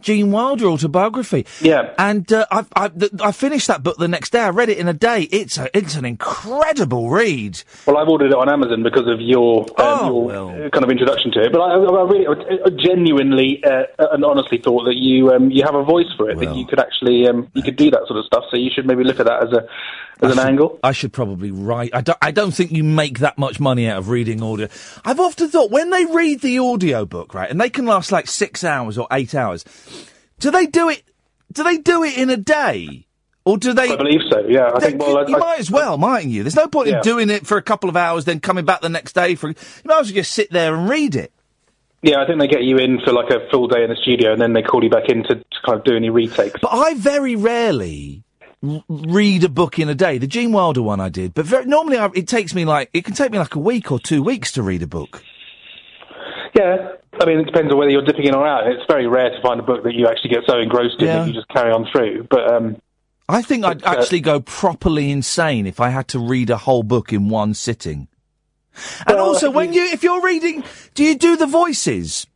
Gene 0.00 0.30
Wilder 0.30 0.66
autobiography. 0.66 1.46
Yeah, 1.60 1.92
and 1.98 2.30
uh, 2.32 2.46
I, 2.50 2.64
I, 2.74 2.88
th- 2.88 3.12
I 3.20 3.32
finished 3.32 3.66
that 3.68 3.82
book 3.82 3.96
the 3.98 4.08
next 4.08 4.30
day. 4.30 4.40
I 4.40 4.50
read 4.50 4.68
it 4.68 4.78
in 4.78 4.88
a 4.88 4.92
day. 4.92 5.22
It's 5.22 5.58
a, 5.58 5.68
it's 5.76 5.96
an 5.96 6.04
incredible 6.04 7.10
read. 7.10 7.62
Well, 7.86 7.96
I've 7.98 8.08
ordered 8.08 8.30
it 8.30 8.34
on 8.36 8.48
Amazon 8.48 8.82
because 8.82 9.06
of 9.08 9.20
your, 9.20 9.62
um, 9.62 9.76
Oh, 9.78 10.30
your 10.30 10.66
uh, 10.66 10.70
kind 10.70 10.84
of 10.84 10.90
introduction 10.90 11.32
to 11.32 11.42
it. 11.44 11.52
But 11.52 11.60
I, 11.60 11.74
I 11.74 12.02
really, 12.04 12.26
I 12.64 12.70
genuinely 12.70 13.62
uh, 13.64 13.84
and 14.12 14.24
honestly 14.24 14.58
thought 14.62 14.84
that 14.84 14.96
you 14.96 15.30
um, 15.32 15.50
you 15.50 15.62
have 15.64 15.74
a 15.74 15.84
voice 15.84 16.12
for 16.16 16.30
it. 16.30 16.38
that 16.38 16.54
you 16.54 16.66
could 16.66 16.80
actually 16.80 17.26
um, 17.26 17.48
you 17.54 17.62
could 17.62 17.76
do 17.76 17.90
that 17.90 18.02
sort 18.06 18.18
of 18.18 18.24
stuff. 18.26 18.44
So 18.50 18.56
you 18.56 18.70
should 18.74 18.86
maybe 18.86 19.04
look 19.04 19.20
at 19.20 19.26
that 19.26 19.42
as 19.44 19.52
a 19.52 19.66
as 20.22 20.32
an 20.32 20.36
should- 20.38 20.46
angle. 20.46 20.78
I 20.82 20.92
should 20.92 21.12
probably 21.12 21.50
write. 21.50 21.90
I 21.94 22.00
don't, 22.00 22.18
I 22.22 22.30
don't 22.30 22.52
think 22.52 22.72
you 22.72 22.84
make 22.84 23.18
that 23.20 23.38
much 23.38 23.60
money 23.60 23.86
out 23.88 23.98
of 23.98 24.08
reading 24.08 24.42
audio. 24.42 24.68
I've 25.04 25.20
often 25.20 25.48
thought 25.48 25.70
when 25.70 25.90
they 25.90 26.04
read 26.06 26.40
the 26.40 26.58
audio 26.58 27.04
book, 27.04 27.34
right, 27.34 27.50
and 27.50 27.60
they 27.60 27.70
can 27.70 27.86
last 27.86 28.10
like 28.12 28.26
six 28.26 28.64
hours 28.64 28.98
or 28.98 29.06
eight 29.12 29.34
hours, 29.34 29.64
do 30.40 30.50
they 30.50 30.66
do 30.66 30.88
it? 30.88 31.02
Do 31.52 31.62
they 31.64 31.78
do 31.78 32.02
it 32.04 32.16
in 32.18 32.30
a 32.30 32.36
day? 32.36 33.06
Or 33.44 33.56
do 33.56 33.72
they? 33.72 33.88
I 33.90 33.96
believe 33.96 34.20
so. 34.30 34.40
Yeah, 34.46 34.70
I 34.74 34.78
They- 34.78 34.86
think. 34.90 35.00
Well, 35.00 35.16
I, 35.18 35.26
you 35.26 35.36
I- 35.36 35.38
might 35.38 35.58
as 35.60 35.70
well, 35.70 35.96
mightn't 35.96 36.32
you? 36.32 36.42
There's 36.42 36.54
no 36.56 36.68
point 36.68 36.88
Yeah. 36.88 36.96
in 36.96 37.02
doing 37.02 37.30
it 37.30 37.46
for 37.46 37.56
a 37.56 37.62
couple 37.62 37.88
of 37.88 37.96
hours, 37.96 38.26
then 38.26 38.40
coming 38.40 38.66
back 38.66 38.82
the 38.82 38.90
next 38.90 39.14
day 39.14 39.34
for. 39.36 39.48
You 39.48 39.54
might 39.86 40.00
as 40.00 40.08
well 40.08 40.14
just 40.16 40.32
sit 40.32 40.50
there 40.50 40.74
and 40.74 40.88
read 40.88 41.14
it. 41.16 41.32
yeah, 42.02 42.20
I 42.22 42.26
think 42.26 42.38
they 42.40 42.46
get 42.46 42.62
you 42.64 42.76
in 42.76 43.00
for 43.00 43.12
like 43.12 43.30
a 43.30 43.48
full 43.50 43.66
day 43.66 43.82
in 43.84 43.88
the 43.90 43.96
studio, 43.96 44.32
and 44.32 44.40
then 44.40 44.52
they 44.52 44.60
call 44.62 44.84
you 44.84 44.90
back 44.90 45.08
in 45.08 45.22
to, 45.24 45.36
to 45.36 45.44
kind 45.64 45.78
of 45.78 45.84
do 45.84 45.96
any 45.96 46.10
retakes. 46.10 46.60
But 46.60 46.72
I 46.74 46.92
very 46.94 47.34
rarely 47.36 48.22
read 48.62 49.44
a 49.44 49.48
book 49.48 49.78
in 49.78 49.88
a 49.88 49.94
day. 49.94 50.18
The 50.18 50.26
Gene 50.26 50.52
Wilder 50.52 50.82
one 50.82 51.00
I 51.00 51.08
did, 51.08 51.34
but 51.34 51.46
very, 51.46 51.64
normally 51.66 51.98
I, 51.98 52.10
it 52.14 52.28
takes 52.28 52.54
me 52.54 52.64
like 52.64 52.90
it 52.92 53.04
can 53.04 53.14
take 53.14 53.30
me 53.30 53.38
like 53.38 53.54
a 53.54 53.60
week 53.60 53.92
or 53.92 53.98
two 53.98 54.22
weeks 54.22 54.52
to 54.52 54.62
read 54.62 54.82
a 54.82 54.86
book. 54.86 55.22
Yeah, 56.54 56.92
I 57.20 57.26
mean, 57.26 57.40
it 57.40 57.44
depends 57.44 57.70
on 57.72 57.78
whether 57.78 57.90
you're 57.90 58.04
dipping 58.04 58.26
in 58.26 58.34
or 58.34 58.46
out. 58.46 58.66
It's 58.66 58.82
very 58.88 59.06
rare 59.06 59.30
to 59.30 59.42
find 59.42 59.60
a 59.60 59.62
book 59.62 59.84
that 59.84 59.94
you 59.94 60.06
actually 60.06 60.30
get 60.30 60.40
so 60.46 60.58
engrossed 60.58 60.98
in 60.98 61.06
Yeah. 61.06 61.18
that 61.20 61.28
you 61.28 61.34
just 61.34 61.48
carry 61.48 61.70
on 61.70 61.86
through. 61.92 62.26
But 62.30 62.52
um, 62.52 62.80
I 63.28 63.42
think 63.42 63.64
I'd 63.64 63.84
uh, 63.84 63.90
actually 63.90 64.20
go 64.20 64.40
properly 64.40 65.10
insane 65.10 65.66
if 65.66 65.80
I 65.80 65.90
had 65.90 66.08
to 66.08 66.18
read 66.18 66.50
a 66.50 66.56
whole 66.56 66.82
book 66.82 67.12
in 67.12 67.28
one 67.28 67.54
sitting. 67.54 68.08
And 69.06 69.18
also, 69.18 69.50
when 69.50 69.72
you 69.72 69.84
if 69.84 70.02
you're 70.02 70.22
reading, 70.22 70.64
do 70.94 71.04
you 71.04 71.16
do 71.16 71.36
the 71.36 71.46
voices? 71.46 72.26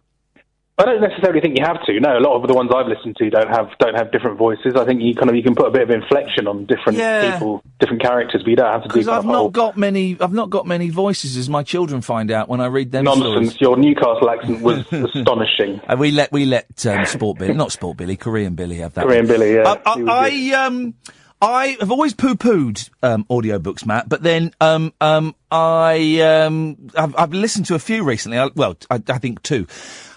I 0.78 0.84
don't 0.86 1.02
necessarily 1.02 1.40
think 1.40 1.58
you 1.58 1.64
have 1.64 1.84
to. 1.84 2.00
No, 2.00 2.16
a 2.16 2.20
lot 2.20 2.34
of 2.40 2.48
the 2.48 2.54
ones 2.54 2.70
I've 2.74 2.86
listened 2.86 3.16
to 3.16 3.28
don't 3.28 3.48
have 3.48 3.68
don't 3.78 3.94
have 3.94 4.10
different 4.10 4.38
voices. 4.38 4.74
I 4.74 4.86
think 4.86 5.02
you 5.02 5.14
kind 5.14 5.28
of 5.28 5.36
you 5.36 5.42
can 5.42 5.54
put 5.54 5.66
a 5.66 5.70
bit 5.70 5.82
of 5.82 5.90
inflection 5.90 6.48
on 6.48 6.64
different 6.64 6.98
Yeah. 6.98 7.32
people, 7.34 7.62
different 7.78 8.00
characters, 8.02 8.42
but 8.42 8.48
you 8.50 8.56
don't 8.56 8.72
have 8.72 8.82
to 8.84 8.88
do 8.88 8.94
Because 8.94 9.08
I've 9.08 9.18
of 9.18 9.24
whole 9.26 9.44
not 9.44 9.52
got 9.52 9.76
many. 9.76 10.16
I've 10.18 10.32
not 10.32 10.48
got 10.48 10.66
many 10.66 10.88
voices, 10.88 11.36
as 11.36 11.50
my 11.50 11.62
children 11.62 12.00
find 12.00 12.30
out 12.30 12.48
when 12.48 12.62
I 12.62 12.66
read 12.66 12.90
them 12.90 13.04
nonsense. 13.04 13.52
stories. 13.54 13.60
Your 13.60 13.76
Newcastle 13.76 14.30
accent 14.30 14.62
was 14.62 14.78
astonishing. 14.92 15.80
Uh, 15.86 15.96
we 15.98 16.10
let 16.10 16.32
we 16.32 16.46
let 16.46 16.86
um, 16.86 17.04
Sport 17.04 17.38
Billy, 17.38 17.52
not 17.52 17.70
Sport 17.70 17.98
Billy, 17.98 18.16
Korean 18.16 18.54
Billy 18.54 18.76
have 18.76 18.94
that. 18.94 19.04
Korean 19.04 19.26
one. 19.26 19.38
Billy, 19.38 19.54
yeah, 19.54 19.76
I, 19.84 19.90
I, 19.94 20.50
I 20.54 20.66
um. 20.66 20.94
I 21.44 21.76
have 21.80 21.90
always 21.90 22.14
poo-pooed 22.14 22.88
um, 23.02 23.24
audiobooks, 23.24 23.84
Matt, 23.84 24.08
but 24.08 24.22
then 24.22 24.52
um, 24.60 24.92
um, 25.00 25.34
I 25.50 26.20
um, 26.20 26.76
I've, 26.96 27.16
I've 27.18 27.32
listened 27.32 27.66
to 27.66 27.74
a 27.74 27.80
few 27.80 28.04
recently. 28.04 28.38
I, 28.38 28.48
well, 28.54 28.76
I, 28.88 29.02
I 29.08 29.18
think 29.18 29.42
two. 29.42 29.66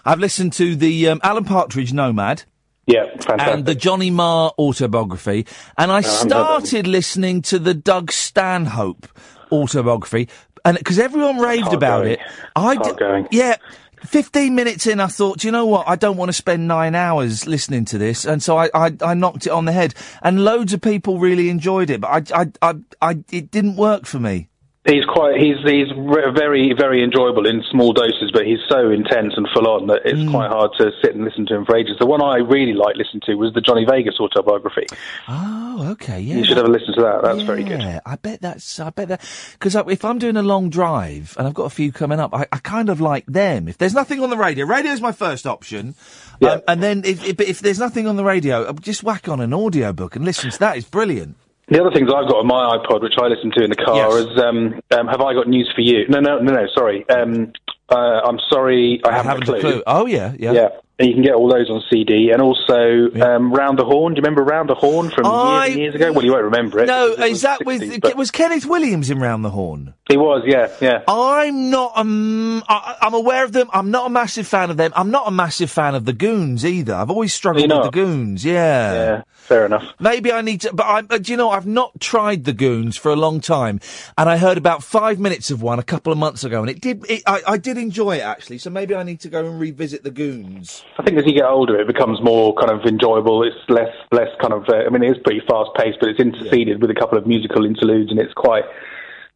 I've 0.06 0.20
listened 0.20 0.54
to 0.54 0.76
the 0.76 1.10
um, 1.10 1.20
Alan 1.24 1.44
Partridge 1.46 1.94
Nomad. 1.94 2.44
Yeah, 2.88 3.06
fantastic. 3.06 3.42
And 3.48 3.66
the 3.66 3.74
Johnny 3.74 4.12
Marr 4.12 4.52
autobiography, 4.60 5.48
and 5.78 5.92
I 5.92 6.02
heard 6.04 6.04
that 6.04 6.30
started 6.30 6.86
listening 6.86 7.42
to 7.44 7.58
the 7.58 7.74
Doug 7.74 8.12
Stanhope 8.12 9.08
autobiography, 9.52 10.30
and 10.64 10.78
because 10.78 11.00
everyone 11.00 11.40
raved 11.40 11.64
hard 11.64 11.76
about 11.76 12.00
going. 12.04 12.12
it, 12.14 12.20
I 12.56 12.76
Hard 12.76 12.84
d- 12.84 13.00
going. 13.00 13.28
yeah. 13.32 13.58
15 14.04 14.54
minutes 14.54 14.86
in, 14.86 15.00
I 15.00 15.08
thought, 15.08 15.44
you 15.44 15.50
know 15.52 15.66
what? 15.66 15.88
I 15.88 15.96
don't 15.96 16.16
want 16.16 16.30
to 16.30 16.34
spend 16.34 16.68
nine 16.68 16.94
hours 16.94 17.48
listening 17.48 17.86
to 17.86 17.98
this. 17.98 18.24
And 18.24 18.44
so 18.44 18.56
I, 18.56 18.70
I, 18.72 18.96
I 19.02 19.14
knocked 19.16 19.48
it 19.48 19.50
on 19.50 19.66
the 19.66 19.72
head. 19.72 19.96
And 20.22 20.44
loads 20.46 20.74
of 20.74 20.82
people 20.82 21.18
really 21.18 21.50
enjoyed 21.50 21.90
it, 21.90 22.02
but 22.02 22.32
I, 22.32 22.42
I, 22.42 22.52
I, 22.62 22.76
I 23.02 23.12
it 23.32 23.50
didn't 23.50 23.78
work 23.78 24.06
for 24.06 24.20
me. 24.20 24.50
He's 24.86 25.04
quite 25.06 25.42
he's 25.42 25.58
he's 25.66 25.88
very 25.98 26.74
very 26.78 27.04
enjoyable 27.04 27.48
in 27.48 27.64
small 27.72 27.92
doses, 27.92 28.30
but 28.32 28.46
he's 28.46 28.60
so 28.70 28.92
intense 28.92 29.34
and 29.36 29.48
full 29.52 29.68
on 29.68 29.88
that 29.88 30.02
it's 30.06 30.30
quite 30.30 30.50
hard 30.50 30.72
to 30.78 30.92
sit 31.02 31.16
and 31.16 31.26
listen 31.26 31.48
to 31.48 31.56
him 31.56 31.66
for 31.66 31.76
ages. 31.76 31.98
The 31.98 32.06
one 32.06 32.22
I 32.22 32.38
really 32.38 32.74
liked 32.74 32.96
listening 32.96 33.22
to 33.26 33.34
was 33.34 33.52
the 33.56 33.62
Johnny 33.62 33.84
Vegas 33.84 34.20
autobiography. 34.20 34.86
Oh, 35.28 35.88
okay, 35.94 36.20
yeah. 36.20 36.36
You 36.36 36.46
should 36.46 36.58
have 36.58 36.68
a 36.68 36.70
listen 36.70 36.94
to 36.94 37.02
that. 37.02 37.24
That's 37.24 37.42
very 37.42 37.64
good. 37.64 37.82
Yeah, 37.82 38.00
I 38.06 38.16
bet 38.16 38.42
that's. 38.42 38.80
I 38.80 38.92
bet 38.92 39.08
that 39.08 39.22
because 39.54 39.76
if 39.76 40.06
I'm 40.06 40.20
doing 40.20 40.38
a 40.38 40.44
long 40.44 40.70
drive 40.70 41.36
and 41.40 41.48
I've 41.48 41.56
got 41.56 41.66
a 41.66 41.72
few 41.72 41.92
coming 41.92 42.20
up, 42.20 42.32
I, 42.36 42.46
I 42.52 42.60
kind 42.60 42.90
of 42.90 43.02
like 43.02 43.26
them. 43.26 43.68
If 43.68 43.80
there's 43.80 43.96
nothing 43.96 44.22
on 44.22 44.30
the 44.30 44.38
radio, 44.38 44.68
radio 44.68 44.92
is 44.92 45.02
my 45.02 45.14
first 45.14 45.48
option. 45.48 45.96
Um, 46.44 46.62
and 46.68 46.84
then 46.84 47.02
if, 47.06 47.26
if 47.26 47.40
if 47.42 47.60
there's 47.60 47.80
nothing 47.80 48.06
on 48.06 48.18
the 48.18 48.24
radio, 48.24 48.72
just 48.74 49.02
whack 49.02 49.28
on 49.30 49.40
an 49.40 49.52
audio 49.52 49.94
book 49.94 50.16
and 50.16 50.24
listen 50.24 50.52
to 50.52 50.60
that. 50.60 50.78
It's 50.78 50.88
brilliant. 50.88 51.38
The 51.68 51.82
other 51.82 51.92
things 51.92 52.10
I've 52.14 52.28
got 52.30 52.38
on 52.38 52.48
my 52.48 52.78
iPod, 52.78 53.02
which 53.02 53.16
I 53.18 53.28
listen 53.28 53.52
to 53.56 53.64
in 53.64 53.70
the 53.72 53.76
car, 53.76 53.96
Yes. 53.96 54.14
is 54.28 54.40
um, 54.40 54.80
um, 54.92 55.08
"Have 55.08 55.22
I 55.22 55.34
got 55.34 55.48
news 55.48 55.72
for 55.74 55.82
you?" 55.82 56.08
No, 56.08 56.20
no, 56.20 56.38
no, 56.40 56.54
no. 56.54 56.68
Sorry. 56.76 57.08
Um, 57.10 57.54
uh, 57.90 57.96
I'm 57.96 58.40
sorry. 58.50 59.02
I, 59.04 59.12
haven't, 59.12 59.26
haven't 59.44 59.50
a 59.50 59.54
a 59.54 59.60
clue. 59.60 59.72
clue. 59.74 59.84
Oh 59.88 60.06
yeah, 60.06 60.34
yeah. 60.38 60.52
Yeah. 60.52 60.70
And 60.98 61.10
you 61.10 61.14
can 61.14 61.24
get 61.24 61.34
all 61.34 61.50
those 61.52 61.70
on 61.70 61.84
CD, 61.92 62.30
and 62.32 62.42
also 62.42 63.10
um, 63.20 63.52
"Round 63.52 63.78
the 63.78 63.84
Horne." 63.84 64.14
Do 64.14 64.20
you 64.20 64.22
remember 64.22 64.44
"Round 64.44 64.70
the 64.70 64.76
Horne" 64.76 65.10
from 65.10 65.26
I- 65.26 65.66
years 65.66 65.72
and 65.74 65.82
years 65.82 65.96
ago? 65.96 66.12
Well, 66.14 66.24
you 66.24 66.32
won't 66.32 66.46
remember 66.46 66.80
it. 66.80 66.86
No, 66.86 67.08
it 67.12 67.20
is 67.20 67.42
that 67.42 67.66
with 67.66 67.82
60s, 67.82 68.00
but- 68.00 68.16
was 68.16 68.32
Kenneth 68.32 68.66
Williams 68.66 69.10
in 69.10 69.20
Round 69.20 69.44
the 69.44 69.50
Horne? 69.50 69.94
He 70.10 70.16
was, 70.16 70.44
yeah, 70.46 70.70
yeah. 70.80 71.02
I'm 71.08 71.70
not. 71.70 71.94
Um, 71.98 72.64
I, 72.70 72.96
I'm 73.02 73.14
aware 73.14 73.44
of 73.44 73.52
them. 73.52 73.70
I'm 73.74 73.92
not 73.92 74.06
a 74.06 74.10
massive 74.10 74.48
fan 74.48 74.70
of 74.70 74.78
them. 74.78 74.94
I'm 74.96 75.12
not 75.12 75.28
a 75.28 75.32
massive 75.32 75.70
fan 75.70 75.96
of 75.96 76.06
the 76.06 76.14
Goons 76.14 76.64
either. 76.66 76.94
I've 76.94 77.10
always 77.10 77.34
struggled 77.34 77.70
with 77.70 77.84
the? 77.84 77.90
Goons. 77.92 78.46
Yeah. 78.46 79.24
Fair 79.46 79.68
enough. 79.68 79.94
Maybe 80.00 80.32
I 80.32 80.42
need 80.42 80.62
to, 80.62 80.74
but 80.74 80.86
I, 80.88 81.04
uh, 81.08 81.20
do 81.20 81.32
you 81.32 81.38
know, 81.38 81.52
I've 81.52 81.68
not 81.68 82.00
tried 82.00 82.46
the 82.46 82.54
Goons 82.54 82.98
for 82.98 83.12
a 83.12 83.16
long 83.16 83.40
time, 83.40 83.80
and 84.18 84.28
I 84.28 84.38
heard 84.38 84.58
about 84.58 84.84
five 84.84 85.20
minutes 85.20 85.52
of 85.52 85.62
one 85.62 85.78
a 85.78 85.84
couple 85.84 86.12
of 86.12 86.18
months 86.18 86.44
ago, 86.44 86.62
and 86.62 86.70
it 86.70 86.82
did, 86.82 87.06
it, 87.08 87.22
I, 87.28 87.42
I 87.48 87.58
did 87.60 87.78
enjoy 87.78 88.18
it 88.18 88.22
actually. 88.22 88.58
So 88.58 88.72
maybe 88.72 88.96
I 88.96 89.04
need 89.04 89.20
to 89.20 89.30
go 89.30 89.46
and 89.46 89.60
revisit 89.60 90.02
the 90.02 90.10
Goons. 90.10 90.84
I 90.98 91.04
think 91.04 91.20
as 91.20 91.28
you 91.28 91.34
get 91.34 91.46
older, 91.46 91.80
it 91.80 91.86
becomes 91.86 92.24
more 92.24 92.56
kind 92.56 92.72
of 92.72 92.88
enjoyable. 92.88 93.44
It's 93.44 93.56
less, 93.70 93.94
less 94.12 94.30
kind 94.42 94.52
of. 94.52 94.68
Uh, 94.68 94.78
I 94.78 94.90
mean, 94.90 95.04
it 95.04 95.12
is 95.12 95.24
pretty 95.24 95.42
fast 95.48 95.70
paced, 95.78 96.00
but 96.00 96.10
it's 96.10 96.20
interceded 96.20 96.82
with 96.82 96.90
a 96.90 96.96
couple 96.96 97.20
of 97.20 97.28
musical 97.28 97.66
interludes, 97.66 98.10
and 98.10 98.20
it's 98.20 98.34
quite. 98.34 98.64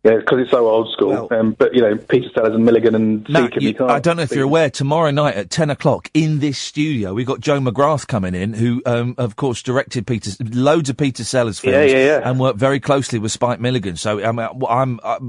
Yeah, 0.04 0.16
because 0.16 0.40
it's 0.40 0.52
so 0.52 0.66
old 0.70 0.90
school. 0.94 1.28
um, 1.32 1.52
but 1.60 1.76
you 1.76 1.82
know, 1.82 1.98
Peter 1.98 2.30
Sellers 2.34 2.56
and 2.56 2.64
Milligan 2.64 2.96
and 2.96 3.26
Secombe, 3.26 3.62
you- 3.62 3.76
you 3.78 3.86
I 3.86 4.00
don't 4.00 4.16
know 4.16 4.24
if 4.24 4.32
you're 4.32 4.46
aware. 4.46 4.70
Tomorrow 4.70 5.12
night 5.12 5.36
at 5.36 5.50
ten 5.50 5.70
o'clock 5.70 6.10
in 6.14 6.40
this 6.40 6.58
studio, 6.58 7.14
we've 7.14 7.28
got 7.28 7.42
Joe 7.42 7.60
McGrath 7.60 8.08
coming 8.08 8.34
in, 8.34 8.54
who, 8.54 8.82
um, 8.86 9.14
of 9.18 9.36
course, 9.36 9.62
directed 9.62 10.08
Peter 10.08 10.32
loads 10.54 10.90
of 10.90 10.96
Peter 10.96 11.26
Sellers 11.26 11.60
films, 11.60 11.92
Yeah, 11.92 11.98
yeah, 11.98 12.06
yeah. 12.20 12.30
and 12.30 12.40
worked 12.40 12.60
very 12.60 12.80
closely 12.80 13.20
with 13.20 13.34
Spike 13.34 13.60
Milligan. 13.60 13.98
So 13.98 14.24
I'm, 14.24 14.40
I'm, 14.40 15.00
uh, 15.04 15.20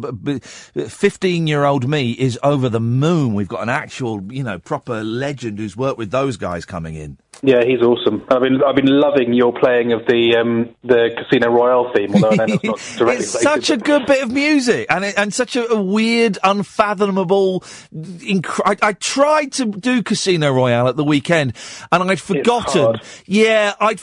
fifteen-year-old 0.88 1.88
me 1.88 2.12
is 2.12 2.38
over 2.42 2.68
the 2.68 2.80
moon. 2.80 3.34
We've 3.34 3.48
got 3.48 3.62
an 3.62 3.68
actual, 3.70 4.22
you 4.30 4.42
know, 4.44 4.58
proper 4.58 5.02
legend 5.02 5.58
who's 5.58 5.76
worked 5.76 5.98
with 5.98 6.10
those 6.10 6.36
guys 6.36 6.64
coming 6.64 6.94
in. 6.94 7.16
Yeah, 7.42 7.64
he's 7.64 7.80
awesome. 7.80 8.22
I've 8.28 8.42
been 8.42 8.62
I've 8.62 8.76
been 8.76 8.86
loving 9.00 9.32
your 9.32 9.52
playing 9.58 9.92
of 9.92 10.04
the 10.06 10.36
um, 10.36 10.68
the 10.84 11.08
Casino 11.16 11.50
Royale 11.50 11.90
theme, 11.94 12.14
although 12.14 12.30
I 12.32 12.36
know 12.36 12.46
that's 12.46 12.64
not 12.64 12.78
directly 12.98 13.24
It's 13.24 13.34
related. 13.34 13.64
such 13.64 13.70
a 13.70 13.76
good 13.78 14.04
bit 14.04 14.22
of 14.24 14.30
music, 14.30 14.59
and 14.68 15.04
it, 15.04 15.14
and 15.16 15.32
such 15.32 15.56
a, 15.56 15.66
a 15.70 15.80
weird, 15.80 16.38
unfathomable. 16.42 17.60
Inc- 17.94 18.60
I, 18.64 18.88
I 18.88 18.92
tried 18.94 19.52
to 19.52 19.66
do 19.66 20.02
Casino 20.02 20.52
Royale 20.52 20.88
at 20.88 20.96
the 20.96 21.04
weekend, 21.04 21.54
and 21.92 22.10
I'd 22.10 22.20
forgotten. 22.20 23.00
Yeah, 23.26 23.74
I'd 23.80 24.00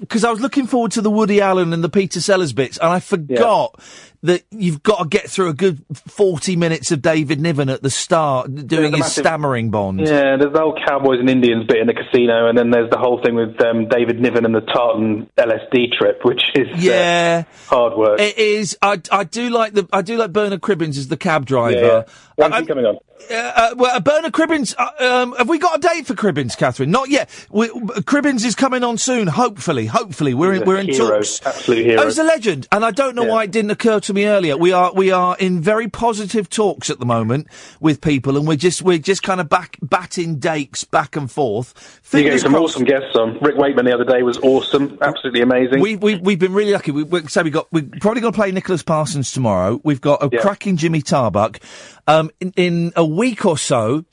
because 0.00 0.24
uh, 0.24 0.28
uh, 0.28 0.30
I 0.30 0.32
was 0.32 0.40
looking 0.40 0.66
forward 0.66 0.92
to 0.92 1.00
the 1.00 1.10
Woody 1.10 1.40
Allen 1.40 1.72
and 1.72 1.82
the 1.82 1.88
Peter 1.88 2.20
Sellers 2.20 2.52
bits, 2.52 2.78
and 2.78 2.88
I 2.88 3.00
forgot. 3.00 3.80
That 4.24 4.42
you've 4.50 4.82
got 4.82 4.98
to 4.98 5.08
get 5.08 5.30
through 5.30 5.48
a 5.48 5.54
good 5.54 5.84
forty 5.94 6.56
minutes 6.56 6.90
of 6.90 7.00
David 7.02 7.40
Niven 7.40 7.68
at 7.68 7.82
the 7.84 7.90
start 7.90 8.52
doing 8.66 8.90
his 8.90 9.00
massive- 9.00 9.22
stammering 9.22 9.70
bond. 9.70 10.00
Yeah, 10.00 10.36
there's 10.36 10.52
the 10.52 10.58
whole 10.58 10.76
Cowboys 10.86 11.20
and 11.20 11.30
Indians 11.30 11.66
bit 11.68 11.76
in 11.78 11.86
the 11.86 11.94
casino, 11.94 12.48
and 12.48 12.58
then 12.58 12.70
there's 12.70 12.90
the 12.90 12.98
whole 12.98 13.22
thing 13.22 13.36
with 13.36 13.60
um, 13.64 13.86
David 13.88 14.20
Niven 14.20 14.44
and 14.44 14.52
the 14.52 14.60
Tartan 14.62 15.30
LSD 15.38 15.92
trip, 15.96 16.24
which 16.24 16.42
is 16.56 16.66
uh, 16.66 16.76
Yeah. 16.78 17.44
hard 17.68 17.96
work. 17.96 18.18
It 18.18 18.36
is. 18.38 18.76
I, 18.82 19.00
I 19.12 19.22
do 19.22 19.50
like 19.50 19.74
the. 19.74 19.86
I 19.92 20.02
do 20.02 20.16
like 20.16 20.32
Bernard 20.32 20.62
Cribbins 20.62 20.98
as 20.98 21.06
the 21.06 21.16
cab 21.16 21.46
driver. 21.46 21.76
Yeah, 21.78 21.86
yeah. 21.86 22.02
When's 22.48 22.56
he 22.56 22.66
coming 22.66 22.86
on? 22.86 22.96
Uh, 23.30 23.34
uh, 23.34 23.74
well, 23.76 23.96
uh, 23.96 24.00
Bernard 24.00 24.32
Cribbins. 24.32 24.74
Uh, 24.78 25.04
um, 25.22 25.34
have 25.36 25.48
we 25.48 25.58
got 25.58 25.76
a 25.78 25.80
date 25.88 26.06
for 26.06 26.14
Cribbins, 26.14 26.56
Catherine? 26.56 26.90
Not 26.90 27.08
yet. 27.10 27.28
We, 27.50 27.68
Cribbins 27.68 28.44
is 28.44 28.54
coming 28.54 28.84
on 28.84 28.96
soon. 28.96 29.26
Hopefully, 29.26 29.86
hopefully 29.86 30.34
we're 30.34 30.52
He's 30.54 30.62
a 30.62 30.64
we're 30.64 30.76
in 30.78 30.86
hero, 30.88 31.16
talks. 31.18 31.44
absolute 31.44 31.84
hero. 31.84 32.02
Oh, 32.02 32.04
he's 32.06 32.18
a 32.18 32.22
legend, 32.24 32.68
and 32.72 32.84
I 32.84 32.90
don't 32.92 33.14
know 33.16 33.24
why 33.24 33.44
it 33.44 33.50
didn't 33.50 33.72
occur 33.72 33.98
to 34.00 34.07
me 34.14 34.26
earlier. 34.26 34.56
We 34.56 34.72
are 34.72 34.92
we 34.92 35.10
are 35.10 35.36
in 35.38 35.60
very 35.60 35.88
positive 35.88 36.48
talks 36.48 36.90
at 36.90 36.98
the 36.98 37.06
moment 37.06 37.46
with 37.80 38.00
people, 38.00 38.36
and 38.36 38.46
we're 38.46 38.56
just 38.56 38.82
we're 38.82 38.98
just 38.98 39.22
kind 39.22 39.40
of 39.40 39.48
back 39.48 39.76
batting 39.82 40.38
dates 40.38 40.84
back 40.84 41.16
and 41.16 41.30
forth. 41.30 42.00
You 42.12 42.22
gave 42.22 42.24
Fingers 42.32 42.42
some 42.42 42.52
crossed. 42.52 42.74
awesome 42.76 42.84
guests 42.86 43.14
on. 43.16 43.38
Rick 43.40 43.56
Wakeman 43.56 43.84
the 43.84 43.94
other 43.94 44.04
day 44.04 44.22
was 44.22 44.38
awesome, 44.38 44.98
absolutely 45.02 45.40
amazing. 45.42 45.80
We, 45.80 45.96
we, 45.96 46.16
we've 46.16 46.38
been 46.38 46.52
really 46.54 46.72
lucky. 46.72 46.90
We, 46.90 47.02
we, 47.04 47.26
so 47.28 47.42
we 47.42 47.50
got, 47.50 47.66
we're 47.72 47.88
probably 48.00 48.20
going 48.20 48.32
to 48.32 48.38
play 48.38 48.50
Nicholas 48.50 48.82
Parsons 48.82 49.30
tomorrow. 49.32 49.80
We've 49.84 50.00
got 50.00 50.22
a 50.22 50.28
Yeah. 50.32 50.40
cracking 50.40 50.76
Jimmy 50.76 51.02
Tarbuck. 51.02 51.58
Um, 52.06 52.30
in, 52.40 52.52
in 52.56 52.92
a 52.96 53.04
week 53.04 53.44
or 53.44 53.58
so, 53.58 54.04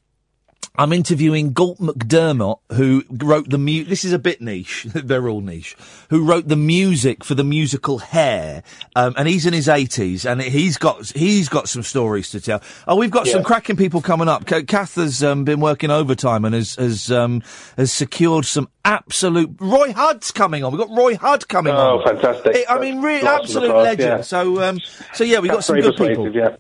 I'm 0.78 0.92
interviewing 0.94 1.54
Galt 1.54 1.80
MacDermot, 1.80 2.60
who 2.74 3.04
wrote 3.10 3.50
the 3.50 3.58
mu- 3.58 3.84
This 3.84 4.04
is 4.04 4.14
a 4.14 4.20
bit 4.20 4.42
niche. 4.42 4.86
They're 4.94 5.28
all 5.30 5.42
niche. 5.42 5.76
Who 6.10 6.24
wrote 6.26 6.48
the 6.48 6.56
music 6.56 7.24
for 7.24 7.36
the 7.36 7.44
musical 7.44 8.00
Hair, 8.00 8.64
um, 8.96 9.14
and 9.18 9.28
he's 9.28 9.46
in 9.46 9.54
his 9.54 9.68
80s, 9.68 10.30
and 10.30 10.42
he's 10.42 10.78
got 10.78 11.10
he's 11.16 11.50
got 11.50 11.70
some 11.70 11.84
stories 11.84 12.30
to 12.32 12.42
tell. 12.42 12.62
Oh, 12.88 12.96
we've 12.96 13.12
got 13.12 13.28
some 13.28 13.44
cracking 13.44 13.76
people 13.76 14.02
coming 14.02 14.28
up. 14.28 14.46
Ka- 14.46 14.62
Kath 14.68 14.96
has 14.96 15.24
um, 15.24 15.44
been 15.46 15.60
working 15.60 15.90
overtime 15.92 16.46
and 16.46 16.54
has 16.56 16.76
has 16.76 17.12
um, 17.12 17.42
has 17.78 17.92
secured 17.92 18.46
some 18.46 18.70
absolute. 18.84 19.56
Roy 19.60 19.94
Hudd's 19.94 20.32
coming 20.32 20.64
on. 20.64 20.72
We've 20.72 20.88
got 20.88 20.96
Roy 20.96 21.16
Hudd 21.16 21.48
coming 21.48 21.74
Oh, 21.74 22.00
on. 22.00 22.02
Oh, 22.02 22.04
fantastic. 22.06 22.66
I 22.70 22.80
mean, 22.80 23.02
really, 23.02 23.22
Blast 23.22 23.52
from 23.54 23.62
the 23.64 23.68
absolute 23.70 23.84
legend. 23.84 24.10
yeah. 24.10 24.22
So, 24.22 24.62
um, 24.64 24.80
so 25.14 25.24
yeah, 25.24 25.40
we've 25.40 25.52
got 25.52 25.64
some 25.64 25.80
good 25.80 25.96
people. 25.96 26.32
Yeah. 26.36 26.56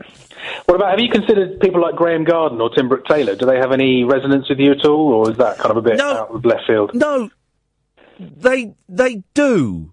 What 0.65 0.75
about, 0.75 0.91
have 0.91 0.99
you 0.99 1.09
considered 1.09 1.59
people 1.59 1.81
like 1.81 1.95
Graeme 1.95 2.23
Garden 2.23 2.61
or 2.61 2.69
Tim 2.69 2.87
Brooke 2.89 3.05
Taylor? 3.05 3.35
Do 3.35 3.45
they 3.45 3.57
have 3.57 3.71
any 3.71 4.03
resonance 4.03 4.49
with 4.49 4.59
you 4.59 4.71
at 4.71 4.85
all, 4.85 5.13
or 5.13 5.31
is 5.31 5.37
that 5.37 5.57
kind 5.57 5.71
of 5.71 5.77
a 5.77 5.81
bit 5.81 5.99
out 5.99 6.29
of 6.29 6.45
left 6.45 6.63
field? 6.67 6.91
No, 6.93 7.29
they 8.19 8.75
they 8.87 9.23
do. 9.33 9.91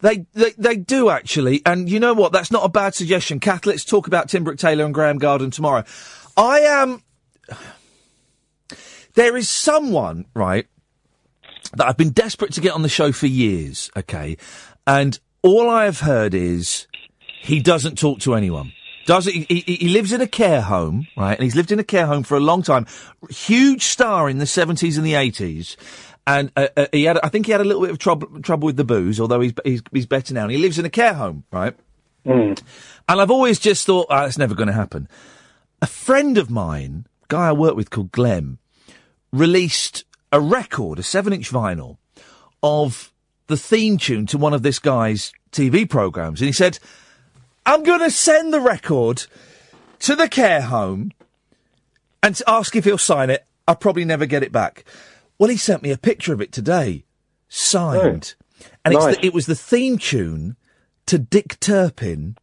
They, 0.00 0.26
they 0.34 0.50
they 0.58 0.76
do 0.76 1.08
actually, 1.08 1.62
and 1.64 1.88
you 1.88 1.98
know 1.98 2.12
what? 2.12 2.32
That's 2.32 2.50
not 2.50 2.64
a 2.64 2.68
bad 2.68 2.94
suggestion. 2.94 3.40
Kath, 3.40 3.64
let's 3.64 3.84
talk 3.84 4.06
about 4.06 4.28
Tim 4.28 4.44
Brooke 4.44 4.58
Taylor 4.58 4.84
and 4.84 4.92
Graeme 4.92 5.18
Garden 5.18 5.50
tomorrow. 5.50 5.84
I 6.36 6.60
am. 6.60 7.02
There 9.14 9.36
is 9.36 9.48
someone 9.48 10.26
right 10.34 10.66
that 11.74 11.86
I've 11.86 11.96
been 11.96 12.10
desperate 12.10 12.52
to 12.54 12.60
get 12.60 12.72
on 12.72 12.82
the 12.82 12.88
show 12.88 13.12
for 13.12 13.26
years. 13.26 13.90
Okay, 13.96 14.36
and 14.86 15.18
all 15.42 15.70
I 15.70 15.84
have 15.84 16.00
heard 16.00 16.34
is 16.34 16.86
he 17.40 17.60
doesn't 17.60 17.96
talk 17.98 18.18
to 18.20 18.34
anyone. 18.34 18.72
Does 19.06 19.26
he, 19.26 19.46
he? 19.48 19.60
He 19.60 19.88
lives 19.88 20.12
in 20.12 20.20
a 20.20 20.26
care 20.26 20.62
home, 20.62 21.06
right? 21.16 21.34
And 21.34 21.44
he's 21.44 21.56
lived 21.56 21.72
in 21.72 21.78
a 21.78 21.84
care 21.84 22.06
home 22.06 22.22
for 22.22 22.36
a 22.36 22.40
long 22.40 22.62
time. 22.62 22.86
Huge 23.28 23.84
star 23.84 24.28
in 24.30 24.38
the 24.38 24.46
seventies 24.46 24.96
and 24.96 25.06
the 25.06 25.14
eighties, 25.14 25.76
and 26.26 26.50
uh, 26.56 26.68
uh, 26.76 26.86
he 26.92 27.04
had. 27.04 27.18
I 27.22 27.28
think 27.28 27.46
he 27.46 27.52
had 27.52 27.60
a 27.60 27.64
little 27.64 27.82
bit 27.82 27.90
of 27.90 27.98
trouble 27.98 28.40
trouble 28.40 28.66
with 28.66 28.76
the 28.76 28.84
booze, 28.84 29.20
although 29.20 29.40
he's 29.40 29.52
he's, 29.64 29.82
he's 29.92 30.06
better 30.06 30.32
now. 30.32 30.42
And 30.42 30.52
he 30.52 30.58
lives 30.58 30.78
in 30.78 30.84
a 30.84 30.90
care 30.90 31.14
home, 31.14 31.44
right? 31.50 31.74
And 33.08 33.20
I've 33.20 33.30
always 33.30 33.58
just 33.58 33.84
thought, 33.84 34.06
oh, 34.08 34.24
it's 34.24 34.38
never 34.38 34.54
going 34.54 34.68
to 34.68 34.72
happen. 34.72 35.08
A 35.82 35.86
friend 35.86 36.38
of 36.38 36.50
mine, 36.50 37.06
guy 37.28 37.48
I 37.48 37.52
work 37.52 37.76
with 37.76 37.90
called 37.90 38.12
Glenn, 38.12 38.58
released 39.32 40.04
a 40.32 40.40
record, 40.40 40.98
a 40.98 41.02
seven-inch 41.02 41.50
vinyl, 41.50 41.98
of 42.62 43.12
the 43.46 43.58
theme 43.58 43.98
tune 43.98 44.24
to 44.26 44.38
one 44.38 44.54
of 44.54 44.62
this 44.62 44.78
guy's 44.78 45.32
TV 45.52 45.88
programs, 45.88 46.40
and 46.40 46.46
he 46.46 46.52
said, 46.52 46.78
"I'm 47.66 47.82
going 47.82 48.00
to 48.00 48.10
send 48.10 48.52
the 48.52 48.60
record 48.60 49.26
to 50.00 50.16
the 50.16 50.28
care 50.28 50.62
home 50.62 51.12
and 52.22 52.40
ask 52.46 52.76
if 52.76 52.84
he'll 52.84 52.98
sign 52.98 53.30
it. 53.30 53.46
I'll 53.66 53.76
probably 53.76 54.04
never 54.04 54.26
get 54.26 54.42
it 54.42 54.52
back." 54.52 54.84
Well, 55.38 55.50
he 55.50 55.56
sent 55.56 55.82
me 55.82 55.90
a 55.90 55.98
picture 55.98 56.32
of 56.32 56.40
it 56.40 56.52
today, 56.52 57.04
signed, 57.48 58.34
oh, 58.38 58.66
and 58.84 58.94
it's 58.94 59.04
nice. 59.04 59.16
the, 59.16 59.26
it 59.26 59.34
was 59.34 59.46
the 59.46 59.56
theme 59.56 59.98
tune 59.98 60.56
to 61.06 61.18
Dick 61.18 61.58
Turpin, 61.60 62.36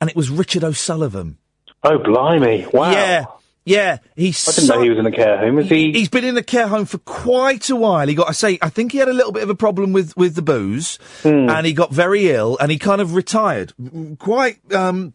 and 0.00 0.10
it 0.10 0.16
was 0.16 0.28
Richard 0.28 0.64
O'Sullivan. 0.64 1.38
Oh, 1.84 1.98
blimey! 1.98 2.66
Wow. 2.72 2.90
Yeah, 2.90 3.24
yeah. 3.64 3.98
He's. 4.16 4.48
I 4.48 4.52
didn't 4.52 4.68
know 4.68 4.82
he 4.82 4.90
was 4.90 4.98
in 4.98 5.06
a 5.06 5.12
care 5.12 5.38
home. 5.38 5.58
Is 5.58 5.68
he? 5.68 5.92
He's 5.92 6.08
been 6.08 6.24
in 6.24 6.36
a 6.36 6.42
care 6.42 6.68
home 6.68 6.84
for 6.84 6.98
quite 6.98 7.68
a 7.70 7.76
while. 7.76 8.06
He 8.08 8.14
got, 8.14 8.28
I 8.28 8.32
say, 8.32 8.58
I 8.62 8.68
think 8.68 8.92
he 8.92 8.98
had 8.98 9.08
a 9.08 9.12
little 9.12 9.32
bit 9.32 9.42
of 9.42 9.50
a 9.50 9.54
problem 9.54 9.92
with 9.92 10.16
with 10.16 10.34
the 10.34 10.42
booze, 10.42 10.98
Hmm. 11.22 11.48
and 11.48 11.66
he 11.66 11.72
got 11.72 11.92
very 11.92 12.30
ill, 12.30 12.56
and 12.60 12.70
he 12.70 12.78
kind 12.78 13.00
of 13.00 13.14
retired 13.14 13.72
quite. 14.18 14.58
um 14.72 15.14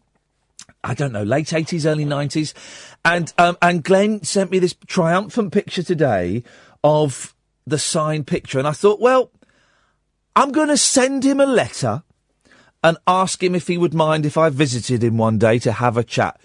I 0.84 0.94
don't 0.94 1.12
know, 1.12 1.24
late 1.24 1.52
eighties, 1.52 1.84
early 1.84 2.04
nineties, 2.04 2.54
and 3.04 3.32
um, 3.36 3.58
and 3.60 3.82
Glenn 3.82 4.22
sent 4.22 4.50
me 4.52 4.60
this 4.60 4.76
triumphant 4.86 5.52
picture 5.52 5.82
today 5.82 6.44
of 6.84 7.34
the 7.66 7.78
signed 7.78 8.26
picture, 8.28 8.58
and 8.60 8.68
I 8.68 8.70
thought, 8.72 9.00
well, 9.00 9.30
I'm 10.36 10.52
going 10.52 10.68
to 10.68 10.76
send 10.76 11.24
him 11.24 11.40
a 11.40 11.46
letter 11.46 12.04
and 12.84 12.96
ask 13.08 13.42
him 13.42 13.56
if 13.56 13.66
he 13.66 13.76
would 13.76 13.92
mind 13.92 14.24
if 14.24 14.38
I 14.38 14.50
visited 14.50 15.02
him 15.02 15.18
one 15.18 15.36
day 15.36 15.58
to 15.58 15.72
have 15.72 15.96
a 15.96 16.04
chat. 16.04 16.40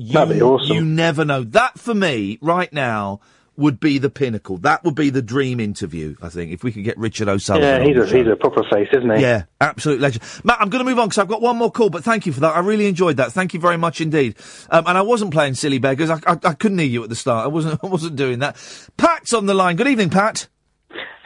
You, 0.00 0.14
That'd 0.14 0.36
be 0.36 0.42
awesome. 0.42 0.74
You 0.74 0.84
never 0.84 1.24
know. 1.24 1.44
That 1.44 1.78
for 1.78 1.94
me, 1.94 2.38
right 2.40 2.72
now, 2.72 3.20
would 3.56 3.78
be 3.78 3.98
the 3.98 4.08
pinnacle. 4.08 4.56
That 4.56 4.82
would 4.82 4.94
be 4.94 5.10
the 5.10 5.20
dream 5.20 5.60
interview. 5.60 6.16
I 6.22 6.30
think 6.30 6.52
if 6.52 6.64
we 6.64 6.72
could 6.72 6.84
get 6.84 6.96
Richard 6.96 7.28
O'Sullivan. 7.28 7.82
yeah, 7.82 7.86
he's 7.86 8.10
a 8.12 8.16
he's 8.16 8.26
a 8.26 8.36
proper 8.36 8.62
face, 8.72 8.88
isn't 8.92 9.16
he? 9.16 9.20
Yeah, 9.20 9.44
absolute 9.60 10.00
legend. 10.00 10.24
Matt, 10.42 10.58
I'm 10.58 10.70
going 10.70 10.82
to 10.82 10.90
move 10.90 10.98
on 10.98 11.08
because 11.08 11.18
I've 11.18 11.28
got 11.28 11.42
one 11.42 11.58
more 11.58 11.70
call, 11.70 11.90
but 11.90 12.02
thank 12.02 12.24
you 12.24 12.32
for 12.32 12.40
that. 12.40 12.56
I 12.56 12.60
really 12.60 12.86
enjoyed 12.86 13.18
that. 13.18 13.32
Thank 13.32 13.52
you 13.52 13.60
very 13.60 13.76
much 13.76 14.00
indeed. 14.00 14.36
Um, 14.70 14.86
and 14.86 14.96
I 14.96 15.02
wasn't 15.02 15.32
playing 15.32 15.54
silly 15.54 15.78
beggars. 15.78 16.08
I, 16.08 16.18
I, 16.26 16.38
I 16.42 16.54
couldn't 16.54 16.78
hear 16.78 16.88
you 16.88 17.02
at 17.02 17.10
the 17.10 17.16
start. 17.16 17.44
I 17.44 17.48
wasn't. 17.48 17.78
I 17.84 17.86
wasn't 17.86 18.16
doing 18.16 18.38
that. 18.38 18.56
Pat's 18.96 19.34
on 19.34 19.44
the 19.44 19.54
line. 19.54 19.76
Good 19.76 19.88
evening, 19.88 20.08
Pat. 20.08 20.48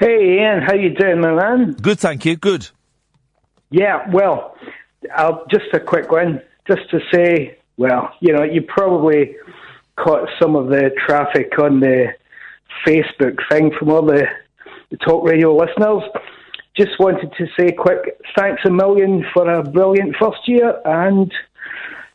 Hey, 0.00 0.40
Iain, 0.40 0.62
how 0.66 0.74
you 0.74 0.92
doing, 0.92 1.20
my 1.20 1.32
man? 1.32 1.74
Good, 1.74 2.00
thank 2.00 2.24
you. 2.24 2.34
Good. 2.34 2.68
Yeah, 3.70 4.10
well, 4.10 4.56
I'll, 5.14 5.46
just 5.46 5.66
a 5.72 5.78
quick 5.78 6.10
one, 6.10 6.42
just 6.66 6.90
to 6.90 6.98
say, 7.12 7.58
well, 7.76 8.12
you 8.20 8.32
know, 8.32 8.42
you 8.42 8.62
probably 8.62 9.36
caught 9.96 10.28
some 10.40 10.56
of 10.56 10.68
the 10.68 10.90
traffic 11.06 11.58
on 11.58 11.80
the 11.80 12.14
Facebook 12.86 13.38
thing 13.50 13.72
from 13.78 13.90
all 13.90 14.02
the, 14.02 14.26
the 14.90 14.96
talk 14.98 15.24
radio 15.26 15.54
listeners. 15.54 16.02
Just 16.76 16.98
wanted 16.98 17.32
to 17.38 17.46
say 17.58 17.72
quick 17.72 18.20
thanks 18.36 18.62
a 18.64 18.70
million 18.70 19.24
for 19.32 19.48
a 19.48 19.62
brilliant 19.62 20.16
first 20.16 20.48
year 20.48 20.80
and 20.84 21.32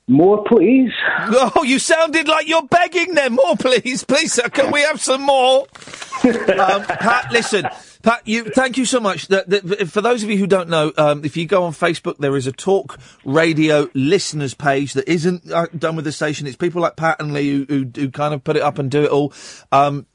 more, 0.08 0.44
please. 0.44 0.92
Oh, 1.32 1.64
you 1.64 1.80
sounded 1.80 2.28
like 2.28 2.48
you're 2.48 2.64
begging 2.64 3.14
them. 3.14 3.34
More, 3.34 3.56
please. 3.56 4.04
Please, 4.04 4.34
sir, 4.34 4.50
can 4.50 4.72
we 4.72 4.82
have 4.82 5.00
some 5.00 5.22
more? 5.22 5.62
um, 6.24 6.84
Pat, 6.84 7.32
listen, 7.32 7.66
Pat, 8.02 8.22
you, 8.26 8.46
thank 8.46 8.78
you 8.78 8.86
so 8.86 9.02
much. 9.02 9.28
That, 9.28 9.50
that, 9.50 9.90
for 9.90 10.00
those 10.00 10.24
of 10.24 10.30
you 10.30 10.38
who 10.38 10.48
don't 10.48 10.70
know, 10.70 10.94
um, 10.98 11.26
if 11.26 11.36
you 11.36 11.46
go 11.46 11.64
on 11.64 11.74
Facebook, 11.74 12.18
there 12.18 12.38
is 12.38 12.48
a 12.48 12.54
Talk 12.54 12.98
Radio 13.26 13.90
listeners 13.94 14.54
page 14.54 14.94
that 14.94 15.10
isn't 15.12 15.52
uh, 15.52 15.68
done 15.78 15.98
with 15.98 16.06
the 16.06 16.14
station. 16.14 16.48
It's 16.48 16.56
people 16.56 16.82
like 16.82 16.96
Pat 16.96 17.20
and 17.20 17.34
Lee 17.34 17.52
who, 17.52 17.66
who, 17.66 17.92
who 17.94 18.10
kind 18.10 18.34
of 18.34 18.42
put 18.44 18.56
it 18.56 18.62
up 18.62 18.80
and 18.80 18.90
do 18.90 19.04
it 19.04 19.10
all. 19.10 19.34
Um, 19.74 20.06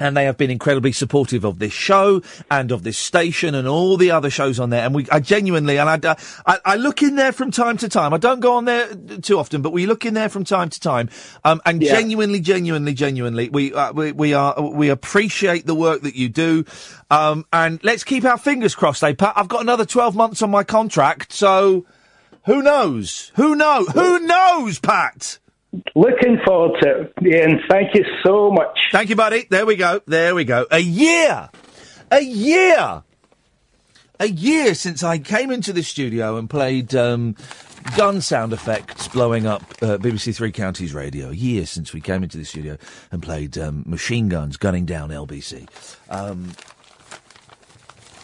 and 0.00 0.16
they 0.16 0.24
have 0.24 0.36
been 0.36 0.50
incredibly 0.50 0.92
supportive 0.92 1.44
of 1.44 1.58
this 1.58 1.72
show 1.72 2.22
and 2.50 2.70
of 2.72 2.82
this 2.82 2.98
station 2.98 3.54
and 3.54 3.66
all 3.68 3.96
the 3.96 4.10
other 4.10 4.30
shows 4.30 4.58
on 4.60 4.70
there. 4.70 4.84
And 4.84 4.94
we, 4.94 5.06
I 5.10 5.20
genuinely, 5.20 5.78
and 5.78 5.88
I, 6.06 6.16
I, 6.46 6.58
I 6.64 6.76
look 6.76 7.02
in 7.02 7.16
there 7.16 7.32
from 7.32 7.50
time 7.50 7.76
to 7.78 7.88
time. 7.88 8.12
I 8.14 8.18
don't 8.18 8.40
go 8.40 8.54
on 8.54 8.64
there 8.64 8.88
too 9.22 9.38
often, 9.38 9.62
but 9.62 9.72
we 9.72 9.86
look 9.86 10.04
in 10.04 10.14
there 10.14 10.28
from 10.28 10.44
time 10.44 10.68
to 10.68 10.80
time. 10.80 11.08
Um, 11.44 11.60
and 11.66 11.82
Yeah. 11.82 11.92
genuinely, 11.92 12.40
genuinely, 12.40 12.94
genuinely, 12.94 13.48
we, 13.48 13.72
uh, 13.74 13.92
we, 13.92 14.12
we 14.12 14.34
are, 14.34 14.60
we 14.60 14.88
appreciate 14.88 15.66
the 15.66 15.74
work 15.74 16.02
that 16.02 16.14
you 16.14 16.28
do. 16.28 16.64
Um, 17.10 17.44
and 17.52 17.82
let's 17.82 18.04
keep 18.04 18.24
our 18.24 18.38
fingers 18.38 18.74
crossed, 18.74 19.02
eh, 19.02 19.14
Pat? 19.14 19.32
I've 19.36 19.48
got 19.48 19.62
another 19.62 19.84
12 19.86 20.14
months 20.14 20.42
on 20.42 20.50
my 20.50 20.64
contract, 20.64 21.32
so 21.32 21.86
who 22.46 22.62
knows? 22.62 23.32
Who 23.36 23.54
know? 23.56 23.84
Who 23.84 24.18
knows, 24.20 24.78
Pat? 24.78 25.38
Looking 25.94 26.38
forward 26.46 26.80
to 26.80 27.00
it, 27.00 27.12
Iain. 27.22 27.60
Thank 27.68 27.94
you 27.94 28.04
so 28.24 28.50
much. 28.50 28.78
Thank 28.90 29.10
you, 29.10 29.16
buddy. 29.16 29.46
There 29.50 29.66
we 29.66 29.76
go. 29.76 30.00
There 30.06 30.34
we 30.34 30.44
go. 30.44 30.66
A 30.70 30.78
year. 30.78 31.50
A 32.10 32.20
year. 32.20 33.02
A 34.20 34.28
year 34.28 34.74
since 34.74 35.02
I 35.04 35.18
came 35.18 35.50
into 35.50 35.72
the 35.72 35.82
studio 35.82 36.38
and 36.38 36.48
played 36.48 36.94
um, 36.94 37.36
gun 37.96 38.20
sound 38.20 38.52
effects 38.52 39.08
blowing 39.08 39.46
up 39.46 39.62
uh, 39.82 39.98
BBC 39.98 40.34
Three 40.34 40.52
Counties 40.52 40.94
radio. 40.94 41.30
A 41.30 41.34
year 41.34 41.66
since 41.66 41.92
we 41.92 42.00
came 42.00 42.22
into 42.22 42.38
the 42.38 42.44
studio 42.44 42.78
and 43.12 43.22
played 43.22 43.56
um, 43.58 43.84
machine 43.86 44.28
guns 44.28 44.56
gunning 44.56 44.86
down 44.86 45.10
LBC. 45.10 45.68
Um, 46.08 46.52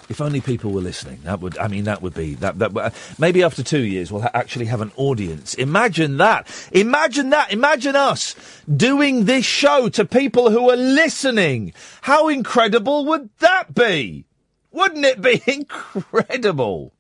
if 0.09 0.21
only 0.21 0.41
people 0.41 0.71
were 0.71 0.81
listening, 0.81 1.21
that 1.25 1.41
would, 1.41 1.57
I 1.59 1.69
mean, 1.69 1.85
that 1.85 2.03
would 2.03 2.15
be, 2.15 2.35
that, 2.37 2.59
that, 2.59 2.77
uh, 2.77 2.91
maybe 3.19 3.43
after 3.43 3.63
two 3.63 3.83
years 3.83 4.13
we'll 4.13 4.23
ha- 4.23 4.31
actually 4.35 4.67
have 4.67 4.81
an 4.81 4.93
audience. 4.97 5.55
Imagine 5.55 6.19
that. 6.19 6.47
Imagine 6.73 7.31
that. 7.31 7.53
Imagine 7.53 7.97
us 7.97 8.35
doing 8.75 9.25
this 9.25 9.45
show 9.45 9.89
to 9.91 10.05
people 10.05 10.51
who 10.51 10.71
are 10.71 10.77
listening. 10.77 11.73
How 12.03 12.29
incredible 12.29 13.07
would 13.07 13.31
that 13.39 13.75
be? 13.75 14.27
Wouldn't 14.71 15.05
it 15.05 15.23
be 15.23 15.43
incredible? 15.53 16.93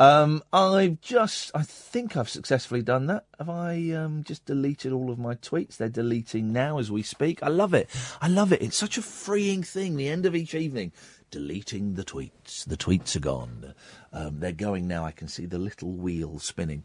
Um, 0.00 0.42
I've 0.50 0.98
just, 1.02 1.50
I 1.54 1.62
think 1.62 2.16
I've 2.16 2.30
successfully 2.30 2.80
done 2.80 3.06
that. 3.08 3.26
Have 3.38 3.50
I 3.50 3.90
um, 3.90 4.24
just 4.24 4.46
deleted 4.46 4.92
all 4.92 5.10
of 5.10 5.18
my 5.18 5.34
tweets? 5.34 5.76
They're 5.76 5.90
deleting 5.90 6.54
now 6.54 6.78
as 6.78 6.90
we 6.90 7.02
speak. 7.02 7.42
I 7.42 7.48
love 7.48 7.74
it. 7.74 7.90
I 8.18 8.28
love 8.28 8.50
it. 8.50 8.62
It's 8.62 8.78
such 8.78 8.96
a 8.96 9.02
freeing 9.02 9.62
thing. 9.62 9.96
The 9.96 10.08
end 10.08 10.24
of 10.24 10.34
each 10.34 10.54
evening, 10.54 10.92
deleting 11.30 11.94
the 11.94 12.04
tweets. 12.04 12.64
The 12.64 12.76
tweets 12.76 13.16
are 13.16 13.20
gone. 13.20 13.74
Um, 14.12 14.40
they're 14.40 14.52
going 14.52 14.88
now. 14.88 15.04
I 15.04 15.12
can 15.12 15.28
see 15.28 15.46
the 15.46 15.58
little 15.58 15.92
wheel 15.92 16.38
spinning. 16.38 16.84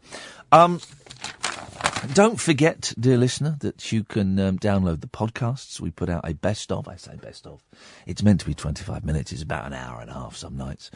Um, 0.52 0.80
don't 2.12 2.38
forget, 2.38 2.92
dear 2.98 3.16
listener, 3.16 3.56
that 3.60 3.90
you 3.90 4.04
can 4.04 4.38
um, 4.38 4.58
download 4.58 5.00
the 5.00 5.08
podcasts. 5.08 5.80
We 5.80 5.90
put 5.90 6.08
out 6.08 6.28
a 6.28 6.34
best 6.34 6.70
of. 6.70 6.86
I 6.86 6.96
say 6.96 7.16
best 7.16 7.46
of. 7.46 7.64
It's 8.06 8.22
meant 8.22 8.40
to 8.40 8.46
be 8.46 8.54
25 8.54 9.04
minutes. 9.04 9.32
It's 9.32 9.42
about 9.42 9.66
an 9.66 9.72
hour 9.72 10.00
and 10.00 10.10
a 10.10 10.14
half 10.14 10.36
some 10.36 10.56
nights. 10.56 10.90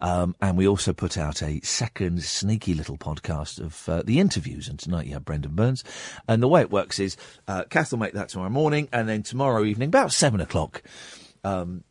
Um, 0.00 0.34
and 0.40 0.58
we 0.58 0.68
also 0.68 0.92
put 0.92 1.16
out 1.16 1.42
a 1.42 1.60
second 1.60 2.22
sneaky 2.24 2.74
little 2.74 2.98
podcast 2.98 3.58
of 3.60 3.88
uh, 3.88 4.02
the 4.02 4.20
interviews. 4.20 4.68
And 4.68 4.78
tonight 4.78 5.06
you 5.06 5.14
have 5.14 5.24
Brendon 5.24 5.54
Burns. 5.54 5.82
And 6.28 6.42
the 6.42 6.48
way 6.48 6.60
it 6.60 6.70
works 6.70 6.98
is 6.98 7.16
uh, 7.48 7.64
Kath 7.64 7.92
will 7.92 7.98
make 7.98 8.12
that 8.14 8.28
tomorrow 8.28 8.50
morning. 8.50 8.88
And 8.92 9.08
then 9.08 9.22
tomorrow 9.22 9.64
evening, 9.64 9.88
about 9.88 10.12
seven 10.12 10.40
o'clock, 10.40 10.82
um, 11.44 11.84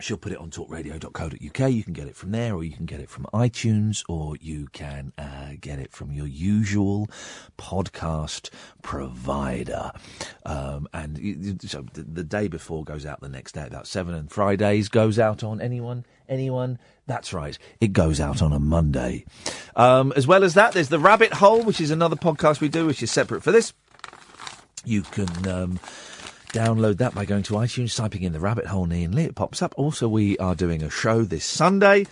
She'll 0.00 0.16
put 0.16 0.32
it 0.32 0.38
on 0.38 0.50
talkradio.co.uk. 0.50 1.72
You 1.72 1.84
can 1.84 1.92
get 1.92 2.08
it 2.08 2.16
from 2.16 2.32
there, 2.32 2.54
or 2.54 2.64
you 2.64 2.72
can 2.72 2.84
get 2.84 3.00
it 3.00 3.08
from 3.08 3.26
iTunes, 3.32 4.04
or 4.08 4.36
you 4.40 4.66
can 4.72 5.12
uh, 5.16 5.52
get 5.60 5.78
it 5.78 5.92
from 5.92 6.12
your 6.12 6.26
usual 6.26 7.08
podcast 7.58 8.50
provider. 8.82 9.92
Um, 10.44 10.88
and 10.92 11.60
so 11.62 11.86
the, 11.92 12.02
the 12.02 12.24
day 12.24 12.48
before 12.48 12.84
goes 12.84 13.06
out 13.06 13.20
the 13.20 13.28
next 13.28 13.52
day, 13.52 13.66
about 13.66 13.86
seven, 13.86 14.14
and 14.14 14.30
Fridays 14.30 14.88
goes 14.88 15.18
out 15.18 15.44
on 15.44 15.60
anyone, 15.60 16.04
anyone. 16.28 16.78
That's 17.06 17.32
right, 17.32 17.56
it 17.80 17.92
goes 17.92 18.20
out 18.20 18.42
on 18.42 18.52
a 18.52 18.58
Monday. 18.58 19.24
Um, 19.76 20.12
as 20.16 20.26
well 20.26 20.42
as 20.42 20.54
that, 20.54 20.72
there's 20.72 20.88
the 20.88 20.98
Rabbit 20.98 21.34
Hole, 21.34 21.62
which 21.62 21.80
is 21.80 21.90
another 21.90 22.16
podcast 22.16 22.60
we 22.60 22.68
do, 22.68 22.86
which 22.86 23.02
is 23.02 23.12
separate 23.12 23.42
for 23.42 23.52
this. 23.52 23.72
You 24.84 25.02
can. 25.02 25.46
Um, 25.48 25.80
Download 26.54 26.96
that 26.98 27.16
by 27.16 27.24
going 27.24 27.42
to 27.42 27.54
iTunes, 27.54 27.96
typing 27.96 28.22
in 28.22 28.32
the 28.32 28.38
rabbit 28.38 28.66
hole 28.66 28.86
Iain 28.92 29.10
Lee. 29.10 29.24
It 29.24 29.34
pops 29.34 29.60
up. 29.60 29.74
Also, 29.76 30.06
we 30.06 30.38
are 30.38 30.54
doing 30.54 30.84
a 30.84 30.88
show 30.88 31.24
this 31.24 31.44
Sunday 31.44 32.06